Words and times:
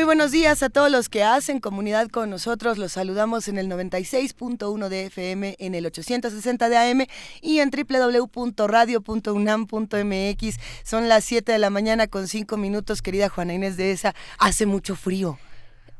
Muy 0.00 0.06
buenos 0.06 0.30
días 0.30 0.62
a 0.62 0.70
todos 0.70 0.90
los 0.90 1.10
que 1.10 1.24
hacen 1.24 1.60
comunidad 1.60 2.08
con 2.08 2.30
nosotros. 2.30 2.78
Los 2.78 2.92
saludamos 2.92 3.48
en 3.48 3.58
el 3.58 3.68
96.1 3.68 4.88
de 4.88 5.04
FM, 5.04 5.56
en 5.58 5.74
el 5.74 5.84
860 5.84 6.70
de 6.70 6.78
AM 6.78 7.04
y 7.42 7.58
en 7.58 7.70
www.radio.unam.mx. 7.70 10.56
Son 10.84 11.10
las 11.10 11.24
7 11.26 11.52
de 11.52 11.58
la 11.58 11.68
mañana 11.68 12.06
con 12.06 12.28
5 12.28 12.56
minutos, 12.56 13.02
querida 13.02 13.28
Juana 13.28 13.52
Inés 13.52 13.76
de 13.76 13.92
esa. 13.92 14.14
Hace 14.38 14.64
mucho 14.64 14.96
frío. 14.96 15.38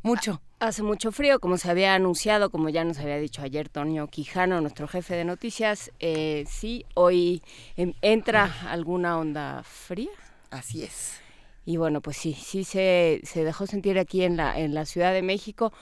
Mucho. 0.03 0.41
Hace 0.61 0.83
mucho 0.83 1.13
frío, 1.13 1.39
como 1.39 1.59
se 1.59 1.71
había 1.71 1.95
anunciado, 1.95 2.49
como 2.49 2.71
ya 2.71 2.85
nos 2.85 2.99
había 3.01 3.19
dicho 3.19 3.43
ayer 3.43 3.69
Tonio 3.69 4.07
Quijano, 4.07 4.63
nuestro 4.63 4.89
jefe 4.89 5.15
de 5.15 5.27
noticias. 5.27 5.91
Eh, 6.01 6.47
sí, 6.49 6.87
hoy 6.95 7.43
em, 7.77 7.93
entra 8.01 8.51
alguna 8.71 9.19
onda 9.19 9.63
fría. 9.63 10.09
Así 10.51 10.85
es 10.85 11.21
y 11.65 11.77
bueno, 11.77 12.01
pues 12.01 12.17
sí, 12.17 12.33
sí 12.35 12.65
se, 12.65 13.21
se 13.25 13.45
dejó 13.45 13.67
sentir 13.67 13.99
aquí 13.99 14.23
en 14.23 14.37
la, 14.37 14.59
en 14.59 14.75
la 14.75 14.85
Ciudad 14.87 15.13
de 15.13 15.23
México. 15.23 15.73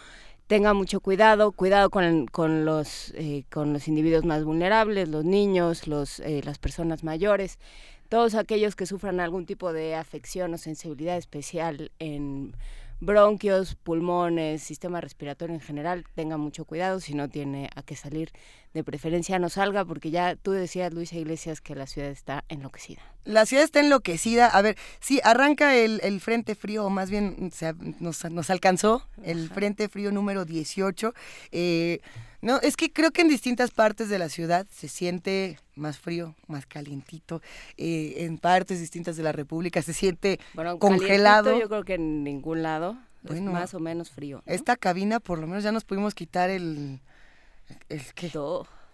Tenga 0.46 0.72
mucho 0.72 1.00
cuidado, 1.00 1.52
cuidado 1.52 1.90
con, 1.90 2.26
con 2.26 2.64
los, 2.64 3.12
eh, 3.16 3.44
con 3.50 3.72
los 3.72 3.86
individuos 3.86 4.24
más 4.24 4.44
vulnerables, 4.44 5.08
los 5.08 5.24
niños, 5.24 5.86
los, 5.86 6.20
eh, 6.20 6.40
las 6.42 6.58
personas 6.58 7.04
mayores, 7.04 7.58
todos 8.08 8.34
aquellos 8.34 8.74
que 8.74 8.86
sufran 8.86 9.20
algún 9.20 9.44
tipo 9.44 9.72
de 9.72 9.94
afección 9.94 10.54
o 10.54 10.58
sensibilidad 10.58 11.18
especial 11.18 11.92
en 11.98 12.54
bronquios, 13.00 13.74
pulmones, 13.74 14.62
sistema 14.62 15.00
respiratorio 15.00 15.54
en 15.54 15.60
general, 15.60 16.04
tenga 16.14 16.36
mucho 16.36 16.64
cuidado 16.64 16.98
si 17.00 17.14
no 17.14 17.28
tiene 17.28 17.70
a 17.76 17.82
qué 17.82 17.94
salir 17.94 18.32
de 18.74 18.84
preferencia 18.84 19.38
no 19.38 19.48
salga 19.48 19.84
porque 19.84 20.10
ya 20.10 20.36
tú 20.36 20.52
decías, 20.52 20.92
Luisa 20.92 21.16
Iglesias, 21.16 21.60
que 21.60 21.74
la 21.74 21.86
ciudad 21.86 22.10
está 22.10 22.44
enloquecida. 22.48 23.02
La 23.24 23.46
ciudad 23.46 23.64
está 23.64 23.80
enloquecida. 23.80 24.46
A 24.46 24.62
ver, 24.62 24.76
sí, 25.00 25.20
arranca 25.24 25.74
el, 25.74 26.20
frente 26.20 26.54
frío, 26.54 26.86
o 26.86 26.90
más 26.90 27.10
bien 27.10 27.50
nos, 28.00 28.50
alcanzó 28.50 29.06
el 29.22 29.50
frente 29.50 29.88
frío 29.88 30.12
número 30.12 30.44
18. 30.44 31.14
Eh, 31.52 32.00
no, 32.40 32.60
es 32.60 32.76
que 32.76 32.92
creo 32.92 33.10
que 33.10 33.22
en 33.22 33.28
distintas 33.28 33.72
partes 33.72 34.08
de 34.08 34.18
la 34.18 34.28
ciudad 34.28 34.66
se 34.70 34.88
siente 34.88 35.58
más 35.74 35.98
frío, 35.98 36.36
más 36.46 36.66
calientito. 36.66 37.42
Eh, 37.76 38.14
en 38.18 38.38
partes 38.38 38.80
distintas 38.80 39.16
de 39.16 39.24
la 39.24 39.32
República 39.32 39.82
se 39.82 39.92
siente 39.92 40.38
congelado. 40.78 41.58
Yo 41.58 41.68
creo 41.68 41.84
que 41.84 41.94
en 41.94 42.22
ningún 42.22 42.62
lado 42.62 42.96
es 43.24 43.40
más 43.40 43.74
o 43.74 43.80
menos 43.80 44.10
frío. 44.10 44.42
Esta 44.46 44.76
cabina, 44.76 45.20
por 45.20 45.38
lo 45.38 45.46
menos, 45.46 45.64
ya 45.64 45.72
nos 45.72 45.84
pudimos 45.84 46.14
quitar 46.14 46.48
el 46.50 47.00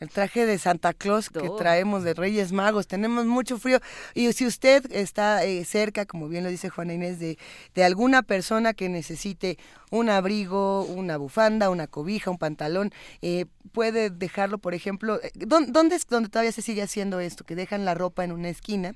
el 0.01 0.11
traje 0.11 0.47
de 0.47 0.59
Santa 0.59 0.93
Claus 0.93 1.31
que 1.31 1.49
traemos 1.57 2.05
de 2.05 2.15
Reyes 2.15 2.53
Magos. 2.53 2.87
Tenemos 2.87 3.27
mucho 3.27 3.59
frío. 3.59 3.81
Y 4.15 4.33
si 4.33 4.47
usted 4.47 4.85
está 4.93 5.45
eh, 5.45 5.65
cerca, 5.65 6.05
como 6.07 6.29
bien 6.29 6.45
lo 6.45 6.51
dice 6.51 6.69
Juana 6.69 6.95
Inés, 6.95 7.19
de, 7.19 7.39
de, 7.75 7.85
alguna 7.85 8.23
persona 8.23 8.75
que 8.75 8.89
necesite 8.89 9.59
un 9.91 10.11
abrigo, 10.11 10.85
una 10.85 11.17
bufanda, 11.17 11.71
una 11.71 11.87
cobija, 11.87 12.31
un 12.31 12.39
pantalón, 12.39 12.93
eh, 13.23 13.47
puede 13.73 14.11
dejarlo, 14.11 14.59
por 14.59 14.75
ejemplo, 14.75 15.21
eh, 15.23 15.31
¿dónde, 15.35 15.97
es 15.97 16.07
donde 16.07 16.29
todavía 16.29 16.53
se 16.53 16.63
sigue 16.63 16.83
haciendo 16.83 17.21
esto? 17.21 17.45
Que 17.45 17.57
dejan 17.57 17.85
la 17.85 17.95
ropa 17.95 18.25
en 18.25 18.33
una 18.33 18.49
esquina 18.49 18.95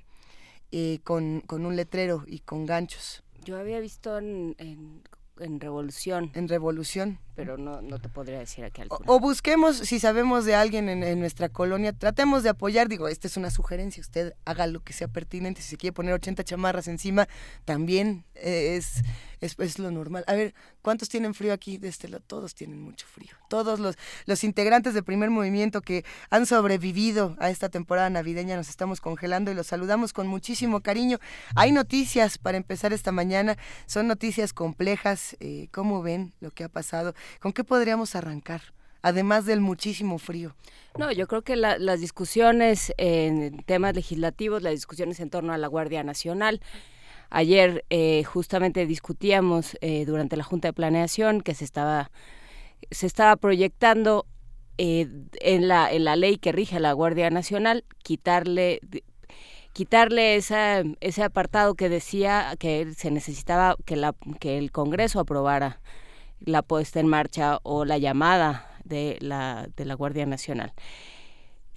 con, 1.03 1.41
con 1.41 1.65
un 1.65 1.77
letrero 1.77 2.25
y 2.27 2.41
con 2.41 2.67
ganchos. 2.67 3.23
Yo 3.43 3.59
había 3.59 3.81
visto 3.81 4.19
en 4.19 4.55
en 4.59 5.01
Revolución. 5.61 6.31
En 6.35 6.49
Revolución. 6.49 7.19
Pero 7.35 7.57
no, 7.57 7.81
no 7.83 8.01
te 8.01 8.09
podría 8.09 8.41
decir 8.41 8.65
aquí 8.65 8.83
o, 8.89 9.01
o, 9.07 9.21
busquemos, 9.21 9.77
si 9.77 10.01
sabemos 10.01 10.45
de 10.45 10.57
alguien 10.57 10.89
en, 10.89 11.21
nuestra 11.21 11.49
colonia, 11.49 11.93
tratemos 11.93 12.43
de 12.43 12.49
apoyar. 12.49 12.89
Digo, 12.89 13.07
esta 13.07 13.29
es 13.29 13.37
una 13.37 13.51
sugerencia. 13.53 14.01
Usted 14.01 14.35
haga 14.45 14.67
lo 14.67 14.81
que 14.81 14.93
sea 14.93 15.07
pertinente. 15.07 15.63
Si 15.63 15.69
se 15.69 15.77
quiere 15.77 15.95
poner 15.95 16.15
80 16.15 16.43
chamarras 16.43 16.89
encima, 16.89 17.29
también 17.65 18.25
eh, 18.35 18.75
es, 18.77 19.05
es, 19.41 19.79
lo 19.79 19.93
normal. 19.93 20.25
A 20.27 20.35
ver, 20.35 20.53
¿cuántos 20.83 21.09
tienen 21.09 21.33
frío 21.33 21.53
aquí 21.53 21.79
de 21.79 21.87
este 21.87 22.09
lado? 22.09 22.25
Todos 22.27 22.57
tienen 22.57 22.81
mucho 22.81 23.07
frío. 23.07 23.31
Todos 23.49 23.79
los, 23.79 23.97
los 24.27 24.43
integrantes 24.43 24.95
del 24.95 25.05
primer 25.05 25.31
movimiento 25.31 25.81
que 25.81 26.05
han 26.31 26.45
sobrevivido 26.45 27.37
a 27.39 27.51
esta 27.51 27.69
temporada 27.69 28.11
navideña 28.11 28.57
nos 28.57 28.69
estamos 28.69 29.01
congelando 29.01 29.53
y 29.53 29.55
los 29.55 29.69
saludamos 29.69 30.13
con 30.13 30.27
muchísimo 30.27 30.81
cariño. 30.81 31.19
Hay 31.55 31.71
noticias 31.71 32.37
para 32.39 32.57
empezar 32.57 32.93
esta 32.93 33.13
mañana. 33.13 33.57
Son 33.87 34.09
noticias 34.09 34.53
complejas 34.53 35.28
eh, 35.41 35.69
¿Cómo 35.73 36.03
ven 36.03 36.33
lo 36.41 36.51
que 36.51 36.65
ha 36.65 36.69
pasado? 36.69 37.15
¿Con 37.41 37.53
qué 37.53 37.65
podríamos 37.65 38.15
arrancar? 38.15 38.63
Además 39.03 39.47
del 39.47 39.61
muchísimo 39.61 40.19
frío. 40.19 40.55
No, 40.99 41.13
yo 41.13 41.29
creo 41.29 41.43
que 41.43 41.55
las 41.55 42.01
discusiones 42.01 42.93
en 42.97 43.63
temas 43.63 43.95
legislativos, 43.95 44.63
las 44.63 44.73
discusiones 44.73 45.21
en 45.21 45.31
torno 45.31 45.53
a 45.53 45.59
la 45.59 45.69
Guardia 45.69 46.03
Nacional, 46.03 46.61
Ayer 47.31 47.85
eh, 47.91 48.25
justamente 48.25 48.87
discutíamos 48.87 49.77
eh, 49.83 50.07
durante 50.07 50.37
la 50.37 50.45
Junta 50.45 50.69
de 50.69 50.73
Planeación 50.73 51.43
que 51.43 51.55
se 51.55 51.65
estaba, 51.65 52.11
se 52.91 53.07
estaba 53.07 53.37
proyectando 53.37 54.27
en, 54.79 55.69
la, 55.69 55.93
en 55.93 56.05
la 56.05 56.17
ley 56.17 56.39
que 56.39 56.53
rige 56.53 56.77
a 56.77 56.81
la 56.81 56.93
Guardia 56.93 57.31
Nacional 57.31 57.85
quitarle 58.03 58.81
quitarle 59.79 60.35
esa, 60.35 60.83
ese 60.99 61.23
apartado 61.23 61.77
que 61.77 61.89
decía 61.89 62.57
que 62.59 62.95
se 62.97 63.13
necesitaba 63.13 63.77
que, 63.85 63.95
la, 63.95 64.13
que 64.41 64.59
el 64.59 64.73
Congreso 64.73 65.21
aprobara 65.21 65.81
la 66.41 66.63
puesta 66.63 66.99
en 66.99 67.07
marcha 67.07 67.61
o 67.63 67.85
la 67.85 67.97
llamada 67.97 68.69
de 68.83 69.19
la, 69.21 69.69
de 69.77 69.85
la 69.85 69.95
Guardia 69.95 70.27
Nacional, 70.27 70.73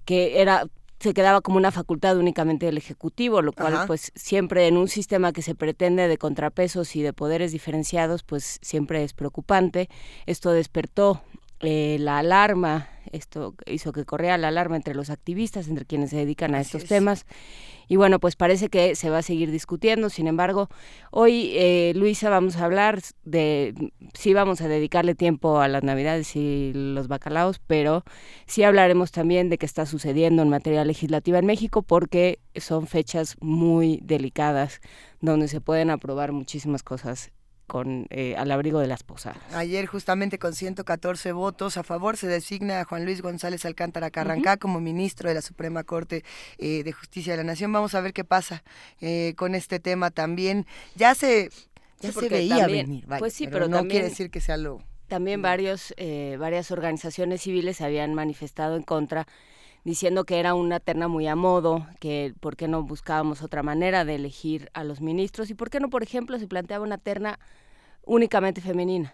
que 0.04 0.42
era 0.42 0.64
se 1.00 1.14
quedaba 1.14 1.42
como 1.42 1.58
una 1.58 1.70
facultad 1.70 2.18
únicamente 2.18 2.66
del 2.66 2.78
Ejecutivo, 2.78 3.44
lo 3.44 3.54
cual 3.54 3.84
pues 3.86 4.12
siempre 4.16 4.66
en 4.68 4.78
un 4.78 4.88
sistema 4.88 5.32
que 5.32 5.44
se 5.44 5.54
pretende 5.54 6.08
de 6.08 6.18
contrapesos 6.18 6.96
y 6.96 7.04
de 7.04 7.14
poderes 7.14 7.52
diferenciados, 7.52 8.24
pues 8.24 8.58
siempre 8.64 9.04
es 9.04 9.14
preocupante. 9.14 9.90
Esto 10.26 10.52
despertó 10.52 11.22
eh, 11.60 11.98
la 12.00 12.18
alarma, 12.18 12.88
esto 13.12 13.56
hizo 13.66 13.92
que 13.92 14.06
corriera 14.06 14.38
la 14.38 14.50
alarma 14.50 14.76
entre 14.76 14.96
los 14.96 15.10
activistas, 15.10 15.68
entre 15.68 15.86
quienes 15.86 16.12
se 16.12 16.18
dedican 16.18 16.56
a 16.56 16.62
estos 16.62 16.86
temas. 16.86 17.26
Y 17.88 17.98
bueno, 17.98 18.20
pues 18.20 18.36
parece 18.36 18.70
que 18.70 18.96
se 18.96 19.10
va 19.10 19.18
a 19.18 19.22
seguir 19.22 19.52
discutiendo. 19.52 20.10
Sin 20.10 20.28
embargo, 20.28 20.70
hoy, 21.12 21.52
eh, 21.56 21.92
Luisa, 21.96 22.30
vamos 22.30 22.56
a 22.56 22.66
hablar 22.66 23.02
de, 23.24 23.92
sí 24.14 24.34
vamos 24.34 24.62
a 24.62 24.68
dedicarle 24.68 25.14
tiempo 25.14 25.60
a 25.60 25.68
las 25.68 25.84
Navidades 25.84 26.36
y 26.36 26.72
los 26.74 27.08
bacalaos, 27.08 27.60
pero 27.60 28.04
sí 28.46 28.64
hablaremos 28.64 29.12
también 29.12 29.50
de 29.50 29.58
qué 29.58 29.66
está 29.66 29.86
sucediendo 29.86 30.42
en 30.42 30.50
materia 30.50 30.86
legislativa 30.86 31.40
en 31.40 31.46
México, 31.46 31.82
porque 31.82 32.40
son 32.56 32.88
fechas 32.88 33.36
muy 33.42 34.00
delicadas 34.04 34.80
donde 35.20 35.48
se 35.48 35.60
pueden 35.60 35.90
aprobar 35.90 36.32
muchísimas 36.32 36.84
cosas 36.84 37.32
con 37.68 38.08
eh, 38.10 38.36
al 38.38 38.52
abrigo 38.52 38.80
de 38.80 38.88
las 38.88 39.04
posadas. 39.04 39.40
Ayer 39.54 39.86
justamente 39.86 40.40
con 40.40 40.54
114 40.54 41.32
votos 41.32 41.78
a 41.78 41.84
favor 41.84 42.18
se 42.18 42.28
designa 42.28 42.82
a 42.82 42.86
Juan 42.86 43.06
Luis 43.06 43.22
González 43.22 43.66
Alcántara 43.66 44.12
Carrancá 44.12 44.58
como 44.58 44.80
ministro 44.80 45.30
de 45.30 45.36
la 45.36 45.42
Suprema 45.42 45.84
Corte 45.84 46.24
eh, 46.58 46.84
de 46.84 46.92
Justicia 46.92 47.34
de 47.34 47.38
la 47.38 47.44
Nación. 47.44 47.72
Vamos 47.72 47.96
a 47.96 48.02
ver 48.02 48.14
qué 48.14 48.24
pasa 48.24 48.64
eh, 49.00 49.34
con 49.38 49.56
este 49.56 49.80
tema 49.80 50.12
también. 50.12 50.66
Ya 50.96 51.16
se, 51.16 51.50
ya 52.00 52.12
se 52.12 52.30
veía 52.30 52.68
venir, 52.68 53.06
pues 53.20 53.34
sí, 53.34 53.48
pero, 53.48 53.68
no 53.68 53.88
quiere 53.88 54.10
decir 54.10 54.30
que 54.30 54.42
sea 54.42 54.58
lo... 54.58 54.84
También 55.08 55.42
varios, 55.42 55.94
varias 56.40 56.72
organizaciones 56.72 57.42
civiles 57.42 57.82
habían 57.82 58.14
manifestado 58.14 58.78
en 58.78 58.84
contra 58.84 59.28
diciendo 59.84 60.26
que 60.26 60.40
era 60.40 60.54
una 60.54 60.80
terna 60.80 61.08
muy 61.08 61.28
a 61.28 61.36
modo, 61.36 61.88
que 62.00 62.34
por 62.40 62.56
qué 62.56 62.68
no 62.68 62.84
buscábamos 62.84 63.42
otra 63.42 63.64
manera 63.64 64.06
de 64.06 64.16
elegir 64.16 64.70
a 64.74 64.84
los 64.84 65.02
ministros 65.02 65.50
y 65.50 65.54
por 65.54 65.70
qué 65.70 65.80
no, 65.80 65.90
por 65.90 66.04
ejemplo, 66.04 66.38
se 66.40 66.48
planteaba 66.48 66.86
una 66.86 66.98
terna 66.98 67.40
únicamente 68.04 68.62
femenina. 68.62 69.14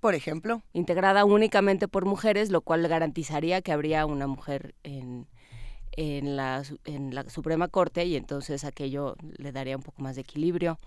Por 0.00 0.14
ejemplo. 0.14 0.62
Integrada 0.72 1.24
únicamente 1.24 1.86
por 1.86 2.06
mujeres, 2.06 2.50
lo 2.50 2.60
cual 2.62 2.86
garantizaría 2.88 3.62
que 3.62 3.70
habría 3.70 4.04
una 4.04 4.26
mujer 4.26 4.74
en, 4.82 5.28
en, 5.92 6.36
la, 6.36 6.62
en 6.84 7.14
la 7.14 7.28
Suprema 7.30 7.68
Corte 7.68 8.04
y 8.04 8.16
entonces 8.16 8.64
aquello 8.64 9.16
le 9.36 9.52
daría 9.52 9.76
un 9.76 9.82
poco 9.82 10.02
más 10.02 10.16
de 10.16 10.22
equilibrio 10.22 10.80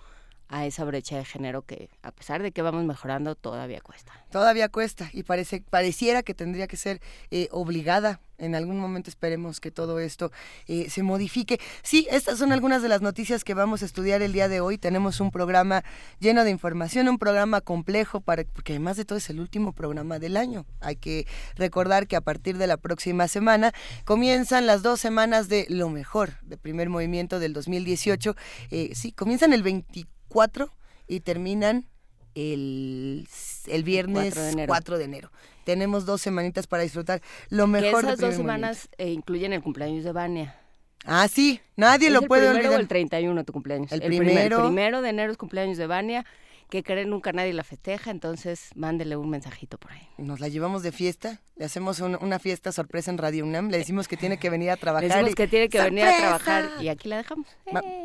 a 0.47 0.65
esa 0.65 0.83
brecha 0.83 1.17
de 1.17 1.25
género 1.25 1.63
que 1.63 1.89
a 2.03 2.11
pesar 2.11 2.43
de 2.43 2.51
que 2.51 2.61
vamos 2.61 2.83
mejorando 2.83 3.35
todavía 3.35 3.81
cuesta. 3.81 4.11
Todavía 4.31 4.69
cuesta 4.69 5.09
y 5.13 5.23
parece 5.23 5.61
pareciera 5.61 6.21
que 6.21 6.33
tendría 6.33 6.67
que 6.67 6.77
ser 6.77 7.01
eh, 7.31 7.47
obligada 7.51 8.19
en 8.37 8.55
algún 8.55 8.79
momento 8.79 9.09
esperemos 9.09 9.59
que 9.59 9.71
todo 9.71 9.99
esto 9.99 10.31
eh, 10.67 10.89
se 10.89 11.03
modifique. 11.03 11.59
Sí, 11.83 12.07
estas 12.11 12.39
son 12.39 12.51
algunas 12.51 12.81
de 12.81 12.89
las 12.89 13.01
noticias 13.01 13.43
que 13.43 13.53
vamos 13.53 13.81
a 13.81 13.85
estudiar 13.85 14.21
el 14.21 14.33
día 14.33 14.47
de 14.47 14.59
hoy. 14.59 14.77
Tenemos 14.77 15.19
un 15.19 15.31
programa 15.31 15.83
lleno 16.19 16.43
de 16.43 16.51
información, 16.51 17.07
un 17.07 17.17
programa 17.17 17.61
complejo, 17.61 18.21
para, 18.21 18.43
porque 18.43 18.73
además 18.73 18.97
de 18.97 19.05
todo 19.05 19.17
es 19.17 19.29
el 19.29 19.39
último 19.39 19.73
programa 19.73 20.19
del 20.19 20.37
año. 20.37 20.65
Hay 20.81 20.95
que 20.95 21.27
recordar 21.55 22.07
que 22.07 22.15
a 22.15 22.21
partir 22.21 22.57
de 22.57 22.67
la 22.67 22.77
próxima 22.77 23.27
semana 23.27 23.73
comienzan 24.03 24.65
las 24.65 24.83
dos 24.83 24.99
semanas 24.99 25.47
de 25.47 25.65
lo 25.69 25.89
mejor, 25.89 26.33
de 26.41 26.57
primer 26.57 26.89
movimiento 26.89 27.39
del 27.39 27.53
2018. 27.53 28.35
Eh, 28.71 28.91
sí, 28.93 29.11
comienzan 29.11 29.53
el 29.53 29.63
24 29.63 30.73
y 31.07 31.21
terminan 31.21 31.87
el, 32.33 33.27
el 33.67 33.83
viernes 33.83 34.35
4 34.67 34.97
de 34.97 35.03
enero 35.05 35.31
tenemos 35.65 36.05
dos 36.05 36.21
semanitas 36.21 36.67
para 36.67 36.83
disfrutar 36.83 37.21
lo 37.49 37.67
mejor. 37.67 38.01
Que 38.01 38.07
esas 38.07 38.19
dos 38.19 38.35
semanas 38.35 38.87
eh, 38.97 39.09
incluyen 39.09 39.51
el 39.51 39.61
cumpleaños 39.61 40.05
de 40.05 40.13
Vania. 40.13 40.55
Ah, 41.03 41.27
sí, 41.27 41.59
nadie 41.75 42.09
lo 42.09 42.21
puede 42.21 42.47
olvidar. 42.47 42.71
O 42.71 42.75
el 42.77 42.87
31 42.87 43.43
tu 43.43 43.51
cumpleaños. 43.51 43.91
El, 43.91 44.01
primero. 44.01 44.57
el 44.57 44.63
primero 44.63 45.01
de 45.01 45.09
enero 45.09 45.31
es 45.31 45.37
cumpleaños 45.37 45.77
de 45.77 45.87
Vania 45.87 46.25
que 46.69 46.83
creen 46.83 47.09
nunca 47.09 47.31
nadie 47.31 47.53
la 47.53 47.63
festeja, 47.63 48.11
entonces 48.11 48.69
mándele 48.75 49.15
un 49.15 49.29
mensajito 49.29 49.77
por 49.77 49.91
ahí. 49.91 50.07
Nos 50.17 50.39
la 50.39 50.47
llevamos 50.47 50.83
de 50.83 50.91
fiesta, 50.91 51.41
le 51.55 51.65
hacemos 51.65 51.99
una 51.99 52.39
fiesta 52.39 52.71
sorpresa 52.71 53.11
en 53.11 53.17
Radio 53.17 53.45
UNAM, 53.45 53.69
le 53.69 53.77
decimos 53.77 54.07
que 54.07 54.17
tiene 54.17 54.37
que 54.37 54.49
venir 54.49 54.71
a 54.71 54.77
trabajar. 54.77 55.07
Le 55.07 55.15
decimos 55.15 55.35
que 55.35 55.47
tiene 55.47 55.69
que 55.69 55.81
venir 55.81 56.05
a 56.05 56.17
trabajar 56.17 56.69
y 56.81 56.87
aquí 56.87 57.07
la 57.07 57.17
dejamos. 57.17 57.47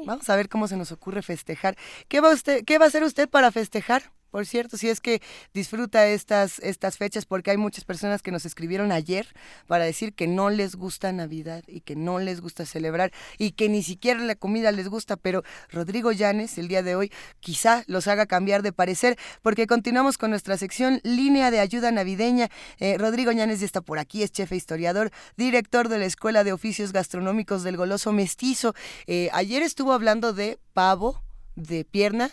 vamos 0.04 0.28
a 0.28 0.36
ver 0.36 0.48
cómo 0.48 0.68
se 0.68 0.76
nos 0.76 0.92
ocurre 0.92 1.22
festejar. 1.22 1.76
¿Qué 2.08 2.20
va, 2.20 2.32
usted, 2.32 2.64
¿Qué 2.64 2.78
va 2.78 2.84
a 2.84 2.88
hacer 2.88 3.02
usted 3.02 3.28
para 3.28 3.50
festejar? 3.50 4.12
Por 4.30 4.46
cierto, 4.46 4.76
si 4.76 4.88
es 4.88 5.00
que 5.00 5.20
disfruta 5.52 6.06
estas, 6.06 6.58
estas 6.60 6.96
fechas, 6.96 7.26
porque 7.26 7.50
hay 7.50 7.56
muchas 7.56 7.84
personas 7.84 8.22
que 8.22 8.30
nos 8.30 8.46
escribieron 8.46 8.92
ayer 8.92 9.26
para 9.66 9.84
decir 9.84 10.14
que 10.14 10.26
no 10.26 10.50
les 10.50 10.76
gusta 10.76 11.12
Navidad 11.12 11.64
y 11.66 11.80
que 11.80 11.96
no 11.96 12.18
les 12.18 12.40
gusta 12.40 12.66
celebrar 12.66 13.12
y 13.38 13.52
que 13.52 13.68
ni 13.68 13.82
siquiera 13.82 14.20
la 14.20 14.34
comida 14.34 14.72
les 14.72 14.88
gusta, 14.88 15.16
pero 15.16 15.42
Rodrigo 15.70 16.12
Llanes 16.12 16.58
el 16.58 16.68
día 16.68 16.82
de 16.82 16.94
hoy 16.94 17.12
quizá 17.40 17.84
los 17.86 18.06
haga 18.06 18.26
cambiar 18.26 18.62
de 18.62 18.72
parecer, 18.72 19.18
porque 19.42 19.66
continuamos 19.66 20.18
con 20.18 20.30
nuestra 20.30 20.56
sección 20.56 21.00
Línea 21.02 21.50
de 21.50 21.60
Ayuda 21.60 21.90
Navideña. 21.90 22.48
Eh, 22.78 22.96
Rodrigo 22.98 23.32
Llanes 23.32 23.60
ya 23.60 23.66
está 23.66 23.80
por 23.80 23.98
aquí, 23.98 24.22
es 24.22 24.32
chef 24.32 24.52
historiador, 24.52 25.10
director 25.36 25.88
de 25.88 25.98
la 25.98 26.04
Escuela 26.04 26.44
de 26.44 26.52
Oficios 26.52 26.92
Gastronómicos 26.92 27.62
del 27.62 27.76
Goloso 27.76 28.12
Mestizo. 28.12 28.74
Eh, 29.06 29.28
ayer 29.32 29.62
estuvo 29.62 29.92
hablando 29.92 30.32
de 30.32 30.58
pavo, 30.72 31.22
de 31.56 31.84
pierna, 31.84 32.30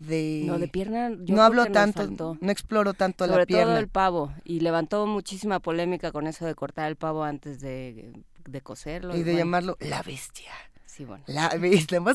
de 0.00 0.44
no 0.46 0.58
de 0.58 0.66
pierna 0.66 1.10
no 1.10 1.42
hablo 1.42 1.66
tanto 1.66 2.38
no 2.40 2.50
exploro 2.50 2.94
tanto 2.94 3.26
la 3.26 3.44
pierna 3.44 3.72
todo 3.72 3.78
el 3.78 3.88
pavo 3.88 4.32
y 4.44 4.60
levantó 4.60 5.06
muchísima 5.06 5.60
polémica 5.60 6.10
con 6.10 6.26
eso 6.26 6.46
de 6.46 6.54
cortar 6.54 6.88
el 6.88 6.96
pavo 6.96 7.22
antes 7.22 7.60
de, 7.60 8.12
de 8.46 8.60
cocerlo 8.62 9.14
y, 9.14 9.22
de 9.22 9.36
llamarlo 9.36 9.76
la 9.78 10.02
bestia 10.02 10.52
Sí, 10.90 11.04
bueno. 11.04 11.22
La 11.28 11.50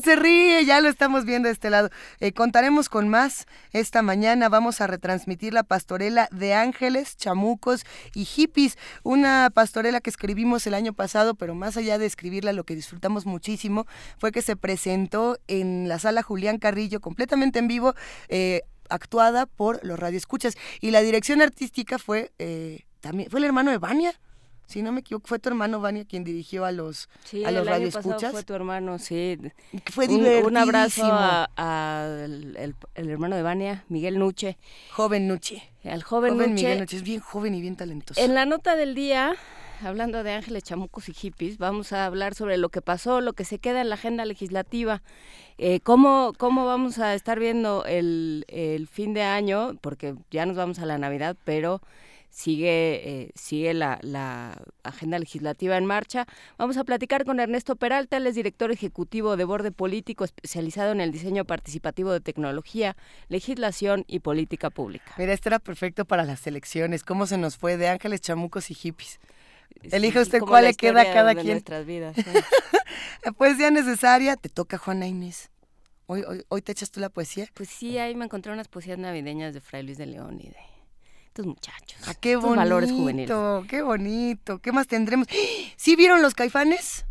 se 0.04 0.16
ríe, 0.16 0.62
ya 0.66 0.82
lo 0.82 0.90
estamos 0.90 1.24
viendo 1.24 1.48
de 1.48 1.54
este 1.54 1.70
lado. 1.70 1.88
Eh, 2.20 2.32
contaremos 2.32 2.90
con 2.90 3.08
más. 3.08 3.46
Esta 3.72 4.02
mañana 4.02 4.50
vamos 4.50 4.82
a 4.82 4.86
retransmitir 4.86 5.54
la 5.54 5.62
pastorela 5.62 6.28
de 6.30 6.52
ángeles, 6.52 7.16
chamucos 7.16 7.86
y 8.12 8.26
hippies. 8.26 8.76
Una 9.02 9.50
pastorela 9.52 10.02
que 10.02 10.10
escribimos 10.10 10.66
el 10.66 10.74
año 10.74 10.92
pasado, 10.92 11.34
pero 11.36 11.54
más 11.54 11.78
allá 11.78 11.96
de 11.96 12.04
escribirla, 12.04 12.52
lo 12.52 12.64
que 12.64 12.76
disfrutamos 12.76 13.24
muchísimo 13.24 13.86
fue 14.18 14.30
que 14.30 14.42
se 14.42 14.56
presentó 14.56 15.38
en 15.48 15.88
la 15.88 15.98
sala 15.98 16.22
Julián 16.22 16.58
Carrillo, 16.58 17.00
completamente 17.00 17.58
en 17.58 17.68
vivo, 17.68 17.94
eh, 18.28 18.60
actuada 18.90 19.46
por 19.46 19.82
los 19.86 19.98
radioescuchas. 19.98 20.54
Y 20.82 20.90
la 20.90 21.00
dirección 21.00 21.40
artística 21.40 21.98
fue, 21.98 22.30
eh, 22.38 22.84
también, 23.00 23.30
fue 23.30 23.40
el 23.40 23.44
hermano 23.46 23.70
de 23.70 23.78
Vania 23.78 24.20
si 24.66 24.82
no 24.82 24.90
me 24.92 25.00
equivoco, 25.00 25.28
fue 25.28 25.38
tu 25.38 25.48
hermano 25.48 25.80
Vania 25.80 26.04
quien 26.04 26.24
dirigió 26.24 26.64
a 26.64 26.72
los, 26.72 27.08
sí, 27.24 27.44
a 27.44 27.50
los 27.52 27.66
el 27.66 27.92
fue 27.92 28.42
tu 28.42 28.54
hermano, 28.54 28.98
sí. 28.98 29.38
Fue 29.92 30.08
un, 30.08 30.26
un 30.26 30.56
abrazo 30.56 31.04
al 31.56 32.56
el, 32.94 33.08
hermano 33.08 33.36
de 33.36 33.42
Vania, 33.42 33.84
Miguel 33.88 34.18
Nuche. 34.18 34.58
Joven 34.90 35.28
Nuche. 35.28 35.62
Al 35.84 36.02
joven, 36.02 36.34
joven 36.34 36.54
Miguel 36.54 36.80
Nuche, 36.80 36.96
es 36.96 37.02
bien 37.02 37.20
joven 37.20 37.54
y 37.54 37.60
bien 37.60 37.76
talentoso. 37.76 38.20
En 38.20 38.34
la 38.34 38.44
nota 38.44 38.74
del 38.74 38.96
día, 38.96 39.36
hablando 39.82 40.24
de 40.24 40.32
ángeles, 40.32 40.64
chamucos 40.64 41.08
y 41.08 41.12
hippies, 41.12 41.58
vamos 41.58 41.92
a 41.92 42.04
hablar 42.04 42.34
sobre 42.34 42.56
lo 42.56 42.68
que 42.68 42.82
pasó, 42.82 43.20
lo 43.20 43.34
que 43.34 43.44
se 43.44 43.60
queda 43.60 43.80
en 43.80 43.88
la 43.88 43.94
agenda 43.94 44.24
legislativa. 44.24 45.02
Eh, 45.58 45.78
¿cómo, 45.80 46.32
¿Cómo 46.36 46.66
vamos 46.66 46.98
a 46.98 47.14
estar 47.14 47.38
viendo 47.38 47.84
el, 47.86 48.44
el 48.48 48.88
fin 48.88 49.14
de 49.14 49.22
año? 49.22 49.78
Porque 49.80 50.16
ya 50.32 50.44
nos 50.44 50.56
vamos 50.56 50.80
a 50.80 50.86
la 50.86 50.98
Navidad, 50.98 51.36
pero 51.44 51.80
sigue, 52.30 53.00
eh, 53.04 53.30
sigue 53.34 53.74
la, 53.74 53.98
la, 54.02 54.62
agenda 54.82 55.18
legislativa 55.18 55.76
en 55.76 55.86
marcha. 55.86 56.26
Vamos 56.58 56.76
a 56.76 56.84
platicar 56.84 57.24
con 57.24 57.40
Ernesto 57.40 57.76
Peralta, 57.76 58.18
él 58.18 58.26
es 58.26 58.34
director 58.34 58.70
ejecutivo 58.70 59.36
de 59.36 59.44
Borde 59.44 59.72
Político 59.72 60.24
especializado 60.24 60.92
en 60.92 61.00
el 61.00 61.12
diseño 61.12 61.44
participativo 61.44 62.12
de 62.12 62.20
tecnología, 62.20 62.96
legislación 63.28 64.04
y 64.06 64.20
política 64.20 64.70
pública. 64.70 65.14
Mira, 65.18 65.32
esto 65.32 65.48
era 65.48 65.58
perfecto 65.58 66.04
para 66.04 66.24
las 66.24 66.46
elecciones. 66.46 67.02
¿Cómo 67.02 67.26
se 67.26 67.38
nos 67.38 67.56
fue 67.56 67.76
de 67.76 67.88
ángeles, 67.88 68.20
chamucos 68.20 68.70
y 68.70 68.74
hippies? 68.74 69.18
Elige 69.82 70.20
usted 70.20 70.40
cuál 70.40 70.64
le 70.64 70.74
queda 70.74 71.02
a 71.02 71.12
cada 71.12 71.34
quien. 71.34 71.54
Nuestras 71.54 71.84
vidas. 71.84 72.16
Poesía 73.36 73.70
necesaria, 73.70 74.36
te 74.36 74.48
toca 74.48 74.78
Juana 74.78 75.06
Inés. 75.06 75.50
Hoy, 76.06 76.22
hoy, 76.22 76.44
hoy 76.48 76.62
te 76.62 76.72
echas 76.72 76.90
tú 76.90 77.00
la 77.00 77.08
poesía. 77.08 77.48
Pues 77.54 77.68
sí, 77.68 77.98
ahí 77.98 78.14
me 78.14 78.24
encontré 78.24 78.52
unas 78.52 78.68
poesías 78.68 78.98
navideñas 78.98 79.52
de 79.52 79.60
Fray 79.60 79.82
Luis 79.82 79.98
de 79.98 80.06
León 80.06 80.38
y 80.40 80.48
de 80.48 80.75
muchachos. 81.44 82.00
Ah, 82.06 82.14
qué 82.14 82.36
bonito, 82.36 82.56
valores 82.56 82.90
juveniles. 82.90 83.36
Qué 83.68 83.82
bonito. 83.82 84.58
¿Qué 84.58 84.72
más 84.72 84.86
tendremos? 84.86 85.26
¿Sí 85.76 85.96
vieron 85.96 86.22
los 86.22 86.34
caifanes? 86.34 87.04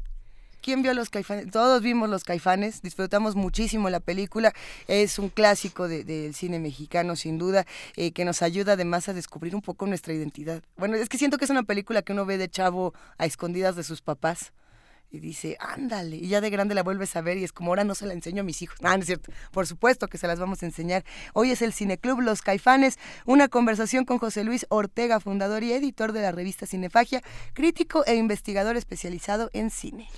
¿Quién 0.65 0.81
vio 0.81 0.95
los 0.95 1.11
caifanes? 1.11 1.51
Todos 1.51 1.83
vimos 1.83 2.09
los 2.09 2.23
caifanes, 2.23 2.81
disfrutamos 2.81 3.35
muchísimo 3.35 3.91
la 3.91 3.99
película, 3.99 4.51
es 4.87 5.19
un 5.19 5.29
clásico 5.29 5.87
del 5.87 6.33
cine 6.33 6.57
mexicano 6.57 7.15
sin 7.15 7.37
duda, 7.37 7.67
eh, 7.95 8.13
que 8.13 8.25
nos 8.25 8.41
ayuda 8.41 8.73
además 8.73 9.07
a 9.07 9.13
descubrir 9.13 9.53
un 9.53 9.61
poco 9.61 9.85
nuestra 9.85 10.15
identidad. 10.15 10.63
Bueno, 10.75 10.95
es 10.95 11.07
que 11.07 11.19
siento 11.19 11.37
que 11.37 11.45
es 11.45 11.51
una 11.51 11.61
película 11.61 12.01
que 12.01 12.13
uno 12.13 12.25
ve 12.25 12.39
de 12.39 12.49
chavo 12.49 12.95
a 13.19 13.27
escondidas 13.27 13.75
de 13.75 13.83
sus 13.83 14.01
papás 14.01 14.53
y 15.11 15.19
dice, 15.19 15.57
ándale, 15.59 16.17
y 16.17 16.27
ya 16.27 16.41
de 16.41 16.49
grande 16.49 16.75
la 16.75 16.83
vuelves 16.83 17.15
a 17.15 17.21
ver 17.21 17.37
y 17.37 17.43
es 17.43 17.51
como 17.51 17.71
ahora 17.71 17.83
no 17.83 17.95
se 17.95 18.05
la 18.05 18.13
enseño 18.13 18.41
a 18.41 18.43
mis 18.43 18.61
hijos. 18.61 18.77
Ah, 18.83 18.95
no 18.95 19.01
es 19.01 19.07
cierto, 19.07 19.31
por 19.51 19.67
supuesto 19.67 20.07
que 20.07 20.17
se 20.17 20.27
las 20.27 20.39
vamos 20.39 20.61
a 20.63 20.65
enseñar. 20.65 21.03
Hoy 21.33 21.51
es 21.51 21.61
el 21.61 21.73
Cineclub 21.73 22.21
Los 22.21 22.41
Caifanes, 22.41 22.97
una 23.25 23.47
conversación 23.47 24.05
con 24.05 24.17
José 24.17 24.43
Luis 24.43 24.65
Ortega, 24.69 25.19
fundador 25.19 25.63
y 25.63 25.73
editor 25.73 26.11
de 26.11 26.21
la 26.21 26.31
revista 26.31 26.65
Cinefagia, 26.65 27.21
crítico 27.53 28.05
e 28.05 28.15
investigador 28.15 28.75
especializado 28.75 29.49
en 29.53 29.69
cine. 29.69 30.09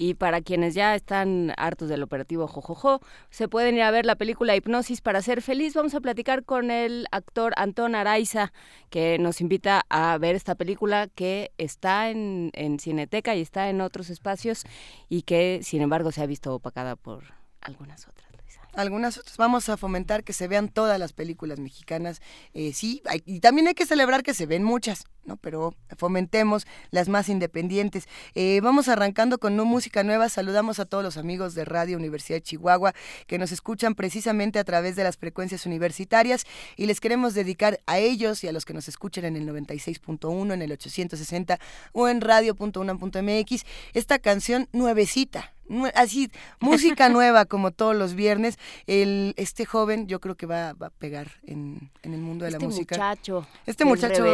Y 0.00 0.14
para 0.14 0.40
quienes 0.40 0.72
ya 0.72 0.94
están 0.94 1.52
hartos 1.58 1.90
del 1.90 2.02
operativo 2.02 2.48
Jojojo, 2.48 3.00
se 3.28 3.48
pueden 3.48 3.74
ir 3.74 3.82
a 3.82 3.90
ver 3.90 4.06
la 4.06 4.16
película 4.16 4.56
Hipnosis 4.56 5.02
para 5.02 5.20
ser 5.20 5.42
feliz. 5.42 5.74
Vamos 5.74 5.94
a 5.94 6.00
platicar 6.00 6.42
con 6.46 6.70
el 6.70 7.06
actor 7.10 7.52
Antón 7.58 7.94
Araiza, 7.94 8.50
que 8.88 9.18
nos 9.18 9.42
invita 9.42 9.84
a 9.90 10.16
ver 10.16 10.36
esta 10.36 10.54
película 10.54 11.06
que 11.14 11.52
está 11.58 12.08
en, 12.08 12.50
en 12.54 12.78
Cineteca 12.78 13.34
y 13.34 13.42
está 13.42 13.68
en 13.68 13.82
otros 13.82 14.08
espacios 14.08 14.64
y 15.10 15.20
que, 15.20 15.60
sin 15.62 15.82
embargo, 15.82 16.12
se 16.12 16.22
ha 16.22 16.26
visto 16.26 16.54
opacada 16.54 16.96
por 16.96 17.34
algunas 17.60 18.08
otras 18.08 18.30
algunas 18.74 19.18
otras. 19.18 19.36
Vamos 19.36 19.68
a 19.68 19.76
fomentar 19.76 20.24
que 20.24 20.32
se 20.32 20.48
vean 20.48 20.68
todas 20.68 20.98
las 20.98 21.12
películas 21.12 21.58
mexicanas. 21.58 22.20
Eh, 22.54 22.72
sí, 22.72 23.02
y 23.24 23.40
también 23.40 23.68
hay 23.68 23.74
que 23.74 23.86
celebrar 23.86 24.22
que 24.22 24.34
se 24.34 24.46
ven 24.46 24.62
muchas, 24.62 25.04
¿no? 25.24 25.36
Pero 25.36 25.74
fomentemos 25.96 26.66
las 26.90 27.08
más 27.08 27.28
independientes. 27.28 28.08
Eh, 28.34 28.60
vamos 28.62 28.88
arrancando 28.88 29.38
con 29.38 29.54
una 29.54 29.64
música 29.64 30.02
nueva. 30.02 30.28
Saludamos 30.28 30.78
a 30.78 30.84
todos 30.84 31.04
los 31.04 31.16
amigos 31.16 31.54
de 31.54 31.64
Radio 31.64 31.96
Universidad 31.96 32.38
de 32.38 32.42
Chihuahua 32.42 32.94
que 33.26 33.38
nos 33.38 33.52
escuchan 33.52 33.94
precisamente 33.94 34.58
a 34.58 34.64
través 34.64 34.96
de 34.96 35.04
las 35.04 35.16
frecuencias 35.16 35.66
universitarias 35.66 36.44
y 36.76 36.86
les 36.86 37.00
queremos 37.00 37.34
dedicar 37.34 37.80
a 37.86 37.98
ellos 37.98 38.44
y 38.44 38.48
a 38.48 38.52
los 38.52 38.64
que 38.64 38.74
nos 38.74 38.88
escuchen 38.88 39.24
en 39.24 39.36
el 39.36 39.46
96.1, 39.48 40.52
en 40.52 40.62
el 40.62 40.72
860 40.72 41.58
o 41.92 42.08
en 42.08 42.20
radio.unam.mx 42.20 43.64
esta 43.94 44.18
canción 44.18 44.68
nuevecita 44.72 45.52
así, 45.94 46.30
música 46.58 47.08
nueva 47.08 47.44
como 47.44 47.70
todos 47.70 47.94
los 47.94 48.14
viernes. 48.14 48.58
El, 48.86 49.34
este 49.36 49.64
joven 49.64 50.06
yo 50.06 50.20
creo 50.20 50.36
que 50.36 50.46
va, 50.46 50.70
a 50.70 50.90
pegar 50.90 51.28
en, 51.46 51.90
el 52.02 52.18
mundo 52.18 52.44
de 52.44 52.52
la 52.52 52.56
este 52.56 52.66
música. 52.66 52.96
Muchacho, 52.96 53.46
este 53.66 53.84
muchacho, 53.84 54.24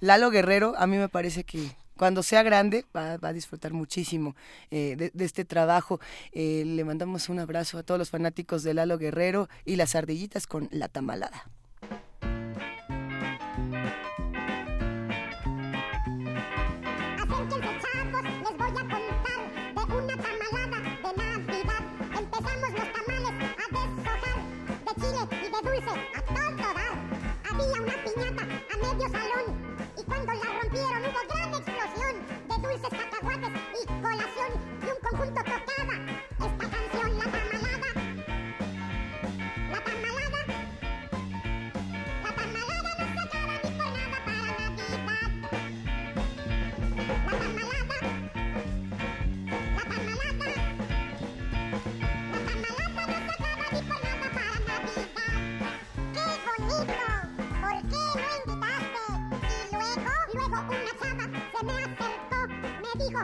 Lalo 0.00 0.30
Guerrero, 0.32 0.74
a 0.76 0.88
mí 0.88 0.96
me 0.96 1.08
parece 1.08 1.44
que 1.44 1.70
cuando 1.96 2.24
sea 2.24 2.42
grande 2.42 2.84
va, 2.96 3.18
a 3.22 3.32
disfrutar 3.32 3.72
muchísimo 3.72 4.34
eh, 4.72 5.10
de, 5.14 5.24
este 5.24 5.44
trabajo. 5.44 6.00
Eh, 6.32 6.64
le 6.66 6.84
mandamos 6.84 7.28
un 7.28 7.38
abrazo 7.38 7.78
a 7.78 7.84
todos 7.84 7.98
los 7.98 8.10
fanáticos 8.10 8.64
de 8.64 8.74
Lalo 8.74 8.98
Guerrero 8.98 9.48
y 9.64 9.76
las 9.76 9.94
ardillitas 9.94 10.48
con 10.48 10.68
La 10.72 10.88
Tamalada. 10.88 11.46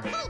Hey. 0.04 0.27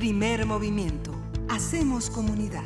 Primer 0.00 0.46
movimiento. 0.46 1.12
Hacemos 1.50 2.08
comunidad. 2.08 2.64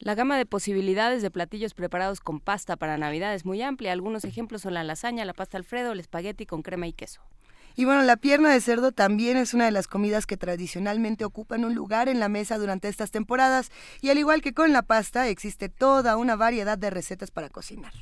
La 0.00 0.14
gama 0.14 0.36
de 0.36 0.44
posibilidades 0.44 1.22
de 1.22 1.30
platillos 1.30 1.72
preparados 1.72 2.20
con 2.20 2.38
pasta 2.38 2.76
para 2.76 2.98
Navidad 2.98 3.34
es 3.34 3.46
muy 3.46 3.62
amplia. 3.62 3.90
Algunos 3.90 4.26
ejemplos 4.26 4.60
son 4.60 4.74
la 4.74 4.84
lasaña, 4.84 5.24
la 5.24 5.32
pasta 5.32 5.56
alfredo, 5.56 5.92
el 5.92 6.00
espagueti 6.00 6.44
con 6.44 6.60
crema 6.60 6.86
y 6.86 6.92
queso. 6.92 7.22
Y 7.74 7.86
bueno, 7.86 8.02
la 8.02 8.18
pierna 8.18 8.52
de 8.52 8.60
cerdo 8.60 8.92
también 8.92 9.38
es 9.38 9.54
una 9.54 9.64
de 9.64 9.70
las 9.70 9.88
comidas 9.88 10.26
que 10.26 10.36
tradicionalmente 10.36 11.24
ocupan 11.24 11.64
un 11.64 11.74
lugar 11.74 12.10
en 12.10 12.20
la 12.20 12.28
mesa 12.28 12.58
durante 12.58 12.88
estas 12.88 13.12
temporadas 13.12 13.72
y 14.02 14.10
al 14.10 14.18
igual 14.18 14.42
que 14.42 14.52
con 14.52 14.74
la 14.74 14.82
pasta 14.82 15.26
existe 15.28 15.70
toda 15.70 16.18
una 16.18 16.36
variedad 16.36 16.76
de 16.76 16.90
recetas 16.90 17.30
para 17.30 17.48
cocinar 17.48 17.94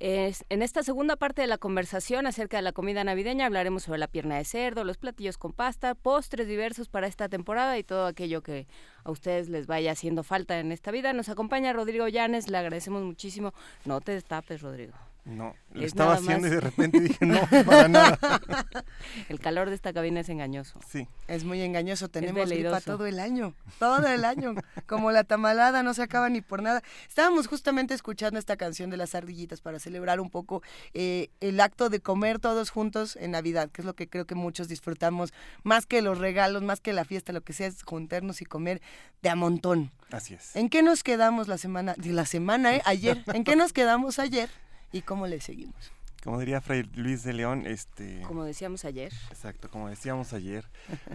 en 0.00 0.62
esta 0.62 0.82
segunda 0.82 1.16
parte 1.16 1.42
de 1.42 1.48
la 1.48 1.58
conversación 1.58 2.26
acerca 2.26 2.56
de 2.56 2.62
la 2.62 2.72
comida 2.72 3.02
navideña 3.02 3.46
hablaremos 3.46 3.82
sobre 3.82 3.98
la 3.98 4.06
pierna 4.06 4.36
de 4.36 4.44
cerdo, 4.44 4.84
los 4.84 4.96
platillos 4.96 5.38
con 5.38 5.52
pasta, 5.52 5.94
postres 5.96 6.46
diversos 6.46 6.88
para 6.88 7.08
esta 7.08 7.28
temporada 7.28 7.76
y 7.78 7.84
todo 7.84 8.06
aquello 8.06 8.42
que 8.42 8.68
a 9.02 9.10
ustedes 9.10 9.48
les 9.48 9.66
vaya 9.66 9.92
haciendo 9.92 10.22
falta 10.22 10.60
en 10.60 10.70
esta 10.70 10.92
vida. 10.92 11.12
Nos 11.12 11.28
acompaña 11.28 11.72
Rodrigo 11.72 12.06
Llanes, 12.06 12.48
le 12.48 12.58
agradecemos 12.58 13.02
muchísimo. 13.02 13.52
No 13.84 14.00
te 14.00 14.12
destapes, 14.12 14.62
Rodrigo. 14.62 15.07
No, 15.24 15.54
lo 15.72 15.84
estaba 15.84 16.14
haciendo 16.14 16.46
y 16.46 16.50
de 16.50 16.60
repente 16.60 17.00
dije, 17.00 17.26
no, 17.26 17.40
para 17.66 17.88
nada. 17.88 18.18
El 19.28 19.38
calor 19.38 19.68
de 19.68 19.74
esta 19.74 19.92
cabina 19.92 20.20
es 20.20 20.28
engañoso. 20.30 20.80
Sí. 20.88 21.06
Es 21.26 21.44
muy 21.44 21.60
engañoso, 21.60 22.08
tenemos 22.08 22.48
gripa 22.48 22.80
todo 22.80 23.06
el 23.06 23.20
año, 23.20 23.54
todo 23.78 24.06
el 24.06 24.24
año. 24.24 24.54
Como 24.86 25.12
la 25.12 25.24
tamalada 25.24 25.82
no 25.82 25.92
se 25.92 26.02
acaba 26.02 26.30
ni 26.30 26.40
por 26.40 26.62
nada. 26.62 26.82
Estábamos 27.06 27.46
justamente 27.46 27.92
escuchando 27.92 28.38
esta 28.38 28.56
canción 28.56 28.88
de 28.88 28.96
las 28.96 29.14
ardillitas 29.14 29.60
para 29.60 29.78
celebrar 29.78 30.18
un 30.18 30.30
poco 30.30 30.62
eh, 30.94 31.28
el 31.40 31.60
acto 31.60 31.90
de 31.90 32.00
comer 32.00 32.38
todos 32.38 32.70
juntos 32.70 33.16
en 33.16 33.32
Navidad, 33.32 33.70
que 33.70 33.82
es 33.82 33.86
lo 33.86 33.94
que 33.94 34.08
creo 34.08 34.26
que 34.26 34.34
muchos 34.34 34.66
disfrutamos, 34.68 35.34
más 35.62 35.84
que 35.84 36.00
los 36.00 36.18
regalos, 36.18 36.62
más 36.62 36.80
que 36.80 36.94
la 36.94 37.04
fiesta, 37.04 37.34
lo 37.34 37.42
que 37.42 37.52
sea, 37.52 37.66
es 37.66 37.82
juntarnos 37.82 38.40
y 38.40 38.46
comer 38.46 38.80
de 39.20 39.28
a 39.28 39.36
montón. 39.36 39.92
Así 40.10 40.32
es. 40.32 40.56
¿En 40.56 40.70
qué 40.70 40.82
nos 40.82 41.02
quedamos 41.02 41.48
la 41.48 41.58
semana? 41.58 41.94
De 41.98 42.12
la 42.12 42.24
semana, 42.24 42.76
¿eh? 42.76 42.82
Ayer. 42.86 43.22
¿En 43.34 43.44
qué 43.44 43.56
nos 43.56 43.74
quedamos 43.74 44.18
ayer? 44.18 44.48
Y 44.92 45.02
cómo 45.02 45.26
le 45.26 45.40
seguimos. 45.40 45.92
Como 46.22 46.40
diría 46.40 46.60
Fray 46.60 46.82
Luis 46.94 47.22
de 47.22 47.32
León, 47.32 47.64
este... 47.66 48.22
Como 48.22 48.44
decíamos 48.44 48.84
ayer. 48.84 49.12
Exacto, 49.30 49.70
como 49.70 49.88
decíamos 49.88 50.32
ayer. 50.32 50.68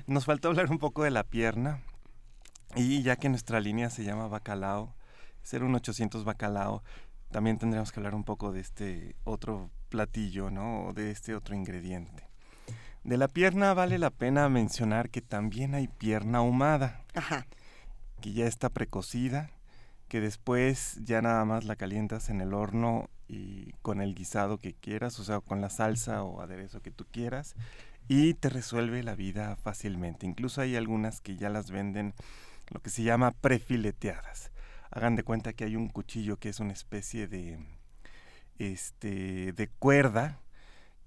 Nos 0.07 0.25
faltó 0.25 0.47
hablar 0.47 0.71
un 0.71 0.79
poco 0.79 1.03
de 1.03 1.11
la 1.11 1.23
pierna 1.23 1.81
y 2.75 3.03
ya 3.03 3.17
que 3.17 3.29
nuestra 3.29 3.59
línea 3.59 3.89
se 3.89 4.03
llama 4.03 4.27
bacalao, 4.27 4.95
ser 5.43 5.63
un 5.63 5.75
800 5.75 6.23
bacalao, 6.23 6.83
también 7.31 7.57
tendríamos 7.57 7.91
que 7.91 7.99
hablar 7.99 8.15
un 8.15 8.23
poco 8.23 8.51
de 8.51 8.61
este 8.61 9.15
otro 9.23 9.69
platillo, 9.89 10.49
¿no? 10.49 10.85
O 10.85 10.93
de 10.93 11.11
este 11.11 11.35
otro 11.35 11.55
ingrediente. 11.55 12.29
De 13.03 13.17
la 13.17 13.27
pierna 13.27 13.73
vale 13.73 13.99
la 13.99 14.11
pena 14.11 14.47
mencionar 14.47 15.09
que 15.09 15.21
también 15.21 15.75
hay 15.75 15.87
pierna 15.87 16.37
ahumada. 16.37 17.03
Ajá. 17.13 17.45
Que 18.21 18.31
ya 18.31 18.47
está 18.47 18.69
precocida, 18.69 19.51
que 20.07 20.21
después 20.21 20.99
ya 21.03 21.21
nada 21.21 21.43
más 21.43 21.65
la 21.65 21.75
calientas 21.75 22.29
en 22.29 22.39
el 22.39 22.53
horno 22.53 23.09
y 23.27 23.71
con 23.81 24.01
el 24.01 24.15
guisado 24.15 24.57
que 24.57 24.73
quieras, 24.73 25.19
o 25.19 25.23
sea, 25.23 25.39
con 25.39 25.61
la 25.61 25.69
salsa 25.69 26.23
o 26.23 26.41
aderezo 26.41 26.81
que 26.81 26.91
tú 26.91 27.05
quieras, 27.11 27.55
y 28.07 28.33
te 28.33 28.49
resuelve 28.49 29.03
la 29.03 29.15
vida 29.15 29.55
fácilmente. 29.55 30.25
Incluso 30.25 30.61
hay 30.61 30.75
algunas 30.75 31.21
que 31.21 31.37
ya 31.37 31.49
las 31.49 31.71
venden 31.71 32.13
lo 32.69 32.81
que 32.81 32.89
se 32.89 33.03
llama 33.03 33.31
prefileteadas. 33.31 34.51
Hagan 34.91 35.15
de 35.15 35.23
cuenta 35.23 35.53
que 35.53 35.63
hay 35.63 35.75
un 35.75 35.89
cuchillo 35.89 36.37
que 36.37 36.49
es 36.49 36.59
una 36.59 36.73
especie 36.73 37.27
de 37.27 37.59
este 38.59 39.51
de 39.53 39.67
cuerda 39.67 40.39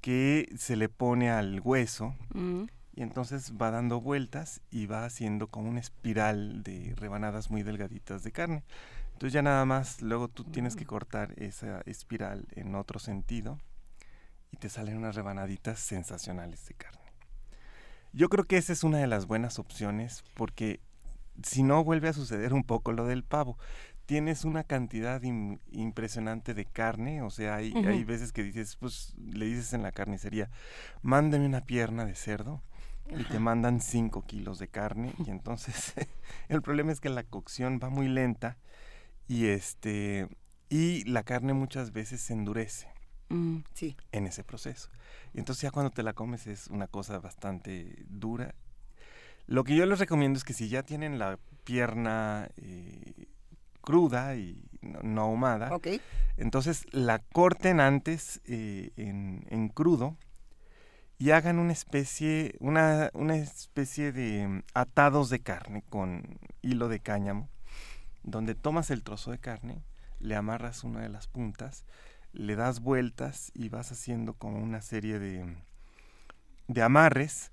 que 0.01 0.53
se 0.57 0.77
le 0.77 0.89
pone 0.89 1.31
al 1.31 1.61
hueso 1.61 2.15
mm. 2.35 2.65
y 2.95 3.03
entonces 3.03 3.53
va 3.61 3.71
dando 3.71 4.01
vueltas 4.01 4.61
y 4.71 4.87
va 4.87 5.05
haciendo 5.05 5.49
como 5.49 5.69
una 5.69 5.81
espiral 5.81 6.63
de 6.63 6.95
rebanadas 6.97 7.51
muy 7.51 7.63
delgaditas 7.63 8.23
de 8.23 8.33
carne. 8.33 8.63
Entonces 9.17 9.33
ya 9.33 9.41
nada 9.41 9.65
más, 9.65 10.03
luego 10.03 10.29
tú 10.29 10.45
tienes 10.45 10.77
que 10.77 10.85
cortar 10.85 11.33
esa 11.39 11.81
espiral 11.87 12.47
en 12.51 12.75
otro 12.75 12.99
sentido 12.99 13.59
y 14.51 14.59
te 14.59 14.69
salen 14.69 14.99
unas 14.99 15.15
rebanaditas 15.15 15.81
sensacionales 15.81 16.67
de 16.69 16.75
carne. 16.75 17.15
Yo 18.13 18.29
creo 18.29 18.45
que 18.45 18.59
esa 18.59 18.75
es 18.75 18.85
una 18.85 18.99
de 18.99 19.07
las 19.07 19.27
buenas 19.27 19.59
opciones 19.59 20.23
porque 20.35 20.81
si 21.43 21.63
no 21.63 21.83
vuelve 21.83 22.11
a 22.11 22.13
suceder 22.13 22.53
un 22.53 22.63
poco 22.63 22.93
lo 22.93 23.07
del 23.07 23.25
pavo. 23.25 23.57
Tienes 24.05 24.45
una 24.45 24.65
cantidad 24.65 25.23
impresionante 25.23 26.53
de 26.53 26.67
carne, 26.67 27.23
o 27.23 27.31
sea, 27.31 27.55
hay, 27.55 27.73
hay 27.73 28.05
veces 28.05 28.35
que 28.35 28.43
dices, 28.43 28.77
pues 28.77 29.15
le 29.17 29.47
dices 29.47 29.73
en 29.73 29.83
la 29.83 29.93
carnicería, 29.93 30.51
mándeme 31.01 31.47
una 31.47 31.63
pierna 31.63 32.05
de 32.05 32.15
cerdo 32.15 32.63
y 33.09 33.25
te 33.25 33.39
mandan 33.39 33.81
5 33.81 34.27
kilos 34.27 34.59
de 34.59 34.69
carne 34.69 35.15
y 35.25 35.31
entonces 35.31 35.95
el 36.49 36.61
problema 36.61 36.93
es 36.93 37.01
que 37.01 37.09
la 37.09 37.23
cocción 37.23 37.81
va 37.83 37.89
muy 37.89 38.09
lenta 38.09 38.59
y 39.29 39.47
este 39.47 40.29
y 40.69 41.05
la 41.05 41.23
carne 41.23 41.53
muchas 41.53 41.93
veces 41.93 42.21
se 42.21 42.33
endurece 42.33 42.89
mm, 43.29 43.59
sí. 43.73 43.97
en 44.13 44.27
ese 44.27 44.45
proceso. 44.45 44.89
Y 45.33 45.39
entonces 45.39 45.63
ya 45.63 45.71
cuando 45.71 45.91
te 45.91 46.03
la 46.03 46.13
comes 46.13 46.47
es 46.47 46.69
una 46.69 46.89
cosa 46.89 47.19
bastante 47.19 48.05
dura. 48.09 48.55
Lo 49.47 49.63
que 49.63 49.77
yo 49.77 49.87
les 49.87 50.01
recomiendo 50.01 50.37
es 50.37 50.45
que 50.45 50.55
si 50.55 50.69
ya 50.69 50.83
tienen 50.83 51.19
la 51.19 51.39
pierna 51.65 52.49
eh, 52.57 53.29
cruda 53.81 54.35
y 54.37 54.69
no, 54.81 55.23
ahumada, 55.23 55.71
entonces 56.37 56.85
la 56.91 57.21
corten 57.21 57.81
antes 57.81 58.41
eh, 58.47 58.91
en, 58.97 59.47
en, 59.49 59.69
crudo 59.69 60.17
y 61.19 61.31
hagan 61.31 61.61
una 61.61 61.73
especie, 61.73 62.57
una, 62.59 63.11
una 63.15 63.37
especie 63.37 64.11
de 64.11 64.65
atados 64.75 65.31
de 65.31 65.41
carne 65.41 65.83
con 65.89 66.39
hilo 66.63 66.89
de 66.89 67.01
cáñamo 67.01 67.49
donde 68.27 68.55
tomas 68.55 68.91
el 68.91 69.03
trozo 69.03 69.31
de 69.31 69.39
carne, 69.39 69.83
le 70.21 70.37
amarras 70.37 70.85
una 70.85 71.01
de 71.01 71.09
las 71.09 71.29
puntas, 71.29 71.87
le 72.33 72.57
das 72.57 72.81
vueltas 72.81 73.51
y 73.55 73.71
vas 73.71 73.91
haciendo 73.93 74.35
como 74.35 74.59
una 74.59 74.83
serie 74.83 75.19
de, 75.19 75.57
de 76.69 76.83
amarres 76.83 77.53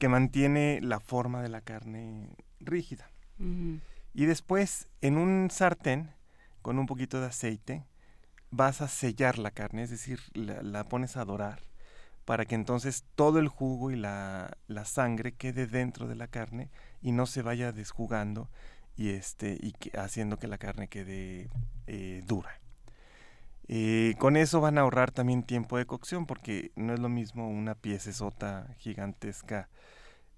que 0.00 0.08
mantiene 0.08 0.80
la 0.82 0.98
forma 0.98 1.42
de 1.42 1.48
la 1.48 1.60
carne 1.60 2.28
rígida. 2.58 3.08
Y 4.14 4.24
después, 4.24 4.88
en 5.00 5.16
un 5.16 5.48
sartén, 5.50 6.10
con 6.62 6.78
un 6.78 6.86
poquito 6.86 7.20
de 7.20 7.26
aceite, 7.26 7.84
vas 8.50 8.80
a 8.80 8.88
sellar 8.88 9.38
la 9.38 9.50
carne, 9.50 9.82
es 9.82 9.90
decir, 9.90 10.20
la, 10.34 10.84
pones 10.84 11.16
a 11.16 11.24
dorar 11.24 11.60
para 12.24 12.44
que 12.44 12.54
entonces 12.54 13.04
todo 13.14 13.38
el 13.38 13.48
jugo 13.48 13.90
y 13.90 13.96
la, 13.96 14.56
sangre 14.84 15.32
quede 15.32 15.66
dentro 15.66 16.08
de 16.08 16.14
la 16.14 16.26
carne 16.26 16.70
y 17.00 17.12
no 17.12 17.26
se 17.26 17.42
vaya 17.42 17.72
desjugando 17.72 18.50
y, 18.98 19.10
este, 19.10 19.56
y 19.62 19.72
haciendo 19.96 20.38
que 20.38 20.48
la 20.48 20.58
carne 20.58 20.88
quede 20.88 21.48
eh, 21.86 22.22
dura. 22.26 22.60
Eh, 23.68 24.14
con 24.18 24.36
eso 24.36 24.60
van 24.60 24.76
a 24.76 24.80
ahorrar 24.80 25.12
también 25.12 25.42
tiempo 25.42 25.78
de 25.78 25.86
cocción 25.86 26.26
porque 26.26 26.72
no 26.74 26.92
es 26.92 27.00
lo 27.00 27.08
mismo 27.08 27.48
una 27.48 27.74
piecesota 27.74 28.74
gigantesca 28.78 29.68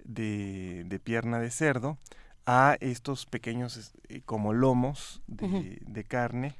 de, 0.04 0.84
de 0.84 0.98
pierna 0.98 1.38
de 1.38 1.50
cerdo 1.50 1.96
a 2.44 2.76
estos 2.80 3.26
pequeños 3.26 3.94
eh, 4.08 4.22
como 4.24 4.52
lomos 4.52 5.22
de, 5.26 6.04
carne 6.04 6.56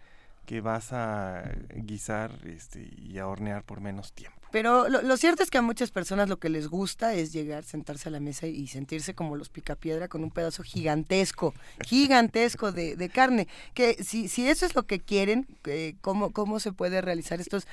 que 0.47 0.61
vas 0.61 0.93
a 0.93 1.43
guisar 1.75 2.33
este, 2.47 2.89
y 2.97 3.19
a 3.19 3.27
hornear 3.27 3.65
por 3.65 3.81
menos 3.81 4.13
tiempo. 4.13 4.40
Pero 4.53 4.89
lo, 4.89 5.17
cierto 5.17 5.43
es 5.43 5.51
que 5.51 5.59
a 5.59 5.63
muchas 5.63 5.91
personas 5.91 6.29
lo 6.29 6.39
que 6.39 6.49
les 6.49 6.69
gusta 6.69 7.15
es 7.15 7.33
llegar, 7.33 7.65
sentarse 7.65 8.09
a 8.09 8.13
la 8.13 8.21
mesa 8.21 8.47
y 8.47 8.67
sentirse 8.67 9.15
como 9.15 9.37
los 9.37 9.49
picapiedra 9.49 10.09
con 10.09 10.25
un 10.25 10.31
pedazo 10.31 10.63
gigantesco, 10.63 11.55
gigantesco 11.85 12.73
de, 12.73 13.11
carne. 13.13 13.49
Que 13.75 14.03
si, 14.03 14.29
si 14.29 14.49
eso 14.49 14.67
es 14.67 14.75
lo 14.75 14.85
que 14.85 15.01
quieren, 15.01 15.47
eh, 15.65 15.95
¿cómo, 16.01 16.31
¿cómo 16.31 16.61
se 16.61 16.73
puede 16.73 17.01
realizar 17.01 17.41
estos 17.41 17.67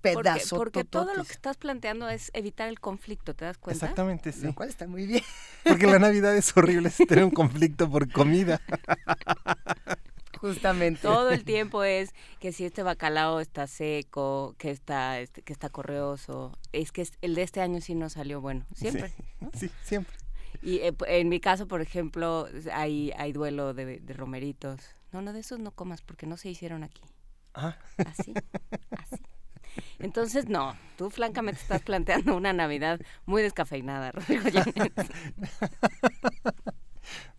pedazos? 0.00 0.50
Porque, 0.50 0.80
porque 0.80 0.84
todo 0.84 1.14
lo 1.14 1.24
que 1.24 1.32
estás 1.32 1.56
planteando 1.56 2.08
es 2.08 2.30
evitar 2.34 2.68
el 2.68 2.80
conflicto, 2.80 3.34
¿te 3.34 3.44
das 3.44 3.58
cuenta? 3.58 3.86
Exactamente, 3.86 4.32
sí. 4.32 4.42
Lo 4.42 4.54
cual 4.54 4.68
está 4.68 4.86
muy 4.86 5.06
bien. 5.06 5.22
Porque 5.64 5.86
la 5.86 5.98
Navidad 6.00 6.36
es 6.36 6.56
horrible 6.56 6.90
tener 7.08 7.24
un 7.24 7.30
conflicto 7.30 7.90
por 7.90 8.10
comida. 8.10 8.60
Justamente. 10.40 11.02
Todo 11.02 11.30
el 11.30 11.44
tiempo 11.44 11.84
es 11.84 12.14
que 12.38 12.52
si 12.52 12.64
este 12.64 12.82
bacalao 12.82 13.40
está 13.40 13.66
seco, 13.66 14.54
que 14.56 14.70
está, 14.70 15.20
este, 15.20 15.42
que 15.42 15.52
está 15.52 15.68
correoso. 15.68 16.58
Es 16.72 16.92
que 16.92 17.06
el 17.20 17.34
de 17.34 17.42
este 17.42 17.60
año 17.60 17.82
sí 17.82 17.94
no 17.94 18.08
salió 18.08 18.40
bueno. 18.40 18.64
Siempre. 18.74 19.12
Sí, 19.54 19.70
siempre. 19.82 20.14
Y 20.62 20.78
eh, 20.78 20.94
en 21.06 21.28
mi 21.28 21.40
caso, 21.40 21.66
por 21.66 21.80
ejemplo, 21.80 22.46
hay, 22.72 23.12
hay 23.16 23.32
duelo 23.32 23.74
de, 23.74 24.00
romeritos. 24.14 24.80
No, 25.12 25.22
no, 25.22 25.32
de 25.32 25.40
esos 25.40 25.58
no 25.58 25.72
comas 25.72 26.02
porque 26.02 26.26
no 26.26 26.36
se 26.36 26.50
hicieron 26.50 26.84
aquí. 26.84 27.02
Ah. 27.54 27.76
Así, 27.98 28.32
así. 28.90 29.22
Entonces, 29.98 30.48
no, 30.48 30.76
tú 30.96 31.10
francamente 31.10 31.60
estás 31.60 31.82
planteando 31.82 32.36
una 32.36 32.52
Navidad 32.52 33.00
muy 33.26 33.42
descafeinada, 33.42 34.12
Rodrigo 34.12 34.44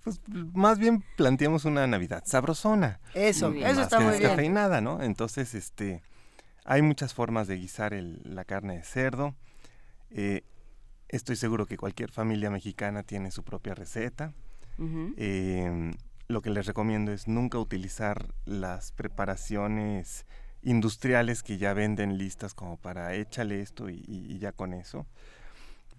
Pues 0.04 0.20
más 0.54 0.80
bien 0.80 1.04
planteamos 1.16 1.66
una 1.66 1.86
Navidad 1.86 2.24
sabrosona. 2.26 3.00
Eso, 3.14 3.54
eso 3.54 3.82
está 3.82 4.00
muy 4.00 4.18
bien. 4.18 4.54
¿no? 4.54 5.02
Entonces, 5.02 5.54
este, 5.54 6.02
hay 6.66 6.82
muchas 6.82 7.14
formas 7.14 7.48
de 7.48 7.58
guisar 7.58 7.94
la 7.94 8.46
carne 8.46 8.78
de 8.78 8.84
cerdo. 8.84 9.36
Eh, 10.10 10.44
estoy 11.08 11.36
seguro 11.36 11.68
que 11.68 11.78
cualquier 11.78 12.12
familia 12.12 12.50
mexicana 12.50 13.04
tiene 13.04 13.32
su 13.32 13.44
propia 13.44 13.76
receta. 13.76 14.34
Em, 15.18 15.94
lo 16.28 16.42
que 16.42 16.50
les 16.50 16.66
recomiendo 16.66 17.12
es 17.12 17.28
nunca 17.28 17.60
utilizar 17.60 18.34
las 18.46 18.92
preparaciones 18.94 20.26
industriales 20.64 21.44
que 21.44 21.60
ya 21.60 21.76
venden 21.76 22.18
listas 22.18 22.56
como 22.56 22.78
para 22.78 23.14
échale 23.14 23.62
esto 23.62 23.90
y 23.90 24.40
ya 24.40 24.52
con 24.52 24.74
eso 24.74 25.06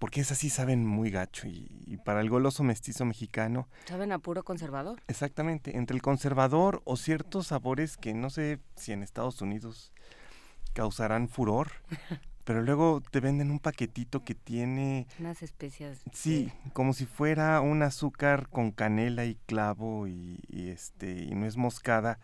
porque 0.03 0.21
esas 0.21 0.39
sí 0.39 0.51
saben 0.51 0.85
muy 0.85 1.13
gacho 1.13 1.47
y, 1.47 1.97
para 2.05 2.23
el 2.23 2.29
goloso 2.29 2.65
mestizo 2.65 3.05
mexicano. 3.05 3.69
Saben 3.85 4.11
a 4.11 4.19
puro 4.19 4.43
conservador. 4.43 5.01
Exactamente, 5.07 5.77
entre 5.77 5.95
el 5.95 6.03
conservador 6.03 6.83
o 6.85 6.97
ciertos 6.97 7.47
sabores 7.47 7.99
que 7.99 8.13
no 8.13 8.29
sé 8.29 8.59
si 8.75 8.91
en 8.91 9.05
Estados 9.05 9.41
Unidos 9.41 9.93
causarán 10.73 11.29
furor, 11.29 11.71
pero 12.43 12.63
luego 12.63 13.01
te 13.13 13.21
venden 13.21 13.53
un 13.53 13.61
paquetito 13.61 14.25
que 14.25 14.35
tiene... 14.35 15.07
Unas 15.21 15.41
especias. 15.41 16.01
Sí, 16.13 16.51
como 16.73 16.95
si 16.95 17.07
fuera 17.07 17.61
un 17.61 17.85
azúcar 17.85 18.49
con 18.49 18.73
canela 18.73 19.25
y 19.25 19.37
clavo 19.47 20.09
y, 20.09 20.41
y 20.49 20.71
este 20.71 21.13
y 21.13 21.37
no 21.37 21.47
es 21.47 21.57
moscada 21.57 22.19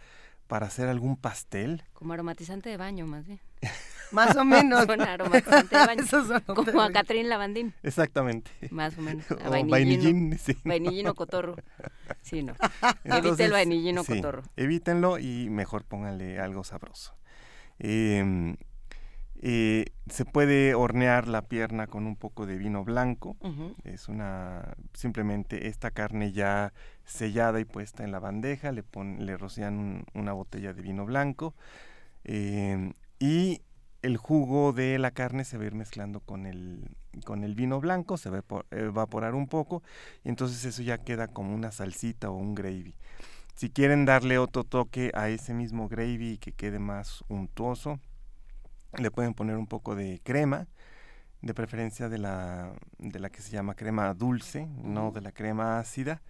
para 0.48 0.66
hacer 0.66 0.88
algún 0.88 1.16
pastel. 1.16 1.84
Como 1.92 2.12
aromatizante 2.12 2.70
de 2.70 2.76
baño, 2.76 3.06
más 3.06 3.24
bien. 3.28 3.38
Más 4.12 4.36
o 4.36 4.44
menos. 4.44 4.88
aromatizante 4.88 5.76
de 5.76 5.86
baño. 5.86 6.04
como 6.54 6.80
a 6.82 6.90
Catrín 6.92 7.28
Lavandín. 7.28 7.74
Exactamente. 7.82 8.50
Más 8.70 8.96
o 8.96 9.02
menos. 9.02 9.24
A 9.44 9.50
vainillín. 9.50 10.38
sí. 10.38 10.56
Vainillín 10.64 11.08
o 11.08 11.14
cotorro. 11.14 11.56
Sí, 12.22 12.42
no. 12.42 12.54
Evite 13.04 13.44
el 13.44 13.52
vainillín 13.52 13.98
o 13.98 14.04
cotorro. 14.04 14.42
Evítenlo 14.56 15.18
y 15.18 15.50
mejor 15.50 15.84
pónganle 15.84 16.40
algo 16.40 16.64
sabroso. 16.64 17.14
Eh, 17.78 18.56
eh, 19.40 19.84
se 20.08 20.24
puede 20.24 20.74
hornear 20.74 21.28
la 21.28 21.42
pierna 21.42 21.86
con 21.86 22.06
un 22.06 22.16
poco 22.16 22.46
de 22.46 22.56
vino 22.58 22.84
blanco. 22.84 23.36
Es 23.84 24.08
una 24.08 24.74
simplemente 24.94 25.68
esta 25.68 25.90
carne 25.90 26.32
ya 26.32 26.72
sellada 27.04 27.60
y 27.60 27.64
puesta 27.64 28.04
en 28.04 28.10
la 28.10 28.18
bandeja. 28.18 28.72
Le, 28.72 28.84
le 29.18 29.36
rocian 29.36 30.04
una 30.14 30.32
botella 30.32 30.72
de 30.72 30.82
vino 30.82 31.04
blanco 31.04 31.54
em, 32.24 32.92
y 33.18 33.62
el 34.02 34.16
jugo 34.16 34.72
de 34.72 34.98
la 34.98 35.10
carne 35.10 35.44
se 35.44 35.58
va 35.58 35.64
a 35.64 35.66
ir 35.66 35.74
mezclando 35.74 36.20
con 36.20 36.46
el, 36.46 36.96
con 37.24 37.44
el 37.44 37.54
vino 37.54 37.80
blanco, 37.80 38.16
se 38.16 38.30
va 38.30 38.38
a 38.38 38.76
evaporar 38.76 39.34
un 39.34 39.48
poco 39.48 39.82
y 40.24 40.28
entonces 40.28 40.64
eso 40.64 40.82
ya 40.82 40.98
queda 40.98 41.28
como 41.28 41.54
una 41.54 41.72
salsita 41.72 42.30
o 42.30 42.36
un 42.36 42.54
gravy. 42.54 42.94
Si 43.54 43.70
quieren 43.70 44.04
darle 44.04 44.38
otro 44.38 44.62
toque 44.62 45.10
a 45.14 45.28
ese 45.30 45.52
mismo 45.52 45.88
gravy 45.88 46.34
y 46.34 46.38
que 46.38 46.52
quede 46.52 46.78
más 46.78 47.24
untuoso, 47.28 47.98
le 48.96 49.10
pueden 49.10 49.34
poner 49.34 49.56
un 49.56 49.66
poco 49.66 49.96
de 49.96 50.20
crema, 50.22 50.68
de 51.42 51.54
preferencia 51.54 52.08
de 52.08 52.18
la, 52.18 52.72
de 52.98 53.18
la 53.18 53.30
que 53.30 53.42
se 53.42 53.50
llama 53.50 53.74
crema 53.74 54.14
dulce, 54.14 54.66
no 54.82 55.10
de 55.10 55.20
la 55.20 55.32
crema 55.32 55.80
ácida. 55.80 56.22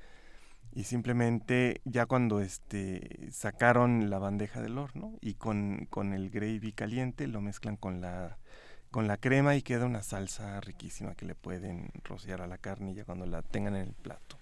Y 0.73 0.85
simplemente 0.85 1.81
ya 1.85 2.07
cuando 2.07 2.41
este, 2.41 3.31
sacaron 3.33 4.11
la 4.11 4.19
bandeja 4.19 4.61
del 4.61 4.79
horno 4.79 5.19
y 5.21 5.35
con, 5.35 5.87
con 5.91 6.13
el 6.13 6.31
gravy 6.31 6.73
caliente 6.73 7.27
lo 7.27 7.41
mezclan 7.41 7.77
con 7.77 8.01
la, 8.01 8.39
con 8.91 9.07
la 9.07 9.17
crema 9.17 9.57
y 9.57 9.63
queda 9.63 9.87
una 9.87 10.03
salsa 10.03 10.61
riquísima 10.61 11.15
que 11.15 11.27
le 11.27 11.35
pueden 11.35 11.91
rociar 12.05 12.43
a 12.43 12.47
la 12.47 12.59
carne 12.59 12.95
ya 12.95 13.05
cuando 13.05 13.27
la 13.27 13.43
tengan 13.43 13.77
en 13.77 13.89
el 13.89 13.95
plato. 13.95 14.39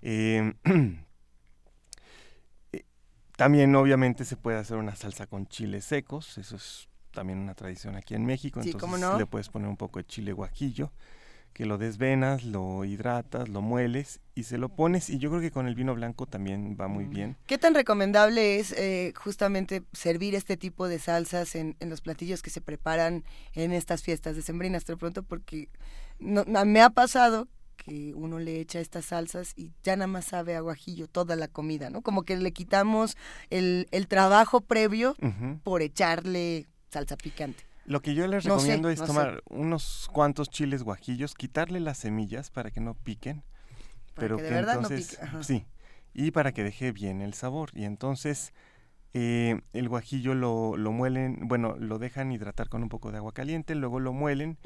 Em, 0.00 0.54
eh, 2.72 2.84
también 3.36 3.74
obviamente 3.76 4.24
se 4.24 4.36
puede 4.36 4.58
hacer 4.58 4.76
una 4.76 4.96
salsa 4.96 5.26
con 5.26 5.46
chiles 5.46 5.84
secos, 5.84 6.38
eso 6.38 6.56
es 6.56 6.88
también 7.12 7.38
una 7.38 7.54
tradición 7.54 7.94
aquí 7.94 8.14
en 8.14 8.24
México, 8.24 8.60
entonces 8.60 9.18
le 9.18 9.26
puedes 9.26 9.48
poner 9.48 9.68
un 9.68 9.76
poco 9.76 9.98
de 9.98 10.06
chile 10.06 10.32
guajillo, 10.32 10.90
que 11.52 11.66
lo 11.66 11.78
desvenas, 11.78 12.44
lo 12.44 12.84
hidratas, 12.84 13.48
lo 13.48 13.60
mueles 13.60 14.20
y 14.34 14.44
se 14.44 14.58
lo 14.58 14.70
pones 14.70 15.10
y 15.10 15.18
yo 15.18 15.30
creo 15.30 15.40
que 15.40 15.50
con 15.50 15.66
el 15.66 15.74
vino 15.74 15.94
blanco 15.94 16.26
también 16.26 16.76
va 16.80 16.88
muy 16.88 17.04
bien. 17.04 17.36
¿Qué 17.46 17.58
tan 17.58 17.74
recomendable 17.74 18.58
es 18.58 18.72
eh, 18.72 19.12
justamente 19.16 19.82
servir 19.92 20.34
este 20.34 20.56
tipo 20.56 20.88
de 20.88 20.98
salsas 20.98 21.54
en, 21.54 21.76
los 21.80 22.00
platillos 22.00 22.42
que 22.42 22.50
se 22.50 22.60
preparan 22.60 23.24
en 23.54 23.72
estas 23.72 24.02
fiestas 24.02 24.36
de 24.36 24.42
sembrinas? 24.42 24.84
Te 24.84 24.92
lo 24.92 24.98
pregunto 24.98 25.22
porque 25.22 25.68
no, 26.18 26.44
me 26.64 26.80
ha 26.80 26.90
pasado 26.90 27.48
que 27.76 28.14
uno 28.14 28.38
le 28.38 28.60
echa 28.60 28.80
estas 28.80 29.06
salsas 29.06 29.52
y 29.56 29.72
ya 29.82 29.96
nada 29.96 30.06
más 30.06 30.26
sabe 30.26 30.54
a 30.54 30.60
guajillo 30.60 31.08
toda 31.08 31.36
la 31.36 31.48
comida, 31.48 31.90
¿no? 31.90 32.00
Como 32.02 32.22
que 32.22 32.36
le 32.36 32.52
quitamos 32.52 33.16
el, 33.50 33.86
trabajo 34.08 34.60
previo 34.60 35.16
por 35.64 35.82
echarle 35.82 36.66
salsa 36.90 37.16
picante. 37.16 37.71
Lo 37.84 38.00
que 38.00 38.14
yo 38.14 38.26
les 38.26 38.44
recomiendo 38.44 38.88
es 38.90 39.04
tomar 39.04 39.42
unos 39.50 40.08
cuantos 40.12 40.50
chiles 40.50 40.82
guajillos, 40.82 41.34
quitarle 41.34 41.80
las 41.80 41.98
semillas 41.98 42.50
para 42.50 42.70
que 42.70 42.80
no 42.80 42.94
piquen, 42.94 43.42
pero 44.14 44.36
que, 44.36 44.48
entonces 44.48 45.18
sí, 45.40 45.66
y 46.14 46.30
para 46.30 46.52
que 46.52 46.62
deje 46.62 46.92
bien 46.92 47.20
el 47.22 47.34
sabor. 47.34 47.70
Y 47.74 47.84
entonces 47.84 48.52
eh, 49.14 49.60
el 49.72 49.88
guajillo 49.88 50.34
lo, 50.34 50.76
lo, 50.76 50.92
muelen, 50.92 51.40
bueno, 51.42 51.76
lo 51.76 51.98
dejan 51.98 52.32
hidratar 52.32 52.68
con 52.68 52.82
un 52.82 52.88
poco 52.88 53.10
de 53.10 53.18
agua 53.18 53.32
caliente, 53.32 53.74
luego 53.74 54.00
lo 54.00 54.12
muelen, 54.12 54.58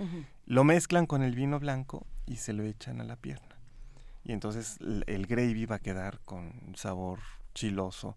lo 0.45 0.65
mezclan 0.65 1.07
con 1.07 1.23
el 1.23 1.35
vino 1.35 1.59
blanco 1.59 2.07
y 2.27 2.37
se 2.37 2.53
lo 2.53 2.65
echan 2.65 3.01
a 3.01 3.05
la 3.05 3.17
pierna. 3.17 3.57
Y 4.25 4.33
entonces 4.33 4.79
el 5.07 5.27
gravy 5.27 5.67
va 5.67 5.77
a 5.77 5.81
quedar 5.81 6.21
con 6.25 6.75
sabor 6.77 7.21
chiloso 7.55 8.17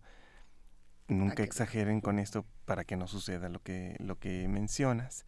nunca 1.10 1.44
exageren 1.44 2.02
con 2.02 2.20
esto 2.20 2.46
para 2.66 2.84
que 2.84 2.96
no 2.96 3.08
suceda 3.08 3.50
lo 3.50 3.62
que, 3.62 3.96
lo 4.00 4.18
que 4.18 4.48
mencionas. 4.48 5.26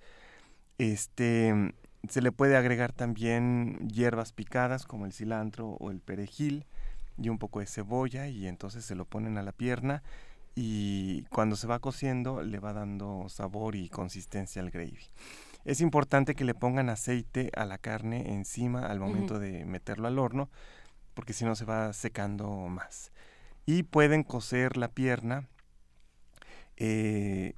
Este, 0.78 1.74
se 2.08 2.22
le 2.22 2.32
puede 2.32 2.56
agregar 2.56 2.94
también 2.94 3.78
hierbas 3.88 4.32
picadas 4.32 4.86
como 4.86 5.06
el 5.06 5.14
cilantro 5.14 5.70
o 5.80 5.92
el 5.92 6.00
perejil 6.00 6.66
y 7.18 7.30
un 7.30 7.38
poco 7.38 7.60
de 7.60 7.66
cebolla 7.66 8.28
y 8.28 8.48
entonces 8.48 8.86
se 8.86 8.96
lo 8.96 9.06
ponen 9.06 9.38
a 9.38 9.44
la 9.44 9.52
pierna 9.52 10.02
y 10.56 11.24
cuando 11.24 11.56
se 11.56 11.68
va 11.68 11.80
cociendo 11.80 12.42
le 12.42 12.60
va 12.60 12.74
dando 12.74 13.28
sabor 13.30 13.76
y 13.76 13.90
consistencia 13.90 14.62
al 14.62 14.72
gravy. 14.72 15.10
Es 15.64 15.82
importante 15.82 16.34
que 16.34 16.44
le 16.44 16.56
pongan 16.56 16.90
aceite 16.90 17.52
a 17.56 17.66
la 17.66 17.78
carne 17.78 18.34
encima 18.34 18.88
al 18.88 19.00
momento 19.00 19.40
de 19.40 19.66
meterlo 19.66 20.08
al 20.08 20.18
horno 20.18 20.50
porque 21.14 21.34
si 21.34 21.46
no 21.46 21.56
se 21.56 21.66
va 21.66 21.94
secando 21.94 22.50
más. 22.68 23.12
Y 23.66 23.84
pueden 23.84 24.24
cocer 24.24 24.76
la 24.78 24.88
pierna 24.88 25.48
eh, 26.78 27.56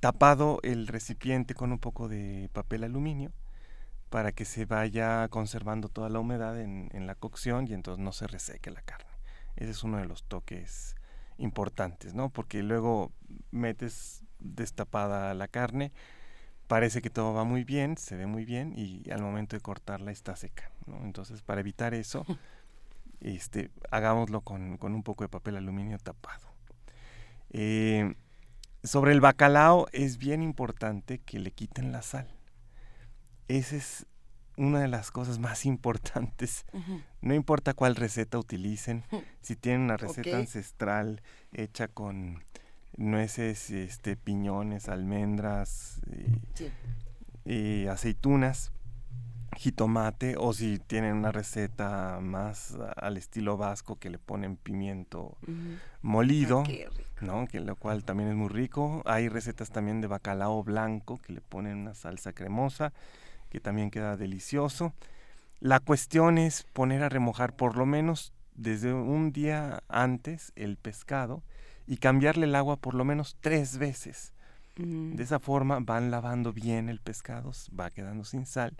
tapado 0.00 0.58
el 0.62 0.86
recipiente 0.86 1.54
con 1.54 1.72
un 1.72 1.78
poco 1.78 2.08
de 2.08 2.50
papel 2.52 2.84
aluminio 2.84 3.32
para 4.10 4.32
que 4.32 4.44
se 4.44 4.66
vaya 4.66 5.28
conservando 5.28 5.88
toda 5.88 6.08
la 6.08 6.18
humedad 6.18 6.60
en, 6.60 6.90
en, 6.92 7.06
la 7.06 7.14
cocción 7.14 7.66
y 7.66 7.72
entonces 7.72 8.02
no 8.02 8.12
se 8.12 8.26
reseque 8.26 8.70
la 8.70 8.82
carne. 8.82 9.10
Ese 9.56 9.70
es 9.70 9.84
uno 9.84 9.98
de 9.98 10.06
los 10.06 10.24
toques 10.24 10.96
importantes, 11.38 12.14
¿no? 12.14 12.30
Porque 12.30 12.62
luego 12.62 13.12
metes 13.50 14.24
destapada 14.38 15.34
la 15.34 15.48
carne, 15.48 15.92
parece 16.66 17.02
que 17.02 17.10
todo 17.10 17.34
va 17.34 17.44
muy 17.44 17.64
bien, 17.64 17.96
se 17.96 18.16
ve 18.16 18.26
muy 18.26 18.44
bien 18.44 18.72
y 18.76 19.10
al 19.10 19.22
momento 19.22 19.56
de 19.56 19.60
cortarla 19.60 20.10
está 20.10 20.36
seca, 20.36 20.70
¿no? 20.86 21.04
Entonces, 21.04 21.42
para 21.42 21.60
evitar 21.60 21.94
eso, 21.94 22.24
este, 23.20 23.70
hagámoslo 23.90 24.40
con, 24.40 24.78
con 24.78 24.94
un 24.94 25.02
poco 25.02 25.24
de 25.24 25.28
papel 25.28 25.56
aluminio 25.56 25.98
tapado. 25.98 26.51
Eh, 27.52 28.14
sobre 28.82 29.12
el 29.12 29.20
bacalao 29.20 29.86
es 29.92 30.18
bien 30.18 30.42
importante 30.42 31.18
que 31.18 31.38
le 31.38 31.52
quiten 31.52 31.92
la 31.92 32.02
sal. 32.02 32.26
Esa 33.48 33.76
es 33.76 34.06
una 34.56 34.80
de 34.80 34.88
las 34.88 35.10
cosas 35.10 35.38
más 35.38 35.64
importantes. 35.66 36.64
No 37.20 37.34
importa 37.34 37.74
cuál 37.74 37.94
receta 37.96 38.38
utilicen, 38.38 39.04
si 39.42 39.56
tienen 39.56 39.82
una 39.82 39.96
receta 39.96 40.38
ancestral 40.38 41.22
hecha 41.52 41.88
con 41.88 42.44
nueces, 42.96 43.70
este, 43.70 44.16
piñones, 44.16 44.88
almendras 44.88 46.00
y 47.44 47.86
aceitunas, 47.86 48.72
jitomate 49.56 50.36
o 50.38 50.52
si 50.52 50.78
tienen 50.78 51.16
una 51.16 51.32
receta 51.32 52.18
más 52.20 52.76
al 52.96 53.16
estilo 53.16 53.56
vasco 53.56 53.96
que 53.96 54.10
le 54.10 54.18
ponen 54.18 54.56
pimiento 54.56 55.36
molido, 56.00 56.64
¿no? 57.20 57.46
Que 57.46 57.60
lo 57.60 57.76
cual 57.76 58.04
también 58.04 58.30
es 58.30 58.36
muy 58.36 58.48
rico. 58.48 59.02
Hay 59.04 59.28
recetas 59.28 59.70
también 59.70 60.00
de 60.00 60.06
bacalao 60.06 60.62
blanco 60.62 61.18
que 61.18 61.32
le 61.32 61.40
ponen 61.40 61.78
una 61.78 61.94
salsa 61.94 62.32
cremosa 62.32 62.92
que 63.50 63.60
también 63.60 63.90
queda 63.90 64.16
delicioso. 64.16 64.94
La 65.60 65.78
cuestión 65.78 66.38
es 66.38 66.64
poner 66.72 67.02
a 67.02 67.08
remojar 67.08 67.54
por 67.54 67.76
lo 67.76 67.86
menos 67.86 68.32
desde 68.54 68.92
un 68.92 69.32
día 69.32 69.82
antes 69.88 70.52
el 70.56 70.76
pescado 70.76 71.42
y 71.86 71.98
cambiarle 71.98 72.46
el 72.46 72.54
agua 72.54 72.76
por 72.76 72.94
lo 72.94 73.04
menos 73.04 73.36
tres 73.40 73.78
veces. 73.78 74.32
De 74.76 75.22
esa 75.22 75.38
forma 75.38 75.80
van 75.80 76.10
lavando 76.10 76.54
bien 76.54 76.88
el 76.88 76.98
pescado, 76.98 77.52
va 77.78 77.90
quedando 77.90 78.24
sin 78.24 78.46
sal 78.46 78.74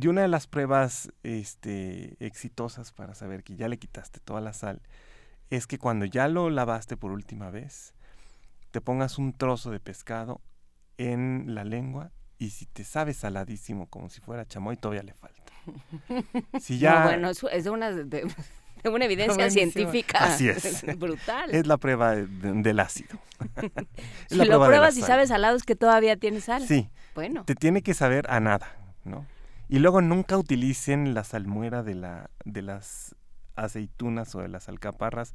y 0.00 0.08
una 0.08 0.22
de 0.22 0.28
las 0.28 0.46
pruebas 0.46 1.12
este, 1.22 2.16
exitosas 2.24 2.92
para 2.92 3.14
saber 3.14 3.44
que 3.44 3.56
ya 3.56 3.68
le 3.68 3.78
quitaste 3.78 4.20
toda 4.20 4.40
la 4.40 4.52
sal 4.52 4.82
es 5.50 5.66
que 5.66 5.78
cuando 5.78 6.04
ya 6.04 6.26
lo 6.28 6.50
lavaste 6.50 6.96
por 6.96 7.12
última 7.12 7.50
vez, 7.50 7.94
te 8.70 8.80
pongas 8.80 9.18
un 9.18 9.32
trozo 9.32 9.70
de 9.70 9.80
pescado 9.80 10.40
en 10.98 11.54
la 11.54 11.64
lengua 11.64 12.10
y 12.38 12.50
si 12.50 12.66
te 12.66 12.82
sabe 12.84 13.14
saladísimo 13.14 13.86
como 13.86 14.10
si 14.10 14.20
fuera 14.20 14.46
chamoy, 14.46 14.76
todavía 14.76 15.02
le 15.02 15.14
falta. 15.14 15.52
Si 16.60 16.78
ya... 16.78 17.04
bueno, 17.04 17.30
es 17.30 17.64
de 17.64 17.70
una, 17.70 17.90
de, 17.90 18.28
una 18.84 19.04
evidencia 19.06 19.50
científica 19.50 20.18
Así 20.18 20.48
es. 20.48 20.84
brutal. 20.98 21.50
Es 21.50 21.66
la 21.66 21.78
prueba 21.78 22.16
del 22.16 22.80
ácido. 22.80 23.18
si 24.28 24.36
lo 24.44 24.62
pruebas 24.62 24.96
y 24.96 25.02
sabes 25.02 25.28
salado 25.28 25.56
es 25.56 25.62
que 25.62 25.76
todavía 25.76 26.16
tiene 26.16 26.40
sal. 26.40 26.66
Sí. 26.66 26.90
Bueno. 27.14 27.44
Te 27.44 27.54
tiene 27.54 27.82
que 27.82 27.94
saber 27.94 28.26
a 28.28 28.40
nada, 28.40 28.76
¿no? 29.04 29.26
Y 29.74 29.80
luego 29.80 30.00
nunca 30.00 30.38
utilicen 30.38 31.14
la 31.14 31.24
salmuera 31.24 31.82
de, 31.82 31.96
la, 31.96 32.30
de 32.44 32.62
las 32.62 33.16
aceitunas 33.56 34.32
o 34.36 34.38
de 34.38 34.46
las 34.46 34.68
alcaparras 34.68 35.34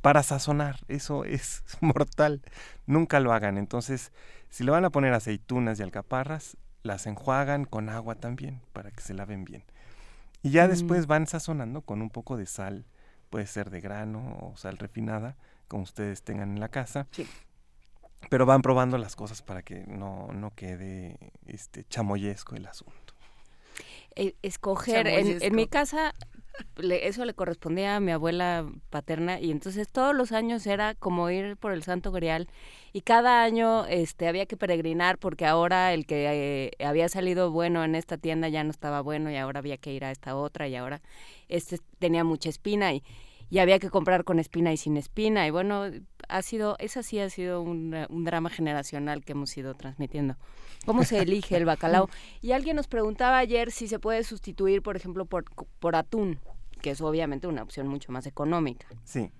para 0.00 0.22
sazonar. 0.22 0.78
Eso 0.86 1.24
es 1.24 1.64
mortal. 1.80 2.42
Nunca 2.86 3.18
lo 3.18 3.32
hagan. 3.32 3.58
Entonces, 3.58 4.12
si 4.50 4.62
le 4.62 4.70
van 4.70 4.84
a 4.84 4.90
poner 4.90 5.12
aceitunas 5.14 5.80
y 5.80 5.82
alcaparras, 5.82 6.56
las 6.84 7.08
enjuagan 7.08 7.64
con 7.64 7.88
agua 7.88 8.14
también 8.14 8.60
para 8.72 8.92
que 8.92 9.00
se 9.00 9.14
laven 9.14 9.44
bien. 9.44 9.64
Y 10.44 10.50
ya 10.50 10.68
mm. 10.68 10.70
después 10.70 11.08
van 11.08 11.26
sazonando 11.26 11.80
con 11.80 12.02
un 12.02 12.10
poco 12.10 12.36
de 12.36 12.46
sal. 12.46 12.86
Puede 13.30 13.48
ser 13.48 13.68
de 13.68 13.80
grano 13.80 14.38
o 14.42 14.56
sal 14.56 14.78
refinada, 14.78 15.36
como 15.66 15.82
ustedes 15.82 16.22
tengan 16.22 16.50
en 16.50 16.60
la 16.60 16.68
casa. 16.68 17.08
Sí. 17.10 17.26
Pero 18.30 18.46
van 18.46 18.62
probando 18.62 18.96
las 18.96 19.16
cosas 19.16 19.42
para 19.42 19.62
que 19.62 19.82
no, 19.88 20.28
no 20.32 20.54
quede 20.54 21.32
este 21.46 21.82
chamoyesco 21.82 22.54
el 22.54 22.66
asunto. 22.66 23.01
Eh, 24.16 24.34
escoger, 24.42 25.06
en, 25.06 25.54
mi 25.54 25.66
casa 25.66 26.14
eso 26.82 27.24
le 27.24 27.34
correspondía 27.34 27.96
a 27.96 28.00
mi 28.00 28.12
abuela 28.12 28.66
paterna 28.90 29.40
y 29.40 29.50
entonces 29.50 29.88
todos 29.88 30.14
los 30.14 30.32
años 30.32 30.66
era 30.66 30.94
como 30.94 31.30
ir 31.30 31.56
por 31.56 31.72
el 31.72 31.82
Santo 31.82 32.12
Grial 32.12 32.48
y 32.92 33.00
cada 33.00 33.42
año 33.42 33.86
este 33.86 34.28
había 34.28 34.46
que 34.46 34.56
peregrinar 34.56 35.18
porque 35.18 35.46
ahora 35.46 35.94
el 35.94 36.04
que 36.06 36.70
eh, 36.78 36.84
había 36.84 37.08
salido 37.08 37.50
bueno 37.50 37.84
en 37.84 37.94
esta 37.94 38.18
tienda 38.18 38.48
ya 38.48 38.64
no 38.64 38.70
estaba 38.70 39.00
bueno 39.00 39.30
y 39.30 39.36
ahora 39.36 39.60
había 39.60 39.78
que 39.78 39.92
ir 39.92 40.04
a 40.04 40.10
esta 40.10 40.36
otra 40.36 40.68
y 40.68 40.76
ahora 40.76 41.00
este 41.48 41.78
tenía 41.98 42.22
mucha 42.22 42.50
espina 42.50 42.92
y, 42.92 43.02
y 43.52 43.58
había 43.58 43.78
que 43.78 43.90
comprar 43.90 44.24
con 44.24 44.38
espina 44.38 44.72
y 44.72 44.78
sin 44.78 44.96
espina 44.96 45.46
y 45.46 45.50
bueno 45.50 45.84
ha 46.28 46.42
sido 46.42 46.76
esa 46.78 47.02
sí 47.02 47.18
ha 47.20 47.28
sido 47.28 47.60
un, 47.60 47.94
un 48.08 48.24
drama 48.24 48.48
generacional 48.48 49.22
que 49.22 49.32
hemos 49.32 49.54
ido 49.56 49.74
transmitiendo 49.74 50.36
¿Cómo 50.84 51.04
se 51.04 51.18
elige 51.18 51.56
el 51.56 51.64
bacalao? 51.64 52.08
Y 52.40 52.52
alguien 52.52 52.76
nos 52.76 52.88
preguntaba 52.88 53.38
ayer 53.38 53.70
si 53.70 53.86
se 53.86 53.98
puede 53.98 54.24
sustituir, 54.24 54.82
por 54.82 54.96
ejemplo, 54.96 55.26
por, 55.26 55.44
por 55.78 55.94
atún, 55.96 56.40
que 56.80 56.90
es 56.90 57.00
obviamente 57.00 57.46
una 57.46 57.62
opción 57.62 57.86
mucho 57.86 58.10
más 58.10 58.26
económica. 58.26 58.86
Sí. 59.04 59.30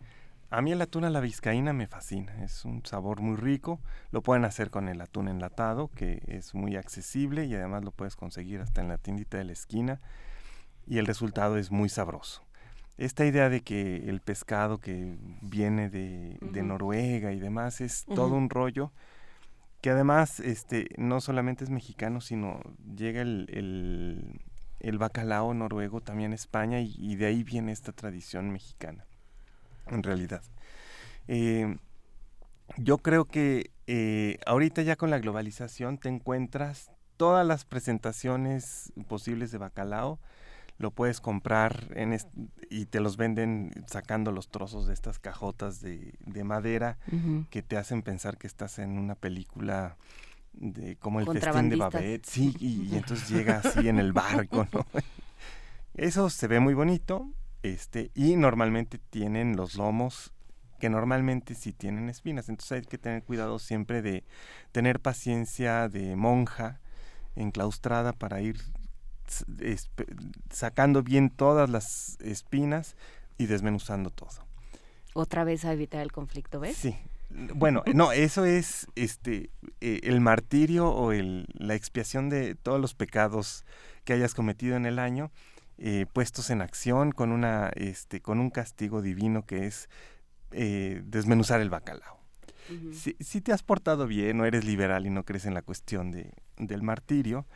A 0.51 0.61
mí 0.61 0.71
el 0.71 0.83
atún 0.83 1.05
a 1.05 1.11
la 1.11 1.21
vizcaína 1.21 1.73
me 1.73 1.87
fascina, 1.87 2.45
es 2.45 2.67
un 2.67 2.85
sabor 2.85 3.23
muy 3.23 3.37
rico, 3.37 3.81
lo 4.11 4.23
pueden 4.23 4.45
hacer 4.45 4.71
con 4.71 4.89
el 4.89 5.01
atún 5.01 5.29
enlatado, 5.29 5.89
que 5.89 6.23
es 6.27 6.55
muy 6.55 6.77
accesible 6.77 7.47
y 7.47 7.55
además 7.55 7.85
lo 7.85 7.91
puedes 7.91 8.17
conseguir 8.17 8.61
hasta 8.61 8.83
en 8.83 8.89
la 8.89 8.99
tiendita 8.99 9.39
de 9.39 9.45
la 9.45 9.53
esquina 9.53 10.03
y 10.87 10.99
el 10.99 11.07
resultado 11.07 11.57
es 11.57 11.71
muy 11.71 11.89
sabroso. 11.89 12.45
Esta 13.03 13.27
idea 13.27 13.49
de 13.49 13.63
que 13.63 14.09
el 14.09 14.21
pescado 14.21 14.79
que 14.79 15.17
viene 15.41 15.91
de, 15.91 16.63
Noruega 16.63 17.33
y 17.33 17.41
demás 17.41 17.81
es 17.81 18.05
todo 18.05 18.37
un 18.37 18.49
rollo, 18.49 18.93
que 19.81 19.91
además 19.91 20.39
este, 20.39 20.87
no 20.99 21.21
solamente 21.21 21.65
es 21.65 21.71
mexicano, 21.71 22.21
sino 22.21 22.61
llega 22.97 23.21
el, 23.23 24.39
el, 24.79 24.99
bacalao 24.99 25.53
noruego 25.53 26.01
también 26.01 26.31
a 26.31 26.37
España 26.37 26.79
y, 26.79 27.17
de 27.17 27.27
ahí 27.27 27.43
viene 27.43 27.73
esta 27.73 27.91
tradición 27.91 28.53
mexicana, 28.53 29.05
en 29.89 30.05
realidad. 30.05 30.45
Eh, 31.27 31.79
yo 32.77 32.99
creo 32.99 33.25
que 33.25 33.73
eh, 33.89 34.39
ahorita 34.47 34.83
ya 34.83 34.95
con 34.95 35.11
la 35.11 35.19
globalización 35.19 35.99
te 35.99 36.09
encuentras 36.09 36.93
todas 37.17 37.45
las 37.45 37.65
presentaciones 37.65 38.93
posibles 39.09 39.51
de 39.51 39.59
bacalao 39.59 40.21
lo 40.83 40.91
puedes 40.91 41.21
comprar 41.21 41.87
en 41.95 42.19
y 42.69 42.87
te 42.87 43.01
los 43.01 43.17
venden 43.17 43.71
sacando 43.87 44.33
los 44.33 44.49
trozos 44.49 44.89
de 44.89 44.95
estas 44.95 45.21
cajotas 45.21 45.81
de, 45.81 46.13
madera 46.45 46.99
que 47.51 47.63
te 47.63 47.77
hacen 47.77 48.03
pensar 48.03 48.37
que 48.37 48.49
estás 48.49 48.81
en 48.81 48.99
una 48.99 49.15
película 49.15 49.97
de 50.53 50.97
como 50.97 51.21
el 51.21 51.27
festín 51.27 51.71
de 51.71 51.77
Babette, 51.77 52.27
sí, 52.27 52.55
y, 52.59 52.97
entonces 52.97 53.29
llega 53.29 53.63
así 53.65 53.89
en 53.89 53.99
el 53.99 54.13
barco, 54.13 54.67
¿no? 54.73 54.85
Eso 55.95 56.29
se 56.29 56.49
ve 56.49 56.59
muy 56.59 56.75
bonito, 56.75 57.31
este, 57.63 58.11
y 58.15 58.37
normalmente 58.37 58.99
tienen 58.99 59.57
los 59.57 59.77
lomos 59.77 60.33
que 60.81 60.91
normalmente 60.91 61.55
sí 61.55 61.73
tienen 61.73 62.09
espinas, 62.09 62.49
entonces 62.49 62.73
hay 62.73 62.83
que 62.83 62.99
tener 62.99 63.23
cuidado 63.23 63.61
siempre 63.61 64.03
de 64.03 64.25
tener 64.73 65.01
paciencia 65.01 65.89
de 65.89 66.17
monja 66.17 66.81
enclaustrada 67.37 68.13
para 68.13 68.41
ir 68.43 68.59
sacando 70.51 71.03
bien 71.03 71.31
todas 71.31 71.71
las 71.71 72.19
espinas 72.21 72.97
y 73.39 73.47
desmenuzando 73.47 74.11
todo. 74.11 74.47
Otra 75.15 75.45
vez 75.45 75.65
a 75.65 75.73
evitar 75.73 76.01
el 76.01 76.13
conflicto, 76.13 76.61
¿ves? 76.61 76.77
Sí. 76.77 76.97
Bueno, 77.55 77.83
no, 77.95 78.13
eso 78.13 78.45
es 78.45 78.87
este 78.95 79.51
eh, 79.81 80.01
el 80.05 80.21
martirio 80.21 80.91
o 80.91 81.13
el, 81.13 81.47
la 81.55 81.75
expiación 81.75 82.29
de 82.29 82.55
todos 82.55 82.81
los 82.81 82.95
pecados 82.95 83.65
que 84.05 84.13
hayas 84.13 84.35
cometido 84.35 84.77
en 84.77 84.87
el 84.87 84.99
año, 84.99 85.31
eh, 85.79 86.07
puestos 86.13 86.51
en 86.51 86.61
acción 86.61 87.13
con 87.13 87.33
una 87.33 87.71
este 87.75 88.21
con 88.21 88.41
un 88.41 88.51
castigo 88.51 89.03
divino 89.03 89.47
que 89.47 89.67
es 89.67 89.89
eh, 90.53 91.03
desmenuzar 91.05 91.61
el 91.61 91.71
bacalao. 91.71 92.21
si, 92.93 93.41
te 93.41 93.53
has 93.53 93.63
portado 93.63 94.07
bien, 94.07 94.37
no 94.37 94.45
eres 94.45 94.65
liberal 94.65 95.07
y 95.07 95.11
no 95.11 95.25
crees 95.25 95.47
en 95.47 95.55
la 95.55 95.63
cuestión 95.63 96.11
de, 96.11 96.33
del 96.59 96.83
martirio, 96.83 97.47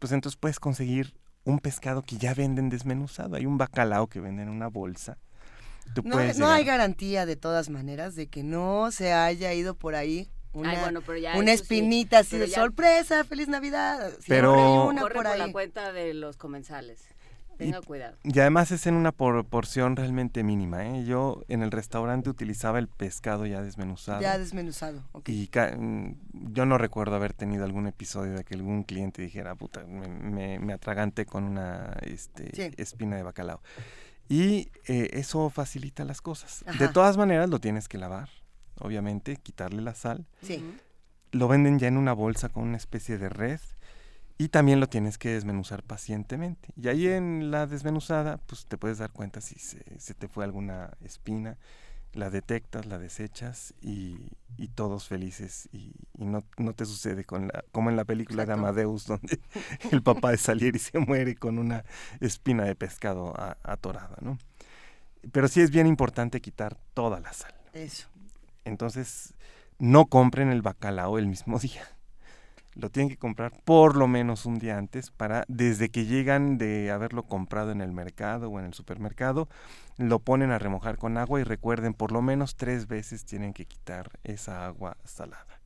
pues 0.00 0.10
entonces 0.10 0.36
puedes 0.36 0.58
conseguir 0.58 1.14
un 1.44 1.60
pescado 1.60 2.02
que 2.02 2.16
ya 2.16 2.34
venden 2.34 2.68
desmenuzado. 2.70 3.36
Hay 3.36 3.46
un 3.46 3.58
bacalao 3.58 4.08
que 4.08 4.18
venden 4.18 4.48
en 4.48 4.54
una 4.54 4.66
bolsa. 4.66 5.18
no, 6.04 6.48
hay 6.48 6.64
garantía 6.64 7.26
de 7.26 7.36
todas 7.36 7.70
maneras 7.70 8.16
de 8.16 8.26
que 8.26 8.42
no 8.42 8.90
se 8.90 9.12
haya 9.12 9.52
ido 9.54 9.74
por 9.74 9.94
ahí 9.94 10.28
una, 10.52 10.92
una 11.36 11.52
espinita 11.52 12.18
así 12.18 12.36
de 12.36 12.48
sorpresa, 12.48 13.22
feliz 13.22 13.46
Navidad. 13.46 14.10
pero 14.26 14.90
corre 14.98 15.14
por, 15.14 15.38
la 15.38 15.52
cuenta 15.52 15.92
de 15.92 16.14
los 16.14 16.36
comensales. 16.36 17.04
Tenga 17.64 17.80
cuidado. 17.82 18.16
Y 18.24 18.38
además 18.40 18.70
es 18.70 18.86
en 18.86 18.94
una 18.94 19.12
porción 19.12 19.96
realmente 19.96 20.42
mínima. 20.42 20.86
¿eh? 20.86 21.04
Yo 21.04 21.42
en 21.48 21.62
el 21.62 21.70
restaurante 21.70 22.30
utilizaba 22.30 22.78
el 22.78 22.88
pescado 22.88 23.46
ya 23.46 23.62
desmenuzado. 23.62 24.20
Ya 24.20 24.38
desmenuzado, 24.38 25.02
Y 25.26 25.50
mm, 25.52 26.52
yo 26.52 26.66
no 26.66 26.78
recuerdo 26.78 27.16
haber 27.16 27.32
tenido 27.32 27.64
algún 27.64 27.86
episodio 27.86 28.32
de 28.32 28.44
que 28.44 28.54
algún 28.54 28.84
cliente 28.84 29.22
dijera, 29.22 29.54
puta, 29.54 29.84
me, 29.84 30.58
me, 30.58 30.72
atraganté 30.72 31.26
con 31.26 31.44
una 31.44 31.96
este, 32.02 32.72
espina 32.80 33.16
de 33.16 33.22
bacalao. 33.22 33.60
Y 34.28 34.68
eh, 34.86 35.10
eso 35.12 35.50
facilita 35.50 36.04
las 36.04 36.20
cosas. 36.20 36.64
De 36.78 36.88
todas 36.88 37.16
maneras 37.16 37.50
lo 37.50 37.58
tienes 37.58 37.88
que 37.88 37.98
lavar, 37.98 38.28
obviamente, 38.78 39.36
quitarle 39.36 39.82
la 39.82 39.94
sal. 39.94 40.26
Sí. 40.42 40.64
Lo 41.32 41.48
venden 41.48 41.78
ya 41.78 41.88
en 41.88 41.96
una 41.96 42.12
bolsa 42.12 42.48
con 42.48 42.62
una 42.62 42.76
especie 42.76 43.18
de 43.18 43.28
red 43.28 43.60
y 44.40 44.48
también 44.48 44.80
lo 44.80 44.88
tienes 44.88 45.18
que 45.18 45.28
desmenuzar 45.34 45.82
pacientemente. 45.82 46.70
Y 46.74 46.88
ahí 46.88 47.08
en 47.08 47.50
la 47.50 47.66
desmenuzada, 47.66 48.38
pues 48.38 48.64
te 48.64 48.78
puedes 48.78 48.96
dar 48.96 49.12
cuenta 49.12 49.42
si 49.42 49.58
se, 49.58 50.14
te 50.14 50.28
fue 50.28 50.44
alguna 50.44 50.96
espina, 51.04 51.58
la 52.14 52.30
detectas, 52.30 52.86
la 52.86 52.98
desechas 52.98 53.74
y, 53.82 54.16
todos 54.74 55.06
felices. 55.06 55.68
Y, 55.72 55.92
no, 56.16 56.42
no, 56.56 56.72
te 56.72 56.86
sucede 56.86 57.26
con 57.26 57.48
la, 57.48 57.64
como 57.70 57.90
en 57.90 57.96
la 57.96 58.06
película 58.06 58.46
de 58.46 58.54
Amadeus, 58.54 59.04
donde 59.04 59.40
el 59.92 60.02
papá 60.02 60.30
de 60.30 60.38
Salieri 60.38 60.78
se 60.78 60.98
muere 60.98 61.36
con 61.36 61.58
una 61.58 61.84
espina 62.20 62.64
de 62.64 62.74
pescado 62.74 63.34
atorada, 63.62 64.16
¿no? 64.22 64.38
Pero 65.32 65.48
sí 65.48 65.60
es 65.60 65.70
bien 65.70 65.86
importante 65.86 66.40
quitar 66.40 66.78
toda 66.94 67.20
la 67.20 67.34
sal. 67.34 67.52
Eso. 67.74 68.08
Entonces, 68.64 69.34
no 69.78 70.06
compren 70.06 70.50
el 70.50 70.62
bacalao 70.62 71.18
el 71.18 71.26
mismo 71.26 71.58
día 71.60 71.86
lo 72.74 72.90
tienen 72.90 73.08
que 73.08 73.16
comprar 73.16 73.52
por 73.64 73.96
lo 73.96 74.06
menos 74.06 74.46
un 74.46 74.58
día 74.58 74.78
antes 74.78 75.10
para 75.10 75.44
desde 75.48 75.90
que 75.90 76.06
llegan 76.06 76.58
de 76.58 76.90
haberlo 76.90 77.24
comprado 77.24 77.72
en 77.72 77.80
el 77.80 77.92
mercado 77.92 78.48
o 78.48 78.58
en 78.58 78.66
el 78.66 78.74
supermercado, 78.74 79.48
lo 79.96 80.20
ponen 80.20 80.50
a 80.50 80.58
remojar 80.58 80.96
con 80.96 81.18
agua 81.18 81.40
y 81.40 81.44
recuerden 81.44 81.94
por 81.94 82.12
lo 82.12 82.22
menos 82.22 82.56
tres 82.56 82.86
veces 82.86 83.24
tienen 83.24 83.52
que 83.52 83.66
quitar 83.66 84.18
esa 84.24 84.66
agua 84.66 84.96
salada. 85.04 85.60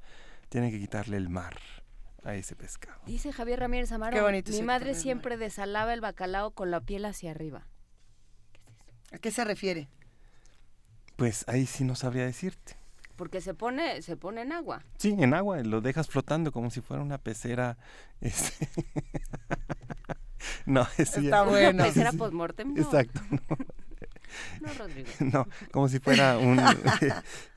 Tienen 0.48 0.70
que 0.70 0.78
quitarle 0.78 1.16
el 1.16 1.28
mar 1.28 1.56
a 2.24 2.34
ese 2.34 2.56
pescado. 2.56 3.00
Dice 3.06 3.32
Javier 3.32 3.60
Ramírez 3.60 3.92
Amaro, 3.92 4.28
mi 4.30 4.62
madre 4.62 4.94
siempre 4.94 5.36
desalaba 5.36 5.92
el 5.92 6.00
bacalao 6.00 6.52
con 6.52 6.70
la 6.70 6.80
piel 6.80 7.04
hacia 7.04 7.30
arriba. 7.30 7.66
¿A 9.12 9.18
qué 9.18 9.30
se 9.30 9.44
refiere? 9.44 9.88
Pues 11.16 11.44
ahí 11.48 11.66
sí 11.66 11.84
no 11.84 11.94
sabría 11.94 12.24
decirte. 12.24 12.76
Porque 13.16 13.40
se 13.40 13.54
pone, 13.54 14.02
se 14.02 14.16
pone 14.16 14.42
en 14.42 14.52
agua. 14.52 14.82
Sí, 14.98 15.14
en 15.18 15.34
agua, 15.34 15.62
lo 15.62 15.80
dejas 15.80 16.08
flotando 16.08 16.52
como 16.52 16.70
si 16.70 16.80
fuera 16.80 17.02
una 17.02 17.18
pecera. 17.18 17.78
Este... 18.20 18.68
no, 20.66 20.86
es 20.98 21.16
Está 21.16 21.42
bueno. 21.42 21.70
¿Una 21.70 21.84
pecera 21.84 22.12
postmortem? 22.12 22.76
Exacto. 22.76 23.20
No. 23.30 24.74
Rodrigo. 24.78 25.08
No, 25.32 25.46
como 25.70 25.88
si 25.88 26.00
fuera 26.00 26.38
un, 26.38 26.60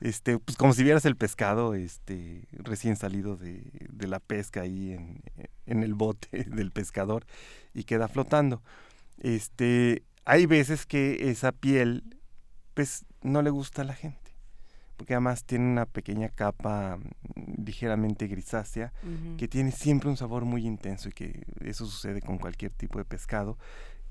este, 0.00 0.38
pues 0.38 0.56
como 0.56 0.72
si 0.72 0.84
vieras 0.84 1.04
el 1.04 1.16
pescado, 1.16 1.74
este, 1.74 2.46
recién 2.52 2.96
salido 2.96 3.36
de, 3.36 3.64
de 3.90 4.06
la 4.06 4.20
pesca 4.20 4.62
ahí 4.62 4.92
en, 4.92 5.22
en, 5.66 5.82
el 5.82 5.94
bote 5.94 6.44
del 6.44 6.70
pescador 6.70 7.26
y 7.74 7.84
queda 7.84 8.06
flotando. 8.06 8.62
Este, 9.18 10.04
hay 10.24 10.46
veces 10.46 10.86
que 10.86 11.30
esa 11.30 11.52
piel, 11.52 12.16
pues, 12.74 13.04
no 13.22 13.42
le 13.42 13.50
gusta 13.50 13.82
a 13.82 13.84
la 13.84 13.94
gente 13.94 14.27
porque 14.98 15.14
además 15.14 15.44
tiene 15.44 15.64
una 15.64 15.86
pequeña 15.86 16.28
capa 16.28 16.98
mm, 16.98 17.64
ligeramente 17.64 18.26
grisácea 18.26 18.92
que 19.38 19.48
tiene 19.48 19.70
siempre 19.70 20.10
un 20.10 20.16
sabor 20.16 20.44
muy 20.44 20.66
intenso 20.66 21.08
y 21.08 21.12
que 21.12 21.46
eso 21.60 21.86
sucede 21.86 22.20
con 22.20 22.36
cualquier 22.36 22.72
tipo 22.72 22.98
de 22.98 23.04
pescado 23.04 23.56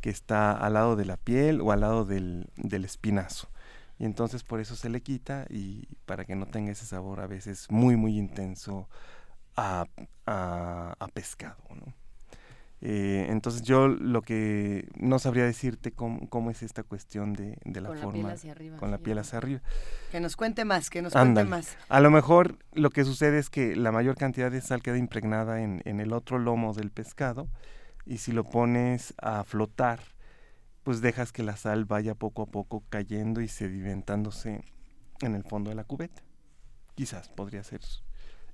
que 0.02 0.10
está 0.10 0.54
al 0.54 0.74
lado 0.74 0.96
de 0.96 1.06
la 1.06 1.18
piel 1.18 1.60
o 1.62 1.72
al 1.72 1.82
lado 1.82 2.06
del, 2.06 2.50
espinazo. 2.56 3.50
Y 4.00 4.06
entonces 4.06 4.44
por 4.44 4.62
eso 4.62 4.76
se 4.76 4.90
le 4.90 5.02
quita 5.02 5.46
y 5.50 5.88
para 6.06 6.24
que 6.24 6.36
no 6.36 6.46
tenga 6.46 6.72
ese 6.72 6.86
sabor 6.86 7.20
a 7.20 7.28
veces 7.28 7.68
muy 7.70 7.98
muy 7.98 8.18
intenso 8.18 8.88
a, 9.56 9.86
a, 10.26 10.96
a 10.98 11.08
pescado. 11.10 11.58
¿no? 11.70 11.94
Eh, 12.80 13.26
entonces 13.30 13.64
yo 13.64 13.88
lo 13.88 14.22
que 14.22 14.88
no 14.96 15.18
sabría 15.18 15.46
decirte 15.46 15.92
cómo, 15.92 16.52
es 16.52 16.62
esta 16.62 16.84
cuestión 16.84 17.34
de, 17.34 17.58
la 17.66 17.90
forma 17.90 18.06
la 18.06 18.12
piel 18.12 18.26
hacia 18.28 18.52
arriba, 18.52 18.78
con 18.78 18.92
la 18.92 19.00
piel 19.00 19.18
hacia 19.18 19.38
arriba. 19.40 19.62
Que 20.12 20.20
nos 20.20 20.36
cuente 20.36 20.64
más, 20.64 20.90
que 20.90 21.02
nos 21.02 21.14
cuente 21.14 21.44
más. 21.44 21.76
A 21.90 22.00
lo 22.00 22.12
mejor 22.12 22.60
lo 22.74 22.92
que 22.92 23.04
sucede 23.04 23.40
es 23.40 23.50
que 23.50 23.76
la 23.76 23.92
mayor 23.92 24.16
cantidad 24.16 24.52
de 24.52 24.62
sal 24.62 24.84
queda 24.84 24.98
impregnada 24.98 25.62
en, 25.62 25.82
el 25.86 26.14
otro 26.14 26.38
lomo 26.38 26.74
del 26.74 26.92
pescado 26.92 27.50
y 28.06 28.20
si 28.20 28.32
lo 28.32 28.44
pones 28.44 29.16
a 29.18 29.44
flotar, 29.44 30.00
pues 30.84 31.02
dejas 31.02 31.32
que 31.32 31.44
la 31.44 31.58
sal 31.58 31.86
vaya 31.86 32.14
poco 32.14 32.44
a 32.44 32.46
poco 32.46 32.84
cayendo 32.90 33.42
y 33.42 33.48
sedimentándose 33.48 34.64
en 35.22 35.34
el 35.34 35.44
fondo 35.44 35.72
de 35.72 35.76
la 35.76 35.84
cubeta. 35.84 36.22
Quizás 36.94 37.30
podría 37.30 37.64
ser 37.64 37.82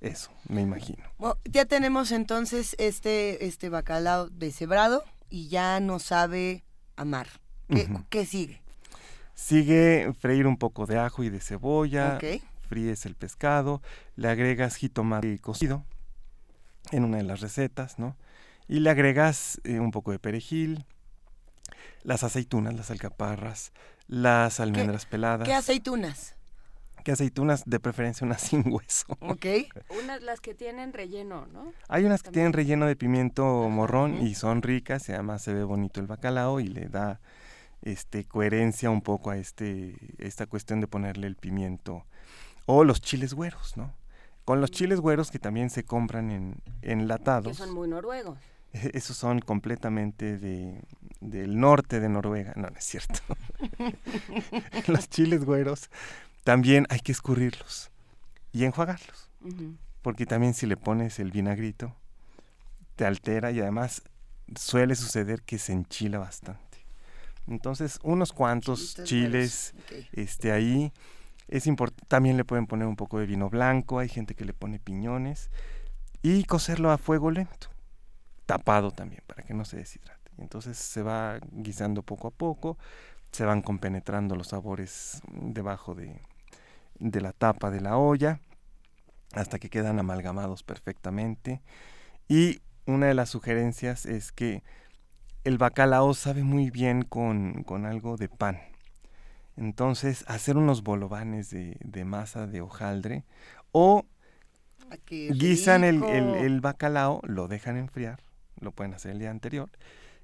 eso, 0.00 0.30
me 0.48 0.60
imagino. 0.60 1.04
ya 1.44 1.64
tenemos 1.64 2.12
entonces 2.12 2.76
este, 2.78 3.46
este 3.46 3.68
bacalao 3.68 4.28
deshebrado 4.28 5.04
y 5.30 5.48
ya 5.48 5.80
no 5.80 5.98
sabe 5.98 6.64
amar. 6.96 7.28
¿Qué, 8.10 8.26
sigue? 8.26 8.60
Sigue 9.34 10.12
freír 10.20 10.46
un 10.46 10.58
poco 10.58 10.86
de 10.86 10.98
ajo 10.98 11.24
y 11.24 11.30
de 11.30 11.40
cebolla. 11.40 12.18
Fríes 12.68 13.04
el 13.06 13.14
pescado, 13.14 13.82
le 14.16 14.28
agregas 14.28 14.76
jitomate 14.76 15.38
cocido 15.38 15.84
en 16.92 17.04
una 17.04 17.18
de 17.18 17.24
las 17.24 17.40
recetas, 17.40 17.98
¿no? 17.98 18.16
Y 18.68 18.80
le 18.80 18.90
agregas 18.90 19.60
eh, 19.64 19.80
un 19.80 19.90
poco 19.90 20.12
de 20.12 20.18
perejil, 20.18 20.84
las 22.02 22.22
aceitunas, 22.22 22.74
las 22.74 22.90
alcaparras, 22.90 23.72
las 24.06 24.60
almendras 24.60 25.06
peladas. 25.06 25.46
¿Qué 25.46 25.54
aceitunas? 25.54 26.33
Que 27.04 27.12
aceitunas, 27.12 27.62
de 27.66 27.78
preferencia 27.78 28.26
unas 28.26 28.40
sin 28.48 28.64
hueso. 28.72 29.16
Ok. 29.20 29.46
Unas 30.02 30.22
las 30.22 30.40
que 30.40 30.54
tienen 30.54 30.92
relleno, 30.92 31.46
¿no? 31.52 31.72
Hay 31.88 32.04
unas 32.04 32.22
que 32.22 32.30
tienen 32.30 32.52
relleno 32.52 32.86
de 32.86 32.96
pimiento 32.96 33.44
morrón 33.68 34.26
y 34.26 34.34
son 34.34 34.62
ricas 34.62 35.08
y 35.08 35.12
además 35.12 35.42
se 35.42 35.54
ve 35.54 35.62
bonito 35.62 36.00
el 36.00 36.06
bacalao 36.06 36.58
y 36.58 36.66
le 36.66 36.88
da 36.88 37.20
este 37.82 38.24
coherencia 38.24 38.90
un 38.90 39.02
poco 39.02 39.30
a 39.30 39.36
este 39.36 39.94
esta 40.18 40.46
cuestión 40.46 40.80
de 40.80 40.86
ponerle 40.86 41.26
el 41.26 41.36
pimiento 41.36 42.06
o 42.66 42.82
los 42.82 43.00
chiles 43.00 43.34
güeros, 43.34 43.76
¿no? 43.76 43.92
Con 44.44 44.60
los 44.60 44.70
chiles 44.70 45.00
güeros 45.00 45.30
que 45.30 45.38
también 45.38 45.70
se 45.70 45.84
compran 45.84 46.30
en 46.30 46.56
enlatados. 46.82 47.56
Que 47.56 47.64
son 47.64 47.74
muy 47.74 47.88
noruegos. 47.88 48.38
Esos 48.72 49.16
son 49.16 49.40
completamente 49.40 50.36
de, 50.36 50.82
del 51.20 51.60
norte 51.60 52.00
de 52.00 52.08
Noruega. 52.08 52.54
No, 52.56 52.68
no 52.68 52.76
es 52.76 52.84
cierto. 52.84 53.20
los 54.88 55.08
chiles 55.08 55.44
güeros 55.44 55.90
también 56.44 56.86
hay 56.90 57.00
que 57.00 57.12
escurrirlos 57.12 57.90
y 58.52 58.64
enjuagarlos. 58.64 59.30
Porque 60.02 60.26
también 60.26 60.54
si 60.54 60.66
le 60.66 60.76
pones 60.76 61.18
el 61.18 61.30
vinagrito, 61.30 61.96
te 62.96 63.06
altera 63.06 63.50
y 63.50 63.60
además 63.60 64.02
suele 64.54 64.94
suceder 64.94 65.42
que 65.42 65.58
se 65.58 65.72
enchila 65.72 66.18
bastante. 66.18 66.86
Entonces, 67.46 67.98
unos 68.02 68.32
cuantos 68.32 68.94
chiles 69.04 69.74
este, 70.12 70.52
ahí. 70.52 70.92
Es 71.48 71.66
importante, 71.66 72.06
también 72.08 72.38
le 72.38 72.44
pueden 72.44 72.66
poner 72.66 72.86
un 72.86 72.96
poco 72.96 73.18
de 73.18 73.26
vino 73.26 73.50
blanco, 73.50 73.98
hay 73.98 74.08
gente 74.08 74.34
que 74.34 74.46
le 74.46 74.54
pone 74.54 74.78
piñones 74.78 75.50
y 76.22 76.44
cocerlo 76.44 76.90
a 76.90 76.96
fuego 76.96 77.30
lento, 77.30 77.68
tapado 78.46 78.90
también 78.90 79.22
para 79.26 79.42
que 79.42 79.52
no 79.52 79.66
se 79.66 79.76
deshidrate. 79.76 80.30
Entonces 80.38 80.78
se 80.78 81.02
va 81.02 81.38
guisando 81.52 82.02
poco 82.02 82.28
a 82.28 82.30
poco, 82.30 82.78
se 83.30 83.44
van 83.44 83.60
compenetrando 83.60 84.36
los 84.36 84.48
sabores 84.48 85.20
debajo 85.32 85.94
de, 85.94 86.18
de 86.98 87.20
la 87.20 87.32
tapa 87.32 87.70
de 87.70 87.80
la 87.80 87.96
olla 87.96 88.40
hasta 89.32 89.58
que 89.58 89.70
quedan 89.70 89.98
amalgamados 89.98 90.62
perfectamente. 90.62 91.60
Y 92.28 92.60
una 92.86 93.06
de 93.06 93.14
las 93.14 93.30
sugerencias 93.30 94.06
es 94.06 94.32
que 94.32 94.62
el 95.44 95.58
bacalao 95.58 96.14
sabe 96.14 96.42
muy 96.42 96.70
bien 96.70 97.02
con, 97.02 97.64
algo 97.86 98.16
de 98.16 98.28
pan. 98.28 98.58
Entonces, 99.56 100.24
hacer 100.26 100.56
unos 100.56 100.82
bolovanes 100.82 101.50
de, 101.50 102.04
masa 102.04 102.46
de 102.46 102.60
hojaldre 102.60 103.24
o 103.72 104.04
ah, 104.90 104.96
guisan 105.06 105.84
el, 105.84 106.02
el, 106.02 106.60
bacalao, 106.60 107.20
lo 107.24 107.46
dejan 107.46 107.76
enfriar, 107.76 108.20
lo 108.58 108.72
pueden 108.72 108.94
hacer 108.94 109.12
el 109.12 109.18
día 109.20 109.30
anterior, 109.30 109.70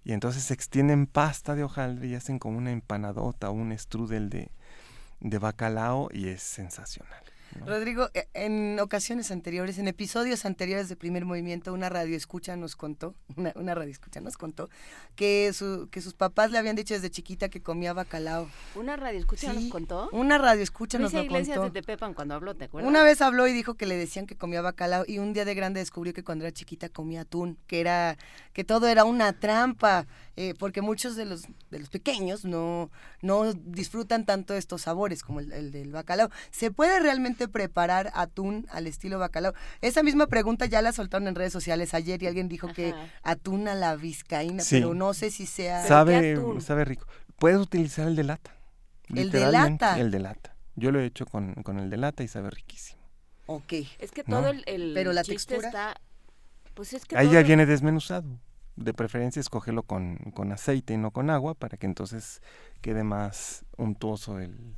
y 0.04 0.12
entonces 0.12 0.50
extienden 0.50 1.06
pasta 1.06 1.54
de 1.54 1.62
hojaldre 1.62 2.08
y 2.08 2.14
hacen 2.14 2.38
como 2.38 2.58
una 2.58 2.72
empanadota 2.72 3.50
o 3.50 3.52
un 3.52 3.76
strudel 3.78 4.30
de, 4.30 4.50
de 5.20 5.38
bacalao 5.38 6.08
y 6.12 6.28
es 6.28 6.42
sensacional. 6.42 7.29
Rodrigo, 7.66 8.08
e, 8.14 8.28
en 8.34 8.78
ocasiones 8.80 9.30
anteriores, 9.30 9.78
en 9.78 9.88
episodios 9.88 10.44
anteriores 10.44 10.88
de 10.88 10.96
Primer 10.96 11.24
Movimiento, 11.24 11.72
una 11.72 11.88
radio 11.88 12.16
escucha 12.16 12.56
nos 12.56 12.76
contó, 12.76 13.14
una, 13.36 13.52
una 13.56 13.74
radio 13.74 13.90
escucha 13.90 14.20
nos 14.20 14.36
contó, 14.36 14.70
que, 15.16 15.52
su, 15.52 15.88
que 15.90 16.00
sus 16.00 16.14
papás 16.14 16.50
le 16.50 16.58
habían 16.58 16.76
dicho 16.76 16.94
desde 16.94 17.10
chiquita 17.10 17.48
que 17.48 17.62
comía 17.62 17.92
bacalao. 17.92 18.48
¿Una 18.74 18.96
radio 18.96 19.18
escucha 19.18 19.52
nos 19.52 19.66
contó? 19.66 20.08
Una 20.12 20.38
radio 20.38 20.62
escucha 20.62 20.98
nos 20.98 21.12
lo 21.12 21.26
contó. 21.26 21.62
de 21.64 21.70
Tepepan 21.70 22.14
cuando 22.14 22.34
habló, 22.34 22.54
¿te 22.54 22.64
acuerdas? 22.64 22.88
Una 22.88 23.02
vez 23.02 23.20
habló 23.20 23.46
y 23.46 23.52
dijo 23.52 23.74
que 23.74 23.86
le 23.86 23.96
decían 23.96 24.26
que 24.26 24.36
comía 24.36 24.62
bacalao 24.62 25.04
y 25.06 25.18
un 25.18 25.32
día 25.32 25.44
de 25.44 25.54
grande 25.54 25.80
descubrió 25.80 26.12
que 26.14 26.24
cuando 26.24 26.44
era 26.44 26.52
chiquita 26.52 26.88
comía 26.88 27.22
atún, 27.22 27.58
que 27.66 27.80
era 27.80 28.16
que 28.52 28.64
todo 28.64 28.88
era 28.88 29.04
una 29.04 29.32
trampa, 29.32 30.06
eh, 30.36 30.54
porque 30.58 30.82
muchos 30.82 31.16
de 31.16 31.24
los 31.24 31.42
de 31.70 31.78
los 31.78 31.90
pequeños 31.90 32.44
no 32.44 32.90
no 33.22 33.52
disfrutan 33.52 34.24
tanto 34.24 34.54
estos 34.54 34.82
sabores 34.82 35.22
como 35.22 35.40
el 35.40 35.70
del 35.70 35.92
bacalao. 35.92 36.30
¿Se 36.50 36.70
puede 36.70 37.00
realmente 37.00 37.39
preparar 37.48 38.10
atún 38.14 38.66
al 38.70 38.86
estilo 38.86 39.18
bacalao? 39.18 39.54
Esa 39.80 40.02
misma 40.02 40.26
pregunta 40.26 40.66
ya 40.66 40.82
la 40.82 40.92
soltaron 40.92 41.28
en 41.28 41.34
redes 41.34 41.52
sociales 41.52 41.94
ayer 41.94 42.22
y 42.22 42.26
alguien 42.26 42.48
dijo 42.48 42.68
que 42.72 42.94
atún 43.22 43.68
a 43.68 43.74
la 43.74 43.96
vizcaína, 43.96 44.62
pero 44.68 44.94
no 44.94 45.14
sé 45.14 45.30
si 45.30 45.46
sea... 45.46 45.84
Sabe, 45.86 46.38
sabe 46.60 46.84
rico. 46.84 47.06
Puedes 47.38 47.58
utilizar 47.58 48.06
el 48.06 48.16
de 48.16 48.24
lata. 48.24 48.54
¿El 49.14 49.30
de 49.30 49.50
lata? 49.50 49.98
El 49.98 50.10
de 50.10 50.20
lata. 50.20 50.56
Yo 50.76 50.90
lo 50.92 51.00
he 51.00 51.06
hecho 51.06 51.26
con, 51.26 51.54
el 51.78 51.90
de 51.90 51.96
lata 51.96 52.22
y 52.22 52.28
sabe 52.28 52.50
riquísimo. 52.50 53.00
Ok. 53.46 53.72
Es 53.98 54.12
que 54.12 54.24
todo 54.24 54.50
el, 54.50 54.92
Pero 54.94 55.12
la 55.12 55.24
textura 55.24 55.68
está... 55.68 56.00
Pues 56.74 56.92
es 56.92 57.04
que 57.04 57.16
Ahí 57.16 57.30
ya 57.30 57.42
viene 57.42 57.66
desmenuzado. 57.66 58.38
De 58.76 58.94
preferencia 58.94 59.40
escógelo 59.40 59.82
con, 59.82 60.16
con 60.34 60.52
aceite 60.52 60.94
y 60.94 60.96
no 60.96 61.10
con 61.10 61.28
agua 61.28 61.54
para 61.54 61.76
que 61.76 61.86
entonces 61.86 62.40
quede 62.80 63.04
más 63.04 63.64
untuoso 63.76 64.38
el, 64.38 64.74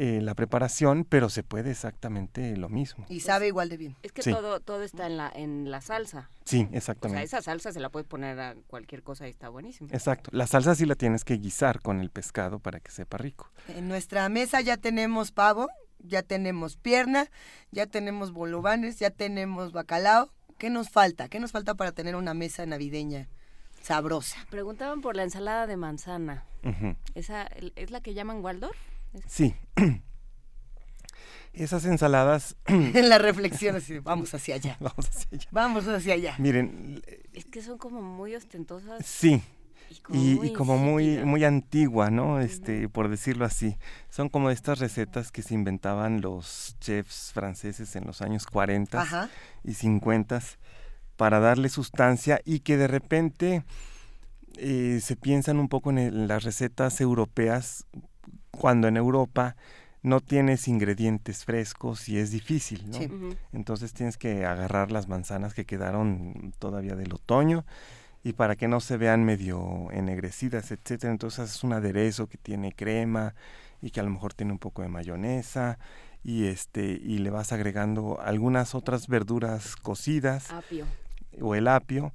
eh, 0.00 0.20
la 0.22 0.36
preparación, 0.36 1.04
pero 1.04 1.28
se 1.28 1.42
puede 1.42 1.72
exactamente 1.72 2.56
lo 2.56 2.68
mismo. 2.68 3.04
Y 3.08 3.18
sabe 3.18 3.48
igual 3.48 3.68
de 3.68 3.76
bien. 3.76 3.96
Es 4.04 4.12
que 4.12 4.22
todo, 4.22 4.60
todo 4.60 4.84
está 4.84 5.08
en 5.08 5.16
la, 5.16 5.28
en 5.34 5.72
la 5.72 5.80
salsa. 5.80 6.30
Sí, 6.44 6.68
exactamente. 6.70 7.24
O 7.24 7.26
sea, 7.26 7.40
esa 7.40 7.44
salsa 7.44 7.72
se 7.72 7.80
la 7.80 7.90
puedes 7.90 8.06
poner 8.06 8.38
a 8.38 8.54
cualquier 8.68 9.02
cosa 9.02 9.26
y 9.26 9.30
está 9.30 9.48
buenísimo. 9.48 9.90
Exacto. 9.92 10.30
La 10.32 10.46
salsa 10.46 10.76
sí 10.76 10.86
la 10.86 10.94
tienes 10.94 11.24
que 11.24 11.34
guisar 11.38 11.80
con 11.82 11.98
el 12.00 12.10
pescado 12.10 12.60
para 12.60 12.78
que 12.78 12.92
sepa 12.92 13.18
rico. 13.18 13.50
En 13.66 13.88
nuestra 13.88 14.28
mesa 14.28 14.60
ya 14.60 14.76
tenemos 14.76 15.32
pavo, 15.32 15.68
ya 15.98 16.22
tenemos 16.22 16.76
pierna, 16.76 17.26
ya 17.72 17.88
tenemos 17.88 18.30
bolovanes, 18.30 19.00
ya 19.00 19.10
tenemos 19.10 19.72
bacalao. 19.72 20.30
¿Qué 20.58 20.70
nos 20.70 20.90
falta? 20.90 21.28
¿Qué 21.28 21.40
nos 21.40 21.50
falta 21.50 21.74
para 21.74 21.90
tener 21.90 22.14
una 22.14 22.34
mesa 22.34 22.64
navideña 22.66 23.28
sabrosa? 23.82 24.46
Preguntaban 24.48 25.00
por 25.00 25.16
la 25.16 25.24
ensalada 25.24 25.66
de 25.66 25.76
manzana. 25.76 26.44
¿Esa 27.16 27.48
es 27.74 27.90
la 27.90 28.00
que 28.00 28.14
llaman 28.14 28.44
Waldorf? 28.44 28.78
Sí. 29.26 29.54
Esas 31.52 31.84
ensaladas... 31.86 32.56
en 32.66 33.08
la 33.08 33.18
reflexión 33.18 33.76
así, 33.76 33.98
vamos 33.98 34.32
hacia 34.34 34.54
allá. 34.56 34.76
Vamos 34.80 35.08
hacia 35.08 35.28
allá. 35.32 35.48
Vamos 35.50 35.88
hacia 35.88 36.14
allá. 36.14 36.34
Miren... 36.38 37.02
Es 37.32 37.46
que 37.46 37.62
son 37.62 37.78
como 37.78 38.00
muy 38.00 38.34
ostentosas. 38.34 39.04
Sí. 39.04 39.42
Y 40.10 40.52
como, 40.52 40.76
muy, 40.76 41.24
muy, 41.24 41.44
antigua, 41.44 42.10
¿no? 42.10 42.40
Este, 42.40 42.88
por 42.90 43.08
decirlo 43.08 43.46
así. 43.46 43.76
Son 44.10 44.28
como 44.28 44.50
estas 44.50 44.78
recetas 44.80 45.32
que 45.32 45.42
se 45.42 45.54
inventaban 45.54 46.20
los 46.20 46.76
chefs 46.78 47.32
franceses 47.32 47.96
en 47.96 48.04
los 48.06 48.20
años 48.20 48.44
40 48.44 49.30
y 49.64 49.74
50 49.74 50.42
para 51.16 51.40
darle 51.40 51.68
sustancia 51.70 52.40
y 52.44 52.60
que 52.60 52.76
de 52.76 52.86
repente 52.86 53.64
eh, 54.56 55.00
se 55.02 55.16
piensan 55.16 55.58
un 55.58 55.68
poco 55.68 55.90
en 55.90 56.28
las 56.28 56.44
recetas 56.44 57.00
europeas 57.00 57.86
cuando 58.50 58.88
en 58.88 58.96
Europa 58.96 59.56
no 60.02 60.20
tienes 60.20 60.68
ingredientes 60.68 61.44
frescos 61.44 62.08
y 62.08 62.18
es 62.18 62.30
difícil, 62.30 62.88
¿no? 62.90 63.36
Entonces 63.52 63.92
tienes 63.92 64.16
que 64.16 64.44
agarrar 64.46 64.90
las 64.90 65.08
manzanas 65.08 65.54
que 65.54 65.64
quedaron 65.64 66.52
todavía 66.58 66.94
del 66.94 67.12
otoño 67.12 67.64
y 68.22 68.32
para 68.32 68.56
que 68.56 68.68
no 68.68 68.80
se 68.80 68.96
vean 68.96 69.24
medio 69.24 69.90
ennegrecidas, 69.90 70.70
etcétera. 70.70 71.12
Entonces 71.12 71.50
es 71.50 71.64
un 71.64 71.72
aderezo 71.72 72.26
que 72.26 72.38
tiene 72.38 72.72
crema 72.72 73.34
y 73.82 73.90
que 73.90 74.00
a 74.00 74.02
lo 74.02 74.10
mejor 74.10 74.34
tiene 74.34 74.52
un 74.52 74.58
poco 74.58 74.82
de 74.82 74.88
mayonesa 74.88 75.78
y 76.24 76.46
este 76.46 76.84
y 76.84 77.18
le 77.18 77.30
vas 77.30 77.52
agregando 77.52 78.20
algunas 78.20 78.74
otras 78.74 79.06
verduras 79.06 79.76
cocidas 79.76 80.50
apio. 80.50 80.84
o 81.40 81.54
el 81.54 81.68
apio 81.68 82.12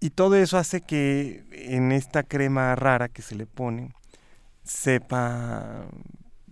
y 0.00 0.10
todo 0.10 0.34
eso 0.34 0.58
hace 0.58 0.80
que 0.80 1.44
en 1.52 1.92
esta 1.92 2.22
crema 2.24 2.74
rara 2.74 3.08
que 3.08 3.22
se 3.22 3.36
le 3.36 3.46
pone 3.46 3.94
sepa, 4.70 5.86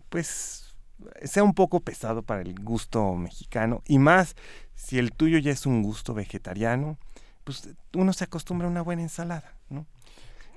pues, 0.09 0.77
sea 1.23 1.45
un 1.45 1.55
poco 1.55 1.81
pesado 1.81 2.23
para 2.23 2.43
el 2.43 2.59
gusto 2.59 3.15
mexicano 3.15 3.83
y 3.87 3.99
más 3.99 4.35
si 4.75 4.99
el 4.99 5.13
tuyo 5.13 5.39
ya 5.39 5.53
es 5.53 5.67
un 5.67 5.83
gusto 5.83 6.15
vegetariano, 6.15 6.99
pues 7.45 7.69
uno 7.95 8.13
se 8.13 8.25
acostumbra 8.25 8.67
a 8.67 8.71
una 8.71 8.83
buena 8.83 9.03
ensalada, 9.03 9.55
¿no? 9.71 9.87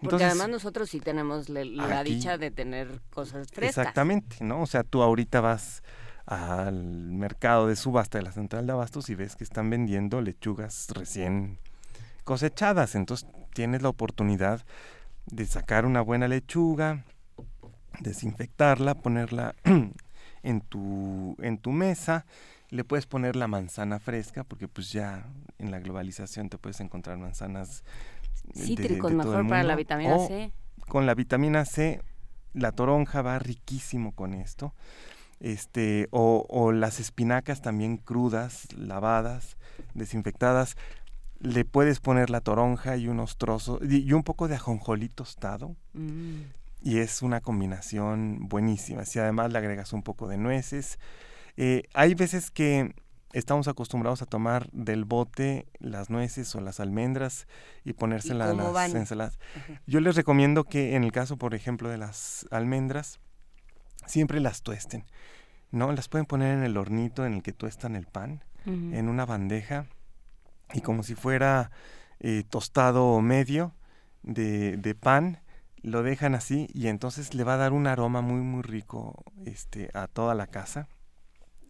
Porque 0.01 0.23
además 0.23 0.49
nosotros 0.49 0.89
sí 0.89 0.99
tenemos 0.99 1.47
la, 1.49 2.03
dicha 2.03 2.39
de 2.39 2.49
tener 2.49 3.01
cosas 3.11 3.47
frescas. 3.51 3.77
Exactamente, 3.77 4.37
¿no? 4.43 4.63
O 4.63 4.65
sea, 4.65 4.83
tú 4.83 5.03
ahorita 5.03 5.41
vas 5.41 5.83
al 6.25 6.83
mercado 6.83 7.67
de 7.67 7.75
subasta 7.75 8.17
de 8.17 8.23
la 8.23 8.31
central 8.31 8.65
de 8.65 8.73
abastos 8.73 9.09
y 9.09 9.15
ves 9.15 9.35
que 9.35 9.43
están 9.43 9.69
vendiendo 9.69 10.21
lechugas 10.21 10.87
recién 10.89 11.59
cosechadas, 12.23 12.95
entonces 12.95 13.27
tienes 13.53 13.83
la 13.83 13.89
oportunidad 13.89 14.65
de 15.27 15.45
sacar 15.45 15.85
una 15.85 16.01
buena 16.01 16.27
lechuga, 16.27 17.05
desinfectarla, 18.01 18.95
ponerla 18.95 19.55
en 20.43 20.61
tu, 20.61 21.35
en 21.39 21.57
tu 21.57 21.71
mesa, 21.71 22.25
le 22.69 22.83
puedes 22.83 23.05
poner 23.05 23.35
la 23.35 23.47
manzana 23.47 23.99
fresca, 23.99 24.43
porque 24.43 24.67
pues 24.67 24.91
ya 24.91 25.25
en 25.59 25.71
la 25.71 25.79
globalización 25.79 26.49
te 26.49 26.57
puedes 26.57 26.79
encontrar 26.79 27.17
manzanas 27.17 27.83
cítricos 28.55 29.11
mejor 29.11 29.47
para 29.47 29.63
la 29.63 29.75
vitamina 29.75 30.17
C. 30.19 30.51
Con 30.87 31.05
la 31.05 31.13
vitamina 31.13 31.65
C, 31.65 32.01
la 32.53 32.71
toronja 32.71 33.21
va 33.21 33.39
riquísimo 33.39 34.13
con 34.13 34.33
esto. 34.33 34.73
Este, 35.39 36.07
o, 36.11 36.45
o 36.49 36.71
las 36.71 36.99
espinacas 36.99 37.61
también 37.61 37.97
crudas, 37.97 38.67
lavadas, 38.73 39.57
desinfectadas. 39.93 40.77
Le 41.39 41.65
puedes 41.65 41.99
poner 41.99 42.29
la 42.29 42.41
toronja 42.41 42.97
y 42.97 43.07
unos 43.07 43.37
trozos, 43.37 43.81
y, 43.81 44.13
un 44.13 44.23
poco 44.23 44.47
de 44.47 44.55
ajonjolí 44.55 45.09
tostado. 45.09 45.75
Mm 45.93 46.60
y 46.81 46.99
es 46.99 47.21
una 47.21 47.41
combinación 47.41 48.47
buenísima. 48.47 49.05
Si 49.05 49.19
además 49.19 49.51
le 49.51 49.59
agregas 49.59 49.93
un 49.93 50.03
poco 50.03 50.27
de 50.27 50.37
nueces, 50.37 50.99
eh, 51.57 51.83
hay 51.93 52.15
veces 52.15 52.51
que 52.51 52.95
estamos 53.33 53.67
acostumbrados 53.67 54.21
a 54.21 54.25
tomar 54.25 54.69
del 54.71 55.05
bote 55.05 55.67
las 55.79 56.09
nueces 56.09 56.53
o 56.55 56.61
las 56.61 56.79
almendras 56.79 57.47
y 57.85 57.93
ponérselas 57.93 58.49
a 58.49 58.53
las 58.53 58.93
ensaladas. 58.93 59.39
Yo 59.85 59.99
les 59.99 60.15
recomiendo 60.15 60.63
que 60.63 60.95
en 60.95 61.03
el 61.03 61.11
caso, 61.11 61.37
por 61.37 61.53
ejemplo, 61.53 61.89
de 61.89 61.97
las 61.97 62.47
almendras, 62.51 63.19
siempre 64.05 64.39
las 64.39 64.63
tuesten. 64.63 65.05
¿no? 65.71 65.91
Las 65.91 66.09
pueden 66.09 66.25
poner 66.25 66.57
en 66.57 66.63
el 66.63 66.77
hornito 66.77 67.25
en 67.25 67.33
el 67.33 67.43
que 67.43 67.53
tuestan 67.53 67.95
el 67.95 68.05
pan, 68.05 68.43
en 68.65 69.09
una 69.09 69.25
bandeja, 69.25 69.87
y 70.73 70.81
como 70.81 71.01
si 71.01 71.15
fuera 71.15 71.71
eh, 72.19 72.43
tostado 72.47 73.19
medio 73.21 73.73
de, 74.21 74.77
de 74.77 74.93
pan, 74.93 75.41
lo 75.81 76.03
dejan 76.03 76.35
así 76.35 76.67
y 76.73 76.87
entonces 76.87 77.33
le 77.33 77.43
va 77.43 77.55
a 77.55 77.57
dar 77.57 77.73
un 77.73 77.87
aroma 77.87 78.21
muy 78.21 78.41
muy 78.41 78.61
rico 78.61 79.23
este 79.45 79.89
a 79.93 80.07
toda 80.07 80.35
la 80.35 80.47
casa 80.47 80.87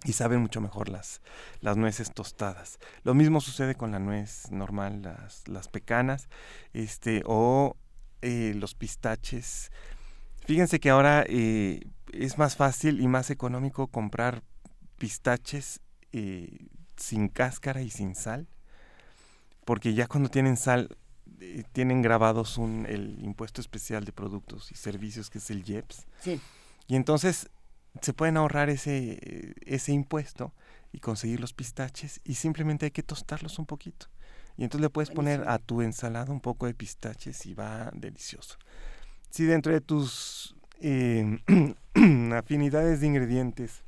y 0.04 0.14
saben 0.14 0.42
mucho 0.42 0.62
mejor 0.62 0.90
las, 0.90 1.22
las 1.60 1.78
nueces 1.78 2.12
tostadas. 2.12 2.80
Lo 3.04 3.14
mismo 3.14 3.40
sucede 3.40 3.76
con 3.76 3.92
la 3.92 4.00
nuez 4.00 4.50
normal, 4.52 5.04
las, 5.04 5.48
las 5.48 5.68
pecanas, 5.68 6.28
este, 6.74 7.22
o 7.26 7.78
eh, 8.22 8.54
los 8.56 8.74
pistaches. 8.74 9.72
Fíjense 10.46 10.80
que 10.80 10.90
ahora 10.90 11.24
eh, 11.28 11.82
es 12.14 12.38
más 12.38 12.56
fácil 12.56 13.00
y 13.00 13.08
más 13.08 13.30
económico 13.30 13.88
comprar 13.88 14.44
pistaches 14.98 15.82
eh, 16.14 16.68
sin 16.98 17.30
cáscara 17.30 17.82
y 17.82 17.92
sin 17.92 18.16
sal, 18.16 18.48
porque 19.66 19.94
ya 19.94 20.08
cuando 20.08 20.30
tienen 20.30 20.58
sal 20.58 20.98
eh, 21.42 21.64
tienen 21.74 22.02
grabados 22.02 22.58
un, 22.58 22.86
el 22.88 23.18
impuesto 23.24 23.62
especial 23.62 24.06
de 24.06 24.12
productos 24.12 24.72
y 24.72 24.76
servicios 24.76 25.30
que 25.30 25.40
es 25.40 25.50
el 25.50 25.68
IEPS. 25.68 26.06
Sí. 26.22 26.40
Y 26.88 26.96
entonces 26.96 27.50
se 28.02 28.14
pueden 28.14 28.38
ahorrar 28.38 28.70
ese, 28.70 29.56
ese 29.66 29.92
impuesto 29.92 30.54
y 30.92 31.00
conseguir 31.00 31.40
los 31.40 31.54
pistaches 31.54 32.22
y 32.24 32.36
simplemente 32.36 32.86
hay 32.86 32.92
que 32.92 33.04
tostarlos 33.04 33.60
un 33.60 33.66
poquito. 33.66 34.08
Y 34.58 34.64
entonces 34.64 34.82
le 34.82 34.90
puedes 34.90 35.10
poner 35.10 35.48
a 35.48 35.58
tu 35.58 35.82
ensalada 35.82 36.32
un 36.32 36.42
poco 36.42 36.68
de 36.68 36.74
pistaches 36.74 37.46
y 37.46 37.54
va 37.54 37.90
delicioso. 37.94 38.58
Si 39.30 39.46
dentro 39.46 39.74
de 39.74 39.82
tus 39.82 40.56
eh, 40.80 41.40
afinidades 42.36 43.02
de 43.02 43.08
ingredientes 43.08 43.84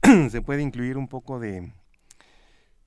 se 0.30 0.42
puede 0.42 0.62
incluir 0.62 0.96
un 0.96 1.08
poco 1.08 1.38
de, 1.38 1.72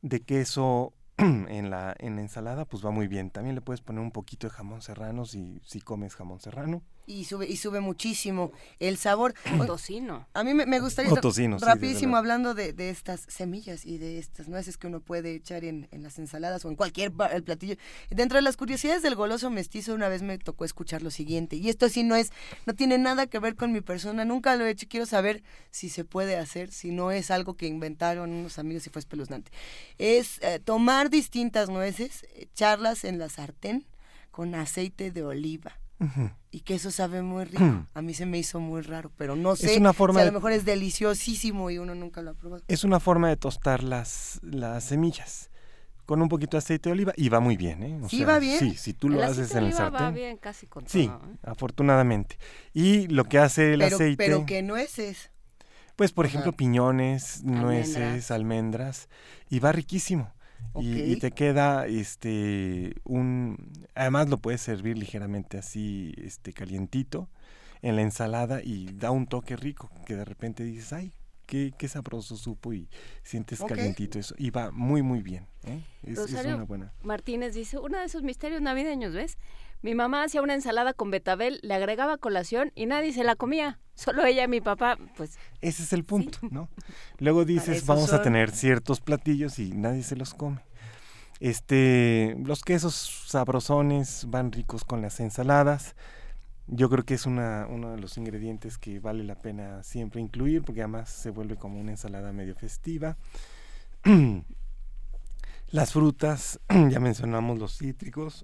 de 0.01 0.19
queso 0.21 0.93
en 1.49 1.69
la, 1.69 1.95
en 1.99 2.17
ensalada, 2.17 2.65
pues 2.65 2.85
va 2.85 2.91
muy 2.91 3.07
bien. 3.07 3.29
También 3.29 3.55
le 3.55 3.61
puedes 3.61 3.81
poner 3.81 4.01
un 4.01 4.11
poquito 4.11 4.47
de 4.47 4.51
jamón 4.51 4.81
serrano 4.81 5.25
si, 5.25 5.61
si 5.65 5.81
comes 5.81 6.15
jamón 6.15 6.39
serrano. 6.39 6.81
Y 7.09 7.25
sube 7.25 7.47
y 7.47 7.57
sube 7.57 7.79
muchísimo 7.79 8.51
el 8.79 8.97
sabor. 8.97 9.33
tocino. 9.65 10.27
A 10.33 10.43
mí 10.43 10.53
me, 10.53 10.65
me 10.65 10.79
gustaría 10.79 11.11
O 11.11 11.15
tocino, 11.15 11.59
sí, 11.59 11.65
rapidísimo 11.65 12.15
desde 12.15 12.19
hablando 12.19 12.53
de, 12.53 12.73
de 12.73 12.89
estas 12.89 13.21
semillas 13.27 13.85
y 13.85 13.97
de 13.97 14.19
estas 14.19 14.47
nueces 14.47 14.77
que 14.77 14.87
uno 14.87 14.99
puede 15.01 15.33
echar 15.33 15.63
en, 15.63 15.87
en 15.91 16.03
las 16.03 16.19
ensaladas 16.19 16.63
o 16.65 16.69
en 16.69 16.75
cualquier 16.75 17.11
el 17.31 17.43
platillo. 17.43 17.75
Dentro 18.09 18.37
de 18.37 18.43
las 18.43 18.57
curiosidades 18.57 19.01
del 19.01 19.15
goloso 19.15 19.49
mestizo 19.49 19.93
una 19.93 20.07
vez 20.07 20.21
me 20.21 20.37
tocó 20.37 20.65
escuchar 20.65 21.01
lo 21.01 21.09
siguiente 21.09 21.55
y 21.55 21.69
esto 21.69 21.89
sí 21.89 22.03
no 22.03 22.15
es 22.15 22.31
no 22.65 22.73
tiene 22.73 22.97
nada 22.97 23.27
que 23.27 23.39
ver 23.39 23.55
con 23.55 23.71
mi 23.71 23.81
persona, 23.81 24.23
nunca 24.25 24.55
lo 24.55 24.65
he 24.65 24.69
hecho, 24.69 24.87
quiero 24.87 25.05
saber 25.05 25.43
si 25.71 25.89
se 25.89 26.05
puede 26.05 26.37
hacer, 26.37 26.71
si 26.71 26.91
no 26.91 27.11
es 27.11 27.31
algo 27.31 27.55
que 27.55 27.67
inventaron 27.67 28.31
unos 28.31 28.59
amigos 28.59 28.85
y 28.85 28.89
fue 28.89 28.99
espeluznante. 28.99 29.51
Es 29.97 30.39
eh, 30.41 30.59
tomar 30.59 31.09
distintas 31.09 31.69
nueces, 31.69 32.25
echarlas 32.35 33.03
en 33.03 33.17
la 33.17 33.29
sartén 33.29 33.85
con 34.31 34.53
aceite 34.53 35.11
de 35.11 35.23
oliva 35.23 35.79
Y 36.51 36.61
que 36.61 36.75
eso 36.75 36.91
sabe 36.91 37.21
muy 37.21 37.43
rico. 37.45 37.85
A 37.93 38.01
mí 38.01 38.13
se 38.13 38.25
me 38.25 38.37
hizo 38.37 38.59
muy 38.59 38.81
raro, 38.81 39.11
pero 39.17 39.35
no 39.35 39.55
sé 39.55 39.77
una 39.77 39.93
forma 39.93 40.19
si 40.19 40.21
a 40.21 40.25
de- 40.25 40.31
lo 40.31 40.37
mejor 40.37 40.51
es 40.53 40.65
deliciosísimo 40.65 41.69
y 41.69 41.77
uno 41.77 41.93
nunca 41.95 42.21
lo 42.21 42.31
ha 42.31 42.33
probado. 42.33 42.63
Es 42.67 42.83
una 42.83 42.99
forma 42.99 43.29
de 43.29 43.35
tostar 43.37 43.83
las, 43.83 44.39
las 44.43 44.83
semillas 44.85 45.49
con 46.05 46.21
un 46.23 46.29
poquito 46.29 46.57
de 46.57 46.59
aceite 46.59 46.89
de 46.89 46.93
oliva 46.93 47.13
y 47.15 47.29
va 47.29 47.39
muy 47.39 47.55
bien, 47.55 47.83
¿eh? 47.83 47.99
O 48.01 48.09
¿Sí 48.09 48.23
va 48.23 48.39
bien? 48.39 48.57
Sí, 48.59 48.75
si 48.75 48.93
tú 48.93 49.09
lo 49.09 49.17
el 49.17 49.23
haces 49.25 49.51
en 49.51 49.57
el 49.59 49.63
oliva 49.65 49.89
va 49.91 49.99
sartén. 49.99 50.15
bien 50.15 50.37
casi 50.37 50.65
con 50.65 50.87
Sí, 50.87 51.05
todo, 51.05 51.17
¿eh? 51.31 51.35
afortunadamente. 51.43 52.39
Y 52.73 53.05
lo 53.07 53.25
que 53.25 53.37
hace 53.37 53.73
el 53.73 53.79
pero, 53.81 53.95
aceite, 53.97 54.17
pero 54.17 54.45
que 54.47 54.63
nueces. 54.63 55.29
pues 55.95 56.11
por 56.11 56.25
Ajá. 56.25 56.31
ejemplo 56.31 56.53
piñones, 56.53 57.43
nueces, 57.43 58.31
Almendras. 58.31 58.31
almendras, 58.31 59.09
y 59.51 59.59
va 59.59 59.71
riquísimo. 59.71 60.33
Y, 60.75 61.15
te 61.17 61.31
queda 61.31 61.87
este 61.87 62.95
un 63.03 63.57
además 63.95 64.29
lo 64.29 64.37
puedes 64.37 64.61
servir 64.61 64.97
ligeramente 64.97 65.57
así 65.57 66.13
este 66.17 66.53
calientito 66.53 67.29
en 67.81 67.95
la 67.95 68.01
ensalada 68.01 68.61
y 68.63 68.85
da 68.93 69.11
un 69.11 69.27
toque 69.27 69.55
rico 69.55 69.89
que 70.05 70.15
de 70.15 70.25
repente 70.25 70.63
dices 70.63 70.93
ay 70.93 71.13
qué, 71.45 71.73
qué 71.77 71.87
sabroso 71.87 72.37
supo 72.37 72.73
y 72.73 72.87
sientes 73.23 73.61
calientito 73.63 74.19
eso 74.19 74.35
y 74.37 74.51
va 74.51 74.71
muy 74.71 75.01
muy 75.01 75.21
bien 75.21 75.47
¿eh? 75.65 75.81
es, 76.03 76.19
es 76.19 76.45
una 76.45 76.63
buena 76.63 76.93
Martínez 77.03 77.53
dice, 77.55 77.77
uno 77.77 77.97
de 77.97 78.05
esos 78.05 78.23
misterios 78.23 78.61
navideños, 78.61 79.13
¿ves? 79.13 79.37
Mi 79.81 79.95
mamá 79.95 80.23
hacía 80.23 80.41
una 80.41 80.55
ensalada 80.55 80.93
con 80.93 81.09
betabel, 81.09 81.59
le 81.63 81.73
agregaba 81.73 82.17
colación 82.17 82.71
y 82.75 82.85
nadie 82.85 83.13
se 83.13 83.23
la 83.23 83.35
comía. 83.35 83.79
Solo 83.95 84.25
ella 84.25 84.43
y 84.43 84.47
mi 84.47 84.61
papá, 84.61 84.97
pues 85.17 85.37
ese 85.59 85.83
es 85.83 85.91
el 85.91 86.05
punto 86.05 86.39
no 86.51 86.69
luego 87.19 87.43
dices 87.43 87.85
vamos 87.85 88.13
a 88.13 88.21
tener 88.21 88.51
ciertos 88.51 89.01
platillos 89.01 89.59
y 89.59 89.73
nadie 89.73 90.03
se 90.03 90.15
los 90.15 90.33
come 90.33 90.61
este 91.41 92.37
los 92.45 92.63
quesos 92.63 93.25
sabrosones 93.27 94.25
van 94.29 94.53
ricos 94.53 94.85
con 94.85 95.01
las 95.01 95.19
ensaladas 95.19 95.95
Yo 96.67 96.89
creo 96.89 97.03
que 97.03 97.15
es 97.15 97.25
una, 97.25 97.67
uno 97.69 97.91
de 97.91 97.99
los 97.99 98.17
ingredientes 98.17 98.77
que 98.77 98.99
vale 98.99 99.25
la 99.25 99.35
pena 99.35 99.83
siempre 99.83 100.21
incluir 100.21 100.61
porque 100.63 100.81
además 100.81 101.09
se 101.09 101.31
vuelve 101.31 101.57
como 101.57 101.79
una 101.79 101.91
ensalada 101.91 102.31
medio 102.31 102.55
festiva. 102.55 103.17
Las 105.71 105.93
frutas, 105.93 106.59
ya 106.69 106.99
mencionamos 106.99 107.59
los 107.59 107.77
cítricos. 107.77 108.43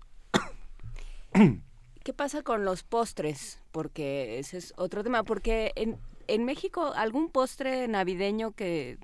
¿Qué 2.03 2.13
pasa 2.13 2.41
con 2.43 2.65
los 2.65 2.83
postres? 2.83 3.59
Porque 3.71 4.39
ese 4.39 4.57
es 4.57 4.73
otro 4.77 5.03
tema. 5.03 5.23
Porque 5.23 5.71
en, 5.75 5.97
en 6.27 6.45
México, 6.45 6.93
algún 6.95 7.29
postre 7.29 7.88
navideño 7.88 8.51
que, 8.51 8.97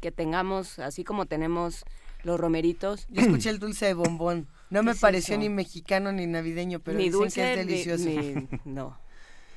que 0.00 0.10
tengamos, 0.12 0.78
así 0.78 1.04
como 1.04 1.26
tenemos 1.26 1.84
los 2.24 2.40
romeritos, 2.40 3.06
Yo 3.10 3.22
escuché 3.22 3.50
el 3.50 3.58
dulce 3.58 3.86
de 3.86 3.94
bombón. 3.94 4.48
No 4.70 4.80
¿Qué 4.80 4.86
me 4.86 4.92
es 4.92 4.98
pareció 5.00 5.34
eso? 5.34 5.42
ni 5.42 5.48
mexicano 5.48 6.10
ni 6.10 6.26
navideño, 6.26 6.80
pero 6.80 6.98
ni 6.98 7.04
dicen 7.04 7.20
dulce, 7.20 7.40
que 7.42 7.52
es 7.52 7.58
ni- 7.66 7.72
delicioso. 7.72 8.04
ni- 8.08 8.48
no. 8.64 8.98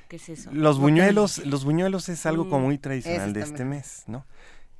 ¿Qué 0.08 0.16
es 0.16 0.28
eso? 0.28 0.50
Los 0.52 0.78
buñuelos, 0.78 1.44
los 1.46 1.64
buñuelos 1.64 2.08
es 2.08 2.24
algo 2.26 2.44
como 2.48 2.60
Mm, 2.60 2.64
muy 2.66 2.78
tradicional 2.78 3.32
de 3.34 3.40
este 3.42 3.64
mes, 3.64 4.04
¿no? 4.06 4.24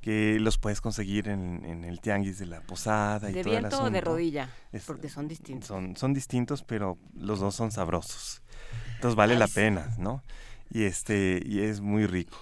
Que 0.01 0.39
los 0.39 0.57
puedes 0.57 0.79
conseguir 0.79 1.27
en, 1.27 1.63
en 1.65 1.83
el 1.83 1.99
tianguis 1.99 2.39
de 2.39 2.45
la 2.45 2.61
posada 2.61 3.29
y 3.29 3.33
¿De 3.33 3.43
todo 3.43 3.57
el 3.57 3.65
o 3.65 3.89
de 3.89 4.01
rodilla? 4.01 4.49
Es- 4.71 4.85
Porque 4.85 5.09
son 5.09 5.27
distintos. 5.27 5.67
Son, 5.67 5.95
son 5.97 6.13
distintos, 6.13 6.63
pero 6.63 6.97
los 7.13 7.39
dos 7.39 7.55
son 7.55 7.71
sabrosos. 7.71 8.41
Entonces 8.95 9.15
vale 9.15 9.37
la 9.37 9.47
sí. 9.47 9.55
pena, 9.55 9.93
¿no? 9.97 10.23
Y 10.71 10.83
este, 10.83 11.41
y 11.45 11.61
es 11.61 11.81
muy 11.81 12.05
rico. 12.05 12.37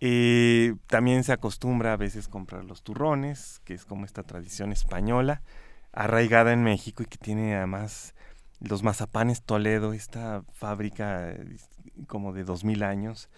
Eh, 0.00 0.74
también 0.86 1.24
se 1.24 1.32
acostumbra 1.32 1.92
a 1.92 1.96
veces 1.96 2.28
comprar 2.28 2.64
los 2.64 2.82
turrones, 2.82 3.60
que 3.64 3.74
es 3.74 3.84
como 3.84 4.04
esta 4.04 4.22
tradición 4.22 4.70
española, 4.72 5.42
arraigada 5.92 6.52
en 6.52 6.62
México 6.62 7.02
y 7.02 7.06
que 7.06 7.18
tiene 7.18 7.56
además 7.56 8.14
los 8.60 8.82
mazapanes 8.82 9.42
Toledo, 9.42 9.92
esta 9.92 10.42
fábrica 10.52 11.30
eh, 11.30 11.56
como 12.06 12.32
de 12.32 12.44
dos 12.44 12.64
mil 12.64 12.82
años, 12.82 13.28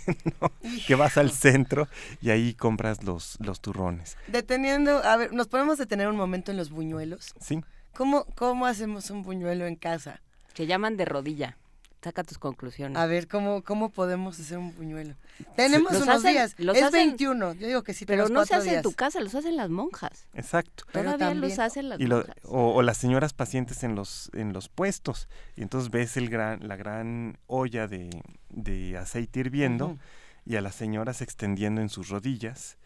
¿no? 0.40 0.52
que 0.86 0.94
vas 0.94 1.16
al 1.16 1.30
centro 1.30 1.88
y 2.20 2.30
ahí 2.30 2.54
compras 2.54 3.02
los, 3.04 3.38
los 3.40 3.60
turrones. 3.60 4.16
Deteniendo, 4.28 5.02
a 5.04 5.16
ver, 5.16 5.32
nos 5.32 5.48
podemos 5.48 5.78
detener 5.78 6.08
un 6.08 6.16
momento 6.16 6.50
en 6.50 6.56
los 6.56 6.70
buñuelos. 6.70 7.34
¿Sí? 7.40 7.62
¿Cómo, 7.94 8.26
cómo 8.34 8.66
hacemos 8.66 9.10
un 9.10 9.22
buñuelo 9.22 9.66
en 9.66 9.76
casa? 9.76 10.20
Se 10.54 10.66
llaman 10.66 10.96
de 10.96 11.04
rodilla. 11.04 11.56
Saca 12.02 12.24
tus 12.24 12.38
conclusiones. 12.38 12.96
A 12.96 13.04
ver, 13.04 13.28
¿cómo, 13.28 13.62
cómo 13.62 13.90
podemos 13.90 14.40
hacer 14.40 14.56
un 14.56 14.74
buñuelo? 14.74 15.16
Tenemos 15.54 15.92
Los 15.92 16.02
unos 16.02 16.16
hacen- 16.24 16.32
días. 16.32 16.54
los 16.58 16.74
es 16.74 16.82
hacen- 16.84 17.08
21. 17.08 17.52
Yo 17.52 17.66
digo 17.66 17.82
que 17.82 17.92
sí, 17.92 18.06
Pero 18.06 18.28
no 18.30 18.46
se 18.46 18.54
hace 18.54 18.76
en 18.76 18.82
tu 18.82 18.92
casa, 18.92 19.20
los 19.20 19.34
hacen 19.34 19.54
las 19.56 19.68
monjas. 19.68 20.26
Exacto. 20.32 20.84
Pero 20.92 21.12
Todavía 21.12 21.34
los 21.34 21.40
también- 21.54 21.60
hacen 21.60 21.88
las 21.90 22.00
y 22.00 22.06
lo- 22.06 22.16
monjas. 22.18 22.36
o, 22.44 22.74
o 22.74 22.80
las 22.82 22.96
señoras 22.96 23.34
pacientes 23.34 23.82
en 23.84 23.96
los 23.96 24.30
en 24.32 24.54
los 24.54 24.70
puestos 24.70 25.28
y 25.56 25.62
entonces 25.62 25.90
ves 25.90 26.16
el 26.16 26.30
gran 26.30 26.66
la 26.66 26.76
gran 26.76 27.36
olla 27.46 27.86
de, 27.86 28.08
de 28.48 28.96
aceite 28.96 29.40
hirviendo 29.40 29.98
y 30.46 30.56
a 30.56 30.62
las 30.62 30.74
señoras 30.76 31.20
extendiendo 31.20 31.82
en 31.82 31.90
sus 31.90 32.08
rodillas 32.08 32.78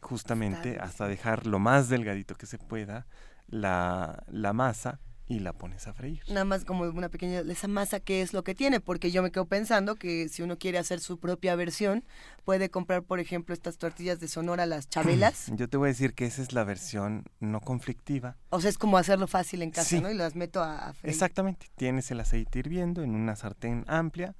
justamente 0.00 0.72
Está 0.72 0.84
hasta 0.84 1.08
dejar 1.08 1.46
lo 1.46 1.58
más 1.60 1.88
delgadito 1.88 2.34
que 2.34 2.46
se 2.46 2.58
pueda 2.58 3.06
la, 3.48 4.24
la 4.28 4.52
masa 4.52 4.98
y 5.30 5.38
la 5.38 5.52
pones 5.52 5.86
a 5.86 5.92
freír 5.94 6.20
Nada 6.28 6.44
más 6.44 6.64
como 6.64 6.82
una 6.82 7.08
pequeña, 7.08 7.40
esa 7.40 7.68
masa, 7.68 8.00
¿qué 8.00 8.20
es 8.20 8.32
lo 8.32 8.42
que 8.42 8.54
tiene? 8.56 8.80
Porque 8.80 9.12
yo 9.12 9.22
me 9.22 9.30
quedo 9.30 9.46
pensando 9.46 9.94
que 9.94 10.28
si 10.28 10.42
uno 10.42 10.58
quiere 10.58 10.76
hacer 10.78 10.98
su 10.98 11.18
propia 11.20 11.54
versión, 11.54 12.04
puede 12.44 12.68
comprar, 12.68 13.04
por 13.04 13.20
ejemplo, 13.20 13.54
estas 13.54 13.78
tortillas 13.78 14.18
de 14.18 14.26
Sonora, 14.26 14.66
las 14.66 14.88
chabelas. 14.88 15.46
yo 15.54 15.68
te 15.68 15.76
voy 15.76 15.86
a 15.86 15.92
decir 15.92 16.14
que 16.14 16.26
esa 16.26 16.42
es 16.42 16.52
la 16.52 16.64
versión 16.64 17.24
no 17.38 17.60
conflictiva 17.60 18.36
o 18.50 18.60
sea, 18.60 18.68
es 18.70 18.76
como 18.78 18.98
hacerlo 18.98 19.28
fácil 19.28 19.62
en 19.62 19.70
casa, 19.70 19.88
Sí. 19.88 20.00
¿no? 20.00 20.10
Y 20.10 20.14
las 20.14 20.34
meto 20.34 20.60
a, 20.60 20.88
a 20.88 20.92
freír. 20.94 21.14
Exactamente. 21.14 21.68
Tienes 21.76 22.10
el 22.10 22.18
aceite 22.18 22.58
hirviendo 22.58 23.02
en 23.04 23.14
una 23.14 23.36
sartén 23.36 23.84
amplia 23.86 24.34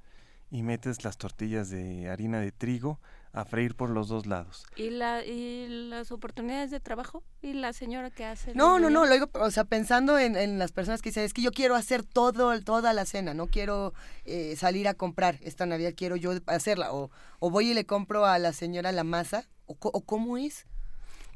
y 0.51 0.65
metes 0.65 1.05
las 1.05 1.17
tortillas 1.17 1.71
de 1.71 2.11
harina 2.11 2.41
de 2.41 2.51
trigo 2.51 3.01
a 3.33 3.45
freír 3.45 3.77
por 3.77 3.91
los 3.91 4.09
dos 4.09 4.27
lados. 4.27 4.65
¿Y, 4.77 4.91
la, 4.91 5.25
¿Y 5.25 5.67
las 5.89 6.11
oportunidades 6.11 6.71
de 6.73 6.81
trabajo? 6.81 7.23
¿Y 7.43 7.53
la 7.53 7.73
señora 7.73 8.11
que 8.11 8.25
hace? 8.25 8.55
No, 8.55 8.79
no, 8.81 8.91
no, 8.91 9.07
lo 9.07 9.13
digo, 9.15 9.31
o 9.35 9.51
sea, 9.53 9.65
pensando 9.65 10.19
en, 10.19 10.37
en 10.37 10.59
las 10.59 10.73
personas 10.73 11.01
que 11.01 11.11
dicen, 11.11 11.25
es 11.25 11.33
que 11.33 11.43
yo 11.43 11.53
quiero 11.53 11.77
hacer 11.77 12.03
todo, 12.03 12.61
toda 12.63 12.93
la 12.93 13.05
cena, 13.05 13.33
no 13.35 13.47
quiero 13.47 13.95
eh, 14.25 14.57
salir 14.57 14.89
a 14.89 14.95
comprar 14.95 15.39
esta 15.43 15.65
Navidad, 15.67 15.93
quiero 15.97 16.17
yo 16.17 16.33
hacerla, 16.47 16.93
o, 16.93 17.11
o 17.39 17.51
voy 17.51 17.71
y 17.71 17.75
le 17.75 17.87
compro 17.87 18.27
a 18.27 18.39
la 18.41 18.53
señora 18.53 18.91
la 18.91 19.05
masa, 19.05 19.49
o, 19.67 19.77
co- 19.77 19.91
o 19.95 20.01
cómo 20.01 20.37
es 20.37 20.67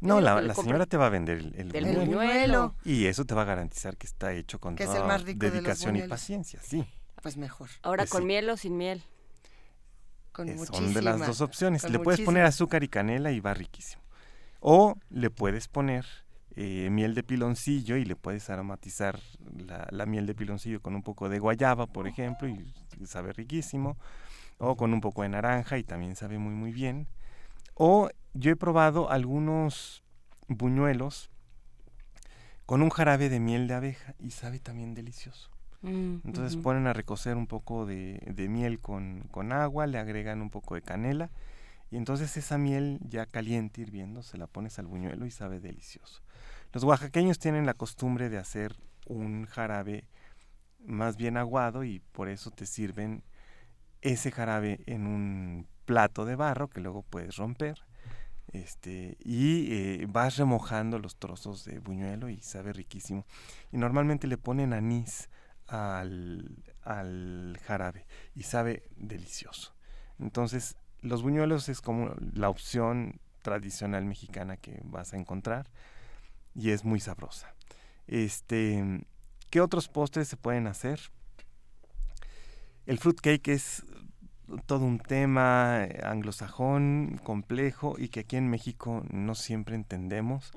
No, 0.01 0.20
la, 0.20 0.40
la 0.42 0.55
señora 0.55 0.86
te 0.86 0.97
va 0.97 1.07
a 1.07 1.11
vender 1.11 1.38
el, 1.38 1.55
el 1.55 1.68
del 1.70 1.84
el 1.86 1.97
buñuelo. 1.97 2.16
buñuelo. 2.18 2.74
Y 2.84 3.07
eso 3.07 3.24
te 3.24 3.34
va 3.34 3.42
a 3.42 3.45
garantizar 3.47 3.97
que 3.97 4.09
está 4.09 4.32
hecho 4.32 4.59
con 4.59 4.74
Que 4.74 4.82
es 4.82 4.90
el 4.90 4.97
toda 4.97 5.07
más 5.09 5.22
rico 5.22 5.38
de 5.38 5.47
los 5.47 5.55
dedicación 5.62 5.97
y 5.97 6.03
paciencia, 6.09 6.59
sí. 6.61 6.84
Pues 7.22 7.36
mejor, 7.36 7.70
Ahora 7.82 8.03
Pues 8.03 8.11
con 8.11 8.22
sí. 8.22 8.26
miel 8.26 8.51
o 8.51 8.57
sin 8.57 8.76
miel. 8.76 9.03
Con 10.35 10.49
Eh. 10.51 10.59
Son 10.66 10.93
de 10.93 11.01
las 11.01 11.26
dos 11.26 11.41
opciones. 11.41 11.89
Le 11.89 11.99
puedes 11.99 12.20
poner 12.20 12.45
azúcar 12.45 12.82
y 12.82 12.89
canela 12.89 13.32
y 13.32 13.41
va 13.41 13.55
riquísimo. 13.55 14.03
O 14.61 14.97
le 15.09 15.30
puedes 15.30 15.68
poner 15.68 16.05
eh, 16.57 16.89
miel 16.91 17.14
de 17.14 17.22
piloncillo 17.22 17.97
y 17.97 18.05
le 18.05 18.16
puedes 18.16 18.51
aromatizar 18.51 19.18
la, 19.57 19.87
la 19.91 20.07
miel 20.07 20.26
de 20.26 20.35
piloncillo 20.35 20.82
con 20.82 20.95
un 20.95 21.03
poco 21.03 21.28
de 21.28 21.39
guayaba, 21.39 21.87
por 21.87 22.07
ejemplo, 22.07 22.49
y 22.49 22.72
sabe 23.07 23.32
riquísimo. 23.32 23.97
O 24.59 24.76
con 24.76 24.93
un 24.93 25.01
poco 25.01 25.22
de 25.22 25.30
naranja 25.30 25.78
y 25.78 25.85
también 25.85 26.16
sabe 26.16 26.39
muy 26.39 26.55
muy 26.55 26.72
bien. 26.72 27.09
O 27.74 28.09
yo 28.35 28.51
he 28.51 28.57
probado 28.57 29.11
algunos 29.11 30.03
buñuelos 30.49 31.30
con 32.66 32.82
un 32.82 32.91
jarabe 32.91 33.28
de 33.28 33.41
miel 33.41 33.68
de 33.68 33.74
abeja 33.74 34.14
y 34.18 34.30
sabe 34.30 34.59
también 34.59 34.95
delicioso. 34.95 35.53
Mm, 35.85 36.16
Entonces 36.24 36.57
ponen 36.57 36.87
a 36.87 36.93
recocer 36.95 37.37
un 37.37 37.47
poco 37.47 37.85
de, 37.87 38.20
de 38.26 38.49
miel 38.49 38.80
con, 38.80 39.20
con 39.30 39.53
agua, 39.53 39.87
le 39.87 39.99
agregan 39.99 40.41
un 40.41 40.51
poco 40.51 40.74
de 40.74 40.82
canela 40.82 41.30
y 41.91 41.97
entonces 41.97 42.37
esa 42.37 42.59
miel 42.59 42.99
ya 43.09 43.26
caliente 43.26 43.82
hirviendo 43.82 44.22
se 44.22 44.39
la 44.39 44.47
pones 44.47 44.78
al 44.78 44.87
buñuelo 44.87 45.26
y 45.26 45.30
sabe 45.30 45.61
delicioso. 45.61 46.22
Los 46.72 46.85
oaxaqueños 46.85 47.39
tienen 47.39 47.66
la 47.66 47.74
costumbre 47.74 48.30
de 48.30 48.39
hacer 48.39 48.74
un 49.07 49.47
jarabe 49.47 50.05
más 50.87 51.16
bien 51.16 51.37
aguado 51.37 51.85
y 51.85 52.01
por 52.12 52.28
eso 52.28 52.51
te 52.51 52.66
sirven 52.66 53.22
ese 54.03 54.30
jarabe 54.30 54.80
en 54.87 55.07
un 55.07 55.66
plato 55.85 56.24
de 56.24 56.37
barro 56.37 56.68
que 56.68 56.80
luego 56.80 57.03
puedes 57.03 57.37
romper 57.37 57.85
este 58.53 59.16
y 59.24 59.72
eh, 59.72 60.07
vas 60.09 60.37
remojando 60.37 60.99
los 60.99 61.16
trozos 61.16 61.64
de 61.64 61.80
buñuelo 61.80 62.28
y 62.28 62.41
sabe 62.41 62.72
riquísimo 62.72 63.24
y 63.72 63.78
normalmente 63.78 64.26
le 64.26 64.39
ponen 64.39 64.72
anís 64.72 65.28
al, 65.67 66.62
al 66.83 67.59
jarabe 67.65 68.07
y 68.35 68.45
sabe 68.45 68.85
delicioso. 68.97 69.75
Entonces, 70.19 70.77
los 71.01 71.23
buñuelos 71.23 71.69
es 71.69 71.81
como 71.81 72.15
la 72.33 72.49
opción 72.49 73.21
tradicional 73.43 74.05
mexicana 74.05 74.57
que 74.57 74.81
vas 74.85 75.12
a 75.12 75.19
encontrar 75.19 75.71
y 76.55 76.71
es 76.71 76.85
muy 76.85 77.01
sabrosa. 77.01 77.55
Este, 78.07 79.05
¿qué 79.51 79.61
otros 79.61 79.89
postres 79.89 80.29
se 80.29 80.37
pueden 80.37 80.67
hacer? 80.67 81.01
El 82.87 82.99
fruitcake 82.99 83.49
es 83.49 83.85
todo 84.67 84.85
un 84.85 84.99
tema 84.99 85.85
eh, 85.85 86.01
anglosajón, 86.05 87.21
complejo 87.23 87.97
y 87.99 88.09
que 88.09 88.21
aquí 88.21 88.37
en 88.37 88.49
México 88.49 89.03
no 89.11 89.35
siempre 89.35 89.75
entendemos. 89.75 90.53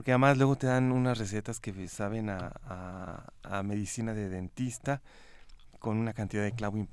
Porque 0.00 0.12
además 0.12 0.38
luego 0.38 0.56
te 0.56 0.66
dan 0.66 0.92
unas 0.92 1.18
recetas 1.18 1.60
que 1.60 1.86
saben 1.86 2.30
a, 2.30 2.54
a, 3.42 3.62
medicina 3.62 4.14
de 4.14 4.30
dentista 4.30 5.02
con 5.78 5.98
una 5.98 6.14
cantidad 6.14 6.42
de 6.42 6.52
clavo 6.52 6.88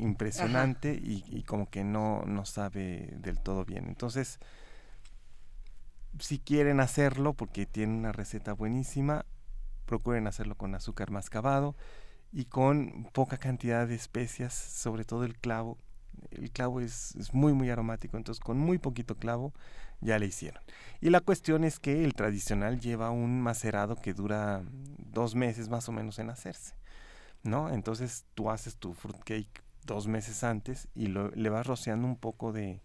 impresionante 0.00 0.94
y, 0.94 1.24
y, 1.26 1.42
como 1.42 1.68
que 1.68 1.82
no, 1.82 2.22
no 2.24 2.44
sabe 2.44 3.12
del 3.16 3.40
todo 3.40 3.64
bien. 3.64 3.88
Entonces, 3.88 4.38
si 6.20 6.38
quieren 6.38 6.78
hacerlo, 6.78 7.32
porque 7.34 7.66
tiene 7.66 7.94
una 7.94 8.12
receta 8.12 8.52
buenísima, 8.52 9.26
procuren 9.84 10.28
hacerlo 10.28 10.54
con 10.54 10.72
azúcar 10.76 11.10
mascabado 11.10 11.74
y 12.30 12.44
con 12.44 13.10
poca 13.12 13.38
cantidad 13.38 13.88
de 13.88 13.96
especias, 13.96 14.54
sobre 14.54 15.04
todo 15.04 15.24
el 15.24 15.36
clavo. 15.36 15.78
El 16.30 16.52
clavo 16.52 16.80
es, 16.80 17.16
es, 17.16 17.34
muy 17.34 17.54
muy 17.54 17.70
aromático, 17.70 18.16
entonces 18.16 18.38
con 18.38 18.56
muy 18.56 18.78
poquito 18.78 19.16
clavo 19.16 19.52
ya 20.00 20.18
le 20.18 20.26
hicieron. 20.26 20.62
Y 21.00 21.10
la 21.10 21.20
cuestión 21.20 21.64
es 21.64 21.78
que 21.78 22.04
el 22.04 22.14
tradicional 22.14 22.80
lleva 22.80 23.10
un 23.10 23.40
macerado 23.40 23.96
que 23.96 24.14
dura 24.14 24.62
dos 24.98 25.34
meses 25.34 25.68
más 25.68 25.88
o 25.88 25.92
menos 25.92 26.18
en 26.18 26.30
hacerse, 26.30 26.74
¿no? 27.42 27.70
Entonces 27.70 28.24
tú 28.34 28.50
haces 28.50 28.76
tu 28.76 28.92
fruitcake 28.94 29.62
dos 29.84 30.08
meses 30.08 30.44
antes 30.44 30.88
y 30.94 31.06
lo, 31.06 31.30
le 31.30 31.48
vas 31.48 31.66
rociando 31.66 32.06
un 32.06 32.16
poco 32.16 32.52
de, 32.52 32.80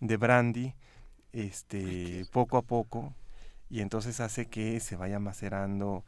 de 0.00 0.16
brandy, 0.16 0.74
este, 1.32 2.24
poco 2.32 2.56
a 2.56 2.62
poco, 2.62 3.14
y 3.68 3.80
entonces 3.80 4.20
hace 4.20 4.46
que 4.46 4.78
se 4.80 4.96
vaya 4.96 5.18
macerando 5.18 6.04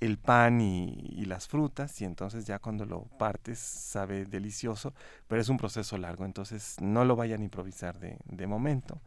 el 0.00 0.18
pan 0.18 0.60
y, 0.60 1.24
las 1.26 1.46
frutas 1.48 2.00
y 2.00 2.04
entonces 2.04 2.44
ya 2.44 2.58
cuando 2.58 2.84
lo 2.84 3.04
partes 3.18 3.58
sabe 3.58 4.24
delicioso, 4.24 4.92
pero 5.28 5.40
es 5.40 5.48
un 5.48 5.56
proceso 5.56 5.96
largo, 5.96 6.24
entonces 6.24 6.76
no 6.80 7.04
lo 7.04 7.16
vayan 7.16 7.40
a 7.40 7.44
improvisar 7.44 7.98
de, 7.98 8.18
de 8.24 8.46
momento. 8.46 9.00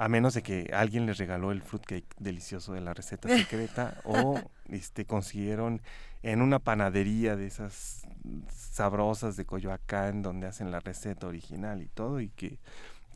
A 0.00 0.08
menos 0.08 0.34
de 0.34 0.42
que 0.42 0.70
alguien 0.72 1.06
les 1.06 1.18
regaló 1.18 1.50
el 1.50 1.60
fruitcake 1.60 2.14
delicioso 2.18 2.72
de 2.72 2.80
la 2.80 2.94
receta 2.94 3.28
secreta 3.28 4.00
o 4.04 4.40
este, 4.68 5.04
consiguieron 5.04 5.82
en 6.22 6.40
una 6.40 6.60
panadería 6.60 7.34
de 7.34 7.46
esas 7.46 8.06
sabrosas 8.48 9.36
de 9.36 9.44
Coyoacán 9.44 10.22
donde 10.22 10.46
hacen 10.46 10.70
la 10.70 10.80
receta 10.80 11.26
original 11.26 11.82
y 11.82 11.88
todo 11.88 12.20
y 12.20 12.28
que 12.28 12.58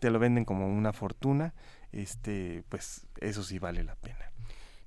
te 0.01 0.11
lo 0.11 0.19
venden 0.19 0.45
como 0.45 0.67
una 0.67 0.93
fortuna, 0.93 1.55
este, 1.93 2.65
pues 2.69 3.07
eso 3.21 3.45
sí 3.45 3.61
vale 3.61 3.85
la 3.85 3.95
pena. 3.95 4.33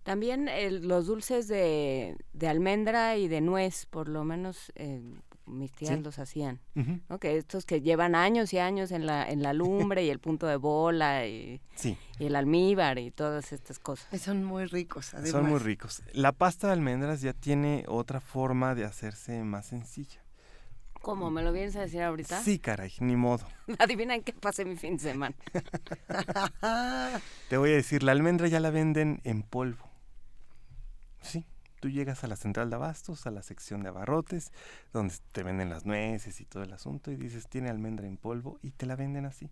También 0.03 0.49
los 0.87 1.07
dulces 1.07 1.47
de, 1.47 2.17
de, 2.33 2.47
almendra 2.47 3.15
y 3.15 3.27
de 3.27 3.41
nuez, 3.41 3.85
por 3.85 4.07
lo 4.07 4.23
menos 4.23 4.71
eh, 4.75 5.01
mis 5.45 5.71
tías 5.71 5.99
los 6.01 6.19
hacían, 6.19 6.59
¿no? 7.09 7.19
Que 7.19 7.37
estos 7.37 7.65
que 7.65 7.81
llevan 7.81 8.15
años 8.15 8.53
y 8.53 8.59
años 8.59 8.91
en 8.91 9.05
la, 9.05 9.29
en 9.29 9.43
la 9.43 9.53
lumbre 9.53 10.03
y 10.03 10.09
el 10.09 10.19
punto 10.19 10.47
de 10.47 10.57
bola 10.57 11.25
y, 11.27 11.61
y, 11.83 12.25
el 12.25 12.35
almíbar 12.35 12.97
y 12.97 13.11
todas 13.11 13.53
estas 13.53 13.79
cosas. 13.79 14.21
Son 14.21 14.43
muy 14.43 14.65
ricos, 14.65 15.13
además. 15.13 15.31
Son 15.31 15.45
muy 15.47 15.59
ricos. 15.59 16.01
La 16.13 16.31
pasta 16.31 16.67
de 16.67 16.73
almendras 16.73 17.21
ya 17.21 17.33
tiene 17.33 17.85
otra 17.87 18.19
forma 18.19 18.75
de 18.75 18.85
hacerse 18.85 19.43
más 19.43 19.67
sencilla. 19.67 20.25
¿Cómo? 21.05 21.29
¿Me 21.29 21.43
lo 21.43 21.51
vienes 21.51 21.75
a 21.75 21.81
decir 21.81 22.01
ahorita? 22.01 22.41
Sí, 22.41 22.57
caray, 22.57 22.91
ni 22.99 23.15
modo. 23.15 23.45
Adivina 23.79 24.15
en 24.15 24.23
qué 24.23 24.33
pasé 24.33 24.65
mi 24.65 24.75
fin 24.75 24.97
de 24.97 25.03
semana. 25.03 25.35
Te 27.49 27.57
voy 27.57 27.69
a 27.69 27.75
decir, 27.75 28.01
la 28.01 28.11
almendra 28.11 28.47
ya 28.47 28.59
la 28.59 28.71
venden 28.71 29.21
en 29.23 29.43
polvo. 29.43 29.87
Sí, 31.21 31.45
tú 31.85 31.91
llegas 31.91 32.23
a 32.23 32.27
la 32.27 32.35
central 32.35 32.71
de 32.71 32.77
abastos, 32.77 33.27
a 33.27 33.31
la 33.31 33.43
sección 33.43 33.83
de 33.83 33.89
abarrotes, 33.89 34.51
donde 34.91 35.13
te 35.31 35.43
venden 35.43 35.69
las 35.69 35.85
nueces 35.85 36.41
y 36.41 36.45
todo 36.45 36.63
el 36.63 36.73
asunto, 36.73 37.11
y 37.11 37.15
dices, 37.15 37.47
tiene 37.47 37.69
almendra 37.69 38.07
en 38.07 38.17
polvo, 38.17 38.57
y 38.63 38.71
te 38.71 38.87
la 38.87 38.95
venden 38.95 39.27
así. 39.27 39.51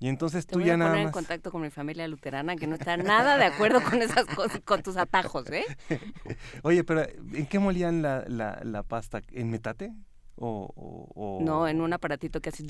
Y 0.00 0.08
entonces 0.08 0.46
tú 0.46 0.60
ya 0.60 0.74
a 0.74 0.76
nada 0.76 0.90
poner 0.90 1.06
en 1.06 1.12
contacto 1.12 1.50
con 1.50 1.62
mi 1.62 1.70
familia 1.70 2.06
luterana 2.08 2.56
que 2.56 2.66
no 2.66 2.74
está 2.74 2.98
nada 2.98 3.38
de 3.38 3.46
acuerdo 3.46 3.82
con 3.82 4.02
esas 4.02 4.26
cosas, 4.26 4.60
con 4.66 4.82
tus 4.82 4.98
atajos, 4.98 5.48
¿eh? 5.48 5.64
Oye, 6.62 6.84
pero 6.84 7.06
¿en 7.32 7.46
qué 7.46 7.58
molían 7.58 8.02
la, 8.02 8.22
la, 8.28 8.60
la 8.62 8.82
pasta? 8.82 9.22
¿En 9.32 9.48
metate? 9.48 9.94
O, 10.36 11.40
No, 11.42 11.68
en 11.68 11.80
un 11.80 11.92
aparatito 11.92 12.40
que 12.40 12.50
hace... 12.50 12.64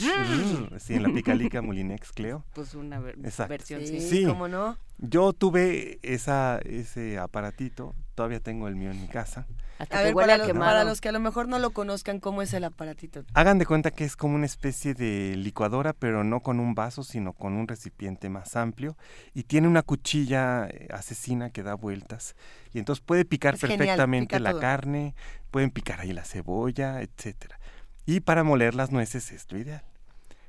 Sí, 0.78 0.94
en 0.94 1.02
la 1.02 1.08
Picalica 1.12 1.60
Molinex, 1.62 2.12
Cleo. 2.12 2.44
Pues 2.54 2.74
una 2.74 3.00
versión, 3.00 3.84
sí. 3.86 4.00
sí. 4.00 4.24
¿Cómo 4.26 4.46
no? 4.46 4.76
Yo 5.02 5.32
tuve 5.32 5.98
esa, 6.02 6.58
ese 6.58 7.18
aparatito, 7.18 7.94
todavía 8.14 8.40
tengo 8.40 8.68
el 8.68 8.76
mío 8.76 8.90
en 8.90 9.00
mi 9.00 9.08
casa. 9.08 9.46
Hasta 9.78 9.98
a 9.98 10.02
ver, 10.02 10.12
para, 10.12 10.36
los, 10.36 10.50
para 10.52 10.84
los 10.84 11.00
que 11.00 11.08
a 11.08 11.12
lo 11.12 11.20
mejor 11.20 11.48
no 11.48 11.58
lo 11.58 11.70
conozcan, 11.70 12.20
¿cómo 12.20 12.42
es 12.42 12.52
el 12.52 12.64
aparatito? 12.64 13.24
Hagan 13.32 13.56
de 13.58 13.64
cuenta 13.64 13.90
que 13.92 14.04
es 14.04 14.14
como 14.14 14.34
una 14.34 14.44
especie 14.44 14.92
de 14.92 15.36
licuadora, 15.38 15.94
pero 15.94 16.22
no 16.22 16.40
con 16.40 16.60
un 16.60 16.74
vaso, 16.74 17.02
sino 17.02 17.32
con 17.32 17.54
un 17.54 17.66
recipiente 17.66 18.28
más 18.28 18.56
amplio. 18.56 18.94
Y 19.32 19.44
tiene 19.44 19.68
una 19.68 19.82
cuchilla 19.82 20.66
eh, 20.66 20.88
asesina 20.92 21.48
que 21.48 21.62
da 21.62 21.72
vueltas. 21.72 22.36
Y 22.74 22.78
entonces 22.78 23.02
puede 23.02 23.24
picar 23.24 23.56
perfectamente 23.56 24.38
la 24.38 24.58
carne, 24.58 25.14
pueden 25.50 25.70
picar 25.70 26.00
ahí 26.00 26.12
la 26.12 26.24
cebolla, 26.26 27.00
etcétera. 27.00 27.58
Y 28.04 28.20
para 28.20 28.44
moler 28.44 28.74
las 28.74 28.90
nueces 28.90 29.32
es 29.32 29.50
lo 29.50 29.58
ideal. 29.58 29.84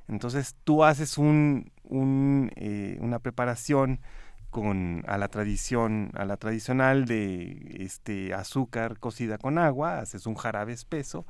Entonces 0.09 0.57
tú 0.65 0.83
haces 0.83 1.17
un, 1.17 1.71
un, 1.83 2.51
eh, 2.57 2.97
una 2.99 3.19
preparación 3.19 4.01
con 4.51 5.03
a 5.07 5.17
la 5.17 5.29
tradición, 5.29 6.11
a 6.13 6.25
la 6.25 6.37
tradicional 6.37 7.05
de 7.05 7.77
este 7.79 8.33
azúcar 8.33 8.99
cocida 8.99 9.37
con 9.37 9.57
agua, 9.57 9.99
haces 9.99 10.27
un 10.27 10.35
jarabe 10.35 10.73
espeso 10.73 11.25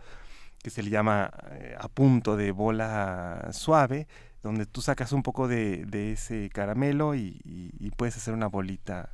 que 0.62 0.70
se 0.70 0.84
le 0.84 0.90
llama 0.90 1.32
eh, 1.52 1.76
a 1.80 1.88
punto 1.88 2.36
de 2.36 2.52
bola 2.52 3.50
suave, 3.52 4.08
donde 4.44 4.66
tú 4.66 4.82
sacas 4.82 5.12
un 5.12 5.24
poco 5.24 5.48
de, 5.48 5.86
de 5.86 6.14
ese 6.14 6.50
caramelo 6.50 7.16
y, 7.16 7.42
y, 7.44 7.92
puedes 7.92 8.18
hacer 8.18 8.34
una 8.34 8.48
bolita 8.48 9.10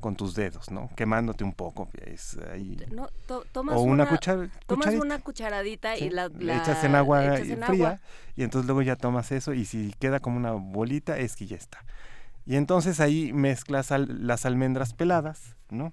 con 0.00 0.16
tus 0.16 0.34
dedos, 0.34 0.70
¿no? 0.70 0.90
Quemándote 0.96 1.44
un 1.44 1.52
poco. 1.52 1.88
Es 2.04 2.36
ahí. 2.52 2.76
tomas 3.52 3.76
o 3.76 3.80
una, 3.80 4.06
tomas 4.66 4.94
una 4.94 5.18
cucharadita 5.20 5.96
y 5.96 6.10
la, 6.10 6.26
echas 6.26 6.84
en 6.84 6.94
agua 6.94 7.22
fría 7.66 8.00
y 8.36 8.42
entonces 8.42 8.66
luego 8.66 8.82
ya 8.82 8.96
tomas 8.96 9.32
eso 9.32 9.54
y 9.54 9.64
si 9.64 9.94
queda 9.98 10.20
como 10.20 10.36
una 10.36 10.52
bolita 10.52 11.18
es 11.18 11.36
que 11.36 11.46
ya 11.46 11.56
está. 11.56 11.84
Y 12.46 12.56
entonces 12.56 13.00
ahí 13.00 13.32
mezclas 13.32 13.90
las 13.90 14.46
almendras 14.46 14.94
peladas, 14.94 15.56
¿no? 15.68 15.92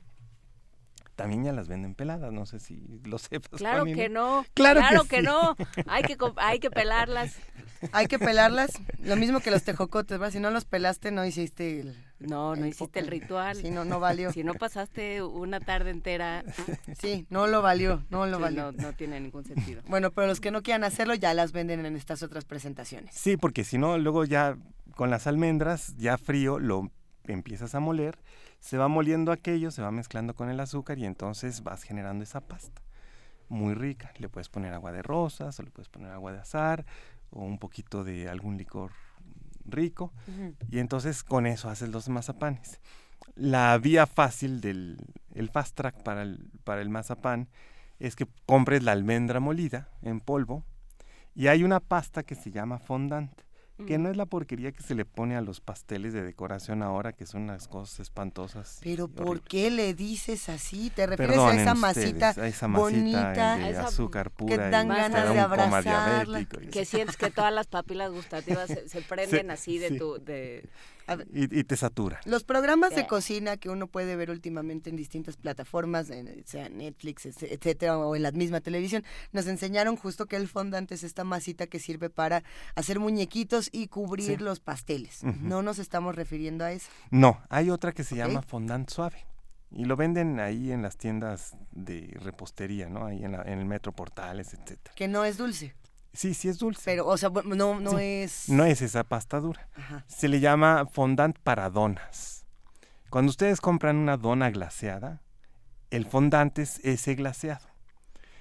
También 1.16 1.44
ya 1.44 1.52
las 1.52 1.68
venden 1.68 1.94
peladas, 1.94 2.32
no 2.32 2.46
sé 2.46 2.60
si 2.60 2.82
lo 3.06 3.18
sepas. 3.20 3.60
Claro 3.60 3.86
que 3.86 4.10
no. 4.10 4.46
Claro, 4.54 5.04
que, 5.06 5.22
no. 5.22 5.56
Hay 5.88 6.04
que, 6.04 6.18
hay 6.38 6.60
que 6.60 6.72
pelarlas. 6.72 7.36
Hay 7.92 8.08
que 8.08 8.18
pelarlas. 8.18 8.72
Lo 9.00 9.18
mismo 9.18 9.42
que 9.42 9.52
los 9.52 9.64
tejocotes, 9.64 10.18
¿verdad? 10.18 10.32
Si 10.32 10.40
no 10.40 10.52
los 10.52 10.64
pelaste, 10.64 11.12
no 11.12 11.26
hiciste 11.26 11.82
el. 11.82 11.98
No, 12.18 12.56
no 12.56 12.66
hiciste 12.66 13.00
el 13.00 13.08
ritual. 13.08 13.58
Si 13.58 13.72
no, 13.72 13.84
no 13.84 14.00
valió. 14.00 14.32
Si 14.32 14.42
no 14.46 14.54
pasaste 14.54 15.22
una 15.22 15.60
tarde 15.60 15.90
entera. 15.90 16.46
Sí, 16.98 17.26
no 17.30 17.48
lo 17.48 17.62
valió, 17.62 18.02
no 18.10 18.26
lo 18.26 18.40
valió. 18.40 18.72
No, 18.72 18.84
no 18.84 18.94
tiene 18.94 19.20
ningún 19.20 19.44
sentido. 19.44 19.82
Bueno, 19.88 20.12
pero 20.12 20.28
los 20.28 20.40
que 20.40 20.50
no 20.50 20.64
quieran 20.64 20.86
hacerlo 20.86 21.14
ya 21.16 21.34
las 21.34 21.52
venden 21.52 21.86
en 21.86 21.98
estas 21.98 22.24
otras 22.24 22.46
presentaciones. 22.46 23.14
Sí, 23.14 23.36
porque 23.36 23.66
si 23.66 23.78
no, 23.78 23.98
luego 23.98 24.24
ya 24.24 24.56
con 24.96 25.10
las 25.10 25.28
almendras, 25.28 25.96
ya 25.98 26.18
frío, 26.18 26.60
lo 26.60 26.92
empiezas 27.26 27.76
a 27.76 27.80
moler, 27.80 28.20
se 28.60 28.78
va 28.78 28.88
moliendo 28.88 29.32
aquello, 29.32 29.72
se 29.72 29.82
va 29.82 29.92
mezclando 29.92 30.36
con 30.36 30.50
el 30.50 30.60
azúcar 30.60 31.00
y 31.00 31.06
entonces 31.06 31.64
vas 31.64 31.84
generando 31.84 32.24
esa 32.24 32.42
pasta. 32.42 32.82
Muy 33.50 33.74
rica. 33.74 34.12
Le 34.18 34.30
puedes 34.30 34.50
poner 34.50 34.74
agua 34.74 34.92
de 34.92 35.02
rosas 35.02 35.60
o 35.60 35.64
le 35.64 35.72
puedes 35.72 35.90
poner 35.90 36.12
agua 36.12 36.32
de 36.32 36.40
azar 36.40 36.86
o 37.30 37.44
un 37.44 37.60
poquito 37.60 38.04
de 38.04 38.30
algún 38.30 38.58
licor 38.58 38.92
rico. 39.66 40.14
Y 40.70 40.80
entonces 40.80 41.24
con 41.24 41.46
eso 41.46 41.70
haces 41.70 41.90
los 41.90 42.10
mazapanes. 42.10 42.80
La 43.36 43.78
vía 43.78 44.06
fácil 44.06 44.62
del 44.62 44.98
el 45.34 45.50
fast 45.50 45.76
track 45.76 46.04
para 46.04 46.22
el, 46.22 46.52
para 46.64 46.82
el 46.82 46.90
mazapán 46.90 47.50
es 48.00 48.16
que 48.16 48.28
compres 48.46 48.84
la 48.84 48.92
almendra 48.92 49.40
molida 49.40 49.90
en 50.02 50.20
polvo 50.20 50.64
y 51.36 51.48
hay 51.48 51.64
una 51.64 51.80
pasta 51.80 52.24
que 52.24 52.36
se 52.36 52.52
llama 52.52 52.80
fondant 52.80 53.32
que 53.88 53.98
no 53.98 54.10
es 54.10 54.18
la 54.18 54.26
porquería 54.26 54.72
que 54.72 54.84
se 54.84 54.94
le 54.96 55.04
pone 55.04 55.36
a 55.36 55.42
los 55.42 55.60
pasteles 55.60 56.14
de 56.14 56.22
decoración 56.22 56.84
ahora, 56.84 57.12
que 57.14 57.26
son 57.26 57.44
unas 57.44 57.68
cosas 57.68 58.00
espantosas. 58.00 58.80
Pero 58.84 59.08
¿por 59.08 59.42
qué 59.42 59.72
le 59.72 59.94
dices 59.94 60.48
así? 60.50 60.92
¿Te 60.92 61.08
refieres 61.08 61.38
a 61.38 61.56
esa 61.56 61.74
masita 61.74 62.30
a 62.38 62.48
esa 62.48 62.68
bonita, 62.68 63.58
de 63.58 63.78
azúcar 63.78 64.30
pura? 64.32 64.56
Que 64.56 64.70
dan 64.70 64.88
ganas 64.88 65.34
de 65.34 65.40
abrazarla. 65.40 66.46
Que 66.46 66.86
sientes 66.86 67.18
que 67.18 67.32
todas 67.32 67.54
las 67.54 67.68
papilas 67.68 68.12
gustativas 68.14 68.68
se, 68.68 69.02
prenden 69.02 69.52
así 69.52 69.80
de 69.80 69.98
tu... 69.98 70.20
De, 70.24 70.70
y, 71.32 71.64
te 71.64 71.78
satura. 71.78 72.20
Los 72.26 72.44
programas 72.44 72.96
de 72.96 73.08
cocina 73.08 73.58
que 73.58 73.70
uno 73.70 73.88
puede 73.88 74.16
ver 74.16 74.30
últimamente 74.30 74.90
en 74.90 74.96
distintas 74.96 75.38
plataformas, 75.38 76.12
sea 76.46 76.70
Netflix, 76.70 77.26
etcétera, 77.26 77.98
o 77.98 78.16
en 78.16 78.24
la 78.24 78.32
misma 78.32 78.62
televisión, 78.62 79.04
nos 79.32 79.48
enseñaron 79.48 79.96
justo 79.96 80.26
que 80.26 80.36
el 80.36 80.48
fondant 80.48 80.92
es 80.92 81.04
esta 81.04 81.24
masita 81.24 81.68
que 81.68 81.80
sirve 81.80 82.10
para 82.10 82.44
hacer 82.76 83.00
muñequitos 83.00 83.70
y 83.72 83.88
cubrir 83.88 84.42
los 84.42 84.60
pasteles. 84.60 85.24
No 85.24 85.62
nos 85.62 85.80
estamos 85.80 86.16
refiriendo 86.16 86.66
a 86.66 86.72
eso. 86.72 86.90
No, 87.12 87.42
hay 87.50 87.70
otra 87.70 87.92
que 87.92 88.04
se 88.04 88.16
llama 88.16 88.42
fondant 88.42 88.90
suave. 88.90 89.26
Y 89.76 89.86
lo 89.86 89.96
venden 89.96 90.40
ahí 90.40 90.72
en 90.72 90.84
las 90.84 90.98
tiendas 90.98 91.56
de 91.72 92.16
repostería, 92.22 92.90
¿no? 92.90 93.08
Ahí 93.08 93.24
en, 93.24 93.34
el 93.34 93.66
Metro 93.66 93.92
Portales, 93.92 94.54
etcétera. 94.54 94.94
Que 94.96 95.08
no 95.08 95.26
es 95.26 95.38
dulce. 95.38 95.74
Sí, 96.14 96.34
sí 96.34 96.48
es 96.48 96.60
dulce. 96.60 96.82
Pero, 96.86 97.08
o 97.08 97.18
sea, 97.18 97.30
no, 97.30 97.80
no 97.80 98.00
es... 98.00 98.48
No 98.48 98.66
es 98.66 98.82
esa 98.82 99.04
pasta 99.04 99.40
dura. 99.40 99.68
Se 100.08 100.28
le 100.28 100.40
llama 100.40 100.86
fondant 100.86 101.38
para 101.40 101.70
donas. 101.70 102.46
Cuando 103.10 103.32
ustedes 103.32 103.62
compran 103.62 103.98
una 103.98 104.18
dona 104.18 104.50
glaseada, 104.52 105.22
el 105.90 106.06
fondant 106.06 106.58
es 106.60 106.80
ese 106.84 107.16
glaseado. 107.16 107.68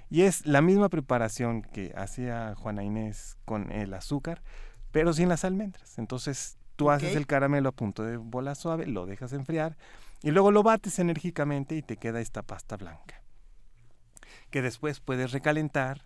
Y 0.09 0.21
es 0.23 0.45
la 0.45 0.61
misma 0.61 0.89
preparación 0.89 1.63
que 1.63 1.91
hacía 1.95 2.53
Juana 2.55 2.83
Inés 2.83 3.37
con 3.45 3.71
el 3.71 3.93
azúcar, 3.95 4.43
pero 4.91 5.11
sin 5.13 5.29
las 5.29 5.43
almendras. 5.43 5.97
Entonces 5.97 6.57
tú 6.75 6.91
haces 6.91 7.15
el 7.15 7.25
caramelo 7.25 7.69
a 7.69 7.71
punto 7.71 8.03
de 8.03 8.17
bola 8.17 8.53
suave, 8.53 8.85
lo 8.85 9.05
dejas 9.07 9.33
enfriar 9.33 9.75
y 10.21 10.31
luego 10.31 10.51
lo 10.51 10.61
bates 10.61 10.99
enérgicamente 10.99 11.75
y 11.75 11.81
te 11.81 11.97
queda 11.97 12.21
esta 12.21 12.43
pasta 12.43 12.77
blanca. 12.77 13.23
Que 14.51 14.61
después 14.61 14.99
puedes 14.99 15.31
recalentar 15.31 16.03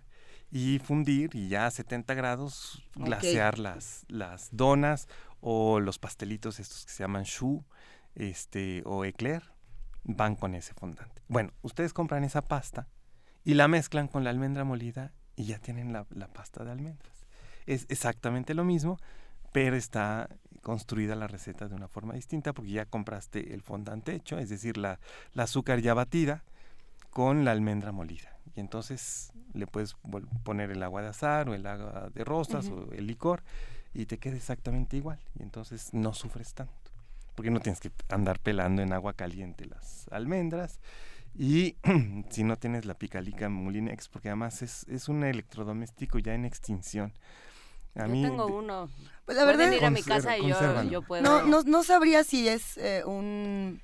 y 0.52 0.80
fundir 0.80 1.36
y 1.36 1.50
ya 1.50 1.66
a 1.66 1.72
70 1.72 2.14
grados 2.14 2.84
glasear 2.96 3.60
las, 3.60 4.06
las 4.08 4.50
donas 4.52 5.08
o 5.42 5.80
los 5.80 6.00
pastelitos 6.00 6.60
estos 6.60 6.86
que 6.86 6.92
se 6.92 7.04
llaman 7.04 7.24
choux 7.24 7.66
este, 8.16 8.82
o 8.86 9.06
eclair 9.06 9.44
van 10.04 10.36
con 10.36 10.56
ese 10.56 10.74
fondante. 10.74 11.22
Bueno, 11.28 11.52
ustedes 11.62 11.94
compran 11.94 12.24
esa 12.24 12.42
pasta 12.42 12.88
y 13.44 13.54
la 13.56 13.68
mezclan 13.68 14.08
con 14.08 14.24
la 14.24 14.30
almendra 14.30 14.64
molida 14.64 15.14
y 15.36 15.46
ya 15.46 15.60
tienen 15.60 15.94
la, 15.94 16.06
pasta 16.06 16.64
de 16.64 16.72
almendras. 16.72 17.26
Es 17.66 17.86
exactamente 17.90 18.54
lo 18.54 18.64
mismo, 18.64 18.98
pero 19.52 19.76
está 19.76 20.30
construida 20.62 21.16
la 21.16 21.28
receta 21.28 21.68
de 21.68 21.76
una 21.76 21.88
forma 21.88 22.14
distinta 22.14 22.54
porque 22.54 22.72
ya 22.72 22.86
compraste 22.86 23.54
el 23.54 23.62
fondante 23.62 24.16
hecho, 24.16 24.40
es 24.40 24.50
decir, 24.50 24.78
la, 24.78 25.00
la 25.34 25.44
azúcar 25.44 25.80
ya 25.80 25.94
batida 25.94 26.44
con 27.10 27.46
la 27.46 27.52
almendra 27.52 27.92
molida 27.92 28.37
y 28.58 28.60
entonces 28.60 29.32
le 29.54 29.68
puedes 29.68 29.96
poner 30.44 30.72
el 30.72 30.82
agua 30.82 31.04
de 31.04 31.10
azar 31.10 31.48
o 31.48 31.54
el 31.54 31.66
agua 31.66 32.10
de 32.14 32.24
rosas 32.26 32.68
o 32.70 32.92
el 32.92 33.06
licor 33.06 33.44
y 33.94 34.08
te 34.08 34.18
queda 34.18 34.36
exactamente 34.36 34.98
igual 34.98 35.20
y 35.40 35.44
entonces 35.44 35.94
no 35.94 36.14
sufres 36.14 36.54
tanto 36.56 36.74
porque 37.36 37.52
no 37.52 37.60
tienes 37.60 37.80
que 37.80 37.92
andar 38.10 38.40
pelando 38.40 38.82
en 38.82 38.94
agua 38.94 39.14
caliente 39.14 39.66
las 39.66 40.08
almendras 40.12 40.80
y 41.36 41.76
si 42.32 42.44
no 42.44 42.58
tienes 42.58 42.86
la 42.86 42.96
picalica 42.96 43.48
Mulinex 43.48 44.10
porque 44.10 44.30
además 44.30 44.64
es, 44.64 44.86
es 44.90 45.08
un 45.08 45.24
electrodoméstico 45.24 46.18
ya 46.18 46.34
en 46.34 46.46
extinción. 46.46 47.14
A 47.94 48.08
yo 48.08 48.14
tengo 48.14 48.46
uno. 48.48 48.90
Pues 49.26 49.38
la 49.38 49.46
verdad 49.46 49.72
ir 49.72 49.84
a 49.84 49.90
mi 49.90 50.04
casa 50.04 50.38
y 50.38 50.48
yo, 50.90 51.02
puedo. 51.02 51.24
No, 51.24 51.46
no, 51.46 51.64
no 51.64 51.84
sabría 51.84 52.24
si 52.24 52.48
es 52.48 52.78
eh, 52.78 53.04
un 53.06 53.82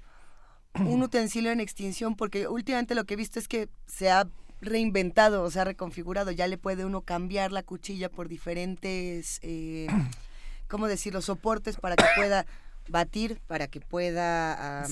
un 0.80 1.04
utensilio 1.04 1.52
en 1.52 1.60
extinción 1.60 2.16
porque 2.16 2.48
últimamente 2.48 2.96
lo 2.96 3.06
que 3.06 3.14
he 3.14 3.18
visto 3.18 3.40
es 3.40 3.48
que 3.48 3.70
se 3.86 4.10
ha 4.10 4.28
reinventado, 4.66 5.44
o 5.44 5.52
sea, 5.52 5.64
reconfigurado. 5.64 6.32
Ya 6.32 6.48
le 6.48 6.58
puede 6.58 6.86
uno 6.86 7.02
cambiar 7.02 7.52
la 7.52 7.64
cuchilla 7.64 8.10
por 8.10 8.28
diferentes, 8.28 9.40
eh, 9.42 9.88
¿cómo 10.68 10.88
decirlo?, 10.88 11.22
soportes 11.22 11.78
para 11.78 11.96
que 11.96 12.06
pueda 12.16 12.46
batir, 12.88 13.40
para 13.48 13.68
que 13.68 13.80
pueda 13.80 14.86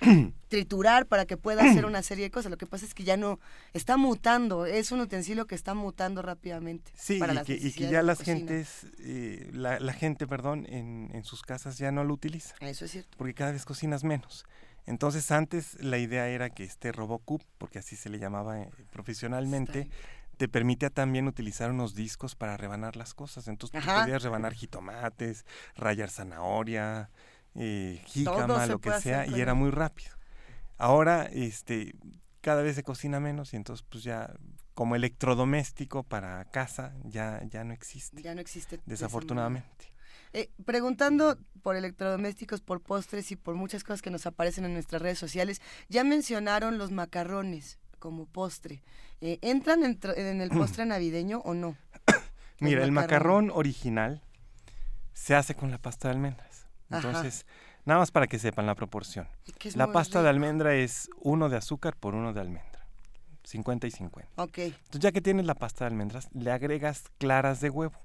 triturar, 0.48 1.06
para 1.06 1.26
que 1.26 1.36
pueda 1.36 1.62
hacer 1.62 1.84
una 1.86 2.02
serie 2.02 2.24
de 2.24 2.30
cosas. 2.30 2.50
Lo 2.50 2.58
que 2.58 2.66
pasa 2.66 2.84
es 2.84 2.94
que 2.94 3.04
ya 3.04 3.16
no 3.16 3.38
está 3.72 3.96
mutando, 3.96 4.66
es 4.66 4.92
un 4.92 5.00
utensilio 5.00 5.46
que 5.46 5.54
está 5.54 5.74
mutando 5.74 6.22
rápidamente. 6.22 6.90
Sí, 6.94 7.20
y, 7.20 7.44
que, 7.44 7.54
y, 7.54 7.72
que, 7.72 7.88
ya 7.88 8.02
las 8.02 8.20
gentes, 8.20 8.86
eh, 9.00 9.50
la, 9.52 9.80
la, 9.80 9.92
gente, 9.92 10.26
perdón, 10.26 10.66
en, 10.68 11.10
en 11.12 11.24
sus 11.24 11.42
casas 11.42 11.78
ya 11.78 11.90
no 11.92 12.04
lo 12.04 12.14
utiliza. 12.14 12.54
Eso 12.60 12.84
es 12.84 12.90
cierto. 12.90 13.16
Porque 13.16 13.34
cada 13.34 13.52
vez 13.52 13.64
cocinas 13.64 14.04
menos. 14.04 14.44
Entonces 14.86 15.30
antes 15.30 15.82
la 15.82 15.98
idea 15.98 16.28
era 16.28 16.50
que 16.50 16.64
este 16.64 16.92
Robocup, 16.92 17.42
porque 17.58 17.78
así 17.78 17.96
se 17.96 18.08
le 18.08 18.18
llamaba 18.18 18.60
eh, 18.60 18.70
profesionalmente, 18.92 19.88
te 20.36 20.48
permitía 20.48 20.90
también 20.90 21.28
utilizar 21.28 21.70
unos 21.70 21.94
discos 21.94 22.34
para 22.34 22.56
rebanar 22.56 22.96
las 22.96 23.14
cosas. 23.14 23.46
Entonces 23.46 23.80
tú 23.80 23.86
podías 23.86 24.22
rebanar 24.22 24.54
jitomates, 24.54 25.44
rayar 25.76 26.10
zanahoria, 26.10 27.10
eh, 27.54 28.02
jícama, 28.06 28.66
lo 28.66 28.80
que 28.80 28.92
sea, 29.00 29.26
y 29.26 29.40
era 29.40 29.54
muy 29.54 29.70
rápido. 29.70 30.10
Ahora, 30.78 31.24
este, 31.24 31.94
cada 32.40 32.62
vez 32.62 32.74
se 32.74 32.82
cocina 32.82 33.20
menos 33.20 33.52
y 33.52 33.56
entonces 33.56 33.84
pues 33.88 34.02
ya 34.02 34.32
como 34.74 34.96
electrodoméstico 34.96 36.04
para 36.04 36.42
casa 36.46 36.94
ya, 37.04 37.42
ya 37.50 37.64
no 37.64 37.74
existe. 37.74 38.22
Ya 38.22 38.34
no 38.34 38.40
existe. 38.40 38.80
Desafortunadamente. 38.86 39.89
Eh, 40.32 40.50
preguntando 40.64 41.38
por 41.62 41.76
electrodomésticos, 41.76 42.60
por 42.60 42.80
postres 42.80 43.32
y 43.32 43.36
por 43.36 43.54
muchas 43.54 43.84
cosas 43.84 44.00
que 44.00 44.10
nos 44.10 44.26
aparecen 44.26 44.64
en 44.64 44.74
nuestras 44.74 45.02
redes 45.02 45.18
sociales, 45.18 45.60
ya 45.88 46.04
mencionaron 46.04 46.78
los 46.78 46.90
macarrones 46.90 47.78
como 47.98 48.26
postre. 48.26 48.82
Eh, 49.20 49.38
¿Entran 49.42 49.82
en, 49.84 50.40
el 50.40 50.50
postre 50.56 50.86
navideño 50.86 51.40
o 51.40 51.54
no? 51.54 51.76
Mira, 52.60 52.84
el 52.84 52.92
macarrón 52.92 53.50
original 53.52 54.22
se 55.12 55.34
hace 55.34 55.54
con 55.54 55.70
la 55.70 55.78
pasta 55.78 56.08
de 56.08 56.14
almendras. 56.14 56.66
Entonces, 56.90 57.46
nada 57.84 58.00
más 58.00 58.10
para 58.10 58.26
que 58.26 58.38
sepan 58.38 58.66
la 58.66 58.74
proporción. 58.74 59.28
La 59.74 59.92
pasta 59.92 60.22
de 60.22 60.28
almendra 60.28 60.74
es 60.74 61.08
uno 61.20 61.48
de 61.48 61.56
azúcar 61.56 61.96
por 61.96 62.14
uno 62.14 62.32
de 62.32 62.40
almendra. 62.40 62.70
50 63.44 63.86
y 63.86 63.90
50. 63.90 64.42
Ok. 64.42 64.58
Entonces, 64.58 65.00
ya 65.00 65.12
que 65.12 65.20
tienes 65.20 65.46
la 65.46 65.54
pasta 65.54 65.84
de 65.84 65.90
almendras, 65.90 66.28
le 66.32 66.52
agregas 66.52 67.04
claras 67.18 67.60
de 67.60 67.70
huevo 67.70 67.98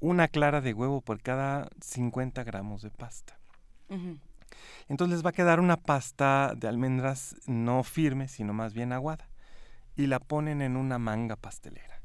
una 0.00 0.28
clara 0.28 0.60
de 0.60 0.72
huevo 0.72 1.00
por 1.00 1.20
cada 1.20 1.68
50 1.80 2.42
gramos 2.44 2.82
de 2.82 2.90
pasta. 2.90 3.38
Entonces 4.88 5.16
les 5.16 5.24
va 5.24 5.30
a 5.30 5.32
quedar 5.32 5.60
una 5.60 5.76
pasta 5.76 6.54
de 6.56 6.68
almendras 6.68 7.36
no 7.46 7.82
firme, 7.84 8.28
sino 8.28 8.52
más 8.52 8.72
bien 8.74 8.92
aguada. 8.92 9.28
Y 9.96 10.06
la 10.06 10.18
ponen 10.18 10.62
en 10.62 10.76
una 10.76 10.98
manga 10.98 11.36
pastelera. 11.36 12.00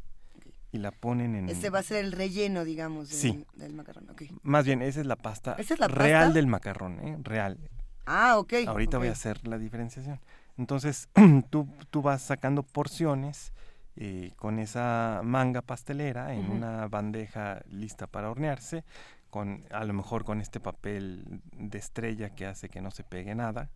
Y 0.72 0.80
la 0.80 0.92
ponen 0.92 1.36
en... 1.36 1.50
Ese 1.50 1.70
va 1.70 1.80
a 1.80 1.84
ser 1.84 2.04
el 2.04 2.12
relleno, 2.12 2.66
digamos, 2.66 3.10
del, 3.10 3.74
macarrón. 3.74 4.08
Más 4.44 4.66
bien, 4.66 4.82
esa 4.82 5.00
es 5.00 5.06
la 5.06 5.16
pasta 5.16 5.56
real 5.88 6.34
del 6.34 6.48
macarrón, 6.48 7.00
¿eh? 7.00 7.18
Real. 7.22 7.58
Ah, 8.06 8.38
ok. 8.38 8.54
Ahorita 8.68 8.98
voy 8.98 9.08
a 9.08 9.14
hacer 9.14 9.48
la 9.48 9.58
diferenciación. 9.58 10.20
Entonces, 10.58 11.08
tú, 11.50 11.68
tú 11.92 12.02
vas 12.02 12.22
sacando 12.22 12.64
porciones 12.64 13.54
eh, 13.98 14.34
con 14.36 14.60
esa 14.60 15.22
manga 15.24 15.62
pastelera 15.62 16.34
en 16.34 16.52
una 16.52 16.88
bandeja 16.88 17.62
lista 17.70 18.08
para 18.08 18.30
hornearse, 18.30 18.84
con 19.30 19.64
a 19.72 19.84
lo 19.86 19.94
mejor 19.94 20.26
con 20.26 20.42
este 20.42 20.60
papel 20.60 21.42
de 21.54 21.78
estrella 21.78 22.30
que 22.30 22.46
hace 22.46 22.70
que 22.70 22.82
no 22.82 22.92
se 22.92 23.04
pegue 23.04 23.36
nada. 23.36 23.70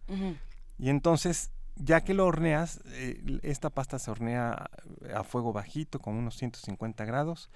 Y 0.77 0.89
entonces, 0.89 1.51
ya 1.75 2.01
que 2.01 2.13
lo 2.13 2.25
horneas, 2.25 2.81
eh, 2.87 3.39
esta 3.43 3.69
pasta 3.69 3.99
se 3.99 4.11
hornea 4.11 4.69
a 5.15 5.23
fuego 5.23 5.53
bajito 5.53 5.99
con 5.99 6.15
unos 6.15 6.35
150 6.37 7.05
grados 7.05 7.49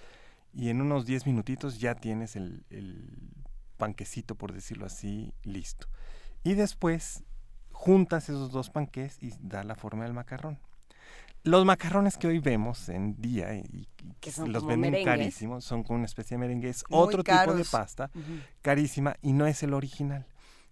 y 0.54 0.70
en 0.70 0.82
unos 0.82 1.06
10 1.06 1.26
minutitos 1.26 1.80
ya 1.80 1.96
tienes 1.96 2.36
el, 2.36 2.64
el 2.70 3.30
panquecito, 3.78 4.36
por 4.36 4.54
decirlo 4.54 4.86
así, 4.86 5.34
listo. 5.44 5.88
Y 6.44 6.54
después 6.54 7.24
juntas 7.72 8.30
esos 8.30 8.52
dos 8.52 8.70
panques 8.70 9.22
y 9.22 9.34
da 9.42 9.64
la 9.64 9.76
forma 9.76 10.06
del 10.06 10.14
macarrón. 10.14 10.60
Los 11.44 11.66
macarrones 11.66 12.18
que 12.18 12.28
hoy 12.28 12.40
vemos 12.40 12.88
en 12.90 13.20
día 13.22 13.54
y, 13.54 13.88
que 14.20 14.32
los 14.48 14.66
venden 14.66 15.04
carísimos, 15.04 15.66
son 15.66 15.84
con 15.84 15.98
una 15.98 16.06
especie 16.06 16.36
de 16.36 16.40
merengue, 16.40 16.70
es 16.70 16.86
otro 16.90 17.24
tipo 17.24 17.54
de 17.54 17.66
pasta, 17.66 18.10
carísima 18.62 19.18
y 19.22 19.34
no 19.34 19.46
es 19.46 19.62
el 19.64 19.74
original. 19.74 20.26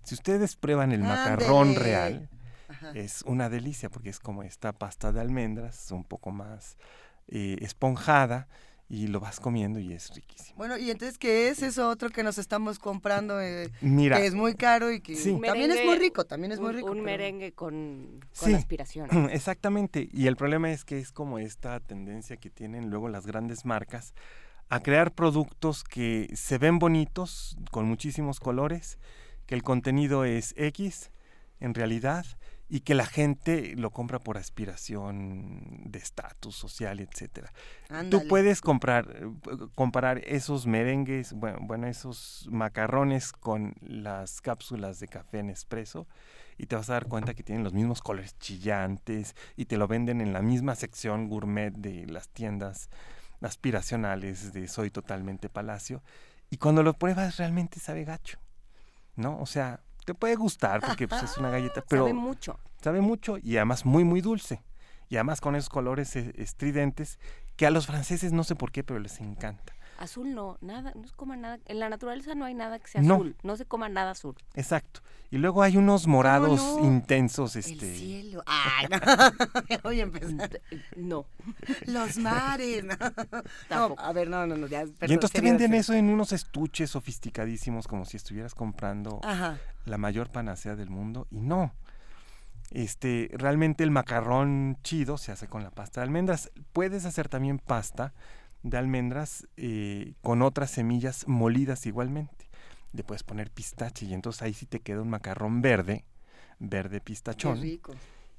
Si 0.03 0.15
ustedes 0.15 0.55
prueban 0.55 0.91
el 0.91 1.01
macarrón 1.01 1.75
real, 1.75 2.29
es 2.95 3.21
una 3.23 3.49
delicia 3.49 3.89
porque 3.89 4.09
es 4.09 4.19
como 4.19 4.43
esta 4.43 4.71
pasta 4.71 5.11
de 5.11 5.19
almendras, 5.19 5.91
un 5.91 6.05
poco 6.05 6.31
más 6.31 6.77
eh, 7.27 7.57
esponjada 7.61 8.47
y 8.91 9.07
lo 9.07 9.21
vas 9.21 9.39
comiendo 9.39 9.79
y 9.79 9.93
es 9.93 10.13
riquísimo. 10.13 10.57
Bueno, 10.57 10.77
y 10.77 10.91
entonces, 10.91 11.17
¿qué 11.17 11.47
es 11.47 11.63
eso 11.63 11.87
otro 11.87 12.09
que 12.09 12.23
nos 12.23 12.37
estamos 12.37 12.77
comprando? 12.77 13.39
Eh, 13.39 13.71
Mira, 13.79 14.17
que 14.17 14.25
es 14.25 14.33
muy 14.33 14.53
caro 14.53 14.91
y 14.91 14.99
que 14.99 15.15
también 15.15 15.71
es 15.71 15.85
muy 15.85 15.97
rico, 15.97 16.25
también 16.25 16.51
es 16.51 16.59
muy 16.59 16.73
rico. 16.73 16.91
Un, 16.91 16.99
merengue 16.99 17.53
con, 17.53 18.19
con 18.37 18.53
aspiración. 18.53 19.07
Exactamente, 19.31 20.09
y 20.11 20.27
el 20.27 20.35
problema 20.35 20.71
es 20.71 20.83
que 20.83 20.99
es 20.99 21.13
como 21.13 21.39
esta 21.39 21.79
tendencia 21.79 22.35
que 22.35 22.49
tienen 22.49 22.89
luego 22.89 23.07
las 23.07 23.25
grandes 23.25 23.63
marcas 23.63 24.13
a 24.67 24.81
crear 24.81 25.13
productos 25.13 25.85
que 25.85 26.29
se 26.33 26.57
ven 26.57 26.77
bonitos, 26.77 27.57
con 27.71 27.85
muchísimos 27.85 28.41
colores, 28.41 28.99
que 29.45 29.55
el 29.55 29.63
contenido 29.63 30.25
es 30.25 30.53
X 30.57 31.11
en 31.61 31.75
realidad 31.75 32.25
y 32.73 32.79
que 32.79 32.95
la 32.95 33.05
gente 33.05 33.75
lo 33.75 33.89
compra 33.89 34.17
por 34.17 34.37
aspiración 34.37 35.81
de 35.83 35.99
estatus 35.99 36.55
social, 36.55 37.01
etcétera. 37.01 37.51
Tú 38.09 38.25
puedes 38.29 38.61
comprar, 38.61 39.13
eh, 39.13 39.29
comparar 39.75 40.19
esos 40.19 40.65
merengues, 40.67 41.33
bueno, 41.33 41.57
bueno, 41.63 41.87
esos 41.87 42.47
macarrones 42.49 43.33
con 43.33 43.73
las 43.81 44.39
cápsulas 44.39 45.01
de 45.01 45.09
café 45.09 45.39
en 45.39 45.49
espresso 45.49 46.07
y 46.57 46.67
te 46.67 46.77
vas 46.77 46.89
a 46.89 46.93
dar 46.93 47.07
cuenta 47.07 47.33
que 47.33 47.43
tienen 47.43 47.65
los 47.65 47.73
mismos 47.73 48.01
colores 48.01 48.39
chillantes 48.39 49.35
y 49.57 49.65
te 49.65 49.75
lo 49.75 49.89
venden 49.89 50.21
en 50.21 50.31
la 50.31 50.41
misma 50.41 50.75
sección 50.75 51.27
gourmet 51.27 51.73
de 51.73 52.05
las 52.05 52.29
tiendas 52.29 52.89
aspiracionales 53.41 54.53
de 54.53 54.69
Soy 54.69 54.91
Totalmente 54.91 55.49
Palacio. 55.49 56.03
Y 56.49 56.55
cuando 56.55 56.83
lo 56.83 56.93
pruebas 56.93 57.35
realmente 57.35 57.81
sabe 57.81 58.05
gacho, 58.05 58.39
¿no? 59.17 59.37
O 59.41 59.45
sea, 59.45 59.81
te 60.05 60.13
puede 60.13 60.35
gustar 60.35 60.81
porque 60.81 61.07
pues, 61.07 61.23
es 61.23 61.37
una 61.37 61.49
galleta, 61.49 61.83
pero... 61.87 62.03
Sabe 62.03 62.13
mucho. 62.13 62.59
Sabe 62.81 63.01
mucho 63.01 63.37
y 63.37 63.57
además 63.57 63.85
muy, 63.85 64.03
muy 64.03 64.21
dulce. 64.21 64.63
Y 65.09 65.17
además 65.17 65.41
con 65.41 65.55
esos 65.55 65.69
colores 65.69 66.15
eh, 66.15 66.33
estridentes 66.37 67.19
que 67.55 67.65
a 67.65 67.69
los 67.69 67.85
franceses 67.85 68.31
no 68.31 68.43
sé 68.43 68.55
por 68.55 68.71
qué, 68.71 68.83
pero 68.83 68.99
les 68.99 69.19
encanta. 69.19 69.73
Azul 70.01 70.33
no, 70.33 70.57
nada, 70.61 70.93
no 70.95 71.07
se 71.07 71.13
coma 71.15 71.37
nada. 71.37 71.59
En 71.65 71.79
la 71.79 71.87
naturaleza 71.87 72.33
no 72.33 72.45
hay 72.45 72.55
nada 72.55 72.79
que 72.79 72.87
sea 72.87 73.01
azul, 73.01 73.35
no 73.43 73.55
se 73.55 73.65
coma 73.65 73.87
nada 73.87 74.11
azul. 74.11 74.35
Exacto. 74.55 75.01
Y 75.29 75.37
luego 75.37 75.61
hay 75.61 75.77
unos 75.77 76.07
morados 76.07 76.59
intensos. 76.81 77.55
Este... 77.55 77.71
El 77.71 77.95
cielo. 77.95 78.43
Ah, 78.47 78.81
no. 78.89 79.77
Voy 79.83 79.99
a 79.99 80.03
empezar. 80.03 80.59
No. 80.95 81.25
Los 81.85 82.17
mares. 82.17 82.83
No. 82.83 83.95
a 83.97 84.11
ver, 84.11 84.27
no, 84.27 84.47
no, 84.47 84.57
no. 84.57 84.65
Ya, 84.65 84.83
y 84.83 85.13
entonces 85.13 85.31
te 85.31 85.41
venden 85.41 85.75
eso 85.75 85.93
en 85.93 86.09
unos 86.09 86.33
estuches 86.33 86.89
sofisticadísimos, 86.89 87.87
como 87.87 88.03
si 88.05 88.17
estuvieras 88.17 88.55
comprando 88.55 89.21
la 89.85 89.97
mayor 89.99 90.31
panacea 90.31 90.75
del 90.75 90.89
mundo. 90.89 91.27
Y 91.29 91.41
no. 91.41 91.71
Este, 92.71 93.29
realmente 93.33 93.83
el 93.83 93.91
macarrón 93.91 94.79
chido 94.81 95.17
se 95.17 95.31
hace 95.31 95.47
con 95.47 95.63
la 95.63 95.69
pasta 95.69 96.01
de 96.01 96.05
almendras. 96.05 96.51
Puedes 96.73 97.05
hacer 97.05 97.29
también 97.29 97.59
pasta 97.59 98.13
de 98.63 98.77
almendras 98.77 99.47
eh, 99.57 100.13
con 100.21 100.41
otras 100.41 100.71
semillas 100.71 101.27
molidas 101.27 101.85
igualmente. 101.85 102.49
Le 102.93 103.03
puedes 103.03 103.23
poner 103.23 103.49
pistache 103.51 104.05
y 104.05 104.13
entonces 104.13 104.41
ahí 104.41 104.53
sí 104.53 104.65
te 104.65 104.79
queda 104.79 105.01
un 105.01 105.09
macarrón 105.09 105.61
verde, 105.61 106.05
verde 106.59 107.01
pistachón. 107.01 107.59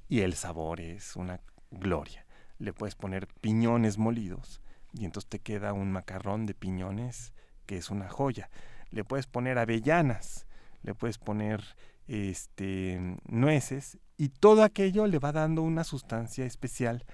Y 0.09 0.19
el 0.19 0.33
sabor 0.35 0.79
es 0.79 1.15
una 1.15 1.41
gloria. 1.71 2.25
Le 2.59 2.73
puedes 2.73 2.95
poner 2.95 3.27
piñones 3.41 3.97
molidos 3.97 4.61
y 4.93 5.05
entonces 5.05 5.29
te 5.29 5.39
queda 5.39 5.73
un 5.73 5.91
macarrón 5.91 6.45
de 6.45 6.53
piñones 6.53 7.33
que 7.65 7.77
es 7.77 7.89
una 7.89 8.09
joya. 8.09 8.49
Le 8.91 9.03
puedes 9.03 9.25
poner 9.25 9.57
avellanas, 9.57 10.45
le 10.83 10.93
puedes 10.93 11.17
poner 11.17 11.63
este 12.07 13.17
nueces 13.25 13.97
y 14.17 14.29
todo 14.29 14.63
aquello 14.63 15.07
le 15.07 15.19
va 15.19 15.31
dando 15.31 15.61
una 15.61 15.83
sustancia 15.83 16.45
especial 16.45 17.05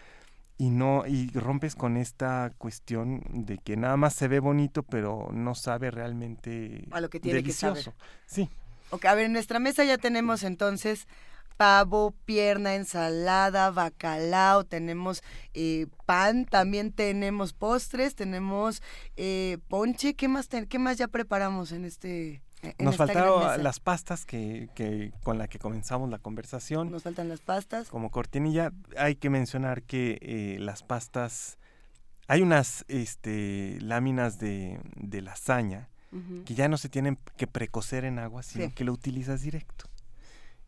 y 0.60 0.70
no 0.70 1.08
y 1.08 1.32
rompes 1.32 1.74
con 1.74 1.98
esta 1.98 2.52
cuestión 2.58 3.24
de 3.32 3.58
que 3.58 3.78
nada 3.78 3.96
más 3.96 4.14
se 4.14 4.28
ve 4.28 4.40
bonito 4.40 4.84
pero 4.84 5.30
no 5.34 5.56
sabe 5.56 5.90
realmente 5.90 6.86
a 6.92 7.00
lo 7.00 7.10
que 7.10 7.20
tiene 7.20 7.38
delicioso. 7.38 7.76
que 7.76 7.82
saber. 7.82 7.96
Sí. 8.28 8.50
Ok, 8.92 9.06
a 9.06 9.16
ver, 9.16 9.26
en 9.26 9.34
nuestra 9.34 9.60
mesa 9.60 9.86
ya 9.86 9.98
tenemos 9.98 10.44
entonces 10.44 11.08
pavo, 11.56 12.14
pierna, 12.26 12.76
ensalada, 12.76 13.72
bacalao, 13.72 14.66
tenemos 14.66 15.24
eh, 15.54 15.88
pan, 16.06 16.46
también 16.46 16.92
tenemos 16.92 17.54
postres, 17.54 18.16
tenemos 18.16 18.82
eh, 19.16 19.60
ponche, 19.70 20.14
¿qué 20.14 20.28
más, 20.28 20.50
qué 20.68 20.80
más 20.80 20.98
ya 20.98 21.08
preparamos 21.08 21.72
en 21.72 21.86
este 21.86 22.42
nos 22.78 22.98
faltaron 22.98 23.64
las 23.64 23.80
pastas 23.80 24.26
que, 24.26 24.70
que, 24.76 25.12
con 25.24 25.38
la 25.38 25.48
que 25.48 25.60
comenzamos 25.60 26.10
la 26.10 26.20
conversación. 26.20 26.92
Nos 26.92 27.04
faltan 27.04 27.30
las 27.30 27.42
pastas. 27.42 27.90
Como 27.90 28.12
cortinilla, 28.12 28.72
hay 28.98 29.16
que 29.16 29.30
mencionar 29.30 29.84
que 29.84 30.20
eh, 30.22 30.58
las 30.60 30.84
pastas, 30.84 31.58
hay 32.28 32.42
unas 32.42 32.86
este, 32.88 33.78
láminas 33.82 34.40
de, 34.40 34.80
de 34.96 35.22
lasaña 35.22 35.90
que 36.46 36.56
ya 36.56 36.68
no 36.68 36.78
se 36.78 36.90
tienen 36.90 37.20
que 37.38 37.46
precocer 37.46 38.04
en 38.04 38.18
agua, 38.18 38.42
sino 38.42 38.74
que 38.74 38.84
lo 38.84 38.94
utilizas 38.94 39.42
directo. 39.42 39.86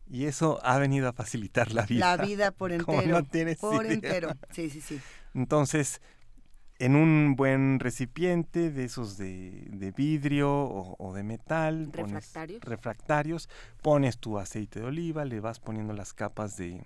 Y 0.08 0.26
eso 0.26 0.60
ha 0.62 0.78
venido 0.78 1.08
a 1.08 1.12
facilitar 1.12 1.72
la 1.72 1.84
vida. 1.84 2.16
La 2.16 2.24
vida 2.24 2.50
por 2.52 2.70
entero. 2.72 3.24
por 3.60 3.86
entero. 3.86 4.36
Sí, 4.50 4.70
sí, 4.70 4.80
sí. 4.80 5.00
Entonces, 5.34 6.00
en 6.82 6.96
un 6.96 7.36
buen 7.36 7.78
recipiente 7.78 8.72
de 8.72 8.82
esos 8.82 9.16
de, 9.16 9.94
vidrio 9.96 10.50
o, 10.52 11.14
de 11.14 11.22
metal, 11.22 11.92
refractarios. 11.92 12.32
Pones, 12.32 12.64
refractarios, 12.64 13.48
pones 13.82 14.18
tu 14.18 14.36
aceite 14.36 14.80
de 14.80 14.86
oliva, 14.86 15.24
le 15.24 15.38
vas 15.38 15.60
poniendo 15.60 15.92
las 15.92 16.12
capas 16.12 16.56
de, 16.56 16.82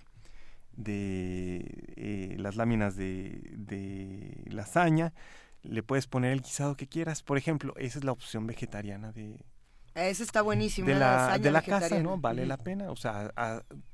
de 0.77 1.65
eh, 1.97 2.37
las 2.39 2.57
láminas 2.57 2.95
de, 2.95 3.41
de 3.57 4.43
lasaña, 4.51 5.15
le 5.63 5.83
puedes 5.83 6.07
poner 6.07 6.33
el 6.33 6.43
guisado 6.43 6.77
que 6.77 6.87
quieras, 6.87 7.23
por 7.23 7.39
ejemplo, 7.39 7.73
esa 7.79 7.99
es 7.99 8.05
la 8.05 8.13
opción 8.13 8.47
vegetariana 8.47 9.13
de, 9.13 9.47
ese 9.97 10.23
está 10.23 10.43
buenísimo. 10.43 10.89
De 10.89 10.95
la, 10.95 11.39
de 11.39 11.51
la 11.51 11.63
casa, 11.63 11.99
¿no? 12.01 12.19
Vale 12.19 12.45
la 12.47 12.59
pena. 12.59 12.91
O 12.91 12.97
sea, 12.97 13.33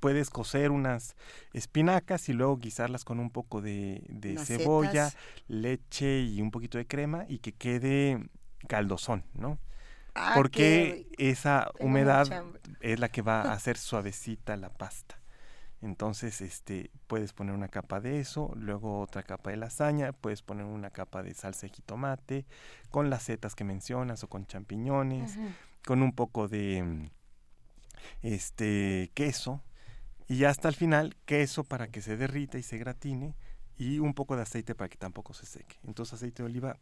puedes 0.00 0.30
cocer 0.30 0.70
unas 0.70 1.16
espinacas 1.52 2.28
y 2.28 2.32
luego 2.32 2.56
guisarlas 2.56 3.04
con 3.04 3.20
un 3.20 3.30
poco 3.30 3.60
de, 3.60 4.36
cebolla, 4.44 5.12
leche 5.48 6.20
y 6.22 6.42
un 6.42 6.50
poquito 6.50 6.78
de 6.78 6.86
crema 6.86 7.24
y 7.28 7.38
que 7.38 7.52
quede 7.52 8.28
caldosón, 8.66 9.24
¿no? 9.34 9.58
Ah, 10.14 10.32
Porque 10.34 11.06
esa 11.16 11.70
humedad 11.80 12.44
es 12.80 12.98
la 12.98 13.08
que 13.08 13.22
va 13.22 13.42
a 13.42 13.52
hacer 13.52 13.78
suavecita 13.78 14.56
la 14.56 14.70
pasta. 14.70 15.18
Entonces, 15.80 16.40
este, 16.42 16.90
puedes 17.08 17.32
poner 17.32 17.54
una 17.54 17.66
capa 17.66 18.00
de 18.00 18.20
eso, 18.20 18.52
luego 18.54 19.00
otra 19.00 19.24
capa 19.24 19.50
de 19.50 19.56
lasaña, 19.56 20.12
puedes 20.12 20.40
poner 20.40 20.64
una 20.64 20.90
capa 20.90 21.24
de 21.24 21.34
salsa 21.34 21.66
de 21.66 21.72
jitomate, 21.72 22.46
con 22.90 23.10
las 23.10 23.24
setas 23.24 23.56
que 23.56 23.64
mencionas 23.64 24.22
o 24.22 24.28
con 24.28 24.46
champiñones 24.46 25.36
con 25.84 26.02
un 26.02 26.14
poco 26.14 26.48
de 26.48 27.10
este 28.22 29.10
queso 29.14 29.62
y 30.28 30.44
hasta 30.44 30.68
el 30.68 30.74
final 30.74 31.16
queso 31.24 31.64
para 31.64 31.88
que 31.88 32.00
se 32.00 32.16
derrita 32.16 32.58
y 32.58 32.62
se 32.62 32.78
gratine 32.78 33.34
y 33.76 33.98
un 33.98 34.14
poco 34.14 34.36
de 34.36 34.42
aceite 34.42 34.74
para 34.74 34.88
que 34.88 34.96
tampoco 34.96 35.34
se 35.34 35.46
seque. 35.46 35.76
Entonces 35.86 36.14
aceite 36.14 36.42
de 36.42 36.48
oliva 36.48 36.78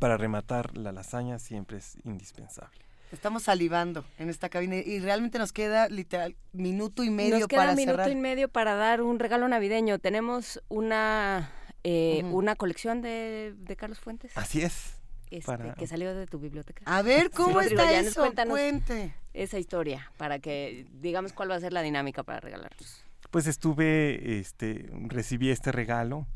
para 0.00 0.16
rematar 0.16 0.76
la 0.76 0.92
lasaña 0.92 1.38
siempre 1.38 1.78
es 1.78 1.96
indispensable. 2.04 2.78
Estamos 3.10 3.44
salivando 3.44 4.04
en 4.18 4.28
esta 4.28 4.50
cabina 4.50 4.76
y 4.76 5.00
realmente 5.00 5.38
nos 5.38 5.52
queda 5.52 5.88
literal 5.88 6.36
minuto 6.52 7.04
y 7.04 7.10
medio 7.10 7.38
nos 7.38 7.48
queda 7.48 7.74
minuto 7.74 8.10
y 8.10 8.14
medio 8.14 8.50
para 8.50 8.74
dar 8.74 9.00
un 9.00 9.18
regalo 9.18 9.48
navideño. 9.48 9.98
Tenemos 9.98 10.62
una 10.68 11.50
eh, 11.84 12.22
una 12.24 12.54
colección 12.54 13.00
de, 13.00 13.54
de 13.56 13.76
Carlos 13.76 13.98
Fuentes. 13.98 14.32
Así 14.36 14.60
es. 14.60 14.97
Este, 15.30 15.74
que 15.76 15.86
salió 15.86 16.14
de 16.14 16.26
tu 16.26 16.38
biblioteca. 16.38 16.82
A 16.86 17.02
ver, 17.02 17.30
¿cómo 17.30 17.60
está 17.60 17.98
eso? 17.98 18.30
Cuente. 18.48 19.14
Esa 19.34 19.58
historia, 19.58 20.10
para 20.16 20.38
que 20.38 20.86
digamos 21.00 21.32
cuál 21.32 21.50
va 21.50 21.54
a 21.54 21.60
ser 21.60 21.72
la 21.72 21.82
dinámica 21.82 22.22
para 22.22 22.40
regalarlos. 22.40 23.04
Pues 23.30 23.46
estuve, 23.46 24.38
este, 24.38 24.90
recibí 25.06 25.50
este 25.50 25.70
regalo, 25.70 26.26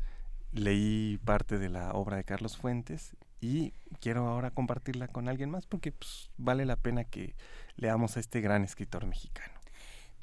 leí 0.51 1.19
parte 1.25 1.57
de 1.57 1.69
la 1.69 1.91
obra 1.93 2.17
de 2.17 2.23
Carlos 2.23 2.55
Fuentes 2.55 3.15
y 3.41 3.73
quiero 3.99 4.27
ahora 4.27 4.51
compartirla 4.51 5.07
con 5.07 5.27
alguien 5.27 5.49
más 5.49 5.65
porque 5.65 5.91
pues, 5.91 6.29
vale 6.37 6.65
la 6.65 6.75
pena 6.75 7.03
que 7.03 7.35
leamos 7.75 8.15
a 8.15 8.19
este 8.19 8.41
gran 8.41 8.63
escritor 8.63 9.05
mexicano. 9.05 9.62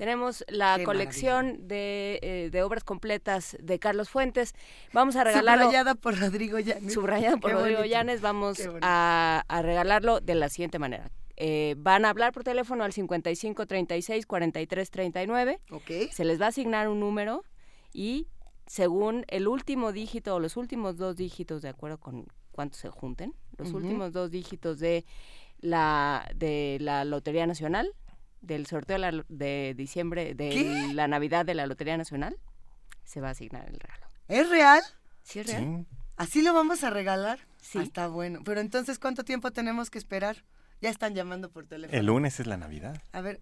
Tenemos 0.00 0.46
la 0.48 0.82
colección 0.82 1.68
de, 1.68 2.20
eh, 2.22 2.48
de, 2.50 2.62
obras 2.62 2.84
completas 2.84 3.58
de 3.60 3.78
Carlos 3.78 4.08
Fuentes. 4.08 4.54
Vamos 4.94 5.14
a 5.14 5.24
regalarlo. 5.24 5.64
Subrayada 5.64 5.94
por 5.94 6.18
Rodrigo 6.18 6.58
Llanes. 6.58 6.94
Subrayada 6.94 7.36
por 7.36 7.52
Rodrigo 7.52 7.84
Llanes. 7.84 8.22
Vamos 8.22 8.66
a, 8.80 9.44
a, 9.46 9.60
regalarlo 9.60 10.20
de 10.20 10.36
la 10.36 10.48
siguiente 10.48 10.78
manera. 10.78 11.10
Eh, 11.36 11.74
van 11.76 12.06
a 12.06 12.08
hablar 12.08 12.32
por 12.32 12.44
teléfono 12.44 12.82
al 12.82 12.94
55 12.94 13.66
36 13.66 14.24
43 14.24 14.90
39. 14.90 15.60
Okay. 15.70 16.08
Se 16.08 16.24
les 16.24 16.40
va 16.40 16.46
a 16.46 16.48
asignar 16.48 16.88
un 16.88 16.98
número 16.98 17.44
y 17.92 18.26
según 18.66 19.26
el 19.28 19.48
último 19.48 19.92
dígito 19.92 20.34
o 20.34 20.40
los 20.40 20.56
últimos 20.56 20.96
dos 20.96 21.16
dígitos, 21.16 21.60
de 21.60 21.68
acuerdo 21.68 21.98
con 21.98 22.26
cuántos 22.52 22.80
se 22.80 22.88
junten, 22.88 23.34
los 23.58 23.74
últimos 23.74 24.14
dos 24.14 24.30
dígitos 24.30 24.78
de 24.78 25.04
la, 25.60 26.26
de 26.34 26.78
la 26.80 27.04
Lotería 27.04 27.46
Nacional, 27.46 27.92
del 28.40 28.66
sorteo 28.66 28.98
de, 29.28 29.74
diciembre 29.76 30.34
de 30.34 30.92
la 30.94 31.08
Navidad 31.08 31.44
de 31.44 31.54
la 31.54 31.66
Lotería 31.66 31.96
Nacional, 31.96 32.36
se 33.04 33.20
va 33.20 33.28
a 33.28 33.30
asignar 33.32 33.68
el 33.68 33.78
regalo. 33.78 34.06
¿Es 34.28 34.48
real? 34.48 34.82
Sí, 35.22 35.40
es 35.40 35.46
real. 35.46 35.86
¿Así 36.16 36.42
lo 36.42 36.52
vamos 36.52 36.84
a 36.84 36.90
regalar? 36.90 37.40
Sí. 37.60 37.78
Ah, 37.78 37.82
está 37.82 38.08
bueno. 38.08 38.40
Pero 38.44 38.60
entonces, 38.60 38.98
¿cuánto 38.98 39.24
tiempo 39.24 39.50
tenemos 39.50 39.90
que 39.90 39.98
esperar? 39.98 40.44
Ya 40.80 40.90
están 40.90 41.14
llamando 41.14 41.50
por 41.50 41.66
teléfono. 41.66 41.98
El 41.98 42.06
lunes 42.06 42.40
es 42.40 42.46
la 42.46 42.56
Navidad. 42.56 43.02
A 43.12 43.20
ver. 43.20 43.40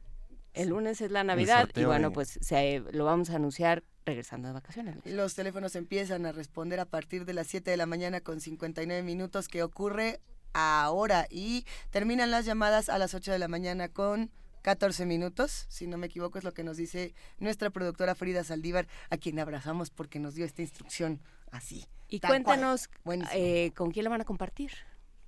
El 0.55 0.71
lunes 0.71 1.01
es 1.01 1.11
la 1.11 1.23
Navidad 1.23 1.69
y 1.77 1.85
bueno, 1.85 2.13
pues 2.13 2.39
se, 2.41 2.83
lo 2.93 3.05
vamos 3.05 3.31
a 3.31 3.37
anunciar 3.37 3.85
regresando 4.05 4.49
de 4.49 4.55
vacaciones. 4.55 4.97
Los 5.05 5.35
teléfonos 5.35 5.77
empiezan 5.77 6.27
a 6.27 6.33
responder 6.33 6.81
a 6.81 6.87
partir 6.87 7.27
de 7.27 7.35
las 7.35 7.47
7 7.47 7.71
de 7.71 7.77
la 7.77 7.87
mañana 7.87 8.21
con 8.23 8.41
59 8.41 9.03
minutos, 9.03 9.47
que 9.47 9.63
ocurre 9.63 10.21
ahora 10.55 11.27
y 11.31 11.65
terminan 11.91 12.31
las 12.31 12.45
llamadas 12.45 12.89
a 12.89 12.99
las 12.99 13.15
8 13.15 13.31
de 13.31 13.39
la 13.39 13.49
mañana 13.49 13.89
con 13.89 14.31
14 14.63 15.07
minutos, 15.07 15.67
si 15.69 15.87
no 15.87 15.99
me 15.99 16.07
equivoco, 16.07 16.39
es 16.39 16.45
lo 16.45 16.53
que 16.53 16.65
nos 16.65 16.77
dice 16.77 17.15
nuestra 17.39 17.71
productora 17.71 18.15
Frida 18.15 18.45
Saldívar, 18.45 18.87
a 19.11 19.17
quien 19.17 19.39
abrazamos 19.39 19.91
porque 19.91 20.19
nos 20.19 20.35
dio 20.35 20.45
esta 20.45 20.63
instrucción 20.63 21.21
así. 21.51 21.87
Y 22.09 22.21
cuéntanos 22.21 22.89
eh, 23.33 23.73
con 23.75 23.91
quién 23.91 24.05
la 24.05 24.11
van 24.11 24.21
a 24.21 24.25
compartir, 24.25 24.73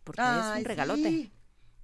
porque 0.05 0.23
es 0.23 0.59
un 0.59 0.65
regalote. 0.65 1.31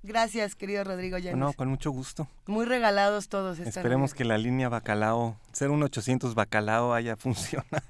Gracias, 0.07 0.55
querido 0.55 0.85
Rodrigo 0.85 1.19
Llanes. 1.19 1.37
No, 1.37 1.53
con 1.53 1.69
mucho 1.69 1.91
gusto. 1.91 2.29
Muy 2.47 2.65
regalados 2.65 3.29
todos. 3.29 3.59
Esperemos 3.59 4.15
que 4.15 4.25
la 4.25 4.39
línea 4.39 4.69
Bacalao, 4.69 5.37
ser 5.51 5.71
un 5.71 5.83
800 5.83 6.37
Bacalao 6.37 6.95
haya 6.95 7.17
funcionado. 7.17 7.83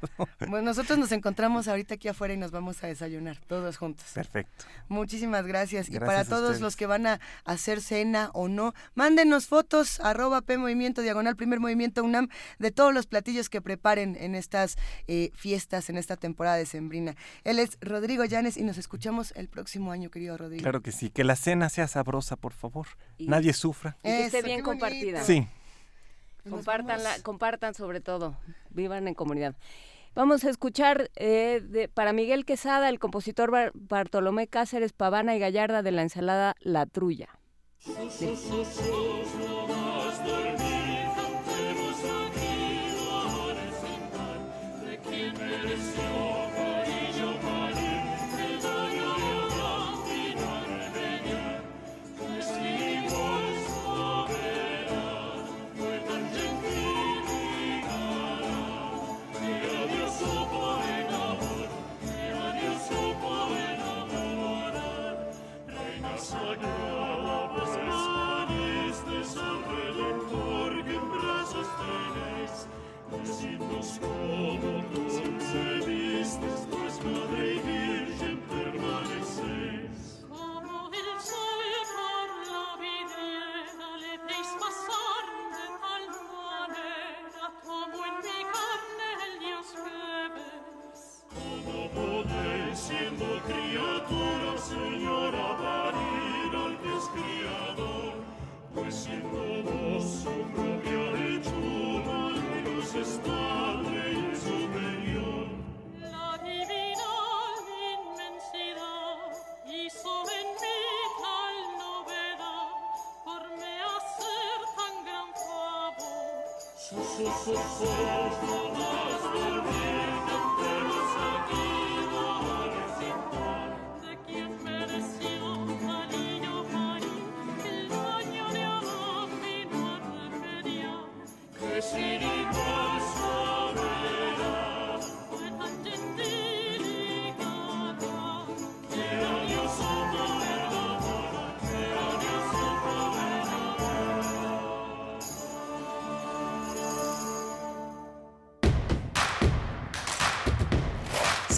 Bueno, 0.49 0.62
nosotros 0.62 0.99
nos 0.99 1.12
encontramos 1.12 1.69
ahorita 1.69 1.97
aquí 1.97 2.09
afuera 2.09 2.33
y 2.33 2.39
nos 2.39 2.53
vamos 2.53 2.83
a 2.83 2.87
desayunar, 2.87 3.39
todos 3.47 3.77
juntos. 3.77 4.07
Perfecto. 4.14 4.64
Muchísimas 4.89 5.47
gracias. 5.47 5.91
y 5.91 5.99
para 5.99 6.25
todos 6.25 6.61
los 6.62 6.75
que 6.75 6.87
van 6.87 7.07
a 7.07 7.21
hacer 7.45 7.83
cena 7.83 8.31
o 8.33 8.49
no, 8.49 8.73
mándenos 8.95 9.47
fotos, 9.47 10.01
arroba 10.01 10.41
P 10.41 10.57
Movimiento 10.57 11.03
Diagonal, 11.03 11.37
Primer 11.37 11.61
Movimiento 11.61 12.03
UNAM, 12.03 12.29
de 12.59 12.71
todos 12.71 12.95
los 12.95 13.07
platillos 13.07 13.51
que 13.51 13.61
preparen 13.61 14.17
en 14.19 14.35
estas 14.35 14.79
eh, 15.07 15.33
fiestas, 15.35 15.91
en 15.91 15.99
esta 15.99 16.17
temporada 16.17 16.57
de 16.57 16.64
Sembrina. 16.64 17.14
Él 17.45 17.59
es 17.59 17.77
Rodrigo 17.83 18.25
Llanes 18.25 18.57
y 18.57 18.62
nos 18.62 18.79
escuchamos 18.79 19.35
el 19.37 19.49
próximo 19.49 19.93
año, 19.93 20.11
querido 20.11 20.39
Rodrigo. 20.39 20.62
Claro 20.62 20.81
que 20.81 20.93
sí, 20.93 21.11
que 21.11 21.23
la 21.23 21.37
cena 21.37 21.69
sea 21.69 21.87
sabrosa, 21.87 22.06
por 22.37 22.53
favor. 22.53 22.87
Nadie 23.19 23.53
sufra. 23.53 23.97
Y 24.03 24.09
que 24.09 24.25
esté 24.27 24.43
bien 24.43 24.63
compartida. 24.63 25.23
Sí. 25.23 25.47
Compartan, 26.49 27.01
compartan 27.23 27.75
sobre 27.75 28.01
todo. 28.01 28.37
Vivan 28.71 29.09
en 29.09 29.15
comunidad. 29.15 29.55
Vamos 30.15 30.45
a 30.45 30.51
escuchar 30.51 31.11
eh, 31.17 31.89
para 31.93 32.15
Miguel 32.15 32.47
Quesada, 32.47 32.89
el 32.89 32.99
compositor 32.99 33.73
Bartolomé 33.75 34.49
Cáceres 34.49 34.95
Pavana 34.95 35.37
y 35.37 35.39
Gallarda 35.39 35.83
de 35.83 35.93
la 35.93 36.03
ensalada 36.03 36.55
La 36.61 36.87
Trulla. 36.87 37.29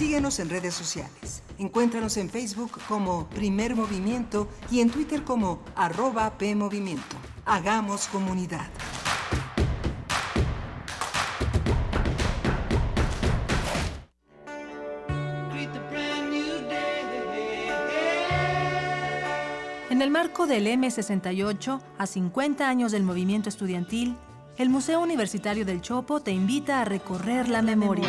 Síguenos 0.09 0.39
en 0.39 0.49
redes 0.49 0.73
sociales. 0.73 1.43
Encuéntranos 1.59 2.17
en 2.17 2.31
Facebook 2.31 2.81
como 2.89 3.29
Primer 3.29 3.77
Movimiento 3.77 4.49
y 4.71 4.81
en 4.81 4.89
Twitter 4.89 5.23
como 5.23 5.63
arroba 5.77 6.39
PMovimiento. 6.39 7.17
Hagamos 7.45 8.09
comunidad. 8.09 8.71
En 19.91 20.01
el 20.01 20.11
marco 20.11 20.47
del 20.47 20.69
M68, 20.69 21.83
a 21.99 22.07
50 22.07 22.67
años 22.67 22.93
del 22.93 23.03
movimiento 23.03 23.51
estudiantil, 23.51 24.17
el 24.57 24.71
Museo 24.71 25.03
Universitario 25.03 25.67
del 25.67 25.83
Chopo 25.83 26.21
te 26.21 26.31
invita 26.31 26.81
a 26.81 26.87
recorrer 26.87 27.51
la 27.51 27.61
memoria 27.61 28.09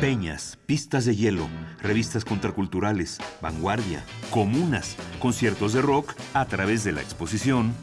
peñas, 0.00 0.58
pistas 0.64 1.04
de 1.04 1.14
hielo, 1.14 1.46
revistas 1.82 2.24
contraculturales, 2.24 3.18
vanguardia, 3.42 4.02
comunas, 4.30 4.96
conciertos 5.20 5.74
de 5.74 5.82
rock 5.82 6.14
a 6.32 6.46
través 6.46 6.84
de 6.84 6.92
la 6.92 7.02
exposición. 7.02 7.74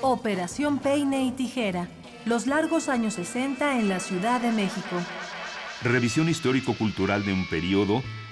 Operación 0.00 0.80
Peine 0.80 1.24
y 1.24 1.30
Tijera, 1.30 1.88
los 2.24 2.48
largos 2.48 2.88
años 2.88 3.14
60 3.14 3.78
en 3.78 3.88
la 3.88 4.00
Ciudad 4.00 4.40
de 4.40 4.50
México. 4.50 4.96
Revisión 5.82 6.28
histórico-cultural 6.28 7.24
de 7.24 7.32
un 7.32 7.48
periodo 7.48 8.02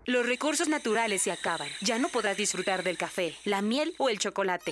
Los 0.07 0.27
recursos 0.27 0.69
naturales 0.69 1.23
se 1.23 1.31
acaban. 1.31 1.67
Ya 1.81 1.97
no 1.97 2.09
podrás 2.09 2.37
disfrutar 2.37 2.83
del 2.83 2.95
café, 2.97 3.33
la 3.43 3.63
miel 3.63 3.95
o 3.97 4.09
el 4.09 4.19
chocolate. 4.19 4.71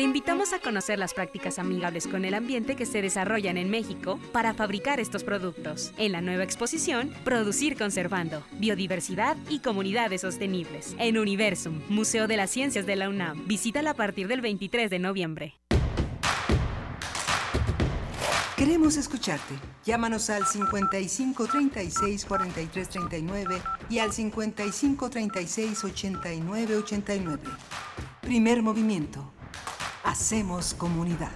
Te 0.00 0.04
invitamos 0.04 0.54
a 0.54 0.60
conocer 0.60 0.98
las 0.98 1.12
prácticas 1.12 1.58
amigables 1.58 2.06
con 2.06 2.24
el 2.24 2.32
ambiente 2.32 2.74
que 2.74 2.86
se 2.86 3.02
desarrollan 3.02 3.58
en 3.58 3.68
México 3.68 4.18
para 4.32 4.54
fabricar 4.54 4.98
estos 4.98 5.24
productos. 5.24 5.92
En 5.98 6.12
la 6.12 6.22
nueva 6.22 6.42
exposición, 6.42 7.12
Producir 7.22 7.76
Conservando, 7.76 8.42
Biodiversidad 8.52 9.36
y 9.50 9.58
Comunidades 9.58 10.22
Sostenibles. 10.22 10.96
En 10.98 11.18
Universum, 11.18 11.82
Museo 11.90 12.28
de 12.28 12.38
las 12.38 12.48
Ciencias 12.48 12.86
de 12.86 12.96
la 12.96 13.10
UNAM. 13.10 13.46
Visítala 13.46 13.90
a 13.90 13.94
partir 13.94 14.26
del 14.26 14.40
23 14.40 14.88
de 14.88 14.98
noviembre. 15.00 15.60
Queremos 18.56 18.96
escucharte. 18.96 19.54
Llámanos 19.84 20.30
al 20.30 20.46
55 20.46 21.46
36 21.46 22.24
43 22.24 22.88
39 22.88 23.62
y 23.90 23.98
al 23.98 24.14
55 24.14 25.10
36 25.10 25.84
89 25.84 26.76
89. 26.76 27.42
Primer 28.22 28.62
movimiento. 28.62 29.30
Hacemos 30.02 30.72
comunidad. 30.72 31.30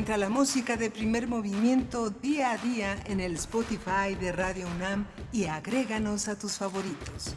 Encuentra 0.00 0.16
la 0.16 0.30
música 0.30 0.78
de 0.78 0.90
primer 0.90 1.28
movimiento 1.28 2.08
día 2.08 2.52
a 2.52 2.56
día 2.56 2.96
en 3.04 3.20
el 3.20 3.34
Spotify 3.34 4.14
de 4.18 4.32
Radio 4.32 4.66
UNAM 4.74 5.06
y 5.30 5.44
agréganos 5.44 6.26
a 6.28 6.38
tus 6.38 6.56
favoritos. 6.56 7.36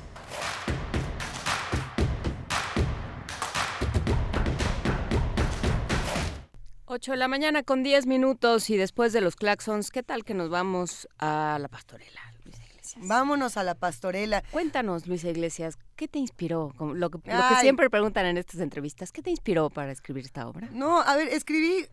8 6.85 7.11
de 7.11 7.17
la 7.17 7.27
mañana 7.27 7.63
con 7.63 7.83
10 7.83 8.05
minutos 8.05 8.69
y 8.69 8.77
después 8.77 9.11
de 9.11 9.19
los 9.19 9.35
claxons, 9.35 9.91
¿qué 9.91 10.01
tal 10.01 10.23
que 10.23 10.33
nos 10.33 10.49
vamos 10.49 11.09
a 11.19 11.57
la 11.59 11.67
pastorela? 11.67 12.21
Luisa 12.45 12.63
Iglesias. 12.63 13.05
Vámonos 13.05 13.57
a 13.57 13.65
la 13.65 13.75
pastorela. 13.75 14.41
Cuéntanos, 14.51 15.05
Luisa 15.05 15.27
Iglesias, 15.27 15.77
¿qué 15.97 16.07
te 16.07 16.19
inspiró? 16.19 16.71
Como 16.77 16.93
lo, 16.93 17.09
que, 17.09 17.17
lo 17.17 17.49
que 17.49 17.55
siempre 17.59 17.89
preguntan 17.89 18.25
en 18.25 18.37
estas 18.37 18.61
entrevistas, 18.61 19.11
¿qué 19.11 19.21
te 19.21 19.31
inspiró 19.31 19.69
para 19.69 19.91
escribir 19.91 20.23
esta 20.23 20.47
obra? 20.47 20.69
No, 20.71 21.01
a 21.01 21.17
ver, 21.17 21.27
escribí 21.27 21.89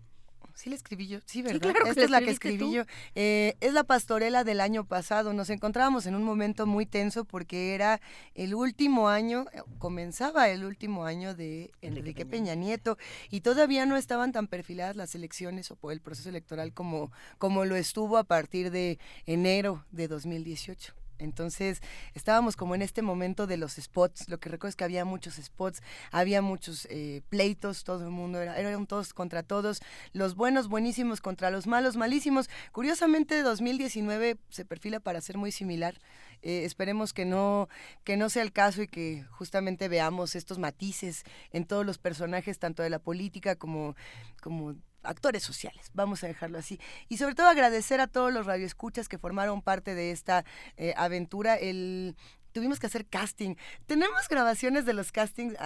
Sí 0.60 0.68
la 0.68 0.76
escribí 0.76 1.06
yo, 1.06 1.20
sí, 1.24 1.40
¿verdad? 1.40 1.72
claro 1.72 1.86
Esta 1.86 2.04
es 2.04 2.10
la 2.10 2.20
que 2.20 2.28
escribí 2.28 2.58
tú. 2.58 2.70
yo. 2.70 2.82
Eh, 3.14 3.56
es 3.60 3.72
la 3.72 3.82
pastorela 3.82 4.44
del 4.44 4.60
año 4.60 4.84
pasado. 4.84 5.32
Nos 5.32 5.48
encontrábamos 5.48 6.04
en 6.04 6.14
un 6.14 6.22
momento 6.22 6.66
muy 6.66 6.84
tenso 6.84 7.24
porque 7.24 7.74
era 7.74 8.02
el 8.34 8.54
último 8.54 9.08
año, 9.08 9.46
eh, 9.54 9.62
comenzaba 9.78 10.50
el 10.50 10.66
último 10.66 11.06
año 11.06 11.34
de 11.34 11.70
Enrique 11.80 12.26
Peña 12.26 12.54
Nieto 12.56 12.98
y 13.30 13.40
todavía 13.40 13.86
no 13.86 13.96
estaban 13.96 14.32
tan 14.32 14.48
perfiladas 14.48 14.96
las 14.96 15.14
elecciones 15.14 15.72
o 15.80 15.90
el 15.90 16.02
proceso 16.02 16.28
electoral 16.28 16.74
como, 16.74 17.10
como 17.38 17.64
lo 17.64 17.74
estuvo 17.74 18.18
a 18.18 18.24
partir 18.24 18.70
de 18.70 18.98
enero 19.24 19.86
de 19.92 20.08
2018. 20.08 20.99
Entonces 21.20 21.80
estábamos 22.14 22.56
como 22.56 22.74
en 22.74 22.82
este 22.82 23.02
momento 23.02 23.46
de 23.46 23.56
los 23.56 23.74
spots. 23.74 24.28
Lo 24.28 24.38
que 24.38 24.48
recuerdo 24.48 24.70
es 24.70 24.76
que 24.76 24.84
había 24.84 25.04
muchos 25.04 25.34
spots, 25.34 25.82
había 26.10 26.42
muchos 26.42 26.86
eh, 26.90 27.22
pleitos, 27.28 27.84
todo 27.84 28.04
el 28.04 28.10
mundo 28.10 28.40
era, 28.40 28.58
eran 28.58 28.86
todos 28.86 29.14
contra 29.14 29.42
todos, 29.42 29.80
los 30.12 30.34
buenos 30.34 30.68
buenísimos 30.68 31.20
contra 31.20 31.50
los 31.50 31.66
malos 31.66 31.96
malísimos. 31.96 32.48
Curiosamente 32.72 33.42
2019 33.42 34.38
se 34.48 34.64
perfila 34.64 35.00
para 35.00 35.20
ser 35.20 35.38
muy 35.38 35.52
similar. 35.52 36.00
Eh, 36.42 36.64
esperemos 36.64 37.12
que 37.12 37.26
no 37.26 37.68
que 38.02 38.16
no 38.16 38.30
sea 38.30 38.42
el 38.42 38.52
caso 38.52 38.82
y 38.82 38.88
que 38.88 39.24
justamente 39.30 39.88
veamos 39.88 40.34
estos 40.34 40.58
matices 40.58 41.24
en 41.52 41.66
todos 41.66 41.84
los 41.84 41.98
personajes, 41.98 42.58
tanto 42.58 42.82
de 42.82 42.90
la 42.90 42.98
política 42.98 43.56
como 43.56 43.94
como 44.40 44.74
actores 45.02 45.42
sociales, 45.42 45.90
vamos 45.94 46.24
a 46.24 46.26
dejarlo 46.26 46.58
así. 46.58 46.80
Y 47.08 47.16
sobre 47.16 47.34
todo 47.34 47.48
agradecer 47.48 48.00
a 48.00 48.06
todos 48.06 48.32
los 48.32 48.46
radioescuchas 48.46 49.08
que 49.08 49.18
formaron 49.18 49.62
parte 49.62 49.94
de 49.94 50.10
esta 50.10 50.44
eh, 50.76 50.94
aventura. 50.96 51.56
El, 51.56 52.16
tuvimos 52.52 52.80
que 52.80 52.86
hacer 52.86 53.06
casting. 53.06 53.56
¿Tenemos 53.86 54.28
grabaciones 54.28 54.84
de 54.84 54.94
los 54.94 55.12
castings 55.12 55.56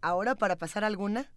ahora 0.00 0.34
para 0.34 0.56
pasar 0.56 0.84
alguna? 0.84 1.30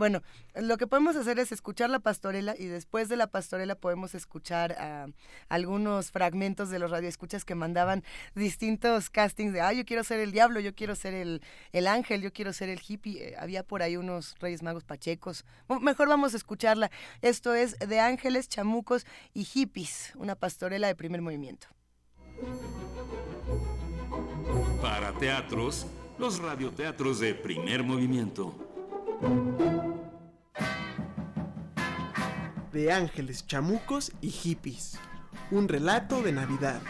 Bueno, 0.00 0.22
lo 0.54 0.78
que 0.78 0.86
podemos 0.86 1.14
hacer 1.14 1.38
es 1.40 1.52
escuchar 1.52 1.90
la 1.90 1.98
pastorela 1.98 2.54
y 2.58 2.64
después 2.64 3.10
de 3.10 3.16
la 3.16 3.26
pastorela 3.26 3.74
podemos 3.74 4.14
escuchar 4.14 4.74
ah, 4.78 5.08
algunos 5.50 6.10
fragmentos 6.10 6.70
de 6.70 6.78
los 6.78 6.90
radioescuchas 6.90 7.44
que 7.44 7.54
mandaban 7.54 8.02
distintos 8.34 9.10
castings 9.10 9.52
de, 9.52 9.60
ah, 9.60 9.74
yo 9.74 9.84
quiero 9.84 10.02
ser 10.02 10.20
el 10.20 10.32
diablo, 10.32 10.58
yo 10.58 10.74
quiero 10.74 10.94
ser 10.94 11.12
el, 11.12 11.42
el 11.72 11.86
ángel, 11.86 12.22
yo 12.22 12.32
quiero 12.32 12.54
ser 12.54 12.70
el 12.70 12.80
hippie. 12.80 13.28
Eh, 13.28 13.36
había 13.38 13.62
por 13.62 13.82
ahí 13.82 13.98
unos 13.98 14.36
Reyes 14.40 14.62
Magos 14.62 14.84
Pachecos. 14.84 15.44
Mejor 15.82 16.08
vamos 16.08 16.32
a 16.32 16.38
escucharla. 16.38 16.90
Esto 17.20 17.52
es 17.52 17.78
de 17.78 18.00
ángeles, 18.00 18.48
chamucos 18.48 19.04
y 19.34 19.44
hippies, 19.44 20.14
una 20.16 20.34
pastorela 20.34 20.86
de 20.86 20.94
primer 20.94 21.20
movimiento. 21.20 21.66
Para 24.80 25.12
teatros, 25.12 25.86
los 26.18 26.38
radioteatros 26.38 27.20
de 27.20 27.34
primer 27.34 27.82
movimiento. 27.82 28.70
De 32.72 32.92
ángeles, 32.92 33.46
chamucos 33.46 34.12
y 34.20 34.30
hippies. 34.30 34.98
Un 35.50 35.68
relato 35.68 36.22
de 36.22 36.32
Navidad. 36.32 36.80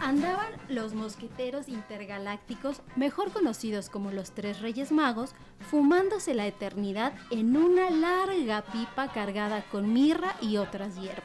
Andaban 0.00 0.52
los 0.68 0.94
mosqueteros 0.94 1.68
intergalácticos, 1.68 2.82
mejor 2.94 3.32
conocidos 3.32 3.88
como 3.88 4.10
los 4.10 4.32
Tres 4.32 4.60
Reyes 4.60 4.92
Magos, 4.92 5.34
fumándose 5.70 6.34
la 6.34 6.46
eternidad 6.46 7.14
en 7.30 7.56
una 7.56 7.90
larga 7.90 8.62
pipa 8.62 9.10
cargada 9.12 9.64
con 9.70 9.92
mirra 9.92 10.36
y 10.40 10.58
otras 10.58 10.96
hierbas. 10.96 11.24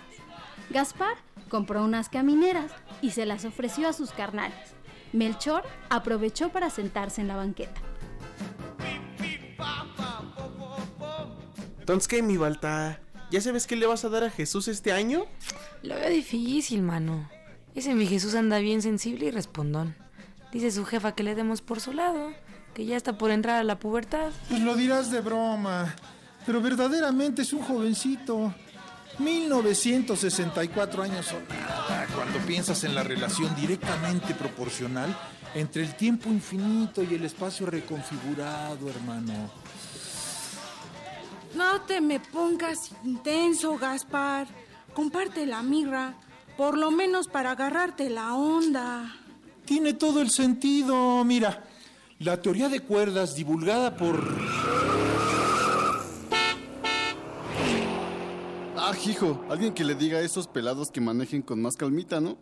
Gaspar 0.69 1.17
compró 1.49 1.83
unas 1.83 2.09
camineras 2.09 2.71
y 3.01 3.11
se 3.11 3.25
las 3.25 3.45
ofreció 3.45 3.87
a 3.89 3.93
sus 3.93 4.11
carnales. 4.11 4.75
Melchor 5.13 5.63
aprovechó 5.89 6.49
para 6.49 6.69
sentarse 6.69 7.21
en 7.21 7.27
la 7.27 7.35
banqueta. 7.35 7.81
Entonces, 11.89 12.07
¿qué, 12.07 12.21
mi 12.21 12.37
Balta? 12.37 12.99
¿Ya 13.31 13.41
sabes 13.41 13.65
qué 13.65 13.75
le 13.75 13.87
vas 13.87 14.05
a 14.05 14.09
dar 14.09 14.23
a 14.23 14.29
Jesús 14.29 14.67
este 14.67 14.91
año? 14.91 15.25
Lo 15.81 15.95
veo 15.95 16.11
difícil, 16.11 16.83
mano. 16.83 17.27
Ese 17.73 17.95
mi 17.95 18.05
Jesús 18.05 18.35
anda 18.35 18.59
bien 18.59 18.83
sensible 18.83 19.25
y 19.25 19.31
respondón. 19.31 19.95
Dice 20.53 20.69
su 20.69 20.85
jefa 20.85 21.15
que 21.15 21.23
le 21.23 21.33
demos 21.33 21.61
por 21.61 21.81
su 21.81 21.91
lado, 21.93 22.29
que 22.75 22.85
ya 22.85 22.95
está 22.95 23.17
por 23.17 23.31
entrar 23.31 23.59
a 23.59 23.63
la 23.63 23.79
pubertad. 23.79 24.29
Pues 24.49 24.61
lo 24.61 24.75
dirás 24.75 25.09
de 25.09 25.21
broma, 25.21 25.95
pero 26.45 26.61
verdaderamente 26.61 27.41
es 27.41 27.53
un 27.53 27.63
jovencito. 27.63 28.53
1964 29.17 31.01
años 31.01 31.25
son 31.25 31.41
nada 31.49 32.05
cuando 32.13 32.37
piensas 32.45 32.83
en 32.83 32.93
la 32.93 33.01
relación 33.01 33.55
directamente 33.55 34.35
proporcional 34.35 35.17
entre 35.55 35.81
el 35.81 35.95
tiempo 35.95 36.29
infinito 36.29 37.01
y 37.01 37.15
el 37.15 37.25
espacio 37.25 37.65
reconfigurado, 37.65 38.87
hermano. 38.87 39.49
No 41.55 41.81
te 41.81 41.99
me 42.01 42.19
pongas 42.19 42.91
intenso, 43.03 43.77
Gaspar. 43.77 44.47
Comparte 44.93 45.45
la 45.45 45.63
mirra, 45.63 46.15
por 46.57 46.77
lo 46.77 46.91
menos 46.91 47.27
para 47.27 47.51
agarrarte 47.51 48.09
la 48.09 48.35
onda. 48.35 49.15
Tiene 49.65 49.93
todo 49.93 50.21
el 50.21 50.29
sentido. 50.29 51.23
Mira, 51.23 51.63
la 52.19 52.41
teoría 52.41 52.69
de 52.69 52.81
cuerdas 52.81 53.35
divulgada 53.35 53.95
por... 53.95 54.19
Ah, 58.75 58.93
hijo, 59.05 59.45
alguien 59.49 59.73
que 59.73 59.83
le 59.83 59.95
diga 59.95 60.17
a 60.17 60.21
esos 60.21 60.47
pelados 60.47 60.89
que 60.89 61.01
manejen 61.01 61.41
con 61.41 61.61
más 61.61 61.75
calmita, 61.75 62.19
¿no? 62.19 62.37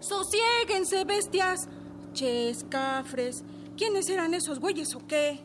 Sosiéguense, 0.00 1.04
bestias. 1.04 1.68
Ches, 2.12 2.64
cafres. 2.68 3.44
¿Quiénes 3.76 4.08
eran 4.08 4.34
esos 4.34 4.60
güeyes 4.60 4.94
o 4.94 5.06
qué? 5.06 5.44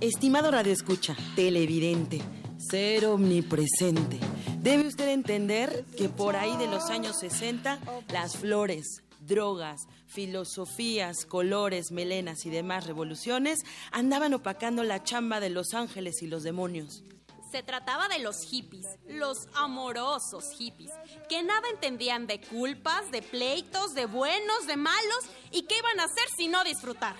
Estimado 0.00 0.50
Radio 0.50 0.72
Escucha, 0.72 1.14
televidente, 1.36 2.22
ser 2.56 3.04
omnipresente. 3.04 4.18
Debe 4.62 4.86
usted 4.86 5.08
entender 5.08 5.84
que 5.94 6.08
por 6.08 6.36
ahí 6.36 6.56
de 6.56 6.68
los 6.68 6.88
años 6.88 7.18
60, 7.20 7.78
las 8.10 8.38
flores, 8.38 9.02
drogas, 9.20 9.82
filosofías, 10.06 11.26
colores, 11.26 11.92
melenas 11.92 12.46
y 12.46 12.50
demás 12.50 12.86
revoluciones 12.86 13.58
andaban 13.92 14.32
opacando 14.32 14.84
la 14.84 15.02
chamba 15.02 15.38
de 15.38 15.50
los 15.50 15.74
ángeles 15.74 16.22
y 16.22 16.28
los 16.28 16.44
demonios. 16.44 17.04
Se 17.52 17.62
trataba 17.62 18.08
de 18.08 18.20
los 18.20 18.36
hippies, 18.48 18.86
los 19.06 19.48
amorosos 19.52 20.44
hippies, 20.56 20.92
que 21.28 21.42
nada 21.42 21.68
entendían 21.68 22.26
de 22.26 22.40
culpas, 22.40 23.10
de 23.10 23.20
pleitos, 23.20 23.92
de 23.92 24.06
buenos, 24.06 24.66
de 24.66 24.78
malos, 24.78 25.26
y 25.50 25.64
qué 25.64 25.76
iban 25.76 26.00
a 26.00 26.04
hacer 26.04 26.24
si 26.38 26.48
no 26.48 26.64
disfrutar. 26.64 27.16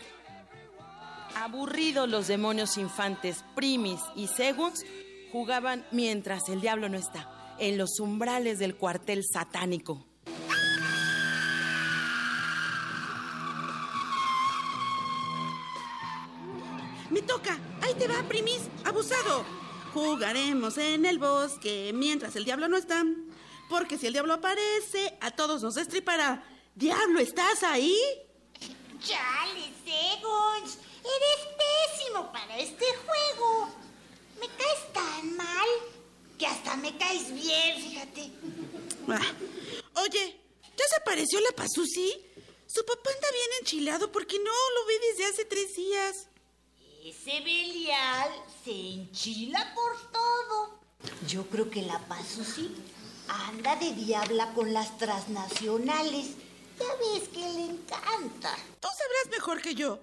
Aburridos 1.37 2.09
los 2.09 2.27
demonios 2.27 2.77
infantes, 2.77 3.45
primis 3.55 4.01
y 4.15 4.27
segunds, 4.27 4.85
jugaban 5.33 5.87
mientras 5.91 6.49
el 6.49 6.61
diablo 6.61 6.89
no 6.89 6.99
está, 6.99 7.57
en 7.59 7.79
los 7.79 7.99
umbrales 8.01 8.59
del 8.59 8.77
cuartel 8.77 9.25
satánico. 9.25 10.07
Me 17.11 17.23
toca. 17.23 17.59
Ahí 17.83 17.95
te 17.95 18.07
va, 18.07 18.23
primis. 18.29 18.63
Abusado. 18.85 19.45
Jugaremos 19.93 20.79
en 20.79 21.05
el 21.05 21.19
bosque 21.19 21.91
mientras 21.93 22.37
el 22.37 22.45
diablo 22.45 22.69
no 22.69 22.77
está. 22.77 23.05
Porque 23.69 23.99
si 23.99 24.07
el 24.07 24.13
diablo 24.13 24.35
aparece, 24.35 25.19
a 25.21 25.33
todos 25.33 25.63
nos 25.63 25.75
destripará. 25.75 26.45
Diablo, 26.75 27.19
¿estás 27.19 27.65
ahí? 27.65 27.97
Chale, 29.01 29.73
Segons. 29.85 30.79
Eres 31.05 31.49
pésimo 31.63 32.33
para 32.33 32.59
este 32.59 32.85
juego. 32.85 33.69
Me 34.41 34.47
caes 34.49 34.93
tan 34.93 35.37
mal 35.37 35.69
que 36.39 36.47
hasta 36.47 36.77
me 36.77 36.97
caes 36.97 37.33
bien, 37.33 37.81
fíjate. 37.83 38.31
Ah. 39.09 40.01
Oye, 40.03 40.41
¿ya 40.77 40.89
se 40.89 40.97
apareció 40.97 41.41
la 41.41 41.53
Pazuzi? 41.53 42.27
Su 42.67 42.85
papá 42.85 43.11
anda 43.15 43.29
bien 43.33 43.49
enchilado 43.61 44.13
porque 44.13 44.39
no 44.39 44.45
lo 44.45 44.87
ve 44.87 44.99
desde 45.11 45.27
hace 45.27 45.45
tres 45.45 45.75
días. 45.75 46.29
Ese 47.05 47.41
Belial 47.41 48.31
se 48.65 48.71
enchila 48.71 49.75
por 49.75 50.13
todo. 50.13 50.81
Yo 51.27 51.47
creo 51.47 51.71
que 51.71 51.83
la 51.83 51.99
Pazuzi 52.07 52.71
anda 53.29 53.77
de 53.77 53.93
diabla 53.93 54.53
con 54.55 54.73
las 54.73 54.97
transnacionales. 54.99 56.27
Ya 56.79 56.95
ves 56.95 57.29
que 57.29 57.41
le 57.41 57.65
encanta. 57.65 58.57
Tú 58.81 58.89
sabrás 58.89 59.31
mejor 59.31 59.61
que 59.61 59.75
yo. 59.75 59.99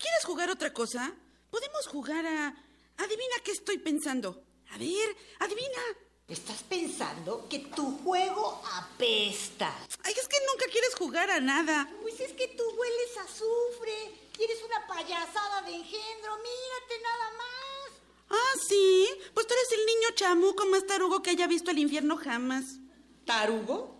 ¿Quieres 0.00 0.24
jugar 0.24 0.50
otra 0.50 0.72
cosa? 0.72 1.12
Podemos 1.50 1.86
jugar 1.86 2.24
a... 2.26 2.54
Adivina 2.96 3.36
qué 3.44 3.52
estoy 3.52 3.78
pensando. 3.78 4.42
A 4.70 4.78
ver, 4.78 5.16
adivina. 5.38 5.82
¿Estás 6.26 6.62
pensando 6.62 7.46
que 7.48 7.58
tu 7.58 7.98
juego 7.98 8.62
apesta? 8.64 9.74
Ay, 10.04 10.14
es 10.16 10.28
que 10.28 10.36
nunca 10.50 10.66
quieres 10.72 10.94
jugar 10.94 11.30
a 11.30 11.40
nada. 11.40 11.88
Pues 12.02 12.18
es 12.20 12.32
que 12.32 12.48
tú 12.48 12.62
hueles 12.78 13.16
a 13.18 13.22
azufre 13.24 14.20
eres 14.42 14.58
una 14.64 14.86
payasada 14.86 15.62
de 15.62 15.74
engendro. 15.74 16.36
Mírate 16.38 17.02
nada 17.02 17.30
más. 17.36 18.00
Ah, 18.30 18.58
sí. 18.66 19.08
Pues 19.34 19.46
tú 19.46 19.54
eres 19.54 19.72
el 19.72 19.86
niño 19.86 20.08
chamuco 20.14 20.66
más 20.66 20.86
tarugo 20.86 21.22
que 21.22 21.30
haya 21.30 21.46
visto 21.46 21.70
el 21.70 21.78
infierno 21.78 22.16
jamás. 22.16 22.78
¿Tarugo? 23.26 23.96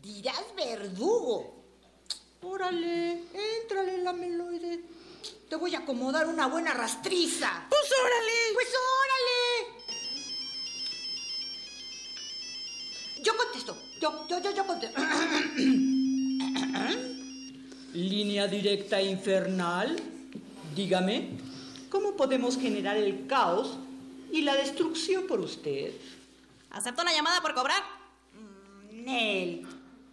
Dirás 0.00 0.44
verdugo. 0.54 1.64
Órale, 2.42 3.24
éntrale 3.62 3.94
en 3.94 4.04
la 4.04 4.12
meloide. 4.12 4.84
Te 5.48 5.56
voy 5.56 5.74
a 5.74 5.78
acomodar 5.80 6.26
una 6.26 6.46
buena 6.46 6.72
rastriza. 6.74 7.66
Pues 7.68 7.82
órale. 8.00 8.32
Pues 8.54 8.68
órale. 9.04 9.40
Yo 13.22 13.36
contesto. 13.36 13.76
Yo, 14.00 14.26
yo, 14.28 14.40
yo, 14.42 14.54
yo 14.54 14.66
contesto. 14.66 15.00
Línea 17.94 18.46
directa 18.48 19.00
infernal. 19.00 19.96
Dígame, 20.74 21.38
¿cómo 21.90 22.16
podemos 22.16 22.58
generar 22.58 22.96
el 22.96 23.26
caos 23.26 23.78
y 24.32 24.42
la 24.42 24.56
destrucción 24.56 25.26
por 25.26 25.40
usted? 25.40 25.92
¿Acepto 26.70 27.02
una 27.02 27.12
llamada 27.12 27.40
por 27.40 27.54
cobrar? 27.54 27.82
Nel. 28.90 29.66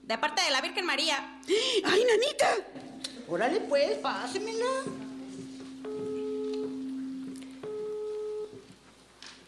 De 0.04 0.18
parte 0.18 0.44
de 0.44 0.52
la 0.52 0.62
Virgen 0.62 0.86
María. 0.86 1.40
¡Ay, 1.84 2.06
nanita! 2.06 2.58
Órale, 3.28 3.62
pues, 3.62 3.98
pásemela. 4.00 4.66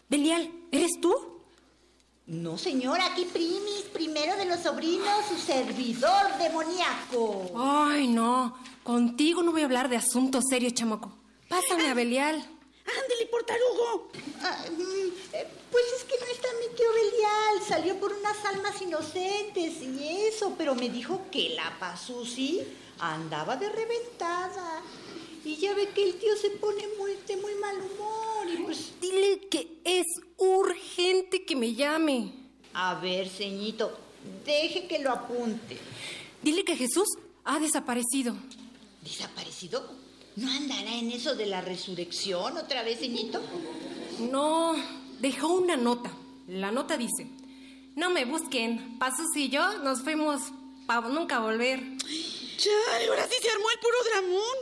Belial, 0.10 0.50
¿eres 0.72 0.92
tú? 1.02 1.34
No, 2.28 2.58
señora, 2.58 3.08
aquí 3.08 3.26
primis, 3.26 3.82
primero 3.92 4.38
de 4.38 4.46
los 4.46 4.62
sobrinos, 4.62 5.26
su 5.28 5.38
servidor 5.38 6.38
demoníaco. 6.40 7.52
Ay, 7.58 8.08
no. 8.08 8.56
Contigo 8.84 9.44
no 9.44 9.52
voy 9.52 9.62
a 9.62 9.66
hablar 9.66 9.90
de 9.90 9.98
asuntos 9.98 10.46
serios, 10.50 10.74
chamaco. 10.74 11.12
Pásame 11.50 11.90
a 11.90 11.94
Belial. 11.94 12.36
¡Ándele, 12.36 13.26
portarugo! 13.32 14.12
Ah, 14.42 14.66
mm, 14.72 15.34
eh, 15.34 15.48
pues 15.72 15.84
es 15.98 16.04
que 16.04 16.16
no 16.20 16.26
está 16.32 16.48
mi 16.60 16.76
tío 16.76 16.86
Belial. 16.94 17.68
Salió 17.68 18.00
por 18.00 18.14
unas 18.14 18.46
almas 18.46 18.82
inocentes 18.82 19.82
y 19.82 20.28
eso, 20.28 20.54
pero 20.58 20.76
me 20.76 20.90
dijo 20.90 21.22
que 21.32 21.50
la 21.56 21.78
Pasusi 21.80 22.62
andaba 23.12 23.58
de 23.58 23.70
reventada. 23.70 24.82
Y 25.46 25.58
ya 25.58 25.74
ve 25.74 25.90
que 25.90 26.04
el 26.04 26.16
tío 26.16 26.36
se 26.38 26.52
pone 26.52 26.84
muy, 26.98 27.18
de 27.28 27.36
muy 27.38 27.54
mal 27.56 27.76
humor 27.76 28.50
y 28.50 28.64
pues... 28.64 28.94
Dile 29.02 29.42
que 29.50 29.82
es 29.84 30.06
urgente 30.38 31.44
que 31.44 31.56
me 31.56 31.74
llame. 31.74 32.32
A 32.74 32.96
ver, 32.96 33.28
ceñito, 33.28 33.98
deje 34.46 34.88
que 34.88 35.00
lo 35.00 35.12
apunte. 35.12 35.78
Dile 36.42 36.64
que 36.64 36.78
Jesús 36.78 37.08
ha 37.44 37.60
desaparecido. 37.60 38.36
¿Desaparecido? 39.02 39.86
¿No 40.38 40.50
andará 40.50 40.96
en 40.96 41.12
eso 41.12 41.36
de 41.36 41.46
la 41.46 41.60
resurrección 41.60 42.58
otra 42.58 42.84
vez, 42.84 43.00
ceñito? 43.00 43.42
No, 44.32 44.76
dejó 45.20 45.54
una 45.54 45.76
nota. 45.76 46.12
La 46.48 46.72
nota 46.72 46.98
dice, 46.98 47.28
no 47.96 48.10
me 48.10 48.24
busquen, 48.26 48.98
Pasus 48.98 49.36
y 49.36 49.50
yo 49.50 49.80
nos 49.80 50.02
fuimos 50.02 50.42
para 50.88 51.10
nunca 51.10 51.40
volver. 51.40 51.82
¡Chay! 52.64 53.08
Ahora 53.10 53.28
sí 53.28 53.36
se 53.42 53.50
armó 53.50 53.66
el 53.72 53.80
puro 53.80 53.98
dramón. 54.10 54.58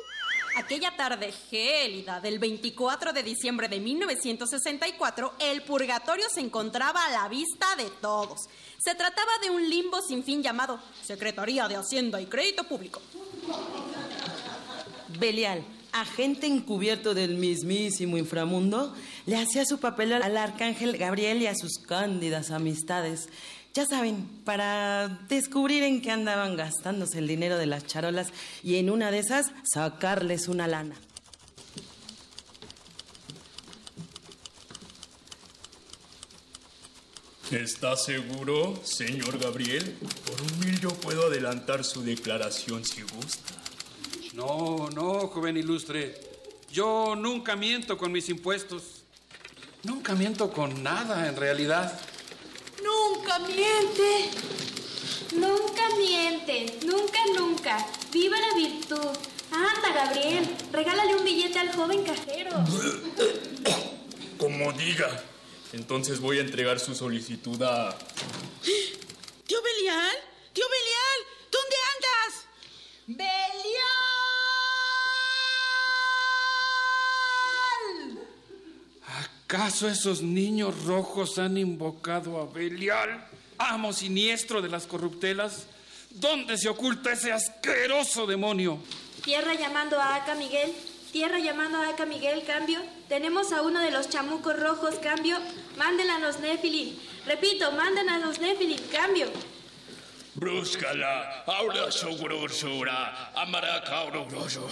Aquella 0.55 0.95
tarde 0.97 1.31
gélida 1.51 2.19
del 2.19 2.39
24 2.39 3.13
de 3.13 3.21
diciembre 3.21 3.67
de 3.67 3.79
1964, 3.79 5.33
el 5.39 5.61
purgatorio 5.61 6.25
se 6.33 6.41
encontraba 6.41 7.05
a 7.05 7.11
la 7.11 7.29
vista 7.29 7.75
de 7.77 7.89
todos. 8.01 8.49
Se 8.79 8.95
trataba 8.95 9.31
de 9.43 9.51
un 9.51 9.69
limbo 9.69 10.01
sin 10.01 10.23
fin 10.23 10.41
llamado 10.41 10.79
Secretaría 11.03 11.67
de 11.67 11.75
Hacienda 11.75 12.19
y 12.19 12.25
Crédito 12.25 12.63
Público. 12.63 13.01
Belial, 15.19 15.63
agente 15.91 16.47
encubierto 16.47 17.13
del 17.13 17.35
mismísimo 17.35 18.17
inframundo, 18.17 18.95
le 19.27 19.37
hacía 19.37 19.63
su 19.63 19.79
papel 19.79 20.13
al 20.13 20.37
arcángel 20.37 20.97
Gabriel 20.97 21.41
y 21.43 21.47
a 21.47 21.55
sus 21.55 21.77
cándidas 21.77 22.49
amistades. 22.49 23.29
Ya 23.73 23.85
saben, 23.85 24.27
para 24.43 25.07
descubrir 25.29 25.83
en 25.83 26.01
qué 26.01 26.11
andaban 26.11 26.57
gastándose 26.57 27.19
el 27.19 27.27
dinero 27.27 27.57
de 27.57 27.67
las 27.67 27.85
charolas 27.87 28.27
y 28.63 28.75
en 28.75 28.89
una 28.89 29.11
de 29.11 29.19
esas 29.19 29.51
sacarles 29.63 30.49
una 30.49 30.67
lana. 30.67 30.95
¿Está 37.49 37.95
seguro, 37.97 38.79
señor 38.83 39.37
Gabriel? 39.37 39.97
Por 40.25 40.41
un 40.41 40.59
mil 40.59 40.79
yo 40.79 40.89
puedo 40.89 41.27
adelantar 41.27 41.83
su 41.83 42.01
declaración 42.01 42.83
si 42.85 43.01
gusta. 43.01 43.53
No, 44.33 44.89
no, 44.93 45.27
joven 45.27 45.57
ilustre. 45.57 46.15
Yo 46.71 47.15
nunca 47.17 47.55
miento 47.55 47.97
con 47.97 48.11
mis 48.11 48.29
impuestos. 48.29 49.03
Nunca 49.83 50.15
miento 50.15 50.51
con 50.51 50.83
nada, 50.83 51.27
en 51.27 51.35
realidad. 51.35 51.99
Nunca 52.83 53.39
miente. 53.39 54.29
Nunca 55.33 55.89
miente. 55.97 56.79
Nunca, 56.85 57.19
nunca. 57.37 57.87
Viva 58.11 58.37
la 58.39 58.53
virtud. 58.55 59.17
Anda, 59.51 59.93
Gabriel. 59.93 60.55
Regálale 60.71 61.15
un 61.15 61.23
billete 61.23 61.59
al 61.59 61.73
joven 61.75 62.03
cajero. 62.03 62.51
Como 64.37 64.71
diga. 64.73 65.23
Entonces 65.73 66.19
voy 66.19 66.39
a 66.39 66.41
entregar 66.41 66.79
su 66.79 66.95
solicitud 66.95 67.61
a... 67.61 67.97
¿Tío 69.47 69.61
Belial? 69.61 70.15
¿Tío 70.53 70.65
Belial? 70.69 71.19
¿Dónde 71.49 71.75
andas? 71.95 72.45
¡Belial! 73.07 74.10
¿Acaso 79.53 79.89
esos 79.89 80.21
niños 80.21 80.85
rojos 80.85 81.37
han 81.37 81.57
invocado 81.57 82.39
a 82.39 82.45
Belial, 82.45 83.21
amo 83.57 83.91
siniestro 83.91 84.61
de 84.61 84.69
las 84.69 84.87
corruptelas? 84.87 85.65
¿Dónde 86.09 86.57
se 86.57 86.69
oculta 86.69 87.11
ese 87.11 87.33
asqueroso 87.33 88.25
demonio? 88.25 88.79
Tierra 89.25 89.53
llamando 89.53 89.99
a 89.99 90.15
Aca 90.15 90.35
Miguel. 90.35 90.73
Tierra 91.11 91.39
llamando 91.39 91.79
a 91.79 91.89
Aca 91.89 92.05
Miguel, 92.05 92.43
cambio. 92.47 92.79
Tenemos 93.09 93.51
a 93.51 93.61
uno 93.61 93.81
de 93.81 93.91
los 93.91 94.07
chamucos 94.07 94.57
rojos, 94.57 94.95
cambio. 94.99 95.35
Manden 95.77 96.09
a 96.11 96.19
los 96.19 96.39
Nephilim. 96.39 96.95
Repito, 97.25 97.73
manden 97.73 98.07
a 98.07 98.19
los 98.19 98.39
Nephilim, 98.39 98.79
cambio. 98.89 99.27
Brúscala, 100.41 101.43
ahora 101.45 101.91
su 101.91 102.17
grosura, 102.17 103.31
amaraca 103.35 104.05
grosso. 104.27 104.67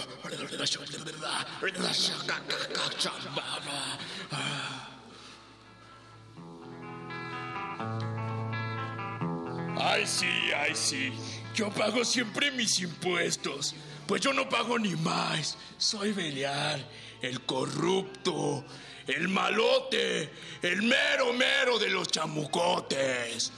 Ay, 9.78 10.06
sí, 10.08 10.26
ay, 10.56 10.74
sí. 10.74 11.12
Yo 11.54 11.70
pago 11.70 12.04
siempre 12.04 12.50
mis 12.50 12.80
impuestos. 12.80 13.76
Pues 14.08 14.22
yo 14.22 14.32
no 14.32 14.48
pago 14.48 14.76
ni 14.76 14.96
más. 14.96 15.56
Soy 15.78 16.10
Belial, 16.10 16.84
el 17.22 17.42
corrupto, 17.42 18.64
el 19.06 19.28
malote, 19.28 20.32
el 20.62 20.82
mero 20.82 21.32
mero 21.32 21.78
de 21.78 21.90
los 21.90 22.08
chamucotes. 22.08 23.52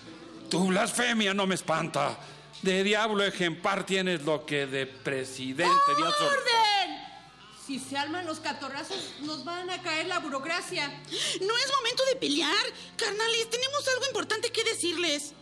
Tu 0.52 0.66
blasfemia 0.66 1.32
no 1.32 1.46
me 1.46 1.54
espanta. 1.54 2.18
De 2.60 2.84
diablo 2.84 3.24
ejemplar 3.24 3.86
tienes 3.86 4.20
lo 4.20 4.44
que 4.44 4.66
de 4.66 4.84
presidente 4.84 5.72
¡Orden! 5.96 7.00
Si 7.66 7.78
se 7.78 7.96
arman 7.96 8.26
los 8.26 8.38
catorrazos, 8.38 9.14
nos 9.22 9.46
van 9.46 9.70
a 9.70 9.80
caer 9.80 10.08
la 10.08 10.18
burocracia. 10.18 10.88
No 11.40 11.56
es 11.56 11.72
momento 11.74 12.04
de 12.04 12.16
pelear. 12.16 12.66
Carnales, 12.96 13.48
tenemos 13.48 13.88
algo 13.94 14.06
importante 14.08 14.52
que 14.52 14.62
decirles. 14.62 15.32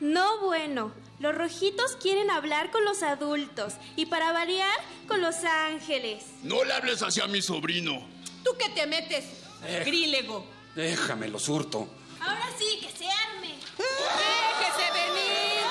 No 0.00 0.40
bueno. 0.40 0.94
Los 1.18 1.34
rojitos 1.34 1.96
quieren 1.96 2.30
hablar 2.30 2.70
con 2.70 2.86
los 2.86 3.02
adultos 3.02 3.74
y 3.96 4.06
para 4.06 4.32
variar 4.32 4.78
con 5.06 5.20
los 5.20 5.44
ángeles. 5.44 6.24
No 6.42 6.64
le 6.64 6.72
hables 6.72 7.02
así 7.02 7.20
a 7.20 7.26
mi 7.26 7.42
sobrino. 7.42 8.08
¿Tú 8.42 8.52
qué 8.58 8.70
te 8.70 8.86
metes? 8.86 9.26
Eh. 9.66 9.82
Grílego. 9.84 10.46
Déjame, 10.74 11.28
lo 11.28 11.38
surto. 11.38 11.86
Ahora 12.18 12.48
sí, 12.58 12.78
que 12.80 12.88
se 12.96 13.06
arme. 13.10 13.43
¡Déjese 13.78 14.86
venir! 14.92 15.64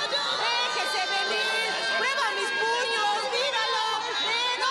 ¡Déjese 0.43 1.01
venir! 1.15 1.69
¡Prueba 1.97 2.25
mis 2.37 2.51
puños! 2.61 3.15
¡Míralo! 3.33 3.85
¡Ven! 4.25 4.63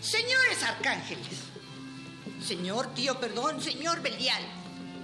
Señores 0.00 0.62
arcángeles, 0.62 1.38
señor 2.46 2.94
tío, 2.94 3.18
perdón, 3.18 3.60
señor 3.60 4.00
Belial, 4.02 4.42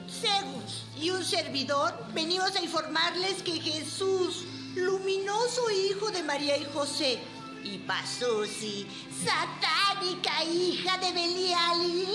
Zeus 0.09 0.85
y 1.01 1.11
un 1.11 1.25
servidor, 1.25 1.95
venimos 2.13 2.55
a 2.57 2.63
informarles 2.63 3.43
que 3.43 3.61
Jesús, 3.61 4.45
luminoso 4.75 5.71
hijo 5.71 6.11
de 6.11 6.23
María 6.23 6.57
y 6.57 6.65
José, 6.73 7.19
Y 7.63 7.79
Pasusi, 7.79 8.87
satánica 9.25 10.43
hija 10.45 10.97
de 10.99 11.13
Belial, 11.13 12.07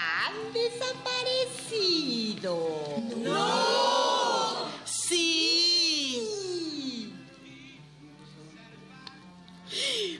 han 0.00 0.52
desaparecido. 0.52 2.54
¡No! 3.16 4.68
¡Sí! 4.84 7.10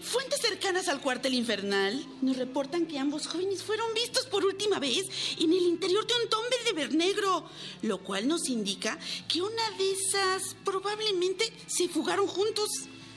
Fuentes 0.03 0.41
cercanas 0.41 0.89
al 0.89 1.01
cuartel 1.01 1.35
infernal 1.35 2.05
nos 2.23 2.37
reportan 2.37 2.87
que 2.87 2.99
ambos 2.99 3.27
jóvenes 3.27 3.63
fueron 3.63 3.93
vistos 3.95 4.27
por 4.27 4.45
última 4.45 4.79
vez 4.79 5.07
en 5.39 5.53
el 5.53 5.63
interior 5.63 6.07
de 6.07 6.15
un 6.23 6.29
tombe 6.29 6.57
de 6.65 6.73
vernegro, 6.73 7.45
lo 7.83 7.99
cual 7.99 8.29
nos 8.29 8.49
indica 8.49 8.99
que 9.29 9.43
una 9.43 9.71
de 9.79 9.93
esas 9.93 10.55
probablemente 10.65 11.53
se 11.67 11.89
fugaron 11.89 12.27
juntos. 12.27 12.69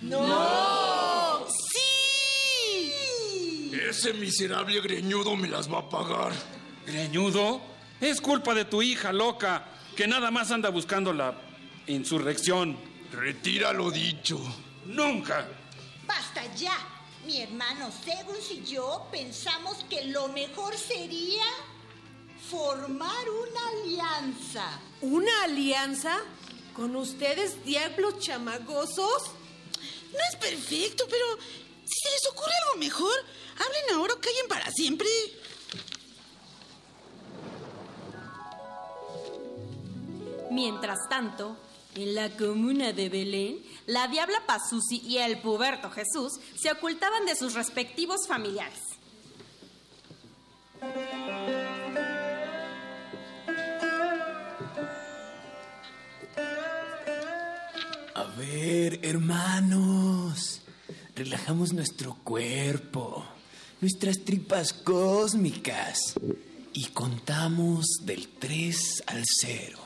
¡No! 0.02 1.46
¡Sí! 1.48 2.92
Ese 3.74 4.14
miserable 4.14 4.82
greñudo 4.82 5.36
me 5.36 5.48
las 5.48 5.72
va 5.72 5.80
a 5.80 5.90
pagar. 5.90 6.32
¿Greñudo? 6.86 7.60
Es 8.00 8.22
culpa 8.22 8.54
de 8.54 8.66
tu 8.66 8.84
hija 8.84 9.12
loca, 9.12 9.66
que 9.96 10.06
nada 10.06 10.30
más 10.30 10.52
anda 10.52 10.70
buscando 10.70 11.12
la 11.12 11.34
insurrección. 11.88 12.78
Retira 13.12 13.74
lo 13.74 13.90
dicho. 13.90 14.40
Nunca. 14.86 15.48
Basta 16.06 16.54
ya. 16.54 16.78
Mi 17.26 17.42
hermano 17.42 17.90
Segus 18.06 18.52
y 18.52 18.64
yo 18.64 19.08
pensamos 19.12 19.84
que 19.90 20.06
lo 20.06 20.28
mejor 20.28 20.78
sería 20.78 21.44
formar 22.52 23.28
una 23.28 23.68
alianza. 23.82 24.80
¿Una 25.02 25.44
alianza? 25.46 26.20
¿Con 26.76 26.96
ustedes, 26.96 27.64
diablos 27.66 28.20
chamagosos? 28.20 29.32
No 30.12 30.20
es 30.30 30.36
perfecto, 30.36 31.06
pero 31.10 31.26
si 31.86 32.00
se 32.02 32.10
les 32.10 32.28
ocurre 32.32 32.52
algo 32.64 32.80
mejor, 32.80 33.14
hablen 33.54 33.96
ahora 33.96 34.14
o 34.14 34.20
callen 34.20 34.48
para 34.48 34.72
siempre. 34.72 35.08
Mientras 40.52 41.00
tanto, 41.10 41.58
en 41.96 42.16
la 42.16 42.30
comuna 42.30 42.94
de 42.94 43.10
Belén, 43.10 43.64
la 43.86 44.08
diabla 44.08 44.46
Pazuzi 44.46 45.02
y 45.06 45.18
el 45.18 45.42
puberto 45.42 45.90
Jesús 45.92 46.40
se 46.56 46.72
ocultaban 46.72 47.26
de 47.26 47.36
sus 47.36 47.54
respectivos 47.54 48.28
familiares. 48.28 48.80
A 58.16 58.24
ver, 58.38 59.00
hermanos, 59.04 60.63
relajamos 61.24 61.72
nuestro 61.72 62.16
cuerpo, 62.16 63.26
nuestras 63.80 64.26
tripas 64.26 64.74
cósmicas 64.74 66.16
y 66.74 66.88
contamos 66.88 67.86
del 68.02 68.28
3 68.28 69.04
al 69.08 69.24
0. 69.26 69.80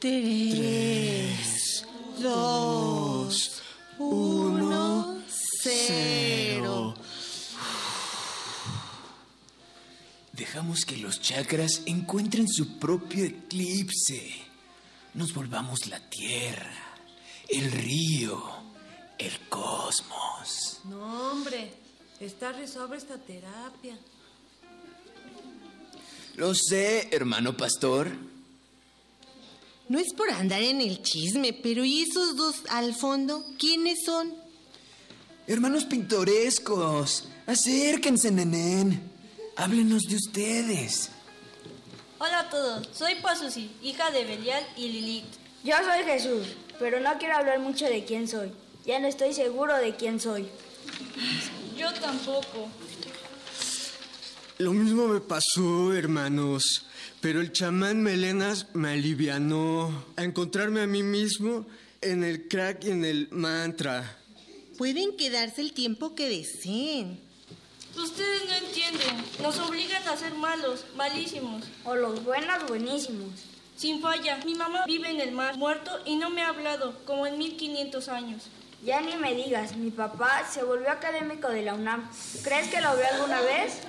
Tres, 0.00 1.86
dos, 2.20 3.62
uno, 3.98 5.22
cero. 5.62 6.94
Dejamos 10.32 10.84
que 10.84 10.96
los 10.96 11.20
chakras 11.20 11.82
encuentren 11.86 12.48
su 12.48 12.78
propio 12.78 13.24
eclipse. 13.24 14.32
Nos 15.14 15.32
volvamos 15.32 15.86
la 15.86 16.00
tierra, 16.10 16.74
el 17.48 17.70
río, 17.70 18.55
el 19.18 19.38
cosmos. 19.48 20.80
No, 20.84 21.30
hombre, 21.30 21.72
está 22.20 22.52
resuelve 22.52 22.96
esta 22.96 23.18
terapia. 23.18 23.98
Lo 26.36 26.54
sé, 26.54 27.08
hermano 27.12 27.56
pastor. 27.56 28.10
No 29.88 29.98
es 29.98 30.12
por 30.12 30.30
andar 30.30 30.62
en 30.62 30.80
el 30.80 31.02
chisme, 31.02 31.52
pero 31.52 31.84
¿y 31.84 32.02
esos 32.02 32.36
dos 32.36 32.56
al 32.68 32.94
fondo? 32.94 33.44
¿Quiénes 33.58 34.04
son? 34.04 34.34
Hermanos 35.46 35.84
pintorescos, 35.84 37.28
acérquense, 37.46 38.32
nenén. 38.32 39.00
Háblenos 39.56 40.02
de 40.02 40.16
ustedes. 40.16 41.10
Hola 42.18 42.40
a 42.40 42.50
todos, 42.50 42.88
soy 42.92 43.14
Pazuzi, 43.22 43.70
hija 43.82 44.10
de 44.10 44.24
Belial 44.24 44.66
y 44.76 44.88
Lilith. 44.88 45.24
Yo 45.62 45.76
soy 45.76 46.04
Jesús, 46.04 46.48
pero 46.78 46.98
no 46.98 47.16
quiero 47.18 47.36
hablar 47.36 47.60
mucho 47.60 47.86
de 47.86 48.04
quién 48.04 48.26
soy. 48.26 48.50
Ya 48.86 49.00
no 49.00 49.08
estoy 49.08 49.32
seguro 49.32 49.76
de 49.76 49.96
quién 49.96 50.20
soy. 50.20 50.46
Yo 51.76 51.92
tampoco. 51.94 52.68
Lo 54.58 54.72
mismo 54.72 55.08
me 55.08 55.20
pasó, 55.20 55.92
hermanos. 55.92 56.86
Pero 57.20 57.40
el 57.40 57.50
chamán 57.50 58.00
Melenas 58.00 58.68
me 58.74 58.90
alivianó 58.90 60.04
a 60.16 60.22
encontrarme 60.22 60.82
a 60.82 60.86
mí 60.86 61.02
mismo 61.02 61.66
en 62.00 62.22
el 62.22 62.46
crack 62.46 62.84
y 62.84 62.90
en 62.90 63.04
el 63.04 63.28
mantra. 63.32 64.18
Pueden 64.78 65.16
quedarse 65.16 65.62
el 65.62 65.72
tiempo 65.72 66.14
que 66.14 66.28
deseen. 66.28 67.18
Ustedes 67.96 68.44
no 68.48 68.54
entienden. 68.54 69.24
Nos 69.42 69.58
obligan 69.58 70.06
a 70.06 70.16
ser 70.16 70.34
malos, 70.34 70.84
malísimos. 70.94 71.64
O 71.84 71.96
los 71.96 72.22
buenos, 72.22 72.68
buenísimos. 72.68 73.32
Sin 73.76 74.00
falla, 74.00 74.38
mi 74.44 74.54
mamá 74.54 74.84
vive 74.86 75.10
en 75.10 75.20
el 75.20 75.32
mar, 75.32 75.58
muerto 75.58 75.90
y 76.04 76.16
no 76.16 76.30
me 76.30 76.42
ha 76.42 76.48
hablado, 76.48 76.94
como 77.04 77.26
en 77.26 77.36
1500 77.38 78.08
años. 78.08 78.44
Ya 78.86 79.00
ni 79.00 79.16
me 79.16 79.34
digas, 79.34 79.74
mi 79.74 79.90
papá 79.90 80.44
se 80.48 80.62
volvió 80.62 80.92
académico 80.92 81.48
de 81.48 81.62
la 81.62 81.74
UNAM. 81.74 82.08
¿Crees 82.44 82.68
que 82.68 82.80
lo 82.80 82.94
vio 82.94 83.04
alguna 83.14 83.40
vez? 83.40 83.80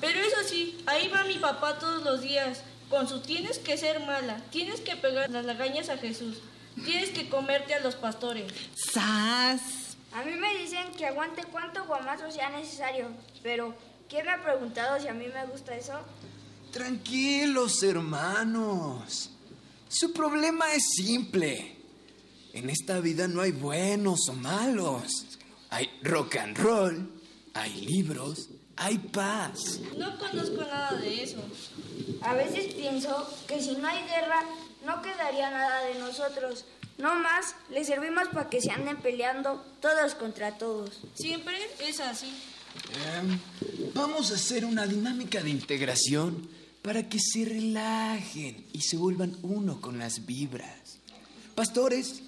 Pero 0.00 0.18
eso 0.18 0.38
sí, 0.44 0.82
ahí 0.86 1.06
va 1.06 1.22
mi 1.22 1.38
papá 1.38 1.78
todos 1.78 2.02
los 2.02 2.20
días, 2.20 2.62
con 2.90 3.06
su 3.06 3.20
tienes 3.20 3.60
que 3.60 3.78
ser 3.78 4.00
mala, 4.00 4.42
tienes 4.50 4.80
que 4.80 4.96
pegar 4.96 5.30
las 5.30 5.44
lagañas 5.44 5.88
a 5.88 5.98
Jesús, 5.98 6.38
tienes 6.84 7.10
que 7.10 7.28
comerte 7.28 7.74
a 7.74 7.80
los 7.80 7.94
pastores. 7.94 8.52
¡Sas! 8.74 9.96
A 10.12 10.24
mí 10.24 10.32
me 10.32 10.58
dicen 10.58 10.90
que 10.96 11.06
aguante 11.06 11.44
cuanto 11.44 11.84
guamazo 11.84 12.28
sea 12.32 12.50
necesario, 12.50 13.10
pero 13.44 13.72
¿quién 14.08 14.26
me 14.26 14.32
ha 14.32 14.42
preguntado 14.42 15.00
si 15.00 15.06
a 15.06 15.14
mí 15.14 15.26
me 15.32 15.46
gusta 15.46 15.76
eso? 15.76 16.00
Tranquilos, 16.72 17.84
hermanos. 17.84 19.30
Su 19.88 20.12
problema 20.12 20.72
es 20.72 20.82
simple. 20.96 21.73
En 22.54 22.70
esta 22.70 23.00
vida 23.00 23.26
no 23.26 23.40
hay 23.40 23.50
buenos 23.50 24.28
o 24.28 24.32
malos. 24.32 25.26
Hay 25.70 25.90
rock 26.04 26.36
and 26.36 26.56
roll, 26.56 27.10
hay 27.52 27.72
libros, 27.80 28.48
hay 28.76 28.96
paz. 28.98 29.80
No 29.98 30.16
conozco 30.20 30.62
nada 30.62 30.96
de 31.00 31.24
eso. 31.24 31.42
A 32.22 32.34
veces 32.34 32.72
pienso 32.74 33.28
que 33.48 33.60
si 33.60 33.72
no 33.72 33.88
hay 33.88 34.00
guerra, 34.04 34.44
no 34.86 35.02
quedaría 35.02 35.50
nada 35.50 35.84
de 35.86 35.98
nosotros. 35.98 36.64
No 36.96 37.16
más, 37.16 37.56
les 37.70 37.88
servimos 37.88 38.28
para 38.28 38.48
que 38.48 38.60
se 38.60 38.70
anden 38.70 38.98
peleando 38.98 39.60
todos 39.80 40.14
contra 40.14 40.56
todos. 40.56 41.00
Siempre 41.14 41.56
es 41.80 41.98
así. 41.98 42.32
Em, 43.16 43.40
vamos 43.94 44.30
a 44.30 44.34
hacer 44.34 44.64
una 44.64 44.86
dinámica 44.86 45.42
de 45.42 45.50
integración 45.50 46.48
para 46.82 47.08
que 47.08 47.18
se 47.18 47.46
relajen 47.46 48.64
y 48.72 48.80
se 48.82 48.96
vuelvan 48.96 49.36
uno 49.42 49.80
con 49.80 49.98
las 49.98 50.24
vibras. 50.24 51.00
Pastores, 51.56 52.22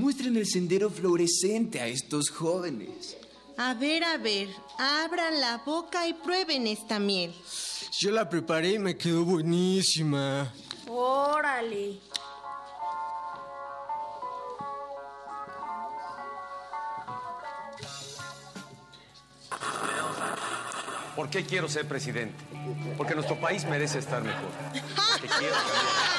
muestren 0.00 0.36
el 0.36 0.46
sendero 0.46 0.88
fluorescente 0.90 1.80
a 1.80 1.86
estos 1.86 2.30
jóvenes. 2.30 3.16
A 3.58 3.74
ver, 3.74 4.02
a 4.02 4.16
ver, 4.16 4.48
abran 4.78 5.38
la 5.40 5.58
boca 5.58 6.08
y 6.08 6.14
prueben 6.14 6.66
esta 6.66 6.98
miel. 6.98 7.34
Yo 7.98 8.10
la 8.10 8.28
preparé 8.28 8.72
y 8.72 8.78
me 8.78 8.96
quedó 8.96 9.24
buenísima. 9.24 10.50
Órale. 10.88 12.00
¿Por 21.14 21.28
qué 21.28 21.44
quiero 21.44 21.68
ser 21.68 21.86
presidente? 21.86 22.42
Porque 22.96 23.14
nuestro 23.14 23.38
país 23.38 23.66
merece 23.66 23.98
estar 23.98 24.22
mejor. 24.22 24.48
Porque 24.72 25.28
quiero 25.38 25.54
cambiar. 25.54 26.10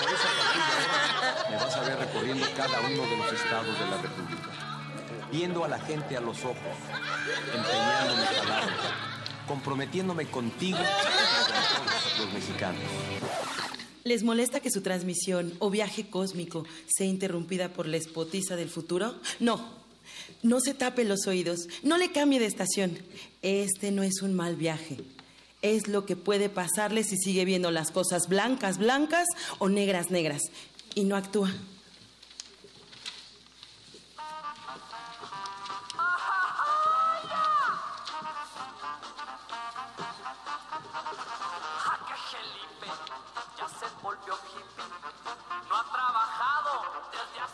Por 0.00 0.12
eso 0.12 0.24
a 0.28 0.42
partir 0.42 0.62
de 0.62 1.16
ahora 1.16 1.34
me 1.54 1.60
vas 1.60 1.76
a 1.76 1.82
ver 1.82 1.98
recorriendo 1.98 2.46
cada 2.56 2.80
uno 2.80 3.06
de 3.06 3.16
los 3.16 3.32
estados 3.32 3.78
de 3.78 3.86
la 3.86 4.02
República, 4.02 4.50
viendo 5.30 5.64
a 5.64 5.68
la 5.68 5.78
gente 5.78 6.16
a 6.16 6.20
los 6.20 6.44
ojos, 6.44 6.56
empeñando 7.54 8.16
mi 8.16 8.38
palabra, 8.38 8.74
comprometiéndome 9.46 10.26
contigo 10.26 10.78
con 10.78 12.24
los 12.24 12.34
mexicanos. 12.34 12.82
¿Les 14.02 14.24
molesta 14.24 14.58
que 14.58 14.70
su 14.70 14.80
transmisión 14.80 15.54
o 15.60 15.70
viaje 15.70 16.10
cósmico 16.10 16.64
sea 16.88 17.06
interrumpida 17.06 17.68
por 17.68 17.86
la 17.86 17.98
espotiza 17.98 18.56
del 18.56 18.68
futuro? 18.68 19.14
No. 19.38 19.84
No 20.42 20.60
se 20.60 20.74
tape 20.74 21.04
los 21.04 21.26
oídos. 21.28 21.68
No 21.82 21.98
le 21.98 22.10
cambie 22.10 22.40
de 22.40 22.46
estación. 22.46 22.98
Este 23.42 23.92
no 23.92 24.02
es 24.02 24.22
un 24.22 24.34
mal 24.34 24.56
viaje. 24.56 24.98
Es 25.62 25.88
lo 25.88 26.04
que 26.04 26.16
puede 26.16 26.50
pasarle 26.50 27.04
si 27.04 27.16
sigue 27.16 27.46
viendo 27.46 27.70
las 27.70 27.90
cosas 27.90 28.28
blancas, 28.28 28.76
blancas 28.76 29.26
o 29.58 29.70
negras, 29.70 30.10
negras 30.10 30.42
y 30.94 31.04
no 31.04 31.16
actúa. 31.16 31.50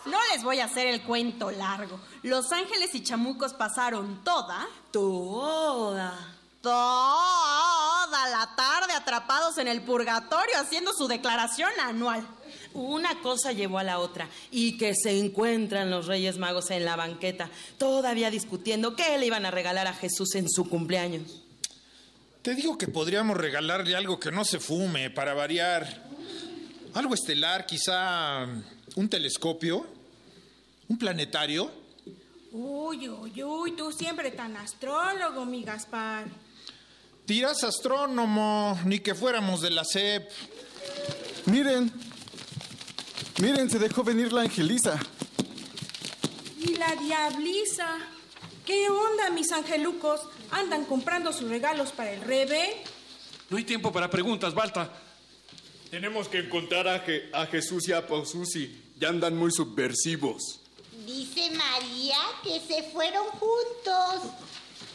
No 0.06 0.18
les 0.32 0.42
voy 0.42 0.60
a 0.60 0.64
hacer 0.64 0.86
el 0.86 1.02
cuento 1.02 1.50
largo. 1.50 2.00
Los 2.22 2.52
ángeles 2.52 2.94
y 2.94 3.02
chamucos 3.02 3.54
pasaron 3.54 4.22
toda. 4.24 4.66
Toda 4.90 6.39
toda 6.62 8.28
la 8.28 8.54
tarde 8.56 8.92
atrapados 8.92 9.58
en 9.58 9.68
el 9.68 9.82
purgatorio 9.82 10.58
haciendo 10.58 10.92
su 10.92 11.08
declaración 11.08 11.70
anual. 11.80 12.26
Una 12.72 13.20
cosa 13.20 13.52
llevó 13.52 13.78
a 13.78 13.84
la 13.84 13.98
otra 13.98 14.28
y 14.50 14.78
que 14.78 14.94
se 14.94 15.18
encuentran 15.18 15.90
los 15.90 16.06
Reyes 16.06 16.38
Magos 16.38 16.70
en 16.70 16.84
la 16.84 16.96
banqueta, 16.96 17.50
todavía 17.78 18.30
discutiendo 18.30 18.94
qué 18.94 19.18
le 19.18 19.26
iban 19.26 19.46
a 19.46 19.50
regalar 19.50 19.86
a 19.86 19.94
Jesús 19.94 20.34
en 20.34 20.48
su 20.48 20.68
cumpleaños. 20.68 21.42
Te 22.42 22.54
digo 22.54 22.78
que 22.78 22.88
podríamos 22.88 23.36
regalarle 23.36 23.96
algo 23.96 24.18
que 24.18 24.30
no 24.30 24.44
se 24.44 24.60
fume 24.60 25.10
para 25.10 25.34
variar. 25.34 26.08
Algo 26.94 27.14
estelar, 27.14 27.66
quizá 27.66 28.46
un 28.96 29.08
telescopio, 29.08 29.86
un 30.88 30.98
planetario. 30.98 31.70
Uy, 32.52 33.08
uy, 33.08 33.42
uy, 33.42 33.72
tú 33.72 33.92
siempre 33.92 34.30
tan 34.30 34.56
astrólogo, 34.56 35.44
mi 35.44 35.62
Gaspar. 35.62 36.26
Tiras 37.30 37.62
astrónomo, 37.62 38.76
ni 38.84 38.98
que 38.98 39.14
fuéramos 39.14 39.60
de 39.60 39.70
la 39.70 39.84
SEP. 39.84 40.28
Miren, 41.46 41.92
miren, 43.40 43.70
se 43.70 43.78
dejó 43.78 44.02
venir 44.02 44.32
la 44.32 44.40
Angeliza. 44.40 44.98
Y 46.58 46.74
la 46.74 46.96
diablisa. 46.96 47.98
¿Qué 48.66 48.88
onda, 48.90 49.30
mis 49.30 49.52
angelucos? 49.52 50.22
¿Andan 50.50 50.84
comprando 50.86 51.32
sus 51.32 51.48
regalos 51.48 51.92
para 51.92 52.10
el 52.10 52.20
rebe? 52.22 52.82
No 53.48 53.58
hay 53.58 53.62
tiempo 53.62 53.92
para 53.92 54.10
preguntas, 54.10 54.52
Balta. 54.52 54.92
Tenemos 55.88 56.26
que 56.26 56.38
encontrar 56.38 56.88
a, 56.88 57.06
Je- 57.06 57.30
a 57.32 57.46
Jesús 57.46 57.86
y 57.86 57.92
a 57.92 58.08
Paususi. 58.08 58.76
Ya 58.98 59.08
andan 59.08 59.36
muy 59.36 59.52
subversivos. 59.52 60.58
Dice 61.06 61.48
María 61.52 62.18
que 62.42 62.58
se 62.58 62.82
fueron 62.90 63.24
juntos, 63.28 64.32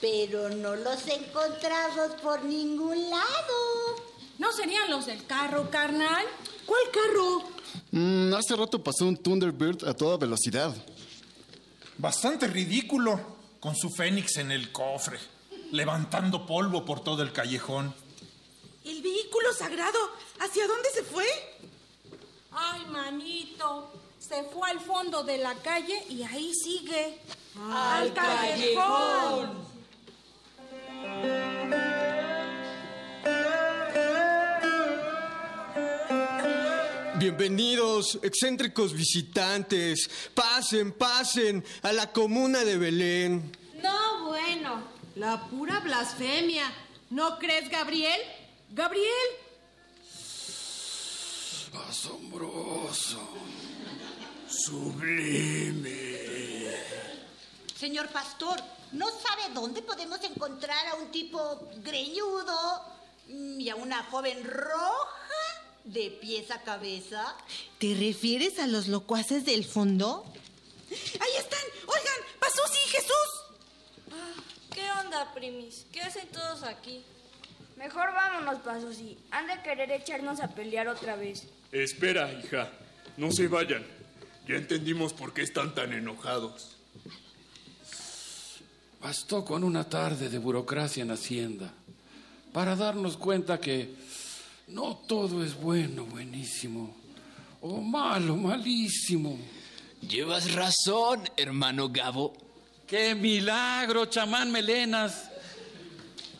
pero 0.05 0.49
no 0.49 0.75
los 0.75 1.07
encontramos 1.07 2.11
por 2.21 2.43
ningún 2.43 3.09
lado. 3.09 3.95
¿No 4.37 4.51
serían 4.51 4.91
los 4.91 5.07
del 5.07 5.25
carro, 5.25 5.71
carnal? 5.71 6.23
¿Cuál 6.67 6.83
carro? 6.91 7.41
Mm, 7.89 8.31
hace 8.35 8.55
rato 8.55 8.83
pasó 8.83 9.05
un 9.05 9.17
Thunderbird 9.17 9.87
a 9.87 9.95
toda 9.95 10.17
velocidad. 10.17 10.75
Bastante 11.97 12.45
ridículo, 12.45 13.19
con 13.59 13.75
su 13.75 13.89
fénix 13.89 14.37
en 14.37 14.51
el 14.51 14.71
cofre, 14.71 15.17
levantando 15.71 16.45
polvo 16.45 16.85
por 16.85 17.03
todo 17.03 17.23
el 17.23 17.31
callejón. 17.33 17.91
¿El 18.83 19.01
vehículo 19.01 19.53
sagrado? 19.53 19.97
¿Hacia 20.39 20.67
dónde 20.67 20.89
se 20.93 21.01
fue? 21.01 21.25
Ay, 22.51 22.85
manito. 22.91 23.91
Se 24.19 24.43
fue 24.43 24.69
al 24.69 24.81
fondo 24.81 25.23
de 25.23 25.39
la 25.39 25.55
calle 25.55 26.05
y 26.09 26.21
ahí 26.21 26.53
sigue. 26.53 27.19
Al 27.71 28.13
callejón. 28.13 29.74
Bienvenidos, 37.17 38.19
excéntricos 38.21 38.93
visitantes. 38.93 40.09
Pasen, 40.33 40.91
pasen 40.91 41.63
a 41.81 41.91
la 41.91 42.11
comuna 42.11 42.63
de 42.63 42.77
Belén. 42.77 43.51
No, 43.81 44.25
bueno. 44.25 44.83
La 45.15 45.47
pura 45.47 45.79
blasfemia. 45.79 46.71
¿No 47.09 47.39
crees, 47.39 47.69
Gabriel? 47.69 48.19
Gabriel. 48.71 49.27
Asombroso. 51.89 53.27
Sublime. 54.47 55.95
Señor 57.75 58.07
pastor, 58.09 58.61
¿no 58.91 59.07
sabe 59.07 59.53
dónde 59.53 59.81
podemos 59.81 60.23
encontrar 60.23 60.87
a 60.87 60.95
un 60.95 61.11
tipo 61.11 61.69
greñudo 61.77 62.81
mm, 63.27 63.59
y 63.59 63.69
a 63.69 63.75
una 63.75 64.03
joven 64.03 64.43
roja 64.43 65.15
de 65.83 66.11
pies 66.21 66.51
a 66.51 66.61
cabeza? 66.61 67.35
¿Te 67.79 67.95
refieres 67.95 68.59
a 68.59 68.67
los 68.67 68.87
locuaces 68.87 69.45
del 69.45 69.65
fondo? 69.65 70.25
¡Ahí 70.89 71.31
están! 71.37 71.59
¡Oigan! 71.87 72.39
¡Pasó 72.39 72.61
sí, 72.71 72.89
Jesús! 72.89 74.11
Ah, 74.11 74.33
¿Qué 74.73 74.89
onda, 75.03 75.33
primis? 75.33 75.85
¿Qué 75.91 76.01
hacen 76.01 76.27
todos 76.27 76.63
aquí? 76.63 77.03
Mejor 77.75 78.13
vámonos, 78.13 78.61
Pasusi. 78.61 79.17
Han 79.31 79.47
de 79.47 79.61
querer 79.61 79.91
echarnos 79.91 80.39
a 80.39 80.47
pelear 80.47 80.87
otra 80.87 81.15
vez. 81.15 81.43
Espera, 81.71 82.31
hija. 82.31 82.71
No 83.17 83.31
se 83.31 83.47
vayan. 83.47 83.85
Ya 84.47 84.55
entendimos 84.55 85.13
por 85.13 85.33
qué 85.33 85.41
están 85.41 85.75
tan 85.75 85.91
enojados. 85.91 86.77
Bastó 89.05 89.45
con 89.45 89.63
una 89.63 89.87
tarde 89.87 90.29
de 90.29 90.39
burocracia 90.39 91.03
en 91.03 91.11
Hacienda 91.11 91.71
para 92.51 92.75
darnos 92.75 93.17
cuenta 93.17 93.59
que 93.59 93.93
no 94.69 95.03
todo 95.07 95.43
es 95.43 95.53
bueno, 95.53 96.05
buenísimo, 96.05 96.91
o 97.61 97.81
malo, 97.81 98.35
malísimo. 98.35 99.37
Llevas 100.01 100.51
razón, 100.55 101.21
hermano 101.37 101.89
Gabo. 101.89 102.33
¡Qué 102.87 103.13
milagro, 103.13 104.07
chamán 104.07 104.51
Melenas! 104.51 105.29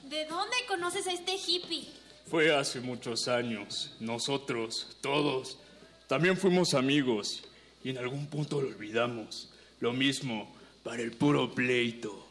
¿De 0.09 0.25
dónde 0.25 0.57
conoces 0.67 1.05
a 1.05 1.11
este 1.11 1.35
hippie? 1.35 1.87
Fue 2.25 2.51
hace 2.51 2.79
muchos 2.79 3.27
años. 3.27 3.91
Nosotros, 3.99 4.87
todos, 5.01 5.59
también 6.07 6.35
fuimos 6.35 6.73
amigos. 6.73 7.43
Y 7.83 7.91
en 7.91 7.99
algún 7.99 8.25
punto 8.25 8.59
lo 8.59 8.69
olvidamos. 8.69 9.49
Lo 9.81 9.93
mismo 9.93 10.51
para 10.81 11.03
el 11.03 11.11
puro 11.11 11.53
pleito. 11.53 12.24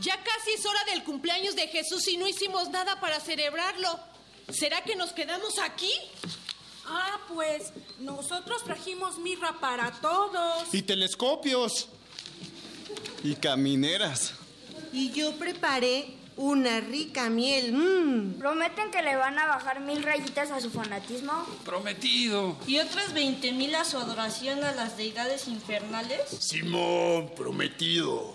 Ya 0.00 0.16
casi 0.22 0.52
es 0.54 0.64
hora 0.64 0.80
del 0.92 1.04
cumpleaños 1.04 1.54
de 1.56 1.68
Jesús 1.68 2.08
y 2.08 2.16
no 2.16 2.26
hicimos 2.26 2.70
nada 2.70 2.98
para 3.00 3.20
celebrarlo. 3.20 4.00
¿Será 4.48 4.82
que 4.82 4.96
nos 4.96 5.12
quedamos 5.12 5.58
aquí? 5.58 5.92
Ah, 6.86 7.20
pues 7.28 7.72
nosotros 7.98 8.64
trajimos 8.64 9.18
mirra 9.18 9.60
para 9.60 9.92
todos. 10.00 10.72
Y 10.72 10.82
telescopios. 10.82 11.88
Y 13.22 13.34
camineras. 13.34 14.32
Y 14.92 15.12
yo 15.12 15.32
preparé 15.36 16.19
una 16.40 16.80
rica 16.80 17.28
miel. 17.28 17.72
mm. 17.72 18.38
¿Prometen 18.38 18.90
que 18.90 19.02
le 19.02 19.14
van 19.14 19.38
a 19.38 19.46
bajar 19.46 19.80
mil 19.80 20.02
rayitas 20.02 20.50
a 20.50 20.60
su 20.60 20.70
fanatismo? 20.70 21.32
Prometido. 21.64 22.56
¿Y 22.66 22.78
otras 22.78 23.12
20 23.12 23.52
mil 23.52 23.74
a 23.74 23.84
su 23.84 23.98
adoración 23.98 24.64
a 24.64 24.72
las 24.72 24.96
deidades 24.96 25.48
infernales? 25.48 26.30
Simón, 26.30 27.30
prometido. 27.36 28.34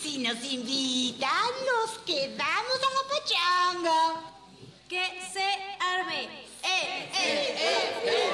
Si 0.00 0.18
nos 0.18 0.42
invitan, 0.44 1.28
nos 1.66 1.98
quedamos 2.06 2.78
a 2.86 2.90
la 2.96 3.02
pachanga. 3.10 4.00
Que 4.88 5.20
se 5.32 5.44
arme. 5.80 6.24
¡Eh, 6.62 7.10
eh, 7.14 7.56
eh! 7.58 8.30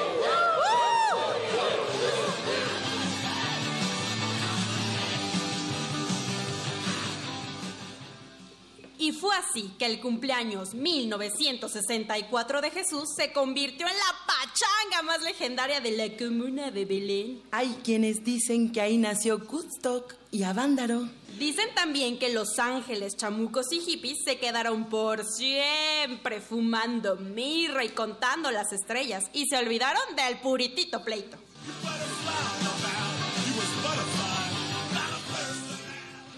Y 8.99 9.11
fue 9.11 9.35
así 9.35 9.71
que 9.77 9.85
el 9.85 9.99
cumpleaños 9.99 10.73
1964 10.73 12.61
de 12.61 12.71
Jesús 12.71 13.09
se 13.15 13.31
convirtió 13.31 13.87
en 13.87 13.93
la 13.93 14.15
pachanga 14.25 15.03
más 15.03 15.21
legendaria 15.21 15.79
de 15.79 15.91
la 15.91 16.17
comuna 16.17 16.71
de 16.71 16.85
Belén. 16.85 17.43
Hay 17.51 17.77
quienes 17.83 18.23
dicen 18.23 18.71
que 18.71 18.81
ahí 18.81 18.97
nació 18.97 19.37
Woodstock 19.37 20.15
y 20.31 20.41
Avándaro. 20.43 21.07
Dicen 21.37 21.67
también 21.75 22.17
que 22.17 22.33
los 22.33 22.57
ángeles, 22.57 23.15
chamucos 23.15 23.71
y 23.71 23.81
hippies 23.81 24.17
se 24.25 24.39
quedaron 24.39 24.85
por 24.85 25.23
siempre 25.23 26.41
fumando 26.41 27.17
mirra 27.17 27.83
y 27.83 27.89
contando 27.89 28.49
las 28.49 28.71
estrellas 28.73 29.25
y 29.31 29.45
se 29.45 29.57
olvidaron 29.57 30.15
del 30.15 30.39
puritito 30.39 31.03
pleito. 31.03 31.37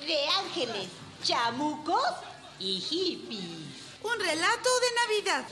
De 0.05 0.27
ángeles, 0.43 0.89
chamucos 1.23 2.03
y 2.59 2.79
hippies. 2.79 3.43
Un 4.03 4.19
relato 4.19 4.69
de 4.79 5.23
Navidad. 5.23 5.47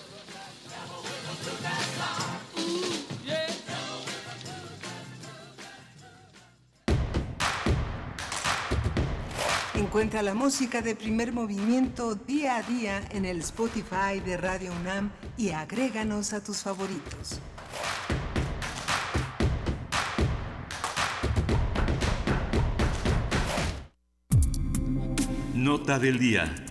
Encuentra 9.75 10.21
la 10.21 10.33
música 10.33 10.81
de 10.81 10.95
primer 10.95 11.31
movimiento 11.31 12.15
día 12.15 12.57
a 12.57 12.63
día 12.63 13.07
en 13.11 13.25
el 13.25 13.39
Spotify 13.39 14.19
de 14.25 14.35
Radio 14.37 14.71
UNAM 14.81 15.11
y 15.37 15.51
agréganos 15.51 16.33
a 16.33 16.43
tus 16.43 16.57
favoritos. 16.57 17.39
Nota 25.53 25.99
del 25.99 26.17
día. 26.17 26.66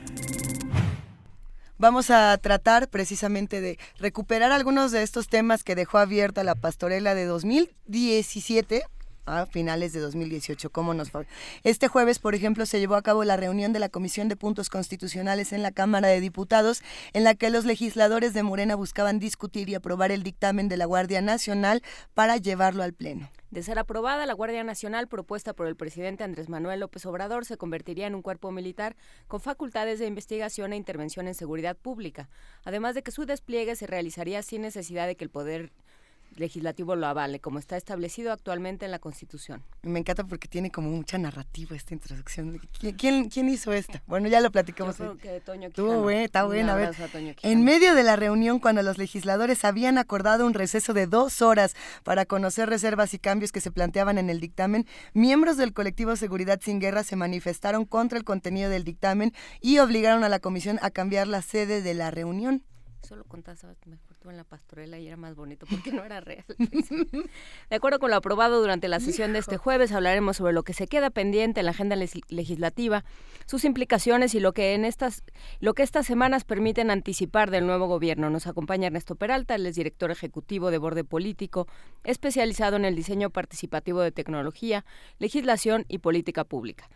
Vamos 1.78 2.10
a 2.10 2.36
tratar 2.38 2.88
precisamente 2.88 3.60
de 3.60 3.78
recuperar 3.98 4.52
algunos 4.52 4.92
de 4.92 5.02
estos 5.02 5.28
temas 5.28 5.64
que 5.64 5.74
dejó 5.74 5.98
abierta 5.98 6.44
la 6.44 6.54
pastorela 6.54 7.14
de 7.14 7.24
2017 7.24 8.84
a 9.26 9.46
finales 9.46 9.92
de 9.92 10.00
2018. 10.00 10.70
¿Cómo 10.70 10.94
nos 10.94 11.10
fue? 11.10 11.26
Este 11.62 11.88
jueves, 11.88 12.18
por 12.18 12.34
ejemplo, 12.34 12.64
se 12.66 12.78
llevó 12.78 12.94
a 12.94 13.02
cabo 13.02 13.24
la 13.24 13.36
reunión 13.36 13.72
de 13.72 13.78
la 13.78 13.88
Comisión 13.88 14.28
de 14.28 14.36
Puntos 14.36 14.70
Constitucionales 14.70 15.52
en 15.52 15.62
la 15.62 15.72
Cámara 15.72 16.08
de 16.08 16.20
Diputados, 16.20 16.82
en 17.12 17.24
la 17.24 17.34
que 17.34 17.50
los 17.50 17.64
legisladores 17.64 18.32
de 18.32 18.42
Morena 18.42 18.74
buscaban 18.76 19.18
discutir 19.18 19.68
y 19.68 19.74
aprobar 19.74 20.12
el 20.12 20.22
dictamen 20.22 20.68
de 20.68 20.76
la 20.76 20.86
Guardia 20.86 21.20
Nacional 21.20 21.82
para 22.14 22.36
llevarlo 22.36 22.82
al 22.82 22.94
Pleno. 22.94 23.28
De 23.50 23.62
ser 23.62 23.78
aprobada, 23.78 24.26
la 24.26 24.34
Guardia 24.34 24.64
Nacional, 24.64 25.06
propuesta 25.06 25.54
por 25.54 25.68
el 25.68 25.76
presidente 25.76 26.24
Andrés 26.24 26.48
Manuel 26.48 26.80
López 26.80 27.06
Obrador, 27.06 27.44
se 27.44 27.56
convertiría 27.56 28.06
en 28.06 28.14
un 28.14 28.22
cuerpo 28.22 28.50
militar 28.50 28.96
con 29.28 29.40
facultades 29.40 29.98
de 29.98 30.06
investigación 30.06 30.72
e 30.72 30.76
intervención 30.76 31.28
en 31.28 31.34
seguridad 31.34 31.76
pública, 31.76 32.28
además 32.64 32.94
de 32.94 33.02
que 33.02 33.12
su 33.12 33.24
despliegue 33.24 33.76
se 33.76 33.86
realizaría 33.86 34.42
sin 34.42 34.62
necesidad 34.62 35.06
de 35.06 35.16
que 35.16 35.24
el 35.24 35.30
Poder 35.30 35.72
legislativo 36.36 36.96
lo 36.96 37.06
avale, 37.06 37.40
como 37.40 37.58
está 37.58 37.76
establecido 37.76 38.32
actualmente 38.32 38.84
en 38.84 38.90
la 38.90 38.98
Constitución. 38.98 39.62
Me 39.82 39.98
encanta 39.98 40.24
porque 40.24 40.48
tiene 40.48 40.70
como 40.70 40.90
mucha 40.90 41.18
narrativa 41.18 41.74
esta 41.76 41.94
introducción. 41.94 42.60
¿Quién, 42.98 43.28
quién, 43.28 43.48
hizo 43.48 43.72
esta? 43.72 44.02
Bueno, 44.06 44.28
ya 44.28 44.40
lo 44.40 44.50
platicamos. 44.50 44.98
Yo 44.98 45.16
creo 45.16 45.34
que 45.34 45.40
Toño 45.40 45.68
Estuvo 45.68 46.02
bueno, 46.02 46.20
está 46.20 46.44
buena. 46.44 46.74
A 46.74 46.76
ver, 46.76 46.94
en 47.42 47.64
medio 47.64 47.94
de 47.94 48.02
la 48.02 48.16
reunión, 48.16 48.58
cuando 48.58 48.82
los 48.82 48.98
legisladores 48.98 49.64
habían 49.64 49.98
acordado 49.98 50.46
un 50.46 50.54
receso 50.54 50.94
de 50.94 51.06
dos 51.06 51.42
horas 51.42 51.74
para 52.04 52.26
conocer 52.26 52.68
reservas 52.68 53.14
y 53.14 53.18
cambios 53.18 53.52
que 53.52 53.60
se 53.60 53.70
planteaban 53.70 54.18
en 54.18 54.30
el 54.30 54.40
dictamen, 54.40 54.86
miembros 55.14 55.56
del 55.56 55.72
colectivo 55.72 56.16
Seguridad 56.16 56.60
Sin 56.62 56.80
Guerra 56.80 57.02
se 57.02 57.16
manifestaron 57.16 57.84
contra 57.84 58.18
el 58.18 58.24
contenido 58.24 58.70
del 58.70 58.84
dictamen 58.84 59.32
y 59.60 59.78
obligaron 59.78 60.24
a 60.24 60.28
la 60.28 60.38
comisión 60.38 60.78
a 60.82 60.90
cambiar 60.90 61.26
la 61.26 61.42
sede 61.42 61.82
de 61.82 61.94
la 61.94 62.10
reunión. 62.10 62.62
Solo 63.02 63.24
contás 63.24 63.64
en 64.30 64.36
la 64.36 64.44
pastorela 64.44 64.98
y 64.98 65.06
era 65.06 65.16
más 65.16 65.34
bonito 65.34 65.66
porque 65.68 65.92
no 65.92 66.04
era 66.04 66.20
real. 66.20 66.44
de 66.58 67.76
acuerdo 67.76 67.98
con 67.98 68.10
lo 68.10 68.16
aprobado 68.16 68.60
durante 68.60 68.88
la 68.88 69.00
sesión 69.00 69.32
de 69.32 69.38
este 69.38 69.56
jueves, 69.56 69.92
hablaremos 69.92 70.36
sobre 70.36 70.52
lo 70.52 70.62
que 70.62 70.72
se 70.72 70.86
queda 70.86 71.10
pendiente 71.10 71.60
en 71.60 71.66
la 71.66 71.72
agenda 71.72 71.96
legislativa, 71.96 73.04
sus 73.46 73.64
implicaciones 73.64 74.34
y 74.34 74.40
lo 74.40 74.52
que 74.52 74.74
en 74.74 74.84
estas 74.84 75.22
lo 75.60 75.74
que 75.74 75.82
estas 75.82 76.06
semanas 76.06 76.44
permiten 76.44 76.90
anticipar 76.90 77.50
del 77.50 77.66
nuevo 77.66 77.86
gobierno. 77.86 78.30
Nos 78.30 78.46
acompaña 78.46 78.86
Ernesto 78.86 79.16
Peralta, 79.16 79.54
él 79.54 79.66
es 79.66 79.76
director 79.76 80.10
ejecutivo 80.10 80.70
de 80.70 80.78
Borde 80.78 81.04
Político, 81.04 81.66
especializado 82.04 82.76
en 82.76 82.84
el 82.84 82.96
diseño 82.96 83.30
participativo 83.30 84.00
de 84.00 84.12
tecnología, 84.12 84.84
legislación 85.18 85.84
y 85.88 85.98
política 85.98 86.44
pública. 86.44 86.88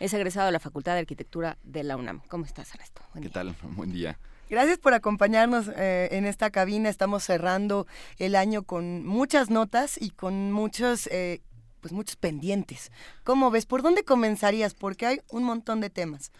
Es 0.00 0.12
egresado 0.12 0.46
de 0.46 0.52
la 0.52 0.60
Facultad 0.60 0.94
de 0.94 1.00
Arquitectura 1.00 1.58
de 1.62 1.84
la 1.84 1.96
UNAM. 1.96 2.20
¿Cómo 2.28 2.44
estás, 2.44 2.74
Ernesto? 2.74 3.02
¿Qué 3.20 3.28
tal? 3.28 3.54
Buen 3.76 3.92
día. 3.92 4.18
Gracias 4.50 4.78
por 4.78 4.92
acompañarnos 4.92 5.68
eh, 5.76 6.08
en 6.12 6.26
esta 6.26 6.50
cabina. 6.50 6.88
Estamos 6.88 7.24
cerrando 7.24 7.86
el 8.18 8.36
año 8.36 8.62
con 8.62 9.04
muchas 9.06 9.48
notas 9.48 9.96
y 10.00 10.10
con 10.10 10.52
muchos, 10.52 11.06
eh, 11.06 11.40
pues 11.80 11.92
muchos 11.92 12.16
pendientes. 12.16 12.92
¿Cómo 13.24 13.50
ves? 13.50 13.64
¿Por 13.64 13.82
dónde 13.82 14.04
comenzarías? 14.04 14.74
Porque 14.74 15.06
hay 15.06 15.20
un 15.30 15.44
montón 15.44 15.80
de 15.80 15.88
temas. 15.88 16.30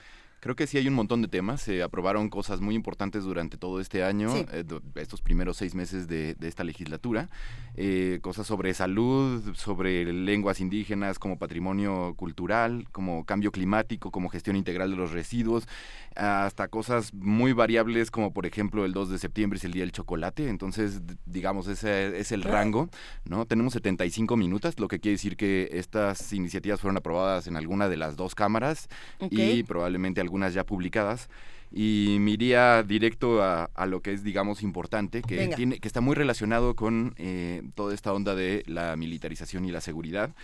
Creo 0.45 0.57
que 0.57 0.66
sí 0.66 0.77
hay 0.77 0.87
un 0.87 0.93
montón 0.93 1.23
de 1.23 1.29
temas. 1.29 1.62
Se 1.62 1.83
aprobaron 1.83 2.29
cosas 2.29 2.61
muy 2.61 2.75
importantes 2.75 3.25
durante 3.25 3.57
todo 3.57 3.81
este 3.81 4.05
año, 4.05 4.29
eh, 4.53 4.62
estos 4.97 5.23
primeros 5.23 5.57
seis 5.57 5.75
meses 5.75 6.07
de, 6.07 6.37
esta 6.43 6.65
legislatura. 6.65 7.31
Eh, 7.77 8.19
cosas 8.21 8.47
sobre 8.47 8.75
salud, 8.75 9.55
sobre 9.57 10.05
lenguas 10.12 10.61
indígenas 10.61 11.19
como 11.19 11.39
patrimonio 11.39 12.12
cultural, 12.19 12.87
como 12.93 13.25
cambio 13.25 13.53
climático, 13.53 14.11
como 14.11 14.29
gestión 14.29 14.57
integral 14.57 14.91
de 14.91 14.97
los 14.99 15.12
residuos, 15.12 15.66
hasta 16.15 16.69
cosas 16.69 17.15
muy 17.15 17.55
variables 17.55 18.11
como 18.11 18.35
por 18.35 18.45
ejemplo 18.45 18.85
el 18.85 18.93
2 18.93 19.11
de 19.11 19.19
septiembre 19.19 19.57
es 19.57 19.65
el 19.65 19.73
Día 19.73 19.85
del 19.85 19.93
Chocolate. 19.93 20.51
Entonces, 20.51 21.01
digamos, 21.25 21.69
ese 21.69 22.19
es 22.19 22.33
el 22.33 22.43
rango. 22.43 22.91
¿no? 23.25 23.47
Tenemos 23.47 23.73
75 23.73 24.37
minutos, 24.37 24.79
lo 24.79 24.89
que 24.89 25.01
quiere 25.01 25.15
decir 25.15 25.39
que 25.39 25.71
estas 25.73 26.35
iniciativas 26.35 26.83
fueron 26.83 26.99
aprobadas 26.99 27.47
en 27.47 27.57
alguna 27.57 27.89
de 27.89 27.97
las 27.97 28.16
dos 28.16 28.35
cámaras 28.35 28.91
y 29.31 29.62
probablemente 29.62 30.21
alguna 30.21 30.34
algunas 30.35 30.52
ya 30.52 30.65
publicadas 30.65 31.28
y 31.70 32.19
me 32.20 32.32
iría 32.32 32.82
directo 32.82 33.43
a, 33.43 33.86
lo 33.86 34.01
que 34.01 34.12
es, 34.12 34.23
digamos, 34.23 34.62
importante, 34.62 35.23
que, 35.23 35.48
tiene, 35.48 35.78
que 35.78 35.89
está 35.89 36.01
muy 36.01 36.15
relacionado 36.15 36.74
con 36.74 37.15
eh, 37.19 37.62
toda 37.74 37.94
esta 37.94 38.12
onda 38.12 38.35
de 38.35 38.62
la 38.66 38.97
militarización 38.97 39.65
y 39.65 39.73
la 39.73 39.81
seguridad, 39.81 40.35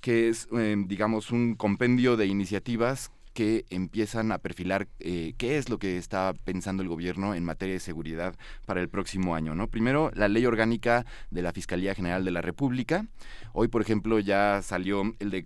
que 0.00 0.28
es, 0.28 0.48
eh, 0.56 0.76
digamos, 0.86 1.30
un 1.30 1.54
compendio 1.54 2.16
de 2.16 2.26
iniciativas 2.26 3.12
que 3.34 3.64
empiezan 3.70 4.32
a 4.32 4.38
perfilar 4.38 4.88
eh, 4.98 5.34
qué 5.38 5.58
es 5.58 5.68
lo 5.68 5.78
que 5.78 5.96
está 5.96 6.32
pensando 6.44 6.82
el 6.82 6.88
gobierno 6.88 7.34
en 7.34 7.44
materia 7.44 7.74
de 7.74 7.80
seguridad 7.80 8.34
para 8.66 8.80
el 8.80 8.88
próximo 8.88 9.36
año. 9.36 9.54
¿no? 9.54 9.68
Primero, 9.68 10.10
la 10.14 10.28
ley 10.28 10.44
orgánica 10.46 11.06
de 11.30 11.42
la 11.42 11.52
Fiscalía 11.52 11.94
General 11.94 12.24
de 12.24 12.32
la 12.32 12.42
República. 12.42 13.06
Hoy, 13.52 13.68
por 13.68 13.82
ejemplo, 13.82 14.18
ya 14.18 14.60
salió 14.62 15.14
el 15.20 15.30
de 15.30 15.44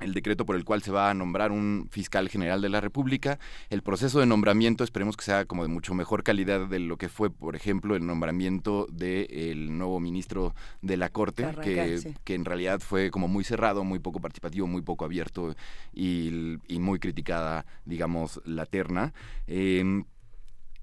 el 0.00 0.14
decreto 0.14 0.46
por 0.46 0.56
el 0.56 0.64
cual 0.64 0.82
se 0.82 0.92
va 0.92 1.10
a 1.10 1.14
nombrar 1.14 1.52
un 1.52 1.88
fiscal 1.90 2.28
general 2.28 2.60
de 2.60 2.68
la 2.68 2.80
República. 2.80 3.38
El 3.70 3.82
proceso 3.82 4.20
de 4.20 4.26
nombramiento 4.26 4.84
esperemos 4.84 5.16
que 5.16 5.24
sea 5.24 5.44
como 5.44 5.62
de 5.62 5.68
mucho 5.68 5.94
mejor 5.94 6.22
calidad 6.22 6.66
de 6.66 6.78
lo 6.78 6.96
que 6.96 7.08
fue, 7.08 7.30
por 7.30 7.56
ejemplo, 7.56 7.96
el 7.96 8.06
nombramiento 8.06 8.86
del 8.90 9.76
nuevo 9.76 10.00
ministro 10.00 10.54
de 10.82 10.96
la 10.96 11.08
Corte, 11.08 11.46
que, 11.62 12.14
que, 12.24 12.34
en 12.34 12.44
realidad 12.44 12.80
fue 12.80 13.10
como 13.10 13.28
muy 13.28 13.44
cerrado, 13.44 13.84
muy 13.84 13.98
poco 13.98 14.20
participativo, 14.20 14.66
muy 14.66 14.82
poco 14.82 15.04
abierto 15.04 15.54
y, 15.92 16.58
muy 16.78 16.98
criticada, 16.98 17.66
digamos, 17.84 18.40
la 18.44 18.66
terna. 18.66 19.12
Em, 19.46 20.04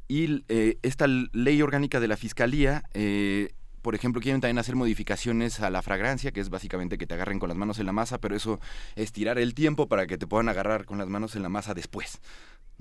y 0.07 0.43
eh, 0.49 0.77
esta 0.83 1.07
ley 1.07 1.61
orgánica 1.61 1.99
de 1.99 2.07
la 2.07 2.17
Fiscalía... 2.17 2.83
Eh, 2.93 3.49
por 3.85 3.93
ejemplo, 3.93 4.19
quieren 4.19 4.41
también 4.41 4.57
hacer 4.57 4.75
modificaciones 4.75 5.59
a 5.59 5.69
la 5.69 5.83
fragrancia, 5.83 6.31
que 6.31 6.39
es 6.39 6.49
básicamente 6.49 6.97
que 6.97 7.05
te 7.05 7.13
agarren 7.13 7.37
con 7.37 7.49
las 7.49 7.55
manos 7.55 7.77
en 7.77 7.85
la 7.85 7.91
masa, 7.91 8.17
pero 8.19 8.35
eso 8.35 8.59
es 8.95 9.11
tirar 9.11 9.37
el 9.37 9.53
tiempo 9.53 9.87
para 9.87 10.07
que 10.07 10.17
te 10.17 10.25
puedan 10.25 10.49
agarrar 10.49 10.85
con 10.85 10.97
las 10.97 11.07
manos 11.07 11.35
en 11.35 11.43
la 11.43 11.49
masa 11.49 11.75
después. 11.75 12.19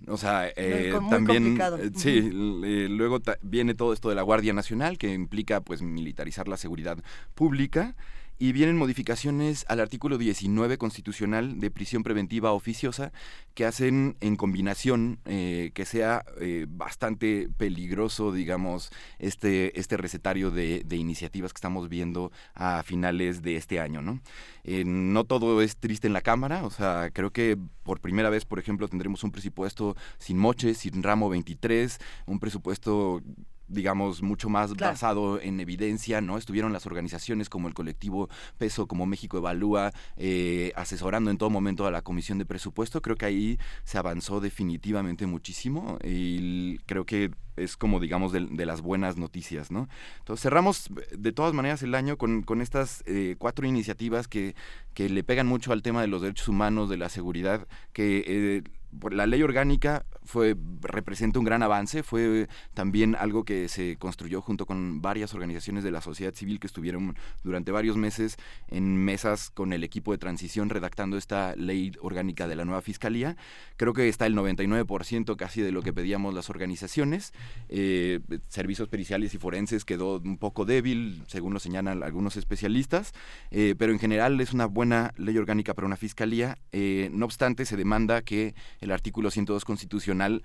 O 0.08 0.16
sea, 0.16 0.48
eh, 0.56 0.94
también, 1.10 1.60
eh, 1.60 1.90
sí, 1.94 2.30
eh, 2.64 2.88
luego 2.88 3.20
viene 3.42 3.74
todo 3.74 3.92
esto 3.92 4.08
de 4.08 4.14
la 4.14 4.22
Guardia 4.22 4.54
Nacional, 4.54 4.96
que 4.96 5.12
implica 5.12 5.60
pues 5.60 5.82
militarizar 5.82 6.48
la 6.48 6.56
seguridad 6.56 6.96
pública 7.34 7.94
y 8.38 8.52
vienen 8.52 8.76
modificaciones 8.76 9.64
al 9.68 9.80
artículo 9.80 10.18
19 10.18 10.78
constitucional 10.78 11.60
de 11.60 11.70
prisión 11.70 12.02
preventiva 12.02 12.52
oficiosa 12.52 13.12
que 13.54 13.64
hacen 13.64 14.16
en 14.20 14.36
combinación 14.36 15.20
eh, 15.24 15.70
que 15.74 15.84
sea 15.84 16.24
eh, 16.40 16.66
bastante 16.68 17.48
peligroso, 17.56 18.32
digamos, 18.32 18.90
este, 19.18 19.78
este 19.78 19.96
recetario 19.96 20.50
de, 20.50 20.84
iniciativas 20.90 21.52
que 21.52 21.58
estamos 21.58 21.88
viendo 21.88 22.32
a 22.54 22.82
finales 22.82 23.42
de 23.42 23.56
este 23.56 23.80
año, 23.80 24.02
¿no? 24.02 24.20
Eh, 24.64 24.84
no 24.84 25.24
todo 25.24 25.60
es 25.60 25.76
triste 25.76 26.06
en 26.06 26.12
la 26.12 26.22
Cámara, 26.22 26.64
o 26.64 26.70
sea, 26.70 27.10
creo 27.12 27.30
que 27.30 27.58
por 27.82 28.00
primera 28.00 28.30
vez, 28.30 28.44
por 28.44 28.58
ejemplo, 28.58 28.88
tendremos 28.88 29.22
un 29.24 29.30
presupuesto 29.30 29.96
sin 30.18 30.38
moches, 30.38 30.78
sin 30.78 31.02
ramo 31.02 31.28
23, 31.28 31.98
un 32.26 32.40
presupuesto 32.40 33.22
digamos, 33.68 34.22
mucho 34.22 34.48
más 34.48 34.74
basado 34.74 35.40
en 35.40 35.60
evidencia, 35.60 36.20
¿no? 36.20 36.38
Estuvieron 36.38 36.72
las 36.72 36.86
organizaciones 36.86 37.48
como 37.48 37.68
el 37.68 37.74
colectivo 37.74 38.28
Peso, 38.58 38.86
como 38.86 39.06
México 39.06 39.38
Evalúa, 39.38 39.92
eh, 40.16 40.72
asesorando 40.76 41.30
en 41.30 41.38
todo 41.38 41.50
momento 41.50 41.86
a 41.86 41.90
la 41.90 42.02
Comisión 42.02 42.38
de 42.38 42.46
Presupuesto. 42.46 43.02
Creo 43.02 43.16
que 43.16 43.26
ahí 43.26 43.58
se 43.84 43.98
avanzó 43.98 44.40
definitivamente 44.40 45.26
muchísimo 45.26 45.98
y 46.04 46.78
creo 46.86 47.04
que 47.06 47.30
es 47.56 47.76
como, 47.76 48.00
digamos, 48.00 48.32
de, 48.32 48.66
las 48.66 48.80
buenas 48.80 49.16
noticias, 49.16 49.70
¿no? 49.70 49.88
Entonces 50.18 50.42
cerramos 50.42 50.88
de 51.16 51.32
todas 51.32 51.54
maneras 51.54 51.82
el 51.82 51.94
año 51.94 52.16
con, 52.16 52.42
con 52.42 52.60
estas 52.60 53.04
eh, 53.06 53.36
cuatro 53.38 53.66
iniciativas 53.66 54.26
que, 54.26 54.54
que 54.92 55.08
le 55.08 55.22
pegan 55.22 55.46
mucho 55.46 55.72
al 55.72 55.82
tema 55.82 56.00
de 56.00 56.08
los 56.08 56.22
derechos 56.22 56.48
humanos, 56.48 56.88
de 56.88 56.96
la 56.96 57.08
seguridad, 57.08 57.66
que... 57.92 58.24
Eh, 58.26 58.62
la 59.10 59.26
ley 59.26 59.42
orgánica 59.42 60.04
fue 60.24 60.56
representa 60.80 61.38
un 61.38 61.44
gran 61.44 61.62
avance, 61.62 62.02
fue 62.02 62.48
también 62.72 63.14
algo 63.14 63.44
que 63.44 63.68
se 63.68 63.96
construyó 63.96 64.40
junto 64.40 64.66
con 64.66 65.02
varias 65.02 65.34
organizaciones 65.34 65.84
de 65.84 65.90
la 65.90 66.00
sociedad 66.00 66.34
civil 66.34 66.60
que 66.60 66.66
estuvieron 66.66 67.16
durante 67.42 67.72
varios 67.72 67.96
meses 67.96 68.36
en 68.68 68.96
mesas 68.96 69.50
con 69.50 69.72
el 69.72 69.84
equipo 69.84 70.12
de 70.12 70.18
transición 70.18 70.70
redactando 70.70 71.16
esta 71.16 71.54
ley 71.56 71.92
orgánica 72.00 72.48
de 72.48 72.56
la 72.56 72.64
nueva 72.64 72.82
fiscalía. 72.82 73.36
Creo 73.76 73.92
que 73.92 74.08
está 74.08 74.26
el 74.26 74.34
99% 74.34 75.36
casi 75.36 75.60
de 75.60 75.72
lo 75.72 75.82
que 75.82 75.92
pedíamos 75.92 76.34
las 76.34 76.50
organizaciones. 76.50 77.32
Eh, 77.68 78.20
servicios 78.48 78.88
periciales 78.88 79.34
y 79.34 79.38
forenses 79.38 79.84
quedó 79.84 80.18
un 80.18 80.38
poco 80.38 80.64
débil, 80.64 81.22
según 81.26 81.52
lo 81.52 81.60
señalan 81.60 82.02
algunos 82.02 82.36
especialistas, 82.36 83.12
eh, 83.50 83.74
pero 83.78 83.92
en 83.92 83.98
general 83.98 84.40
es 84.40 84.52
una 84.52 84.66
buena 84.66 85.12
ley 85.16 85.36
orgánica 85.36 85.74
para 85.74 85.86
una 85.86 85.96
fiscalía. 85.96 86.58
Eh, 86.72 87.10
no 87.12 87.24
obstante, 87.24 87.64
se 87.64 87.76
demanda 87.76 88.22
que 88.22 88.54
el 88.84 88.92
artículo 88.92 89.30
102 89.30 89.64
constitucional 89.64 90.42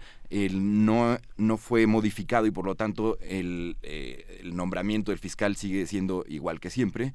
no, 0.51 1.17
no 1.37 1.57
fue 1.57 1.87
modificado 1.87 2.45
y 2.45 2.51
por 2.51 2.65
lo 2.65 2.75
tanto 2.75 3.17
el, 3.21 3.77
el 3.81 4.55
nombramiento 4.55 5.11
del 5.11 5.19
fiscal 5.19 5.55
sigue 5.55 5.85
siendo 5.85 6.23
igual 6.27 6.59
que 6.59 6.69
siempre 6.69 7.13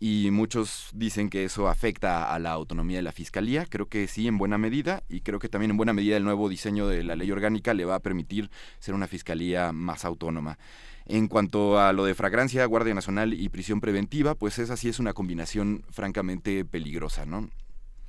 y 0.00 0.30
muchos 0.30 0.90
dicen 0.92 1.30
que 1.30 1.44
eso 1.44 1.68
afecta 1.68 2.34
a 2.34 2.38
la 2.38 2.50
autonomía 2.50 2.98
de 2.98 3.02
la 3.02 3.12
fiscalía. 3.12 3.64
Creo 3.64 3.88
que 3.88 4.06
sí, 4.06 4.26
en 4.26 4.38
buena 4.38 4.58
medida, 4.58 5.02
y 5.08 5.20
creo 5.20 5.38
que 5.38 5.48
también 5.48 5.70
en 5.70 5.76
buena 5.76 5.92
medida 5.92 6.16
el 6.16 6.24
nuevo 6.24 6.48
diseño 6.48 6.88
de 6.88 7.04
la 7.04 7.16
ley 7.16 7.30
orgánica 7.30 7.74
le 7.74 7.84
va 7.84 7.94
a 7.94 8.00
permitir 8.00 8.50
ser 8.80 8.94
una 8.94 9.06
fiscalía 9.06 9.72
más 9.72 10.04
autónoma. 10.04 10.58
En 11.06 11.28
cuanto 11.28 11.78
a 11.80 11.92
lo 11.92 12.04
de 12.04 12.14
fragrancia, 12.14 12.66
Guardia 12.66 12.94
Nacional 12.94 13.34
y 13.34 13.48
prisión 13.48 13.80
preventiva, 13.80 14.34
pues 14.34 14.58
esa 14.58 14.76
sí 14.76 14.88
es 14.88 14.98
una 14.98 15.12
combinación 15.12 15.84
francamente 15.90 16.64
peligrosa, 16.64 17.24
¿no? 17.26 17.48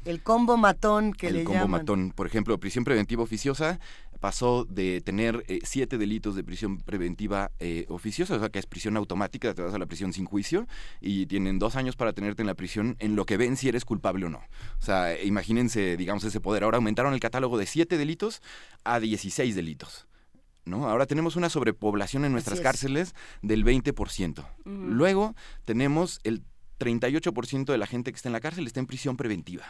El 0.05 0.21
combo 0.21 0.55
matón 0.55 1.13
que 1.13 1.31
le 1.31 1.39
llaman. 1.39 1.53
El 1.53 1.59
combo 1.61 1.67
matón. 1.67 2.11
Por 2.11 2.27
ejemplo, 2.27 2.59
prisión 2.59 2.83
preventiva 2.83 3.23
oficiosa 3.23 3.79
pasó 4.19 4.65
de 4.65 5.01
tener 5.01 5.43
eh, 5.47 5.59
siete 5.63 5.97
delitos 5.97 6.35
de 6.35 6.43
prisión 6.43 6.77
preventiva 6.77 7.51
eh, 7.59 7.85
oficiosa, 7.89 8.35
o 8.35 8.39
sea 8.39 8.49
que 8.49 8.59
es 8.59 8.65
prisión 8.65 8.97
automática, 8.97 9.53
te 9.53 9.61
vas 9.61 9.73
a 9.73 9.77
la 9.77 9.85
prisión 9.85 10.13
sin 10.13 10.25
juicio 10.25 10.67
y 11.01 11.25
tienen 11.25 11.59
dos 11.59 11.75
años 11.75 11.95
para 11.95 12.13
tenerte 12.13 12.41
en 12.41 12.47
la 12.47 12.55
prisión 12.55 12.95
en 12.99 13.15
lo 13.15 13.25
que 13.25 13.37
ven 13.37 13.57
si 13.57 13.67
eres 13.67 13.83
culpable 13.83 14.25
o 14.25 14.29
no. 14.29 14.41
O 14.79 14.83
sea, 14.83 15.21
imagínense, 15.21 15.97
digamos, 15.97 16.23
ese 16.23 16.39
poder. 16.39 16.63
Ahora 16.63 16.77
aumentaron 16.77 17.13
el 17.13 17.19
catálogo 17.19 17.57
de 17.57 17.65
siete 17.65 17.97
delitos 17.97 18.41
a 18.83 18.99
16 18.99 19.55
delitos. 19.55 20.07
¿no? 20.65 20.87
Ahora 20.87 21.05
tenemos 21.05 21.35
una 21.35 21.49
sobrepoblación 21.49 22.25
en 22.25 22.31
nuestras 22.31 22.59
cárceles 22.59 23.13
del 23.41 23.63
20%. 23.63 24.45
Luego 24.65 25.35
tenemos 25.65 26.19
el 26.23 26.43
38% 26.79 27.65
de 27.65 27.77
la 27.77 27.87
gente 27.87 28.11
que 28.11 28.15
está 28.15 28.29
en 28.29 28.33
la 28.33 28.39
cárcel 28.39 28.67
está 28.67 28.79
en 28.79 28.87
prisión 28.87 29.17
preventiva. 29.17 29.65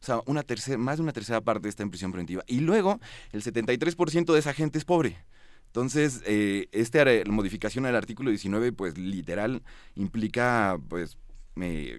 O 0.00 0.04
sea, 0.04 0.20
una 0.26 0.42
tercera, 0.42 0.78
más 0.78 0.96
de 0.96 1.02
una 1.02 1.12
tercera 1.12 1.40
parte 1.40 1.68
está 1.68 1.82
en 1.82 1.90
prisión 1.90 2.10
preventiva. 2.10 2.42
Y 2.46 2.60
luego, 2.60 3.00
el 3.32 3.42
73% 3.42 4.32
de 4.32 4.38
esa 4.38 4.54
gente 4.54 4.78
es 4.78 4.84
pobre. 4.84 5.18
Entonces, 5.66 6.22
eh, 6.26 6.68
esta 6.72 7.04
modificación 7.26 7.86
al 7.86 7.94
artículo 7.94 8.30
19, 8.30 8.72
pues 8.72 8.98
literal, 8.98 9.62
implica, 9.94 10.78
pues, 10.88 11.16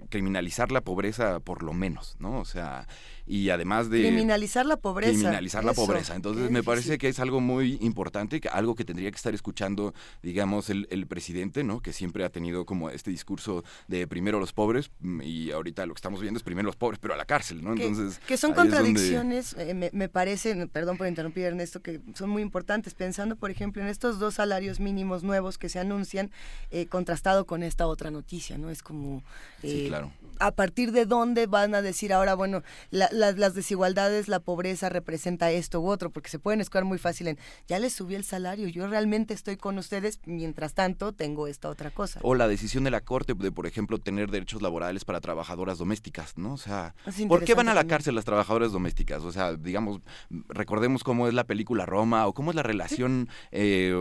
criminalizar 0.10 0.72
la 0.72 0.82
pobreza 0.82 1.40
por 1.40 1.64
lo 1.64 1.74
menos, 1.74 2.16
¿no? 2.20 2.40
O 2.40 2.46
sea, 2.46 2.88
y 3.28 3.50
además 3.50 3.90
de... 3.90 4.02
Criminalizar 4.02 4.66
la 4.66 4.78
pobreza. 4.78 5.14
Criminalizar 5.14 5.64
la 5.64 5.74
pobreza. 5.74 6.16
Entonces 6.16 6.50
me 6.50 6.64
parece 6.64 6.98
que 6.98 7.08
es 7.08 7.20
algo 7.20 7.40
muy 7.40 7.78
importante, 7.82 8.42
algo 8.52 8.76
que 8.76 8.86
tendría 8.86 9.12
que 9.12 9.16
estar 9.16 9.34
escuchando, 9.34 9.94
digamos, 10.22 10.70
el, 10.70 10.88
el, 10.90 11.08
presidente, 11.08 11.64
¿no? 11.64 11.82
Que 11.82 11.94
siempre 11.94 12.26
ha 12.26 12.30
tenido 12.30 12.66
como 12.66 12.90
este 12.90 13.12
discurso 13.12 13.64
de 13.88 14.08
primero 14.08 14.40
los 14.40 14.54
pobres 14.54 14.92
mm, 15.00 15.22
y 15.22 15.52
ahorita 15.52 15.86
lo 15.86 15.94
que 15.94 16.00
estamos 16.00 16.22
viendo 16.22 16.38
es 16.38 16.44
primero 16.44 16.66
los 16.66 16.76
pobres, 16.76 17.00
pero 17.00 17.14
a 17.14 17.18
la 17.18 17.26
cárcel, 17.26 17.64
¿no? 17.64 17.74
Entonces... 17.74 18.20
Que, 18.28 18.38
son 18.38 18.54
contradicciones, 18.54 19.56
eh, 19.58 19.74
me, 19.74 19.90
me, 19.94 20.10
parece, 20.10 20.68
perdón 20.68 20.98
por 20.98 21.08
interrumpir 21.08 21.46
Ernesto, 21.46 21.82
que 21.82 22.02
son 22.16 22.30
muy 22.30 22.42
importantes, 22.42 22.94
pensando, 22.96 23.36
por 23.36 23.52
ejemplo, 23.52 23.82
en 23.82 23.88
estos 23.88 24.20
dos 24.20 24.36
salarios 24.36 24.80
mínimos 24.80 25.24
nuevos 25.24 25.58
que 25.58 25.70
se 25.70 25.80
anuncian, 25.80 26.32
eh, 26.70 26.88
contrastado 26.88 27.46
con 27.46 27.64
esta 27.64 27.88
otra 27.88 28.12
noticia, 28.12 28.58
¿no? 28.58 28.70
Es 28.70 28.82
como... 28.82 29.24
sí, 29.62 29.84
eh, 29.86 29.88
claro. 29.88 30.12
A 30.40 30.52
partir 30.52 30.92
de 30.92 31.06
dónde 31.06 31.48
van 31.48 31.76
a 31.76 31.82
decir 31.82 32.14
ahora, 32.14 32.36
bueno, 32.36 32.64
la, 32.90 33.10
las 33.12 33.54
desigualdades, 33.54 34.28
la 34.28 34.40
pobreza 34.40 34.90
representa 34.90 35.52
esto 35.52 35.82
u 35.82 35.88
otro, 35.88 36.10
porque 36.10 36.30
se 36.30 36.40
pueden 36.40 36.62
escuchar 36.62 36.86
muy 36.86 36.98
fácil 36.98 37.28
en, 37.28 37.38
ya 37.68 37.80
les 37.80 37.94
subí 37.94 38.16
el 38.16 38.24
salario, 38.24 38.68
yo 38.68 38.88
realmente 38.88 39.34
estoy 39.34 39.58
con 39.58 39.78
ustedes, 39.78 40.20
mientras 40.26 40.74
tanto 40.74 41.14
tengo 41.14 41.48
esta 41.48 41.70
otra 41.70 41.92
cosa. 41.92 42.20
O 42.24 42.36
la 42.36 42.48
decisión 42.48 42.84
de 42.84 42.92
la 42.92 43.02
Corte 43.02 43.34
de, 43.34 43.52
por 43.52 43.68
ejemplo, 43.68 43.98
tener 43.98 44.32
derechos 44.32 44.62
laborales 44.62 45.06
para 45.06 45.22
trabajadoras 45.22 45.78
domésticas, 45.78 46.38
¿no? 46.38 46.54
O 46.54 46.58
sea, 46.58 46.96
¿por 47.28 47.44
qué 47.44 47.54
van 47.54 47.70
a 47.70 47.74
la 47.74 47.86
cárcel 47.86 48.16
las 48.16 48.26
trabajadoras 48.26 48.72
domésticas? 48.72 49.24
O 49.24 49.32
sea, 49.32 49.56
digamos, 49.56 50.02
recordemos 50.50 51.04
cómo 51.04 51.28
es 51.28 51.34
la 51.34 51.44
película 51.44 51.86
Roma 51.86 52.28
o 52.28 52.34
cómo 52.34 52.52
es 52.52 52.56
la 52.56 52.64
relación, 52.64 53.30
eh, 53.52 53.94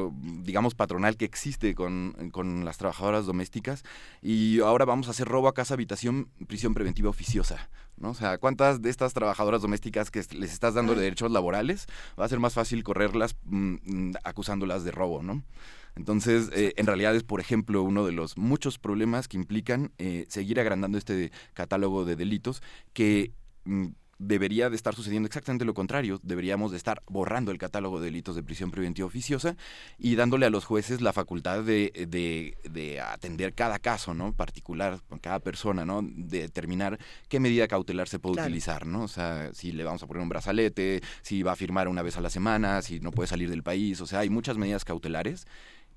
digamos, 0.43 0.75
patronal 0.75 1.17
que 1.17 1.25
existe 1.25 1.75
con, 1.75 2.31
con 2.33 2.65
las 2.65 2.79
trabajadoras 2.79 3.27
domésticas 3.27 3.83
y 4.23 4.61
ahora 4.61 4.85
vamos 4.85 5.09
a 5.09 5.11
hacer 5.11 5.29
robo 5.29 5.49
a 5.49 5.55
casa, 5.55 5.75
habitación, 5.75 6.30
prisión 6.47 6.75
preventiva 6.75 7.11
oficiosa. 7.11 7.71
¿no? 7.97 8.11
O 8.11 8.15
sea, 8.15 8.39
¿cuántas 8.39 8.83
de 8.83 8.91
estas 8.91 9.13
trabajadoras 9.13 9.63
domésticas 9.63 10.11
que 10.11 10.25
les 10.33 10.53
estás 10.53 10.75
dando 10.75 10.95
derechos 10.95 11.31
laborales 11.31 11.87
va 12.19 12.25
a 12.25 12.29
ser 12.29 12.41
más 12.41 12.55
fácil 12.55 12.83
correrlas 12.83 13.37
mm, 13.45 13.75
mm, 13.85 14.13
acusándolas 14.25 14.85
de 14.85 14.91
robo, 14.91 15.23
¿no? 15.23 15.43
Entonces, 15.97 16.51
eh, 16.53 16.73
en 16.77 16.87
realidad 16.87 17.15
es, 17.15 17.25
por 17.25 17.41
ejemplo, 17.41 17.83
uno 17.83 18.07
de 18.07 18.13
los 18.13 18.39
muchos 18.39 18.79
problemas 18.79 19.29
que 19.29 19.37
implican 19.37 19.93
eh, 19.99 20.25
seguir 20.29 20.61
agrandando 20.61 20.97
este 20.97 21.33
catálogo 21.53 22.05
de 22.05 22.17
delitos 22.17 22.63
que 22.93 23.33
mm, 23.65 23.89
debería 24.21 24.69
de 24.69 24.77
estar 24.77 24.95
sucediendo 24.95 25.27
exactamente 25.27 25.65
lo 25.65 25.75
contrario. 25.75 26.21
Deberíamos 26.23 26.71
de 26.71 26.77
estar 26.77 27.03
borrando 27.09 27.51
el 27.51 27.59
catálogo 27.59 27.99
de 27.99 28.07
delitos 28.07 28.37
de 28.37 28.43
prisión 28.43 28.71
preventiva 28.71 29.07
oficiosa 29.07 29.57
y 29.99 30.15
dándole 30.15 30.47
a 30.47 30.51
los 30.51 30.67
jueces 30.67 31.01
la 31.01 31.13
facultad 31.13 31.65
de, 31.65 31.91
de, 32.07 33.01
atender 33.01 33.55
cada 33.55 33.79
caso, 33.79 34.13
¿no? 34.13 34.33
Particular, 34.35 35.01
cada 35.23 35.41
persona, 35.41 35.87
¿no? 35.87 36.03
De 36.03 36.43
determinar 36.43 36.99
qué 37.29 37.41
medida 37.41 37.67
cautelar 37.67 38.09
se 38.09 38.19
puede 38.19 38.43
utilizar, 38.43 38.87
¿no? 38.87 39.05
O 39.05 39.09
sea, 39.09 39.53
si 39.55 39.73
le 39.73 39.85
vamos 39.85 40.03
a 40.03 40.07
poner 40.07 40.23
un 40.23 40.29
brazalete, 40.29 41.03
si 41.23 41.43
va 41.43 41.53
a 41.53 41.57
firmar 41.57 41.89
una 41.89 42.03
vez 42.03 42.19
a 42.19 42.21
la 42.21 42.31
semana, 42.31 42.83
si 42.83 43.01
no 43.01 43.13
puede 43.13 43.27
salir 43.27 43.49
del 43.49 43.63
país. 43.63 44.01
O 44.03 44.07
sea, 44.07 44.21
hay 44.21 44.29
muchas 44.29 44.59
medidas 44.59 44.85
cautelares 44.85 45.47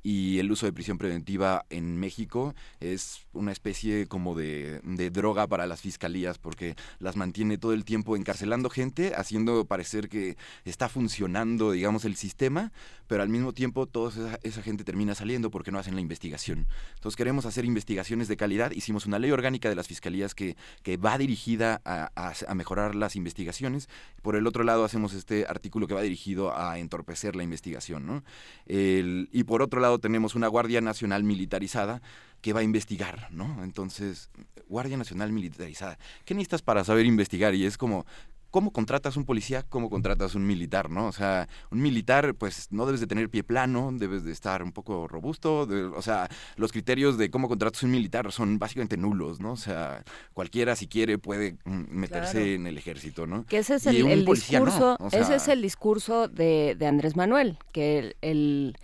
y 0.03 0.39
el 0.39 0.51
uso 0.51 0.65
de 0.65 0.73
prisión 0.73 0.97
preventiva 0.97 1.65
en 1.69 1.97
México 1.97 2.53
es 2.81 3.25
una 3.31 3.53
especie 3.53 4.05
como 4.07 4.35
de, 4.35 4.81
droga 5.11 5.47
para 5.47 5.65
las 5.65 5.81
fiscalías 5.81 6.37
porque 6.37 6.75
las 6.99 7.15
mantiene 7.15 7.57
todo 7.57 7.73
el 7.73 7.85
tiempo 7.85 8.17
encarcelando 8.17 8.69
gente, 8.69 9.13
haciendo 9.15 9.65
parecer 9.65 10.09
que 10.09 10.35
está 10.65 10.89
funcionando, 10.89 11.71
digamos, 11.71 12.03
el 12.03 12.15
sistema, 12.15 12.73
pero 13.07 13.23
al 13.23 13.29
mismo 13.29 13.53
tiempo 13.53 13.85
toda 13.85 14.37
esa, 14.43 14.61
gente 14.61 14.83
termina 14.83 15.15
saliendo 15.15 15.49
porque 15.49 15.71
no 15.71 15.79
hacen 15.79 15.95
la 15.95 16.01
investigación. 16.01 16.67
Entonces 16.95 17.15
queremos 17.15 17.45
hacer 17.45 17.63
investigaciones 17.63 18.27
de 18.27 18.37
calidad, 18.37 18.71
hicimos 18.71 19.05
una 19.05 19.19
ley 19.19 19.31
orgánica 19.31 19.69
de 19.69 19.75
las 19.75 19.87
fiscalías 19.87 20.35
que, 20.35 20.57
que 20.83 20.97
va 20.97 21.17
dirigida 21.17 21.81
a, 21.85 22.11
a 22.15 22.55
mejorar 22.55 22.95
las 22.95 23.15
investigaciones, 23.15 23.87
por 24.21 24.35
el 24.35 24.47
otro 24.47 24.63
lado 24.63 24.83
hacemos 24.83 25.13
este 25.13 25.45
artículo 25.47 25.87
que 25.87 25.93
va 25.93 26.01
dirigido 26.01 26.57
a 26.57 26.79
entorpecer 26.79 27.35
la 27.35 27.43
investigación, 27.43 28.05
¿no? 28.05 28.23
El, 28.65 29.29
y 29.31 29.43
por 29.43 29.61
otro 29.61 29.79
lado 29.79 29.92
tenemos 29.99 30.35
una 30.35 30.47
Guardia 30.47 30.81
Nacional 30.81 31.23
militarizada 31.23 32.01
que 32.41 32.53
va 32.53 32.59
a 32.59 32.63
investigar, 32.63 33.29
¿no? 33.31 33.63
Entonces, 33.63 34.29
Guardia 34.67 34.97
Nacional 34.97 35.31
militarizada. 35.31 35.97
¿Qué 36.25 36.33
necesitas 36.33 36.61
para 36.61 36.83
saber 36.83 37.05
investigar? 37.05 37.55
Y 37.55 37.65
es 37.65 37.77
como, 37.77 38.05
¿cómo 38.53 38.71
contratas 38.71 39.17
un 39.17 39.25
policía? 39.25 39.63
¿Cómo 39.67 39.89
contratas 39.89 40.35
un 40.35 40.45
militar, 40.45 40.91
no? 40.91 41.07
O 41.07 41.11
sea, 41.11 41.49
un 41.71 41.81
militar, 41.81 42.35
pues, 42.35 42.67
no 42.69 42.85
debes 42.85 43.01
de 43.01 43.07
tener 43.07 43.27
pie 43.27 43.43
plano, 43.43 43.89
debes 43.91 44.23
de 44.23 44.31
estar 44.31 44.61
un 44.61 44.71
poco 44.71 45.07
robusto, 45.07 45.67
o 45.95 46.01
sea, 46.03 46.29
los 46.55 46.71
criterios 46.71 47.17
de 47.17 47.31
cómo 47.31 47.47
contratas 47.47 47.81
un 47.81 47.89
militar 47.89 48.31
son 48.31 48.59
básicamente 48.59 48.95
nulos, 48.95 49.39
¿no? 49.39 49.53
O 49.53 49.57
sea, 49.57 50.03
cualquiera, 50.33 50.75
si 50.75 50.85
quiere, 50.85 51.17
puede 51.17 51.57
mm, 51.65 51.85
meterse 51.89 52.53
en 52.53 52.67
el 52.67 52.77
ejército, 52.77 53.25
¿no? 53.25 53.43
Que 53.47 53.57
ese 53.57 53.75
es 53.75 53.87
el, 53.87 54.23
discurso, 54.23 54.99
ese 55.11 55.35
es 55.35 55.47
el 55.47 55.63
discurso 55.63 56.27
de, 56.27 56.77
Andrés 56.87 57.15
Manuel, 57.15 57.57
que 57.71 58.15
el 58.21 58.77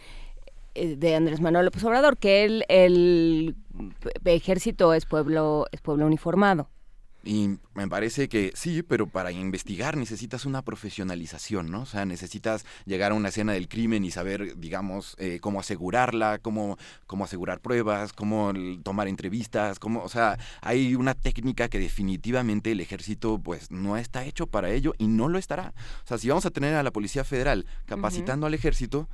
de 0.97 1.15
Andrés 1.15 1.41
Manuel 1.41 1.65
López 1.65 1.83
Obrador, 1.83 2.17
que 2.17 2.43
el, 2.43 2.65
el 2.69 3.55
ejército 4.25 4.93
es 4.93 5.05
pueblo, 5.05 5.65
es 5.71 5.81
pueblo 5.81 6.05
uniformado. 6.05 6.69
Y 7.23 7.57
me 7.73 7.87
parece 7.89 8.29
que 8.29 8.53
sí, 8.55 8.81
pero 8.81 9.05
para 9.07 9.31
investigar 9.33 9.97
necesitas 9.97 10.45
una 10.45 10.61
profesionalización, 10.61 11.69
¿no? 11.69 11.81
O 11.81 11.85
sea, 11.85 12.05
necesitas 12.05 12.65
llegar 12.85 13.11
a 13.11 13.15
una 13.15 13.27
escena 13.27 13.51
del 13.51 13.67
crimen 13.67 14.05
y 14.05 14.11
saber, 14.11 14.57
digamos, 14.57 15.15
eh, 15.19 15.39
cómo 15.41 15.59
asegurarla, 15.59 16.39
cómo, 16.39 16.77
cómo 17.07 17.25
asegurar 17.25 17.59
pruebas, 17.59 18.13
cómo 18.13 18.53
tomar 18.83 19.09
entrevistas, 19.09 19.79
cómo, 19.79 20.01
o 20.01 20.09
sea, 20.09 20.39
hay 20.61 20.95
una 20.95 21.13
técnica 21.13 21.67
que 21.67 21.79
definitivamente 21.79 22.71
el 22.71 22.79
ejército, 22.79 23.37
pues, 23.37 23.69
no 23.69 23.97
está 23.97 24.23
hecho 24.23 24.47
para 24.47 24.71
ello 24.71 24.93
y 24.97 25.07
no 25.07 25.27
lo 25.27 25.37
estará. 25.39 25.73
O 26.05 26.07
sea, 26.07 26.17
si 26.17 26.29
vamos 26.29 26.45
a 26.45 26.51
tener 26.51 26.73
a 26.75 26.83
la 26.83 26.91
Policía 26.91 27.25
Federal 27.25 27.65
capacitando 27.85 28.47
al 28.47 28.53
ejército, 28.53 29.09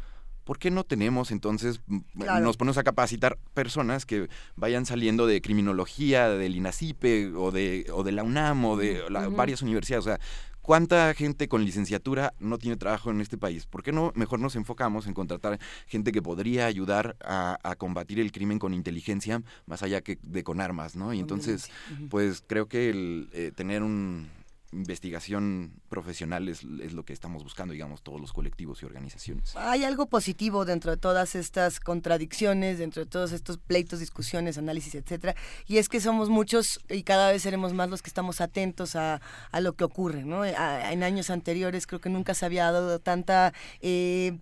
¿por 0.45 0.57
qué 0.57 0.71
no 0.71 0.85
tenemos 0.85 1.31
entonces, 1.31 1.81
nos 2.13 2.55
ponemos 2.55 2.77
a 2.77 2.83
capacitar 2.83 3.37
personas 3.53 4.05
que 4.05 4.29
vayan 4.55 4.85
saliendo 4.85 5.27
de 5.27 5.41
criminología, 5.41 6.29
del 6.29 6.55
INACIPE 6.55 7.33
o 7.35 7.51
de, 7.51 7.87
o 7.91 8.03
de 8.03 8.11
la 8.13 8.23
UNAM 8.23 8.63
o 8.63 8.77
de 8.77 9.03
varias 9.35 9.61
universidades? 9.61 10.05
O 10.05 10.09
sea, 10.09 10.19
¿Cuánta 10.65 11.13
gente 11.13 11.47
con 11.47 11.63
licenciatura 11.63 12.33
no 12.39 12.57
tiene 12.57 12.75
trabajo 12.75 13.11
en 13.11 13.21
este 13.21 13.37
país? 13.37 13.67
¿Por 13.67 13.83
qué 13.83 13.91
no 13.91 14.11
mejor 14.15 14.39
nos 14.39 14.55
enfocamos 14.55 15.05
en 15.05 15.13
contratar 15.13 15.59
gente 15.85 16.11
que 16.11 16.23
podría 16.23 16.65
ayudar 16.65 17.17
a, 17.21 17.75
combatir 17.77 18.19
el 18.19 18.31
crimen 18.31 18.57
con 18.57 18.73
inteligencia 18.73 19.43
más 19.67 19.83
allá 19.83 20.01
que 20.01 20.17
de 20.23 20.43
con 20.43 20.61
armas, 20.61 20.95
¿no? 20.95 21.13
Y 21.13 21.19
entonces, 21.19 21.69
pues 22.09 22.43
creo 22.47 22.67
que 22.67 22.89
el 22.89 23.29
eh, 23.33 23.51
tener 23.55 23.83
un, 23.83 24.27
investigación 24.75 25.73
profesional 25.89 26.47
es, 26.49 26.63
lo 26.63 27.05
que 27.05 27.13
estamos 27.13 27.43
buscando, 27.43 27.73
digamos, 27.73 28.01
todos 28.01 28.19
los 28.19 28.33
colectivos 28.33 28.81
y 28.81 28.85
organizaciones. 28.85 29.55
Hay 29.55 29.83
algo 29.83 30.07
positivo 30.07 30.65
dentro 30.65 30.91
de 30.91 30.97
todas 30.97 31.35
estas 31.35 31.79
contradicciones, 31.79 32.79
dentro 32.79 33.03
de 33.03 33.09
todos 33.09 33.31
estos 33.31 33.57
pleitos, 33.57 33.99
discusiones, 33.99 34.57
análisis, 34.57 34.95
etcétera, 34.95 35.35
y 35.67 35.77
es 35.77 35.89
que 35.89 35.99
somos 35.99 36.29
muchos 36.29 36.79
y 36.89 37.03
cada 37.03 37.31
vez 37.31 37.41
seremos 37.41 37.73
más 37.73 37.89
los 37.89 38.01
que 38.01 38.09
estamos 38.09 38.41
atentos 38.41 38.95
a, 38.95 39.21
lo 39.59 39.73
que 39.73 39.83
ocurre, 39.83 40.25
¿no? 40.25 40.45
en 40.45 41.03
años 41.03 41.29
anteriores 41.29 41.87
creo 41.87 42.01
que 42.01 42.09
nunca 42.09 42.33
se 42.33 42.45
había 42.45 42.71
dado 42.71 42.99
tanta... 42.99 43.53
Eh, 43.81 44.37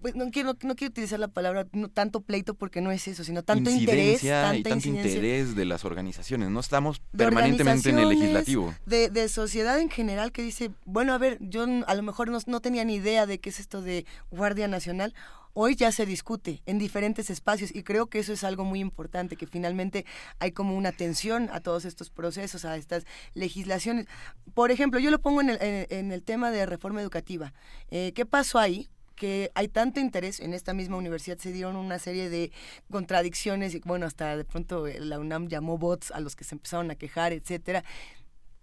pues 0.00 0.14
no 0.14 0.30
quiero, 0.30 0.56
no 0.62 0.74
quiero 0.76 0.90
utilizar 0.90 1.18
la 1.18 1.28
palabra 1.28 1.66
tanto 1.92 2.20
pleito 2.20 2.54
porque 2.54 2.80
no 2.80 2.90
es 2.90 3.06
eso, 3.08 3.24
sino 3.24 3.42
tanto 3.42 3.70
interés. 3.70 4.22
Tanta 4.22 4.56
y 4.56 4.62
tanto 4.62 4.88
interés 4.88 5.54
de 5.54 5.64
las 5.64 5.84
organizaciones. 5.84 6.50
No 6.50 6.60
estamos 6.60 7.00
permanentemente 7.16 7.90
en 7.90 7.98
el 7.98 8.08
legislativo. 8.08 8.74
De, 8.86 9.10
de, 9.10 9.28
sociedad 9.28 9.78
en 9.78 9.90
general 9.90 10.32
que 10.32 10.42
dice, 10.42 10.70
bueno, 10.84 11.12
a 11.12 11.18
ver, 11.18 11.38
yo 11.40 11.66
a 11.86 11.94
lo 11.94 12.02
mejor 12.02 12.30
no, 12.30 12.38
no 12.46 12.60
tenía 12.60 12.84
ni 12.84 12.94
idea 12.96 13.26
de 13.26 13.38
qué 13.38 13.50
es 13.50 13.60
esto 13.60 13.82
de 13.82 14.06
Guardia 14.30 14.68
Nacional 14.68 15.14
hoy 15.52 15.74
ya 15.74 15.92
se 15.92 16.06
discute 16.06 16.62
en 16.66 16.78
diferentes 16.78 17.30
espacios 17.30 17.74
y 17.74 17.82
creo 17.82 18.06
que 18.06 18.18
eso 18.18 18.32
es 18.32 18.44
algo 18.44 18.64
muy 18.64 18.80
importante, 18.80 19.36
que 19.36 19.46
finalmente 19.46 20.06
hay 20.38 20.52
como 20.52 20.76
una 20.76 20.90
atención 20.90 21.48
a 21.52 21.60
todos 21.60 21.84
estos 21.84 22.10
procesos, 22.10 22.64
a 22.64 22.76
estas 22.76 23.04
legislaciones. 23.34 24.06
Por 24.54 24.70
ejemplo, 24.70 25.00
yo 25.00 25.10
lo 25.10 25.20
pongo 25.20 25.40
en 25.40 25.50
el, 25.50 25.58
en, 25.60 26.12
el 26.12 26.22
tema 26.22 26.50
de 26.50 26.66
reforma 26.66 27.02
educativa. 27.02 27.52
Eh, 27.90 28.12
¿Qué 28.14 28.26
pasó 28.26 28.58
ahí? 28.58 28.90
Que 29.20 29.52
hay 29.54 29.68
tanto 29.68 30.00
interés 30.00 30.40
en 30.40 30.54
esta 30.54 30.72
misma 30.72 30.96
universidad 30.96 31.36
se 31.36 31.52
dieron 31.52 31.76
una 31.76 31.98
serie 31.98 32.30
de 32.30 32.52
contradicciones 32.90 33.74
y 33.74 33.80
bueno 33.84 34.06
hasta 34.06 34.34
de 34.34 34.46
pronto 34.46 34.86
eh, 34.86 34.98
la 34.98 35.18
UNAM 35.18 35.48
llamó 35.48 35.76
bots 35.76 36.10
a 36.10 36.20
los 36.20 36.34
que 36.34 36.44
se 36.44 36.54
empezaron 36.54 36.90
a 36.90 36.94
quejar 36.94 37.34
etcétera 37.34 37.84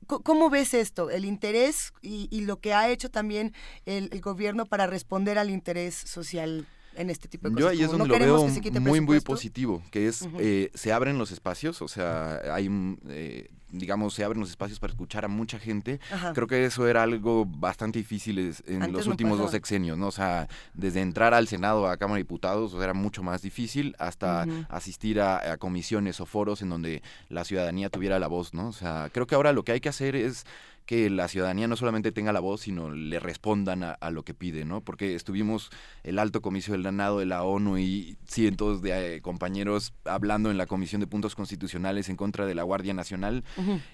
¿Cómo 0.08 0.50
ves 0.50 0.74
esto? 0.74 1.10
El 1.10 1.26
interés 1.26 1.92
y, 2.02 2.42
lo 2.42 2.62
que 2.62 2.74
ha 2.74 2.90
hecho 2.90 3.10
también 3.10 3.54
el, 3.86 4.10
gobierno 4.22 4.66
para 4.66 4.88
responder 4.88 5.38
al 5.38 5.50
interés 5.50 5.96
social 5.96 6.66
en 6.96 7.10
este 7.10 7.28
tipo 7.28 7.50
de 7.50 7.56
cosas. 7.56 7.62
Yo 7.62 7.70
ahí 7.70 7.84
es 7.84 7.92
donde 7.92 8.08
lo 8.08 8.18
veo 8.18 8.48
muy, 8.80 9.02
muy 9.02 9.20
positivo, 9.20 9.84
que 9.92 10.08
es, 10.08 10.26
eh, 10.40 10.72
se 10.76 10.94
abren 10.94 11.18
los 11.18 11.32
espacios, 11.32 11.82
o 11.82 11.90
sea, 11.90 12.40
hay 12.54 12.70
eh, 13.10 13.50
digamos, 13.72 14.14
se 14.14 14.23
abren 14.23 14.39
los 14.39 14.49
espacios 14.49 14.80
para 14.80 14.91
escuchar 14.91 15.26
a 15.26 15.27
mucha 15.27 15.60
gente. 15.60 15.99
Creo 16.34 16.48
que 16.48 16.65
eso 16.65 16.88
era 16.88 17.03
algo 17.03 17.45
bastante 17.45 17.99
difícil 17.99 18.56
en 18.68 18.91
los 18.91 19.07
últimos 19.07 19.38
dos 19.38 19.52
sexenios, 19.52 19.98
¿no? 19.98 20.07
O 20.07 20.11
sea, 20.11 20.48
desde 20.73 21.02
entrar 21.02 21.34
al 21.34 21.48
Senado, 21.48 21.88
a 21.88 21.98
Cámara 21.98 22.18
de 22.18 22.23
Diputados, 22.23 22.73
era 22.73 22.94
mucho 22.94 23.23
más 23.23 23.41
difícil 23.41 23.95
hasta 23.99 24.45
asistir 24.69 25.19
a, 25.19 25.53
a, 25.53 25.57
comisiones 25.57 26.19
o 26.19 26.26
foros 26.26 26.61
en 26.61 26.69
donde 26.69 27.02
la 27.30 27.44
ciudadanía 27.44 27.89
tuviera 27.89 28.19
la 28.19 28.27
voz, 28.27 28.53
¿no? 28.53 28.68
O 28.69 28.73
sea, 28.73 29.10
creo 29.11 29.27
que 29.27 29.35
ahora 29.35 29.52
lo 29.53 29.64
que 29.64 29.73
hay 29.73 29.80
que 29.80 29.89
hacer 29.89 30.15
es 30.15 30.45
que 30.88 31.10
la 31.10 31.28
ciudadanía 31.28 31.68
no 31.68 31.76
solamente 31.76 32.14
tenga 32.14 32.32
la 32.32 32.40
voz, 32.40 32.62
sino 32.62 32.90
le 32.90 33.20
respondan 33.20 33.84
a, 33.84 34.10
lo 34.10 34.24
que 34.24 34.34
pide, 34.34 34.64
¿no? 34.64 34.80
Porque 34.80 35.16
estuvimos 35.16 35.70
el 36.04 36.18
alto 36.18 36.42
comicio 36.42 36.72
del 36.72 36.82
ganado 36.82 37.20
de 37.20 37.26
la 37.26 37.44
ONU 37.44 37.78
y 37.78 38.18
cientos 38.26 38.82
de 38.82 39.18
eh, 39.18 39.22
compañeros 39.22 39.94
hablando 40.06 40.50
en 40.50 40.58
la 40.58 40.66
Comisión 40.66 41.02
de 41.02 41.08
Puntos 41.08 41.36
Constitucionales 41.36 42.08
en 42.08 42.16
contra 42.16 42.46
de 42.46 42.56
la 42.56 42.64
Guardia 42.64 42.94
Nacional 42.94 43.44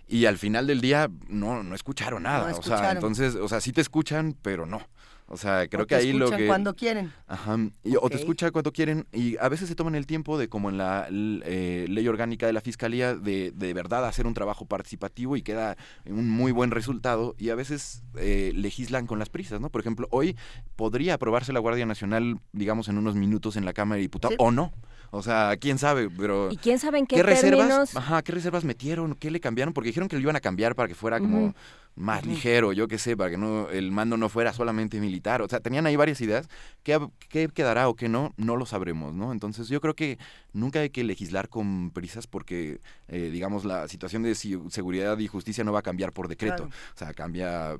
y 0.07 0.25
al 0.25 0.37
final 0.37 0.67
del 0.67 0.81
día 0.81 1.09
no, 1.27 1.63
no 1.63 1.73
escucharon 1.73 2.23
nada. 2.23 2.53
O 2.55 2.61
sea, 2.61 2.91
entonces, 2.91 3.35
o 3.35 3.49
sea, 3.49 3.59
sí 3.59 3.73
te 3.73 3.81
escuchan, 3.81 4.37
pero 4.43 4.67
no. 4.67 4.87
O 5.27 5.37
sea, 5.37 5.67
creo 5.67 5.87
que 5.87 5.95
ahí 5.95 6.13
lo 6.13 6.29
que... 6.29 6.47
cuando 6.47 6.75
quieren. 6.75 7.11
Ajá. 7.27 7.57
O 8.01 8.09
te 8.09 8.17
escucha 8.17 8.51
cuando 8.51 8.71
quieren 8.71 9.07
y 9.11 9.37
a 9.37 9.49
veces 9.49 9.69
se 9.69 9.75
toman 9.75 9.95
el 9.95 10.05
tiempo 10.05 10.37
de, 10.37 10.49
como 10.49 10.69
en 10.69 10.77
la 10.77 11.07
eh, 11.09 11.85
ley 11.89 12.07
orgánica 12.07 12.45
de 12.45 12.53
la 12.53 12.61
Fiscalía, 12.61 13.15
de, 13.15 13.51
de 13.51 13.73
verdad 13.73 14.05
hacer 14.05 14.27
un 14.27 14.33
trabajo 14.33 14.65
participativo 14.65 15.35
y 15.35 15.41
queda 15.41 15.77
un 16.05 16.29
muy 16.29 16.51
buen 16.51 16.71
resultado 16.71 17.35
y 17.37 17.49
a 17.49 17.55
veces 17.55 18.03
eh, 18.17 18.51
legislan 18.55 19.07
con 19.07 19.19
las 19.19 19.29
prisas, 19.29 19.59
¿no? 19.59 19.69
Por 19.69 19.81
ejemplo, 19.81 20.07
hoy 20.11 20.37
podría 20.75 21.15
aprobarse 21.15 21.53
la 21.53 21.59
Guardia 21.59 21.85
Nacional, 21.85 22.39
digamos, 22.51 22.87
en 22.87 22.97
unos 22.97 23.15
minutos 23.15 23.55
en 23.55 23.65
la 23.65 23.73
Cámara 23.73 23.97
de 23.97 24.03
Diputados 24.03 24.35
o 24.39 24.51
no. 24.51 24.73
O 25.15 25.21
sea, 25.21 25.55
quién 25.57 25.77
sabe, 25.77 26.09
pero... 26.09 26.51
¿Y 26.51 26.57
quién 26.57 26.79
sabe 26.79 26.97
en 26.97 27.05
qué, 27.05 27.21
reservas? 27.21 27.95
Ajá, 27.95 28.23
¿qué 28.23 28.31
reservas 28.31 28.63
metieron? 28.63 29.13
¿Qué 29.13 29.29
le 29.29 29.39
cambiaron? 29.39 29.71
Porque 29.71 29.89
dijeron 29.89 30.09
que 30.09 30.15
lo 30.15 30.21
iban 30.23 30.35
a 30.35 30.39
cambiar 30.39 30.73
para 30.73 30.87
que 30.87 30.95
fuera 30.95 31.19
como 31.19 31.53
más 31.95 32.25
ligero, 32.25 32.73
yo 32.73 32.87
qué 32.87 32.97
sé, 32.97 33.15
para 33.15 33.29
que 33.29 33.37
no 33.37 33.69
el 33.69 33.91
mando 33.91 34.17
no 34.17 34.29
fuera 34.29 34.51
solamente 34.51 34.99
militar. 34.99 35.41
O 35.41 35.47
sea, 35.47 35.59
tenían 35.59 35.85
ahí 35.85 35.95
varias 35.95 36.19
ideas. 36.21 36.47
¿Qué, 36.81 36.99
qué 37.29 37.47
quedará 37.49 37.87
o 37.87 37.95
qué 37.95 38.09
no? 38.09 38.33
No 38.37 38.55
lo 38.55 38.65
sabremos, 38.65 39.13
¿no? 39.13 39.31
Entonces 39.31 39.67
yo 39.67 39.79
creo 39.79 39.95
que 39.95 40.17
nunca 40.53 40.79
hay 40.79 40.89
que 40.89 41.03
legislar 41.03 41.49
con 41.49 41.91
prisas 41.91 42.25
porque, 42.25 42.79
eh, 43.07 43.29
digamos, 43.31 43.63
la 43.63 43.87
situación 43.87 44.23
de 44.23 44.33
seguridad 44.35 45.17
y 45.19 45.27
justicia 45.27 45.63
no 45.63 45.71
va 45.71 45.79
a 45.79 45.83
cambiar 45.83 46.11
por 46.13 46.27
decreto. 46.27 46.63
O 46.63 46.97
sea, 46.97 47.13
cambia, 47.13 47.77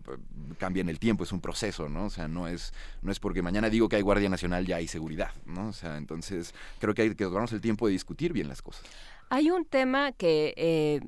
cambia 0.60 0.82
en 0.82 0.90
el 0.90 1.00
tiempo, 1.00 1.24
es 1.24 1.32
un 1.32 1.42
proceso, 1.42 1.90
¿no? 1.90 2.06
O 2.06 2.10
sea, 2.10 2.28
no 2.28 2.48
es, 2.48 2.74
no 3.02 3.12
es 3.12 3.20
porque 3.20 3.42
mañana 3.42 3.70
digo 3.70 3.90
que 3.90 3.96
hay 3.96 4.02
Guardia 4.04 4.30
Nacional 4.30 4.66
ya 4.66 4.78
hay 4.78 4.88
seguridad, 4.88 5.32
¿no? 5.46 5.70
O 5.70 5.74
sea, 5.74 5.98
entonces 5.98 6.54
creo 6.80 6.94
que 6.94 7.02
hay 7.02 7.16
que 7.16 7.24
darnos 7.26 7.52
el 7.54 7.62
tiempo 7.62 7.88
de 7.88 7.94
discutir 7.94 8.32
bien 8.32 8.48
las 8.48 8.62
cosas. 8.62 8.84
Hay 9.30 9.50
un 9.50 9.66
tema 9.66 10.12
que... 10.12 10.54
Eh 10.56 11.02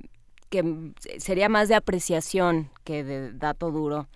que 0.49 0.93
sería 1.17 1.49
más 1.49 1.69
de 1.69 1.76
apreciación 1.76 2.72
que 2.84 3.03
de 3.03 3.34
dato 3.34 3.72
duro. 3.72 4.07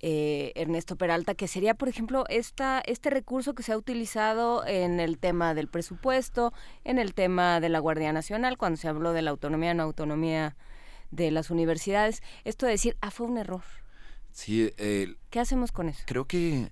Eh, 0.00 0.52
Ernesto 0.54 0.94
Peralta, 0.94 1.34
que 1.34 1.48
sería, 1.48 1.74
por 1.74 1.88
ejemplo, 1.88 2.24
esta, 2.28 2.80
este 2.86 3.10
recurso 3.10 3.54
que 3.54 3.64
se 3.64 3.72
ha 3.72 3.76
utilizado 3.76 4.64
en 4.64 5.00
el 5.00 5.18
tema 5.18 5.54
del 5.54 5.66
presupuesto, 5.66 6.52
en 6.84 6.98
el 6.98 7.14
tema 7.14 7.58
de 7.58 7.68
la 7.68 7.80
Guardia 7.80 8.12
Nacional, 8.12 8.58
cuando 8.58 8.76
se 8.76 8.86
habló 8.86 9.12
de 9.12 9.22
la 9.22 9.30
autonomía 9.30 9.74
no 9.74 9.82
autonomía 9.82 10.56
de 11.10 11.32
las 11.32 11.50
universidades. 11.50 12.22
Esto 12.44 12.66
de 12.66 12.72
decir, 12.72 12.96
ah, 13.00 13.10
fue 13.10 13.26
un 13.26 13.38
error. 13.38 13.62
Sí, 14.30 14.72
¿Qué 14.76 15.40
hacemos 15.40 15.72
con 15.72 15.88
eso? 15.88 16.04
Creo 16.06 16.26
que 16.26 16.70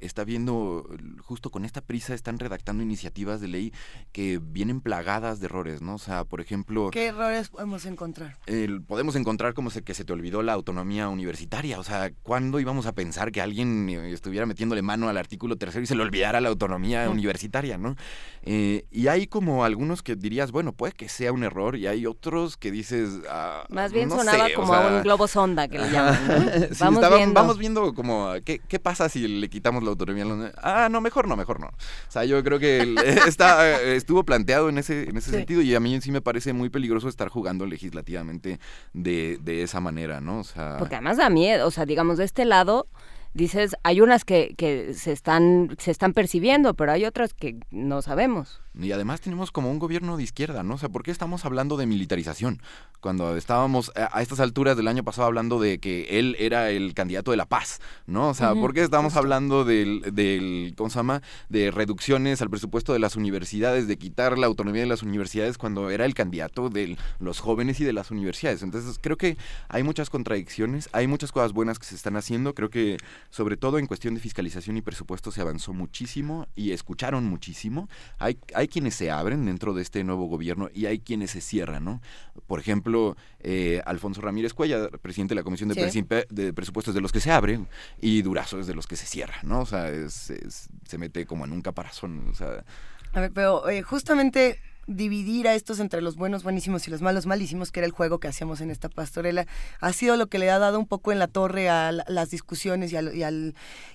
está 0.00 0.24
viendo, 0.24 0.88
justo 1.22 1.50
con 1.50 1.64
esta 1.64 1.80
prisa, 1.80 2.14
están 2.14 2.38
redactando 2.38 2.82
iniciativas 2.82 3.40
de 3.40 3.48
ley 3.48 3.72
que 4.12 4.40
vienen 4.42 4.80
plagadas 4.80 5.40
de 5.40 5.46
errores, 5.46 5.82
¿no? 5.82 5.94
O 5.94 5.98
sea, 5.98 6.24
por 6.24 6.40
ejemplo... 6.40 6.90
¿Qué 6.90 7.06
errores 7.06 7.50
podemos 7.50 7.84
encontrar? 7.86 8.38
podemos 8.86 9.16
encontrar 9.16 9.54
como 9.54 9.70
se, 9.70 9.82
que 9.82 9.94
se 9.94 10.04
te 10.04 10.12
olvidó 10.12 10.42
la 10.42 10.52
autonomía 10.52 11.08
universitaria. 11.08 11.78
O 11.78 11.84
sea, 11.84 12.10
¿cuándo 12.22 12.60
íbamos 12.60 12.86
a 12.86 12.92
pensar 12.92 13.32
que 13.32 13.40
alguien 13.40 13.88
eh, 13.88 14.12
estuviera 14.12 14.46
metiéndole 14.46 14.82
mano 14.82 15.08
al 15.08 15.16
artículo 15.16 15.56
tercero 15.56 15.82
y 15.82 15.86
se 15.86 15.94
le 15.94 16.02
olvidara 16.02 16.40
la 16.40 16.48
autonomía 16.48 17.08
universitaria, 17.10 17.78
¿no? 17.78 17.96
Eh, 18.42 18.86
y 18.90 19.08
hay 19.08 19.26
como 19.26 19.64
algunos 19.64 20.02
que 20.02 20.16
dirías, 20.16 20.52
bueno, 20.52 20.72
puede 20.72 20.92
que 20.92 21.08
sea 21.08 21.32
un 21.32 21.44
error, 21.44 21.76
y 21.76 21.86
hay 21.86 22.06
otros 22.06 22.56
que 22.56 22.70
dices... 22.70 23.20
Ah, 23.28 23.64
Más 23.68 23.92
bien 23.92 24.10
sonaba 24.10 24.48
como 24.54 24.74
a 24.74 24.88
un 24.88 25.02
globo 25.02 25.28
sonda 25.28 25.68
que 25.68 25.78
le 25.78 25.90
llaman. 25.90 26.68
vamos, 26.78 27.16
viendo. 27.16 27.34
vamos 27.34 27.58
viendo 27.58 27.94
como, 27.94 28.32
¿qué, 28.44 28.60
¿qué 28.66 28.78
pasa 28.78 29.08
si 29.08 29.33
le 29.40 29.48
quitamos 29.48 29.82
la 29.82 29.90
autonomía. 29.90 30.24
Ah, 30.56 30.88
no, 30.90 31.00
mejor 31.00 31.28
no, 31.28 31.36
mejor 31.36 31.60
no. 31.60 31.66
O 31.66 32.10
sea, 32.10 32.24
yo 32.24 32.42
creo 32.42 32.58
que 32.58 32.94
está, 33.26 33.80
estuvo 33.82 34.24
planteado 34.24 34.68
en 34.68 34.78
ese, 34.78 35.08
en 35.08 35.16
ese 35.16 35.30
sentido 35.30 35.62
y 35.62 35.74
a 35.74 35.80
mí 35.80 36.00
sí 36.00 36.10
me 36.10 36.20
parece 36.20 36.52
muy 36.52 36.70
peligroso 36.70 37.08
estar 37.08 37.28
jugando 37.28 37.66
legislativamente 37.66 38.60
de, 38.92 39.38
de 39.42 39.62
esa 39.62 39.80
manera, 39.80 40.20
¿no? 40.20 40.40
O 40.40 40.44
sea... 40.44 40.76
Porque 40.78 40.94
además 40.94 41.16
da 41.16 41.30
miedo, 41.30 41.66
o 41.66 41.70
sea, 41.70 41.86
digamos, 41.86 42.18
de 42.18 42.24
este 42.24 42.44
lado 42.44 42.88
dices, 43.34 43.76
hay 43.82 44.00
unas 44.00 44.24
que, 44.24 44.54
que 44.56 44.94
se, 44.94 45.12
están, 45.12 45.76
se 45.78 45.90
están 45.90 46.12
percibiendo, 46.12 46.74
pero 46.74 46.92
hay 46.92 47.04
otras 47.04 47.34
que 47.34 47.58
no 47.70 48.00
sabemos. 48.00 48.60
Y 48.80 48.90
además 48.92 49.20
tenemos 49.20 49.52
como 49.52 49.70
un 49.70 49.78
gobierno 49.78 50.16
de 50.16 50.24
izquierda, 50.24 50.62
¿no? 50.62 50.74
O 50.74 50.78
sea, 50.78 50.88
¿por 50.88 51.02
qué 51.02 51.10
estamos 51.10 51.44
hablando 51.44 51.76
de 51.76 51.86
militarización? 51.86 52.60
Cuando 53.00 53.36
estábamos 53.36 53.92
a 53.94 54.20
estas 54.22 54.40
alturas 54.40 54.76
del 54.76 54.88
año 54.88 55.04
pasado 55.04 55.26
hablando 55.26 55.60
de 55.60 55.78
que 55.78 56.18
él 56.18 56.36
era 56.38 56.70
el 56.70 56.94
candidato 56.94 57.30
de 57.30 57.36
la 57.36 57.46
paz, 57.46 57.80
¿no? 58.06 58.30
O 58.30 58.34
sea, 58.34 58.54
¿por 58.54 58.74
qué 58.74 58.82
estamos 58.82 59.16
hablando 59.16 59.64
del, 59.64 60.02
del, 60.12 60.74
¿cómo 60.76 60.90
se 60.90 60.96
llama? 60.96 61.22
De 61.48 61.70
reducciones 61.70 62.42
al 62.42 62.50
presupuesto 62.50 62.92
de 62.92 62.98
las 62.98 63.16
universidades, 63.16 63.86
de 63.86 63.96
quitar 63.96 64.38
la 64.38 64.46
autonomía 64.46 64.82
de 64.82 64.88
las 64.88 65.02
universidades 65.02 65.58
cuando 65.58 65.90
era 65.90 66.04
el 66.04 66.14
candidato 66.14 66.68
de 66.68 66.96
los 67.20 67.40
jóvenes 67.40 67.80
y 67.80 67.84
de 67.84 67.92
las 67.92 68.10
universidades. 68.10 68.62
Entonces, 68.62 68.98
creo 69.00 69.16
que 69.16 69.36
hay 69.68 69.82
muchas 69.82 70.10
contradicciones, 70.10 70.88
hay 70.92 71.06
muchas 71.06 71.30
cosas 71.30 71.52
buenas 71.52 71.78
que 71.78 71.86
se 71.86 71.94
están 71.94 72.16
haciendo. 72.16 72.54
Creo 72.54 72.70
que, 72.70 72.96
sobre 73.30 73.56
todo 73.56 73.78
en 73.78 73.86
cuestión 73.86 74.14
de 74.14 74.20
fiscalización 74.20 74.76
y 74.76 74.82
presupuesto, 74.82 75.30
se 75.30 75.40
avanzó 75.40 75.72
muchísimo 75.72 76.48
y 76.56 76.72
escucharon 76.72 77.24
muchísimo. 77.24 77.88
Hay, 78.18 78.38
hay 78.54 78.63
hay 78.64 78.68
quienes 78.68 78.94
se 78.94 79.10
abren 79.10 79.44
dentro 79.44 79.74
de 79.74 79.82
este 79.82 80.02
nuevo 80.04 80.26
gobierno 80.26 80.70
y 80.74 80.86
hay 80.86 80.98
quienes 80.98 81.32
se 81.32 81.40
cierran, 81.40 81.84
¿no? 81.84 82.00
Por 82.46 82.60
ejemplo, 82.60 83.16
eh, 83.40 83.82
Alfonso 83.84 84.20
Ramírez 84.20 84.54
Cuella, 84.54 84.88
presidente 84.88 85.34
de 85.34 85.40
la 85.40 85.44
Comisión 85.44 85.68
de, 85.68 86.52
Presupuestos 86.52 86.94
de 86.94 87.00
los 87.00 87.12
que 87.12 87.20
se 87.20 87.30
abren, 87.30 87.68
y 88.00 88.22
Durazo 88.22 88.58
es 88.58 88.66
de 88.66 88.74
los 88.74 88.86
que 88.86 88.96
se 88.96 89.06
cierra, 89.06 89.36
¿no? 89.42 89.60
O 89.60 89.66
sea, 89.66 89.90
se 90.08 90.98
mete 90.98 91.26
como 91.26 91.44
en 91.44 91.52
un 91.52 91.62
caparazón, 91.62 92.28
o 92.30 92.34
sea... 92.34 92.64
A 93.12 93.20
ver, 93.20 93.32
pero 93.32 93.68
eh, 93.68 93.82
justamente 93.82 94.60
dividir 94.86 95.48
a 95.48 95.54
estos 95.54 95.80
entre 95.80 96.02
los 96.02 96.16
buenos 96.16 96.42
buenísimos 96.42 96.86
y 96.86 96.90
los 96.90 97.02
malos. 97.02 97.26
Malísimos, 97.26 97.72
que 97.72 97.80
era 97.80 97.86
el 97.86 97.92
juego 97.92 98.18
que 98.18 98.28
hacíamos 98.28 98.60
en 98.60 98.70
esta 98.70 98.88
pastorela, 98.88 99.46
ha 99.80 99.92
sido 99.92 100.16
lo 100.16 100.26
que 100.26 100.38
le 100.38 100.50
ha 100.50 100.58
dado 100.58 100.78
un 100.78 100.86
poco 100.86 101.12
en 101.12 101.18
la 101.18 101.28
torre 101.28 101.68
a 101.68 101.92
las 101.92 102.30
discusiones 102.30 102.92
y, 102.92 102.96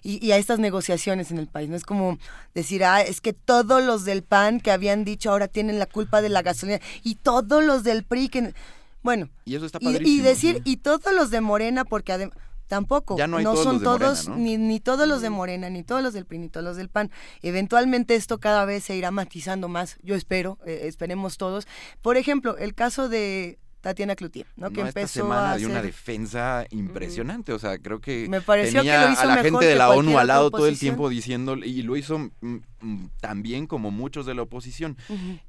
y, 0.04 0.32
a 0.32 0.38
estas 0.38 0.60
negociaciones 0.60 1.32
en 1.32 1.38
el 1.38 1.48
país. 1.48 1.70
No 1.70 1.76
es 1.76 1.84
como 1.84 2.18
decir, 2.54 2.84
ah, 2.84 3.02
es 3.02 3.22
que 3.22 3.34
todos 3.34 3.84
los 3.84 4.06
del 4.06 4.24
PAN 4.24 4.60
que 4.60 4.72
habían 4.72 5.04
dicho 5.04 5.32
ahora 5.32 5.48
tienen 5.48 5.80
la 5.80 5.86
culpa 5.86 6.22
de 6.22 6.30
la 6.30 6.42
gasolina 6.42 6.80
y 7.04 7.16
todos 7.16 7.64
los 7.64 7.84
del 7.84 8.04
PRI 8.04 8.30
que... 8.30 8.54
Bueno, 9.02 9.30
y, 9.46 9.56
eso 9.56 9.66
está 9.66 9.80
y, 9.82 10.20
decir, 10.20 10.62
y 10.66 10.78
todos 10.78 11.14
los 11.16 11.30
de 11.30 11.40
Morena, 11.40 11.86
porque 11.86 12.12
además 12.12 12.38
Tampoco. 12.70 13.18
no, 13.28 13.56
son 13.56 13.82
todos, 13.82 14.30
Ni, 14.30 14.56
ni 14.58 14.80
todos 14.80 15.08
los 15.08 15.24
de 15.24 15.32
Morena, 15.32 15.72
ni 15.72 15.84
todos 15.84 16.04
los 16.04 16.14
del 16.14 16.28
PRI, 16.28 16.38
ni 16.38 16.50
todos 16.50 16.64
los 16.64 16.78
del 16.78 16.88
PAN. 16.88 17.10
Eventualmente 17.42 18.14
esto 18.14 18.40
cada 18.40 18.64
vez 18.64 18.84
se 18.84 18.96
irá 18.96 19.10
matizando 19.10 19.68
más, 19.68 19.98
yo 20.04 20.14
espero, 20.14 20.60
eh, 20.68 20.82
esperemos 20.84 21.40
todos. 21.40 21.68
Por 22.04 22.16
ejemplo, 22.16 22.58
el 22.58 22.76
caso 22.76 23.10
de 23.10 23.58
Tatiana 23.82 24.16
Cloutier, 24.16 24.46
¿no? 24.58 24.70
Que 24.72 24.82
no, 24.82 24.88
esta 24.88 25.00
empezó 25.02 25.22
semana 25.22 25.52
a 25.54 25.58
dio 25.58 25.68
una 25.68 25.80
hacer- 25.80 25.86
defensa 25.86 26.66
impresionante, 26.72 27.54
o 27.54 27.60
sea, 27.60 27.78
creo 27.80 28.02
que 28.02 28.28
Me 28.30 28.42
pareció 28.42 28.80
tenía 28.82 29.00
que 29.02 29.06
lo 29.08 29.14
hizo 29.14 29.22
a 29.22 29.26
la 29.26 29.38
gente 29.44 29.66
de 29.66 29.72
que 29.74 29.78
la 29.78 29.90
ONU 29.92 30.18
al 30.20 30.28
lado 30.28 30.52
todo 30.52 30.68
el 30.68 30.78
tiempo 30.78 31.08
diciendo 31.10 31.56
y 31.56 31.82
lo 31.84 31.96
hizo 31.96 32.20
mm, 32.20 32.56
mm, 32.82 33.10
tan 33.22 33.42
bien 33.42 33.68
como 33.68 33.90
muchos 33.92 34.26
de 34.26 34.34
la 34.36 34.42
oposición 34.42 34.98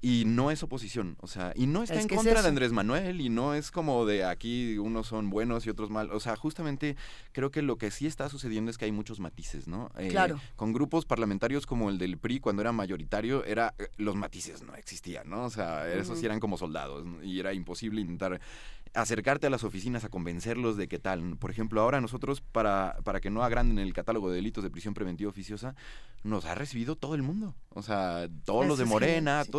y 0.01 0.25
no 0.27 0.51
es 0.51 0.63
oposición, 0.63 1.17
o 1.21 1.27
sea, 1.27 1.53
y 1.57 1.67
no 1.67 1.83
está 1.83 1.95
Es 1.97 2.03
en 2.03 2.09
que 2.09 2.15
es 2.15 2.19
contra 2.21 2.43
de 2.43 2.49
Andrés 2.49 2.73
Manuel 2.73 3.21
y 3.21 3.29
no 3.31 3.55
es 3.55 3.71
como 3.71 4.07
de 4.07 4.25
aquí 4.25 4.79
unos 4.79 5.09
son 5.09 5.29
buenos 5.31 5.67
y 5.67 5.71
otros 5.71 5.91
mal, 5.91 6.11
o 6.13 6.21
sea, 6.21 6.37
justamente 6.37 6.97
creo 7.33 7.51
que 7.51 7.63
lo 7.63 7.79
que 7.79 7.91
sí 7.91 8.07
está 8.07 8.29
sucediendo 8.29 8.71
es 8.71 8.79
que 8.79 8.85
hay 8.85 8.93
muchos 8.93 9.19
matices, 9.21 9.67
¿no? 9.67 9.91
Eh, 9.99 10.09
Claro. 10.11 10.41
Con 10.57 10.73
grupos 10.73 11.05
parlamentarios 11.07 11.67
como 11.67 11.89
el 11.91 11.99
del 11.99 12.19
PRI 12.19 12.41
cuando 12.41 12.63
era 12.63 12.73
mayoritario 12.73 13.45
era 13.45 13.75
eh, 13.79 13.89
los 13.97 14.15
matices 14.17 14.63
no 14.63 14.75
existían, 14.75 15.29
¿no? 15.31 15.45
O 15.45 15.51
sea, 15.51 15.89
esos 15.93 16.19
sí 16.19 16.21
Ujú. 16.21 16.27
eran 16.27 16.41
como 16.41 16.59
soldados 16.59 17.05
y 17.23 17.39
era 17.41 17.53
imposible 17.55 18.01
vidare. 18.21 18.41
Acercarte 18.95 19.47
a 19.47 19.51
las 19.51 19.65
oficinas 19.65 20.05
a 20.05 20.09
convencerlos 20.09 20.77
de 20.77 20.89
qué 20.89 20.99
tal. 20.99 21.37
Por 21.39 21.51
ejemplo, 21.51 21.81
ahora 21.81 22.01
nosotros, 22.01 22.41
para, 22.41 22.97
para 23.05 23.21
que 23.21 23.31
no 23.31 23.43
agranden 23.45 23.79
el 23.79 23.93
catálogo 23.95 24.31
de 24.31 24.37
delitos 24.37 24.65
de 24.65 24.71
prisión 24.71 24.95
preventiva 24.95 25.31
oficiosa, 25.31 25.75
nos 26.23 26.45
ha 26.45 26.55
recibido 26.55 26.97
todo 26.97 27.15
el 27.15 27.23
mundo. 27.23 27.55
O 27.71 27.83
sea, 27.83 28.29
todos 28.45 28.67
los 28.67 28.79
de 28.79 28.85
Morena, 28.85 29.45
sí. 29.45 29.51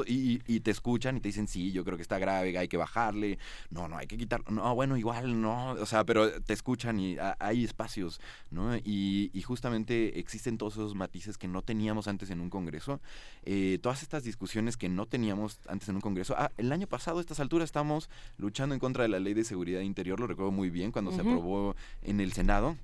y, 0.46 0.54
y- 0.56 0.60
te 0.60 0.70
escuchan 0.70 1.18
y 1.18 1.22
te 1.22 1.30
dicen, 1.30 1.48
sí, 1.48 1.72
yo 1.72 1.84
creo 1.86 1.98
que 1.98 2.04
está 2.04 2.20
grave, 2.20 2.56
hay 2.58 2.68
que 2.68 2.78
bajarle. 2.78 3.40
No, 3.70 3.88
no, 3.88 3.98
hay 3.98 4.06
que 4.06 4.18
quitarlo. 4.18 4.46
No, 4.52 4.76
bueno, 4.76 4.96
igual, 4.98 5.42
no. 5.42 5.72
O 5.72 5.86
sea, 5.86 6.04
pero 6.04 6.30
te 6.42 6.54
escuchan 6.54 7.00
y 7.00 7.18
ha- 7.18 7.36
hay 7.40 7.64
espacios, 7.64 8.20
¿no? 8.52 8.76
Y, 8.78 9.32
y 9.34 9.42
justamente 9.42 10.20
existen 10.20 10.58
todos 10.58 10.74
esos 10.74 10.94
matices 10.94 11.38
que 11.38 11.48
no 11.48 11.62
teníamos 11.62 12.08
antes 12.08 12.30
en 12.30 12.42
un 12.42 12.50
congreso. 12.50 13.02
Eh, 13.44 13.80
todas 13.82 14.04
estas 14.04 14.24
discusiones 14.24 14.78
que 14.78 14.90
no 14.90 15.06
teníamos 15.08 15.60
antes 15.68 15.88
en 15.90 15.96
un 15.96 16.02
congreso. 16.02 16.36
Ah, 16.38 16.52
el 16.58 16.72
año 16.72 16.86
pasado, 16.86 17.18
a 17.20 17.22
estas 17.22 17.40
alturas, 17.40 17.66
estamos 17.70 18.10
luchando 18.38 18.76
en 18.76 18.80
contra 18.80 19.04
de 19.04 19.10
la 19.10 19.21
ley 19.22 19.34
de 19.34 19.44
seguridad 19.46 19.80
interior, 19.82 20.20
lo 20.20 20.28
recuerdo 20.28 20.52
muy 20.52 20.70
bien, 20.70 20.92
cuando 20.92 21.12
se 21.12 21.22
aprobó 21.22 21.76
en 22.02 22.20
el 22.20 22.34
Senado. 22.34 22.76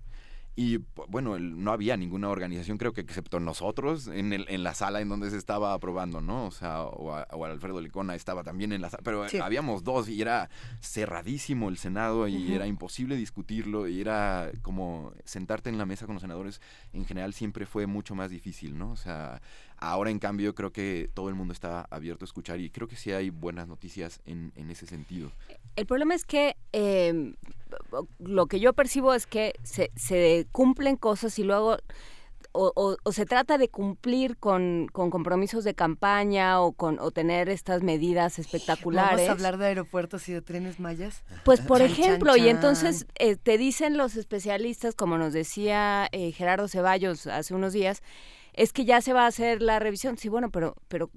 Y 0.59 0.79
bueno, 1.09 1.35
el- 1.35 1.63
no 1.63 1.71
había 1.71 1.95
ninguna 1.97 2.29
organización, 2.29 2.79
creo 2.79 2.91
que 2.91 3.01
excepto 3.01 3.39
nosotros, 3.39 4.07
en, 4.07 4.33
el, 4.33 4.47
en 4.49 4.63
la 4.63 4.73
sala 4.73 5.01
en 5.01 5.07
donde 5.09 5.29
se 5.29 5.37
estaba 5.37 5.71
aprobando, 5.73 6.19
¿no? 6.19 6.47
O 6.47 6.51
sea, 6.51 6.81
o, 6.81 7.13
a- 7.13 7.27
o 7.31 7.45
Alfredo 7.45 7.79
Licona 7.79 8.15
estaba 8.15 8.43
también 8.43 8.71
en 8.71 8.81
la 8.81 8.89
sala, 8.89 9.03
pero 9.03 9.29
Sí. 9.29 9.37
habíamos 9.37 9.83
dos 9.83 10.09
y 10.09 10.19
era 10.19 10.49
cerradísimo 10.81 11.69
el 11.69 11.77
Senado 11.77 12.27
y 12.27 12.53
era 12.53 12.65
imposible 12.65 13.15
discutirlo 13.15 13.87
y 13.87 14.01
era 14.01 14.49
como 14.63 15.13
sentarte 15.25 15.69
en 15.69 15.77
la 15.77 15.85
mesa 15.85 16.07
con 16.07 16.15
los 16.15 16.21
senadores 16.23 16.59
en 16.91 17.05
general 17.05 17.33
siempre 17.35 17.67
fue 17.67 17.85
mucho 17.85 18.15
más 18.15 18.31
difícil, 18.31 18.79
¿no? 18.79 18.89
O 18.91 18.95
sea, 18.95 19.41
ahora 19.77 20.09
en 20.09 20.19
cambio 20.19 20.53
creo 20.55 20.71
que 20.71 21.09
todo 21.13 21.29
el 21.29 21.35
mundo 21.35 21.53
está 21.53 21.87
abierto 21.89 22.25
a 22.25 22.27
escuchar 22.27 22.59
y 22.59 22.69
creo 22.69 22.87
que 22.87 22.95
sí 22.95 23.11
hay 23.11 23.29
buenas 23.29 23.67
noticias 23.67 24.21
en, 24.25 24.51
en 24.55 24.69
ese 24.71 24.85
sentido. 24.85 25.31
El 25.75 25.85
problema 25.85 26.15
es 26.15 26.25
que 26.25 26.55
eh, 26.73 27.33
lo 28.19 28.47
que 28.47 28.59
yo 28.59 28.73
percibo 28.73 29.13
es 29.13 29.27
que 29.27 29.53
se, 29.63 29.91
se 29.95 30.47
cumplen 30.51 30.95
cosas 30.95 31.37
y 31.39 31.43
luego 31.43 31.77
o, 32.53 32.71
o- 32.75 32.97
o 33.03 33.11
se 33.11 33.25
trata 33.27 33.59
de 33.59 33.69
cumplir 33.69 34.37
con, 34.37 34.87
con 34.91 35.11
compromisos 35.11 35.63
de 35.63 35.75
campaña 35.75 36.59
o 36.61 36.71
con 36.71 36.97
o 36.99 37.11
tener 37.11 37.49
estas 37.49 37.83
medidas 37.83 38.39
espectaculares. 38.39 39.17
Vamos 39.17 39.29
a 39.29 39.31
hablar 39.33 39.57
de 39.57 39.65
aeropuertos 39.67 40.27
y 40.29 40.33
de 40.33 40.41
trenes 40.41 40.79
mayas. 40.79 41.23
Pues 41.45 41.61
por 41.61 41.79
Chan, 41.79 41.87
chan, 41.89 41.99
ejemplo, 41.99 42.35
y 42.35 42.47
entonces 42.49 43.05
eh, 43.19 43.35
te 43.35 43.59
dicen 43.59 43.95
los 43.97 44.15
especialistas, 44.15 44.95
como 44.95 45.19
nos 45.19 45.33
decía 45.33 46.07
eh, 46.11 46.31
Gerardo 46.31 46.67
Ceballos 46.67 47.27
hace 47.27 47.53
unos 47.53 47.73
días, 47.73 48.01
es 48.57 48.73
que 48.73 48.83
ya 48.85 48.99
se 49.01 49.13
va 49.13 49.23
a 49.23 49.27
hacer 49.27 49.61
la 49.61 49.79
revisión. 49.79 50.17
Sí, 50.17 50.27
bueno, 50.29 50.49
pero, 50.51 50.75
pero, 50.89 51.09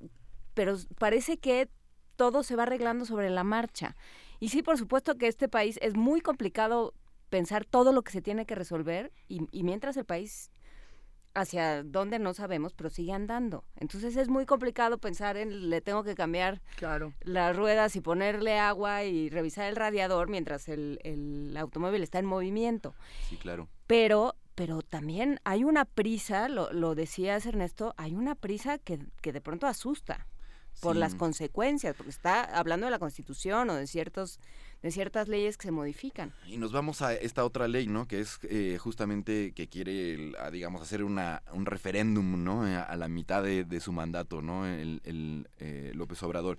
pero 0.54 0.76
parece 0.98 1.38
que 1.38 1.68
todo 2.16 2.42
se 2.42 2.54
va 2.54 2.62
arreglando 2.64 3.04
sobre 3.04 3.30
la 3.30 3.42
marcha. 3.44 3.96
Y 4.38 4.50
sí, 4.50 4.62
por 4.62 4.78
supuesto 4.78 5.16
que 5.16 5.26
este 5.26 5.48
país 5.48 5.78
es 5.82 5.96
muy 5.96 6.20
complicado 6.20 6.94
pensar 7.30 7.64
todo 7.64 7.92
lo 7.92 8.02
que 8.02 8.12
se 8.12 8.22
tiene 8.22 8.44
que 8.46 8.54
resolver 8.54 9.12
y, 9.28 9.40
y 9.52 9.62
mientras 9.64 9.96
el 9.96 10.04
país 10.04 10.50
hacia 11.32 11.84
dónde 11.84 12.18
no 12.18 12.34
sabemos, 12.34 12.74
pero 12.74 12.90
sigue 12.90 13.12
andando. 13.12 13.64
Entonces 13.76 14.16
es 14.16 14.28
muy 14.28 14.46
complicado 14.46 14.98
pensar 14.98 15.36
en 15.36 15.70
le 15.70 15.80
tengo 15.80 16.02
que 16.02 16.14
cambiar 16.16 16.60
Claro. 16.76 17.14
las 17.20 17.56
ruedas 17.56 17.94
y 17.94 18.00
ponerle 18.00 18.58
agua 18.58 19.04
y 19.04 19.30
revisar 19.30 19.66
el 19.68 19.76
radiador 19.76 20.28
mientras 20.28 20.68
el, 20.68 20.98
el 21.04 21.56
automóvil 21.56 22.02
está 22.02 22.18
en 22.18 22.26
movimiento. 22.26 22.94
Sí, 23.28 23.36
claro. 23.36 23.68
Pero, 23.86 24.34
pero 24.60 24.82
también 24.82 25.40
hay 25.44 25.64
una 25.64 25.86
prisa, 25.86 26.50
lo, 26.50 26.70
lo 26.70 26.94
decías 26.94 27.46
Ernesto, 27.46 27.94
hay 27.96 28.14
una 28.14 28.34
prisa 28.34 28.76
que, 28.76 28.98
que 29.22 29.32
de 29.32 29.40
pronto 29.40 29.66
asusta 29.66 30.26
por 30.82 30.92
Sí. 30.96 30.98
las 31.00 31.14
consecuencias, 31.14 31.96
porque 31.96 32.10
está 32.10 32.42
hablando 32.44 32.84
de 32.86 32.90
la 32.90 32.98
Constitución 32.98 33.70
o 33.70 33.74
de 33.74 33.86
ciertos 33.86 34.38
de 34.82 34.90
ciertas 34.90 35.28
leyes 35.28 35.56
que 35.56 35.64
se 35.68 35.70
modifican. 35.72 36.34
Y 36.46 36.58
nos 36.58 36.72
vamos 36.72 37.00
a 37.00 37.14
esta 37.14 37.44
otra 37.46 37.68
ley, 37.68 37.86
¿no? 37.86 38.06
Que 38.06 38.20
es 38.20 38.38
eh, 38.42 38.76
justamente 38.78 39.52
que 39.52 39.66
quiere, 39.68 40.12
el- 40.14 40.36
a, 40.36 40.50
digamos, 40.50 40.82
hacer 40.82 41.04
una, 41.04 41.42
un 41.52 41.64
referéndum, 41.64 42.44
¿no? 42.44 42.66
Eh, 42.68 42.76
A 42.76 42.96
la 42.96 43.08
mitad 43.08 43.42
de, 43.42 43.64
de 43.64 43.80
su 43.80 43.92
mandato, 43.92 44.42
¿no? 44.42 44.66
El, 44.66 45.00
el, 45.04 45.48
eh, 45.58 45.92
López 45.94 46.22
Obrador. 46.22 46.58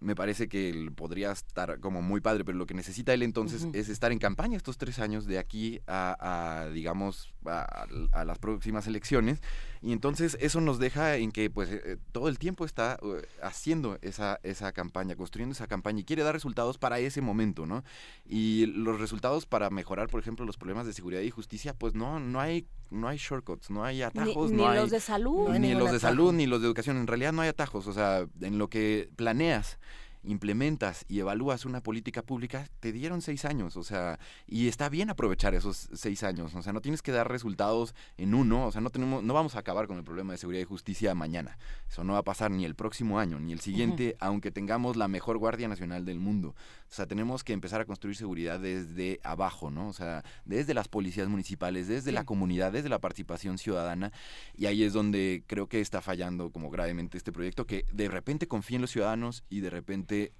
Me 0.00 0.14
parece 0.14 0.48
que 0.48 0.68
él 0.68 0.92
podría 0.92 1.32
estar 1.32 1.80
como 1.80 2.02
muy 2.02 2.20
padre, 2.20 2.44
pero 2.44 2.58
lo 2.58 2.66
que 2.66 2.74
necesita 2.74 3.14
él 3.14 3.22
entonces 3.22 3.66
es 3.72 3.88
estar 3.88 4.12
en 4.12 4.18
campaña 4.18 4.56
estos 4.56 4.76
tres 4.76 4.98
años 4.98 5.26
de 5.26 5.38
aquí 5.38 5.80
a, 5.86 6.64
a, 6.64 6.68
digamos, 6.70 7.32
a, 7.46 7.86
a 8.12 8.24
las 8.24 8.38
próximas 8.38 8.86
elecciones. 8.86 9.40
Y 9.84 9.92
entonces 9.92 10.38
eso 10.40 10.62
nos 10.62 10.78
deja 10.78 11.16
en 11.16 11.30
que 11.30 11.50
pues 11.50 11.68
eh, 11.70 11.98
todo 12.10 12.28
el 12.28 12.38
tiempo 12.38 12.64
está 12.64 12.98
eh, 13.02 13.28
haciendo 13.42 13.98
esa, 14.00 14.40
esa 14.42 14.72
campaña, 14.72 15.14
construyendo 15.14 15.52
esa 15.52 15.66
campaña 15.66 16.00
y 16.00 16.04
quiere 16.04 16.22
dar 16.22 16.32
resultados 16.32 16.78
para 16.78 16.98
ese 17.00 17.20
momento, 17.20 17.66
¿no? 17.66 17.84
Y 18.24 18.64
los 18.64 18.98
resultados 18.98 19.44
para 19.44 19.68
mejorar, 19.68 20.08
por 20.08 20.20
ejemplo, 20.20 20.46
los 20.46 20.56
problemas 20.56 20.86
de 20.86 20.94
seguridad 20.94 21.20
y 21.20 21.28
justicia, 21.28 21.74
pues 21.74 21.94
no, 21.94 22.18
no 22.18 22.40
hay, 22.40 22.66
no 22.90 23.08
hay 23.08 23.18
shortcuts, 23.18 23.68
no 23.68 23.84
hay 23.84 24.00
atajos, 24.00 24.52
ni 24.52 24.56
no 24.56 24.68
hay 24.70 24.80
los 24.80 24.90
de 24.90 25.00
salud. 25.00 25.50
No 25.50 25.58
ni 25.58 25.74
los 25.74 25.90
de 25.90 25.96
atajo. 25.98 26.00
salud, 26.00 26.32
ni 26.32 26.46
los 26.46 26.62
de 26.62 26.66
educación. 26.66 26.96
En 26.96 27.06
realidad 27.06 27.34
no 27.34 27.42
hay 27.42 27.48
atajos. 27.50 27.86
O 27.86 27.92
sea, 27.92 28.26
en 28.40 28.56
lo 28.56 28.70
que 28.70 29.10
planeas, 29.16 29.78
implementas 30.24 31.04
y 31.08 31.20
evalúas 31.20 31.64
una 31.64 31.82
política 31.82 32.22
pública, 32.22 32.68
te 32.80 32.92
dieron 32.92 33.22
seis 33.22 33.44
años. 33.44 33.76
O 33.76 33.82
sea, 33.82 34.18
y 34.46 34.68
está 34.68 34.88
bien 34.88 35.10
aprovechar 35.10 35.54
esos 35.54 35.88
seis 35.94 36.22
años. 36.22 36.54
O 36.54 36.62
sea, 36.62 36.72
no 36.72 36.80
tienes 36.80 37.02
que 37.02 37.12
dar 37.12 37.30
resultados 37.30 37.94
en 38.16 38.34
uno. 38.34 38.66
O 38.66 38.72
sea, 38.72 38.80
no 38.80 38.90
tenemos, 38.90 39.22
no 39.22 39.34
vamos 39.34 39.56
a 39.56 39.60
acabar 39.60 39.86
con 39.86 39.98
el 39.98 40.04
problema 40.04 40.32
de 40.32 40.38
seguridad 40.38 40.62
y 40.62 40.66
justicia 40.66 41.14
mañana. 41.14 41.58
Eso 41.88 42.04
no 42.04 42.14
va 42.14 42.20
a 42.20 42.24
pasar 42.24 42.50
ni 42.50 42.64
el 42.64 42.74
próximo 42.74 43.18
año, 43.18 43.38
ni 43.40 43.52
el 43.52 43.60
siguiente, 43.60 44.16
aunque 44.20 44.50
tengamos 44.50 44.96
la 44.96 45.08
mejor 45.08 45.38
Guardia 45.38 45.68
Nacional 45.68 46.04
del 46.04 46.20
mundo. 46.20 46.54
O 46.94 46.96
sea, 46.96 47.06
tenemos 47.06 47.42
que 47.42 47.52
empezar 47.52 47.80
a 47.80 47.86
construir 47.86 48.14
seguridad 48.14 48.60
desde 48.60 49.18
abajo, 49.24 49.68
¿no? 49.68 49.88
O 49.88 49.92
sea, 49.92 50.22
desde 50.44 50.74
las 50.74 50.86
policías 50.86 51.26
municipales, 51.26 51.88
desde 51.88 52.12
la 52.12 52.22
comunidad, 52.22 52.70
desde 52.70 52.88
la 52.88 53.00
participación 53.00 53.58
ciudadana. 53.58 54.12
Y 54.56 54.66
ahí 54.66 54.84
es 54.84 54.92
donde 54.92 55.42
creo 55.48 55.66
que 55.66 55.80
está 55.80 56.00
fallando 56.00 56.52
como 56.52 56.70
gravemente 56.70 57.18
este 57.18 57.32
proyecto, 57.32 57.66
que 57.66 57.84
de 57.92 58.06
repente 58.06 58.46
confía 58.46 58.76
en 58.76 58.82
los 58.82 58.92
ciudadanos 58.92 59.42
y 59.48 59.58
de 59.58 59.70
repente 59.70 60.32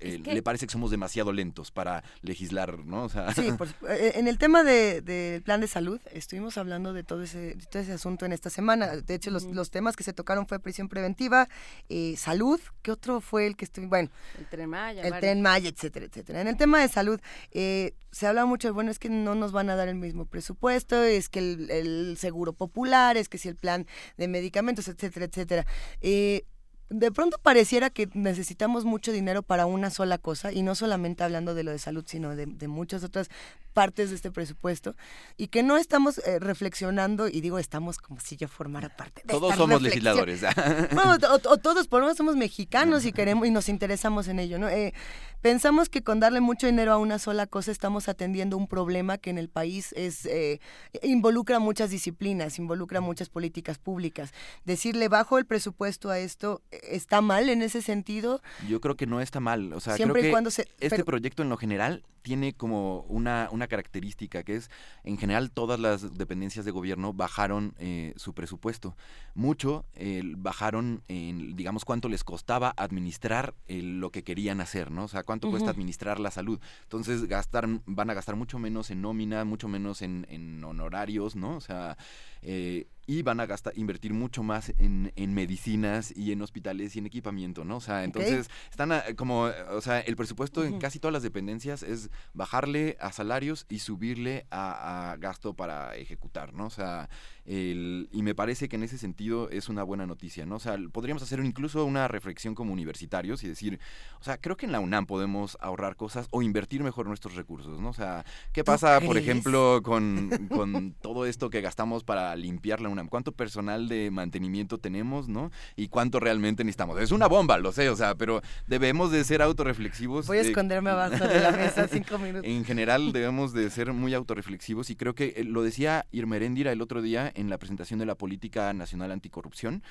eh, 0.00 0.20
que- 0.22 0.34
le 0.34 0.42
parece 0.42 0.66
que 0.66 0.72
somos 0.72 0.90
demasiado 0.90 1.32
lentos 1.32 1.70
para 1.70 2.02
legislar, 2.22 2.78
¿no? 2.78 3.04
O 3.04 3.08
sea, 3.08 3.32
Sí, 3.34 3.42
por 3.58 3.68
eh, 3.88 4.12
en 4.14 4.28
el 4.28 4.38
tema 4.38 4.62
de- 4.64 5.00
del 5.02 5.42
plan 5.42 5.60
de 5.60 5.68
salud, 5.68 6.00
estuvimos 6.12 6.56
hablando 6.58 6.92
de 6.92 7.04
todo 7.04 7.22
ese, 7.22 7.38
de 7.54 7.66
todo 7.70 7.82
ese 7.82 7.92
asunto 7.92 8.26
en 8.26 8.32
esta 8.32 8.50
semana. 8.50 8.88
De 8.96 9.14
hecho, 9.14 9.30
los, 9.30 9.44
los 9.44 9.70
temas 9.70 9.96
que 9.96 10.04
se 10.04 10.12
tocaron 10.12 10.46
fue 10.46 10.58
prisión 10.60 10.88
preventiva, 10.88 11.48
eh, 11.88 12.14
salud, 12.16 12.60
¿qué 12.82 12.90
otro 12.92 13.20
fue 13.20 13.46
el 13.46 13.56
que 13.56 13.64
estuvo? 13.64 13.86
Bueno, 13.88 14.10
El 14.38 14.46
Tren 14.46 14.68
Maya. 14.70 15.02
el 15.02 15.10
varios. 15.10 15.20
tren 15.20 15.42
Maya, 15.42 15.68
etcétera, 15.68 16.06
etcétera. 16.06 16.40
En 16.40 16.48
el 16.48 16.56
tema 16.56 16.80
de 16.80 16.88
salud, 16.88 17.20
eh, 17.52 17.94
se 18.10 18.26
habla 18.26 18.46
mucho, 18.46 18.72
bueno, 18.72 18.90
es 18.90 18.98
que 18.98 19.08
no 19.10 19.34
nos 19.34 19.52
van 19.52 19.70
a 19.70 19.76
dar 19.76 19.88
el 19.88 19.94
mismo 19.96 20.24
presupuesto, 20.26 21.02
es 21.02 21.28
que 21.28 21.38
el, 21.40 21.70
el 21.70 22.16
seguro 22.18 22.52
popular, 22.52 23.16
es 23.16 23.28
que 23.28 23.38
si 23.38 23.48
el 23.48 23.56
plan 23.56 23.86
de 24.16 24.28
medicamentos, 24.28 24.88
etcétera, 24.88 25.26
etcétera. 25.26 25.66
Eh, 26.00 26.44
de 26.90 27.12
pronto 27.12 27.38
pareciera 27.42 27.90
que 27.90 28.08
necesitamos 28.14 28.84
mucho 28.84 29.12
dinero 29.12 29.42
para 29.42 29.66
una 29.66 29.90
sola 29.90 30.18
cosa, 30.18 30.52
y 30.52 30.62
no 30.62 30.74
solamente 30.74 31.24
hablando 31.24 31.54
de 31.54 31.64
lo 31.64 31.70
de 31.70 31.78
salud, 31.78 32.04
sino 32.06 32.34
de, 32.34 32.46
de 32.46 32.68
muchas 32.68 33.04
otras 33.04 33.28
partes 33.72 34.10
de 34.10 34.16
este 34.16 34.30
presupuesto, 34.30 34.96
y 35.36 35.48
que 35.48 35.62
no 35.62 35.76
estamos 35.76 36.18
eh, 36.18 36.38
reflexionando, 36.38 37.28
y 37.28 37.40
digo 37.40 37.58
estamos 37.58 37.98
como 37.98 38.20
si 38.20 38.36
yo 38.36 38.48
formara 38.48 38.88
parte 38.96 39.22
de 39.24 39.32
todos 39.32 39.52
esta 39.52 39.62
somos 39.62 39.82
legisladores. 39.82 40.42
Bueno, 40.92 41.16
o, 41.30 41.52
o 41.52 41.56
todos 41.58 41.86
por 41.86 42.00
lo 42.00 42.06
menos 42.06 42.16
somos 42.16 42.36
mexicanos 42.36 43.04
y 43.04 43.12
queremos 43.12 43.46
y 43.46 43.50
nos 43.50 43.68
interesamos 43.68 44.28
en 44.28 44.38
ello, 44.38 44.58
¿no? 44.58 44.68
Eh, 44.68 44.94
pensamos 45.40 45.88
que 45.88 46.02
con 46.02 46.20
darle 46.20 46.40
mucho 46.40 46.66
dinero 46.66 46.92
a 46.92 46.98
una 46.98 47.18
sola 47.18 47.46
cosa 47.46 47.70
estamos 47.70 48.08
atendiendo 48.08 48.56
un 48.56 48.66
problema 48.66 49.18
que 49.18 49.30
en 49.30 49.38
el 49.38 49.48
país 49.48 49.92
es 49.96 50.26
eh, 50.26 50.60
involucra 51.02 51.58
muchas 51.58 51.90
disciplinas, 51.90 52.58
involucra 52.58 53.00
muchas 53.00 53.28
políticas 53.28 53.78
públicas. 53.78 54.32
Decirle 54.64 55.08
bajo 55.08 55.38
el 55.38 55.46
presupuesto 55.46 56.10
a 56.10 56.18
esto 56.18 56.62
está 56.82 57.20
mal 57.20 57.48
en 57.48 57.62
ese 57.62 57.82
sentido. 57.82 58.40
Yo 58.68 58.80
creo 58.80 58.96
que 58.96 59.06
no 59.06 59.20
está 59.20 59.40
mal. 59.40 59.72
O 59.72 59.80
sea, 59.80 59.96
Siempre 59.96 60.20
y 60.20 60.22
creo 60.22 60.30
que 60.30 60.32
cuando 60.32 60.50
se- 60.50 60.62
este 60.80 60.90
pero- 60.90 61.04
proyecto 61.04 61.42
en 61.42 61.48
lo 61.48 61.56
general 61.56 62.02
tiene 62.22 62.52
como 62.54 63.00
una, 63.08 63.48
una 63.52 63.66
característica 63.68 64.42
que 64.42 64.56
es, 64.56 64.70
en 65.04 65.18
general, 65.18 65.50
todas 65.50 65.78
las 65.80 66.14
dependencias 66.14 66.64
de 66.64 66.70
gobierno 66.70 67.12
bajaron 67.12 67.74
eh, 67.78 68.12
su 68.16 68.34
presupuesto. 68.34 68.96
Mucho 69.34 69.84
eh, 69.94 70.22
bajaron, 70.36 71.02
en, 71.08 71.54
digamos, 71.56 71.84
cuánto 71.84 72.08
les 72.08 72.24
costaba 72.24 72.74
administrar 72.76 73.54
eh, 73.66 73.82
lo 73.82 74.10
que 74.10 74.24
querían 74.24 74.60
hacer, 74.60 74.90
¿no? 74.90 75.04
O 75.04 75.08
sea, 75.08 75.22
cuánto 75.22 75.48
cuesta 75.50 75.70
administrar 75.70 76.20
la 76.20 76.30
salud. 76.30 76.60
Entonces, 76.82 77.24
gastar, 77.26 77.68
van 77.86 78.10
a 78.10 78.14
gastar 78.14 78.36
mucho 78.36 78.58
menos 78.58 78.90
en 78.90 79.00
nómina, 79.02 79.44
mucho 79.44 79.68
menos 79.68 80.02
en, 80.02 80.26
en 80.28 80.62
honorarios, 80.64 81.36
¿no? 81.36 81.56
O 81.56 81.60
sea, 81.60 81.96
eh, 82.42 82.86
y 83.06 83.22
van 83.22 83.40
a 83.40 83.46
gastar, 83.46 83.72
invertir 83.76 84.12
mucho 84.12 84.42
más 84.42 84.68
en, 84.78 85.12
en 85.16 85.32
medicinas 85.32 86.14
y 86.14 86.30
en 86.32 86.42
hospitales 86.42 86.94
y 86.94 86.98
en 86.98 87.06
equipamiento, 87.06 87.64
¿no? 87.64 87.76
O 87.76 87.80
sea, 87.80 88.04
entonces 88.04 88.50
están 88.70 88.92
a- 88.92 89.02
como, 89.16 89.44
o 89.70 89.80
sea, 89.80 90.00
el 90.00 90.14
presupuesto 90.14 90.62
en 90.62 90.78
casi 90.78 90.98
todas 90.98 91.12
las 91.14 91.22
dependencias 91.22 91.82
es 91.82 92.07
bajarle 92.34 92.96
a 93.00 93.12
salarios 93.12 93.66
y 93.68 93.80
subirle 93.80 94.46
a, 94.50 95.12
a 95.12 95.16
gasto 95.16 95.54
para 95.54 95.96
ejecutar, 95.96 96.52
¿no? 96.52 96.66
O 96.66 96.70
sea, 96.70 97.08
el- 97.48 98.08
y 98.12 98.22
me 98.22 98.34
parece 98.34 98.68
que 98.68 98.76
en 98.76 98.82
ese 98.82 98.98
sentido 98.98 99.48
es 99.50 99.68
una 99.70 99.82
buena 99.82 100.06
noticia, 100.06 100.44
¿no? 100.44 100.56
O 100.56 100.60
sea, 100.60 100.76
podríamos 100.92 101.22
hacer 101.22 101.40
incluso 101.40 101.84
una 101.84 102.06
reflexión 102.06 102.54
como 102.54 102.72
universitarios 102.72 103.42
y 103.42 103.48
decir, 103.48 103.80
o 104.20 104.24
sea, 104.24 104.36
creo 104.38 104.56
que 104.56 104.66
en 104.66 104.72
la 104.72 104.80
UNAM 104.80 105.06
podemos 105.06 105.56
ahorrar 105.60 105.96
cosas 105.96 106.28
o 106.30 106.42
invertir 106.42 106.82
mejor 106.82 107.06
nuestros 107.06 107.34
recursos, 107.36 107.80
¿no? 107.80 107.88
O 107.88 107.94
sea, 107.94 108.24
¿qué 108.52 108.62
¿Tú 108.62 108.66
pasa, 108.66 109.00
por 109.00 109.16
ejemplo, 109.16 109.80
con, 109.82 110.28
con 110.48 110.92
todo 111.00 111.24
esto 111.24 111.48
que 111.50 111.60
gastamos 111.62 112.04
para 112.04 112.36
limpiar 112.36 112.80
la 112.80 112.90
UNAM? 112.90 113.08
¿Cuánto 113.08 113.32
personal 113.32 113.88
de 113.88 114.10
mantenimiento 114.10 114.78
tenemos, 114.78 115.28
no? 115.28 115.50
Y 115.74 115.88
cuánto 115.88 116.20
realmente 116.20 116.64
necesitamos. 116.64 117.00
Es 117.00 117.12
una 117.12 117.28
bomba, 117.28 117.58
lo 117.58 117.72
sé, 117.72 117.88
o 117.88 117.96
sea, 117.96 118.14
pero 118.14 118.42
debemos 118.66 119.10
de 119.10 119.24
ser 119.24 119.40
autorreflexivos. 119.40 120.26
Voy 120.26 120.38
a 120.38 120.42
eh, 120.42 120.48
esconderme 120.48 120.90
abajo 120.90 121.26
de 121.26 121.40
la 121.40 121.52
mesa 121.52 121.88
cinco 121.88 122.18
minutos. 122.18 122.44
en 122.44 122.64
general 122.64 123.12
debemos 123.12 123.52
de 123.52 123.70
ser 123.70 123.92
muy 123.94 124.12
autorreflexivos 124.12 124.90
y 124.90 124.96
creo 124.96 125.14
que 125.14 125.34
eh, 125.36 125.44
lo 125.44 125.62
decía 125.62 126.06
Irma 126.12 126.36
Heréndira 126.36 126.72
el 126.72 126.82
otro 126.82 127.00
día 127.02 127.32
en 127.38 127.48
la 127.50 127.58
presentación 127.58 127.98
de 127.98 128.06
la 128.06 128.14
Política 128.16 128.72
Nacional 128.72 129.12
Anticorrupción. 129.12 129.82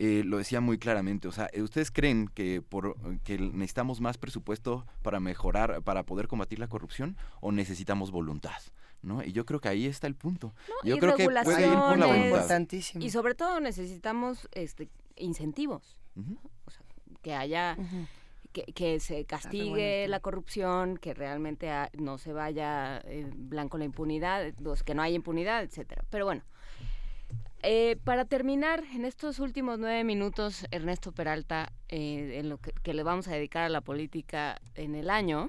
eh, 0.00 0.22
lo 0.24 0.38
decía 0.38 0.60
muy 0.60 0.78
claramente, 0.78 1.26
o 1.26 1.32
sea, 1.32 1.48
eh, 1.52 1.60
¿ustedes 1.60 1.90
creen 1.90 2.28
que 2.32 2.62
por 2.62 2.94
que 3.24 3.36
necesitamos 3.38 4.00
más 4.00 4.16
presupuesto 4.16 4.86
para 5.02 5.18
mejorar, 5.18 5.82
para 5.82 6.04
poder 6.04 6.28
combatir 6.28 6.60
la 6.60 6.68
corrupción 6.68 7.16
o 7.40 7.50
necesitamos 7.50 8.12
voluntad? 8.12 8.60
¿No? 9.02 9.22
Y 9.24 9.32
yo 9.32 9.44
creo 9.44 9.60
que 9.60 9.68
ahí 9.68 9.86
está 9.86 10.06
el 10.06 10.14
punto. 10.14 10.54
yo 10.84 10.96
y 10.96 10.98
creo 11.00 11.16
que 11.16 11.24
puede 11.24 11.66
ir 11.66 11.72
por 11.72 11.98
la 11.98 12.06
regulaciones. 12.06 12.30
voluntad. 12.30 12.46
Y 13.02 13.10
sobre 13.10 13.34
todo 13.34 13.58
necesitamos 13.60 14.48
este 14.52 14.88
incentivos. 15.16 15.98
O 16.64 16.70
sea, 16.70 16.82
que 17.22 17.34
haya 17.34 17.76
que, 18.52 18.62
que 18.72 18.98
se 19.00 19.24
castigue 19.24 20.06
la 20.08 20.20
corrupción, 20.20 20.96
que 20.96 21.12
realmente 21.14 21.70
ha- 21.70 21.90
no 21.98 22.18
se 22.18 22.32
vaya 22.32 23.02
blanco 23.34 23.78
la 23.78 23.84
impunidad, 23.84 24.52
pues, 24.62 24.82
que 24.82 24.94
no 24.94 25.02
haya 25.02 25.14
impunidad, 25.16 25.62
etcétera. 25.62 26.04
Pero 26.10 26.24
bueno, 26.24 26.42
eh, 27.62 27.96
para 28.04 28.24
terminar, 28.24 28.84
en 28.94 29.04
estos 29.04 29.38
últimos 29.38 29.78
nueve 29.78 30.04
minutos, 30.04 30.66
Ernesto 30.70 31.12
Peralta, 31.12 31.72
eh, 31.88 32.38
en 32.38 32.48
lo 32.48 32.58
que, 32.58 32.72
que 32.82 32.94
le 32.94 33.02
vamos 33.02 33.28
a 33.28 33.32
dedicar 33.32 33.64
a 33.64 33.68
la 33.68 33.80
política 33.80 34.60
en 34.74 34.94
el 34.94 35.10
año. 35.10 35.48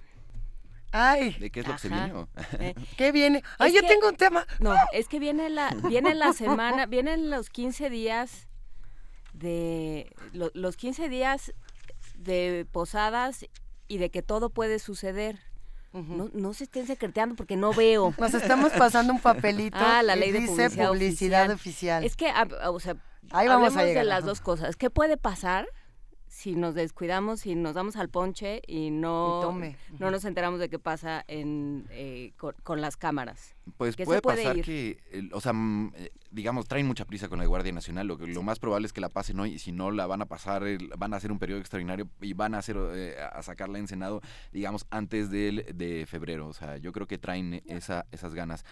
Ay. 0.92 1.34
¿De 1.40 1.52
qué 1.52 1.60
es 1.60 1.68
lo 1.68 1.74
que 1.74 1.80
se 1.80 1.88
Ajá. 1.90 2.06
viene? 2.06 2.20
o? 2.20 2.28
Eh, 2.60 2.74
¿Qué 2.98 3.12
viene? 3.12 3.44
Ay, 3.60 3.70
es 3.70 3.76
yo 3.76 3.82
que- 3.82 3.88
tengo 3.94 4.10
un 4.10 4.16
tema. 4.16 4.46
No, 4.60 4.74
es 4.92 5.08
que 5.08 5.20
viene 5.20 5.50
la, 5.50 5.70
viene 5.88 6.16
la 6.16 6.34
semana, 6.34 6.86
vienen 6.88 7.30
los 7.30 7.50
15 7.50 7.90
días 7.92 8.48
de 9.34 10.12
lo- 10.34 10.52
los 10.54 10.78
15 10.78 11.10
días 11.10 11.54
de 12.16 12.66
posadas 12.72 13.46
y 13.88 13.98
de 13.98 14.10
que 14.10 14.22
todo 14.22 14.50
puede 14.50 14.80
suceder. 14.80 15.40
No, 15.94 16.30
no 16.34 16.54
se 16.54 16.66
estén 16.66 16.86
secreteando 16.86 17.36
porque 17.36 17.56
no 17.56 17.74
veo. 17.74 18.14
Nos 18.20 18.34
estamos 18.34 18.72
pasando 18.74 19.12
un 19.14 19.20
papelito 19.20 19.78
Ah, 19.80 20.04
la 20.04 20.16
ley 20.16 20.32
de 20.32 20.42
dice 20.42 20.52
publicidad, 20.70 20.88
publicidad 20.90 21.52
oficial. 21.52 22.04
oficial. 22.04 22.04
Es 22.04 22.16
que, 22.16 22.30
ah, 22.30 22.70
o 22.72 22.80
sea, 22.80 22.96
Ahí 23.32 23.48
vamos 23.48 23.76
a 23.76 23.84
llegar, 23.84 24.04
de 24.04 24.10
las 24.10 24.26
dos 24.26 24.42
cosas. 24.42 24.76
¿Qué 24.76 24.90
puede 24.90 25.18
pasar 25.18 25.68
si 26.30 26.56
nos 26.56 26.76
descuidamos, 26.76 27.42
si 27.42 27.56
nos 27.56 27.74
damos 27.74 27.96
al 27.96 28.10
ponche 28.10 28.62
y 28.68 28.92
no, 28.92 29.40
Y 29.40 29.42
tome. 29.42 29.76
no 29.98 30.12
nos 30.12 30.24
enteramos 30.26 30.60
de 30.60 30.70
qué 30.70 30.78
pasa 30.78 31.26
en, 31.28 31.88
eh, 31.90 32.34
con, 32.38 32.56
con 32.64 32.82
las 32.82 32.98
cámaras? 32.98 33.56
Pues 33.78 33.96
¿Qué 33.96 34.04
se 34.04 34.22
puede, 34.22 34.22
pasar 34.22 34.58
ir? 34.58 34.66
que, 34.66 35.00
o 35.34 35.42
sea, 35.42 35.54
mm, 35.54 35.92
eh, 35.96 36.12
digamos, 36.32 36.68
traen 36.68 36.88
mucha 36.88 37.06
prisa 37.06 37.30
con 37.30 37.40
la 37.40 37.46
Guardia 37.46 37.72
Nacional. 37.72 38.08
Lo, 38.08 38.18
que, 38.18 38.28
lo 38.28 38.44
más 38.44 38.60
probable 38.60 38.86
es 38.86 38.94
que 38.94 39.02
la 39.02 39.10
pasen 39.10 39.40
hoy 39.40 39.54
y 39.54 39.60
si 39.60 39.72
no, 39.72 39.92
la 39.92 40.06
van 40.06 40.22
a 40.22 40.28
pasar, 40.28 40.64
van 40.98 41.14
a 41.14 41.18
hacer 41.18 41.32
un 41.32 41.40
periodo 41.40 41.60
extraordinario 41.60 42.08
y 42.22 42.34
van 42.34 42.54
a 42.54 42.60
hacer 42.60 42.78
eh, 42.94 43.16
a 43.20 43.42
sacarla 43.42 43.80
en 43.80 43.88
Senado, 43.88 44.22
digamos, 44.52 44.86
antes 44.92 45.32
del, 45.32 45.66
de 45.74 46.06
febrero. 46.08 46.48
O 46.48 46.54
sea, 46.54 46.78
yo 46.78 46.94
creo 46.94 47.08
que 47.08 47.18
traen 47.18 47.62
esa, 47.66 48.06
esas 48.12 48.34
ganas. 48.36 48.64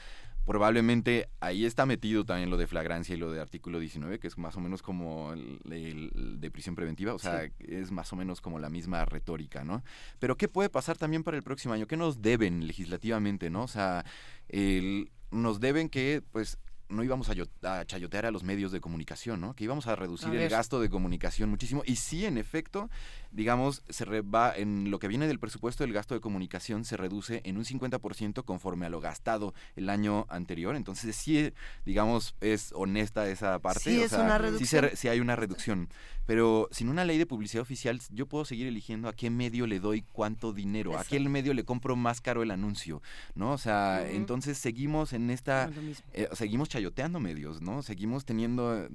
Probablemente 0.48 1.28
ahí 1.42 1.66
está 1.66 1.86
metido 1.86 2.24
también 2.24 2.50
lo 2.50 2.56
de 2.56 2.68
flagrancia 2.68 3.14
y 3.14 3.18
lo 3.20 3.32
de 3.34 3.42
artículo 3.42 3.80
19, 3.80 4.18
que 4.18 4.28
es 4.28 4.38
más 4.38 4.56
o 4.56 4.62
menos 4.62 4.82
como 4.82 5.34
el, 5.34 5.60
el- 5.70 6.12
el 6.16 6.40
de 6.40 6.50
prisión 6.50 6.74
preventiva, 6.74 7.14
o 7.14 7.20
sea, 7.20 7.44
es 7.60 7.92
más 7.92 8.14
o 8.14 8.16
menos 8.16 8.40
como 8.40 8.58
la 8.58 8.70
misma 8.70 9.04
retórica, 9.04 9.66
¿no? 9.66 9.84
Pero 10.20 10.38
¿qué 10.38 10.48
puede 10.48 10.70
pasar 10.70 10.98
también 10.98 11.24
para 11.24 11.36
el 11.36 11.44
próximo 11.44 11.74
año? 11.74 11.86
¿Qué 11.86 11.98
nos 11.98 12.22
deben 12.22 12.66
legislativamente, 12.66 13.50
no? 13.50 13.64
O 13.64 13.68
sea, 13.68 14.06
el- 14.48 15.12
nos 15.32 15.60
deben 15.60 15.90
que, 15.90 16.24
pues, 16.32 16.58
no 16.90 17.04
íbamos 17.04 17.28
a, 17.28 17.34
yo- 17.34 17.44
a 17.64 17.84
chayotear 17.84 18.26
a 18.26 18.32
los 18.32 18.44
medios 18.46 18.72
de 18.72 18.80
comunicación, 18.80 19.42
¿no? 19.42 19.54
Que 19.54 19.66
íbamos 19.66 19.88
a 19.88 19.98
reducir 19.98 20.30
A 20.30 20.32
el 20.32 20.38
gasto 20.50 20.80
de 20.80 20.90
comunicación 20.90 21.50
muchísimo. 21.50 21.84
Y 21.86 21.98
sí, 21.98 22.26
en 22.26 22.38
efecto, 22.38 22.90
digamos, 23.32 23.84
se 23.90 24.06
re- 24.06 24.22
va 24.22 24.54
en 24.56 24.90
lo 24.92 25.00
que 25.00 25.08
viene 25.08 25.28
del 25.28 25.40
presupuesto 25.40 25.84
del 25.84 25.94
gasto 25.94 26.14
de 26.16 26.22
comunicación 26.22 26.86
se 26.86 26.98
reduce 26.98 27.42
en 27.46 27.58
un 27.58 27.66
50% 27.66 28.44
conforme 28.44 28.86
a 28.86 28.90
lo 28.90 29.00
gastado 29.02 29.54
el 29.76 29.90
año 29.90 30.26
anterior. 30.30 30.76
Entonces, 30.76 31.16
sí, 31.16 31.52
digamos, 31.86 32.36
es 32.42 32.72
honesta 32.74 33.30
esa 33.30 33.60
parte. 33.60 33.92
Sí, 33.92 33.98
o 33.98 34.04
es 34.04 34.10
sea, 34.12 34.24
una 34.24 34.38
sí 34.38 34.66
se 34.66 34.82
reducción. 34.82 34.84
re- 34.84 34.96
sí 34.96 35.08
hay 35.08 35.20
una 35.20 35.36
reducción. 35.36 35.90
Pero 36.26 36.68
sin 36.72 36.90
una 36.90 37.06
ley 37.06 37.18
de 37.18 37.26
publicidad 37.26 37.62
oficial, 37.62 38.02
yo 38.12 38.26
puedo 38.26 38.44
seguir 38.44 38.68
eligiendo 38.68 39.08
a 39.08 39.14
qué 39.14 39.30
medio 39.30 39.66
le 39.66 39.80
doy 39.80 40.04
cuánto 40.12 40.52
dinero, 40.52 40.98
a 40.98 41.06
qué 41.06 41.22
medio 41.22 41.54
le 41.54 41.64
compro 41.64 41.96
más 41.96 42.20
caro 42.20 42.44
el 42.44 42.52
anuncio, 42.52 43.02
¿no? 43.34 43.54
O 43.54 43.58
sea, 43.58 44.06
entonces 44.12 44.58
seguimos 44.58 45.14
en 45.14 45.30
esta, 45.30 45.70
eh, 46.14 46.28
seguimos 46.34 46.68
chayoteando 46.68 47.22
medios, 47.22 47.62
¿no? 47.62 47.82
Seguimos 47.82 48.26
teniendo 48.26 48.90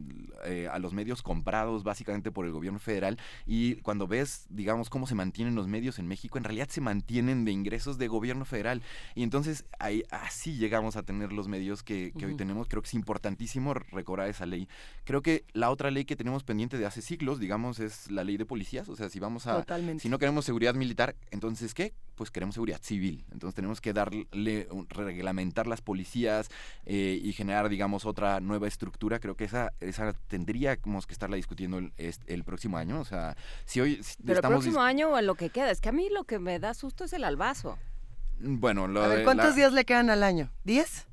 eh, 0.45 0.69
a 0.71 0.79
los 0.79 0.93
medios 0.93 1.23
comprados 1.23 1.85
básicamente 1.85 2.31
por 2.31 2.45
el 2.45 2.53
gobierno 2.53 2.79
federal 2.79 3.17
y 3.47 3.77
cuando 3.77 4.07
ves, 4.07 4.22
digamos, 4.49 4.91
cómo 4.91 5.07
se 5.07 5.15
mantienen 5.15 5.55
los 5.55 5.69
medios 5.69 5.99
en 5.99 6.07
México, 6.07 6.39
en 6.39 6.45
realidad 6.45 6.69
se 6.69 6.81
mantienen 6.81 7.45
de 7.45 7.53
ingresos 7.53 7.99
de 7.99 8.09
gobierno 8.09 8.45
federal. 8.45 8.83
Y 9.15 9.23
entonces 9.23 9.65
ahí, 9.79 10.05
así 10.11 10.57
llegamos 10.57 10.97
a 10.97 11.03
tener 11.03 11.33
los 11.33 11.49
medios 11.49 11.83
que, 11.83 12.13
que 12.19 12.27
hoy 12.27 12.37
tenemos. 12.37 12.69
Creo 12.69 12.83
que 12.83 12.89
es 12.89 12.95
importantísimo 12.95 13.75
recobrar 13.75 14.29
esa 14.29 14.47
ley. 14.47 14.69
Creo 15.05 15.23
que 15.23 15.45
la 15.53 15.71
otra 15.71 15.91
ley 15.91 16.05
que 16.05 16.17
tenemos 16.17 16.45
pendiente 16.45 16.79
de 16.79 16.87
hace 16.87 17.03
siglos, 17.03 17.39
digamos, 17.39 17.81
es 17.81 18.11
la 18.11 18.25
ley 18.25 18.37
de 18.37 18.47
policías. 18.47 18.89
O 18.89 18.97
sea, 18.97 19.09
si 19.09 19.19
vamos 19.19 19.47
a... 19.47 19.59
Totalmente. 19.59 20.03
Si 20.03 20.09
no 20.09 20.19
queremos 20.19 20.45
seguridad 20.45 20.75
militar, 20.75 21.17
entonces 21.31 21.75
¿qué? 21.75 21.95
Pues 22.15 22.31
queremos 22.31 22.55
seguridad 22.55 22.81
civil. 22.83 23.25
Entonces 23.33 23.55
tenemos 23.55 23.81
que 23.81 23.93
darle, 23.93 24.69
reglamentar 24.91 25.67
las 25.67 25.81
policías 25.81 26.51
eh, 26.85 27.21
y 27.23 27.33
generar, 27.33 27.69
digamos, 27.69 28.05
otra 28.05 28.41
nueva 28.41 28.69
estructura. 28.69 29.19
Creo 29.19 29.35
que 29.35 29.45
esa, 29.45 29.73
esa 29.81 30.13
tendríamos 30.29 31.07
que 31.07 31.13
estarla 31.13 31.37
discutiendo 31.37 31.79
el, 31.79 31.93
el 31.97 32.45
próximo 32.45 32.77
año. 32.77 33.01
O 33.01 33.05
sea, 33.05 33.37
si 33.65 33.81
hoy 33.81 34.01
Pero 34.25 34.41
el 34.41 34.47
próximo 34.47 34.81
año 34.83 35.09
o 35.11 35.19
en 35.19 35.27
lo 35.27 35.35
que 35.35 35.51
queda. 35.51 35.71
Es 35.71 35.81
que 35.81 35.89
a 35.89 35.93
mí 35.93 36.09
lo 36.11 36.25
que 36.25 36.39
me 36.39 36.59
da 36.59 36.75
susto 36.75 37.05
es 37.05 37.13
el 37.13 37.25
albazo. 37.25 37.79
Bueno, 38.39 38.89
lo 38.89 39.03
A 39.05 39.09
ver, 39.09 39.19
de 39.19 39.25
¿cuántos 39.25 39.51
la- 39.51 39.55
días 39.57 39.73
le 39.73 39.85
quedan 39.85 40.11
al 40.11 40.23
año? 40.23 40.51
¿Diez? 40.65 41.07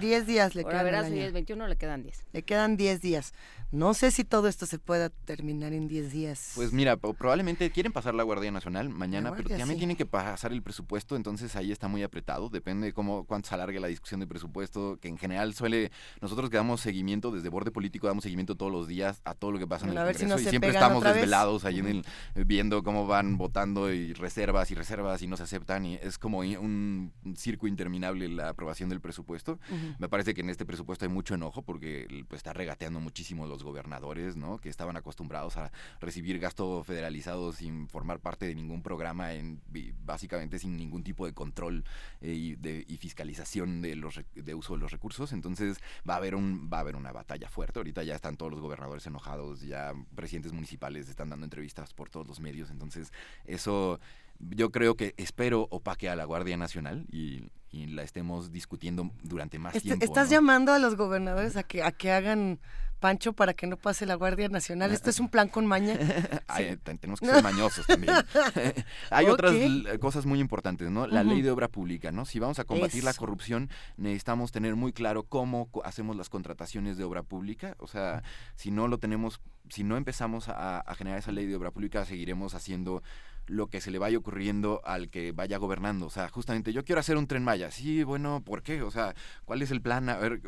Diez 0.00 0.26
días 0.26 0.54
le 0.54 0.62
Ahora 0.62 0.72
quedan 0.80 0.84
verás, 0.84 1.04
al 1.06 1.12
hoy 1.12 1.18
año. 1.18 1.26
es 1.28 1.32
21, 1.32 1.66
le 1.66 1.76
quedan 1.76 2.02
10. 2.02 2.24
Le 2.32 2.42
quedan 2.42 2.76
10 2.76 3.00
días. 3.00 3.32
No 3.70 3.92
sé 3.94 4.10
si 4.10 4.24
todo 4.24 4.48
esto 4.48 4.64
se 4.64 4.78
pueda 4.78 5.10
terminar 5.10 5.72
en 5.74 5.88
10 5.88 6.10
días. 6.12 6.52
Pues 6.54 6.72
mira, 6.72 6.96
probablemente 6.96 7.70
quieren 7.70 7.92
pasar 7.92 8.14
la 8.14 8.22
Guardia 8.22 8.50
Nacional 8.50 8.88
mañana, 8.88 9.34
pero 9.36 9.48
también 9.48 9.70
sí. 9.70 9.76
tienen 9.76 9.96
que 9.96 10.06
pasar 10.06 10.52
el 10.52 10.62
presupuesto, 10.62 11.16
entonces 11.16 11.54
ahí 11.56 11.70
está 11.70 11.86
muy 11.88 12.02
apretado, 12.02 12.48
depende 12.48 12.86
de 12.86 12.92
cómo 12.94 13.24
cuánto 13.24 13.48
se 13.48 13.54
alargue 13.54 13.78
la 13.78 13.88
discusión 13.88 14.20
de 14.20 14.26
presupuesto, 14.26 14.98
que 15.00 15.08
en 15.08 15.18
general 15.18 15.52
suele, 15.54 15.90
nosotros 16.22 16.48
que 16.48 16.56
damos 16.56 16.80
seguimiento 16.80 17.30
desde 17.30 17.48
borde 17.50 17.70
político, 17.70 18.06
damos 18.06 18.22
seguimiento 18.24 18.54
todos 18.54 18.72
los 18.72 18.88
días 18.88 19.20
a 19.24 19.34
todo 19.34 19.52
lo 19.52 19.58
que 19.58 19.66
pasa 19.66 19.84
en 19.84 19.92
el 19.92 19.98
A 19.98 20.04
ver 20.04 20.14
si 20.16 20.20
Congreso 20.22 20.36
no 20.36 20.40
y 20.40 20.44
se 20.44 20.50
siempre 20.50 20.70
pegan 20.70 20.82
estamos 20.82 20.98
otra 21.00 21.12
vez. 21.12 21.20
desvelados 21.20 21.64
ahí 21.66 21.78
en 21.80 21.86
el, 21.88 22.04
viendo 22.46 22.82
cómo 22.82 23.06
van 23.06 23.36
votando 23.36 23.92
y 23.92 24.14
reservas 24.14 24.70
y 24.70 24.74
reservas 24.76 25.20
y 25.20 25.26
no 25.26 25.36
se 25.36 25.42
aceptan 25.42 25.84
y 25.84 25.96
es 25.96 26.16
como 26.16 26.38
un 26.38 27.12
circo 27.36 27.66
interminable 27.66 28.28
la 28.28 28.48
aprobación 28.48 28.88
del 28.88 29.00
presupuesto. 29.02 29.58
Me 29.98 30.08
parece 30.08 30.34
que 30.34 30.40
en 30.40 30.50
este 30.50 30.66
presupuesto 30.66 31.04
hay 31.04 31.10
mucho 31.10 31.34
enojo 31.34 31.62
porque 31.62 32.24
pues, 32.28 32.40
está 32.40 32.52
regateando 32.52 33.00
muchísimo 33.00 33.46
los 33.46 33.62
gobernadores, 33.62 34.36
¿no? 34.36 34.58
Que 34.58 34.68
estaban 34.68 34.96
acostumbrados 34.96 35.56
a 35.56 35.72
recibir 36.00 36.38
gasto 36.38 36.82
federalizado 36.84 37.52
sin 37.52 37.88
formar 37.88 38.20
parte 38.20 38.46
de 38.46 38.54
ningún 38.54 38.82
programa, 38.82 39.34
en, 39.34 39.60
básicamente 40.04 40.58
sin 40.58 40.76
ningún 40.76 41.02
tipo 41.02 41.26
de 41.26 41.32
control 41.32 41.84
eh, 42.20 42.32
y, 42.32 42.54
de, 42.56 42.84
fiscalización 42.98 43.80
de, 43.80 43.94
los, 43.94 44.20
de 44.34 44.54
uso 44.54 44.74
de 44.74 44.80
los 44.80 44.90
recursos. 44.90 45.32
Entonces 45.32 45.78
va 46.08 46.14
a 46.14 46.16
haber 46.18 46.34
un 46.34 46.68
va 46.72 46.78
a 46.78 46.80
haber 46.80 46.96
una 46.96 47.12
batalla 47.12 47.48
fuerte. 47.48 47.78
Ahorita 47.78 48.02
ya 48.02 48.14
están 48.14 48.36
todos 48.36 48.52
los 48.52 48.60
gobernadores 48.60 49.06
enojados, 49.06 49.62
ya 49.62 49.92
presidentes 50.14 50.52
municipales 50.52 51.08
están 51.08 51.30
dando 51.30 51.44
entrevistas 51.44 51.94
por 51.94 52.10
todos 52.10 52.26
los 52.26 52.40
medios. 52.40 52.70
Entonces 52.70 53.12
eso 53.44 54.00
yo 54.40 54.70
creo 54.70 54.94
que 54.94 55.14
espero 55.16 55.66
opaque 55.70 56.08
a 56.08 56.16
la 56.16 56.24
Guardia 56.24 56.56
Nacional 56.56 57.06
y, 57.10 57.50
la 57.72 58.02
estemos 58.02 58.52
discutiendo 58.52 59.10
durante 59.22 59.58
más 59.58 59.74
tiempo. 59.80 60.04
¿Estás 60.04 60.30
llamando 60.30 60.72
a 60.72 60.78
los 60.78 60.96
gobernadores 60.96 61.56
a 61.56 61.62
que, 61.62 61.82
a 61.82 61.92
que 61.92 62.10
hagan 62.10 62.60
Pancho 62.98 63.32
para 63.32 63.54
que 63.54 63.66
no 63.66 63.76
pase 63.76 64.06
la 64.06 64.14
Guardia 64.14 64.48
Nacional. 64.48 64.92
¿Esto 64.92 65.10
es 65.10 65.20
un 65.20 65.28
plan 65.28 65.48
con 65.48 65.66
maña? 65.66 65.96
tenemos 66.84 67.20
que 67.20 67.26
ser 67.26 67.42
mañosos 67.42 67.86
también. 67.86 68.14
Hay 69.10 69.26
otras 69.26 69.54
cosas 70.00 70.26
muy 70.26 70.40
importantes, 70.40 70.90
¿no? 70.90 71.06
La 71.06 71.22
ley 71.22 71.42
de 71.42 71.50
obra 71.50 71.68
pública, 71.68 72.10
¿no? 72.12 72.24
Si 72.24 72.38
vamos 72.38 72.58
a 72.58 72.64
combatir 72.64 73.04
la 73.04 73.14
corrupción, 73.14 73.70
necesitamos 73.96 74.52
tener 74.52 74.74
muy 74.74 74.92
claro 74.92 75.22
cómo 75.22 75.68
hacemos 75.84 76.16
las 76.16 76.28
contrataciones 76.28 76.96
de 76.96 77.04
obra 77.04 77.22
pública. 77.22 77.76
O 77.78 77.86
sea, 77.86 78.22
si 78.56 78.70
no 78.70 78.88
lo 78.88 78.98
tenemos, 78.98 79.40
si 79.68 79.84
no 79.84 79.96
empezamos 79.96 80.48
a 80.48 80.82
generar 80.96 81.20
esa 81.20 81.32
ley 81.32 81.46
de 81.46 81.56
obra 81.56 81.70
pública, 81.70 82.04
seguiremos 82.04 82.54
haciendo 82.54 83.02
lo 83.48 83.68
que 83.68 83.80
se 83.80 83.90
le 83.90 83.98
vaya 83.98 84.18
ocurriendo 84.18 84.80
al 84.84 85.10
que 85.10 85.32
vaya 85.32 85.58
gobernando. 85.58 86.06
O 86.06 86.10
sea, 86.10 86.28
justamente 86.28 86.72
yo 86.72 86.84
quiero 86.84 87.00
hacer 87.00 87.16
un 87.16 87.26
tren 87.26 87.42
Maya. 87.42 87.70
Sí, 87.70 88.04
bueno, 88.04 88.42
¿por 88.44 88.62
qué? 88.62 88.82
O 88.82 88.90
sea, 88.90 89.14
¿cuál 89.44 89.62
es 89.62 89.70
el 89.70 89.80
plan? 89.80 90.08
A 90.08 90.16
ver, 90.16 90.40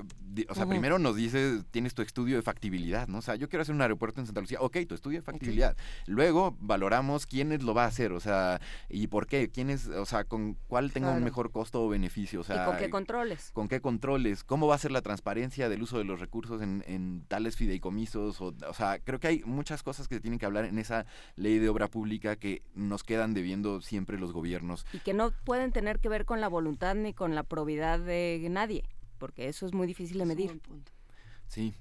o 0.49 0.55
sea, 0.55 0.67
primero 0.67 0.99
nos 0.99 1.17
dices, 1.17 1.65
tienes 1.71 1.95
tu 1.95 2.03
estudio 2.03 2.37
de 2.37 2.43
factibilidad, 2.43 3.09
¿no? 3.09 3.19
O 3.19 3.23
sea, 3.23 3.37
yo 3.37 3.49
quiero 3.49 3.63
hacer 3.63 3.75
un 3.75 3.83
aeropuerto 3.83 4.21
en 4.21 4.27
Santa 4.27 4.41
Lucía. 4.41 4.59
Ok, 4.61 4.79
tu 4.89 4.95
estudio 4.95 5.19
de 5.19 5.23
factibilidad. 5.23 5.77
Luego 6.07 6.57
valoramos 6.61 7.27
quiénes 7.27 7.63
lo 7.63 7.75
va 7.75 7.85
a 7.85 7.89
hacer, 7.89 8.13
o 8.13 8.21
sea, 8.21 8.61
y 8.89 9.07
por 9.07 9.27
qué, 9.27 9.51
quiénes, 9.51 9.89
o 9.89 10.07
sea, 10.07 10.25
con 10.25 10.57
cuál 10.69 10.93
tenga 10.93 11.11
un 11.11 11.25
mejor 11.25 11.51
costo 11.51 11.83
o 11.83 11.89
beneficio. 11.89 12.41
O 12.41 12.45
sea, 12.45 12.63
¿Y 12.63 12.67
con 12.67 12.77
qué 12.77 12.91
controles? 12.91 13.51
¿Con 13.53 13.69
qué 13.69 13.81
controles? 13.81 14.45
¿Cómo 14.45 14.67
va 14.67 14.75
a 14.75 14.79
ser 14.79 14.93
la 14.93 15.03
transparencia 15.03 15.69
del 15.69 15.83
uso 15.83 15.99
de 15.99 16.05
los 16.05 16.21
recursos 16.21 16.63
en, 16.63 16.85
en 16.87 17.25
tales 17.29 17.57
fideicomisos? 17.57 18.41
O, 18.41 18.55
o 18.69 18.75
sea, 18.75 18.99
creo 18.99 19.19
que 19.19 19.29
hay 19.29 19.43
muchas 19.45 19.83
cosas 19.83 20.09
que 20.09 20.17
se 20.17 20.21
tienen 20.21 20.39
que 20.39 20.47
hablar 20.47 20.65
en 20.65 20.79
esa 20.79 21.07
ley 21.37 21.59
de 21.59 21.69
obra 21.69 21.89
pública 21.89 22.37
que 22.37 22.63
nos 22.91 23.05
quedan 23.05 23.33
debiendo 23.33 23.81
siempre 23.81 24.19
los 24.19 24.33
gobiernos. 24.33 24.85
Y 24.93 24.99
que 24.99 25.15
no 25.15 25.31
pueden 25.45 25.73
tener 25.73 26.01
que 26.01 26.11
ver 26.11 26.27
con 26.27 26.43
la 26.43 26.49
voluntad 26.49 26.95
ni 26.95 27.15
con 27.15 27.35
la 27.35 27.45
probidad 27.45 27.99
de 27.99 28.47
nadie, 28.51 28.85
porque 29.17 29.49
eso 29.49 29.65
es 29.65 29.73
muy 29.73 29.87
difícil 29.87 30.19
de 30.19 30.27
medir. 30.27 30.61
Sí, 31.47 31.75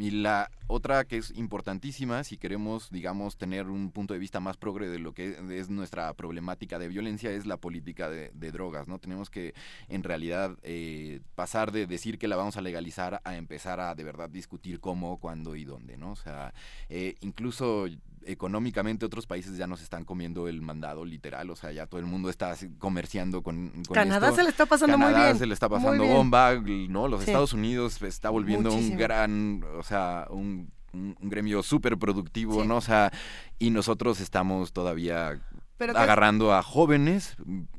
y 0.00 0.12
la 0.12 0.50
otra 0.66 1.04
que 1.04 1.18
es 1.18 1.30
importantísima, 1.32 2.24
si 2.24 2.38
queremos, 2.38 2.90
digamos, 2.90 3.36
tener 3.36 3.66
un 3.66 3.90
punto 3.90 4.14
de 4.14 4.20
vista 4.20 4.40
más 4.40 4.56
progre 4.56 4.88
de 4.88 4.98
lo 4.98 5.12
que 5.12 5.36
es 5.50 5.68
nuestra 5.68 6.14
problemática 6.14 6.78
de 6.78 6.88
violencia, 6.88 7.30
es 7.30 7.44
la 7.44 7.58
política 7.58 8.08
de, 8.08 8.30
drogas, 8.50 8.88
¿no? 8.88 8.98
Tenemos 8.98 9.28
que, 9.28 9.52
en 9.88 10.02
realidad, 10.02 10.56
eh, 10.62 11.20
pasar 11.34 11.70
de 11.70 11.86
decir 11.86 12.18
que 12.18 12.28
la 12.28 12.36
vamos 12.36 12.56
a 12.56 12.62
legalizar 12.62 13.20
a 13.24 13.36
empezar 13.36 13.78
a 13.78 13.94
de 13.94 14.04
verdad 14.04 14.30
discutir 14.30 14.80
cómo, 14.80 15.18
cuándo 15.18 15.54
y 15.54 15.64
dónde, 15.64 15.98
¿no? 15.98 16.12
O 16.12 16.16
sea, 16.16 16.54
eh, 16.88 17.16
incluso 17.20 17.86
económicamente 18.24 19.06
otros 19.06 19.26
países 19.26 19.56
ya 19.56 19.66
nos 19.66 19.82
están 19.82 20.04
comiendo 20.04 20.48
el 20.48 20.60
mandado 20.62 21.04
literal, 21.04 21.50
o 21.50 21.56
sea, 21.56 21.72
ya 21.72 21.86
todo 21.86 22.00
el 22.00 22.06
mundo 22.06 22.30
está 22.30 22.54
comerciando 22.78 23.42
con, 23.42 23.72
Canadá 23.92 24.32
se 24.32 24.42
le 24.42 24.50
está 24.50 24.66
pasando 24.66 24.98
muy 24.98 25.12
bien. 25.12 25.38
se 25.38 25.46
le 25.46 25.54
está 25.54 25.68
pasando 25.68 26.04
bomba, 26.04 26.54
¿no? 26.54 27.08
Los 27.08 27.22
Estados 27.22 27.52
Unidos 27.52 28.00
está 28.02 28.30
volviendo 28.30 28.72
un 28.72 28.96
gran, 28.96 29.64
o 29.78 29.82
sea, 29.82 30.26
un, 30.30 30.70
gremio 30.92 31.62
súper 31.62 31.96
productivo, 31.98 32.64
¿no? 32.64 32.78
O 32.78 32.80
sea, 32.80 33.12
y 33.58 33.70
nosotros 33.70 34.20
estamos 34.20 34.72
todavía 34.72 35.40
agarrando 35.88 36.54
a 36.54 36.62
jóvenes 36.62 37.36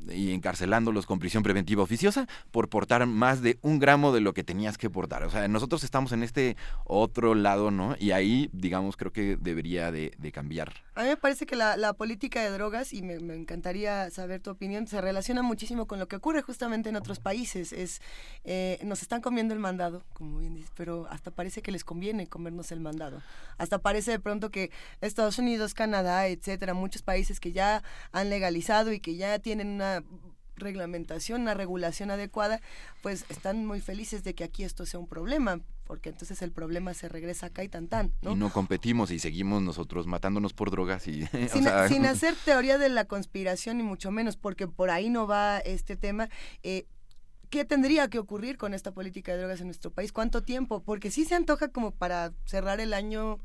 y 0.09 0.33
encarcelándolos 0.33 1.05
con 1.05 1.19
prisión 1.19 1.43
preventiva 1.43 1.83
oficiosa 1.83 2.27
por 2.51 2.69
portar 2.69 3.05
más 3.05 3.41
de 3.41 3.59
un 3.61 3.79
gramo 3.79 4.11
de 4.11 4.21
lo 4.21 4.33
que 4.33 4.43
tenías 4.43 4.77
que 4.77 4.89
portar. 4.89 5.23
O 5.23 5.29
sea, 5.29 5.47
nosotros 5.47 5.83
estamos 5.83 6.11
en 6.11 6.23
este 6.23 6.57
otro 6.85 7.35
lado, 7.35 7.71
¿no? 7.71 7.95
Y 7.99 8.11
ahí, 8.11 8.49
digamos, 8.53 8.97
creo 8.97 9.11
que 9.11 9.37
debería 9.39 9.91
de, 9.91 10.11
cambiar. 10.33 10.73
A 10.95 11.03
mí 11.03 11.09
me 11.09 11.17
parece 11.17 11.45
que 11.45 11.55
la, 11.55 11.93
política 11.93 12.41
de 12.41 12.49
drogas, 12.49 12.93
y 12.93 13.01
me, 13.01 13.15
encantaría 13.35 14.09
saber 14.09 14.41
tu 14.41 14.49
opinión, 14.49 14.87
se 14.87 15.01
relaciona 15.01 15.41
muchísimo 15.41 15.85
con 15.85 15.99
lo 15.99 16.07
que 16.07 16.15
ocurre 16.15 16.41
justamente 16.41 16.89
en 16.89 16.95
otros 16.95 17.19
países. 17.19 17.73
Es, 17.73 18.01
eh, 18.45 18.79
nos 18.83 19.01
están 19.01 19.21
comiendo 19.21 19.53
el 19.53 19.59
mandado, 19.59 20.03
como 20.13 20.39
bien 20.39 20.55
dices, 20.55 20.71
pero 20.75 21.07
hasta 21.09 21.31
parece 21.31 21.61
que 21.61 21.71
les 21.71 21.83
conviene 21.83 22.27
comernos 22.27 22.71
el 22.71 22.79
mandado. 22.79 23.21
Hasta 23.57 23.79
parece 23.79 24.11
de 24.11 24.19
pronto 24.19 24.51
que 24.51 24.71
Estados 25.01 25.37
Unidos, 25.37 25.73
Canadá, 25.73 26.27
etcétera, 26.27 26.73
muchos 26.73 27.01
países 27.01 27.39
que 27.39 27.51
ya 27.51 27.83
han 28.11 28.29
legalizado 28.29 28.91
y 28.93 28.99
que 28.99 29.15
ya 29.15 29.39
tienen 29.39 29.67
una 29.67 30.03
reglamentación, 30.61 31.41
una 31.41 31.53
regulación 31.53 32.11
adecuada, 32.11 32.61
pues 33.01 33.25
están 33.29 33.65
muy 33.65 33.81
felices 33.81 34.23
de 34.23 34.33
que 34.33 34.43
aquí 34.43 34.63
esto 34.63 34.85
sea 34.85 34.99
un 34.99 35.07
problema, 35.07 35.59
porque 35.85 36.09
entonces 36.09 36.41
el 36.41 36.51
problema 36.51 36.93
se 36.93 37.09
regresa 37.09 37.47
acá 37.47 37.63
y 37.63 37.67
tan 37.67 37.87
tan, 37.87 38.13
¿no? 38.21 38.31
Y 38.31 38.35
no 38.35 38.51
competimos 38.51 39.11
y 39.11 39.19
seguimos 39.19 39.61
nosotros 39.61 40.07
matándonos 40.07 40.53
por 40.53 40.71
drogas 40.71 41.07
y... 41.07 41.25
Sin, 41.87 42.05
hacer 42.05 42.35
teoría 42.45 42.77
de 42.77 42.89
la 42.89 43.05
conspiración 43.05 43.77
ni 43.77 43.83
mucho 43.83 44.11
menos, 44.11 44.37
porque 44.37 44.67
por 44.67 44.89
ahí 44.89 45.09
no 45.09 45.27
va 45.27 45.59
este 45.59 45.97
tema. 45.97 46.29
Eh, 46.63 46.85
¿Qué 47.49 47.65
tendría 47.65 48.07
que 48.07 48.17
ocurrir 48.17 48.57
con 48.57 48.73
esta 48.73 48.93
política 48.93 49.33
de 49.33 49.39
drogas 49.39 49.59
en 49.59 49.67
nuestro 49.67 49.91
país? 49.91 50.13
¿Cuánto 50.13 50.41
tiempo? 50.41 50.81
Porque 50.83 51.11
sí 51.11 51.25
se 51.25 51.35
antoja 51.35 51.67
como 51.67 51.91
para 51.91 52.31
cerrar 52.45 52.79
el 52.79 52.93
año 52.93 53.39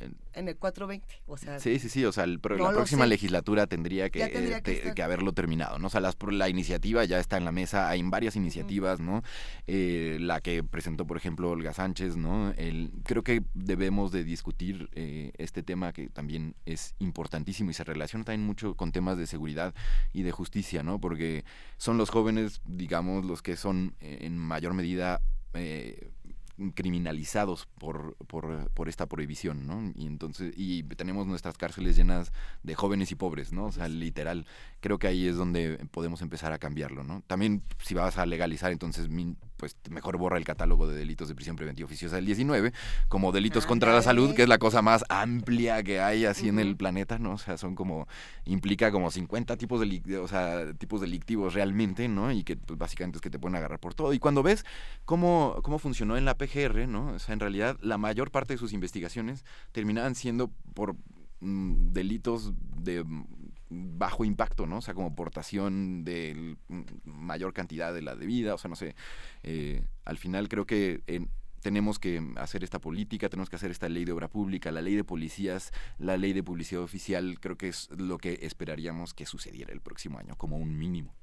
en 0.00 0.48
el 0.48 0.56
420, 0.56 1.22
o 1.26 1.36
sea... 1.36 1.58
Sí, 1.60 1.78
sí, 1.78 1.88
sí, 1.88 2.04
o 2.04 2.12
sea, 2.12 2.26
la 2.26 2.38
próxima 2.38 3.06
legislatura 3.06 3.66
tendría 3.66 4.10
que, 4.10 4.62
que, 4.94 5.02
haberlo 5.02 5.32
terminado, 5.32 5.78
¿no? 5.78 5.86
O 5.86 5.90
sea, 5.90 6.00
las, 6.00 6.16
la 6.30 6.48
iniciativa 6.48 7.04
ya 7.04 7.18
está 7.18 7.36
en 7.36 7.44
la 7.44 7.52
mesa, 7.52 7.88
hay 7.88 8.02
varias 8.02 8.36
iniciativas, 8.36 9.00
¿no? 9.00 9.22
Eh, 9.66 10.18
la 10.20 10.40
que 10.40 10.62
presentó, 10.64 11.06
por 11.06 11.16
ejemplo, 11.16 11.50
Olga 11.50 11.72
Sánchez, 11.72 12.16
¿no? 12.16 12.52
El, 12.56 12.92
creo 13.04 13.22
que 13.22 13.42
debemos 13.54 14.12
de 14.12 14.24
discutir 14.24 14.88
eh, 14.92 15.32
este 15.38 15.62
tema 15.62 15.92
que 15.92 16.08
también 16.08 16.56
es 16.66 16.94
importantísimo 16.98 17.70
y 17.70 17.74
se 17.74 17.84
relaciona 17.84 18.24
también 18.24 18.46
mucho 18.46 18.74
con 18.74 18.92
temas 18.92 19.16
de 19.16 19.26
seguridad 19.26 19.74
y 20.12 20.22
de 20.22 20.32
justicia, 20.32 20.82
¿no? 20.82 21.00
Porque 21.00 21.44
son 21.76 21.96
los 21.96 22.10
jóvenes, 22.10 22.60
digamos, 22.64 23.24
los 23.24 23.42
que 23.42 23.56
son 23.56 23.94
eh, 24.00 24.18
en 24.22 24.36
mayor 24.38 24.74
medida... 24.74 25.20
Eh, 25.54 26.10
criminalizados 26.74 27.66
por, 27.78 28.16
por, 28.26 28.70
por, 28.70 28.88
esta 28.88 29.06
prohibición, 29.06 29.66
¿no? 29.66 29.92
Y 29.96 30.06
entonces, 30.06 30.54
y 30.56 30.82
tenemos 30.82 31.26
nuestras 31.26 31.58
cárceles 31.58 31.96
llenas 31.96 32.32
de 32.62 32.74
jóvenes 32.74 33.10
y 33.10 33.16
pobres, 33.16 33.52
¿no? 33.52 33.66
O 33.66 33.72
sea, 33.72 33.88
literal, 33.88 34.46
creo 34.80 34.98
que 34.98 35.08
ahí 35.08 35.26
es 35.26 35.36
donde 35.36 35.78
podemos 35.90 36.22
empezar 36.22 36.52
a 36.52 36.58
cambiarlo, 36.58 37.02
¿no? 37.02 37.22
También 37.26 37.62
si 37.82 37.94
vas 37.94 38.18
a 38.18 38.26
legalizar, 38.26 38.70
entonces 38.70 39.08
pues 39.64 39.78
mejor 39.88 40.18
borra 40.18 40.36
el 40.36 40.44
catálogo 40.44 40.86
de 40.86 40.94
delitos 40.94 41.26
de 41.26 41.34
prisión 41.34 41.56
preventiva 41.56 41.86
oficiosa 41.86 42.16
del 42.16 42.26
19 42.26 42.74
como 43.08 43.32
delitos 43.32 43.64
contra 43.64 43.94
la 43.94 44.02
salud, 44.02 44.34
que 44.34 44.42
es 44.42 44.48
la 44.48 44.58
cosa 44.58 44.82
más 44.82 45.06
amplia 45.08 45.82
que 45.82 46.00
hay 46.00 46.26
así 46.26 46.50
en 46.50 46.58
el 46.58 46.76
planeta, 46.76 47.18
¿no? 47.18 47.32
O 47.32 47.38
sea, 47.38 47.56
son 47.56 47.74
como 47.74 48.06
implica 48.44 48.92
como 48.92 49.10
50 49.10 49.56
tipos 49.56 49.80
de 49.80 50.18
o 50.18 50.28
sea, 50.28 50.74
tipos 50.74 51.00
delictivos 51.00 51.54
realmente, 51.54 52.08
¿no? 52.08 52.30
Y 52.30 52.44
que 52.44 52.58
pues, 52.58 52.78
básicamente 52.78 53.16
es 53.16 53.22
que 53.22 53.30
te 53.30 53.38
pueden 53.38 53.56
agarrar 53.56 53.80
por 53.80 53.94
todo. 53.94 54.12
Y 54.12 54.18
cuando 54.18 54.42
ves 54.42 54.66
cómo 55.06 55.58
cómo 55.62 55.78
funcionó 55.78 56.18
en 56.18 56.26
la 56.26 56.36
PGR, 56.36 56.86
¿no? 56.86 57.14
O 57.14 57.18
sea, 57.18 57.32
en 57.32 57.40
realidad 57.40 57.78
la 57.80 57.96
mayor 57.96 58.30
parte 58.30 58.52
de 58.52 58.58
sus 58.58 58.74
investigaciones 58.74 59.46
terminaban 59.72 60.14
siendo 60.14 60.50
por 60.74 60.94
mm, 61.40 61.92
delitos 61.94 62.52
de 62.76 63.02
bajo 63.68 64.24
impacto, 64.24 64.66
¿no? 64.66 64.78
O 64.78 64.82
sea, 64.82 64.94
como 64.94 65.14
portación 65.14 66.04
de 66.04 66.56
mayor 67.04 67.52
cantidad 67.52 67.92
de 67.92 68.02
la 68.02 68.16
debida, 68.16 68.54
o 68.54 68.58
sea, 68.58 68.68
no 68.68 68.76
sé. 68.76 68.94
Eh, 69.42 69.82
al 70.04 70.18
final 70.18 70.48
creo 70.48 70.66
que 70.66 71.02
tenemos 71.64 71.98
que 71.98 72.22
hacer 72.36 72.62
esta 72.62 72.78
política, 72.78 73.30
tenemos 73.30 73.48
que 73.48 73.56
hacer 73.56 73.70
esta 73.70 73.88
ley 73.88 74.04
de 74.04 74.12
obra 74.12 74.28
pública, 74.28 74.70
la 74.70 74.82
ley 74.82 74.96
de 74.96 75.02
policías, 75.02 75.72
la 75.98 76.18
ley 76.18 76.34
de 76.34 76.42
publicidad 76.42 76.82
oficial, 76.82 77.40
creo 77.40 77.56
que 77.56 77.68
es 77.68 77.88
lo 77.96 78.18
que 78.18 78.40
esperaríamos 78.42 79.14
que 79.14 79.24
sucediera 79.24 79.72
el 79.72 79.80
próximo 79.80 80.18
año, 80.18 80.36
como 80.36 80.58
un 80.58 80.78
mínimo. 80.78 81.14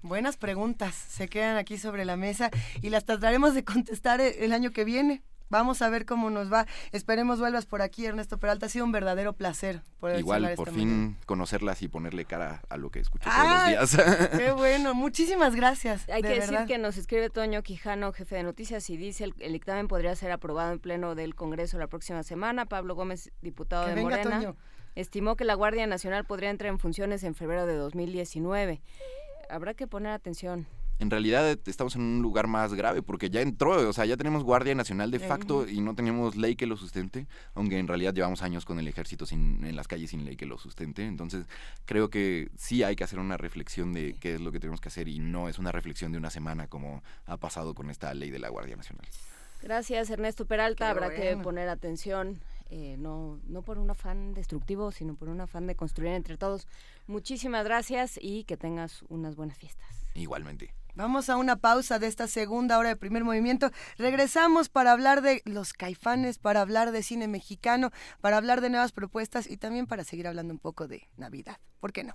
Buenas 0.00 0.36
preguntas, 0.36 0.94
se 0.94 1.28
quedan 1.28 1.56
aquí 1.56 1.76
sobre 1.76 2.04
la 2.04 2.16
mesa 2.16 2.50
y 2.82 2.90
las 2.90 3.04
trataremos 3.04 3.54
de 3.54 3.64
contestar 3.64 4.20
el 4.20 4.52
año 4.52 4.70
que 4.70 4.84
viene. 4.84 5.22
Vamos 5.50 5.82
a 5.82 5.88
ver 5.88 6.06
cómo 6.06 6.30
nos 6.30 6.52
va. 6.52 6.66
Esperemos 6.92 7.38
vuelvas 7.38 7.66
por 7.66 7.82
aquí, 7.82 8.06
Ernesto 8.06 8.38
Peralta. 8.38 8.66
Ha 8.66 8.68
sido 8.68 8.84
un 8.84 8.92
verdadero 8.92 9.34
placer. 9.34 9.82
Poder 10.00 10.18
Igual, 10.18 10.52
por 10.56 10.72
fin 10.72 11.16
conocerlas 11.26 11.82
y 11.82 11.88
ponerle 11.88 12.24
cara 12.24 12.62
a 12.68 12.76
lo 12.76 12.90
que 12.90 13.00
escucho 13.00 13.28
todos 13.28 13.48
los 13.50 13.66
días. 13.68 14.30
Qué 14.38 14.52
bueno, 14.56 14.94
muchísimas 14.94 15.54
gracias. 15.54 16.08
Hay 16.08 16.22
que 16.22 16.40
decir 16.40 16.58
que 16.66 16.78
nos 16.78 16.96
escribe 16.96 17.30
Toño 17.30 17.62
Quijano, 17.62 18.12
jefe 18.12 18.36
de 18.36 18.42
noticias, 18.42 18.88
y 18.90 18.96
dice 18.96 19.24
el, 19.24 19.34
el 19.40 19.52
dictamen 19.52 19.88
podría 19.88 20.14
ser 20.16 20.32
aprobado 20.32 20.72
en 20.72 20.78
pleno 20.78 21.14
del 21.14 21.34
Congreso 21.34 21.78
la 21.78 21.86
próxima 21.86 22.22
semana. 22.22 22.66
Pablo 22.66 22.94
Gómez, 22.94 23.30
diputado 23.40 23.86
de 23.86 24.00
Morena, 24.00 24.54
estimó 24.94 25.36
que 25.36 25.44
la 25.44 25.54
Guardia 25.54 25.86
Nacional 25.86 26.24
podría 26.24 26.50
entrar 26.50 26.70
en 26.70 26.78
funciones 26.78 27.24
en 27.24 27.34
febrero 27.34 27.66
de 27.66 27.74
2019. 27.74 28.82
Habrá 29.48 29.74
que 29.74 29.86
poner 29.86 30.12
atención. 30.12 30.66
En 30.98 31.10
realidad 31.10 31.58
estamos 31.66 31.96
en 31.96 32.02
un 32.02 32.22
lugar 32.22 32.46
más 32.46 32.74
grave 32.74 33.02
porque 33.02 33.30
ya 33.30 33.40
entró, 33.40 33.88
o 33.88 33.92
sea, 33.92 34.04
ya 34.04 34.16
tenemos 34.16 34.44
Guardia 34.44 34.74
Nacional 34.74 35.10
de 35.10 35.18
facto 35.18 35.68
y 35.68 35.80
no 35.80 35.94
tenemos 35.94 36.36
ley 36.36 36.56
que 36.56 36.66
lo 36.66 36.76
sustente, 36.76 37.26
aunque 37.54 37.78
en 37.78 37.88
realidad 37.88 38.14
llevamos 38.14 38.42
años 38.42 38.64
con 38.64 38.78
el 38.78 38.86
ejército 38.86 39.26
sin, 39.26 39.64
en 39.64 39.76
las 39.76 39.88
calles 39.88 40.10
sin 40.10 40.24
ley 40.24 40.36
que 40.36 40.46
lo 40.46 40.58
sustente. 40.58 41.04
Entonces, 41.04 41.46
creo 41.84 42.10
que 42.10 42.50
sí 42.56 42.82
hay 42.82 42.96
que 42.96 43.04
hacer 43.04 43.18
una 43.18 43.36
reflexión 43.36 43.92
de 43.92 44.16
qué 44.20 44.34
es 44.34 44.40
lo 44.40 44.52
que 44.52 44.60
tenemos 44.60 44.80
que 44.80 44.88
hacer 44.88 45.08
y 45.08 45.18
no 45.18 45.48
es 45.48 45.58
una 45.58 45.72
reflexión 45.72 46.12
de 46.12 46.18
una 46.18 46.30
semana 46.30 46.68
como 46.68 47.02
ha 47.26 47.36
pasado 47.36 47.74
con 47.74 47.90
esta 47.90 48.14
ley 48.14 48.30
de 48.30 48.38
la 48.38 48.48
Guardia 48.48 48.76
Nacional. 48.76 49.06
Gracias, 49.62 50.10
Ernesto 50.10 50.44
Peralta. 50.44 50.90
Habrá 50.90 51.14
que 51.14 51.36
poner 51.38 51.68
atención, 51.70 52.38
eh, 52.70 52.96
no, 52.98 53.40
no 53.48 53.62
por 53.62 53.78
un 53.78 53.90
afán 53.90 54.34
destructivo, 54.34 54.92
sino 54.92 55.14
por 55.14 55.28
un 55.28 55.40
afán 55.40 55.66
de 55.66 55.74
construir 55.74 56.12
entre 56.12 56.36
todos. 56.36 56.68
Muchísimas 57.06 57.64
gracias 57.64 58.18
y 58.20 58.44
que 58.44 58.56
tengas 58.56 59.02
unas 59.08 59.36
buenas 59.36 59.56
fiestas. 59.56 59.88
Igualmente. 60.14 60.72
Vamos 60.96 61.28
a 61.28 61.36
una 61.36 61.56
pausa 61.56 61.98
de 61.98 62.06
esta 62.06 62.28
segunda 62.28 62.78
hora 62.78 62.90
de 62.90 62.96
primer 62.96 63.24
movimiento. 63.24 63.70
Regresamos 63.98 64.68
para 64.68 64.92
hablar 64.92 65.22
de 65.22 65.42
los 65.44 65.72
caifanes, 65.72 66.38
para 66.38 66.60
hablar 66.60 66.92
de 66.92 67.02
cine 67.02 67.26
mexicano, 67.26 67.90
para 68.20 68.36
hablar 68.36 68.60
de 68.60 68.70
nuevas 68.70 68.92
propuestas 68.92 69.50
y 69.50 69.56
también 69.56 69.88
para 69.88 70.04
seguir 70.04 70.28
hablando 70.28 70.54
un 70.54 70.60
poco 70.60 70.86
de 70.86 71.08
Navidad. 71.16 71.58
¿Por 71.80 71.92
qué 71.92 72.04
no? 72.04 72.14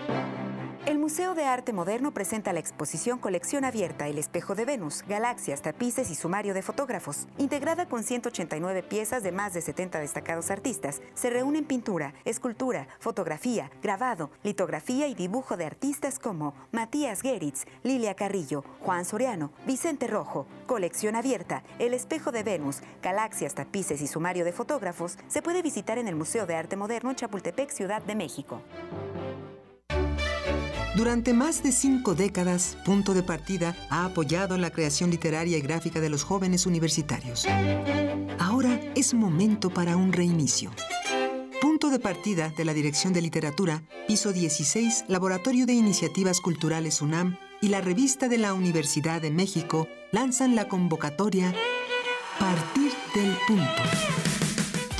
Museo 1.01 1.33
de 1.33 1.45
Arte 1.45 1.73
Moderno 1.73 2.13
presenta 2.13 2.53
la 2.53 2.59
exposición 2.59 3.17
Colección 3.17 3.65
Abierta 3.65 4.07
El 4.07 4.19
Espejo 4.19 4.53
de 4.53 4.65
Venus, 4.65 5.03
Galaxias, 5.07 5.63
Tapices 5.63 6.11
y 6.11 6.15
Sumario 6.15 6.53
de 6.53 6.61
Fotógrafos. 6.61 7.27
Integrada 7.39 7.87
con 7.87 8.03
189 8.03 8.83
piezas 8.83 9.23
de 9.23 9.31
más 9.31 9.55
de 9.55 9.61
70 9.61 9.99
destacados 9.99 10.51
artistas, 10.51 11.01
se 11.15 11.31
reúnen 11.31 11.65
pintura, 11.65 12.13
escultura, 12.23 12.87
fotografía, 12.99 13.71
grabado, 13.81 14.29
litografía 14.43 15.07
y 15.07 15.15
dibujo 15.15 15.57
de 15.57 15.65
artistas 15.65 16.19
como 16.19 16.53
Matías 16.71 17.21
Geritz, 17.21 17.65
Lilia 17.81 18.13
Carrillo, 18.13 18.63
Juan 18.81 19.03
Soriano, 19.03 19.51
Vicente 19.65 20.05
Rojo. 20.05 20.45
Colección 20.67 21.15
Abierta 21.15 21.63
El 21.79 21.95
Espejo 21.95 22.31
de 22.31 22.43
Venus, 22.43 22.81
Galaxias, 23.01 23.55
Tapices 23.55 24.03
y 24.03 24.07
Sumario 24.07 24.45
de 24.45 24.51
Fotógrafos 24.51 25.17
se 25.27 25.41
puede 25.41 25.63
visitar 25.63 25.97
en 25.97 26.07
el 26.07 26.15
Museo 26.15 26.45
de 26.45 26.55
Arte 26.55 26.77
Moderno 26.77 27.09
en 27.09 27.15
Chapultepec, 27.15 27.71
Ciudad 27.71 28.03
de 28.03 28.13
México. 28.13 28.61
Durante 30.95 31.33
más 31.33 31.63
de 31.63 31.71
cinco 31.71 32.15
décadas, 32.15 32.77
Punto 32.83 33.13
de 33.13 33.23
Partida 33.23 33.75
ha 33.89 34.03
apoyado 34.03 34.57
la 34.57 34.71
creación 34.71 35.09
literaria 35.09 35.57
y 35.57 35.61
gráfica 35.61 36.01
de 36.01 36.09
los 36.09 36.23
jóvenes 36.23 36.65
universitarios. 36.65 37.47
Ahora 38.39 38.77
es 38.93 39.13
momento 39.13 39.69
para 39.69 39.95
un 39.95 40.11
reinicio. 40.11 40.71
Punto 41.61 41.89
de 41.89 41.99
Partida 41.99 42.49
de 42.57 42.65
la 42.65 42.73
Dirección 42.73 43.13
de 43.13 43.21
Literatura, 43.21 43.83
piso 44.07 44.33
16, 44.33 45.05
Laboratorio 45.07 45.65
de 45.65 45.73
Iniciativas 45.73 46.41
Culturales 46.41 47.01
UNAM 47.01 47.37
y 47.61 47.69
la 47.69 47.79
revista 47.79 48.27
de 48.27 48.37
la 48.37 48.53
Universidad 48.53 49.21
de 49.21 49.31
México 49.31 49.87
lanzan 50.11 50.55
la 50.55 50.67
convocatoria 50.67 51.53
Partir 52.37 52.91
del 53.15 53.33
Punto 53.47 54.50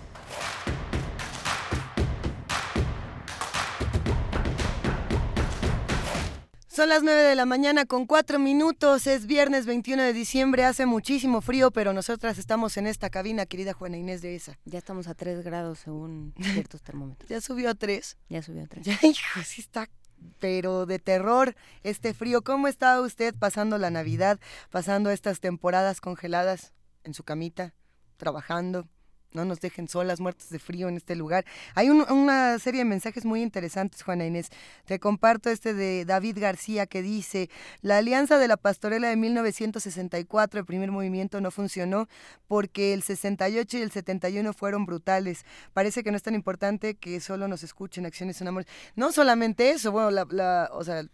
Son 6.66 6.88
las 6.88 7.02
9 7.02 7.20
de 7.20 7.34
la 7.34 7.44
mañana 7.44 7.84
con 7.84 8.06
4 8.06 8.38
minutos, 8.38 9.06
es 9.06 9.26
viernes 9.26 9.66
21 9.66 10.02
de 10.02 10.14
diciembre, 10.14 10.64
hace 10.64 10.86
muchísimo 10.86 11.42
frío, 11.42 11.70
pero 11.70 11.92
nosotras 11.92 12.38
estamos 12.38 12.78
en 12.78 12.86
esta 12.86 13.10
cabina, 13.10 13.44
querida 13.44 13.74
Juana 13.74 13.98
Inés 13.98 14.22
de 14.22 14.34
esa. 14.34 14.58
Ya 14.64 14.78
estamos 14.78 15.08
a 15.08 15.14
3 15.14 15.44
grados 15.44 15.80
según 15.80 16.32
ciertos 16.40 16.80
termómetros. 16.80 17.28
¿Ya 17.28 17.42
subió 17.42 17.68
a 17.68 17.74
3? 17.74 18.16
Ya 18.30 18.42
subió 18.42 18.62
a 18.62 18.66
3. 18.66 18.86
Ya, 18.86 18.98
hijo, 19.02 19.42
sí 19.44 19.60
está 19.60 19.90
pero 20.38 20.86
de 20.86 20.98
terror 20.98 21.54
este 21.82 22.14
frío. 22.14 22.42
¿Cómo 22.42 22.68
está 22.68 23.00
usted 23.00 23.34
pasando 23.34 23.78
la 23.78 23.90
Navidad, 23.90 24.40
pasando 24.70 25.10
estas 25.10 25.40
temporadas 25.40 26.00
congeladas 26.00 26.72
en 27.04 27.14
su 27.14 27.24
camita, 27.24 27.74
trabajando? 28.16 28.88
No 29.32 29.44
nos 29.44 29.60
dejen 29.60 29.88
solas, 29.88 30.20
muertos 30.20 30.50
de 30.50 30.58
frío 30.58 30.88
en 30.88 30.96
este 30.96 31.16
lugar. 31.16 31.44
Hay 31.74 31.88
una 31.90 32.58
serie 32.58 32.80
de 32.80 32.84
mensajes 32.84 33.24
muy 33.24 33.42
interesantes, 33.42 34.02
Juana 34.02 34.26
Inés. 34.26 34.50
Te 34.84 34.98
comparto 34.98 35.50
este 35.50 35.74
de 35.74 36.04
David 36.04 36.38
García 36.40 36.86
que 36.86 37.02
dice, 37.02 37.50
la 37.82 37.98
alianza 37.98 38.38
de 38.38 38.48
la 38.48 38.56
pastorela 38.56 39.08
de 39.08 39.16
1964, 39.16 40.60
el 40.60 40.66
primer 40.66 40.90
movimiento, 40.90 41.40
no 41.40 41.50
funcionó 41.50 42.08
porque 42.48 42.92
el 42.92 43.02
68 43.02 43.78
y 43.78 43.82
el 43.82 43.90
71 43.90 44.52
fueron 44.52 44.86
brutales. 44.86 45.44
Parece 45.72 46.02
que 46.02 46.10
no 46.10 46.16
es 46.16 46.22
tan 46.22 46.34
importante 46.34 46.96
que 46.96 47.20
solo 47.20 47.48
nos 47.48 47.62
escuchen 47.62 48.06
acciones 48.06 48.40
en 48.40 48.48
amor. 48.48 48.64
No 48.96 49.12
solamente 49.12 49.70
eso, 49.70 49.92
bueno, 49.92 50.10
la, 50.10 50.26
la, 50.30 50.70
o 50.72 50.84
sea, 50.84 51.04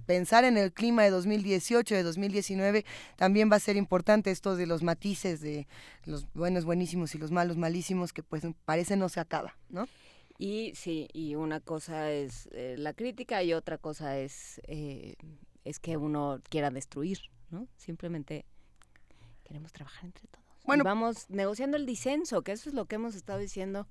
pensar 0.00 0.44
en 0.44 0.56
el 0.56 0.72
clima 0.72 1.02
de 1.02 1.10
2018, 1.10 1.94
de 1.94 2.02
2019, 2.02 2.84
también 3.16 3.50
va 3.50 3.56
a 3.56 3.60
ser 3.60 3.76
importante 3.76 4.30
esto 4.30 4.56
de 4.56 4.66
los 4.66 4.82
matices 4.82 5.40
de 5.40 5.66
los 6.04 6.32
buenos 6.34 6.64
buenísimos 6.64 7.14
y 7.14 7.18
los 7.18 7.30
malos 7.30 7.56
malísimos, 7.56 8.12
que 8.12 8.22
pues 8.22 8.44
parece 8.64 8.96
no 8.96 9.08
se 9.08 9.20
acaba, 9.20 9.56
¿no? 9.68 9.88
Y 10.38 10.72
sí, 10.74 11.08
y 11.12 11.34
una 11.34 11.60
cosa 11.60 12.10
es 12.10 12.48
eh, 12.52 12.76
la 12.78 12.92
crítica 12.92 13.42
y 13.42 13.54
otra 13.54 13.78
cosa 13.78 14.18
es, 14.18 14.60
eh, 14.64 15.14
es 15.64 15.78
que 15.78 15.96
uno 15.96 16.40
quiera 16.48 16.70
destruir, 16.70 17.18
¿no? 17.50 17.66
Simplemente 17.76 18.44
queremos 19.44 19.72
trabajar 19.72 20.04
entre 20.04 20.26
todos. 20.28 20.44
Bueno, 20.64 20.84
vamos 20.84 21.30
negociando 21.30 21.76
el 21.76 21.86
disenso, 21.86 22.42
que 22.42 22.52
eso 22.52 22.68
es 22.68 22.74
lo 22.74 22.86
que 22.86 22.96
hemos 22.96 23.14
estado 23.14 23.38
diciendo 23.38 23.86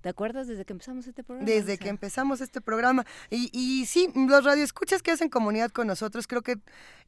¿Te 0.00 0.08
acuerdas 0.08 0.46
desde 0.46 0.64
que 0.64 0.72
empezamos 0.72 1.06
este 1.06 1.24
programa? 1.24 1.50
Desde 1.50 1.78
que 1.78 1.88
empezamos 1.88 2.40
este 2.40 2.60
programa. 2.60 3.04
Y, 3.30 3.50
y 3.52 3.86
sí, 3.86 4.10
los 4.14 4.44
radioescuchas 4.44 5.02
que 5.02 5.10
hacen 5.10 5.28
comunidad 5.28 5.70
con 5.70 5.86
nosotros 5.86 6.26
creo 6.26 6.42
que 6.42 6.58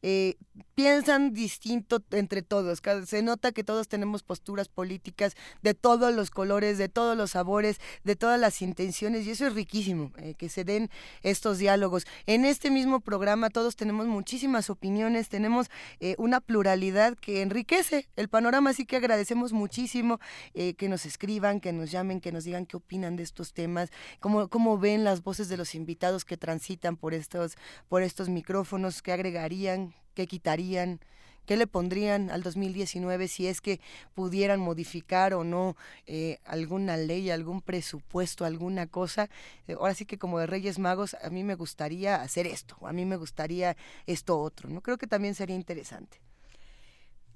eh, 0.02 0.36
piensan 0.74 1.34
distinto 1.34 2.02
entre 2.10 2.40
todos. 2.40 2.80
Se 3.04 3.22
nota 3.22 3.52
que 3.52 3.64
todos 3.64 3.86
tenemos 3.86 4.22
posturas 4.22 4.68
políticas 4.68 5.34
de 5.60 5.74
todos 5.74 6.14
los 6.14 6.30
colores, 6.30 6.78
de 6.78 6.88
todos 6.88 7.18
los 7.18 7.32
sabores, 7.32 7.78
de 8.02 8.16
todas 8.16 8.40
las 8.40 8.62
intenciones 8.62 9.26
y 9.26 9.32
eso 9.32 9.46
es 9.46 9.54
riquísimo, 9.54 10.10
eh, 10.16 10.34
que 10.34 10.48
se 10.48 10.64
den 10.64 10.88
estos 11.22 11.58
diálogos. 11.58 12.06
En 12.24 12.46
este 12.46 12.70
mismo 12.70 13.00
programa 13.00 13.50
todos 13.50 13.76
tenemos 13.76 14.06
muchísimas 14.06 14.70
opiniones, 14.70 15.28
tenemos 15.28 15.68
eh, 16.00 16.14
una 16.16 16.40
pluralidad 16.40 17.14
que 17.14 17.42
enriquece 17.42 18.08
el 18.16 18.28
panorama, 18.28 18.70
así 18.70 18.86
que 18.86 18.96
agradecemos 18.96 19.52
muchísimo 19.52 20.18
que 20.54 20.88
nos 20.88 21.04
escriban, 21.04 21.60
que 21.60 21.72
nos 21.72 21.90
llamen, 21.90 22.20
que 22.20 22.32
nos 22.32 22.44
digan 22.44 22.64
qué 22.64 22.76
opinan 22.80 23.16
de 23.16 23.22
estos 23.22 23.52
temas, 23.52 23.90
cómo, 24.18 24.48
cómo 24.48 24.78
ven 24.78 25.04
las 25.04 25.22
voces 25.22 25.48
de 25.48 25.56
los 25.56 25.74
invitados 25.74 26.24
que 26.24 26.36
transitan 26.36 26.96
por 26.96 27.14
estos, 27.14 27.56
por 27.88 28.02
estos 28.02 28.28
micrófonos, 28.28 29.02
qué 29.02 29.12
agregarían, 29.12 29.94
qué 30.14 30.26
quitarían. 30.26 31.00
¿Qué 31.46 31.56
le 31.56 31.66
pondrían 31.66 32.30
al 32.30 32.44
2019 32.44 33.26
si 33.26 33.48
es 33.48 33.60
que 33.60 33.80
pudieran 34.14 34.60
modificar 34.60 35.34
o 35.34 35.42
no 35.42 35.74
eh, 36.06 36.38
alguna 36.44 36.96
ley, 36.96 37.30
algún 37.30 37.60
presupuesto, 37.60 38.44
alguna 38.44 38.86
cosa? 38.86 39.28
Eh, 39.66 39.72
ahora 39.72 39.94
sí 39.94 40.04
que 40.04 40.16
como 40.16 40.38
de 40.38 40.46
Reyes 40.46 40.78
Magos, 40.78 41.16
a 41.20 41.28
mí 41.30 41.42
me 41.42 41.56
gustaría 41.56 42.22
hacer 42.22 42.46
esto, 42.46 42.76
a 42.86 42.92
mí 42.92 43.04
me 43.04 43.16
gustaría 43.16 43.76
esto 44.06 44.38
otro, 44.38 44.68
¿no? 44.68 44.80
Creo 44.80 44.96
que 44.96 45.08
también 45.08 45.34
sería 45.34 45.56
interesante. 45.56 46.20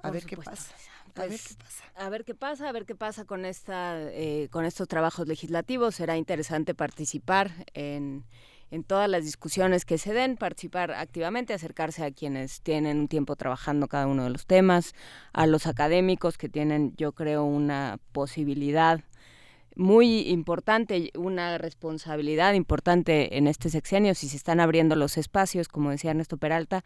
A 0.00 0.10
ver 0.10 0.24
qué 0.26 0.36
pasa 0.36 0.76
a 1.16 1.26
ver 1.26 1.40
qué 1.40 1.54
pasa. 1.54 1.84
A 1.96 2.08
ver 2.08 2.24
qué 2.24 2.34
pasa, 2.34 2.68
a 2.68 2.72
ver 2.72 2.86
qué 2.86 2.94
pasa 2.94 3.24
con 3.24 3.44
esta, 3.44 4.00
eh, 4.00 4.48
con 4.50 4.64
estos 4.64 4.88
trabajos 4.88 5.28
legislativos. 5.28 5.94
Será 5.94 6.16
interesante 6.16 6.74
participar 6.74 7.50
en, 7.74 8.24
en 8.70 8.84
todas 8.84 9.08
las 9.08 9.24
discusiones 9.24 9.84
que 9.84 9.98
se 9.98 10.12
den, 10.12 10.36
participar 10.36 10.90
activamente, 10.92 11.54
acercarse 11.54 12.04
a 12.04 12.10
quienes 12.10 12.60
tienen 12.60 12.98
un 12.98 13.08
tiempo 13.08 13.36
trabajando 13.36 13.86
cada 13.88 14.06
uno 14.06 14.24
de 14.24 14.30
los 14.30 14.46
temas, 14.46 14.94
a 15.32 15.46
los 15.46 15.66
académicos 15.66 16.36
que 16.38 16.48
tienen, 16.48 16.94
yo 16.96 17.12
creo, 17.12 17.44
una 17.44 17.98
posibilidad 18.12 19.04
muy 19.76 20.28
importante, 20.28 21.10
una 21.16 21.58
responsabilidad 21.58 22.54
importante 22.54 23.36
en 23.36 23.46
este 23.46 23.70
sexenio, 23.70 24.14
si 24.14 24.28
se 24.28 24.36
están 24.36 24.60
abriendo 24.60 24.94
los 24.94 25.16
espacios, 25.16 25.68
como 25.68 25.90
decía 25.90 26.10
Ernesto 26.10 26.36
Peralta, 26.36 26.84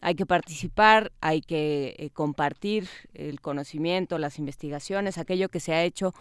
hay 0.00 0.14
que 0.14 0.26
participar, 0.26 1.12
hay 1.20 1.42
que 1.42 1.94
eh, 1.98 2.10
compartir 2.10 2.88
el 3.12 3.40
conocimiento, 3.40 4.18
las 4.18 4.38
investigaciones, 4.38 5.18
aquello 5.18 5.48
que 5.48 5.60
se 5.60 5.74
ha 5.74 5.82
hecho 5.82 6.14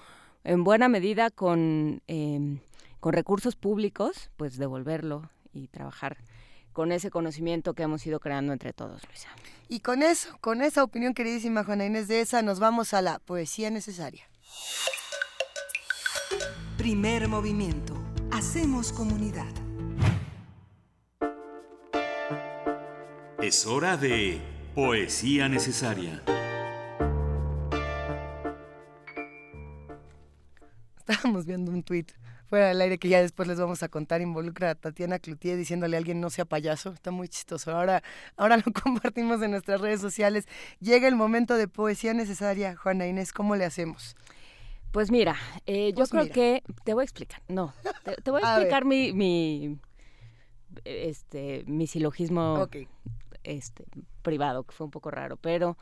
en 0.44 0.64
buena 0.64 0.90
medida 0.90 1.30
con, 1.30 2.02
em, 2.08 2.60
con 3.00 3.14
recursos 3.14 3.56
públicos, 3.56 4.30
pues 4.36 4.58
devolverlo 4.58 5.30
y 5.54 5.68
trabajar 5.68 6.18
con 6.74 6.92
ese 6.92 7.12
conocimiento 7.12 7.76
que 7.76 7.84
hemos 7.84 8.06
ido 8.06 8.20
creando 8.20 8.52
entre 8.52 8.74
todos, 8.74 9.08
Luisa. 9.08 9.30
Y 9.70 9.80
con 9.80 10.02
eso, 10.02 10.36
con 10.42 10.62
esa 10.62 10.84
opinión 10.84 11.14
queridísima 11.14 11.64
Juana 11.64 11.86
Inés 11.86 12.08
de 12.08 12.22
esa, 12.22 12.42
nos 12.42 12.60
vamos 12.60 12.94
a 12.94 13.02
la 13.02 13.20
poesía 13.20 13.70
necesaria. 13.70 14.28
Primer 16.78 17.28
movimiento. 17.28 17.94
Hacemos 18.32 18.92
comunidad. 18.92 19.46
Es 23.40 23.68
hora 23.68 23.96
de 23.96 24.42
poesía 24.74 25.48
necesaria. 25.48 26.24
Estábamos 30.98 31.46
viendo 31.46 31.72
un 31.72 31.84
tuit 31.84 32.12
fuera 32.48 32.70
del 32.70 32.82
aire 32.82 32.98
que 32.98 33.08
ya 33.08 33.22
después 33.22 33.48
les 33.48 33.60
vamos 33.60 33.84
a 33.84 33.88
contar, 33.90 34.22
involucra 34.22 34.72
a 34.72 34.76
Tatiana 34.76 35.20
Cloutier 35.20 35.58
diciéndole 35.58 35.96
a 35.96 36.00
alguien 36.00 36.20
no 36.20 36.32
sea 36.32 36.46
payaso, 36.46 36.92
está 36.92 37.12
muy 37.12 37.28
chistoso. 37.28 37.72
Ahora, 37.72 38.02
ahora 38.36 38.58
lo 38.58 38.74
compartimos 38.84 39.44
en 39.44 39.52
nuestras 39.52 39.80
redes 39.80 40.02
sociales. 40.02 40.48
Llega 40.80 41.08
el 41.08 41.16
momento 41.16 41.56
de 41.56 41.68
poesía 41.68 42.16
necesaria, 42.16 42.76
Juana 42.76 43.06
Inés, 43.06 43.32
¿cómo 43.32 43.56
le 43.56 43.66
hacemos? 43.66 44.16
Pues 44.94 45.10
mira, 45.10 45.36
eh, 45.66 45.90
yo 45.90 46.06
pues 46.06 46.12
creo 46.12 46.30
que 46.30 46.64
te 46.84 46.94
voy 46.94 47.02
a 47.02 47.04
explicar. 47.04 47.42
No, 47.48 47.74
te, 48.24 48.30
voy 48.30 48.42
a, 48.44 48.54
explicar 48.54 48.86
mi, 48.86 49.12
mi, 49.12 49.80
este, 50.86 51.64
mi 51.66 51.88
silogismo 51.88 52.70
este, 53.44 53.86
privado, 54.22 54.66
que 54.66 54.72
fue 54.76 54.86
un 54.86 54.92
poco 54.92 55.10
raro, 55.10 55.36
pero 55.38 55.80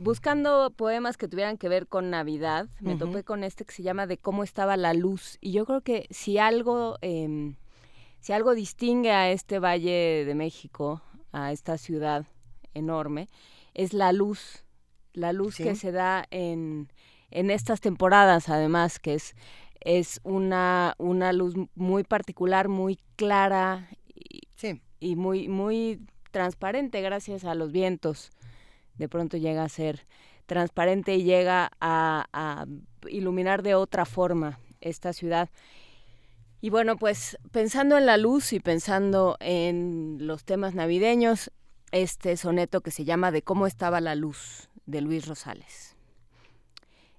buscando 0.00 0.70
poemas 0.70 1.16
que 1.16 1.26
tuvieran 1.26 1.58
que 1.58 1.68
ver 1.68 1.88
con 1.88 2.10
Navidad, 2.10 2.68
me 2.78 2.94
topé 2.94 3.24
con 3.24 3.42
este 3.42 3.64
que 3.64 3.74
se 3.74 3.82
llama 3.82 4.06
De 4.06 4.18
cómo 4.18 4.44
estaba 4.44 4.76
la 4.76 4.94
luz. 4.94 5.36
Y 5.40 5.50
yo 5.50 5.66
creo 5.66 5.80
que 5.80 6.06
si 6.10 6.38
algo, 6.38 6.96
eh, 7.02 7.56
si 8.20 8.32
algo 8.32 8.54
distingue 8.54 9.10
a 9.10 9.30
este 9.30 9.58
Valle 9.58 10.24
de 10.24 10.34
México, 10.36 11.02
a 11.32 11.50
esta 11.50 11.76
ciudad 11.76 12.24
enorme, 12.72 13.28
es 13.74 13.94
la 13.94 14.12
luz, 14.12 14.64
la 15.12 15.32
luz 15.32 15.56
que 15.56 15.74
se 15.74 15.90
da 15.90 16.24
en 16.30 16.88
en 17.34 17.50
estas 17.50 17.80
temporadas, 17.80 18.48
además, 18.48 18.98
que 18.98 19.14
es, 19.14 19.34
es 19.80 20.20
una, 20.22 20.94
una 20.98 21.32
luz 21.32 21.54
muy 21.74 22.04
particular, 22.04 22.68
muy 22.68 22.98
clara 23.16 23.90
y, 25.00 25.16
muy, 25.16 25.48
muy 25.48 26.00
transparente 26.30 27.02
gracias 27.02 27.44
a 27.44 27.54
los 27.54 27.72
vientos. 27.72 28.30
De 28.96 29.08
pronto 29.08 29.36
llega 29.36 29.64
a 29.64 29.68
ser 29.68 30.06
transparente 30.46 31.16
y 31.16 31.24
llega 31.24 31.70
a, 31.80 32.26
a 32.32 32.64
iluminar 33.08 33.62
de 33.62 33.74
otra 33.74 34.06
forma 34.06 34.58
esta 34.80 35.12
ciudad. 35.12 35.50
Y 36.62 36.70
bueno, 36.70 36.96
pues 36.96 37.36
pensando 37.50 37.98
en 37.98 38.06
la 38.06 38.16
luz 38.16 38.54
y 38.54 38.60
pensando 38.60 39.36
en 39.40 40.16
los 40.20 40.44
temas 40.44 40.74
navideños, 40.74 41.50
este 41.90 42.36
soneto 42.36 42.80
que 42.80 42.90
se 42.90 43.04
llama 43.04 43.30
De 43.30 43.42
cómo 43.42 43.66
estaba 43.66 44.00
la 44.00 44.14
luz 44.14 44.70
de 44.86 45.00
Luis 45.00 45.26
Rosales. 45.26 45.93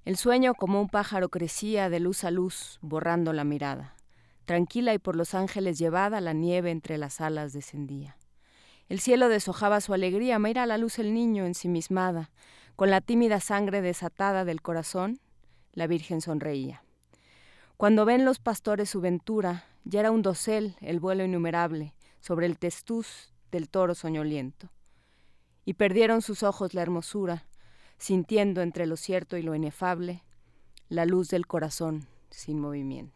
El 0.05 0.17
sueño 0.17 0.53
como 0.53 0.79
un 0.79 0.87
pájaro 0.87 1.29
crecía 1.29 1.89
de 1.89 1.99
luz 1.99 2.23
a 2.25 2.29
luz, 2.29 2.77
borrando 2.83 3.33
la 3.33 3.43
mirada. 3.43 3.95
Tranquila 4.45 4.93
y 4.93 4.99
por 4.99 5.15
los 5.15 5.33
ángeles 5.33 5.79
llevada, 5.79 6.21
la 6.21 6.33
nieve 6.33 6.69
entre 6.69 6.99
las 6.99 7.21
alas 7.21 7.53
descendía. 7.53 8.15
El 8.87 8.99
cielo 8.99 9.29
deshojaba 9.29 9.81
su 9.81 9.95
alegría, 9.95 10.37
mira 10.37 10.67
la 10.67 10.77
luz 10.77 10.99
el 10.99 11.15
niño 11.15 11.47
ensimismada, 11.47 12.29
con 12.75 12.91
la 12.91 13.01
tímida 13.01 13.39
sangre 13.39 13.81
desatada 13.81 14.45
del 14.45 14.61
corazón, 14.61 15.19
la 15.73 15.87
Virgen 15.87 16.21
sonreía. 16.21 16.83
Cuando 17.75 18.05
ven 18.05 18.25
los 18.25 18.37
pastores 18.37 18.91
su 18.91 19.01
ventura, 19.01 19.65
ya 19.85 20.01
era 20.01 20.11
un 20.11 20.21
dosel 20.21 20.75
el 20.81 20.99
vuelo 20.99 21.23
innumerable 21.23 21.95
sobre 22.19 22.45
el 22.45 22.59
testuz 22.59 23.33
del 23.51 23.69
toro 23.69 23.95
soñoliento. 23.95 24.69
Y 25.65 25.73
perdieron 25.73 26.21
sus 26.21 26.43
ojos 26.43 26.75
la 26.75 26.83
hermosura, 26.83 27.47
sintiendo 28.05 28.61
entre 28.61 28.85
lo 28.85 28.97
cierto 28.97 29.35
y 29.35 29.41
lo 29.41 29.55
inefable 29.55 30.21
la 30.89 31.07
luz 31.07 31.29
del 31.29 31.47
corazón 31.47 32.05
sin 32.29 32.59
movimiento. 32.59 33.14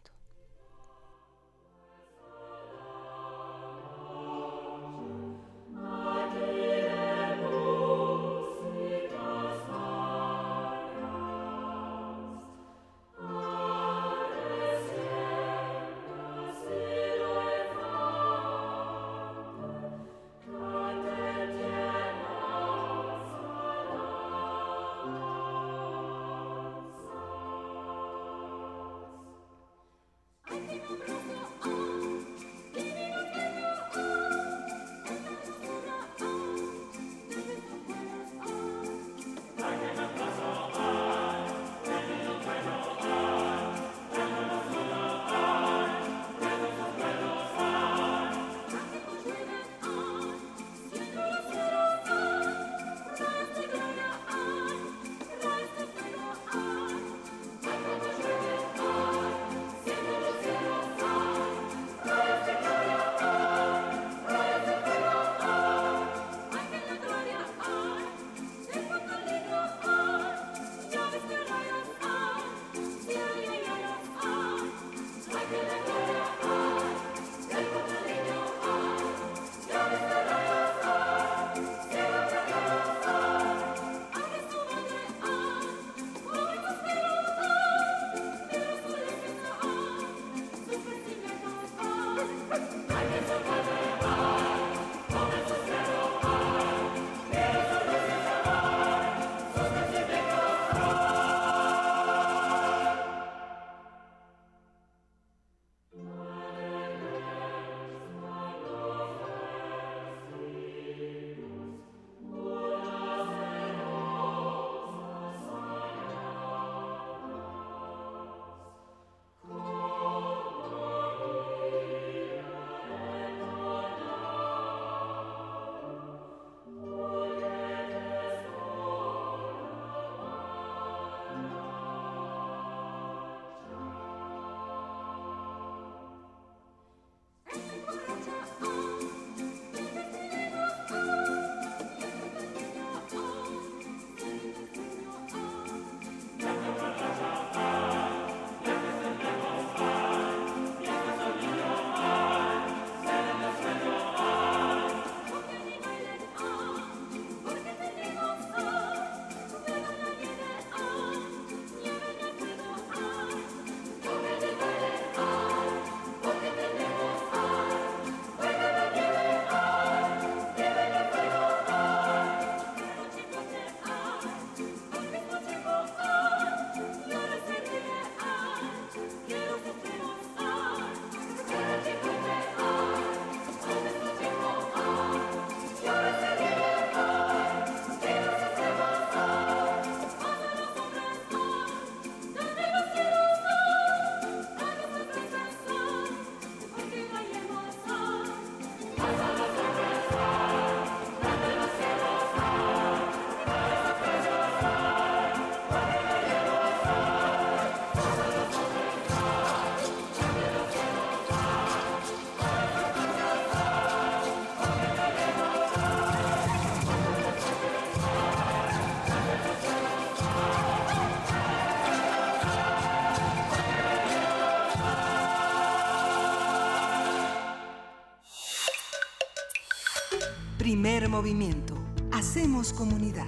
Movimiento. 231.20 231.74
Hacemos 232.12 232.72
comunidad. 232.72 233.26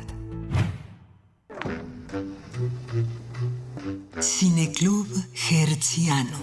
Cineclub 4.18 5.06
Hertziano. 5.50 6.38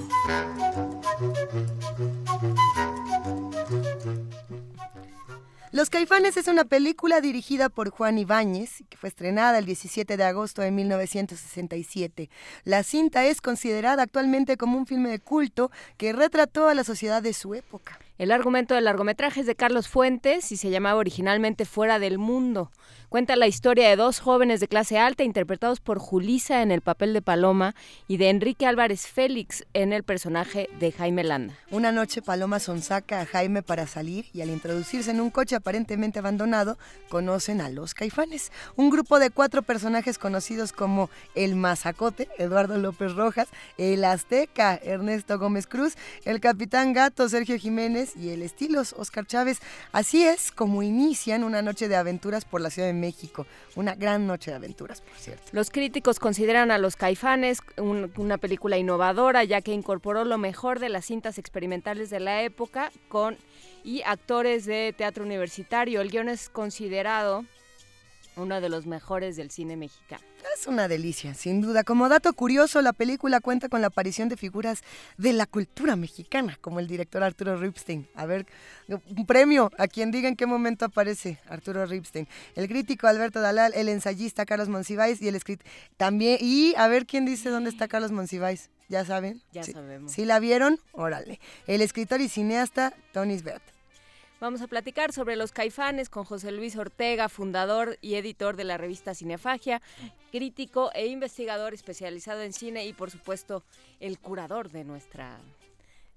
Los 5.71 5.89
Caifanes 5.89 6.37
es 6.37 6.47
una 6.47 6.65
película 6.65 7.19
dirigida 7.19 7.69
por 7.69 7.89
Juan 7.89 8.19
Ibáñez, 8.19 8.83
que 8.87 8.97
fue 8.97 9.09
estrenada 9.09 9.57
el 9.57 9.65
17 9.65 10.17
de 10.17 10.23
agosto 10.23 10.61
de 10.61 10.69
1967. 10.69 12.29
La 12.63 12.83
cinta 12.83 13.25
es 13.25 13.41
considerada 13.41 14.03
actualmente 14.03 14.55
como 14.55 14.77
un 14.77 14.85
filme 14.85 15.09
de 15.09 15.17
culto 15.17 15.71
que 15.97 16.13
retrató 16.13 16.67
a 16.67 16.75
la 16.75 16.83
sociedad 16.83 17.23
de 17.23 17.33
su 17.33 17.55
época. 17.55 17.97
El 18.19 18.33
argumento 18.33 18.75
del 18.75 18.83
largometraje 18.83 19.39
es 19.39 19.45
de 19.45 19.55
Carlos 19.55 19.87
Fuentes 19.87 20.51
y 20.51 20.57
se 20.57 20.69
llamaba 20.69 20.99
originalmente 20.99 21.63
Fuera 21.63 21.99
del 21.99 22.17
Mundo. 22.17 22.69
Cuenta 23.09 23.35
la 23.35 23.47
historia 23.47 23.89
de 23.89 23.95
dos 23.95 24.19
jóvenes 24.19 24.59
de 24.59 24.67
clase 24.67 24.99
alta 24.99 25.23
interpretados 25.23 25.79
por 25.79 25.97
Julisa 25.97 26.61
en 26.61 26.69
el 26.69 26.81
papel 26.81 27.11
de 27.11 27.23
Paloma 27.23 27.73
y 28.07 28.17
de 28.17 28.29
Enrique 28.29 28.67
Álvarez 28.67 29.07
Félix 29.07 29.65
en 29.73 29.93
el 29.93 30.03
personaje 30.03 30.69
de 30.79 30.91
Jaime 30.91 31.23
Landa. 31.23 31.55
Una 31.71 31.91
noche 31.91 32.21
Paloma 32.21 32.59
sonsaca 32.59 33.19
a 33.19 33.25
Jaime 33.25 33.63
para 33.63 33.87
salir 33.87 34.27
y 34.31 34.41
al 34.41 34.51
introducirse 34.51 35.09
en 35.09 35.21
un 35.21 35.31
coche 35.31 35.55
aparentemente 35.55 36.19
abandonado 36.19 36.77
conocen 37.09 37.61
a 37.61 37.69
los 37.69 37.95
caifanes, 37.95 38.51
un 38.75 38.91
grupo 38.91 39.17
de 39.17 39.31
cuatro 39.31 39.63
personajes 39.63 40.19
conocidos 40.19 40.71
como 40.71 41.09
el 41.33 41.55
Mazacote, 41.55 42.29
Eduardo 42.37 42.77
López 42.77 43.15
Rojas, 43.15 43.47
el 43.79 44.05
Azteca, 44.05 44.75
Ernesto 44.83 45.39
Gómez 45.39 45.65
Cruz, 45.65 45.95
el 46.25 46.39
Capitán 46.39 46.93
Gato, 46.93 47.27
Sergio 47.27 47.57
Jiménez 47.57 48.15
y 48.15 48.29
el 48.29 48.43
Estilos, 48.43 48.93
Oscar 48.95 49.25
Chávez. 49.25 49.57
Así 49.93 50.23
es 50.23 50.51
como 50.51 50.83
inician 50.83 51.43
una 51.43 51.63
noche 51.63 51.87
de 51.87 51.95
aventuras 51.95 52.45
por 52.45 52.61
la 52.61 52.69
Ciudad 52.69 52.87
de 52.87 52.98
México. 52.99 53.45
Una 53.75 53.95
gran 53.95 54.27
noche 54.27 54.51
de 54.51 54.57
aventuras, 54.57 55.01
por 55.01 55.15
cierto. 55.17 55.43
Los 55.51 55.69
críticos 55.69 56.19
consideran 56.19 56.71
a 56.71 56.77
Los 56.77 56.95
Caifanes 56.95 57.61
una 57.77 58.37
película 58.37 58.77
innovadora, 58.77 59.43
ya 59.43 59.61
que 59.61 59.73
incorporó 59.73 60.25
lo 60.25 60.37
mejor 60.37 60.79
de 60.79 60.89
las 60.89 61.05
cintas 61.05 61.37
experimentales 61.37 62.09
de 62.09 62.19
la 62.19 62.43
época 62.43 62.91
con 63.07 63.37
y 63.83 64.01
actores 64.03 64.65
de 64.65 64.93
teatro 64.97 65.23
universitario. 65.23 66.01
El 66.01 66.09
guion 66.09 66.29
es 66.29 66.49
considerado 66.49 67.45
uno 68.39 68.61
de 68.61 68.69
los 68.69 68.85
mejores 68.85 69.35
del 69.35 69.51
cine 69.51 69.77
mexicano. 69.77 70.23
Es 70.55 70.67
una 70.67 70.87
delicia, 70.87 71.33
sin 71.33 71.61
duda. 71.61 71.83
Como 71.83 72.09
dato 72.09 72.33
curioso, 72.33 72.81
la 72.81 72.93
película 72.93 73.39
cuenta 73.39 73.69
con 73.69 73.81
la 73.81 73.87
aparición 73.87 74.29
de 74.29 74.37
figuras 74.37 74.81
de 75.17 75.33
la 75.33 75.45
cultura 75.45 75.95
mexicana, 75.95 76.57
como 76.61 76.79
el 76.79 76.87
director 76.87 77.23
Arturo 77.23 77.57
Ripstein. 77.57 78.07
A 78.15 78.25
ver, 78.25 78.45
un 78.87 79.25
premio 79.25 79.71
a 79.77 79.87
quien 79.87 80.11
diga 80.11 80.27
en 80.27 80.35
qué 80.35 80.45
momento 80.45 80.85
aparece 80.85 81.39
Arturo 81.47 81.85
Ripstein. 81.85 82.27
El 82.55 82.67
crítico 82.67 83.07
Alberto 83.07 83.41
Dalal, 83.41 83.73
el 83.75 83.89
ensayista 83.89 84.45
Carlos 84.45 84.69
Monsiváis 84.69 85.21
y 85.21 85.27
el 85.27 85.35
escritor 85.35 85.65
también. 85.97 86.37
Y 86.41 86.73
a 86.77 86.87
ver 86.87 87.05
quién 87.05 87.25
dice 87.25 87.49
dónde 87.49 87.69
está 87.69 87.87
Carlos 87.87 88.11
Monsiváis. 88.11 88.69
¿Ya 88.87 89.05
saben? 89.05 89.41
Ya 89.51 89.63
sabemos. 89.63 90.11
¿Sí 90.11 90.25
la 90.25 90.39
vieron? 90.39 90.79
Órale. 90.93 91.39
El 91.67 91.81
escritor 91.81 92.21
y 92.21 92.29
cineasta 92.29 92.93
Tony 93.13 93.37
Sbert. 93.37 93.78
Vamos 94.41 94.61
a 94.61 94.67
platicar 94.67 95.11
sobre 95.11 95.35
los 95.35 95.51
caifanes 95.51 96.09
con 96.09 96.23
José 96.23 96.53
Luis 96.53 96.77
Ortega, 96.77 97.27
fundador 97.27 97.97
y 97.99 98.15
editor 98.15 98.55
de 98.55 98.63
la 98.63 98.77
revista 98.77 99.13
Cinefagia, 99.13 99.81
crítico 100.31 100.91
e 100.95 101.07
investigador 101.07 101.73
especializado 101.73 102.41
en 102.41 102.53
cine 102.53 102.85
y 102.85 102.93
por 102.93 103.11
supuesto 103.11 103.63
el 103.99 104.17
curador 104.17 104.69
de 104.69 104.85
nuestra, 104.85 105.37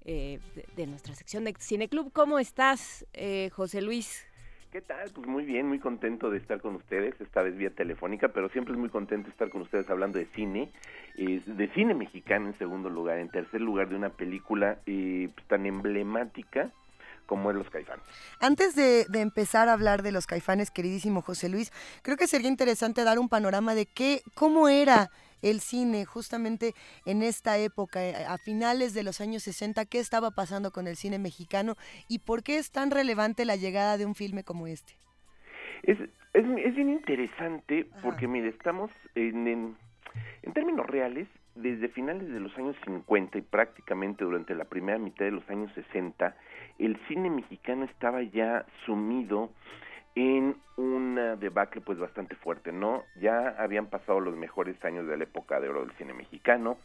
eh, 0.05 0.39
de, 0.77 0.87
nuestra 0.87 1.17
sección 1.17 1.43
de 1.43 1.55
Cineclub. 1.59 2.13
¿Cómo 2.13 2.39
estás, 2.39 3.05
eh, 3.13 3.51
José 3.53 3.83
Luis? 3.83 4.25
¿Qué 4.71 4.81
tal? 4.81 5.11
Pues 5.13 5.27
muy 5.27 5.45
bien, 5.45 5.67
muy 5.67 5.81
contento 5.81 6.31
de 6.31 6.39
estar 6.39 6.61
con 6.61 6.77
ustedes, 6.77 7.21
esta 7.21 7.43
vez 7.43 7.57
vía 7.57 7.71
telefónica, 7.71 8.29
pero 8.29 8.49
siempre 8.51 8.73
es 8.73 8.79
muy 8.79 8.89
contento 8.89 9.31
estar 9.31 9.51
con 9.51 9.63
ustedes 9.63 9.91
hablando 9.91 10.21
de 10.21 10.27
cine, 10.27 10.71
de 11.17 11.71
cine 11.75 11.93
mexicano 11.93 12.47
en 12.47 12.57
segundo 12.57 12.89
lugar, 12.89 13.19
en 13.19 13.31
tercer 13.31 13.61
lugar 13.61 13.89
de 13.89 13.97
una 13.97 14.11
película 14.11 14.79
eh, 14.87 15.29
pues, 15.35 15.47
tan 15.49 15.67
emblemática 15.67 16.71
como 17.27 17.51
es 17.51 17.57
los 17.57 17.71
caifanes. 17.71 18.05
Antes 18.41 18.75
de, 18.75 19.07
empezar 19.15 19.69
a 19.69 19.73
hablar 19.73 20.03
de 20.03 20.13
los 20.13 20.27
caifanes, 20.27 20.71
queridísimo 20.71 21.23
José 21.23 21.49
Luis, 21.49 21.73
creo 22.03 22.17
que 22.17 22.27
sería 22.27 22.49
interesante 22.49 23.05
dar 23.05 23.19
un 23.19 23.29
panorama 23.29 23.75
de 23.75 23.87
qué, 23.87 24.23
cómo 24.35 24.69
era 24.69 25.11
el 25.43 25.61
cine 25.61 26.05
justamente 26.05 26.75
en 27.05 27.23
esta 27.23 27.59
época, 27.59 28.05
eh, 28.05 28.15
a 28.27 28.39
finales 28.39 28.95
de 28.95 29.03
los 29.03 29.21
años 29.21 29.43
60, 29.43 29.85
qué 29.87 29.99
estaba 29.99 30.31
pasando 30.31 30.71
con 30.71 30.87
el 30.87 30.97
cine 30.97 31.19
mexicano 31.19 31.77
y 32.09 32.21
por 32.21 32.43
qué 32.43 32.59
es 32.59 32.71
tan 32.71 32.91
relevante 32.91 33.45
la 33.45 33.57
llegada 33.57 33.99
de 33.99 34.07
un 34.07 34.15
filme 34.15 34.45
como 34.45 34.67
este. 34.67 34.95
Es, 35.83 35.99
es, 36.01 36.11
es 36.65 36.75
bien 36.77 36.91
interesante 36.91 37.87
porque, 38.03 38.29
mire, 38.29 38.49
estamos 38.49 38.91
en, 39.17 39.49
en, 39.49 39.77
en 40.43 40.53
términos 40.53 40.87
reales, 40.87 41.27
desde 41.55 41.89
finales 41.89 42.29
de 42.29 42.41
los 42.41 42.57
años 42.57 42.77
50 42.85 43.39
y 43.39 43.43
prácticamente 43.43 44.25
durante 44.25 44.55
la 44.55 44.65
primera 44.65 44.99
mitad 44.99 45.25
de 45.25 45.33
los 45.33 45.49
años 45.51 45.71
60, 45.75 46.35
el 46.79 46.99
cine 47.09 47.31
mexicano 47.31 47.85
estaba 47.85 48.23
ya 48.23 48.65
sumido 48.87 49.51
en 50.15 50.57
una 50.77 51.37
debacle 51.37 51.81
pues 51.81 51.99
bastante 51.99 52.35
fuerte, 52.37 52.73
¿no? 52.73 53.05
Ya 53.21 53.55
habían 53.59 53.87
pasado 53.87 54.21
los 54.21 54.37
mejores 54.37 54.83
años 54.85 55.07
de 55.07 55.17
la 55.17 55.25
época 55.25 55.61
de 55.61 55.69
oro 55.69 55.85
del 55.85 55.97
cine 55.97 56.13
mexicano, 56.13 56.77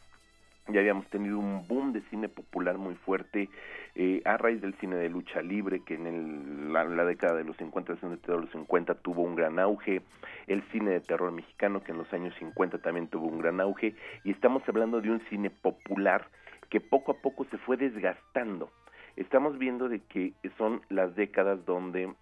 ya 0.70 0.82
habíamos 0.82 1.08
tenido 1.08 1.40
un 1.40 1.66
boom 1.68 1.94
de 1.94 2.02
cine 2.10 2.28
popular 2.28 2.78
muy 2.78 2.96
fuerte 2.96 3.50
eh, 3.96 4.22
a 4.26 4.36
raíz 4.38 4.62
del 4.62 4.76
cine 4.76 4.98
de 4.98 5.10
lucha 5.10 5.42
libre 5.42 5.82
que 5.86 5.96
en 5.96 6.08
el, 6.08 6.74
la, 6.74 7.06
década 7.06 7.36
de 7.36 7.46
los 7.46 7.56
50, 7.58 7.94
de 7.94 8.18
los 8.28 8.52
50 8.52 8.96
tuvo 8.96 9.24
un 9.24 9.36
gran 9.36 9.60
auge, 9.60 10.02
el 10.48 10.62
cine 10.72 10.92
de 10.92 11.00
terror 11.00 11.32
mexicano 11.32 11.84
que 11.84 11.94
en 11.94 12.00
los 12.00 12.12
años 12.12 12.36
50 12.40 12.80
también 12.80 13.08
tuvo 13.08 13.28
un 13.28 13.40
gran 13.40 13.62
auge 13.62 13.96
y 14.24 14.32
estamos 14.32 14.62
hablando 14.68 15.00
de 15.00 15.12
un 15.12 15.22
cine 15.30 15.50
popular 15.50 16.28
que 16.70 16.82
poco 16.82 17.14
a 17.14 17.22
poco 17.22 17.46
se 17.46 17.58
fue 17.60 17.78
desgastando. 17.78 18.70
Estamos 19.18 19.58
viendo 19.58 19.90
de 19.90 20.00
que 20.00 20.34
son 20.58 20.82
las 20.90 21.16
décadas 21.16 21.66
donde 21.66 22.14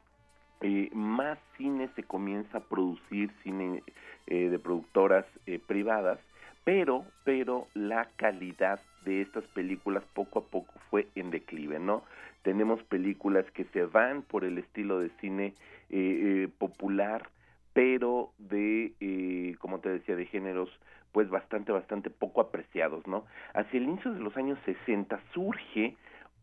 eh, 0.62 0.90
más 0.94 1.38
cine 1.58 1.90
se 1.96 2.04
comienza 2.04 2.58
a 2.58 2.64
producir, 2.64 3.32
cine 3.44 3.84
eh, 4.28 4.50
de 4.50 4.58
productoras 4.58 5.26
privadas, 5.68 6.20
pero, 6.64 7.06
pero 7.24 7.68
la 7.76 8.10
calidad 8.16 8.80
de 9.06 9.22
estas 9.22 9.46
películas 9.50 10.04
poco 10.14 10.40
a 10.40 10.44
poco 10.46 10.74
fue 10.90 11.08
en 11.16 11.30
declive, 11.30 11.80
¿no? 11.80 12.04
Tenemos 12.42 12.84
películas 12.84 13.46
que 13.52 13.66
se 13.66 13.86
van 13.86 14.24
por 14.24 14.44
el 14.44 14.58
estilo 14.58 15.00
de 15.00 15.10
cine 15.22 15.54
eh, 15.90 16.44
eh, 16.44 16.50
popular, 16.58 17.30
pero 17.74 18.32
de, 18.40 18.94
eh, 19.00 19.56
como 19.60 19.80
te 19.80 19.90
decía, 19.90 20.16
de 20.16 20.26
géneros 20.26 20.70
pues 21.12 21.30
bastante, 21.30 21.72
bastante 21.72 22.10
poco 22.10 22.42
apreciados, 22.42 23.08
¿no? 23.08 23.26
Hacia 23.54 23.78
el 23.78 23.86
inicio 23.86 24.12
de 24.12 24.20
los 24.20 24.36
años 24.36 24.60
60 24.66 25.20
surge 25.34 25.96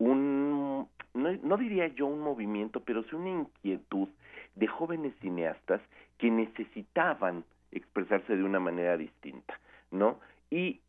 un, 0.05 0.89
no, 1.15 1.33
no 1.43 1.57
diría 1.57 1.89
yo 1.89 2.07
un 2.07 2.21
movimiento, 2.21 2.81
pero 2.81 3.03
sí 3.05 3.15
una 3.15 3.31
inquietud 3.31 4.09
de 4.57 4.67
jóvenes 4.67 5.15
cineastas 5.21 5.81
que 6.19 6.31
necesitaban 6.31 7.45
expresarse 7.71 8.37
de 8.37 8.45
una 8.45 8.61
manera 8.61 8.97
distinta. 8.97 9.59
¿no? 9.91 10.19
Y 10.51 10.81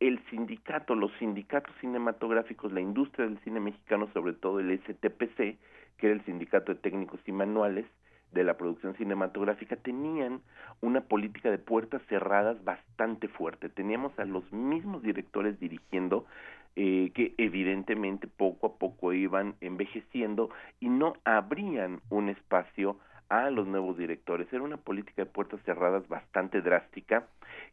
el 0.00 0.20
sindicato, 0.30 0.94
los 0.94 1.12
sindicatos 1.18 1.74
cinematográficos, 1.80 2.72
la 2.72 2.80
industria 2.80 3.26
del 3.26 3.38
cine 3.40 3.60
mexicano, 3.60 4.08
sobre 4.12 4.32
todo 4.32 4.60
el 4.60 4.78
STPC, 4.80 5.58
que 5.96 6.06
era 6.06 6.12
el 6.12 6.24
sindicato 6.24 6.74
de 6.74 6.80
técnicos 6.80 7.20
y 7.26 7.32
manuales 7.32 7.86
de 8.32 8.44
la 8.44 8.56
producción 8.56 8.96
cinematográfica, 8.96 9.76
tenían 9.76 10.40
una 10.80 11.02
política 11.02 11.50
de 11.50 11.58
puertas 11.58 12.02
cerradas 12.08 12.64
bastante 12.64 13.28
fuerte. 13.28 13.68
Teníamos 13.68 14.18
a 14.18 14.24
los 14.24 14.50
mismos 14.52 15.02
directores 15.02 15.60
dirigiendo 15.60 16.26
eh, 16.74 17.10
que 17.14 17.34
evidentemente 17.36 18.26
poco 18.26 18.66
a 18.66 18.78
poco 18.78 19.12
iban 19.12 19.56
envejeciendo 19.60 20.48
y 20.80 20.88
no 20.88 21.14
abrían 21.24 22.00
un 22.08 22.30
espacio 22.30 22.98
a 23.28 23.50
los 23.50 23.66
nuevos 23.66 23.96
directores. 23.96 24.52
Era 24.52 24.62
una 24.62 24.76
política 24.76 25.24
de 25.24 25.30
puertas 25.30 25.60
cerradas 25.64 26.06
bastante 26.08 26.60
drástica 26.60 27.26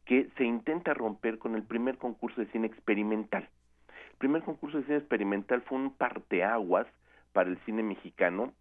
que 0.05 0.29
se 0.37 0.43
intenta 0.43 0.93
romper 0.93 1.37
con 1.37 1.55
el 1.55 1.63
primer 1.63 1.97
concurso 1.97 2.41
de 2.41 2.51
cine 2.51 2.67
experimental. 2.67 3.47
El 4.11 4.17
primer 4.17 4.43
concurso 4.43 4.77
de 4.77 4.83
cine 4.85 4.97
experimental 4.97 5.61
fue 5.61 5.77
un 5.77 5.93
parteaguas 5.93 6.87
para 7.31 7.49
el 7.49 7.57
cine 7.65 7.83
mexicano. 7.83 8.53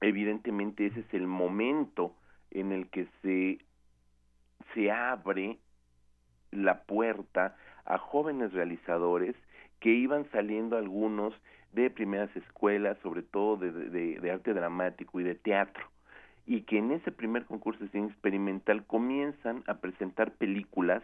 Evidentemente 0.00 0.86
ese 0.86 1.00
es 1.00 1.14
el 1.14 1.26
momento 1.26 2.14
en 2.50 2.72
el 2.72 2.88
que 2.88 3.06
se, 3.22 3.58
se 4.74 4.90
abre 4.90 5.58
la 6.52 6.82
puerta 6.82 7.56
a 7.84 7.98
jóvenes 7.98 8.52
realizadores 8.52 9.34
que 9.80 9.90
iban 9.90 10.30
saliendo 10.30 10.76
algunos 10.76 11.34
de 11.72 11.90
primeras 11.90 12.34
escuelas, 12.36 12.96
sobre 13.02 13.22
todo 13.22 13.56
de, 13.56 13.72
de 14.20 14.30
arte 14.30 14.54
dramático 14.54 15.18
y 15.18 15.24
de 15.24 15.34
teatro 15.34 15.92
y 16.46 16.62
que 16.62 16.78
en 16.78 16.92
ese 16.92 17.12
primer 17.12 17.44
concurso 17.44 17.84
de 17.84 17.90
cine 17.90 18.08
experimental 18.08 18.84
comienzan 18.86 19.62
a 19.66 19.74
presentar 19.74 20.32
películas 20.32 21.02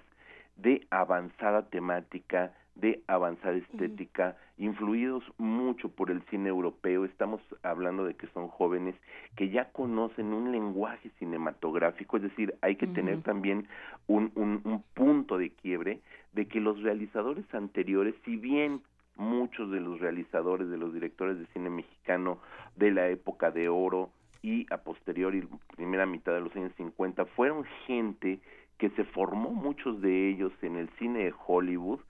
de 0.59 0.87
avanzada 0.91 1.63
temática, 1.71 2.53
de 2.75 3.03
avanzada 3.09 3.57
estética, 3.57 4.37
influidos 4.57 5.25
mucho 5.39 5.89
por 5.89 6.11
el 6.11 6.23
cine 6.31 6.49
europeo. 6.49 7.05
Estamos 7.05 7.41
hablando 7.63 8.05
de 8.05 8.15
que 8.15 8.29
son 8.29 8.49
jóvenes 8.49 8.95
que 9.37 9.49
ya 9.49 9.71
conocen 9.71 10.33
un 10.33 10.53
lenguaje 10.53 11.11
cinematográfico, 11.19 12.17
es 12.17 12.25
decir, 12.25 12.55
hay 12.61 12.77
que 12.77 12.87
tener 12.87 13.23
también 13.23 13.67
un, 14.07 14.31
un, 14.35 14.61
un 14.65 14.83
punto 14.95 15.39
de 15.39 15.51
quiebre 15.51 16.01
de 16.33 16.47
que 16.47 16.61
los 16.61 16.83
realizadores 16.83 17.45
anteriores, 17.53 18.15
si 18.25 18.37
bien 18.37 18.83
muchos 19.17 19.71
de 19.71 19.81
los 19.81 19.99
realizadores, 20.01 20.69
de 20.69 20.79
los 20.79 20.95
directores 20.95 21.39
de 21.39 21.47
cine 21.47 21.71
mexicano 21.71 22.39
de 22.77 22.93
la 22.93 23.09
época 23.09 23.51
de 23.51 23.69
oro 23.69 24.11
y 24.43 24.73
a 24.73 24.79
posteriori, 24.79 25.47
primera 25.77 26.07
mitad 26.07 26.33
de 26.33 26.41
los 26.41 26.55
años 26.55 26.73
50, 26.77 27.25
fueron 27.27 27.65
gente 27.87 28.39
que 28.79 28.91
se 28.91 29.05
formó 29.05 29.51
muchos 29.51 30.01
de 30.01 30.31
ellos 30.31 30.53
en 30.63 30.77
el 30.77 30.89
cine 30.99 31.25
de 31.25 31.35
Hollywood, 31.47 32.01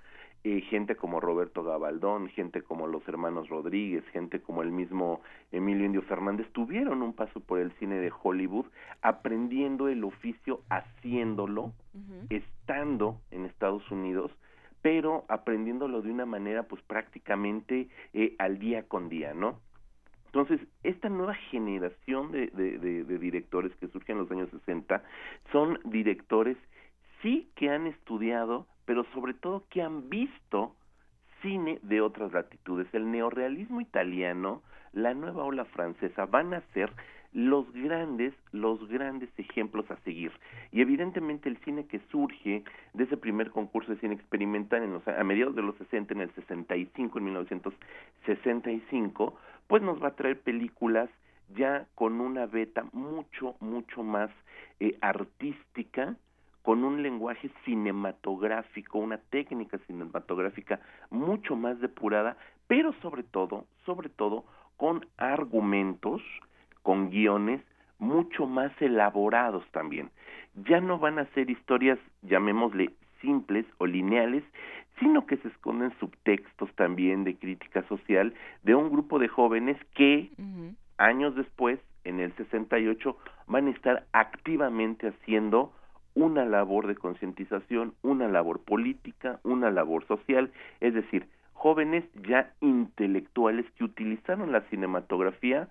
eh, 0.44 0.60
gente 0.62 0.94
como 0.94 1.18
Roberto 1.18 1.64
Gabaldón, 1.64 2.28
gente 2.28 2.62
como 2.62 2.86
los 2.86 3.06
hermanos 3.08 3.48
Rodríguez, 3.48 4.04
gente 4.12 4.40
como 4.40 4.62
el 4.62 4.70
mismo 4.70 5.20
Emilio 5.50 5.84
Indio 5.84 6.02
Fernández, 6.02 6.46
tuvieron 6.52 7.02
un 7.02 7.12
paso 7.12 7.40
por 7.40 7.58
el 7.58 7.72
cine 7.72 7.96
de 7.96 8.12
Hollywood, 8.22 8.66
aprendiendo 9.02 9.88
el 9.88 10.04
oficio, 10.04 10.60
haciéndolo, 10.70 11.72
estando 12.30 13.20
en 13.32 13.46
Estados 13.46 13.90
Unidos, 13.90 14.30
pero 14.80 15.24
aprendiéndolo 15.28 16.02
de 16.02 16.12
una 16.12 16.24
manera 16.24 16.62
pues 16.62 16.82
prácticamente 16.82 17.88
eh, 18.12 18.36
al 18.38 18.58
día 18.58 18.84
con 18.84 19.08
día, 19.08 19.34
¿no? 19.34 19.58
Entonces, 20.38 20.68
esta 20.84 21.08
nueva 21.08 21.34
generación 21.34 22.30
de, 22.30 23.18
directores 23.18 23.74
que 23.80 23.88
surgen 23.88 24.18
en 24.18 24.22
los 24.22 24.30
años 24.30 24.48
60 24.50 25.02
son 25.50 25.80
directores, 25.84 26.56
sí 27.22 27.50
que 27.56 27.70
han 27.70 27.88
estudiado, 27.88 28.68
pero 28.84 29.04
sobre 29.12 29.34
todo 29.34 29.64
que 29.68 29.82
han 29.82 30.08
visto 30.08 30.76
cine 31.42 31.80
de 31.82 32.00
otras 32.00 32.32
latitudes. 32.32 32.86
El 32.92 33.10
neorealismo 33.10 33.80
italiano, 33.80 34.62
la 34.92 35.12
nueva 35.12 35.42
ola 35.42 35.64
francesa 35.64 36.26
van 36.26 36.54
a 36.54 36.60
ser 36.72 36.92
los 37.32 37.70
grandes, 37.72 38.32
los 38.52 38.88
grandes 38.88 39.30
ejemplos 39.38 39.90
a 39.90 39.96
seguir. 40.02 40.30
Y 40.70 40.82
evidentemente 40.82 41.48
el 41.48 41.58
cine 41.64 41.86
que 41.86 41.98
surge 42.12 42.62
de 42.94 43.04
ese 43.04 43.16
primer 43.16 43.50
concurso 43.50 43.92
de 43.92 43.98
cine 43.98 44.14
experimental 44.14 44.84
en 44.84 44.92
los, 44.92 45.08
a 45.08 45.24
mediados 45.24 45.56
de 45.56 45.62
los 45.62 45.74
60, 45.78 46.14
en 46.14 46.20
el 46.20 46.32
65, 46.34 47.18
en 47.18 47.24
1965, 47.24 49.36
pues 49.68 49.82
nos 49.82 50.02
va 50.02 50.08
a 50.08 50.16
traer 50.16 50.40
películas 50.40 51.08
ya 51.56 51.86
con 51.94 52.20
una 52.20 52.46
beta 52.46 52.84
mucho, 52.92 53.54
mucho 53.60 54.02
más 54.02 54.30
eh, 54.80 54.98
artística, 55.00 56.16
con 56.62 56.84
un 56.84 57.02
lenguaje 57.02 57.50
cinematográfico, 57.64 58.98
una 58.98 59.18
técnica 59.30 59.78
cinematográfica 59.86 60.80
mucho 61.10 61.56
más 61.56 61.80
depurada, 61.80 62.36
pero 62.66 62.92
sobre 63.00 63.22
todo, 63.22 63.64
sobre 63.86 64.08
todo, 64.08 64.44
con 64.76 65.06
argumentos, 65.16 66.20
con 66.82 67.10
guiones 67.10 67.62
mucho 67.98 68.46
más 68.46 68.70
elaborados 68.80 69.64
también. 69.72 70.10
Ya 70.68 70.80
no 70.80 70.98
van 70.98 71.18
a 71.18 71.26
ser 71.32 71.50
historias, 71.50 71.98
llamémosle, 72.22 72.90
simples 73.20 73.66
o 73.78 73.86
lineales, 73.86 74.44
sino 74.98 75.26
que 75.26 75.36
se 75.38 75.48
esconden 75.48 75.92
subtextos 75.98 76.72
también 76.74 77.24
de 77.24 77.36
crítica 77.36 77.86
social 77.88 78.34
de 78.62 78.74
un 78.74 78.90
grupo 78.90 79.18
de 79.18 79.28
jóvenes 79.28 79.76
que 79.94 80.30
años 80.96 81.34
después, 81.36 81.78
en 82.04 82.20
el 82.20 82.34
68, 82.36 83.16
van 83.46 83.68
a 83.68 83.70
estar 83.70 84.06
activamente 84.12 85.08
haciendo 85.08 85.72
una 86.14 86.44
labor 86.44 86.88
de 86.88 86.96
concientización, 86.96 87.94
una 88.02 88.26
labor 88.26 88.60
política, 88.64 89.38
una 89.44 89.70
labor 89.70 90.04
social, 90.06 90.50
es 90.80 90.94
decir, 90.94 91.28
jóvenes 91.52 92.04
ya 92.28 92.52
intelectuales 92.60 93.66
que 93.76 93.84
utilizaron 93.84 94.50
la 94.50 94.62
cinematografía 94.62 95.68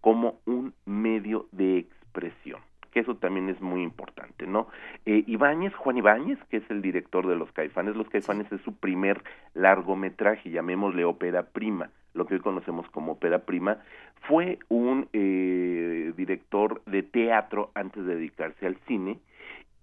como 0.00 0.38
un 0.46 0.74
medio 0.84 1.48
de 1.50 1.78
expresión 1.78 2.60
que 2.88 3.00
eso 3.00 3.16
también 3.16 3.48
es 3.48 3.60
muy 3.60 3.82
importante, 3.82 4.46
¿no? 4.46 4.68
Eh, 5.06 5.24
Ibáñez, 5.26 5.74
Juan 5.74 5.96
Ibáñez, 5.96 6.38
que 6.50 6.58
es 6.58 6.70
el 6.70 6.82
director 6.82 7.26
de 7.26 7.36
Los 7.36 7.50
Caifanes, 7.52 7.96
Los 7.96 8.08
Caifanes 8.08 8.50
es 8.52 8.60
su 8.62 8.74
primer 8.74 9.22
largometraje, 9.54 10.50
llamémosle 10.50 11.04
ópera 11.04 11.44
prima, 11.44 11.90
lo 12.14 12.26
que 12.26 12.34
hoy 12.34 12.40
conocemos 12.40 12.88
como 12.90 13.12
ópera 13.12 13.40
prima, 13.40 13.78
fue 14.26 14.58
un 14.68 15.08
eh, 15.12 16.12
director 16.16 16.82
de 16.86 17.02
teatro 17.02 17.70
antes 17.74 18.04
de 18.04 18.16
dedicarse 18.16 18.66
al 18.66 18.76
cine, 18.86 19.18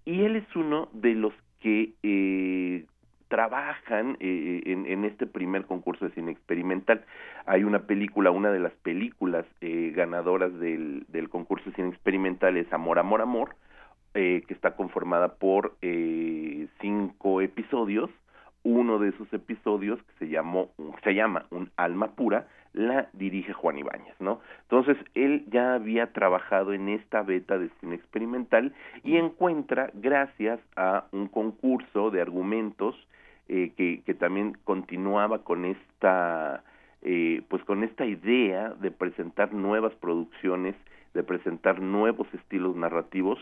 y 0.04 0.22
él 0.22 0.36
es 0.36 0.56
uno 0.56 0.88
de 0.92 1.14
los 1.14 1.32
que 1.60 1.94
eh, 2.02 2.84
trabajan 3.28 4.16
eh, 4.20 4.62
en, 4.66 4.86
en, 4.86 5.04
este 5.04 5.26
primer 5.26 5.64
concurso 5.64 6.04
de 6.04 6.14
cine 6.14 6.30
experimental. 6.30 7.04
Hay 7.46 7.64
una 7.64 7.80
película, 7.80 8.30
una 8.30 8.50
de 8.50 8.60
las 8.60 8.72
películas 8.74 9.44
eh, 9.60 9.92
ganadoras 9.94 10.52
del, 10.58 11.04
del, 11.08 11.28
concurso 11.28 11.70
de 11.70 11.76
cine 11.76 11.88
experimental 11.88 12.56
es 12.56 12.72
Amor, 12.72 12.98
Amor, 12.98 13.20
Amor, 13.20 13.56
eh, 14.18 14.44
que 14.48 14.54
está 14.54 14.76
conformada 14.76 15.34
por 15.34 15.76
eh, 15.82 16.68
cinco 16.80 17.42
episodios. 17.42 18.08
Uno 18.62 18.98
de 18.98 19.10
esos 19.10 19.30
episodios 19.32 20.02
que 20.02 20.24
se 20.24 20.28
llamó, 20.28 20.70
se 21.04 21.14
llama 21.14 21.44
Un 21.50 21.70
alma 21.76 22.12
pura, 22.12 22.48
la 22.72 23.08
dirige 23.12 23.52
Juan 23.52 23.76
Ibáñez, 23.76 24.14
¿no? 24.18 24.40
Entonces 24.62 24.96
él 25.14 25.44
ya 25.50 25.74
había 25.74 26.12
trabajado 26.14 26.72
en 26.72 26.88
esta 26.88 27.22
beta 27.22 27.58
de 27.58 27.68
cine 27.80 27.94
experimental 27.94 28.74
y 29.04 29.18
encuentra, 29.18 29.90
gracias 29.92 30.60
a 30.76 31.04
un 31.12 31.28
concurso 31.28 32.10
de 32.10 32.22
argumentos 32.22 32.96
eh, 33.48 33.72
que, 33.76 34.02
que 34.04 34.14
también 34.14 34.56
continuaba 34.64 35.44
con 35.44 35.64
esta 35.64 36.64
eh, 37.02 37.42
pues 37.48 37.62
con 37.64 37.84
esta 37.84 38.04
idea 38.04 38.70
de 38.80 38.90
presentar 38.90 39.52
nuevas 39.52 39.94
producciones 39.94 40.74
de 41.14 41.22
presentar 41.22 41.80
nuevos 41.80 42.28
estilos 42.34 42.76
narrativos 42.76 43.38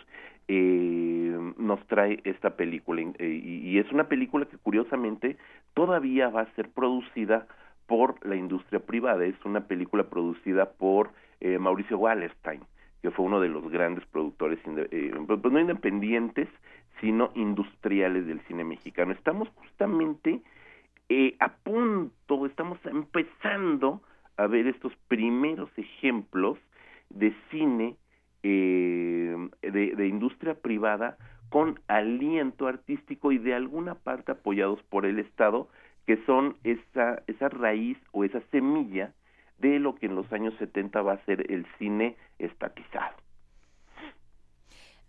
eh, 0.47 1.36
nos 1.59 1.85
trae 1.86 2.20
esta 2.24 2.56
película. 2.56 3.02
Y, 3.02 3.62
y 3.64 3.78
es 3.78 3.90
una 3.90 4.05
película 4.05 4.47
que 4.47 4.59
curiosamente 4.59 5.36
todavía 5.74 6.28
va 6.28 6.43
a 6.43 6.55
ser 6.55 6.68
producida 6.70 7.47
por 7.86 8.24
la 8.24 8.36
industria 8.36 8.81
privada. 8.81 9.24
Es 9.24 9.44
una 9.44 9.66
película 9.66 10.05
producida 10.05 10.70
por 10.72 11.10
eh, 11.40 11.59
Mauricio 11.59 11.98
Wallerstein 11.98 12.60
que 13.02 13.10
fue 13.10 13.26
uno 13.26 13.39
de 13.39 13.51
los 13.51 13.70
grandes 13.70 14.02
productores 14.06 14.59
eh, 14.64 15.12
pues 15.26 15.55
independientes 15.60 16.48
sino 17.00 17.30
industriales 17.34 18.26
del 18.26 18.40
cine 18.46 18.64
mexicano. 18.64 19.12
Estamos 19.12 19.48
justamente 19.56 20.42
eh, 21.08 21.36
a 21.38 21.52
punto, 21.52 22.46
estamos 22.46 22.78
empezando 22.86 24.00
a 24.36 24.46
ver 24.46 24.66
estos 24.66 24.92
primeros 25.08 25.70
ejemplos 25.76 26.58
de 27.10 27.34
cine 27.50 27.96
eh, 28.42 29.36
de, 29.62 29.96
de 29.96 30.06
industria 30.08 30.54
privada 30.54 31.16
con 31.50 31.78
aliento 31.86 32.66
artístico 32.66 33.32
y 33.32 33.38
de 33.38 33.54
alguna 33.54 33.94
parte 33.94 34.32
apoyados 34.32 34.82
por 34.84 35.06
el 35.06 35.18
Estado, 35.18 35.68
que 36.06 36.16
son 36.26 36.56
esa, 36.64 37.22
esa 37.26 37.48
raíz 37.48 37.96
o 38.12 38.24
esa 38.24 38.40
semilla 38.50 39.12
de 39.58 39.78
lo 39.78 39.94
que 39.94 40.06
en 40.06 40.16
los 40.16 40.30
años 40.32 40.54
70 40.58 41.00
va 41.02 41.12
a 41.14 41.24
ser 41.24 41.50
el 41.52 41.66
cine 41.78 42.16
estatizado. 42.38 43.16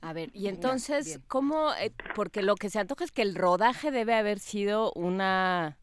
A 0.06 0.14
ver, 0.14 0.30
y 0.36 0.50
entonces, 0.50 1.20
¿cómo? 1.28 1.74
Eh, 1.80 1.92
porque 2.14 2.44
lo 2.44 2.54
que 2.54 2.70
se 2.70 2.78
antoja 2.78 3.04
es 3.04 3.12
que 3.12 3.24
el 3.24 3.34
rodaje 3.34 3.90
debe 3.90 4.14
haber 4.14 4.38
sido 4.38 4.94
una, 4.94 5.80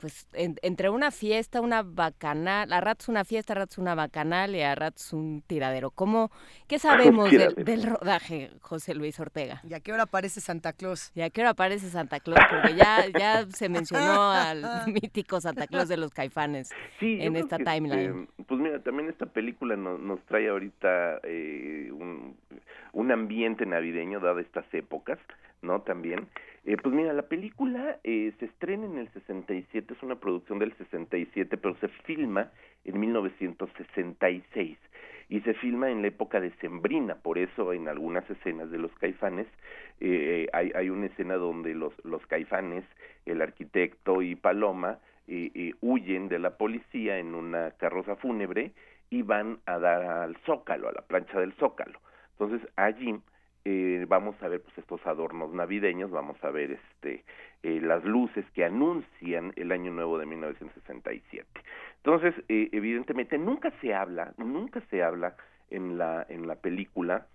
pues, 0.00 0.26
entre 0.34 0.90
una 0.90 1.10
fiesta, 1.10 1.60
una 1.60 1.82
bacanal, 1.82 2.72
a 2.72 2.80
ratos 2.80 3.08
una 3.08 3.24
fiesta, 3.24 3.52
a 3.52 3.56
ratos 3.56 3.78
una 3.78 3.94
bacanal 3.94 4.54
y 4.54 4.62
a 4.62 4.74
ratos 4.74 5.12
un 5.12 5.42
tiradero. 5.46 5.90
¿Cómo, 5.90 6.30
qué 6.66 6.78
sabemos 6.78 7.30
del 7.30 7.82
rodaje, 7.84 8.50
José 8.60 8.94
Luis 8.94 9.18
Ortega? 9.20 9.60
¿Y 9.68 9.74
a 9.74 9.80
qué 9.80 9.92
hora 9.92 10.04
aparece 10.04 10.40
Santa 10.40 10.72
Claus? 10.72 11.12
¿Y 11.14 11.22
a 11.22 11.30
qué 11.30 11.40
hora 11.40 11.50
aparece 11.50 11.88
Santa 11.90 12.20
Claus? 12.20 12.40
Porque 12.50 12.74
ya, 12.74 13.06
ya 13.18 13.46
se 13.50 13.68
mencionó 13.68 14.30
al 14.30 14.64
mítico 14.92 15.40
Santa 15.40 15.66
Claus 15.66 15.88
de 15.88 15.96
los 15.96 16.12
caifanes 16.12 16.70
en 17.00 17.36
esta 17.36 17.58
timeline. 17.58 18.22
Este, 18.22 18.42
pues 18.44 18.60
mira, 18.60 18.82
también 18.82 19.08
esta 19.08 19.26
película 19.26 19.76
nos, 19.76 20.00
nos 20.00 20.20
trae 20.26 20.48
ahorita 20.48 21.20
eh, 21.24 21.90
un 21.92 22.36
un 22.92 23.12
ambiente 23.12 23.66
navideño 23.66 24.20
dado 24.20 24.40
estas 24.40 24.64
épocas, 24.74 25.18
¿no? 25.62 25.82
También. 25.82 26.26
Eh, 26.64 26.76
pues 26.76 26.94
mira, 26.94 27.12
la 27.12 27.22
película 27.22 27.98
eh, 28.04 28.32
se 28.38 28.46
estrena 28.46 28.86
en 28.86 28.98
el 28.98 29.08
67, 29.12 29.94
es 29.94 30.02
una 30.02 30.16
producción 30.16 30.58
del 30.58 30.76
67, 30.76 31.56
pero 31.56 31.76
se 31.76 31.88
filma 31.88 32.50
en 32.84 33.00
1966 33.00 34.78
y 35.30 35.40
se 35.40 35.54
filma 35.54 35.90
en 35.90 36.02
la 36.02 36.08
época 36.08 36.40
de 36.40 36.50
Sembrina, 36.60 37.16
por 37.16 37.38
eso 37.38 37.72
en 37.72 37.88
algunas 37.88 38.28
escenas 38.30 38.70
de 38.70 38.78
los 38.78 38.92
caifanes 38.94 39.46
eh, 40.00 40.46
hay, 40.52 40.72
hay 40.74 40.90
una 40.90 41.06
escena 41.06 41.34
donde 41.34 41.74
los, 41.74 41.92
los 42.04 42.24
caifanes, 42.26 42.84
el 43.26 43.42
arquitecto 43.42 44.22
y 44.22 44.36
Paloma 44.36 44.98
eh, 45.26 45.50
eh, 45.54 45.74
huyen 45.82 46.28
de 46.28 46.38
la 46.38 46.56
policía 46.56 47.18
en 47.18 47.34
una 47.34 47.72
carroza 47.72 48.16
fúnebre 48.16 48.72
y 49.10 49.22
van 49.22 49.58
a 49.66 49.78
dar 49.78 50.02
al 50.02 50.36
zócalo, 50.46 50.88
a 50.88 50.92
la 50.92 51.02
plancha 51.02 51.38
del 51.40 51.52
zócalo. 51.54 52.00
Entonces 52.32 52.66
allí 52.76 53.20
eh, 53.64 54.04
vamos 54.08 54.40
a 54.42 54.48
ver 54.48 54.62
pues 54.62 54.76
estos 54.78 55.04
adornos 55.06 55.52
navideños, 55.52 56.10
vamos 56.10 56.42
a 56.42 56.50
ver 56.50 56.72
este 56.72 57.24
eh, 57.62 57.80
las 57.80 58.04
luces 58.04 58.44
que 58.54 58.64
anuncian 58.64 59.52
el 59.56 59.72
año 59.72 59.92
nuevo 59.92 60.18
de 60.18 60.26
1967. 60.26 61.46
Entonces, 61.96 62.34
eh, 62.48 62.68
evidentemente 62.72 63.36
nunca 63.38 63.72
se 63.80 63.94
habla, 63.94 64.32
nunca 64.36 64.80
se 64.90 65.02
habla 65.02 65.36
en 65.70 65.98
la 65.98 66.24
en 66.28 66.46
la 66.46 66.56
película 66.56 67.26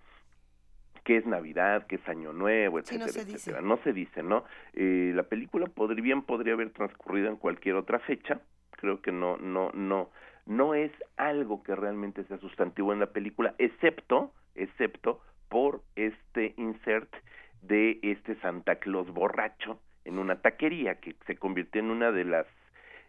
qué 1.04 1.18
es 1.18 1.26
Navidad, 1.26 1.86
qué 1.86 1.96
es 1.96 2.08
Año 2.08 2.32
Nuevo, 2.32 2.78
etcétera, 2.78 3.06
no 3.06 3.12
se 3.12 3.20
etcétera. 3.20 3.60
No 3.60 3.76
se 3.84 3.92
dice, 3.92 4.22
¿no? 4.22 4.44
Eh, 4.72 5.12
la 5.14 5.24
película 5.24 5.66
podría, 5.66 6.02
bien 6.02 6.22
podría 6.22 6.54
haber 6.54 6.70
transcurrido 6.70 7.28
en 7.28 7.36
cualquier 7.36 7.76
otra 7.76 8.00
fecha. 8.00 8.40
Creo 8.70 9.00
que 9.00 9.12
no, 9.12 9.36
no, 9.36 9.70
no, 9.74 10.10
no 10.46 10.74
es 10.74 10.90
algo 11.16 11.62
que 11.62 11.76
realmente 11.76 12.24
sea 12.24 12.38
sustantivo 12.38 12.92
en 12.92 13.00
la 13.00 13.06
película, 13.06 13.54
excepto, 13.58 14.32
excepto 14.54 15.20
por 15.54 15.82
este 15.94 16.52
insert 16.56 17.14
de 17.62 18.00
este 18.02 18.34
Santa 18.40 18.74
Claus 18.80 19.08
borracho 19.12 19.78
en 20.04 20.18
una 20.18 20.42
taquería 20.42 20.96
que 20.96 21.14
se 21.28 21.36
convirtió 21.36 21.80
en 21.80 21.92
una 21.92 22.10
de 22.10 22.24
las, 22.24 22.46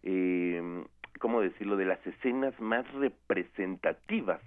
eh, 0.03 0.61
¿cómo 1.19 1.41
decirlo?, 1.41 1.75
de 1.75 1.85
las 1.85 2.06
escenas 2.06 2.53
más 2.59 2.85
representativas 2.93 4.40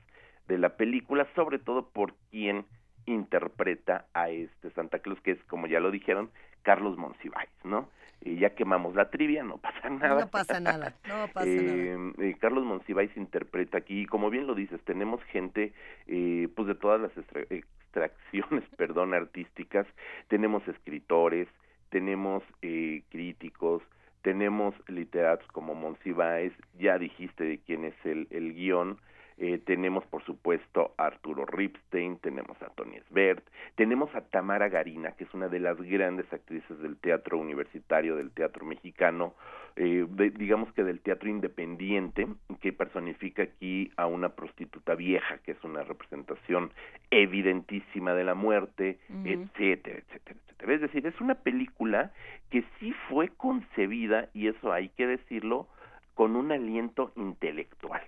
de 0.46 0.58
la 0.58 0.76
película, 0.76 1.26
sobre 1.34 1.58
todo 1.58 1.88
por 1.88 2.14
quien 2.30 2.66
interpreta 3.06 4.06
a 4.14 4.30
este 4.30 4.70
Santa 4.70 5.00
Claus, 5.00 5.20
que 5.22 5.32
es, 5.32 5.44
como 5.46 5.66
ya 5.66 5.80
lo 5.80 5.90
dijeron, 5.90 6.30
Carlos 6.62 6.96
Monsiváis, 6.96 7.50
¿no? 7.64 7.88
Y 8.20 8.36
ya 8.38 8.50
quemamos 8.50 8.94
la 8.96 9.10
trivia, 9.10 9.44
no 9.44 9.58
pasa 9.62 9.88
nada. 9.90 10.20
No 10.20 10.28
pasa 10.28 10.60
nada, 10.60 10.94
no 11.06 11.28
pasa 11.32 11.46
eh, 11.48 11.96
nada. 11.96 12.28
eh, 12.28 12.36
Carlos 12.40 12.64
Monsiváis 12.64 13.16
interpreta 13.16 13.78
aquí, 13.78 14.02
y 14.02 14.06
como 14.06 14.28
bien 14.30 14.46
lo 14.46 14.54
dices, 14.54 14.80
tenemos 14.84 15.22
gente, 15.24 15.72
eh, 16.06 16.48
pues 16.54 16.66
de 16.68 16.74
todas 16.74 17.00
las 17.00 17.16
extra- 17.16 17.46
extracciones, 17.48 18.64
perdón, 18.76 19.14
artísticas, 19.14 19.86
tenemos 20.28 20.66
escritores, 20.68 21.48
tenemos 21.90 22.42
eh, 22.62 23.02
críticos, 23.10 23.82
tenemos 24.22 24.74
literatos 24.88 25.46
como 25.52 25.74
Monsiváis, 25.74 26.52
ya 26.78 26.98
dijiste 26.98 27.44
de 27.44 27.58
quién 27.58 27.84
es 27.84 27.94
el, 28.04 28.26
el 28.30 28.52
guion, 28.54 28.98
eh, 29.40 29.58
tenemos 29.64 30.04
por 30.06 30.24
supuesto 30.24 30.94
a 30.98 31.06
Arturo 31.06 31.46
Ripstein, 31.46 32.18
tenemos 32.18 32.60
a 32.62 32.70
Tony 32.70 32.98
Sbert, 33.08 33.44
tenemos 33.76 34.12
a 34.14 34.20
Tamara 34.22 34.68
Garina, 34.68 35.12
que 35.12 35.24
es 35.24 35.32
una 35.34 35.48
de 35.48 35.60
las 35.60 35.76
grandes 35.80 36.30
actrices 36.32 36.78
del 36.80 36.96
teatro 36.96 37.38
universitario, 37.38 38.16
del 38.16 38.30
teatro 38.32 38.64
mexicano, 38.66 39.34
eh, 39.76 40.06
de- 40.08 40.30
digamos 40.30 40.72
que 40.72 40.82
del 40.82 40.98
teatro 41.00 41.28
independiente, 41.28 42.26
que 42.60 42.72
personifica 42.72 43.44
aquí 43.44 43.92
a 43.96 44.06
una 44.06 44.30
prostituta 44.30 44.96
vieja, 44.96 45.38
que 45.38 45.52
es 45.52 45.62
una 45.62 45.82
representación 45.84 46.72
evidentísima 47.10 48.14
de 48.14 48.24
la 48.24 48.34
muerte, 48.34 48.98
etcétera, 49.24 49.98
etcétera, 49.98 50.38
etcétera. 50.44 50.74
Es 50.74 50.80
decir, 50.80 51.06
es 51.06 51.20
una 51.20 51.36
película 51.36 52.10
que 52.50 52.64
sí 52.80 52.92
fue 53.08 53.28
concebida, 53.28 54.28
y 54.34 54.48
eso 54.48 54.72
hay 54.72 54.88
que 54.90 55.06
decirlo, 55.06 55.68
con 56.14 56.34
un 56.34 56.50
aliento 56.50 57.12
intelectual. 57.14 58.02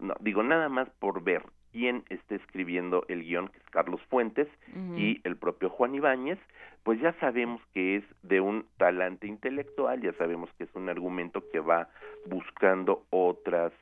No, 0.00 0.14
digo, 0.20 0.42
nada 0.42 0.68
más 0.68 0.88
por 0.98 1.22
ver 1.22 1.42
quién 1.72 2.04
está 2.08 2.36
escribiendo 2.36 3.04
el 3.08 3.24
guion, 3.24 3.48
que 3.48 3.58
es 3.58 3.70
Carlos 3.70 4.00
Fuentes, 4.08 4.48
y 4.96 5.20
el 5.24 5.36
propio 5.36 5.70
Juan 5.70 5.94
Ibáñez, 5.94 6.38
pues 6.84 7.00
ya 7.00 7.12
sabemos 7.14 7.60
que 7.72 7.96
es 7.96 8.04
de 8.22 8.40
un 8.40 8.64
talante 8.76 9.26
intelectual, 9.26 10.00
ya 10.00 10.12
sabemos 10.12 10.50
que 10.56 10.64
es 10.64 10.74
un 10.74 10.88
argumento 10.88 11.42
que 11.50 11.58
va 11.58 11.88
buscando 12.26 13.04
otras, 13.10 13.72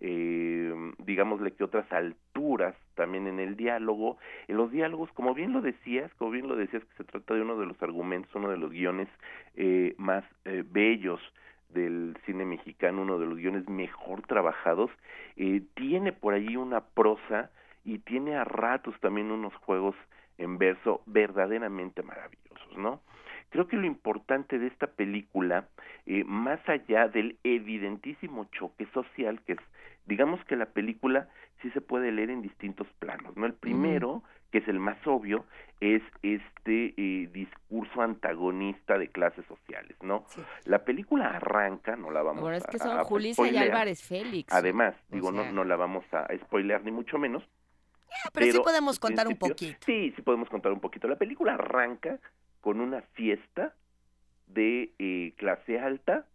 eh, 0.00 0.92
digámosle 0.98 1.52
que 1.52 1.64
otras 1.64 1.90
alturas 1.92 2.76
también 2.94 3.26
en 3.26 3.40
el 3.40 3.56
diálogo. 3.56 4.18
En 4.46 4.56
los 4.56 4.70
diálogos, 4.70 5.10
como 5.12 5.34
bien 5.34 5.52
lo 5.52 5.60
decías, 5.60 6.12
como 6.14 6.30
bien 6.30 6.46
lo 6.46 6.54
decías, 6.54 6.84
que 6.84 6.96
se 6.98 7.04
trata 7.04 7.34
de 7.34 7.42
uno 7.42 7.56
de 7.58 7.66
los 7.66 7.82
argumentos, 7.82 8.32
uno 8.34 8.50
de 8.50 8.58
los 8.58 8.70
guiones 8.70 9.08
eh, 9.56 9.94
más 9.98 10.24
eh, 10.44 10.62
bellos 10.64 11.20
del 11.74 12.16
cine 12.24 12.44
mexicano, 12.44 13.02
uno 13.02 13.18
de 13.18 13.26
los 13.26 13.36
guiones 13.36 13.68
mejor 13.68 14.22
trabajados, 14.22 14.90
eh, 15.36 15.62
tiene 15.74 16.12
por 16.12 16.34
ahí 16.34 16.56
una 16.56 16.80
prosa 16.80 17.50
y 17.84 17.98
tiene 17.98 18.36
a 18.36 18.44
ratos 18.44 18.98
también 19.00 19.30
unos 19.30 19.54
juegos 19.56 19.94
en 20.38 20.58
verso 20.58 21.02
verdaderamente 21.06 22.02
maravillosos, 22.02 22.76
¿no? 22.76 23.00
Creo 23.50 23.68
que 23.68 23.76
lo 23.76 23.86
importante 23.86 24.58
de 24.58 24.66
esta 24.66 24.88
película, 24.88 25.68
eh, 26.06 26.24
más 26.24 26.60
allá 26.68 27.08
del 27.08 27.36
evidentísimo 27.44 28.46
choque 28.46 28.86
social, 28.86 29.40
que 29.42 29.52
es, 29.52 29.58
digamos 30.06 30.44
que 30.46 30.56
la 30.56 30.66
película 30.66 31.28
sí 31.62 31.70
se 31.70 31.80
puede 31.80 32.10
leer 32.10 32.30
en 32.30 32.42
distintos 32.42 32.88
planos, 32.98 33.36
¿no? 33.36 33.46
El 33.46 33.54
primero, 33.54 34.22
que 34.54 34.58
es 34.60 34.68
el 34.68 34.78
más 34.78 34.96
obvio, 35.04 35.44
es 35.80 36.00
este 36.22 36.94
eh, 36.96 37.28
discurso 37.32 38.02
antagonista 38.02 38.96
de 38.96 39.08
clases 39.08 39.44
sociales, 39.46 39.96
¿no? 40.00 40.26
La 40.64 40.84
película 40.84 41.26
arranca, 41.30 41.96
no 41.96 42.12
la 42.12 42.22
vamos 42.22 42.40
Bueno, 42.40 42.56
es 42.56 42.62
a 42.64 42.68
que 42.68 42.78
son 42.78 42.96
a 42.96 43.02
Julissa 43.02 43.48
y. 43.48 43.56
Álvarez 43.56 44.04
Félix. 44.04 44.54
Además, 44.54 44.94
O 45.10 45.14
digo, 45.16 45.32
sea. 45.32 45.42
no, 45.46 45.50
no 45.52 45.64
la 45.64 45.74
vamos 45.74 46.04
a 46.12 46.28
spoilear 46.44 46.84
ni 46.84 46.92
mucho 46.92 47.18
menos. 47.18 47.42
pero 48.32 48.52
sí 48.52 48.60
podemos 48.60 49.00
contar 49.00 49.26
un 49.26 49.36
poquito. 49.36 49.76
Sí, 49.84 50.12
sí 50.14 50.22
podemos 50.22 50.48
contar 50.48 50.70
un 50.70 50.78
poquito. 50.78 51.08
La 51.08 51.16
película 51.16 51.54
arranca 51.54 52.20
con 52.60 52.80
una 52.80 53.02
fiesta 53.02 53.74
de 54.46 54.92
eh, 55.00 55.34
clase 55.36 55.80
alta, 55.80 56.28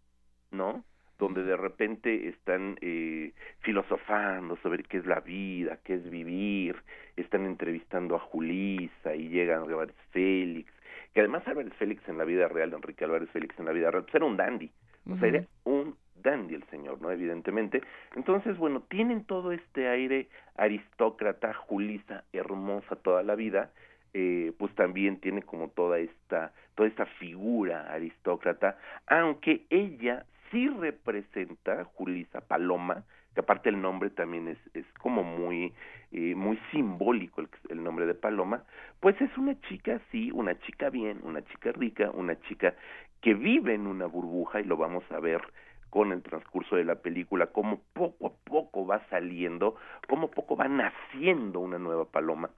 ¿no? 0.51 0.83
Donde 1.19 1.43
de 1.43 1.57
repente 1.57 2.29
están 2.29 2.77
eh, 2.81 3.33
filosofando 3.59 4.57
sobre 4.63 4.83
qué 4.83 4.97
es 4.97 5.05
la 5.05 5.19
vida, 5.19 5.77
qué 5.83 5.95
es 5.95 6.09
vivir, 6.09 6.77
están 7.17 7.45
entrevistando 7.45 8.15
a 8.15 8.19
Julisa 8.19 9.15
y 9.15 9.29
llegan 9.29 9.63
Álvarez 9.63 9.95
Félix, 10.11 10.71
que 11.13 11.19
además 11.19 11.47
Álvarez 11.47 11.73
Félix 11.73 12.07
en 12.07 12.17
la 12.17 12.23
vida 12.23 12.47
real, 12.47 12.73
Enrique 12.73 13.05
Álvarez 13.05 13.29
Félix 13.31 13.59
en 13.59 13.65
la 13.65 13.73
vida 13.73 13.91
real, 13.91 14.03
pues 14.03 14.15
era 14.15 14.25
un 14.25 14.37
dandy, 14.37 14.71
o 15.11 15.17
sea, 15.17 15.27
era 15.27 15.43
un 15.65 15.95
dandy 16.21 16.55
el 16.55 16.63
señor, 16.65 17.01
¿no? 17.01 17.11
Evidentemente. 17.11 17.81
Entonces, 18.15 18.57
bueno, 18.57 18.81
tienen 18.89 19.23
todo 19.25 19.51
este 19.51 19.87
aire 19.87 20.27
aristócrata, 20.55 21.53
Julisa, 21.53 22.23
hermosa 22.33 22.95
toda 22.97 23.23
la 23.23 23.35
vida, 23.35 23.71
eh, 24.13 24.53
pues 24.57 24.73
también 24.75 25.19
tiene 25.19 25.43
como 25.43 25.69
toda 25.69 25.99
esta, 25.99 26.51
toda 26.75 26.89
esta 26.89 27.05
figura 27.05 27.91
aristócrata, 27.91 28.77
aunque 29.07 29.65
ella 29.69 30.25
sí 30.51 30.67
representa, 30.69 31.85
Julisa 31.95 32.41
Paloma, 32.41 33.03
que 33.33 33.41
aparte 33.41 33.69
el 33.69 33.81
nombre 33.81 34.09
también 34.09 34.47
es, 34.47 34.57
es 34.73 34.85
como 34.99 35.23
muy, 35.23 35.73
eh, 36.11 36.35
muy 36.35 36.59
simbólico 36.71 37.41
el, 37.41 37.49
el 37.69 37.83
nombre 37.83 38.05
de 38.05 38.15
Paloma, 38.15 38.63
pues 38.99 39.19
es 39.21 39.35
una 39.37 39.59
chica, 39.61 40.01
sí, 40.11 40.31
una 40.31 40.59
chica 40.59 40.89
bien, 40.89 41.19
una 41.23 41.43
chica 41.43 41.71
rica, 41.71 42.09
una 42.11 42.39
chica 42.41 42.73
que 43.21 43.33
vive 43.33 43.73
en 43.73 43.87
una 43.87 44.05
burbuja 44.05 44.61
y 44.61 44.63
lo 44.63 44.77
vamos 44.77 45.03
a 45.11 45.19
ver 45.19 45.41
con 45.89 46.11
el 46.11 46.21
transcurso 46.21 46.75
de 46.75 46.85
la 46.85 46.95
película, 46.95 47.47
cómo 47.47 47.81
poco 47.93 48.27
a 48.27 48.49
poco 48.49 48.85
va 48.85 49.01
saliendo, 49.09 49.75
cómo 50.07 50.29
poco 50.29 50.55
va 50.55 50.67
naciendo 50.67 51.59
una 51.59 51.79
nueva 51.79 52.05
paloma, 52.05 52.51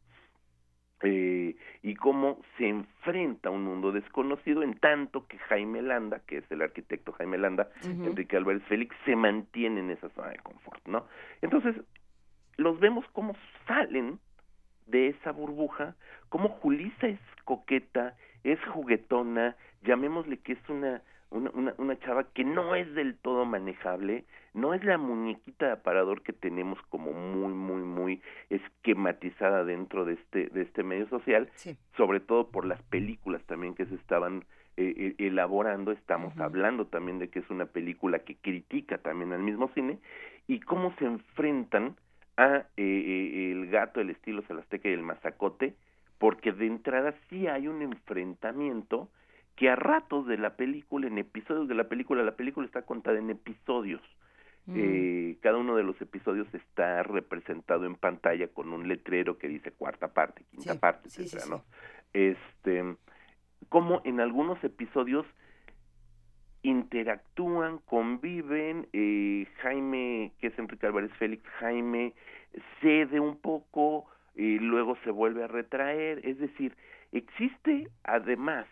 eh, 1.03 1.55
y 1.81 1.95
cómo 1.95 2.39
se 2.57 2.67
enfrenta 2.67 3.49
a 3.49 3.51
un 3.51 3.63
mundo 3.63 3.91
desconocido 3.91 4.63
en 4.63 4.77
tanto 4.77 5.27
que 5.27 5.37
Jaime 5.39 5.81
Landa, 5.81 6.21
que 6.27 6.37
es 6.37 6.51
el 6.51 6.61
arquitecto 6.61 7.11
Jaime 7.13 7.37
Landa. 7.37 7.69
Enrique 7.83 8.37
Álvarez 8.37 8.63
Félix, 8.63 8.95
se 9.05 9.15
mantiene 9.15 9.79
en 9.79 9.91
esa 9.91 10.09
zona 10.09 10.29
de 10.29 10.39
confort, 10.39 10.85
¿no? 10.87 11.05
Entonces, 11.41 11.75
los 12.57 12.79
vemos 12.79 13.05
cómo 13.13 13.35
salen 13.67 14.19
de 14.87 15.07
esa 15.07 15.31
burbuja, 15.31 15.95
cómo 16.29 16.49
Julisa 16.49 17.07
es 17.07 17.19
coqueta, 17.45 18.15
es 18.43 18.59
juguetona, 18.65 19.55
llamémosle 19.83 20.37
que 20.37 20.53
es 20.53 20.69
una, 20.69 21.01
una, 21.29 21.49
una, 21.51 21.73
una 21.77 21.99
chava 21.99 22.25
que 22.33 22.43
no 22.43 22.75
es 22.75 22.93
del 22.93 23.17
todo 23.17 23.45
manejable, 23.45 24.25
no 24.53 24.73
es 24.73 24.83
la 24.83 24.97
muñequita 24.97 25.67
de 25.67 25.71
aparador 25.73 26.21
que 26.21 26.33
tenemos 26.33 26.79
como 26.89 27.11
muy, 27.13 27.53
muy, 27.53 27.81
muy 27.83 28.21
esquematizada 28.49 29.63
dentro 29.63 30.05
de 30.05 30.13
este, 30.13 30.47
de 30.47 30.61
este 30.61 30.83
medio 30.83 31.07
social, 31.07 31.49
sobre 31.95 32.19
todo 32.19 32.49
por 32.49 32.65
las 32.65 32.81
películas 32.83 33.41
también 33.45 33.75
que 33.75 33.85
se 33.85 33.95
estaban 33.95 34.43
eh, 34.77 34.93
eh, 34.97 35.15
elaborando, 35.19 35.91
estamos 35.91 36.37
hablando 36.39 36.87
también 36.87 37.19
de 37.19 37.29
que 37.29 37.39
es 37.39 37.49
una 37.49 37.65
película 37.65 38.19
que 38.19 38.35
critica 38.35 38.97
también 38.97 39.33
al 39.33 39.41
mismo 39.41 39.69
cine, 39.73 39.99
y 40.47 40.59
cómo 40.59 40.93
se 40.97 41.05
enfrentan 41.05 41.95
a 42.37 42.57
eh, 42.57 42.63
eh, 42.77 43.51
el 43.51 43.69
gato, 43.69 44.01
el 44.01 44.09
estilo 44.09 44.43
Salasteca 44.47 44.89
y 44.89 44.93
el 44.93 45.03
mazacote, 45.03 45.75
porque 46.17 46.51
de 46.51 46.67
entrada 46.67 47.13
sí 47.29 47.47
hay 47.47 47.67
un 47.67 47.81
enfrentamiento 47.81 49.09
que 49.55 49.69
a 49.69 49.75
ratos 49.75 50.27
de 50.27 50.37
la 50.37 50.55
película, 50.55 51.07
en 51.07 51.17
episodios 51.17 51.67
de 51.67 51.75
la 51.75 51.85
película, 51.85 52.23
la 52.23 52.35
película 52.35 52.65
está 52.65 52.83
contada 52.83 53.19
en 53.19 53.29
episodios. 53.29 54.01
Eh, 54.73 55.37
cada 55.41 55.57
uno 55.57 55.75
de 55.75 55.83
los 55.83 55.99
episodios 56.01 56.47
está 56.53 57.03
representado 57.03 57.85
en 57.85 57.95
pantalla 57.95 58.47
con 58.47 58.71
un 58.71 58.87
letrero 58.87 59.37
que 59.37 59.47
dice 59.47 59.71
cuarta 59.71 60.13
parte, 60.13 60.43
quinta 60.51 60.73
Sí, 60.73 60.79
parte, 60.79 61.09
sí, 61.09 61.27
sí, 61.27 61.35
etcétera, 61.37 61.43
sí. 61.43 61.49
¿no? 61.49 61.63
Este, 62.13 62.95
como 63.69 64.01
en 64.05 64.19
algunos 64.19 64.63
episodios 64.63 65.25
interactúan, 66.63 67.79
conviven, 67.79 68.87
eh, 68.93 69.47
Jaime, 69.61 70.31
que 70.39 70.47
es 70.47 70.59
Enrique 70.59 70.85
Álvarez 70.85 71.11
Félix, 71.17 71.43
Jaime 71.59 72.13
cede 72.81 73.19
un 73.19 73.37
poco 73.37 74.05
y 74.35 74.59
luego 74.59 74.95
se 75.03 75.11
vuelve 75.11 75.43
a 75.43 75.47
retraer, 75.47 76.25
es 76.25 76.37
decir, 76.37 76.75
existe 77.11 77.89
además 78.03 78.67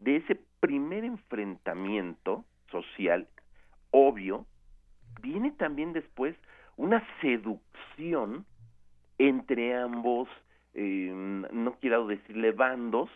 de 0.00 0.16
ese 0.16 0.40
primer 0.60 1.04
enfrentamiento 1.04 2.44
social 2.70 3.28
obvio, 3.90 4.46
viene 5.20 5.52
también 5.52 5.92
después 5.92 6.36
una 6.76 7.02
seducción 7.20 8.44
entre 9.18 9.74
ambos, 9.74 10.28
eh, 10.74 11.10
no 11.12 11.76
quiero 11.80 12.06
decirle 12.06 12.52
bandos, 12.52 13.10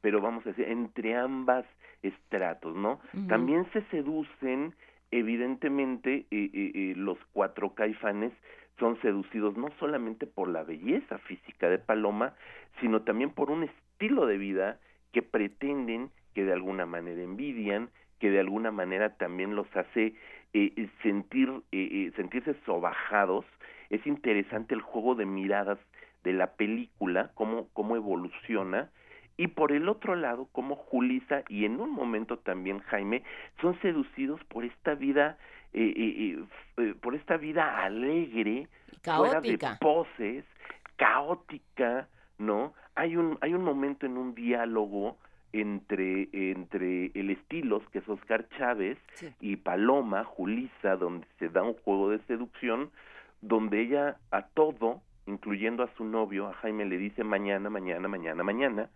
pero 0.00 0.20
vamos 0.20 0.44
a 0.46 0.50
decir, 0.50 0.68
entre 0.68 1.16
ambas 1.16 1.64
estratos, 2.02 2.76
¿no? 2.76 3.00
También 3.28 3.66
se 3.72 3.82
seducen, 3.86 4.74
evidentemente, 5.10 6.26
eh, 6.30 6.50
eh, 6.52 6.94
los 6.96 7.18
cuatro 7.32 7.74
caifanes 7.74 8.32
son 8.78 9.00
seducidos 9.00 9.56
no 9.56 9.68
solamente 9.78 10.26
por 10.26 10.48
la 10.48 10.62
belleza 10.62 11.18
física 11.18 11.68
de 11.68 11.78
Paloma, 11.78 12.34
sino 12.80 13.02
también 13.02 13.30
por 13.30 13.50
un 13.50 13.64
estilo 13.64 14.26
de 14.26 14.36
vida 14.36 14.78
que 15.12 15.22
pretenden, 15.22 16.10
que 16.34 16.44
de 16.44 16.52
alguna 16.52 16.84
manera 16.84 17.22
envidian, 17.22 17.88
que 18.18 18.30
de 18.30 18.40
alguna 18.40 18.70
manera 18.70 19.16
también 19.16 19.56
los 19.56 19.66
hace 19.74 20.14
eh, 20.58 20.88
sentir 21.02 21.52
eh, 21.72 22.12
sentirse 22.16 22.54
sobajados 22.64 23.44
es 23.90 24.06
interesante 24.06 24.74
el 24.74 24.80
juego 24.80 25.14
de 25.14 25.26
miradas 25.26 25.78
de 26.24 26.32
la 26.32 26.52
película 26.52 27.30
cómo 27.34 27.68
cómo 27.72 27.96
evoluciona. 27.96 28.90
Y 29.38 29.48
por 29.48 29.70
el 29.72 29.86
otro 29.90 30.16
lado 30.16 30.48
cómo 30.52 30.76
Julisa 30.76 31.42
y 31.48 31.66
en 31.66 31.78
un 31.78 31.90
momento 31.90 32.38
también 32.38 32.78
Jaime 32.80 33.22
son 33.60 33.78
seducidos 33.82 34.42
por 34.44 34.64
esta 34.64 34.94
vida 34.94 35.36
eh, 35.74 36.38
por 37.02 37.14
esta 37.14 37.36
vida 37.36 37.84
alegre 37.84 38.66
fuera 39.02 39.42
de 39.42 39.58
poses 39.78 40.44
caótica 40.96 42.08
no 42.38 42.72
hay 42.94 43.16
un 43.16 43.36
hay 43.42 43.52
un 43.52 43.62
momento 43.62 44.06
en 44.06 44.16
un 44.16 44.34
diálogo 44.34 45.18
entre, 45.52 46.28
entre 46.32 47.10
el 47.14 47.30
Estilos, 47.30 47.82
que 47.90 47.98
es 47.98 48.08
Oscar 48.08 48.48
Chávez, 48.56 48.98
y 49.40 49.56
Paloma, 49.56 50.24
Julisa, 50.24 50.96
donde 50.96 51.26
se 51.38 51.48
da 51.48 51.62
un 51.62 51.74
juego 51.74 52.10
de 52.10 52.18
seducción, 52.26 52.90
donde 53.40 53.80
ella 53.80 54.16
a 54.30 54.42
todo, 54.42 55.02
incluyendo 55.26 55.82
a 55.82 55.90
su 55.96 56.04
novio, 56.04 56.48
a 56.48 56.54
Jaime, 56.54 56.84
le 56.84 56.98
dice 56.98 57.24
mañana, 57.24 57.70
mañana, 57.70 58.08
mañana, 58.08 58.42
mañana, 58.42 58.88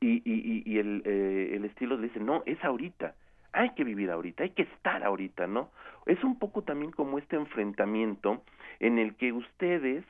y, 0.00 0.22
y, 0.24 0.62
y, 0.64 0.78
el, 0.78 1.02
eh, 1.04 1.52
el 1.54 1.64
Estilos 1.64 2.00
le 2.00 2.08
dice, 2.08 2.20
no, 2.20 2.42
es 2.46 2.62
ahorita, 2.64 3.14
hay 3.52 3.70
que 3.70 3.84
vivir 3.84 4.10
ahorita, 4.10 4.44
hay 4.44 4.50
que 4.50 4.62
estar 4.62 5.02
ahorita, 5.02 5.46
¿no? 5.46 5.70
Es 6.04 6.22
un 6.22 6.38
poco 6.38 6.62
también 6.62 6.92
como 6.92 7.18
este 7.18 7.36
enfrentamiento 7.36 8.42
en 8.80 8.98
el 8.98 9.14
que 9.16 9.32
ustedes, 9.32 10.04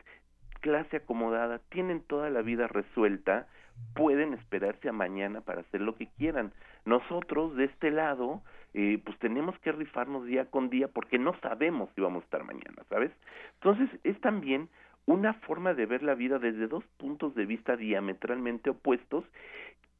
clase 0.60 0.96
acomodada, 0.96 1.60
tienen 1.70 2.00
toda 2.00 2.28
la 2.28 2.42
vida 2.42 2.66
resuelta, 2.66 3.46
pueden 3.94 4.34
esperarse 4.34 4.88
a 4.88 4.92
mañana 4.92 5.40
para 5.40 5.62
hacer 5.62 5.80
lo 5.80 5.96
que 5.96 6.08
quieran. 6.18 6.52
Nosotros 6.84 7.56
de 7.56 7.64
este 7.64 7.90
lado, 7.90 8.42
eh, 8.74 9.00
pues 9.04 9.18
tenemos 9.18 9.58
que 9.60 9.72
rifarnos 9.72 10.26
día 10.26 10.46
con 10.46 10.68
día 10.70 10.88
porque 10.88 11.18
no 11.18 11.34
sabemos 11.40 11.88
si 11.94 12.00
vamos 12.00 12.22
a 12.22 12.24
estar 12.26 12.44
mañana, 12.44 12.82
¿sabes? 12.88 13.10
Entonces 13.54 13.88
es 14.04 14.20
también 14.20 14.68
una 15.06 15.34
forma 15.34 15.72
de 15.72 15.86
ver 15.86 16.02
la 16.02 16.14
vida 16.14 16.38
desde 16.38 16.66
dos 16.66 16.84
puntos 16.98 17.34
de 17.34 17.46
vista 17.46 17.76
diametralmente 17.76 18.70
opuestos 18.70 19.24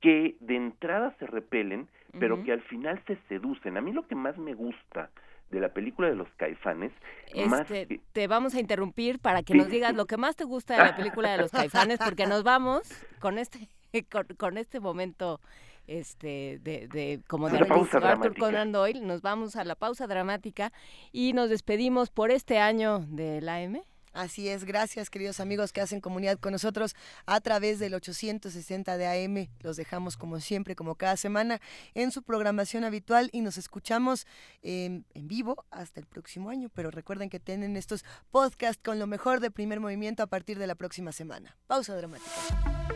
que 0.00 0.36
de 0.40 0.56
entrada 0.56 1.14
se 1.18 1.26
repelen, 1.26 1.88
pero 2.18 2.42
que 2.44 2.52
al 2.52 2.62
final 2.62 3.00
se 3.06 3.16
seducen. 3.28 3.76
A 3.76 3.80
mí 3.80 3.92
lo 3.92 4.06
que 4.06 4.14
más 4.14 4.36
me 4.38 4.55
gusta 4.55 5.10
de 5.50 5.60
la 5.60 5.68
película 5.68 6.08
de 6.08 6.16
los 6.16 6.28
caifanes. 6.36 6.92
Este, 7.33 8.00
Te 8.12 8.26
vamos 8.26 8.55
a 8.55 8.60
interrumpir 8.60 9.18
para 9.18 9.42
que 9.42 9.55
nos 9.55 9.68
digas 9.68 9.94
lo 9.94 10.07
que 10.07 10.16
más 10.16 10.36
te 10.36 10.44
gusta 10.44 10.76
de 10.76 10.84
la 10.84 10.97
película 10.97 11.31
de 11.31 11.39
los 11.39 11.50
caifanes, 11.50 11.99
porque 11.99 12.26
nos 12.26 12.42
vamos 12.42 12.89
con 13.20 13.39
este, 13.39 13.68
con, 14.39 14.58
este 14.58 14.81
momento 14.81 15.41
este 15.86 16.58
de, 16.62 16.89
de 16.89 17.20
como 17.28 17.49
de 17.49 17.58
Arthur 17.58 18.36
Conan 18.36 18.73
Doyle, 18.73 19.00
nos 19.00 19.23
vamos 19.23 19.55
a 19.57 19.65
la 19.65 19.76
pausa 19.76 20.07
dramática 20.07 20.73
y 21.12 21.33
nos 21.33 21.49
despedimos 21.49 22.10
por 22.10 22.31
este 22.33 22.58
año 22.58 23.00
de 23.08 23.41
la 23.41 23.60
M. 23.62 23.83
Así 24.16 24.48
es, 24.48 24.64
gracias 24.64 25.10
queridos 25.10 25.40
amigos 25.40 25.74
que 25.74 25.82
hacen 25.82 26.00
comunidad 26.00 26.38
con 26.38 26.52
nosotros 26.52 26.96
a 27.26 27.38
través 27.42 27.78
del 27.78 27.92
860 27.92 28.96
de 28.96 29.06
AM. 29.06 29.48
Los 29.60 29.76
dejamos 29.76 30.16
como 30.16 30.40
siempre, 30.40 30.74
como 30.74 30.94
cada 30.94 31.18
semana, 31.18 31.60
en 31.92 32.10
su 32.10 32.22
programación 32.22 32.84
habitual 32.84 33.28
y 33.32 33.42
nos 33.42 33.58
escuchamos 33.58 34.26
en 34.62 35.04
vivo 35.14 35.66
hasta 35.70 36.00
el 36.00 36.06
próximo 36.06 36.48
año. 36.48 36.70
Pero 36.72 36.90
recuerden 36.90 37.28
que 37.28 37.40
tienen 37.40 37.76
estos 37.76 38.06
podcasts 38.30 38.80
con 38.82 38.98
lo 38.98 39.06
mejor 39.06 39.40
de 39.40 39.50
primer 39.50 39.80
movimiento 39.80 40.22
a 40.22 40.28
partir 40.28 40.58
de 40.58 40.66
la 40.66 40.76
próxima 40.76 41.12
semana. 41.12 41.54
Pausa 41.66 41.94
dramática. 41.94 42.95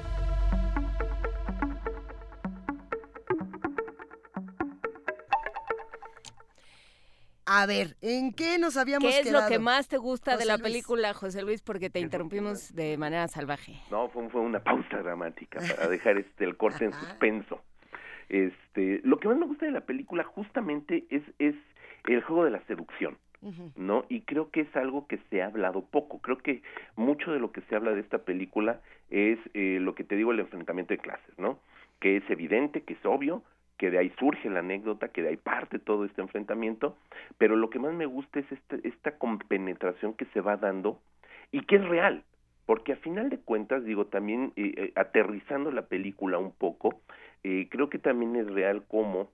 A 7.53 7.67
ver, 7.67 7.97
¿en 8.01 8.33
qué 8.33 8.61
nos 8.61 8.77
habíamos 8.77 9.11
quedado? 9.11 9.23
¿Qué 9.25 9.29
es 9.29 9.35
lo 9.35 9.49
que 9.49 9.59
más 9.59 9.89
te 9.89 9.97
gusta 9.97 10.37
de 10.37 10.45
la 10.45 10.57
película, 10.57 11.13
José 11.15 11.43
Luis? 11.43 11.63
Porque 11.63 11.91
te 11.91 11.99
interrumpimos 11.99 12.73
de 12.77 12.97
manera 12.97 13.27
salvaje. 13.27 13.75
No, 13.91 14.09
fue, 14.09 14.41
una 14.41 14.61
pausa 14.61 14.99
dramática 14.99 15.59
para 15.59 15.89
dejar 15.89 16.17
este 16.19 16.45
el 16.45 16.57
corte 16.57 16.85
en 16.85 16.93
suspenso. 16.93 17.61
Este, 18.29 19.01
lo 19.03 19.19
que 19.19 19.27
más 19.27 19.37
me 19.37 19.47
gusta 19.47 19.67
de 19.67 19.73
la 19.73 19.81
película 19.81 20.23
justamente 20.23 21.07
es 21.11 21.25
es 21.41 21.57
el 22.07 22.23
juego 22.23 22.45
de 22.45 22.53
la 22.53 22.65
seducción. 22.67 23.19
¿no? 23.75 24.05
Y 24.09 24.21
creo 24.21 24.51
que 24.51 24.61
es 24.61 24.77
algo 24.77 25.09
que 25.09 25.19
se 25.29 25.43
ha 25.43 25.47
hablado 25.47 25.83
poco. 25.83 26.21
Creo 26.21 26.39
que 26.39 26.63
mucho 26.95 27.33
de 27.33 27.41
lo 27.41 27.51
que 27.51 27.63
se 27.63 27.75
habla 27.75 27.93
de 27.93 28.01
esta 28.01 28.19
película 28.19 28.81
es 29.09 29.41
eh, 29.55 29.79
lo 29.81 29.97
que 29.97 30.05
te 30.05 30.15
digo, 30.15 30.31
el 30.31 30.39
enfrentamiento 30.39 30.95
de 30.95 30.99
clases, 30.99 31.37
¿no? 31.37 31.59
Que 31.99 32.19
es 32.19 32.31
evidente, 32.31 32.83
que 32.83 32.93
es 32.93 33.05
obvio, 33.05 33.43
que 33.81 33.91
de 33.91 33.97
ahí 33.97 34.13
surge 34.19 34.51
la 34.51 34.59
anécdota, 34.59 35.09
que 35.09 35.23
de 35.23 35.31
ahí 35.31 35.37
parte 35.39 35.79
todo 35.79 36.05
este 36.05 36.21
enfrentamiento, 36.21 36.99
pero 37.39 37.57
lo 37.57 37.71
que 37.71 37.79
más 37.79 37.95
me 37.95 38.05
gusta 38.05 38.41
es 38.41 38.53
este, 38.53 38.87
esta 38.87 39.17
compenetración 39.17 40.13
que 40.13 40.27
se 40.35 40.43
va 40.43 40.59
dando 40.59 41.01
y 41.51 41.63
que 41.63 41.77
es 41.77 41.89
real, 41.89 42.23
porque 42.67 42.93
a 42.93 42.97
final 42.97 43.31
de 43.31 43.39
cuentas, 43.39 43.83
digo, 43.83 44.05
también 44.05 44.53
eh, 44.57 44.75
eh, 44.77 44.93
aterrizando 44.97 45.73
la 45.73 45.87
película 45.87 46.37
un 46.37 46.53
poco, 46.53 47.01
eh, 47.43 47.69
creo 47.71 47.89
que 47.89 47.99
también 47.99 48.37
es 48.37 48.49
real 48.49 48.85
como 48.87 49.31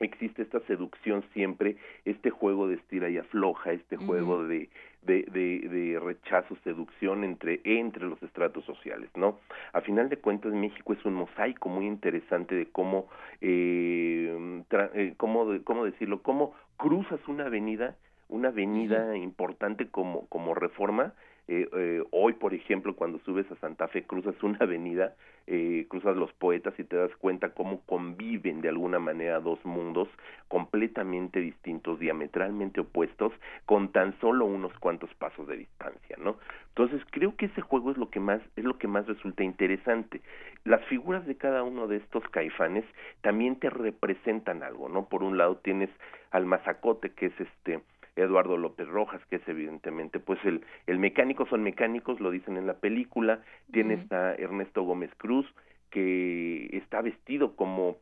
existe 0.00 0.40
esta 0.40 0.60
seducción 0.60 1.22
siempre, 1.34 1.76
este 2.06 2.30
juego 2.30 2.68
de 2.68 2.76
estira 2.76 3.10
y 3.10 3.18
afloja, 3.18 3.72
este 3.72 3.98
juego 3.98 4.46
de, 4.46 4.70
de, 5.06 5.22
de, 5.22 5.98
rechazo, 6.00 6.56
seducción 6.64 7.24
entre, 7.24 7.60
entre 7.64 8.04
los 8.04 8.22
estratos 8.22 8.64
sociales, 8.64 9.10
¿no? 9.14 9.38
A 9.72 9.80
final 9.80 10.08
de 10.08 10.18
cuentas, 10.18 10.52
México 10.52 10.92
es 10.92 11.04
un 11.04 11.14
mosaico 11.14 11.68
muy 11.68 11.86
interesante 11.86 12.54
de 12.54 12.66
cómo, 12.66 13.08
eh, 13.40 14.62
eh 14.94 15.14
cómo, 15.16 15.46
cómo 15.64 15.84
decirlo, 15.84 16.22
cómo 16.22 16.54
cruzas 16.76 17.20
una 17.28 17.46
avenida, 17.46 17.96
una 18.28 18.48
avenida 18.48 19.16
importante 19.16 19.88
como, 19.88 20.26
como 20.26 20.54
reforma, 20.54 21.14
eh, 21.48 21.68
eh, 21.72 22.02
hoy, 22.10 22.32
por 22.32 22.54
ejemplo, 22.54 22.96
cuando 22.96 23.20
subes 23.20 23.50
a 23.52 23.56
Santa 23.56 23.86
Fe, 23.86 24.02
cruzas 24.02 24.34
una 24.42 24.58
avenida, 24.60 25.14
eh, 25.46 25.86
cruzas 25.88 26.16
los 26.16 26.32
poetas 26.32 26.74
y 26.78 26.82
te 26.82 26.96
das 26.96 27.14
cuenta 27.18 27.50
cómo 27.50 27.82
conviven 27.86 28.60
de 28.62 28.68
alguna 28.68 28.98
manera 28.98 29.38
dos 29.38 29.64
mundos 29.64 30.08
completamente 30.48 31.38
distintos, 31.38 32.00
diametralmente 32.00 32.80
opuestos, 32.80 33.32
con 33.64 33.92
tan 33.92 34.18
solo 34.18 34.44
unos 34.44 34.72
cuantos 34.80 35.12
pasos 35.14 35.46
de 35.46 35.58
distancia, 35.58 36.16
¿no? 36.18 36.36
Entonces 36.70 37.00
creo 37.10 37.36
que 37.36 37.46
ese 37.46 37.60
juego 37.60 37.92
es 37.92 37.96
lo 37.96 38.10
que 38.10 38.18
más 38.18 38.40
es 38.56 38.64
lo 38.64 38.76
que 38.76 38.88
más 38.88 39.06
resulta 39.06 39.44
interesante. 39.44 40.20
Las 40.64 40.84
figuras 40.86 41.24
de 41.26 41.36
cada 41.36 41.62
uno 41.62 41.86
de 41.86 41.98
estos 41.98 42.28
caifanes 42.30 42.84
también 43.20 43.56
te 43.56 43.70
representan 43.70 44.64
algo, 44.64 44.88
¿no? 44.88 45.08
Por 45.08 45.22
un 45.22 45.38
lado 45.38 45.56
tienes 45.58 45.90
al 46.32 46.44
mazacote 46.44 47.10
que 47.10 47.26
es 47.26 47.40
este 47.40 47.80
Eduardo 48.16 48.56
López 48.56 48.88
Rojas, 48.88 49.20
que 49.28 49.36
es 49.36 49.48
evidentemente, 49.48 50.18
pues 50.18 50.38
el, 50.44 50.64
el 50.86 50.98
mecánico 50.98 51.46
son 51.46 51.62
mecánicos, 51.62 52.18
lo 52.20 52.30
dicen 52.30 52.56
en 52.56 52.66
la 52.66 52.74
película, 52.74 53.42
tienes 53.70 54.10
a 54.10 54.34
Ernesto 54.34 54.82
Gómez 54.82 55.10
Cruz, 55.16 55.46
que 55.90 56.76
está 56.76 57.02
vestido 57.02 57.54
como, 57.56 57.98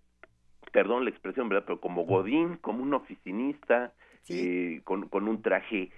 perdón 0.73 1.05
la 1.05 1.10
expresión, 1.10 1.49
¿verdad? 1.49 1.65
Pero 1.67 1.81
como 1.81 2.05
Godín, 2.05 2.57
como 2.57 2.83
un 2.83 2.94
oficinista, 2.94 3.93
eh, 4.28 4.81
con, 4.84 5.09
con 5.09 5.28
un 5.28 5.43
traje 5.43 5.91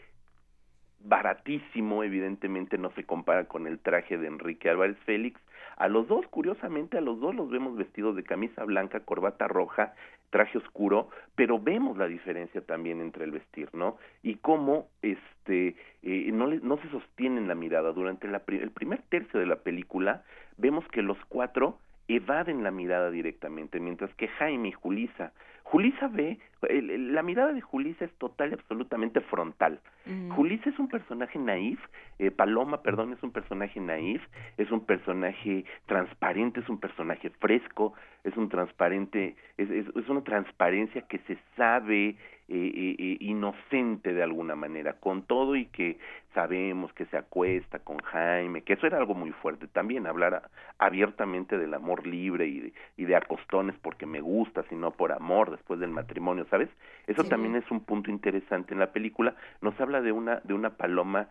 baratísimo, 1.01 2.03
evidentemente 2.03 2.79
no 2.79 2.91
se 2.93 3.05
compara 3.05 3.45
con 3.45 3.67
el 3.67 3.79
traje 3.79 4.19
de 4.19 4.27
Enrique 4.27 4.69
Álvarez 4.69 4.99
Félix. 5.05 5.41
A 5.77 5.89
los 5.89 6.09
dos, 6.09 6.27
curiosamente, 6.29 6.99
a 6.99 7.03
los 7.03 7.21
dos 7.21 7.35
los 7.35 7.51
vemos 7.51 7.77
vestidos 7.77 8.17
de 8.17 8.25
camisa 8.25 8.65
blanca, 8.65 9.01
corbata 9.01 9.47
roja, 9.47 9.95
traje 10.31 10.59
oscuro, 10.59 11.09
pero 11.35 11.59
vemos 11.59 11.97
la 11.97 12.07
diferencia 12.07 12.61
también 12.61 13.01
entre 13.01 13.25
el 13.25 13.31
vestir, 13.31 13.69
¿no? 13.73 13.97
Y 14.23 14.37
cómo 14.37 14.89
este 15.03 15.77
eh, 16.03 16.31
no, 16.33 16.47
le, 16.47 16.61
no 16.61 16.79
se 16.79 16.89
sostienen 16.91 17.49
la 17.49 17.55
mirada. 17.55 17.93
Durante 17.93 18.29
la, 18.29 18.43
el 18.47 18.71
primer 18.71 19.03
tercio 19.09 19.41
de 19.41 19.47
la 19.47 19.57
película 19.57 20.23
vemos 20.57 20.87
que 20.89 21.03
los 21.03 21.19
cuatro 21.29 21.79
evaden 22.09 22.63
la 22.63 22.71
mirada 22.71 23.11
directamente, 23.11 23.81
mientras 23.81 24.15
que 24.15 24.29
Jaime 24.29 24.69
y 24.69 24.73
Julisa, 24.73 25.33
Julisa 25.65 26.07
ve, 26.07 26.39
la 26.71 27.23
mirada 27.23 27.53
de 27.53 27.61
Julisa 27.61 28.05
es 28.05 28.13
total 28.19 28.51
y 28.51 28.55
absolutamente 28.55 29.21
frontal. 29.21 29.81
Julisa 30.31 30.71
es 30.71 30.79
un 30.79 30.87
personaje 30.87 31.41
naif, 31.41 31.81
eh, 32.21 32.31
Paloma, 32.31 32.83
perdón, 32.83 33.13
es 33.13 33.23
un 33.25 33.33
personaje 33.33 33.81
naif, 33.81 34.23
es 34.59 34.71
un 34.71 34.87
personaje 34.87 35.65
transparente, 35.87 36.61
es 36.61 36.69
un 36.69 36.79
personaje 36.79 37.31
fresco, 37.31 37.95
es 38.27 38.37
un 38.37 38.49
transparente, 38.49 39.37
es, 39.57 39.71
es 39.71 40.09
una 40.09 40.23
transparencia 40.23 41.03
que 41.03 41.19
se 41.21 41.39
sabe 41.57 42.17
eh, 42.49 42.97
eh, 42.99 43.17
inocente 43.21 44.13
de 44.15 44.23
alguna 44.23 44.55
manera, 44.55 44.95
con 44.95 45.23
todo 45.23 45.57
y 45.57 45.67
que 45.67 45.99
sabemos 46.35 46.93
que 46.93 47.07
se 47.07 47.17
acuesta 47.17 47.79
con 47.79 47.99
Jaime, 47.99 48.63
que 48.63 48.75
eso 48.75 48.87
era 48.87 48.99
algo 48.99 49.15
muy 49.15 49.31
fuerte 49.31 49.67
también, 49.69 50.07
hablar 50.07 50.49
abiertamente 50.79 51.57
del 51.57 51.75
amor 51.75 52.07
libre 52.07 52.47
y 52.47 52.61
de, 52.61 52.73
y 52.97 53.05
de 53.05 53.17
acostones 53.17 53.77
porque 53.81 54.07
me 54.07 54.21
gusta, 54.21 54.65
sino 54.69 54.91
por 54.91 55.13
amor 55.13 55.51
después 55.51 55.81
del 55.81 55.91
matrimonio, 55.91 56.47
¿sabes? 56.51 56.69
Eso 57.07 57.25
también 57.25 57.57
es 57.57 57.69
un 57.71 57.81
punto 57.81 58.11
interesante 58.11 58.75
en 58.75 58.81
la 58.81 58.93
película, 58.93 59.35
nos 59.61 59.81
habla 59.81 60.01
de 60.01 60.13
una, 60.13 60.41
de 60.45 60.55
una 60.55 60.71
paloma 60.71 61.29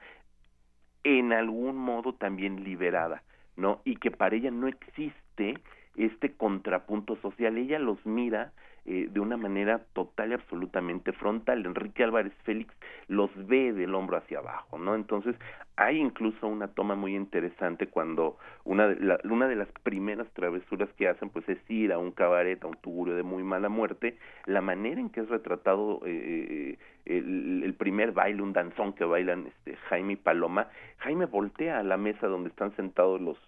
en 1.03 1.33
algún 1.33 1.77
modo 1.77 2.14
también 2.14 2.64
liberada, 2.64 3.24
¿no? 3.57 3.82
Y 3.85 3.98
que 3.98 4.11
para 4.11 4.35
ella 4.35 4.51
no 4.51 4.67
existe 4.67 5.59
este 5.98 6.33
contrapunto 6.33 7.15
social, 7.17 7.57
ella 7.57 7.80
los 7.80 8.06
mira 8.06 8.51
eh, 8.88 9.07
de 9.09 9.19
una 9.19 9.35
manera 9.35 9.82
total 9.93 10.30
y 10.30 10.33
absolutamente 10.35 11.11
frontal. 11.11 11.65
Enrique 11.65 12.03
Álvarez 12.03 12.33
Félix 12.43 12.72
los 13.07 13.32
ve 13.48 13.74
del 13.74 13.95
hombro 13.95 14.17
hacia 14.17 14.38
abajo, 14.38 14.77
¿no? 14.77 14.93
Entonces, 14.93 15.35
hay 15.75 15.98
incluso 15.98 16.48
una 16.48 16.67
toma 16.67 16.93
muy 16.93 17.15
interesante 17.15 17.88
cuando 17.88 18.38
una 18.64 18.88
de, 18.88 19.17
una 19.24 19.48
de 19.48 19.56
las 19.56 19.69
primeras 19.82 20.27
travesuras 20.33 20.88
que 20.98 21.07
hacen, 21.07 21.32
pues 21.32 21.49
es 21.49 21.57
ir 21.67 21.93
a 21.93 21.98
un 21.98 22.11
cabaret, 22.11 22.64
a 22.64 22.67
un 22.67 22.77
tugurio 22.77 23.15
de 23.15 23.24
muy 23.24 23.41
mala 23.41 23.69
muerte, 23.69 24.19
la 24.45 24.61
manera 24.61 25.01
en 25.01 25.09
que 25.09 25.22
es 25.22 25.30
retratado 25.30 26.01
eh, 26.06 26.77
eh, 26.77 26.77
el, 27.06 27.64
el, 27.64 27.74
primer 27.74 28.11
baile, 28.11 28.43
un 28.43 28.53
danzón 28.53 28.93
que 28.93 29.03
bailan 29.03 29.48
este, 29.48 29.77
Jaime 29.90 30.14
y 30.14 30.17
Paloma, 30.17 30.67
Jaime 30.99 31.25
voltea 31.25 31.80
a 31.80 31.83
la 31.83 31.98
mesa 31.98 32.27
donde 32.27 32.49
están 32.49 32.75
sentados 32.75 33.19
los 33.19 33.40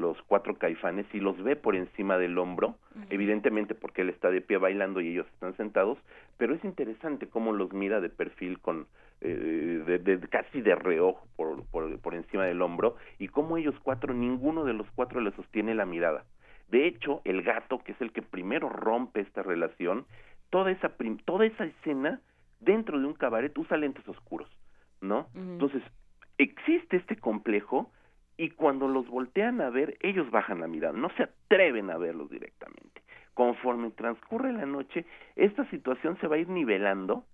los 0.00 0.20
cuatro 0.22 0.56
caifanes 0.56 1.06
y 1.12 1.20
los 1.20 1.40
ve 1.42 1.56
por 1.56 1.76
encima 1.76 2.16
del 2.16 2.38
hombro, 2.38 2.76
evidentemente 3.10 3.74
porque 3.74 4.00
él 4.00 4.08
está 4.08 4.30
de 4.30 4.40
pie 4.40 4.56
bailando 4.56 5.00
y 5.00 5.08
ellos 5.08 5.26
están 5.34 5.54
sentados, 5.56 5.98
pero 6.38 6.54
es 6.54 6.64
interesante 6.64 7.28
cómo 7.28 7.52
los 7.52 7.72
mira 7.72 8.00
de 8.00 8.08
perfil 8.08 8.58
con 8.60 8.86
eh, 9.20 10.00
de, 10.02 10.20
casi 10.28 10.62
de 10.62 10.74
reojo 10.74 11.26
por, 11.36 11.64
por, 11.66 11.98
por 12.00 12.14
encima 12.14 12.44
del 12.46 12.62
hombro 12.62 12.96
y 13.18 13.28
cómo 13.28 13.58
ellos 13.58 13.74
cuatro, 13.82 14.14
ninguno 14.14 14.64
de 14.64 14.72
los 14.72 14.90
cuatro 14.94 15.20
le 15.20 15.32
sostiene 15.32 15.74
la 15.74 15.84
mirada. 15.84 16.24
De 16.70 16.86
hecho, 16.86 17.20
el 17.24 17.42
gato, 17.42 17.80
que 17.80 17.92
es 17.92 18.00
el 18.00 18.12
que 18.12 18.22
primero 18.22 18.70
rompe 18.70 19.20
esta 19.20 19.42
relación, 19.42 20.06
toda 20.48 20.70
esa, 20.70 20.92
toda 21.26 21.44
esa 21.44 21.64
escena 21.64 22.20
dentro 22.60 22.98
de 22.98 23.06
un 23.06 23.14
cabaret 23.14 23.56
usa 23.58 23.76
lentes 23.76 24.08
oscuros, 24.08 24.48
¿no? 25.02 25.28
Entonces, 25.34 25.82
existe 26.38 26.96
este 26.96 27.16
complejo 27.16 27.90
y 28.40 28.48
cuando 28.48 28.88
los 28.88 29.06
voltean 29.06 29.60
a 29.60 29.68
ver, 29.68 29.98
ellos 30.00 30.30
bajan 30.30 30.60
la 30.60 30.66
mirada, 30.66 30.96
no 30.96 31.10
se 31.10 31.24
atreven 31.24 31.90
a 31.90 31.98
verlos 31.98 32.30
directamente. 32.30 33.02
Conforme 33.34 33.90
transcurre 33.90 34.50
la 34.50 34.64
noche, 34.64 35.04
esta 35.36 35.68
situación 35.68 36.16
se 36.22 36.26
va 36.26 36.36
a 36.36 36.38
ir 36.38 36.48
nivelando, 36.48 37.26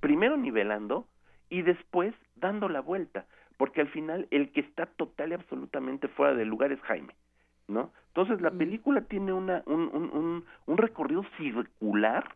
primero 0.00 0.36
nivelando 0.36 1.06
y 1.48 1.62
después 1.62 2.14
dando 2.36 2.68
la 2.68 2.80
vuelta, 2.82 3.24
porque 3.56 3.80
al 3.80 3.88
final 3.88 4.28
el 4.30 4.52
que 4.52 4.60
está 4.60 4.84
total 4.84 5.30
y 5.30 5.34
absolutamente 5.36 6.08
fuera 6.08 6.34
de 6.34 6.44
lugar 6.44 6.70
es 6.70 6.82
Jaime, 6.82 7.14
¿no? 7.66 7.90
Entonces 8.08 8.42
la 8.42 8.50
película 8.50 9.00
tiene 9.00 9.32
una, 9.32 9.62
un, 9.64 9.88
un, 9.94 10.44
un 10.66 10.76
recorrido 10.76 11.24
circular 11.38 12.28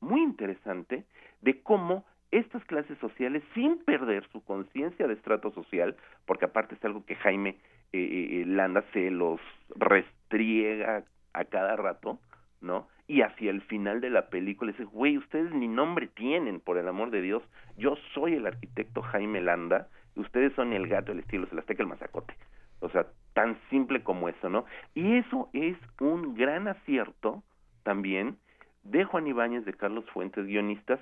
muy 0.00 0.20
interesante 0.20 1.06
de 1.40 1.62
cómo 1.62 2.04
estas 2.34 2.64
clases 2.64 2.98
sociales 2.98 3.42
sin 3.54 3.78
perder 3.84 4.26
su 4.32 4.42
conciencia 4.44 5.06
de 5.06 5.14
estrato 5.14 5.52
social, 5.52 5.96
porque 6.26 6.46
aparte 6.46 6.74
es 6.74 6.84
algo 6.84 7.04
que 7.06 7.14
Jaime 7.14 7.50
eh, 7.50 7.56
eh, 7.92 8.40
eh, 8.40 8.44
Landa 8.46 8.84
se 8.92 9.10
los 9.10 9.40
restriega 9.76 11.04
a 11.32 11.44
cada 11.44 11.76
rato, 11.76 12.18
¿no? 12.60 12.88
Y 13.06 13.22
hacia 13.22 13.50
el 13.50 13.62
final 13.62 14.00
de 14.00 14.10
la 14.10 14.30
película 14.30 14.72
dice, 14.72 14.84
güey, 14.84 15.16
ustedes 15.16 15.52
ni 15.52 15.68
nombre 15.68 16.08
tienen, 16.08 16.58
por 16.58 16.76
el 16.76 16.88
amor 16.88 17.10
de 17.10 17.22
Dios, 17.22 17.42
yo 17.76 17.96
soy 18.14 18.34
el 18.34 18.46
arquitecto 18.46 19.02
Jaime 19.02 19.40
Landa, 19.40 19.88
ustedes 20.16 20.52
son 20.54 20.72
el 20.72 20.88
gato, 20.88 21.12
el 21.12 21.20
estilo, 21.20 21.46
el 21.52 21.58
azteca, 21.58 21.82
el 21.82 21.88
mazacote. 21.88 22.34
O 22.80 22.88
sea, 22.88 23.06
tan 23.34 23.56
simple 23.70 24.02
como 24.02 24.28
eso, 24.28 24.48
¿no? 24.48 24.64
Y 24.94 25.18
eso 25.18 25.50
es 25.52 25.76
un 26.00 26.34
gran 26.34 26.66
acierto 26.66 27.44
también 27.84 28.38
de 28.82 29.04
Juan 29.04 29.26
Ibáñez, 29.26 29.64
de 29.64 29.74
Carlos 29.74 30.04
Fuentes, 30.12 30.46
guionistas, 30.46 31.00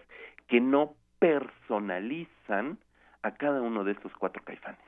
que 0.49 0.61
no 0.61 0.95
personalizan 1.23 2.81
a 3.23 3.35
cada 3.37 3.63
uno 3.63 3.85
de 3.85 3.93
estos 3.93 4.11
cuatro 4.19 4.43
caifanes. 4.45 4.81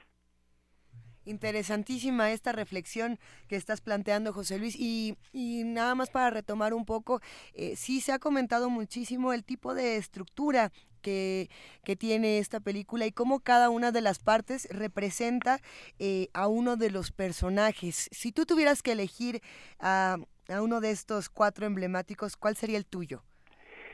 Interesantísima 1.25 2.33
esta 2.33 2.51
reflexión 2.51 3.21
que 3.49 3.55
estás 3.55 3.81
planteando, 3.81 4.33
José 4.33 4.59
Luis. 4.59 4.75
Y, 4.77 5.17
nada 5.33 5.95
más 5.95 6.11
para 6.11 6.31
retomar 6.31 6.75
un 6.75 6.85
poco, 6.85 7.21
eh, 7.55 7.77
sí 7.77 8.01
se 8.01 8.13
ha 8.13 8.19
comentado 8.19 8.69
muchísimo 8.69 9.33
el 9.33 9.45
tipo 9.45 9.75
de 9.75 9.97
estructura 9.97 10.73
que, 11.03 11.49
que, 11.85 11.95
tiene 11.95 12.39
esta 12.39 12.59
película 12.59 13.07
y 13.07 13.13
cómo 13.13 13.39
cada 13.41 13.71
una 13.71 13.93
de 13.93 14.01
las 14.01 14.19
partes 14.19 14.67
representa 14.71 15.61
eh, 16.01 16.29
a 16.35 16.49
uno 16.49 16.77
de 16.77 16.91
los 16.91 17.13
personajes. 17.13 18.09
Si 18.11 18.33
tú 18.33 18.45
tuvieras 18.45 18.83
que 18.83 18.93
elegir 18.93 19.41
a, 19.79 20.17
a, 20.49 20.63
uno 20.63 20.81
de 20.81 20.91
estos 20.91 21.29
cuatro 21.29 21.65
emblemáticos, 21.65 22.37
¿cuál 22.37 22.57
sería 22.57 22.77
el 22.77 22.87
tuyo? 22.87 23.23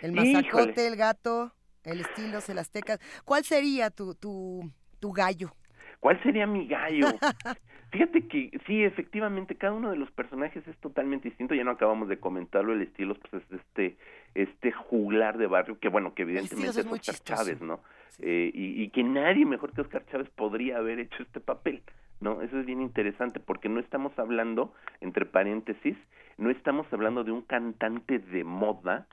¿El 0.00 0.12
mazacote, 0.12 0.86
el 0.86 0.96
gato? 0.96 1.52
El 1.84 2.00
estilo, 2.00 2.38
el 2.46 2.58
azteca. 2.58 2.98
¿Cuál 3.24 3.44
sería 3.44 3.90
tu, 3.90 4.14
tu, 4.14 4.70
tu 4.98 5.12
gallo? 5.12 5.52
¿Cuál 6.00 6.22
sería 6.22 6.46
mi 6.46 6.66
gallo? 6.66 7.08
Fíjate 7.92 8.26
que 8.28 8.50
sí, 8.66 8.84
efectivamente, 8.84 9.56
cada 9.56 9.72
uno 9.72 9.90
de 9.90 9.96
los 9.96 10.10
personajes 10.12 10.66
es 10.66 10.76
totalmente 10.78 11.28
distinto. 11.28 11.54
Ya 11.54 11.64
no 11.64 11.72
acabamos 11.72 12.08
de 12.08 12.18
comentarlo, 12.18 12.72
el 12.72 12.82
estilo 12.82 13.16
pues 13.16 13.42
es 13.42 13.60
este 13.60 13.96
este 14.34 14.70
juglar 14.70 15.38
de 15.38 15.48
barrio 15.48 15.78
que 15.80 15.88
bueno, 15.88 16.14
que 16.14 16.22
evidentemente 16.22 16.80
es, 16.80 16.86
Oscar 16.86 17.16
Chávez, 17.16 17.60
¿no? 17.60 17.80
Eh, 18.20 18.50
y, 18.54 18.82
y 18.82 18.88
que 18.90 19.02
nadie 19.02 19.44
mejor 19.44 19.72
que 19.72 19.80
Oscar 19.80 20.06
Chávez 20.06 20.28
podría 20.30 20.78
haber 20.78 21.00
hecho 21.00 21.22
este 21.22 21.40
papel, 21.40 21.82
¿no? 22.20 22.42
Eso 22.42 22.60
es 22.60 22.66
bien 22.66 22.80
interesante 22.80 23.40
porque 23.40 23.68
no 23.68 23.80
estamos 23.80 24.16
hablando, 24.18 24.72
entre 25.00 25.26
paréntesis, 25.26 25.96
no 26.38 26.50
estamos 26.50 26.86
hablando 26.92 27.24
de 27.24 27.32
un 27.32 27.42
cantante 27.42 28.20
de 28.20 28.44
moda 28.44 29.08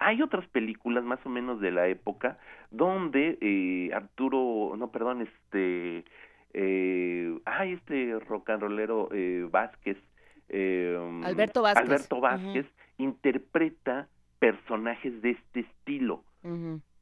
hay 0.00 0.22
otras 0.22 0.46
películas 0.48 1.04
más 1.04 1.24
o 1.24 1.28
menos 1.28 1.60
de 1.60 1.70
la 1.70 1.86
época 1.86 2.38
donde 2.70 3.38
eh, 3.40 3.94
Arturo, 3.94 4.74
no, 4.76 4.90
perdón, 4.90 5.20
este, 5.20 6.04
eh, 6.54 7.38
ay, 7.44 7.74
este 7.74 8.18
rock 8.20 8.50
and 8.50 8.62
rollero 8.62 9.08
eh, 9.12 9.46
Vázquez, 9.48 9.98
eh, 10.48 10.96
Alberto 11.22 11.62
Vázquez, 11.62 11.84
Alberto 11.86 12.20
Vázquez 12.20 12.66
interpreta 12.96 14.08
personajes 14.38 15.20
de 15.22 15.30
este 15.30 15.60
estilo. 15.60 16.24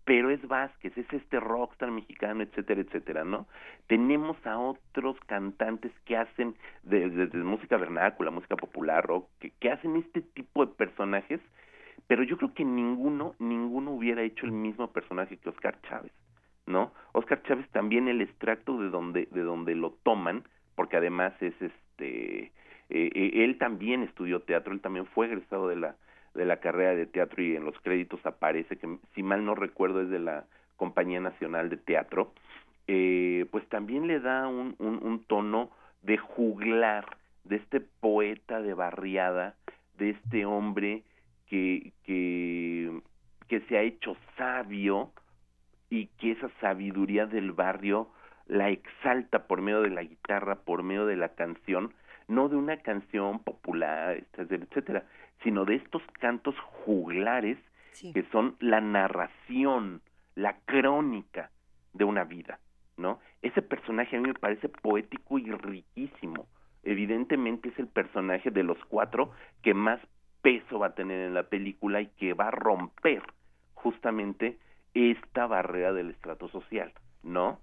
Pero 0.04 0.30
es 0.30 0.46
Vázquez, 0.48 0.96
es 0.96 1.06
este 1.12 1.38
rockstar 1.38 1.90
mexicano, 1.90 2.42
etcétera, 2.42 2.80
etcétera, 2.80 3.24
¿no? 3.24 3.46
Tenemos 3.86 4.36
a 4.46 4.58
otros 4.58 5.16
cantantes 5.26 5.92
que 6.06 6.16
hacen 6.16 6.56
desde 6.82 7.26
de, 7.26 7.38
música 7.38 7.76
vernácula, 7.76 8.30
música 8.30 8.56
popular, 8.56 9.06
rock, 9.06 9.28
que, 9.38 9.50
que 9.60 9.70
hacen 9.70 9.96
este 9.96 10.22
tipo 10.22 10.64
de 10.66 10.72
personajes 10.72 11.40
pero 12.08 12.22
yo 12.22 12.38
creo 12.38 12.54
que 12.54 12.64
ninguno, 12.64 13.34
ninguno 13.38 13.92
hubiera 13.92 14.22
hecho 14.22 14.46
el 14.46 14.52
mismo 14.52 14.90
personaje 14.90 15.36
que 15.36 15.50
Oscar 15.50 15.78
Chávez, 15.82 16.10
¿no? 16.66 16.90
Oscar 17.12 17.42
Chávez 17.42 17.68
también 17.68 18.08
el 18.08 18.22
extracto 18.22 18.80
de 18.80 18.88
donde, 18.88 19.28
de 19.30 19.42
donde 19.42 19.74
lo 19.74 19.90
toman, 20.02 20.42
porque 20.74 20.96
además 20.96 21.34
es 21.40 21.54
este, 21.60 22.44
eh, 22.44 22.50
eh, 22.88 23.30
él 23.44 23.58
también 23.58 24.02
estudió 24.02 24.40
teatro, 24.40 24.72
él 24.72 24.80
también 24.80 25.04
fue 25.06 25.26
egresado 25.26 25.68
de 25.68 25.76
la, 25.76 25.96
de 26.34 26.46
la 26.46 26.60
carrera 26.60 26.94
de 26.94 27.04
teatro 27.04 27.42
y 27.42 27.54
en 27.54 27.64
los 27.64 27.78
créditos 27.80 28.24
aparece 28.24 28.76
que, 28.78 28.98
si 29.14 29.22
mal 29.22 29.44
no 29.44 29.54
recuerdo, 29.54 30.00
es 30.00 30.08
de 30.08 30.18
la 30.18 30.46
Compañía 30.76 31.20
Nacional 31.20 31.68
de 31.68 31.76
Teatro, 31.76 32.32
eh, 32.86 33.44
pues 33.50 33.68
también 33.68 34.06
le 34.06 34.18
da 34.18 34.48
un, 34.48 34.76
un, 34.78 34.98
un 35.02 35.24
tono 35.24 35.70
de 36.02 36.16
juglar, 36.16 37.18
de 37.44 37.56
este 37.56 37.80
poeta 37.80 38.62
de 38.62 38.72
barriada, 38.72 39.56
de 39.98 40.10
este 40.10 40.46
hombre 40.46 41.02
que, 41.48 41.92
que, 42.04 43.00
que 43.48 43.60
se 43.62 43.78
ha 43.78 43.82
hecho 43.82 44.16
sabio 44.36 45.12
y 45.90 46.06
que 46.18 46.32
esa 46.32 46.48
sabiduría 46.60 47.26
del 47.26 47.52
barrio 47.52 48.10
la 48.46 48.70
exalta 48.70 49.46
por 49.46 49.60
medio 49.60 49.82
de 49.82 49.90
la 49.90 50.02
guitarra, 50.02 50.56
por 50.56 50.82
medio 50.82 51.06
de 51.06 51.16
la 51.16 51.30
canción, 51.30 51.92
no 52.28 52.48
de 52.48 52.56
una 52.56 52.78
canción 52.78 53.40
popular, 53.40 54.16
etcétera, 54.16 54.64
etcétera, 54.64 55.04
sino 55.42 55.64
de 55.64 55.76
estos 55.76 56.02
cantos 56.20 56.54
juglares 56.84 57.58
que 58.12 58.24
son 58.30 58.56
la 58.60 58.80
narración, 58.80 60.02
la 60.34 60.56
crónica 60.66 61.50
de 61.94 62.04
una 62.04 62.24
vida, 62.24 62.60
¿no? 62.96 63.18
Ese 63.42 63.60
personaje 63.60 64.16
a 64.16 64.20
mí 64.20 64.28
me 64.28 64.34
parece 64.34 64.68
poético 64.68 65.38
y 65.38 65.50
riquísimo. 65.50 66.46
evidentemente 66.84 67.70
es 67.70 67.78
el 67.78 67.88
personaje 67.88 68.50
de 68.50 68.62
los 68.62 68.78
cuatro 68.86 69.32
que 69.62 69.74
más 69.74 70.00
peso 70.42 70.78
va 70.78 70.88
a 70.88 70.94
tener 70.94 71.20
en 71.20 71.34
la 71.34 71.44
película 71.44 72.00
y 72.00 72.06
que 72.06 72.34
va 72.34 72.48
a 72.48 72.52
romper 72.52 73.22
justamente 73.74 74.58
esta 74.94 75.46
barrera 75.46 75.92
del 75.92 76.10
estrato 76.10 76.48
social, 76.48 76.92
¿no? 77.22 77.60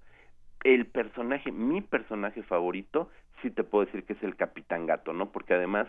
El 0.64 0.88
personaje, 0.88 1.52
mi 1.52 1.82
personaje 1.82 2.44
favorito, 2.44 3.10
sí 3.42 3.52
te 3.52 3.64
puedo 3.64 3.86
decir 3.86 4.04
que 4.04 4.14
es 4.14 4.24
el 4.24 4.36
Capitán 4.36 4.86
Gato, 4.86 5.14
¿no? 5.14 5.32
Porque 5.32 5.54
además, 5.54 5.88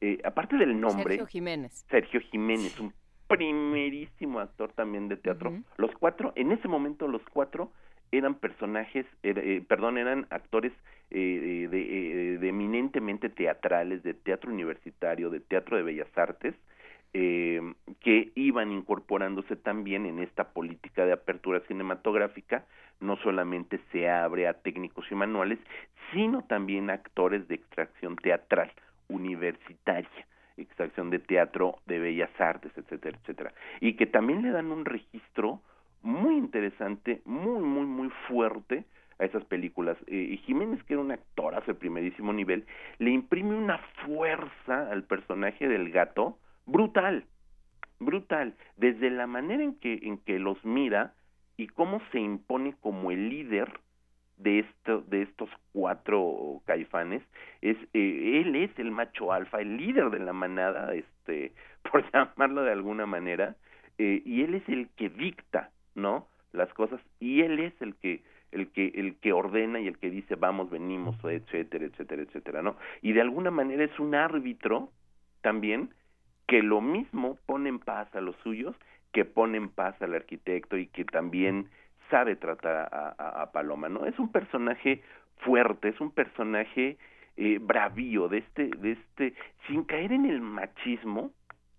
eh, 0.00 0.18
aparte 0.24 0.56
del 0.56 0.80
nombre... 0.80 1.16
Sergio 1.16 1.26
Jiménez. 1.26 1.84
Sergio 1.88 2.20
Jiménez, 2.20 2.80
un 2.80 2.92
primerísimo 3.28 4.40
actor 4.40 4.72
también 4.72 5.08
de 5.08 5.16
teatro. 5.16 5.52
Los 5.76 5.92
cuatro, 5.98 6.32
en 6.36 6.52
ese 6.52 6.68
momento 6.68 7.08
los 7.08 7.22
cuatro 7.32 7.70
eran 8.12 8.34
personajes, 8.34 9.06
eh, 9.22 9.62
perdón, 9.66 9.98
eran 9.98 10.26
actores 10.30 10.72
eh, 11.10 11.68
de, 11.70 12.38
de, 12.38 12.48
eminentemente 12.48 13.28
teatrales, 13.28 14.02
de 14.02 14.14
teatro 14.14 14.50
universitario, 14.50 15.30
de 15.30 15.40
teatro 15.40 15.76
de 15.76 15.82
bellas 15.82 16.08
artes, 16.16 16.54
eh, 17.14 17.60
que 18.00 18.32
iban 18.34 18.72
incorporándose 18.72 19.56
también 19.56 20.06
en 20.06 20.18
esta 20.18 20.52
política 20.52 21.06
de 21.06 21.12
apertura 21.12 21.60
cinematográfica, 21.60 22.64
no 23.00 23.16
solamente 23.18 23.80
se 23.92 24.08
abre 24.08 24.48
a 24.48 24.54
técnicos 24.54 25.06
y 25.10 25.14
manuales, 25.14 25.58
sino 26.12 26.42
también 26.42 26.90
a 26.90 26.94
actores 26.94 27.46
de 27.48 27.56
extracción 27.56 28.16
teatral 28.16 28.72
universitaria 29.08 30.26
extracción 30.56 31.10
de 31.10 31.18
teatro, 31.18 31.78
de 31.86 31.98
bellas 31.98 32.30
artes, 32.38 32.72
etcétera, 32.76 33.18
etcétera. 33.20 33.52
Y 33.80 33.94
que 33.94 34.06
también 34.06 34.42
le 34.42 34.50
dan 34.50 34.72
un 34.72 34.84
registro 34.84 35.60
muy 36.06 36.36
interesante, 36.36 37.20
muy, 37.24 37.60
muy, 37.60 37.84
muy 37.84 38.10
fuerte 38.28 38.84
a 39.18 39.24
esas 39.24 39.44
películas. 39.44 39.98
Eh, 40.06 40.28
y 40.30 40.36
Jiménez, 40.38 40.82
que 40.84 40.94
era 40.94 41.02
un 41.02 41.10
actor 41.10 41.64
de 41.66 41.74
primerísimo 41.74 42.32
nivel, 42.32 42.64
le 42.98 43.10
imprime 43.10 43.56
una 43.56 43.78
fuerza 44.04 44.90
al 44.90 45.02
personaje 45.02 45.66
del 45.66 45.90
gato 45.90 46.38
brutal, 46.64 47.24
brutal, 47.98 48.54
desde 48.76 49.10
la 49.10 49.26
manera 49.26 49.64
en 49.64 49.74
que, 49.80 49.98
en 50.02 50.18
que 50.18 50.38
los 50.38 50.64
mira 50.64 51.12
y 51.56 51.66
cómo 51.66 52.00
se 52.12 52.20
impone 52.20 52.74
como 52.80 53.10
el 53.10 53.28
líder 53.28 53.80
de 54.36 54.60
esto, 54.60 55.00
de 55.08 55.22
estos 55.22 55.50
cuatro 55.72 56.60
caifanes 56.66 57.22
es 57.62 57.78
eh, 57.94 58.42
él 58.44 58.54
es 58.54 58.78
el 58.78 58.90
macho 58.90 59.32
alfa 59.32 59.62
el 59.62 59.78
líder 59.78 60.10
de 60.10 60.18
la 60.18 60.34
manada 60.34 60.92
este 60.92 61.54
por 61.90 62.04
llamarlo 62.12 62.62
de 62.62 62.72
alguna 62.72 63.06
manera 63.06 63.56
eh, 63.96 64.20
y 64.26 64.42
él 64.42 64.52
es 64.52 64.68
el 64.68 64.90
que 64.90 65.08
dicta 65.08 65.70
no 65.96 66.28
las 66.52 66.72
cosas 66.74 67.00
y 67.20 67.42
él 67.42 67.58
es 67.58 67.74
el 67.80 67.94
que 67.96 68.22
el 68.52 68.68
que 68.68 68.88
el 68.94 69.16
que 69.16 69.32
ordena 69.32 69.80
y 69.80 69.88
el 69.88 69.98
que 69.98 70.10
dice 70.10 70.36
vamos 70.36 70.70
venimos 70.70 71.16
etcétera 71.24 71.84
etcétera 71.86 72.22
etcétera 72.22 72.62
no 72.62 72.76
y 73.02 73.12
de 73.12 73.20
alguna 73.20 73.50
manera 73.50 73.84
es 73.84 73.98
un 73.98 74.14
árbitro 74.14 74.90
también 75.42 75.90
que 76.46 76.62
lo 76.62 76.80
mismo 76.80 77.38
pone 77.46 77.68
en 77.68 77.78
paz 77.78 78.14
a 78.14 78.20
los 78.20 78.36
suyos 78.36 78.74
que 79.12 79.24
pone 79.24 79.58
en 79.58 79.68
paz 79.68 80.00
al 80.00 80.14
arquitecto 80.14 80.76
y 80.76 80.86
que 80.86 81.04
también 81.04 81.68
sabe 82.10 82.36
tratar 82.36 82.88
a, 82.92 83.42
a, 83.42 83.52
Paloma 83.52 83.88
no 83.88 84.06
es 84.06 84.18
un 84.18 84.30
personaje 84.30 85.02
fuerte 85.38 85.88
es 85.88 86.00
un 86.00 86.12
personaje 86.12 86.96
eh, 87.36 87.58
bravío 87.60 88.28
de 88.28 88.38
este 88.38 88.68
de 88.68 88.92
este 88.92 89.34
sin 89.66 89.84
caer 89.84 90.12
en 90.12 90.26
el 90.26 90.40
machismo 90.40 91.32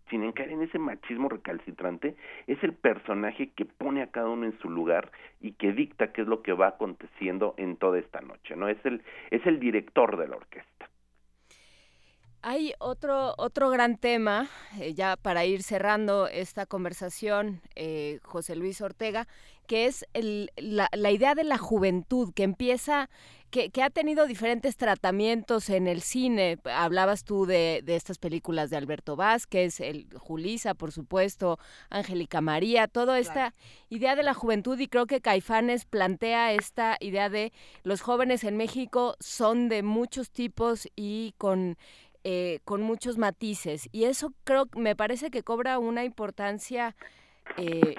sin 0.09 0.31
caer 0.31 0.51
en 0.51 0.61
ese 0.61 0.79
machismo 0.79 1.29
recalcitrante, 1.29 2.15
es 2.47 2.61
el 2.63 2.73
personaje 2.73 3.51
que 3.51 3.65
pone 3.65 4.01
a 4.01 4.11
cada 4.11 4.29
uno 4.29 4.45
en 4.45 4.57
su 4.59 4.69
lugar 4.69 5.11
y 5.41 5.53
que 5.53 5.71
dicta 5.71 6.11
qué 6.11 6.21
es 6.21 6.27
lo 6.27 6.41
que 6.41 6.53
va 6.53 6.67
aconteciendo 6.67 7.53
en 7.57 7.77
toda 7.77 7.99
esta 7.99 8.21
noche, 8.21 8.55
¿no? 8.55 8.67
Es 8.67 8.83
el, 8.85 9.03
es 9.31 9.45
el 9.45 9.59
director 9.59 10.17
de 10.17 10.27
la 10.27 10.37
orquesta. 10.37 10.89
Hay 12.43 12.73
otro, 12.79 13.33
otro 13.37 13.69
gran 13.69 13.97
tema, 13.97 14.47
eh, 14.79 14.93
ya 14.93 15.17
para 15.17 15.43
ir 15.43 15.63
cerrando 15.63 16.27
esta 16.27 16.65
conversación, 16.65 17.61
eh, 17.75 18.19
José 18.23 18.55
Luis 18.55 18.79
Ortega, 18.79 19.27
que 19.67 19.85
es 19.85 20.05
el, 20.13 20.51
la, 20.57 20.89
la, 20.93 21.11
idea 21.11 21.35
de 21.35 21.43
la 21.43 21.57
juventud, 21.57 22.33
que 22.33 22.43
empieza 22.43 23.09
que, 23.49 23.71
ha 23.81 23.89
tenido 23.89 24.27
diferentes 24.27 24.75
tratamientos 24.75 25.69
en 25.69 25.87
el 25.87 26.01
cine. 26.01 26.59
Hablabas 26.65 27.23
tú 27.23 27.45
de, 27.45 27.83
estas 27.87 28.17
películas 28.17 28.69
de 28.69 28.77
Alberto 28.77 29.15
Vázquez, 29.15 29.79
el 29.79 30.07
Julisa, 30.17 30.73
por 30.73 30.91
supuesto, 30.91 31.57
Angélica 31.89 32.41
María, 32.41 32.87
toda 32.87 33.19
esta 33.19 33.53
idea 33.89 34.15
de 34.15 34.23
la 34.23 34.33
juventud 34.33 34.77
y 34.79 34.87
creo 34.87 35.05
que 35.05 35.21
Caifanes 35.21 35.85
plantea 35.85 36.53
esta 36.53 36.97
idea 36.99 37.29
de 37.29 37.53
los 37.83 38.01
jóvenes 38.01 38.43
en 38.43 38.57
México 38.57 39.15
son 39.19 39.69
de 39.69 39.83
muchos 39.83 40.29
tipos 40.31 40.87
y 40.95 41.33
con 41.37 41.77
eh, 42.23 42.59
con 42.65 42.81
muchos 42.81 43.17
matices 43.17 43.87
y 43.93 44.03
eso 44.03 44.33
creo 44.43 44.65
me 44.75 44.97
parece 44.97 45.29
que 45.29 45.43
cobra 45.43 45.79
una 45.79 46.03
importancia 46.03 46.95
eh, 47.55 47.95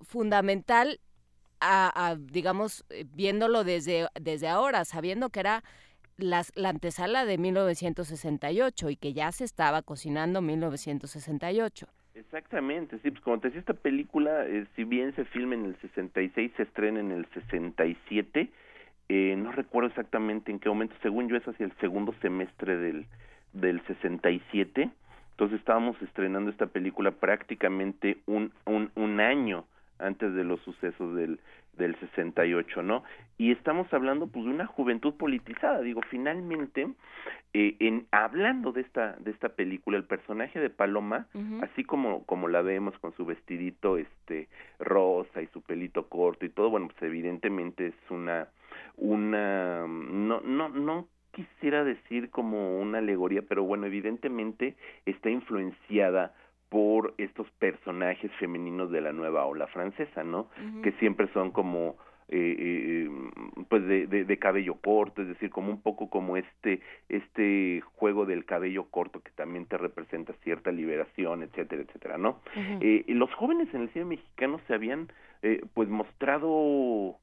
fundamental 0.00 1.00
a, 1.60 2.16
digamos, 2.18 2.84
eh, 2.90 3.04
viéndolo 3.14 3.64
desde, 3.64 4.06
desde 4.20 4.48
ahora, 4.48 4.84
sabiendo 4.84 5.30
que 5.30 5.40
era 5.40 5.64
la 6.16 6.44
antesala 6.68 7.24
de 7.24 7.38
1968 7.38 8.90
y 8.90 8.96
que 8.96 9.12
ya 9.12 9.30
se 9.32 9.44
estaba 9.44 9.82
cocinando 9.82 10.40
1968. 10.42 11.86
Exactamente, 12.18 12.98
sí, 12.98 13.10
pues 13.12 13.22
como 13.22 13.38
te 13.38 13.48
decía, 13.48 13.60
esta 13.60 13.74
película, 13.74 14.44
eh, 14.46 14.66
si 14.74 14.82
bien 14.82 15.14
se 15.14 15.24
filma 15.26 15.54
en 15.54 15.66
el 15.66 15.76
66, 15.80 16.52
se 16.56 16.64
estrena 16.64 16.98
en 16.98 17.12
el 17.12 17.26
67, 17.32 18.50
eh, 19.08 19.34
no 19.38 19.52
recuerdo 19.52 19.88
exactamente 19.88 20.50
en 20.50 20.58
qué 20.58 20.68
momento, 20.68 20.96
según 21.00 21.28
yo 21.28 21.36
es 21.36 21.46
hacia 21.46 21.64
el 21.64 21.72
segundo 21.78 22.12
semestre 22.20 22.76
del, 22.76 23.06
del 23.52 23.80
67, 23.86 24.90
entonces 25.30 25.60
estábamos 25.60 26.00
estrenando 26.02 26.50
esta 26.50 26.66
película 26.66 27.12
prácticamente 27.12 28.18
un, 28.26 28.52
un, 28.66 28.90
un 28.96 29.20
año 29.20 29.64
antes 29.98 30.34
de 30.34 30.44
los 30.44 30.60
sucesos 30.60 31.14
del, 31.14 31.40
del 31.78 31.96
68, 32.00 32.82
¿no? 32.82 33.04
Y 33.38 33.52
estamos 33.52 33.92
hablando 33.92 34.26
pues 34.26 34.44
de 34.44 34.50
una 34.50 34.66
juventud 34.66 35.14
politizada, 35.14 35.80
digo, 35.80 36.02
finalmente 36.10 36.88
eh, 37.54 37.76
en 37.80 38.06
hablando 38.10 38.72
de 38.72 38.82
esta 38.82 39.16
de 39.20 39.30
esta 39.30 39.50
película 39.50 39.96
el 39.96 40.04
personaje 40.04 40.60
de 40.60 40.70
Paloma, 40.70 41.26
así 41.62 41.84
como 41.84 42.24
como 42.24 42.48
la 42.48 42.62
vemos 42.62 42.98
con 42.98 43.12
su 43.14 43.24
vestidito 43.24 43.96
este 43.96 44.48
rosa 44.78 45.40
y 45.40 45.46
su 45.48 45.62
pelito 45.62 46.08
corto 46.08 46.44
y 46.44 46.50
todo, 46.50 46.70
bueno, 46.70 46.88
pues 46.88 47.02
evidentemente 47.02 47.86
es 47.86 48.10
una 48.10 48.48
una 48.96 49.86
no 49.86 50.40
no 50.40 50.68
no 50.68 51.08
quisiera 51.32 51.84
decir 51.84 52.30
como 52.30 52.80
una 52.80 52.98
alegoría, 52.98 53.42
pero 53.42 53.62
bueno, 53.62 53.86
evidentemente 53.86 54.74
está 55.06 55.30
influenciada 55.30 56.34
por 56.68 57.14
estos 57.18 57.50
personajes 57.52 58.30
femeninos 58.38 58.90
de 58.90 59.00
la 59.00 59.12
nueva 59.12 59.46
ola 59.46 59.66
francesa, 59.68 60.22
¿no? 60.24 60.48
Que 60.82 60.92
siempre 60.92 61.28
son 61.32 61.50
como 61.50 61.96
eh, 62.30 62.56
eh, 62.58 63.10
pues 63.70 63.86
de, 63.86 64.06
de, 64.06 64.38
cabello 64.38 64.74
corto, 64.74 65.22
es 65.22 65.28
decir, 65.28 65.48
como 65.48 65.70
un 65.70 65.80
poco 65.80 66.10
como 66.10 66.36
este 66.36 66.82
este 67.08 67.80
juego 67.94 68.26
del 68.26 68.44
cabello 68.44 68.84
corto 68.90 69.20
que 69.20 69.30
también 69.30 69.64
te 69.64 69.78
representa 69.78 70.34
cierta 70.44 70.70
liberación, 70.70 71.42
etcétera, 71.42 71.82
etcétera, 71.82 72.18
¿no? 72.18 72.40
eh, 72.54 73.04
los 73.08 73.32
jóvenes 73.32 73.72
en 73.72 73.82
el 73.82 73.88
cine 73.94 74.04
mexicano 74.04 74.60
se 74.66 74.74
habían 74.74 75.08
eh, 75.42 75.62
pues 75.72 75.88
mostrado 75.88 77.16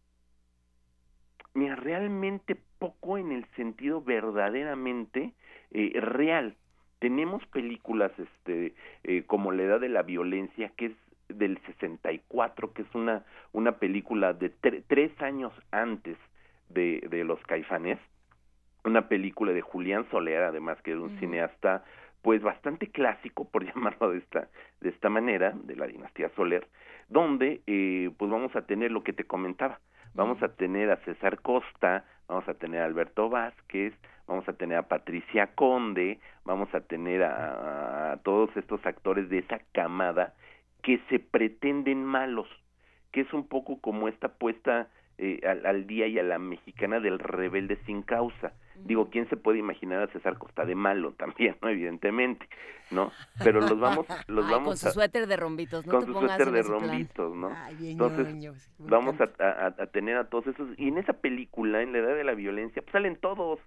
mira 1.53 1.75
realmente 1.75 2.57
poco 2.79 3.17
en 3.17 3.31
el 3.31 3.45
sentido 3.55 4.01
verdaderamente 4.01 5.33
eh, 5.71 5.99
real 5.99 6.55
tenemos 6.99 7.45
películas 7.47 8.11
este 8.17 8.73
eh, 9.03 9.23
como 9.27 9.51
La 9.51 9.63
Edad 9.63 9.79
de 9.79 9.89
la 9.89 10.03
Violencia 10.03 10.71
que 10.75 10.87
es 10.87 10.93
del 11.27 11.59
64 11.65 12.73
que 12.73 12.83
es 12.83 12.95
una 12.95 13.23
una 13.51 13.73
película 13.73 14.33
de 14.33 14.49
tres 14.49 15.11
años 15.21 15.53
antes 15.71 16.17
de, 16.69 17.05
de 17.09 17.23
los 17.23 17.41
Caifanes 17.43 17.99
una 18.83 19.07
película 19.07 19.51
de 19.53 19.61
Julián 19.61 20.05
Soler 20.11 20.43
además 20.43 20.81
que 20.81 20.91
era 20.91 21.01
un 21.01 21.19
cineasta 21.19 21.83
pues 22.21 22.41
bastante 22.41 22.87
clásico 22.87 23.49
por 23.49 23.65
llamarlo 23.73 24.11
de 24.11 24.19
esta 24.19 24.47
de 24.81 24.89
esta 24.89 25.09
manera 25.09 25.51
de 25.51 25.75
la 25.75 25.87
dinastía 25.87 26.29
Soler 26.35 26.67
donde 27.09 27.61
eh, 27.67 28.11
pues 28.17 28.31
vamos 28.31 28.55
a 28.55 28.63
tener 28.63 28.91
lo 28.91 29.03
que 29.03 29.13
te 29.13 29.25
comentaba. 29.25 29.79
Vamos 30.13 30.41
a 30.41 30.49
tener 30.49 30.89
a 30.91 30.97
César 30.97 31.41
Costa 31.41 32.05
vamos 32.27 32.47
a 32.47 32.53
tener 32.53 32.81
a 32.81 32.85
Alberto 32.85 33.29
Vázquez 33.29 33.93
vamos 34.27 34.47
a 34.47 34.53
tener 34.53 34.77
a 34.77 34.87
Patricia 34.87 35.47
Conde, 35.55 36.19
vamos 36.43 36.73
a 36.73 36.81
tener 36.81 37.23
a, 37.23 38.19
todos 38.23 38.55
estos 38.57 38.83
actores 38.85 39.29
de 39.29 39.39
esa 39.39 39.59
camada 39.71 40.33
que 40.81 40.99
se 41.09 41.19
pretenden 41.19 42.03
malos, 42.03 42.47
que 43.11 43.21
es 43.21 43.33
un 43.33 43.47
poco 43.47 43.79
como 43.81 44.07
esta 44.07 44.29
puesta 44.29 44.87
eh, 45.17 45.41
al, 45.65 45.87
día 45.87 46.07
y 46.07 46.19
a 46.19 46.23
la 46.23 46.39
mexicana 46.39 46.99
del 46.99 47.19
rebelde 47.19 47.77
sin 47.85 48.01
causa. 48.01 48.53
Digo, 48.83 49.09
¿quién 49.09 49.27
se 49.29 49.37
puede 49.37 49.59
imaginar 49.59 50.03
a 50.03 50.07
César 50.07 50.37
Costa 50.37 50.65
de 50.65 50.75
malo 50.75 51.13
también, 51.13 51.55
no? 51.61 51.69
Evidentemente, 51.69 52.47
¿no? 52.91 53.11
Pero 53.43 53.61
los 53.61 53.79
vamos, 53.79 54.05
los 54.27 54.49
vamos 54.49 54.67
con 54.67 54.77
su 54.77 54.89
suéter 54.91 55.27
de 55.27 55.37
rombitos, 55.37 55.85
no 55.85 55.93
con 55.93 56.05
su 56.05 56.13
suéter 56.13 56.51
de 56.51 56.61
rombitos, 56.61 57.35
¿no? 57.35 57.51
Entonces 57.79 58.55
vamos 58.79 59.15
a, 59.19 59.65
a, 59.67 59.85
tener 59.87 60.17
a 60.17 60.29
todos 60.29 60.47
esos 60.47 60.69
y 60.77 60.89
en 60.89 60.97
esa 60.97 61.13
película, 61.13 61.81
en 61.81 61.93
la 61.93 61.99
edad 61.99 62.15
de 62.15 62.23
la 62.23 62.33
violencia, 62.33 62.81
pues 62.81 62.91
salen 62.91 63.15
todos, 63.15 63.59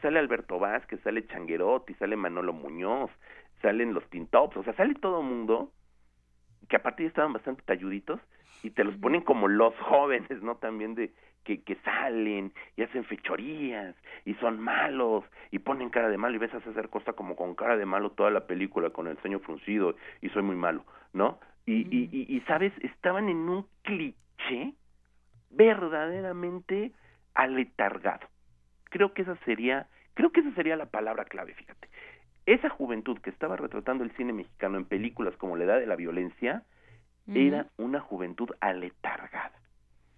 sale 0.00 0.18
Alberto 0.18 0.58
Vázquez, 0.58 1.00
sale 1.02 1.26
Changuerotti, 1.26 1.94
sale 1.94 2.16
Manolo 2.16 2.52
Muñoz, 2.52 3.10
salen 3.60 3.94
los 3.94 4.08
Tintops, 4.10 4.56
o 4.56 4.64
sea, 4.64 4.74
sale 4.74 4.94
todo 4.94 5.22
mundo 5.22 5.72
que 6.68 6.76
aparte 6.76 7.02
ya 7.02 7.08
estaban 7.08 7.32
bastante 7.32 7.62
talluditos 7.62 8.20
y 8.62 8.70
te 8.70 8.84
los 8.84 8.94
ponen 8.96 9.22
como 9.22 9.48
los 9.48 9.74
jóvenes, 9.78 10.42
¿no? 10.42 10.56
También 10.56 10.94
de 10.94 11.12
que, 11.44 11.62
que 11.62 11.76
salen 11.76 12.52
y 12.76 12.82
hacen 12.82 13.04
fechorías 13.04 13.94
y 14.24 14.34
son 14.34 14.60
malos 14.60 15.24
y 15.50 15.58
ponen 15.58 15.90
cara 15.90 16.08
de 16.08 16.18
malo 16.18 16.36
y 16.36 16.38
ves 16.38 16.54
a 16.54 16.60
César 16.60 16.88
Costa 16.88 17.12
como 17.12 17.36
con 17.36 17.54
cara 17.54 17.76
de 17.76 17.86
malo 17.86 18.10
toda 18.10 18.30
la 18.30 18.46
película 18.46 18.90
con 18.90 19.06
el 19.06 19.18
ceño 19.18 19.40
fruncido 19.40 19.96
y 20.20 20.28
soy 20.30 20.42
muy 20.42 20.56
malo, 20.56 20.84
¿no? 21.12 21.38
Y, 21.66 21.86
y, 21.96 22.08
y, 22.10 22.36
y, 22.36 22.40
sabes, 22.40 22.72
estaban 22.80 23.28
en 23.28 23.48
un 23.48 23.66
cliché 23.82 24.74
verdaderamente 25.50 26.92
aletargado. 27.34 28.26
Creo 28.90 29.14
que 29.14 29.22
esa 29.22 29.36
sería, 29.44 29.86
creo 30.14 30.32
que 30.32 30.40
esa 30.40 30.52
sería 30.54 30.76
la 30.76 30.86
palabra 30.86 31.24
clave, 31.24 31.54
fíjate. 31.54 31.88
Esa 32.46 32.68
juventud 32.68 33.18
que 33.18 33.30
estaba 33.30 33.56
retratando 33.56 34.02
el 34.02 34.10
cine 34.16 34.32
mexicano 34.32 34.76
en 34.76 34.84
películas 34.84 35.36
como 35.36 35.56
La 35.56 35.64
Edad 35.64 35.78
de 35.78 35.86
la 35.86 35.96
Violencia 35.96 36.64
era 37.28 37.68
una 37.76 38.00
juventud 38.00 38.50
aletargada, 38.60 39.52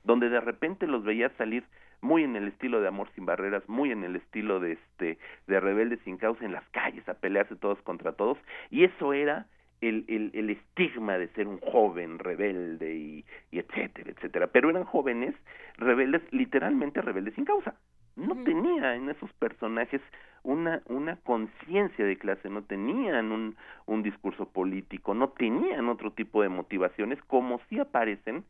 donde 0.04 0.28
de 0.28 0.40
repente 0.40 0.86
los 0.86 1.02
veías 1.02 1.32
salir 1.36 1.64
muy 2.00 2.22
en 2.22 2.36
el 2.36 2.48
estilo 2.48 2.80
de 2.80 2.88
Amor 2.88 3.08
sin 3.14 3.24
barreras, 3.26 3.66
muy 3.68 3.90
en 3.90 4.04
el 4.04 4.16
estilo 4.16 4.60
de 4.60 4.72
este 4.72 5.18
de 5.46 5.60
Rebeldes 5.60 6.00
sin 6.04 6.18
causa 6.18 6.44
en 6.44 6.52
las 6.52 6.68
calles 6.68 7.08
a 7.08 7.14
pelearse 7.14 7.56
todos 7.56 7.80
contra 7.82 8.12
todos 8.12 8.38
y 8.70 8.84
eso 8.84 9.12
era 9.12 9.46
el, 9.80 10.04
el, 10.08 10.30
el 10.34 10.50
estigma 10.50 11.18
de 11.18 11.28
ser 11.28 11.46
un 11.46 11.58
joven 11.60 12.18
rebelde 12.18 12.94
y, 12.94 13.24
y 13.50 13.58
etcétera, 13.58 14.10
etcétera. 14.10 14.46
Pero 14.48 14.70
eran 14.70 14.84
jóvenes 14.84 15.34
rebeldes, 15.76 16.22
literalmente 16.32 17.02
rebeldes 17.02 17.34
sin 17.34 17.44
causa. 17.44 17.74
No 18.16 18.34
tenía 18.44 18.94
en 18.94 19.10
esos 19.10 19.32
personajes 19.34 20.00
una, 20.42 20.82
una 20.86 21.16
conciencia 21.16 22.04
de 22.04 22.16
clase, 22.16 22.48
no 22.48 22.62
tenían 22.62 23.32
un, 23.32 23.56
un 23.86 24.02
discurso 24.02 24.46
político, 24.48 25.14
no 25.14 25.30
tenían 25.30 25.88
otro 25.88 26.12
tipo 26.12 26.42
de 26.42 26.48
motivaciones 26.48 27.20
como 27.24 27.60
sí 27.68 27.78
aparecen 27.80 28.44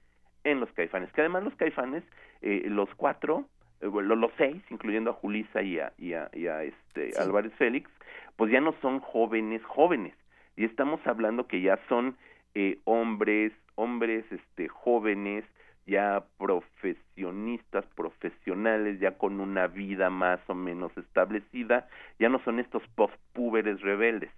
en 0.44 0.60
los 0.60 0.70
caifanes, 0.72 1.12
que 1.12 1.20
además 1.20 1.42
los 1.42 1.54
caifanes, 1.56 2.04
eh, 2.42 2.64
los 2.66 2.88
cuatro, 2.94 3.46
eh, 3.80 3.90
los, 3.90 4.18
los 4.18 4.30
seis, 4.36 4.62
incluyendo 4.70 5.10
a 5.10 5.14
Julisa 5.14 5.62
y 5.62 5.78
a, 5.78 5.92
y 5.98 6.12
a, 6.12 6.30
y 6.32 6.46
a 6.46 6.62
este 6.62 7.10
Álvarez 7.18 7.52
Félix, 7.54 7.90
pues 8.36 8.52
ya 8.52 8.60
no 8.60 8.74
son 8.80 9.00
jóvenes 9.00 9.62
jóvenes, 9.64 10.14
y 10.56 10.64
estamos 10.64 11.00
hablando 11.06 11.46
que 11.46 11.60
ya 11.60 11.78
son 11.88 12.16
eh, 12.54 12.78
hombres, 12.84 13.52
hombres 13.74 14.24
este 14.30 14.68
jóvenes, 14.68 15.44
ya 15.86 16.24
profesionistas, 16.38 17.84
profesionales, 17.94 19.00
ya 19.00 19.18
con 19.18 19.40
una 19.40 19.66
vida 19.66 20.08
más 20.08 20.40
o 20.48 20.54
menos 20.54 20.96
establecida, 20.96 21.88
ya 22.18 22.28
no 22.28 22.38
son 22.44 22.58
estos 22.58 22.82
post-púberes 22.94 23.80
rebeldes, 23.82 24.30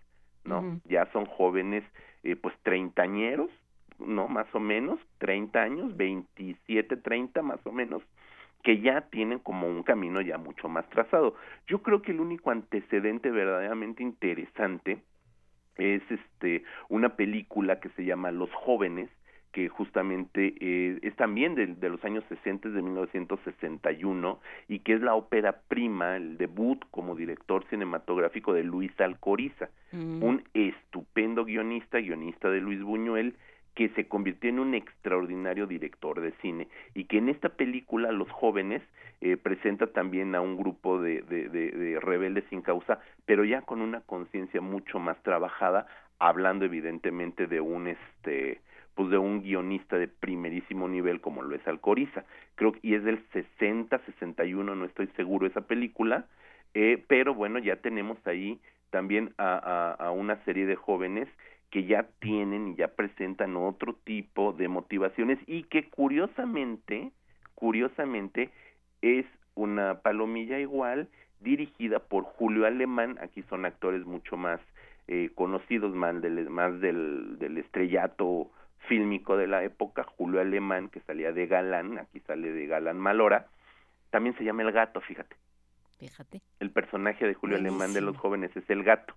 ¿no? 0.45 0.81
Ya 0.87 1.07
son 1.13 1.27
jóvenes, 1.27 1.85
eh, 2.25 2.35
pues 2.37 2.55
treintañeros, 2.63 3.51
¿no? 3.99 4.29
Más 4.29 4.47
o 4.55 4.61
menos, 4.61 4.99
treinta 5.19 5.63
años, 5.63 5.97
veintisiete, 5.97 6.97
treinta 6.97 7.43
más 7.43 7.61
o 7.65 7.73
menos, 7.73 8.03
que 8.63 8.81
ya 8.81 9.03
tienen 9.03 9.39
como 9.39 9.69
un 9.69 9.83
camino 9.83 10.21
ya 10.21 10.39
mucho 10.39 10.69
más 10.69 10.89
trazado. 10.91 11.35
Yo 11.67 11.83
creo 11.83 12.03
que 12.03 12.13
el 12.13 12.21
único 12.21 12.51
antecedente 12.51 13.31
verdaderamente 13.31 14.03
interesante 14.03 15.03
es 15.77 16.03
este 16.11 16.65
una 16.89 17.17
película 17.17 17.81
que 17.81 17.91
se 17.91 18.05
llama 18.05 18.31
Los 18.31 18.53
jóvenes 18.53 19.11
que 19.57 19.71
justamente 19.71 20.55
eh, 20.61 20.99
es 21.01 21.17
también 21.17 21.55
de, 21.55 21.67
de, 21.69 21.89
los 21.89 22.05
años 22.05 22.23
60 22.29 22.69
de 22.69 22.83
1961 22.83 24.39
y 24.69 24.81
que 24.81 24.93
es 24.93 25.01
la 25.01 25.15
ópera 25.15 25.63
prima, 25.67 26.17
el 26.17 26.37
debut 26.37 26.85
como 26.91 27.15
director 27.15 27.65
cinematográfico 27.71 28.53
de 28.53 28.65
Luis 28.65 28.93
Alcoriza, 29.01 29.71
mm. 29.93 30.23
un 30.23 30.45
estupendo 30.53 31.47
guionista, 31.47 32.01
guionista 32.01 32.51
de 32.51 32.61
Luis 32.61 32.83
Buñuel, 32.83 33.35
que 33.77 33.91
se 33.91 34.09
convirtió 34.09 34.49
en 34.49 34.59
un 34.59 34.75
extraordinario 34.75 35.67
director 35.67 36.21
de 36.21 36.33
cine 36.41 36.67
y 36.95 37.05
que 37.05 37.19
en 37.19 37.29
esta 37.29 37.51
película 37.51 38.11
Los 38.11 38.31
jóvenes 38.31 38.83
eh, 39.21 39.37
presenta 39.37 39.87
también 39.89 40.35
a 40.35 40.41
un 40.41 40.57
grupo 40.57 41.01
de, 41.01 41.21
de, 41.23 41.49
de, 41.51 41.71
de 41.71 42.01
rebeldes 42.01 42.45
sin 42.49 42.63
causa, 42.63 43.01
pero 43.27 43.45
ya 43.45 43.63
con 43.63 43.83
una 43.83 44.01
conciencia 44.01 44.61
mucho 44.61 44.99
más 44.99 45.23
trabajada, 45.23 45.87
hablando 46.19 46.65
evidentemente 46.65 47.47
de 47.47 47.61
un 47.61 47.87
este 47.87 48.61
pues 48.95 49.11
de 49.11 49.19
un 49.19 49.43
guionista 49.43 49.99
de 49.99 50.09
primerísimo 50.09 50.89
nivel 50.89 51.21
como 51.21 51.43
lo 51.43 51.55
es 51.55 51.69
Alcoriza. 51.69 52.25
Creo 52.55 52.73
y 52.81 52.95
es 52.95 53.05
del 53.05 53.23
60, 53.35 53.99
61, 53.99 54.75
no 54.75 54.85
estoy 54.87 55.09
seguro 55.17 55.47
esa 55.47 55.61
película, 55.61 56.25
eh, 56.73 57.05
pero 57.07 57.35
bueno, 57.35 57.59
ya 57.59 57.77
tenemos 57.77 58.17
ahí 58.27 58.59
también 58.89 59.35
a, 59.37 59.91
a 59.99 60.11
una 60.13 60.43
serie 60.47 60.65
de 60.65 60.77
jóvenes 60.77 61.29
que 61.71 61.85
ya 61.85 62.07
tienen 62.21 62.69
y 62.69 62.77
ya 62.77 62.89
presentan 62.89 63.57
otro 63.57 63.95
tipo 64.05 64.53
de 64.53 64.69
motivaciones 64.69 65.39
y 65.47 65.65
que 65.65 65.89
curiosamente, 65.89 67.13
curiosamente 67.55 68.51
es 69.03 69.27
una 69.55 70.01
palomilla 70.01 70.59
igual 70.59 71.09
dirigida 71.41 71.99
por 71.99 72.25
Julio 72.25 72.67
Alemán, 72.67 73.19
aquí 73.21 73.43
son 73.49 73.65
actores 73.65 74.05
mucho 74.07 74.37
más 74.37 74.61
eh, 75.09 75.31
conocidos, 75.35 75.95
más 75.95 76.21
del, 76.23 76.49
más 76.51 76.81
del, 76.81 77.39
del 77.39 77.59
estrellato 77.59 78.51
fílmico 78.89 79.37
de 79.37 79.47
la 79.47 79.65
época, 79.65 80.05
Julio 80.05 80.41
Alemán, 80.41 80.89
que 80.89 81.01
salía 81.01 81.33
de 81.33 81.47
Galán, 81.47 81.99
aquí 81.99 82.21
sale 82.21 82.53
de 82.53 82.67
Galán 82.67 82.99
Malora, 82.99 83.49
también 84.11 84.37
se 84.37 84.45
llama 84.45 84.63
El 84.63 84.73
Gato, 84.73 85.01
fíjate. 85.01 85.37
Fíjate. 85.99 86.43
El 86.61 86.71
personaje 86.71 87.27
de 87.27 87.35
Julio 87.35 87.57
Alemán 87.57 87.95
de 87.95 88.03
los 88.03 88.17
jóvenes 88.19 88.55
es 88.55 88.69
el 88.69 88.85
gato 88.85 89.15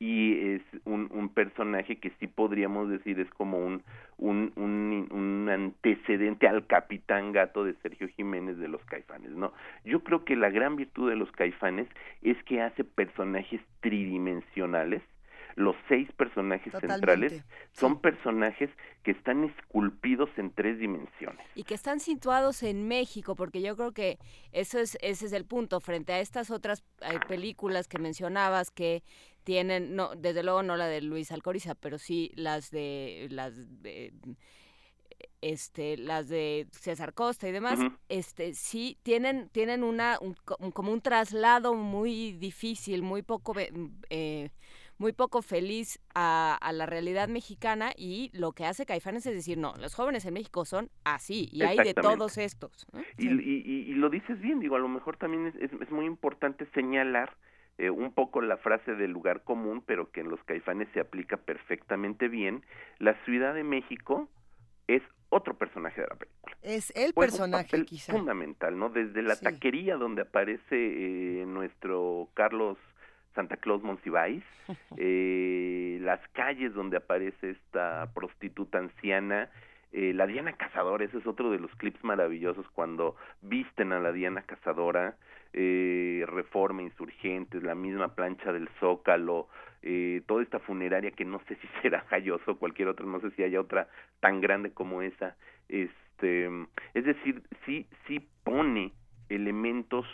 y 0.00 0.54
es 0.54 0.62
un, 0.86 1.10
un 1.12 1.28
personaje 1.28 1.96
que 1.96 2.10
sí 2.18 2.26
podríamos 2.26 2.88
decir 2.88 3.20
es 3.20 3.28
como 3.34 3.58
un, 3.58 3.82
un, 4.16 4.50
un, 4.56 5.06
un 5.10 5.48
antecedente 5.50 6.48
al 6.48 6.66
capitán 6.66 7.32
gato 7.32 7.64
de 7.64 7.74
Sergio 7.82 8.08
Jiménez 8.08 8.56
de 8.56 8.68
los 8.68 8.82
caifanes, 8.86 9.30
¿no? 9.32 9.52
Yo 9.84 10.02
creo 10.02 10.24
que 10.24 10.36
la 10.36 10.48
gran 10.48 10.76
virtud 10.76 11.10
de 11.10 11.16
los 11.16 11.30
caifanes 11.32 11.86
es 12.22 12.42
que 12.44 12.62
hace 12.62 12.82
personajes 12.82 13.60
tridimensionales, 13.80 15.02
los 15.56 15.76
seis 15.88 16.10
personajes 16.12 16.72
Totalmente. 16.72 17.06
centrales 17.06 17.44
son 17.72 18.00
personajes 18.00 18.70
que 19.02 19.12
están 19.12 19.44
esculpidos 19.44 20.30
en 20.36 20.50
tres 20.52 20.78
dimensiones. 20.78 21.46
Y 21.54 21.64
que 21.64 21.74
están 21.74 22.00
situados 22.00 22.62
en 22.62 22.86
México, 22.86 23.34
porque 23.34 23.62
yo 23.62 23.76
creo 23.76 23.92
que 23.92 24.18
eso 24.52 24.78
es, 24.78 24.98
ese 25.00 25.26
es 25.26 25.32
el 25.32 25.44
punto, 25.44 25.80
frente 25.80 26.12
a 26.12 26.20
estas 26.20 26.50
otras 26.50 26.84
eh, 27.00 27.18
películas 27.28 27.88
que 27.88 27.98
mencionabas 27.98 28.70
que 28.70 29.02
tienen, 29.44 29.96
no, 29.96 30.14
desde 30.16 30.42
luego 30.42 30.62
no 30.62 30.76
la 30.76 30.86
de 30.86 31.00
Luis 31.00 31.32
Alcoriza, 31.32 31.74
pero 31.74 31.98
sí 31.98 32.30
las 32.34 32.70
de 32.70 33.28
las 33.30 33.54
de 33.82 34.12
este 35.40 35.96
las 35.96 36.28
de 36.28 36.66
César 36.72 37.14
Costa 37.14 37.48
y 37.48 37.52
demás, 37.52 37.78
uh 37.78 37.84
-huh. 37.84 37.98
este 38.08 38.54
sí 38.54 38.98
tienen 39.02 39.48
tienen 39.48 39.82
una 39.82 40.18
un, 40.20 40.34
como 40.72 40.92
un 40.92 41.00
traslado 41.00 41.74
muy 41.74 42.32
difícil, 42.32 43.02
muy 43.02 43.22
poco 43.22 43.54
eh, 44.10 44.50
muy 45.00 45.12
poco 45.12 45.40
feliz 45.40 45.98
a, 46.14 46.54
a, 46.60 46.72
la 46.72 46.84
realidad 46.84 47.28
mexicana 47.28 47.90
y 47.96 48.30
lo 48.34 48.52
que 48.52 48.66
hace 48.66 48.84
Caifanes 48.84 49.24
es 49.24 49.34
decir, 49.34 49.56
no, 49.56 49.72
los 49.80 49.94
jóvenes 49.94 50.26
en 50.26 50.34
México 50.34 50.66
son 50.66 50.90
así 51.04 51.48
y 51.52 51.62
hay 51.62 51.78
de 51.78 51.94
todos 51.94 52.36
estos. 52.36 52.86
Y, 53.16 53.28
y, 53.28 53.90
y, 53.90 53.94
lo 53.94 54.10
dices 54.10 54.38
bien, 54.40 54.60
digo, 54.60 54.76
a 54.76 54.78
lo 54.78 54.88
mejor 54.88 55.16
también 55.16 55.46
es, 55.46 55.54
es, 55.56 55.72
es 55.80 55.90
muy 55.90 56.04
importante 56.04 56.66
señalar 56.74 57.34
eh, 57.78 57.88
un 57.88 58.12
poco 58.12 58.42
la 58.42 58.58
frase 58.58 58.94
del 58.94 59.10
lugar 59.10 59.42
común, 59.42 59.82
pero 59.86 60.10
que 60.10 60.20
en 60.20 60.28
los 60.28 60.38
Caifanes 60.44 60.86
se 60.92 61.00
aplica 61.00 61.38
perfectamente 61.38 62.28
bien. 62.28 62.62
La 62.98 63.14
Ciudad 63.24 63.54
de 63.54 63.64
México 63.64 64.28
es 64.86 65.02
otro 65.30 65.56
personaje 65.56 66.02
de 66.02 66.08
la 66.08 66.16
película. 66.16 66.56
Es 66.60 66.92
el 66.94 67.14
pues 67.14 67.30
personaje, 67.30 67.78
un 67.78 67.86
quizá. 67.86 68.12
Fundamental, 68.12 68.78
¿no? 68.78 68.90
Desde 68.90 69.22
la 69.22 69.34
sí. 69.36 69.44
taquería 69.44 69.96
donde 69.96 70.22
aparece 70.22 70.60
eh, 70.72 71.46
nuestro 71.46 72.28
Carlos 72.34 72.76
Santa 73.34 73.56
Claus 73.56 73.82
Monsiváis, 73.82 74.42
eh, 74.96 75.98
las 76.02 76.20
calles 76.32 76.74
donde 76.74 76.96
aparece 76.96 77.50
esta 77.50 78.10
prostituta 78.14 78.78
anciana, 78.78 79.48
eh, 79.92 80.12
la 80.14 80.26
Diana 80.26 80.52
Cazadora, 80.52 81.04
ese 81.04 81.18
es 81.18 81.26
otro 81.26 81.50
de 81.50 81.58
los 81.58 81.74
clips 81.74 82.02
maravillosos 82.04 82.68
cuando 82.70 83.16
visten 83.42 83.92
a 83.92 83.98
la 83.98 84.12
Diana 84.12 84.42
Cazadora, 84.42 85.16
eh, 85.52 86.24
Reforma 86.28 86.82
Insurgentes, 86.82 87.62
la 87.62 87.74
misma 87.74 88.14
plancha 88.14 88.52
del 88.52 88.68
Zócalo, 88.78 89.48
eh, 89.82 90.22
toda 90.26 90.42
esta 90.42 90.60
funeraria 90.60 91.10
que 91.10 91.24
no 91.24 91.40
sé 91.48 91.56
si 91.56 91.66
será 91.82 92.02
Jayoso 92.02 92.52
o 92.52 92.58
cualquier 92.58 92.88
otra, 92.88 93.04
no 93.04 93.20
sé 93.20 93.30
si 93.32 93.42
haya 93.42 93.60
otra 93.60 93.88
tan 94.20 94.40
grande 94.40 94.70
como 94.70 95.02
esa, 95.02 95.36
este, 95.68 96.48
es 96.94 97.04
decir, 97.04 97.42
sí, 97.66 97.86
sí 98.06 98.28
pone 98.44 98.92
elementos 99.28 100.06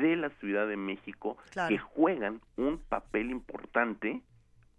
de 0.00 0.16
la 0.16 0.30
Ciudad 0.40 0.66
de 0.66 0.76
México 0.76 1.36
claro. 1.50 1.68
que 1.68 1.78
juegan 1.78 2.40
un 2.56 2.78
papel 2.78 3.30
importante 3.30 4.22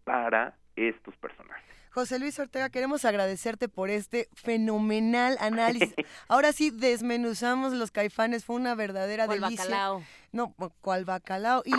para 0.04 0.56
estos 0.76 1.16
personajes. 1.18 1.64
José 1.96 2.20
Luis 2.20 2.38
Ortega, 2.40 2.70
queremos 2.70 3.06
agradecerte 3.06 3.70
por 3.70 3.90
este 3.90 4.28
fenomenal 4.34 5.38
análisis. 5.40 5.96
Ahora 6.28 6.52
sí, 6.52 6.70
desmenuzamos 6.70 7.72
los 7.72 7.90
caifanes, 7.90 8.44
fue 8.44 8.58
una 8.58 8.76
verdadera 8.76 9.24
o 9.24 9.28
delicia. 9.30 9.64
Bacalao. 9.64 10.04
No, 10.34 10.54
cual 10.82 11.06
bacalao. 11.06 11.64
Y 11.64 11.72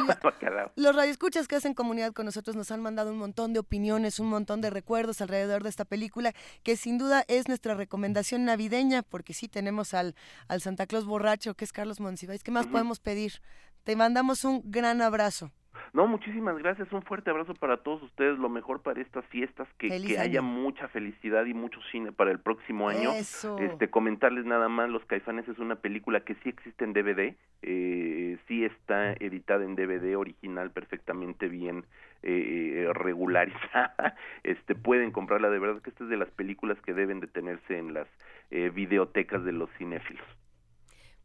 los 0.81 0.97
radioescuchas 0.97 1.47
que 1.47 1.57
hacen 1.57 1.75
comunidad 1.75 2.15
con 2.15 2.25
nosotros 2.25 2.57
nos 2.57 2.71
han 2.71 2.81
mandado 2.81 3.11
un 3.11 3.19
montón 3.19 3.53
de 3.53 3.59
opiniones, 3.59 4.19
un 4.19 4.31
montón 4.31 4.63
de 4.63 4.71
recuerdos 4.71 5.21
alrededor 5.21 5.63
de 5.63 5.69
esta 5.69 5.85
película, 5.85 6.33
que 6.63 6.79
sin 6.79 6.97
duda 6.97 7.27
es 7.29 7.47
nuestra 7.47 7.75
recomendación 7.75 8.47
navideña, 8.47 9.03
porque 9.03 9.35
sí 9.35 9.49
tenemos 9.49 9.93
al, 9.93 10.15
al 10.49 10.63
Santa 10.63 10.87
Claus 10.87 11.05
borracho, 11.05 11.53
que 11.53 11.67
es 11.67 11.75
Carlos 11.75 12.01
Monsiváis. 12.01 12.43
¿Qué 12.43 12.51
más 12.51 12.67
podemos 12.67 13.01
pedir? 13.01 13.43
Te 13.85 13.97
mandamos 13.97 14.47
un 14.47 14.63
gran 14.65 15.03
abrazo. 15.03 15.53
No, 15.93 16.07
muchísimas 16.07 16.59
gracias, 16.59 16.93
un 16.93 17.03
fuerte 17.03 17.31
abrazo 17.31 17.55
para 17.55 17.79
todos 17.79 18.03
ustedes, 18.03 18.39
lo 18.39 18.49
mejor 18.49 18.83
para 18.83 19.01
estas 19.01 19.25
fiestas, 19.27 19.69
que, 19.79 19.89
que 19.89 20.19
haya 20.19 20.43
mucha 20.43 20.89
felicidad 20.89 21.47
y 21.47 21.55
mucho 21.55 21.81
cine 21.91 22.13
para 22.13 22.31
el 22.31 22.39
próximo 22.39 22.89
año. 22.89 23.13
Este, 23.13 23.89
comentarles 23.91 24.45
nada 24.45 24.69
más, 24.69 24.91
Los 24.91 25.05
Caifanes 25.05 25.49
es 25.49 25.59
una 25.59 25.77
película 25.77 26.21
que 26.21 26.35
sí 26.37 26.49
existe 26.49 26.85
en 26.85 26.93
DVD, 26.93 27.35
eh, 27.63 28.39
sí 28.47 28.65
está 28.65 29.13
editada 29.13 29.65
en 29.65 29.77
DVD 29.77 30.17
original 30.17 30.71
perfectamente 30.71 31.49
bien 31.49 31.85
eh, 32.23 32.89
regularizada, 32.93 34.17
este, 34.43 34.75
pueden 34.75 35.13
comprarla, 35.13 35.51
de 35.51 35.59
verdad 35.59 35.83
que 35.83 35.91
esta 35.91 36.05
es 36.05 36.11
de 36.11 36.17
las 36.17 36.31
películas 36.31 36.79
que 36.85 36.93
deben 36.93 37.21
de 37.21 37.27
tenerse 37.27 37.79
en 37.79 37.95
las 37.95 38.09
eh, 38.51 38.71
videotecas 38.71 39.45
de 39.45 39.53
los 39.53 39.71
cinéfilos. 39.79 40.27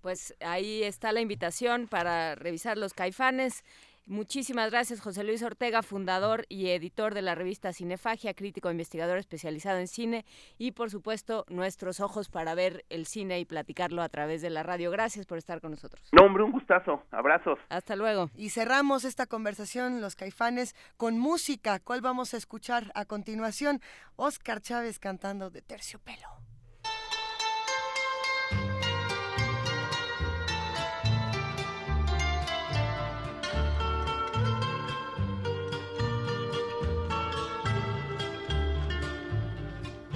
Pues 0.02 0.36
ahí 0.42 0.84
está 0.84 1.12
la 1.12 1.22
invitación 1.22 1.88
para 1.88 2.34
revisar 2.36 2.78
Los 2.78 2.94
Caifanes. 2.94 3.64
Muchísimas 4.06 4.72
gracias, 4.72 5.00
José 5.00 5.24
Luis 5.24 5.44
Ortega, 5.44 5.84
fundador 5.84 6.46
y 6.50 6.70
editor 6.70 7.14
de 7.14 7.22
la 7.22 7.36
revista 7.36 7.72
Cinefagia, 7.72 8.34
crítico 8.34 8.68
e 8.68 8.72
investigador 8.72 9.18
especializado 9.18 9.78
en 9.80 9.88
cine 9.88 10.26
y, 10.58 10.72
por 10.72 10.90
supuesto, 10.90 11.46
nuestros 11.50 12.00
ojos 12.00 12.28
para 12.28 12.56
ver 12.56 12.84
el 12.90 13.06
cine 13.06 13.40
y 13.40 13.46
platicarlo 13.46 14.02
a 14.02 14.10
través 14.10 14.42
de 14.42 14.50
la 14.50 14.64
radio. 14.64 14.92
Gracias 14.92 15.26
por 15.26 15.38
estar 15.38 15.62
con 15.62 15.72
nosotros. 15.72 16.10
No, 16.12 16.26
hombre, 16.26 16.44
un 16.44 16.52
gustazo. 16.52 17.04
Abrazos. 17.12 17.60
Hasta 17.70 17.96
luego. 17.96 18.30
Y 18.36 18.50
cerramos 18.50 19.06
esta 19.06 19.28
conversación, 19.28 20.02
los 20.02 20.16
caifanes, 20.16 20.76
con 20.98 21.18
música. 21.18 21.80
¿Cuál 21.80 22.02
vamos 22.02 22.34
a 22.34 22.38
escuchar 22.38 22.92
a 22.96 23.06
continuación? 23.06 23.82
Oscar 24.16 24.62
Chávez 24.62 25.00
cantando 25.00 25.50
de 25.50 25.62
terciopelo. 25.62 26.28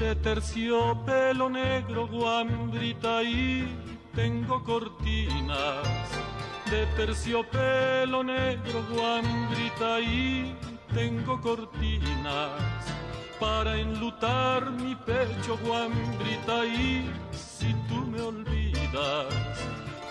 De 0.06 0.16
terciopelo 0.18 1.50
negro, 1.50 2.08
guambrita 2.08 3.24
y 3.24 3.68
tengo 4.14 4.64
cortinas. 4.64 5.88
De 6.70 6.86
terciopelo 6.96 8.24
negro, 8.24 8.86
guambrita 8.92 10.00
y 10.02 10.56
tengo 10.94 11.42
cortinas. 11.42 12.52
Para 13.40 13.78
enlutar 13.78 14.70
mi 14.70 14.96
pecho, 14.96 15.58
guambrita 15.66 16.66
y 16.66 17.10
si 17.32 17.74
tú 17.90 18.06
me 18.12 18.22
olvidas. 18.22 19.34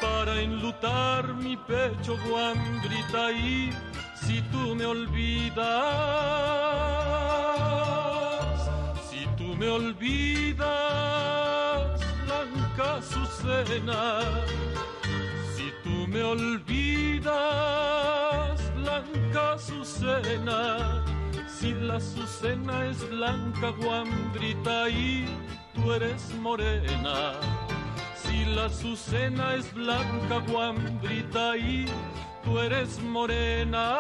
Para 0.01 0.41
enlutar 0.41 1.35
mi 1.35 1.57
pecho, 1.57 2.17
guambrita 2.29 3.31
y 3.31 3.71
si 4.17 4.43
tú 4.51 4.75
me 4.75 4.87
olvidas 4.87 6.35
me 9.59 9.69
olvidas, 9.69 10.67
blanca 12.25 12.97
Azucena. 12.97 14.21
Si 15.55 15.73
tú 15.83 16.07
me 16.09 16.23
olvidas, 16.23 17.33
blanca 18.77 19.53
Azucena. 19.53 21.05
Si 21.47 21.73
la 21.73 21.97
Azucena 21.97 22.87
es 22.87 23.09
blanca, 23.09 23.71
guambrita 23.79 24.89
y 24.89 25.27
tú 25.75 25.93
eres 25.93 26.35
morena. 26.41 27.35
Si 28.15 28.45
la 28.45 28.67
Azucena 28.67 29.55
es 29.55 29.73
blanca, 29.73 30.39
guambrita 30.49 31.57
y 31.57 31.87
tú 32.45 32.59
eres 32.59 33.01
morena. 33.03 33.95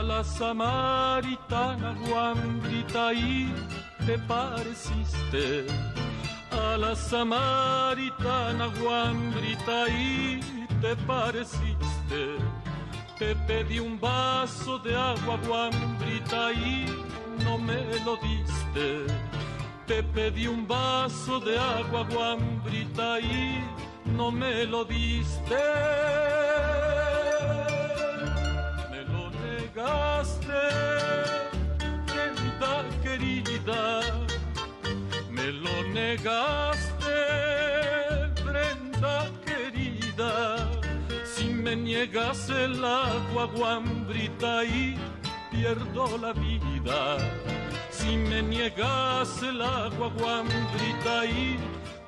A 0.00 0.02
la 0.02 0.24
samaritana 0.24 1.94
y 3.12 3.52
te 4.06 4.18
pareciste 4.20 5.66
a 6.50 6.78
la 6.78 6.96
samaritana 6.96 8.68
y 9.88 10.40
te 10.80 10.96
pareciste. 11.06 12.20
Te 13.18 13.36
pedí 13.46 13.78
un 13.78 14.00
vaso 14.00 14.78
de 14.78 14.96
agua 14.96 15.38
guambrita 15.46 16.52
y 16.52 16.86
no 17.44 17.58
me 17.58 17.82
lo 18.06 18.16
diste. 18.16 19.04
Te 19.86 20.02
pedí 20.02 20.46
un 20.46 20.66
vaso 20.66 21.40
de 21.40 21.58
agua 21.58 22.06
y 23.20 23.58
no 24.16 24.30
me 24.30 24.64
lo 24.64 24.82
diste 24.86 25.60
negaste, 29.74 30.62
Brenda 32.06 32.84
querida, 33.02 34.00
me 35.30 35.52
lo 35.52 35.82
negaste, 35.92 37.18
Brenda 38.44 39.30
querida. 39.44 40.56
Si 41.24 41.44
me 41.44 41.76
niegas 41.76 42.50
el 42.50 42.84
agua, 42.84 43.46
guambrita, 43.54 44.64
y 44.64 44.96
pierdo 45.50 46.18
la 46.18 46.32
vida. 46.32 47.18
Si 47.90 48.16
me 48.16 48.42
niegas 48.42 49.42
el 49.42 49.62
agua, 49.62 50.10
guambrita, 50.18 51.26
y 51.26 51.58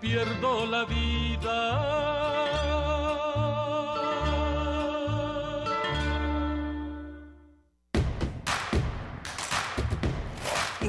pierdo 0.01 0.67
la 0.67 0.85
vida. 0.85 2.52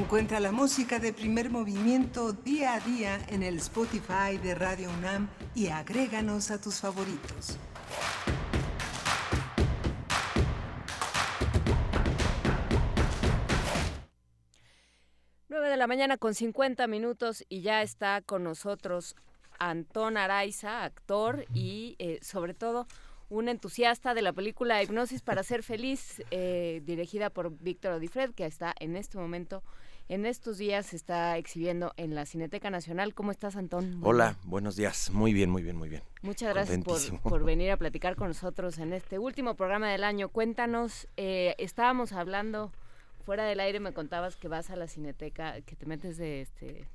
Encuentra 0.04 0.42
la 0.42 0.52
música 0.52 1.00
de 1.00 1.14
primer 1.14 1.50
movimiento 1.50 2.34
día 2.34 2.74
a 2.74 2.80
día 2.82 3.26
en 3.30 3.42
el 3.42 3.56
Spotify 3.56 4.38
de 4.38 4.54
Radio 4.54 4.90
UNAM 5.00 5.30
y 5.56 5.68
agréganos 5.68 6.52
a 6.52 6.60
tus 6.60 6.82
favoritos. 6.82 7.58
9 15.48 15.70
de 15.70 15.78
la 15.78 15.88
mañana 15.88 16.18
con 16.18 16.34
50 16.34 16.86
minutos 16.88 17.46
y 17.48 17.62
ya 17.62 17.82
está 17.82 18.22
con 18.22 18.44
nosotros 18.44 19.16
Antón 19.58 20.18
Araiza, 20.18 20.84
actor 20.84 21.46
y 21.54 21.96
eh, 21.98 22.20
sobre 22.22 22.54
todo 22.54 22.88
un 23.30 23.48
entusiasta 23.48 24.14
de 24.14 24.22
la 24.22 24.34
película 24.34 24.84
Hipnosis 24.84 25.22
para 25.22 25.44
ser 25.44 25.64
feliz, 25.64 26.22
eh, 26.30 26.82
dirigida 26.84 27.30
por 27.30 27.58
Víctor 27.58 27.94
Odifred, 27.94 28.34
que 28.34 28.46
está 28.46 28.76
en 28.80 28.98
este 28.98 29.18
momento 29.18 29.64
en 30.10 30.26
estos 30.26 30.58
días 30.58 30.88
se 30.88 30.96
está 30.96 31.38
exhibiendo 31.38 31.94
en 31.98 32.16
la 32.16 32.26
Cineteca 32.26 32.70
Nacional. 32.70 33.14
¿Cómo 33.14 33.32
estás, 33.32 33.56
Antón? 33.56 34.00
Hola, 34.04 34.38
buenos 34.44 34.76
días. 34.76 35.10
Muy 35.12 35.34
bien, 35.34 35.50
muy 35.50 35.64
bien, 35.64 35.76
muy 35.76 35.90
bien. 35.90 36.04
Muchas 36.22 36.54
gracias 36.54 37.12
por, 37.22 37.44
venir 37.46 37.72
a 37.72 37.78
platicar 37.78 38.16
con 38.16 38.28
nosotros 38.28 38.78
en 38.78 38.94
este 38.94 39.20
último 39.20 39.56
programa 39.56 39.92
del 39.92 40.04
año. 40.04 40.30
Cuéntanos, 40.30 41.08
eh, 41.18 41.56
estábamos 41.58 42.12
hablando 42.12 42.72
fuera 43.26 43.46
del 43.46 43.60
aire, 43.60 43.80
me 43.80 43.94
contabas 43.94 44.36
que 44.36 44.48
vas 44.48 44.70
a 44.70 44.76
la 44.76 44.88
Cineteca, 44.88 45.62
que 45.62 45.76
te 45.76 45.86
metes 45.86 46.18
de 46.18 46.42
este 46.42 46.88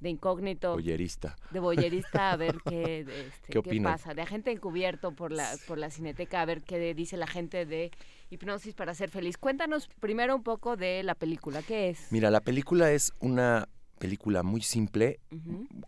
de 0.00 0.10
incógnito. 0.10 0.74
Boyerista. 0.74 1.36
De 1.50 1.60
boyerista 1.60 2.32
a 2.32 2.36
ver 2.36 2.58
qué, 2.68 3.00
este, 3.00 3.60
¿Qué, 3.60 3.80
pasa. 3.82 4.14
De 4.14 4.22
agente 4.22 4.50
encubierto 4.50 5.12
por 5.12 5.32
la, 5.32 5.56
por 5.66 5.78
la 5.78 5.90
cineteca 5.90 6.40
a 6.40 6.44
ver 6.44 6.62
qué 6.62 6.94
dice 6.94 7.16
la 7.16 7.26
gente 7.26 7.66
de 7.66 7.90
hipnosis 8.30 8.74
para 8.74 8.94
ser 8.94 9.10
feliz. 9.10 9.38
Cuéntanos 9.38 9.88
primero 10.00 10.36
un 10.36 10.42
poco 10.42 10.76
de 10.76 11.02
la 11.02 11.14
película. 11.14 11.62
¿Qué 11.62 11.90
es? 11.90 12.06
Mira, 12.10 12.30
la 12.30 12.40
película 12.40 12.90
es 12.90 13.12
una 13.20 13.68
película 13.98 14.42
muy 14.42 14.60
simple, 14.60 15.20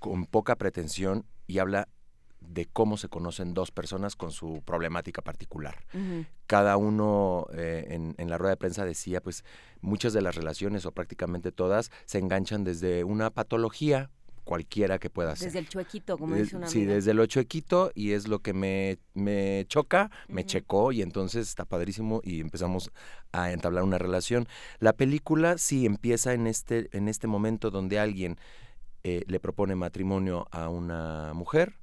con 0.00 0.26
poca 0.26 0.56
pretensión 0.56 1.24
y 1.46 1.58
habla 1.58 1.88
de 2.40 2.66
cómo 2.66 2.96
se 2.96 3.08
conocen 3.08 3.54
dos 3.54 3.70
personas 3.70 4.16
con 4.16 4.32
su 4.32 4.62
problemática 4.64 5.22
particular. 5.22 5.84
Cada 6.46 6.76
uno 6.76 7.46
eh, 7.52 7.86
en, 7.90 8.14
en, 8.18 8.28
la 8.28 8.38
rueda 8.38 8.54
de 8.54 8.56
prensa 8.56 8.84
decía, 8.84 9.20
pues 9.20 9.44
muchas 9.80 10.12
de 10.12 10.22
las 10.22 10.34
relaciones 10.34 10.84
o 10.86 10.92
prácticamente 10.92 11.52
todas 11.52 11.90
se 12.06 12.18
enganchan 12.18 12.64
desde 12.64 13.04
una 13.04 13.30
patología 13.30 14.10
cualquiera 14.50 14.98
que 14.98 15.10
pueda 15.10 15.30
hacer. 15.30 15.46
Desde 15.46 15.60
el 15.60 15.68
chuequito, 15.68 16.18
como 16.18 16.34
De- 16.34 16.42
dice 16.42 16.56
una 16.56 16.66
Sí, 16.66 16.78
amiga. 16.78 16.94
desde 16.94 17.14
lo 17.14 17.24
chuequito 17.26 17.92
y 17.94 18.10
es 18.12 18.26
lo 18.26 18.40
que 18.40 18.52
me, 18.52 18.98
me 19.14 19.64
choca, 19.68 20.10
me 20.26 20.44
checó 20.44 20.90
y 20.90 21.02
entonces 21.02 21.46
está 21.48 21.64
padrísimo 21.64 22.20
y 22.24 22.40
empezamos 22.40 22.90
a 23.30 23.52
entablar 23.52 23.84
una 23.84 23.96
relación. 23.98 24.48
La 24.80 24.92
película 24.92 25.56
sí 25.56 25.86
empieza 25.86 26.34
en 26.34 26.48
este, 26.48 26.88
en 26.90 27.06
este 27.06 27.28
momento 27.28 27.70
donde 27.70 28.00
alguien 28.00 28.38
eh, 29.04 29.22
le 29.28 29.38
propone 29.38 29.76
matrimonio 29.76 30.48
a 30.50 30.68
una 30.68 31.32
mujer. 31.32 31.74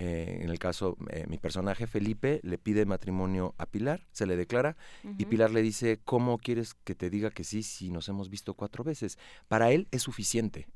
Eh, 0.00 0.38
en 0.42 0.48
el 0.48 0.60
caso, 0.60 0.96
eh, 1.10 1.26
mi 1.28 1.38
personaje 1.38 1.88
Felipe 1.88 2.38
le 2.44 2.56
pide 2.56 2.86
matrimonio 2.86 3.56
a 3.58 3.66
Pilar, 3.66 4.06
se 4.12 4.26
le 4.26 4.36
declara 4.36 4.76
y. 5.02 5.24
Pilar 5.24 5.50
le 5.50 5.60
dice, 5.60 5.98
¿cómo 6.04 6.38
quieres 6.38 6.74
que 6.74 6.94
te 6.94 7.10
diga 7.10 7.30
que 7.30 7.42
sí 7.42 7.64
si 7.64 7.90
nos 7.90 8.08
hemos 8.08 8.30
visto 8.30 8.54
cuatro 8.54 8.84
veces? 8.84 9.18
Para 9.48 9.72
él 9.72 9.88
es 9.90 10.02
suficiente. 10.02 10.68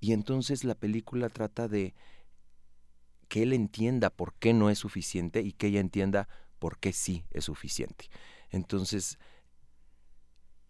Y 0.00 0.12
entonces 0.12 0.64
la 0.64 0.74
película 0.74 1.28
trata 1.28 1.68
de 1.68 1.94
que 3.28 3.44
él 3.44 3.52
entienda 3.52 4.10
por 4.10 4.34
qué 4.34 4.52
no 4.52 4.70
es 4.70 4.78
suficiente 4.78 5.40
y 5.40 5.52
que 5.52 5.68
ella 5.68 5.80
entienda 5.80 6.28
por 6.58 6.78
qué 6.78 6.92
sí 6.92 7.24
es 7.30 7.44
suficiente. 7.44 8.06
Entonces, 8.50 9.18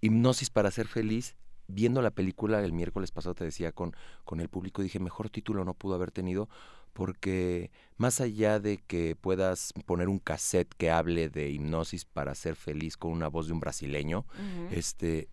Hipnosis 0.02 0.50
para 0.50 0.70
ser 0.70 0.89
feliz, 0.89 1.36
viendo 1.68 2.02
la 2.02 2.10
película 2.10 2.62
el 2.62 2.73
miércoles 2.73 3.12
pasado 3.12 3.34
te 3.34 3.44
decía 3.44 3.73
con, 3.73 3.94
con 4.25 4.41
el 4.41 4.49
público, 4.49 4.83
dije, 4.83 4.99
mejor 5.00 5.31
título 5.31 5.65
no 5.65 5.75
pudo 5.75 5.94
haber 5.94 6.10
tenido 6.10 6.49
porque 6.99 7.70
más 7.97 8.20
allá 8.20 8.59
de 8.59 8.78
que 8.78 9.15
puedas 9.15 9.73
poner 9.86 10.09
un 10.09 10.18
cassette 10.18 10.75
que 10.75 10.91
hable 10.91 11.28
de 11.28 11.49
hipnosis 11.49 12.05
para 12.05 12.35
ser 12.35 12.57
feliz 12.57 12.97
con 12.97 13.12
una 13.12 13.28
voz 13.28 13.47
de 13.47 13.52
un 13.52 13.60
brasileño, 13.60 14.27
este 14.73 15.28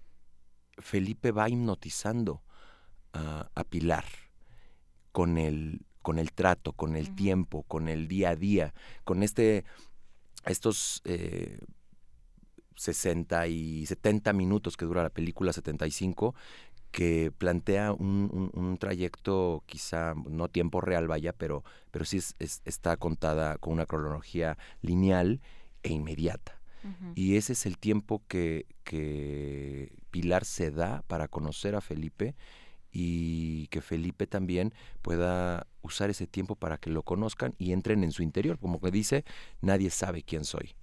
Felipe 0.77 1.31
va 1.31 1.49
hipnotizando 1.49 2.43
a, 3.13 3.49
a 3.55 3.63
Pilar 3.63 4.05
con 5.11 5.39
el, 5.39 5.87
con 6.03 6.19
el 6.19 6.33
trato, 6.33 6.71
con 6.73 6.95
el 6.95 7.15
tiempo, 7.15 7.63
con 7.63 7.87
el 7.87 8.07
día 8.07 8.29
a 8.29 8.35
día, 8.35 8.75
con 9.03 9.23
este, 9.23 9.65
estos 10.45 11.01
eh, 11.03 11.57
60 12.75 13.47
y 13.47 13.87
70 13.87 14.33
minutos 14.33 14.77
que 14.77 14.85
dura 14.85 15.01
la 15.01 15.09
película, 15.09 15.51
75, 15.51 16.35
que 16.95 17.29
plantea 17.37 17.91
un, 17.91 18.29
un- 18.31 18.51
un 18.53 18.77
trayecto 18.77 19.63
quizá 19.65 20.13
no 20.29 20.47
tiempo 20.47 20.79
real 20.79 21.09
vaya, 21.09 21.33
pero, 21.33 21.65
pero 21.91 22.05
sí 22.05 22.17
es- 22.17 22.35
es- 22.39 22.61
está 22.63 22.95
contada 22.95 23.57
con 23.57 23.73
una 23.73 23.85
cronología 23.85 24.57
lineal 24.81 25.41
e 25.83 25.89
inmediata. 25.91 26.61
Y 27.15 27.35
ese 27.35 27.51
es 27.51 27.65
el 27.65 27.77
tiempo 27.77 28.21
que, 28.29 28.65
que 28.85 29.91
Pilar 30.09 30.45
se 30.45 30.71
da 30.71 31.03
para 31.07 31.27
conocer 31.27 31.75
a 31.75 31.81
Felipe 31.81 32.33
y 32.93 33.67
que 33.67 33.81
Felipe 33.81 34.25
también 34.25 34.73
pueda 35.01 35.67
usar 35.81 36.09
ese 36.09 36.27
tiempo 36.27 36.55
para 36.55 36.77
que 36.77 36.91
lo 36.91 37.03
conozcan 37.03 37.55
y 37.57 37.73
entren 37.73 38.05
en 38.05 38.13
su 38.13 38.23
interior. 38.23 38.57
Como 38.57 38.79
que 38.79 38.89
dice, 38.91 39.25
nadie 39.59 39.89
sabe 39.89 40.23
quién 40.23 40.45
soy. 40.45 40.75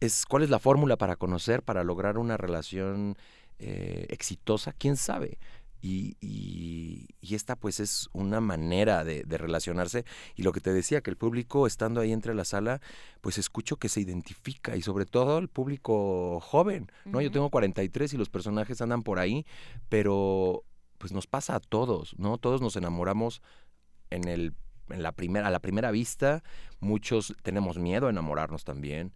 Es, 0.00 0.24
¿Cuál 0.24 0.44
es 0.44 0.50
la 0.50 0.60
fórmula 0.60 0.96
para 0.96 1.16
conocer, 1.16 1.62
para 1.62 1.84
lograr 1.84 2.16
una 2.16 2.36
relación 2.38 3.16
eh, 3.58 4.06
exitosa? 4.10 4.72
¿Quién 4.72 4.96
sabe? 4.96 5.38
Y, 5.80 6.16
y- 6.20 7.06
y 7.20 7.34
esta 7.36 7.54
pues 7.54 7.78
es 7.78 8.08
una 8.12 8.40
manera 8.40 9.04
de, 9.04 9.22
de 9.22 9.38
relacionarse. 9.38 10.04
Y 10.34 10.42
lo 10.42 10.50
que 10.52 10.60
te 10.60 10.72
decía 10.72 11.00
que 11.02 11.10
el 11.10 11.16
público 11.16 11.66
estando 11.68 12.00
ahí 12.00 12.12
entre 12.12 12.34
la 12.34 12.44
sala 12.44 12.80
pues 13.20 13.38
escucho 13.38 13.76
que 13.76 13.88
se 13.88 14.00
identifica 14.00 14.76
y 14.76 14.82
sobre 14.82 15.06
todo 15.06 15.38
el 15.38 15.48
público 15.48 16.40
joven 16.40 16.90
no 17.04 17.20
yo 17.20 17.30
tengo 17.30 17.50
43 17.50 18.12
y 18.12 18.16
los 18.16 18.28
personajes 18.28 18.80
andan 18.80 19.02
por 19.02 19.18
ahí 19.20 19.44
pero 19.88 20.64
pues 20.98 21.12
nos 21.12 21.26
pasa 21.26 21.54
a 21.56 21.60
todos 21.60 22.14
no 22.18 22.38
todos 22.38 22.60
nos 22.60 22.74
enamoramos 22.76 23.40
en 24.10 24.26
el 24.28 24.54
en 24.90 25.02
la 25.02 25.12
primera 25.12 25.46
a 25.46 25.50
la 25.50 25.60
primera 25.60 25.90
vista. 25.90 26.42
Muchos 26.80 27.34
tenemos 27.42 27.78
miedo 27.78 28.06
a 28.06 28.10
enamorarnos 28.10 28.64
también. 28.64 29.12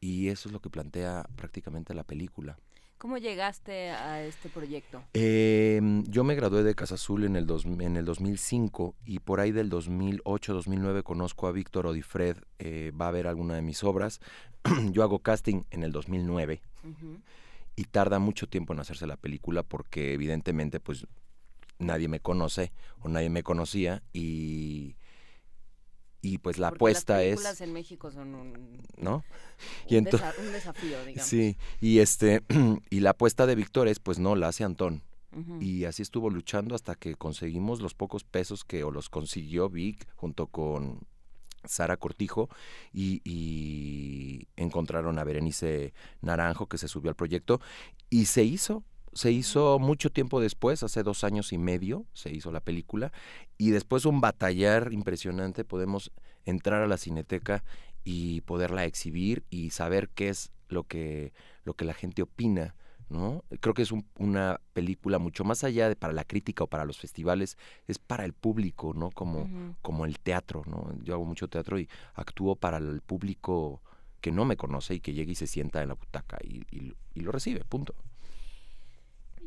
Y 0.00 0.28
eso 0.28 0.48
es 0.48 0.52
lo 0.52 0.60
que 0.60 0.70
plantea 0.70 1.26
prácticamente 1.34 1.94
la 1.94 2.04
película 2.04 2.58
¿Cómo 2.98 3.18
llegaste 3.18 3.90
a 3.90 4.24
este 4.24 4.48
proyecto? 4.48 5.02
eh, 5.12 5.80
yo 6.08 6.24
me 6.24 6.34
gradué 6.34 6.62
de 6.62 6.74
Casa 6.74 6.94
Azul 6.94 7.24
en 7.24 7.36
el, 7.36 7.46
dos- 7.46 7.66
en 7.66 7.96
el 7.96 8.04
2005 8.06 8.94
y 9.04 9.18
por 9.18 9.40
ahí 9.40 9.52
del 9.52 9.68
2008-2009 9.70 11.02
conozco 11.02 11.46
a 11.46 11.52
Víctor 11.52 11.86
Odifred, 11.86 12.38
eh, 12.58 12.92
va 12.98 13.08
a 13.08 13.10
ver 13.10 13.26
alguna 13.26 13.54
de 13.54 13.62
mis 13.62 13.84
obras. 13.84 14.20
yo 14.92 15.02
hago 15.02 15.18
casting 15.18 15.62
en 15.70 15.82
el 15.82 15.92
2009 15.92 16.60
Ujú. 16.84 17.18
y 17.76 17.84
tarda 17.84 18.18
mucho 18.18 18.48
tiempo 18.48 18.72
en 18.72 18.80
hacerse 18.80 19.06
la 19.06 19.16
película 19.16 19.62
porque 19.62 20.14
evidentemente 20.14 20.80
pues 20.80 21.06
nadie 21.78 22.08
me 22.08 22.20
conoce 22.20 22.72
o 23.02 23.08
nadie 23.08 23.28
me 23.28 23.42
conocía 23.42 24.02
y, 24.14 24.96
y 26.22 26.38
pues 26.38 26.58
la 26.58 26.68
Porque 26.70 26.76
apuesta 26.78 27.14
las 27.14 27.22
es... 27.22 27.28
películas 27.30 27.60
en 27.60 27.72
México 27.72 28.10
son 28.10 28.34
un, 28.34 28.82
¿no? 28.96 29.24
un 29.90 29.90
ento- 30.04 30.18
desa- 30.18 30.34
un 30.38 30.52
desafío, 30.52 31.04
digamos. 31.06 31.28
Sí, 31.28 31.56
y 31.80 31.98
este 32.00 32.42
y 32.90 33.00
la 33.00 33.10
apuesta 33.10 33.46
de 33.46 33.54
Víctor 33.54 33.88
es 33.88 34.00
pues 34.00 34.18
no, 34.18 34.34
la 34.36 34.48
hace 34.48 34.64
Antón. 34.64 35.02
Y 35.60 35.84
así 35.84 36.00
estuvo 36.00 36.30
luchando 36.30 36.74
hasta 36.74 36.94
que 36.94 37.14
conseguimos 37.14 37.82
los 37.82 37.92
pocos 37.94 38.24
pesos 38.24 38.64
que 38.64 38.84
o 38.84 38.90
los 38.90 39.10
consiguió 39.10 39.68
Vic 39.68 40.08
junto 40.14 40.46
con 40.46 41.00
Sara 41.62 41.98
Cortijo 41.98 42.48
y, 42.90 43.20
y 43.22 44.48
encontraron 44.56 45.18
a 45.18 45.24
Berenice 45.24 45.92
Naranjo 46.22 46.68
que 46.68 46.78
se 46.78 46.88
subió 46.88 47.10
al 47.10 47.16
proyecto 47.16 47.60
y 48.08 48.24
se 48.26 48.44
hizo. 48.44 48.82
Se 49.16 49.32
hizo 49.32 49.78
mucho 49.78 50.10
tiempo 50.10 50.40
después, 50.40 50.82
hace 50.82 51.02
dos 51.02 51.24
años 51.24 51.52
y 51.52 51.58
medio, 51.58 52.04
se 52.12 52.30
hizo 52.30 52.52
la 52.52 52.60
película 52.60 53.12
y 53.56 53.70
después 53.70 54.04
un 54.04 54.20
batallar 54.20 54.92
impresionante 54.92 55.64
podemos 55.64 56.12
entrar 56.44 56.82
a 56.82 56.86
la 56.86 56.98
cineteca 56.98 57.64
y 58.04 58.42
poderla 58.42 58.84
exhibir 58.84 59.42
y 59.48 59.70
saber 59.70 60.10
qué 60.10 60.28
es 60.28 60.52
lo 60.68 60.84
que, 60.84 61.32
lo 61.64 61.72
que 61.74 61.86
la 61.86 61.94
gente 61.94 62.20
opina, 62.20 62.74
¿no? 63.08 63.42
Creo 63.60 63.72
que 63.72 63.82
es 63.82 63.90
un- 63.90 64.06
una 64.18 64.60
película 64.74 65.18
mucho 65.18 65.44
más 65.44 65.64
allá 65.64 65.88
de 65.88 65.96
para 65.96 66.12
la 66.12 66.24
crítica 66.24 66.64
o 66.64 66.66
para 66.66 66.84
los 66.84 66.98
festivales, 66.98 67.56
es 67.88 67.98
para 67.98 68.24
el 68.26 68.34
público, 68.34 68.92
¿no? 68.94 69.10
Como, 69.10 69.48
como 69.80 70.04
el 70.04 70.18
teatro, 70.18 70.62
¿no? 70.66 70.92
Yo 71.02 71.14
hago 71.14 71.24
mucho 71.24 71.48
teatro 71.48 71.78
y 71.78 71.88
actúo 72.14 72.54
para 72.54 72.76
el 72.76 73.00
público 73.00 73.80
que 74.20 74.30
no 74.30 74.44
me 74.44 74.56
conoce 74.58 74.94
y 74.94 75.00
que 75.00 75.14
llega 75.14 75.32
y 75.32 75.36
se 75.36 75.46
sienta 75.46 75.80
en 75.82 75.88
la 75.88 75.94
butaca 75.94 76.36
y, 76.44 76.62
y- 76.70 76.92
y 77.14 77.20
lo 77.20 77.32
recibe, 77.32 77.64
punto. 77.64 77.94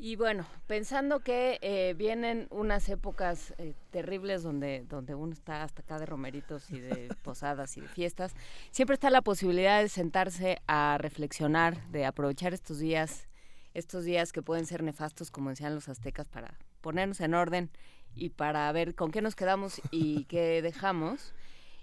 Y 0.02 0.16
bueno, 0.16 0.46
pensando 0.66 1.20
que 1.20 1.60
eh, 1.62 1.94
vienen 1.98 2.48
unas 2.52 2.88
épocas 2.88 3.54
eh, 3.58 3.74
terribles 3.90 4.44
donde, 4.44 4.86
donde 4.88 5.14
uno 5.14 5.34
está 5.34 5.62
hasta 5.62 5.82
acá 5.82 6.00
de 6.00 6.06
romeritos 6.06 6.72
y 6.72 6.80
de 6.80 7.10
posadas 7.22 7.76
y 7.76 7.82
de 7.82 7.90
fiestas, 7.90 8.34
siempre 8.72 8.94
está 8.94 9.10
la 9.10 9.22
posibilidad 9.22 9.82
de 9.82 9.90
sentarse 9.90 10.62
a 10.68 10.98
reflexionar, 11.00 11.86
de 11.90 12.06
aprovechar 12.06 12.54
estos 12.54 12.80
días, 12.80 13.28
estos 13.74 14.06
días 14.06 14.32
que 14.32 14.42
pueden 14.42 14.66
ser 14.66 14.84
nefastos, 14.84 15.32
como 15.32 15.50
decían 15.50 15.76
los 15.76 15.90
aztecas, 15.90 16.30
para 16.30 16.58
ponernos 16.80 17.20
en 17.20 17.34
orden 17.34 17.70
y 18.16 18.30
para 18.30 18.72
ver 18.72 18.96
con 18.96 19.12
qué 19.12 19.22
nos 19.22 19.36
quedamos 19.36 19.82
y 19.92 20.24
qué 20.30 20.62
dejamos. 20.62 21.36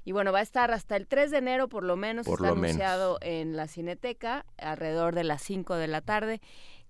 Y 0.07 0.13
bueno, 0.13 0.33
va 0.33 0.39
a 0.39 0.43
estar 0.43 0.71
hasta 0.71 0.97
el 0.97 1.07
3 1.07 1.33
de 1.33 1.39
enero, 1.39 1.69
por 1.69 1.83
lo 1.83 1.97
menos, 1.97 2.25
Por 2.25 2.39
está 2.39 2.49
lo 2.49 2.55
menos. 2.55 2.77
anunciado 2.77 3.19
en 3.21 3.57
la 3.57 3.67
Cineteca, 3.67 4.47
alrededor 4.57 5.15
de 5.15 5.25
las 5.25 5.43
5 5.43 5.75
de 5.75 5.89
la 5.89 6.01
tarde. 6.01 6.41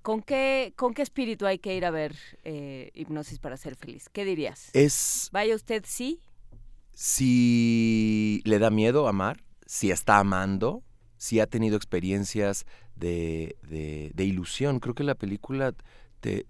¿Con 0.06 0.22
qué, 0.22 0.72
¿Con 0.76 0.94
qué 0.94 1.02
espíritu 1.02 1.46
hay 1.46 1.58
que 1.58 1.74
ir 1.74 1.84
a 1.84 1.90
ver 1.90 2.14
eh, 2.44 2.92
Hipnosis 2.94 3.40
para 3.40 3.56
ser 3.56 3.74
feliz? 3.74 4.08
¿Qué 4.12 4.24
dirías? 4.24 4.70
Es 4.72 5.28
¿Vaya 5.32 5.52
usted 5.56 5.82
sí? 5.84 6.20
si 6.92 8.40
le 8.44 8.60
da 8.60 8.70
miedo 8.70 9.08
amar, 9.08 9.42
si 9.66 9.90
está 9.90 10.18
amando, 10.18 10.84
si 11.16 11.40
ha 11.40 11.48
tenido 11.48 11.76
experiencias 11.76 12.66
de, 12.94 13.56
de- 13.68 14.12
de 14.14 14.24
ilusión. 14.24 14.78
Creo 14.78 14.94
que 14.94 15.02
la 15.02 15.16
película 15.16 15.74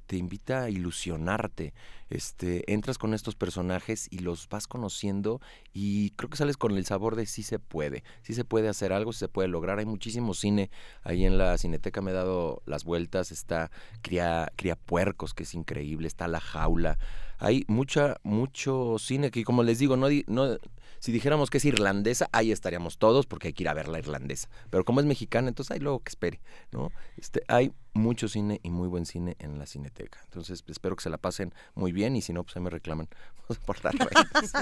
te, 0.06 0.16
invita 0.16 0.62
a 0.62 0.70
ilusionarte. 0.70 1.74
Este, 2.08 2.72
entras 2.72 2.98
con 2.98 3.14
estos 3.14 3.34
personajes 3.34 4.06
y 4.12 4.20
los 4.20 4.48
vas 4.48 4.68
conociendo 4.68 5.40
y 5.74 6.10
creo 6.10 6.30
que 6.30 6.36
sales 6.36 6.56
con 6.56 6.76
el 6.76 6.86
sabor 6.86 7.16
de 7.16 7.26
sí 7.26 7.42
se 7.42 7.58
puede, 7.58 8.05
sí 8.22 8.32
se 8.32 8.44
puede 8.44 8.68
hacer 8.68 8.92
algo, 8.92 9.12
sí 9.12 9.18
se 9.18 9.28
puede 9.28 9.48
lograr. 9.48 9.80
Hay 9.80 9.86
muchísimo 9.86 10.32
cine 10.32 10.70
ahí 11.02 11.26
en 11.26 11.36
la 11.36 11.58
Cineteca, 11.58 12.00
me 12.00 12.12
he 12.12 12.14
dado 12.14 12.62
las 12.64 12.84
vueltas, 12.84 13.32
está 13.32 13.70
Cría, 14.02 14.48
Puercos, 14.86 15.34
que 15.34 15.42
es 15.42 15.55
increíble, 15.55 16.06
está 16.06 16.28
La 16.28 16.40
Jaula. 16.40 16.96
Hay 17.38 17.64
mucha, 17.66 18.16
mucho 18.22 18.96
cine 18.98 19.30
que, 19.30 19.44
como 19.44 19.62
les 19.64 19.78
digo, 19.80 19.96
no, 19.96 20.06
di- 20.06 20.24
no, 20.28 20.58
si 21.06 21.12
dijéramos 21.12 21.50
que 21.50 21.58
es 21.58 21.64
irlandesa, 21.64 22.28
ahí 22.32 22.50
estaríamos 22.50 22.98
todos 22.98 23.26
porque 23.26 23.46
hay 23.46 23.52
que 23.52 23.62
ir 23.62 23.68
a 23.68 23.74
ver 23.74 23.86
la 23.86 24.00
irlandesa. 24.00 24.48
Pero 24.70 24.84
como 24.84 24.98
es 24.98 25.06
mexicana, 25.06 25.46
entonces 25.46 25.70
hay 25.70 25.78
luego 25.78 26.00
que 26.00 26.08
espere, 26.08 26.40
¿no? 26.72 26.90
Este, 27.16 27.44
hay 27.46 27.72
mucho 27.94 28.26
cine 28.26 28.58
y 28.64 28.70
muy 28.70 28.88
buen 28.88 29.06
cine 29.06 29.36
en 29.38 29.56
la 29.56 29.66
Cineteca. 29.66 30.18
Entonces 30.24 30.64
espero 30.66 30.96
que 30.96 31.04
se 31.04 31.10
la 31.10 31.18
pasen 31.18 31.54
muy 31.76 31.92
bien 31.92 32.16
y 32.16 32.22
si 32.22 32.32
no, 32.32 32.42
pues 32.42 32.56
ahí 32.56 32.62
me 32.64 32.70
reclaman 32.70 33.08
por 33.66 33.84
las 33.84 33.94
redes. 33.94 34.52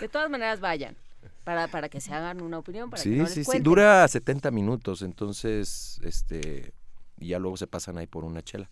De 0.00 0.08
todas 0.08 0.30
maneras, 0.30 0.60
vayan. 0.60 0.96
Para, 1.42 1.66
para 1.66 1.88
que 1.88 2.00
se 2.00 2.14
hagan 2.14 2.42
una 2.42 2.58
opinión, 2.58 2.88
para 2.88 3.02
que 3.02 3.08
Sí, 3.08 3.16
no 3.16 3.26
sí, 3.26 3.34
les 3.38 3.44
sí. 3.44 3.44
cuenten. 3.46 3.64
Dura 3.64 4.06
70 4.06 4.52
minutos, 4.52 5.02
entonces, 5.02 6.00
este, 6.04 6.72
y 7.18 7.26
ya 7.26 7.40
luego 7.40 7.56
se 7.56 7.66
pasan 7.66 7.98
ahí 7.98 8.06
por 8.06 8.24
una 8.24 8.40
chela. 8.42 8.70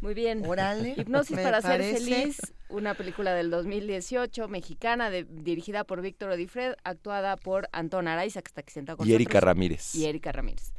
Muy 0.00 0.14
bien. 0.14 0.44
Órale. 0.46 0.94
Hipnosis 0.98 1.36
para 1.38 1.60
parece. 1.62 1.98
ser 1.98 2.02
feliz, 2.22 2.38
una 2.68 2.94
película 2.94 3.32
del 3.34 3.50
2018, 3.50 4.48
mexicana, 4.48 5.08
de- 5.10 5.24
dirigida 5.24 5.84
por 5.84 6.02
Víctor 6.02 6.30
Odifred, 6.30 6.74
actuada 6.84 7.36
por 7.36 7.68
Antón 7.72 8.06
Araiza, 8.08 8.42
que 8.42 8.48
está 8.48 8.60
aquí 8.60 8.72
sentado 8.72 8.98
con 8.98 9.08
Y 9.08 9.12
Erika 9.14 9.34
nosotros, 9.34 9.48
Ramírez. 9.48 9.94
Y 9.94 10.04
Erika 10.04 10.32
Ramírez. 10.32 10.72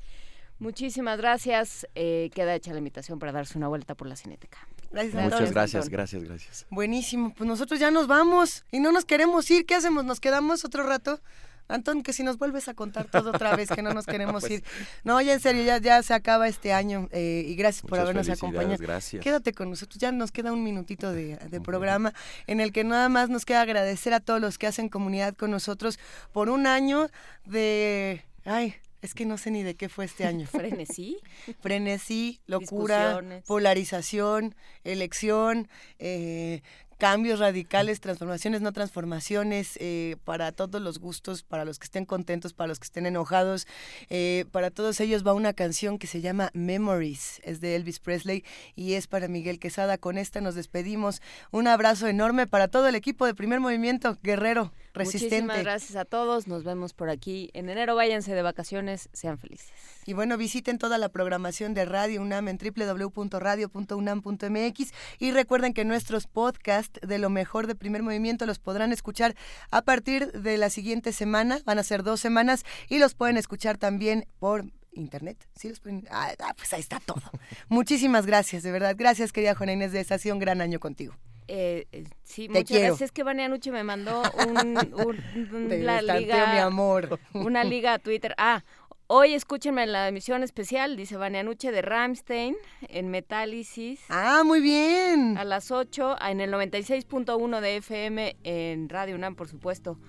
Muchísimas 0.59 1.17
gracias. 1.17 1.85
eh, 1.95 2.30
queda 2.33 2.55
hecha 2.55 2.72
la 2.72 2.77
invitación 2.77 3.19
para 3.19 3.31
darse 3.31 3.57
una 3.57 3.67
vuelta 3.67 3.95
por 3.95 4.07
la 4.07 4.15
Cineteca. 4.15 4.57
Gracias, 4.91 5.14
Muchas 5.23 5.51
gracias, 5.51 5.89
gracias, 5.89 6.23
gracias. 6.23 6.65
Buenísimo, 6.69 7.33
pues 7.33 7.47
nosotros 7.47 7.80
ya 7.80 7.91
nos 7.91 8.07
vamos 8.07 8.64
y 8.72 8.80
no 8.80 8.91
nos 8.93 9.03
queremos 9.03 9.49
ir. 9.51 9.65
¿Qué 9.65 9.75
hacemos? 9.75 10.05
¿Nos 10.05 10.19
quedamos 10.22 10.64
otro 10.64 10.83
rato? 10.83 11.19
Antón, 11.68 12.03
que 12.03 12.14
si 12.14 12.24
nos 12.24 12.38
vuelves 12.38 12.68
a 12.68 12.74
contar 12.74 13.06
todo 13.06 13.32
otra 13.32 13.56
vez, 13.56 13.69
que 13.69 13.82
no 13.82 13.94
nos 13.94 14.06
queremos 14.06 14.42
Pues- 14.48 14.52
ir. 14.52 14.64
No, 15.03 15.19
ya 15.22 15.34
en 15.34 15.40
serio, 15.40 15.64
ya, 15.64 15.77
ya 15.80 16.02
se 16.03 16.14
acaba 16.14 16.48
este 16.48 16.74
año 16.74 17.10
eh, 17.11 17.44
y 17.48 17.56
gracias 17.56 17.84
por 17.85 18.00
habernos 18.00 18.30
acompañado. 18.30 18.77
gracias. 18.80 19.24
Quédate 19.24 19.53
con 19.53 19.69
nosotros, 19.69 19.98
ya 20.00 20.11
nos 20.11 20.32
queda 20.32 20.52
un 20.53 20.64
minutito 20.64 21.11
de, 21.11 21.38
de 21.38 21.61
programa 21.61 22.14
en 22.48 22.60
el 22.60 22.72
que 22.72 22.84
nada 22.84 23.10
más 23.10 23.30
nos 23.30 23.45
queda 23.45 23.61
agradecer 23.61 24.14
a 24.14 24.19
todos 24.19 24.40
los 24.42 24.58
que 24.58 24.68
hacen 24.68 24.90
comunidad 24.90 25.34
con 25.35 25.52
nosotros 25.52 26.00
por 26.32 26.50
un 26.50 26.68
año 26.68 27.10
de... 27.45 28.24
Ay, 28.45 28.76
es 29.02 29.14
que 29.14 29.26
no 29.26 29.38
sé 29.38 29.52
ni 29.52 29.61
de 29.64 29.76
qué 29.76 29.88
fue 29.90 30.06
este 30.06 30.26
año. 30.26 30.48
Frenesí. 30.52 31.18
Frenesí, 31.61 32.40
locura, 32.48 33.22
polarización, 33.48 34.56
elección, 34.84 35.68
eh, 36.00 36.61
cambios 36.98 37.40
radicales, 37.40 37.99
transformaciones, 37.99 38.61
no 38.61 38.72
transformaciones, 38.72 39.77
eh, 39.82 40.15
para 40.24 40.51
todos 40.51 40.82
los 40.82 40.99
gustos, 40.99 41.43
para 41.43 41.65
los 41.65 41.80
que 41.80 41.85
estén 41.85 42.06
contentos, 42.06 42.53
para 42.53 42.67
los 42.67 42.80
que 42.80 42.85
estén 42.85 43.06
enojados. 43.06 43.67
eh, 44.09 44.45
para 44.51 44.72
todos 44.72 44.99
ellos 44.99 45.25
va 45.25 45.33
una 45.33 45.53
canción 45.53 45.98
que 45.98 46.07
se 46.07 46.22
llama 46.22 46.49
Memories, 46.53 47.41
es 47.43 47.61
de 47.61 47.75
Elvis 47.75 47.99
Presley 47.99 48.43
y 48.75 48.93
es 48.93 49.07
para 49.07 49.27
Miguel 49.27 49.59
Quesada. 49.59 49.98
Con 49.98 50.17
esta 50.17 50.41
nos 50.41 50.56
despedimos. 50.56 51.22
Un 51.51 51.67
abrazo 51.67 52.07
enorme 52.07 52.48
para 52.48 52.67
todo 52.67 52.88
el 52.88 52.95
equipo 52.95 53.25
de 53.25 53.35
Primer 53.35 53.59
Movimiento, 53.59 54.17
guerrero, 54.24 54.72
resistente. 54.95 55.43
Muchísimas 55.43 55.64
gracias 55.64 55.95
a 55.95 56.06
todos. 56.06 56.48
Nos 56.48 56.64
vemos 56.64 56.93
por 56.93 57.09
aquí 57.09 57.51
en 57.53 57.69
enero. 57.69 57.95
Váyanse 57.95 58.33
de 58.33 58.41
vacaciones. 58.41 59.09
Sean 59.14 59.38
felices. 59.38 59.69
Y 60.06 60.14
bueno, 60.14 60.38
visiten 60.38 60.77
toda 60.77 60.98
la 60.98 61.09
programación 61.09 61.74
de 61.74 61.83
Radio 61.85 62.22
UNAM 62.22 62.48
en 62.48 62.57
www.radio.unam.mx 62.57 64.93
y 65.19 65.32
recuerden 65.32 65.74
que 65.74 65.83
nuestros 65.83 66.27
podcasts 66.27 66.99
de 67.01 67.17
lo 67.17 67.30
mejor 67.30 67.67
de 67.67 67.75
primer 67.75 68.03
movimiento 68.03 68.45
los 68.45 68.59
podrán 68.59 68.93
escuchar 68.93 69.35
a 69.72 69.82
partir 69.82 70.32
de 70.32 70.57
la 70.57 70.69
siguiente 70.69 71.11
semana, 71.11 71.59
van 71.65 71.80
a 71.80 71.83
ser 71.83 72.03
dos 72.03 72.19
semanas 72.19 72.64
y 72.88 72.99
los 72.99 73.15
pueden 73.15 73.38
escuchar 73.38 73.77
también 73.77 74.27
por 74.40 74.65
internet. 74.93 75.48
¿Sí 75.56 75.69
los 75.69 75.80
pueden? 75.80 76.07
Ah, 76.09 76.33
ah, 76.40 76.53
pues 76.56 76.72
ahí 76.74 76.82
está 76.82 76.99
todo. 76.99 77.24
Muchísimas 77.67 78.25
gracias, 78.25 78.64
de 78.64 78.72
verdad. 78.72 78.95
Gracias, 78.98 79.32
querida 79.32 79.56
Juana 79.56 79.74
Inés 79.74 79.91
de 79.91 80.01
esta. 80.01 80.15
Ha 80.15 80.19
sido 80.19 80.35
un 80.35 80.40
gran 80.40 80.61
año 80.61 80.80
contigo. 80.80 81.15
Eh, 81.48 81.85
eh, 81.91 82.03
sí, 82.24 82.48
Te 82.48 82.53
muchas 82.53 82.65
quiero. 82.67 82.85
gracias. 82.88 83.01
Es 83.07 83.11
que 83.11 83.24
Vania 83.24 83.45
Anuche 83.45 83.72
me 83.72 83.83
mandó 83.83 84.24
un, 84.48 84.57
un- 84.57 84.93
un- 85.53 85.67
Te 85.69 85.80
la 85.83 85.98
tanteo, 85.98 86.19
liga, 86.19 86.53
mi 86.53 86.59
amor. 86.59 87.19
una 87.33 87.64
liga 87.64 87.93
a 87.93 87.99
Twitter. 87.99 88.33
Ah, 88.38 88.64
hoy 89.07 89.33
escúchenme 89.35 89.85
la 89.85 90.07
emisión 90.07 90.41
especial, 90.41 90.95
dice 90.98 91.17
Vania 91.17 91.41
Anuche, 91.41 91.72
de 91.72 91.82
Ramstein 91.83 92.56
en 92.90 93.09
Metálisis. 93.09 93.99
Ah, 94.09 94.41
muy 94.43 94.59
bien. 94.61 95.38
A 95.38 95.43
las 95.45 95.69
8, 95.69 96.15
en 96.30 96.41
el 96.41 96.51
96.1 96.51 97.59
de 97.61 97.75
FM 97.77 98.35
en 98.43 98.90
Radio 98.90 99.15
UNAM, 99.15 99.35
por 99.35 99.48
supuesto, 99.48 99.99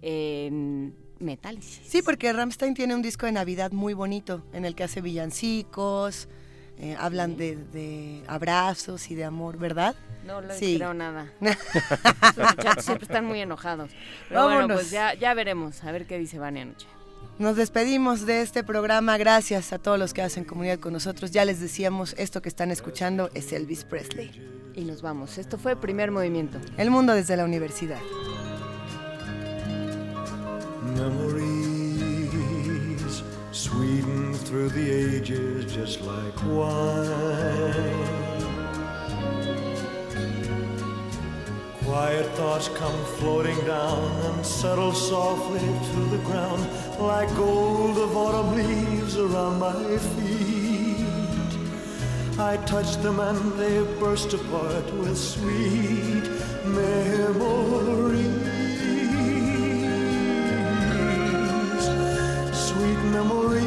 en 0.00 0.94
Metálisis. 1.18 1.80
Sí, 1.86 2.02
porque 2.02 2.32
Ramstein 2.32 2.74
tiene 2.74 2.94
un 2.94 3.02
disco 3.02 3.26
de 3.26 3.32
Navidad 3.32 3.72
muy 3.72 3.92
bonito 3.94 4.44
en 4.52 4.64
el 4.64 4.74
que 4.74 4.84
hace 4.84 5.00
villancicos, 5.00 6.28
eh, 6.78 6.96
hablan 6.98 7.36
de, 7.36 7.56
de 7.56 8.22
abrazos 8.26 9.10
y 9.10 9.14
de 9.14 9.24
amor, 9.24 9.58
¿verdad? 9.58 9.94
No 10.26 10.40
les 10.40 10.58
Sí. 10.58 10.76
creo 10.76 10.92
nada. 10.94 11.30
Muchachos 11.40 12.84
siempre 12.84 13.06
están 13.06 13.24
muy 13.24 13.40
enojados. 13.40 13.90
Pero 14.28 14.42
bueno, 14.44 14.56
Vámonos. 14.58 14.76
pues 14.78 14.90
ya, 14.90 15.14
ya 15.14 15.34
veremos, 15.34 15.82
a 15.84 15.92
ver 15.92 16.06
qué 16.06 16.18
dice 16.18 16.38
Vania 16.38 16.62
Anuche. 16.62 16.86
Nos 17.38 17.56
despedimos 17.56 18.24
de 18.26 18.40
este 18.40 18.64
programa. 18.64 19.18
Gracias 19.18 19.72
a 19.74 19.78
todos 19.78 19.98
los 19.98 20.14
que 20.14 20.22
hacen 20.22 20.44
comunidad 20.44 20.78
con 20.78 20.94
nosotros. 20.94 21.30
Ya 21.32 21.44
les 21.44 21.60
decíamos, 21.60 22.14
esto 22.18 22.40
que 22.40 22.48
están 22.48 22.70
escuchando 22.70 23.30
es 23.34 23.52
Elvis 23.52 23.84
Presley. 23.84 24.30
Y 24.74 24.84
nos 24.84 25.02
vamos. 25.02 25.36
Esto 25.36 25.58
fue 25.58 25.76
Primer 25.76 26.10
Movimiento. 26.10 26.58
El 26.78 26.90
mundo 26.90 27.12
desde 27.12 27.36
la 27.36 27.44
universidad. 27.44 28.00
Memories 30.96 31.75
sweeten 33.56 34.34
through 34.34 34.68
the 34.68 34.90
ages 34.90 35.72
just 35.74 36.02
like 36.02 36.36
wine. 36.44 37.96
Quiet 41.82 42.26
thoughts 42.36 42.68
come 42.68 43.04
floating 43.18 43.58
down 43.64 44.12
and 44.26 44.44
settle 44.44 44.92
softly 44.92 45.60
to 45.60 46.00
the 46.14 46.22
ground 46.24 46.68
like 47.00 47.34
gold 47.34 47.96
of 47.96 48.14
autumn 48.14 48.56
leaves 48.56 49.16
around 49.16 49.58
my 49.58 49.96
feet. 50.14 51.06
I 52.38 52.58
touch 52.66 52.96
them 52.96 53.20
and 53.20 53.52
they 53.58 53.82
burst 53.98 54.34
apart 54.34 54.84
with 54.96 55.16
sweet 55.16 56.28
memories. 56.66 58.45
Memories 63.16 63.64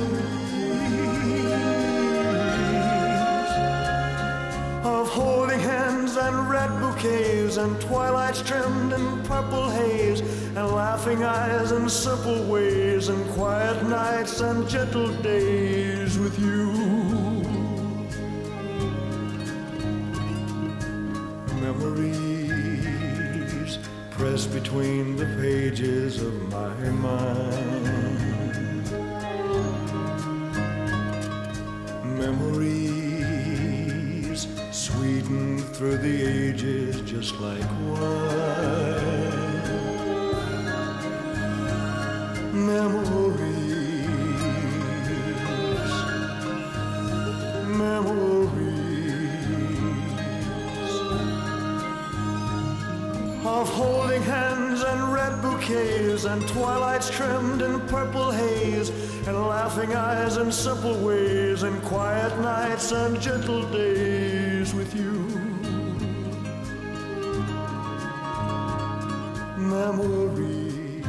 of 4.85 5.09
holding 5.09 5.59
hands 5.59 6.17
and 6.17 6.35
red 6.47 6.69
bouquets 6.79 7.57
and 7.57 7.81
twilights 7.81 8.43
trimmed 8.43 8.93
in 8.93 9.23
purple 9.23 9.67
haze 9.71 10.21
and 10.57 10.67
laughing 10.67 11.23
eyes 11.23 11.71
and 11.71 11.89
simple 11.89 12.43
ways 12.45 13.09
and 13.09 13.21
quiet 13.31 13.83
nights 13.87 14.39
and 14.39 14.69
gentle 14.69 15.11
days 15.23 16.19
with 16.19 16.37
you. 16.39 16.69
Memories 21.67 22.99
pressed 24.11 24.53
between 24.53 25.15
the 25.15 25.25
pages 25.41 26.21
of 26.21 26.33
my 26.51 26.75
mind. 27.07 28.18
Memories 32.19 33.29
sweeten 34.71 35.57
through 35.73 35.97
the 35.97 36.25
ages 36.25 36.99
just 37.01 37.39
like 37.39 37.63
wine. 37.87 39.29
Memories, 42.51 43.58
of 53.59 53.67
holding 53.67 54.23
hands 54.23 54.81
and 54.83 55.11
red 55.11 55.41
bouquets 55.41 56.23
and 56.23 56.47
twilights 56.47 57.09
trimmed 57.09 57.61
in 57.61 57.81
purple 57.87 58.31
haze 58.31 58.89
and 59.27 59.35
laughing 59.35 59.93
eyes 59.93 60.37
and 60.37 60.53
simple 60.53 60.97
ways 61.05 61.63
and 61.63 61.81
quiet 61.83 62.33
nights 62.39 62.93
and 62.93 63.19
gentle 63.19 63.63
days 63.69 64.73
with 64.73 64.95
you. 64.95 65.11
Memories 69.57 71.03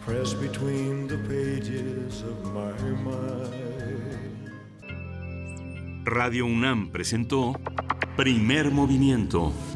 pressed 0.00 0.40
between 0.40 1.06
the 1.08 1.18
pages 1.28 2.22
of 2.22 2.42
my 2.54 2.72
mind. 3.04 3.52
Radio 6.06 6.46
UNAM 6.46 6.88
presentó 6.88 7.54
Primer 8.16 8.70
Movimiento. 8.70 9.75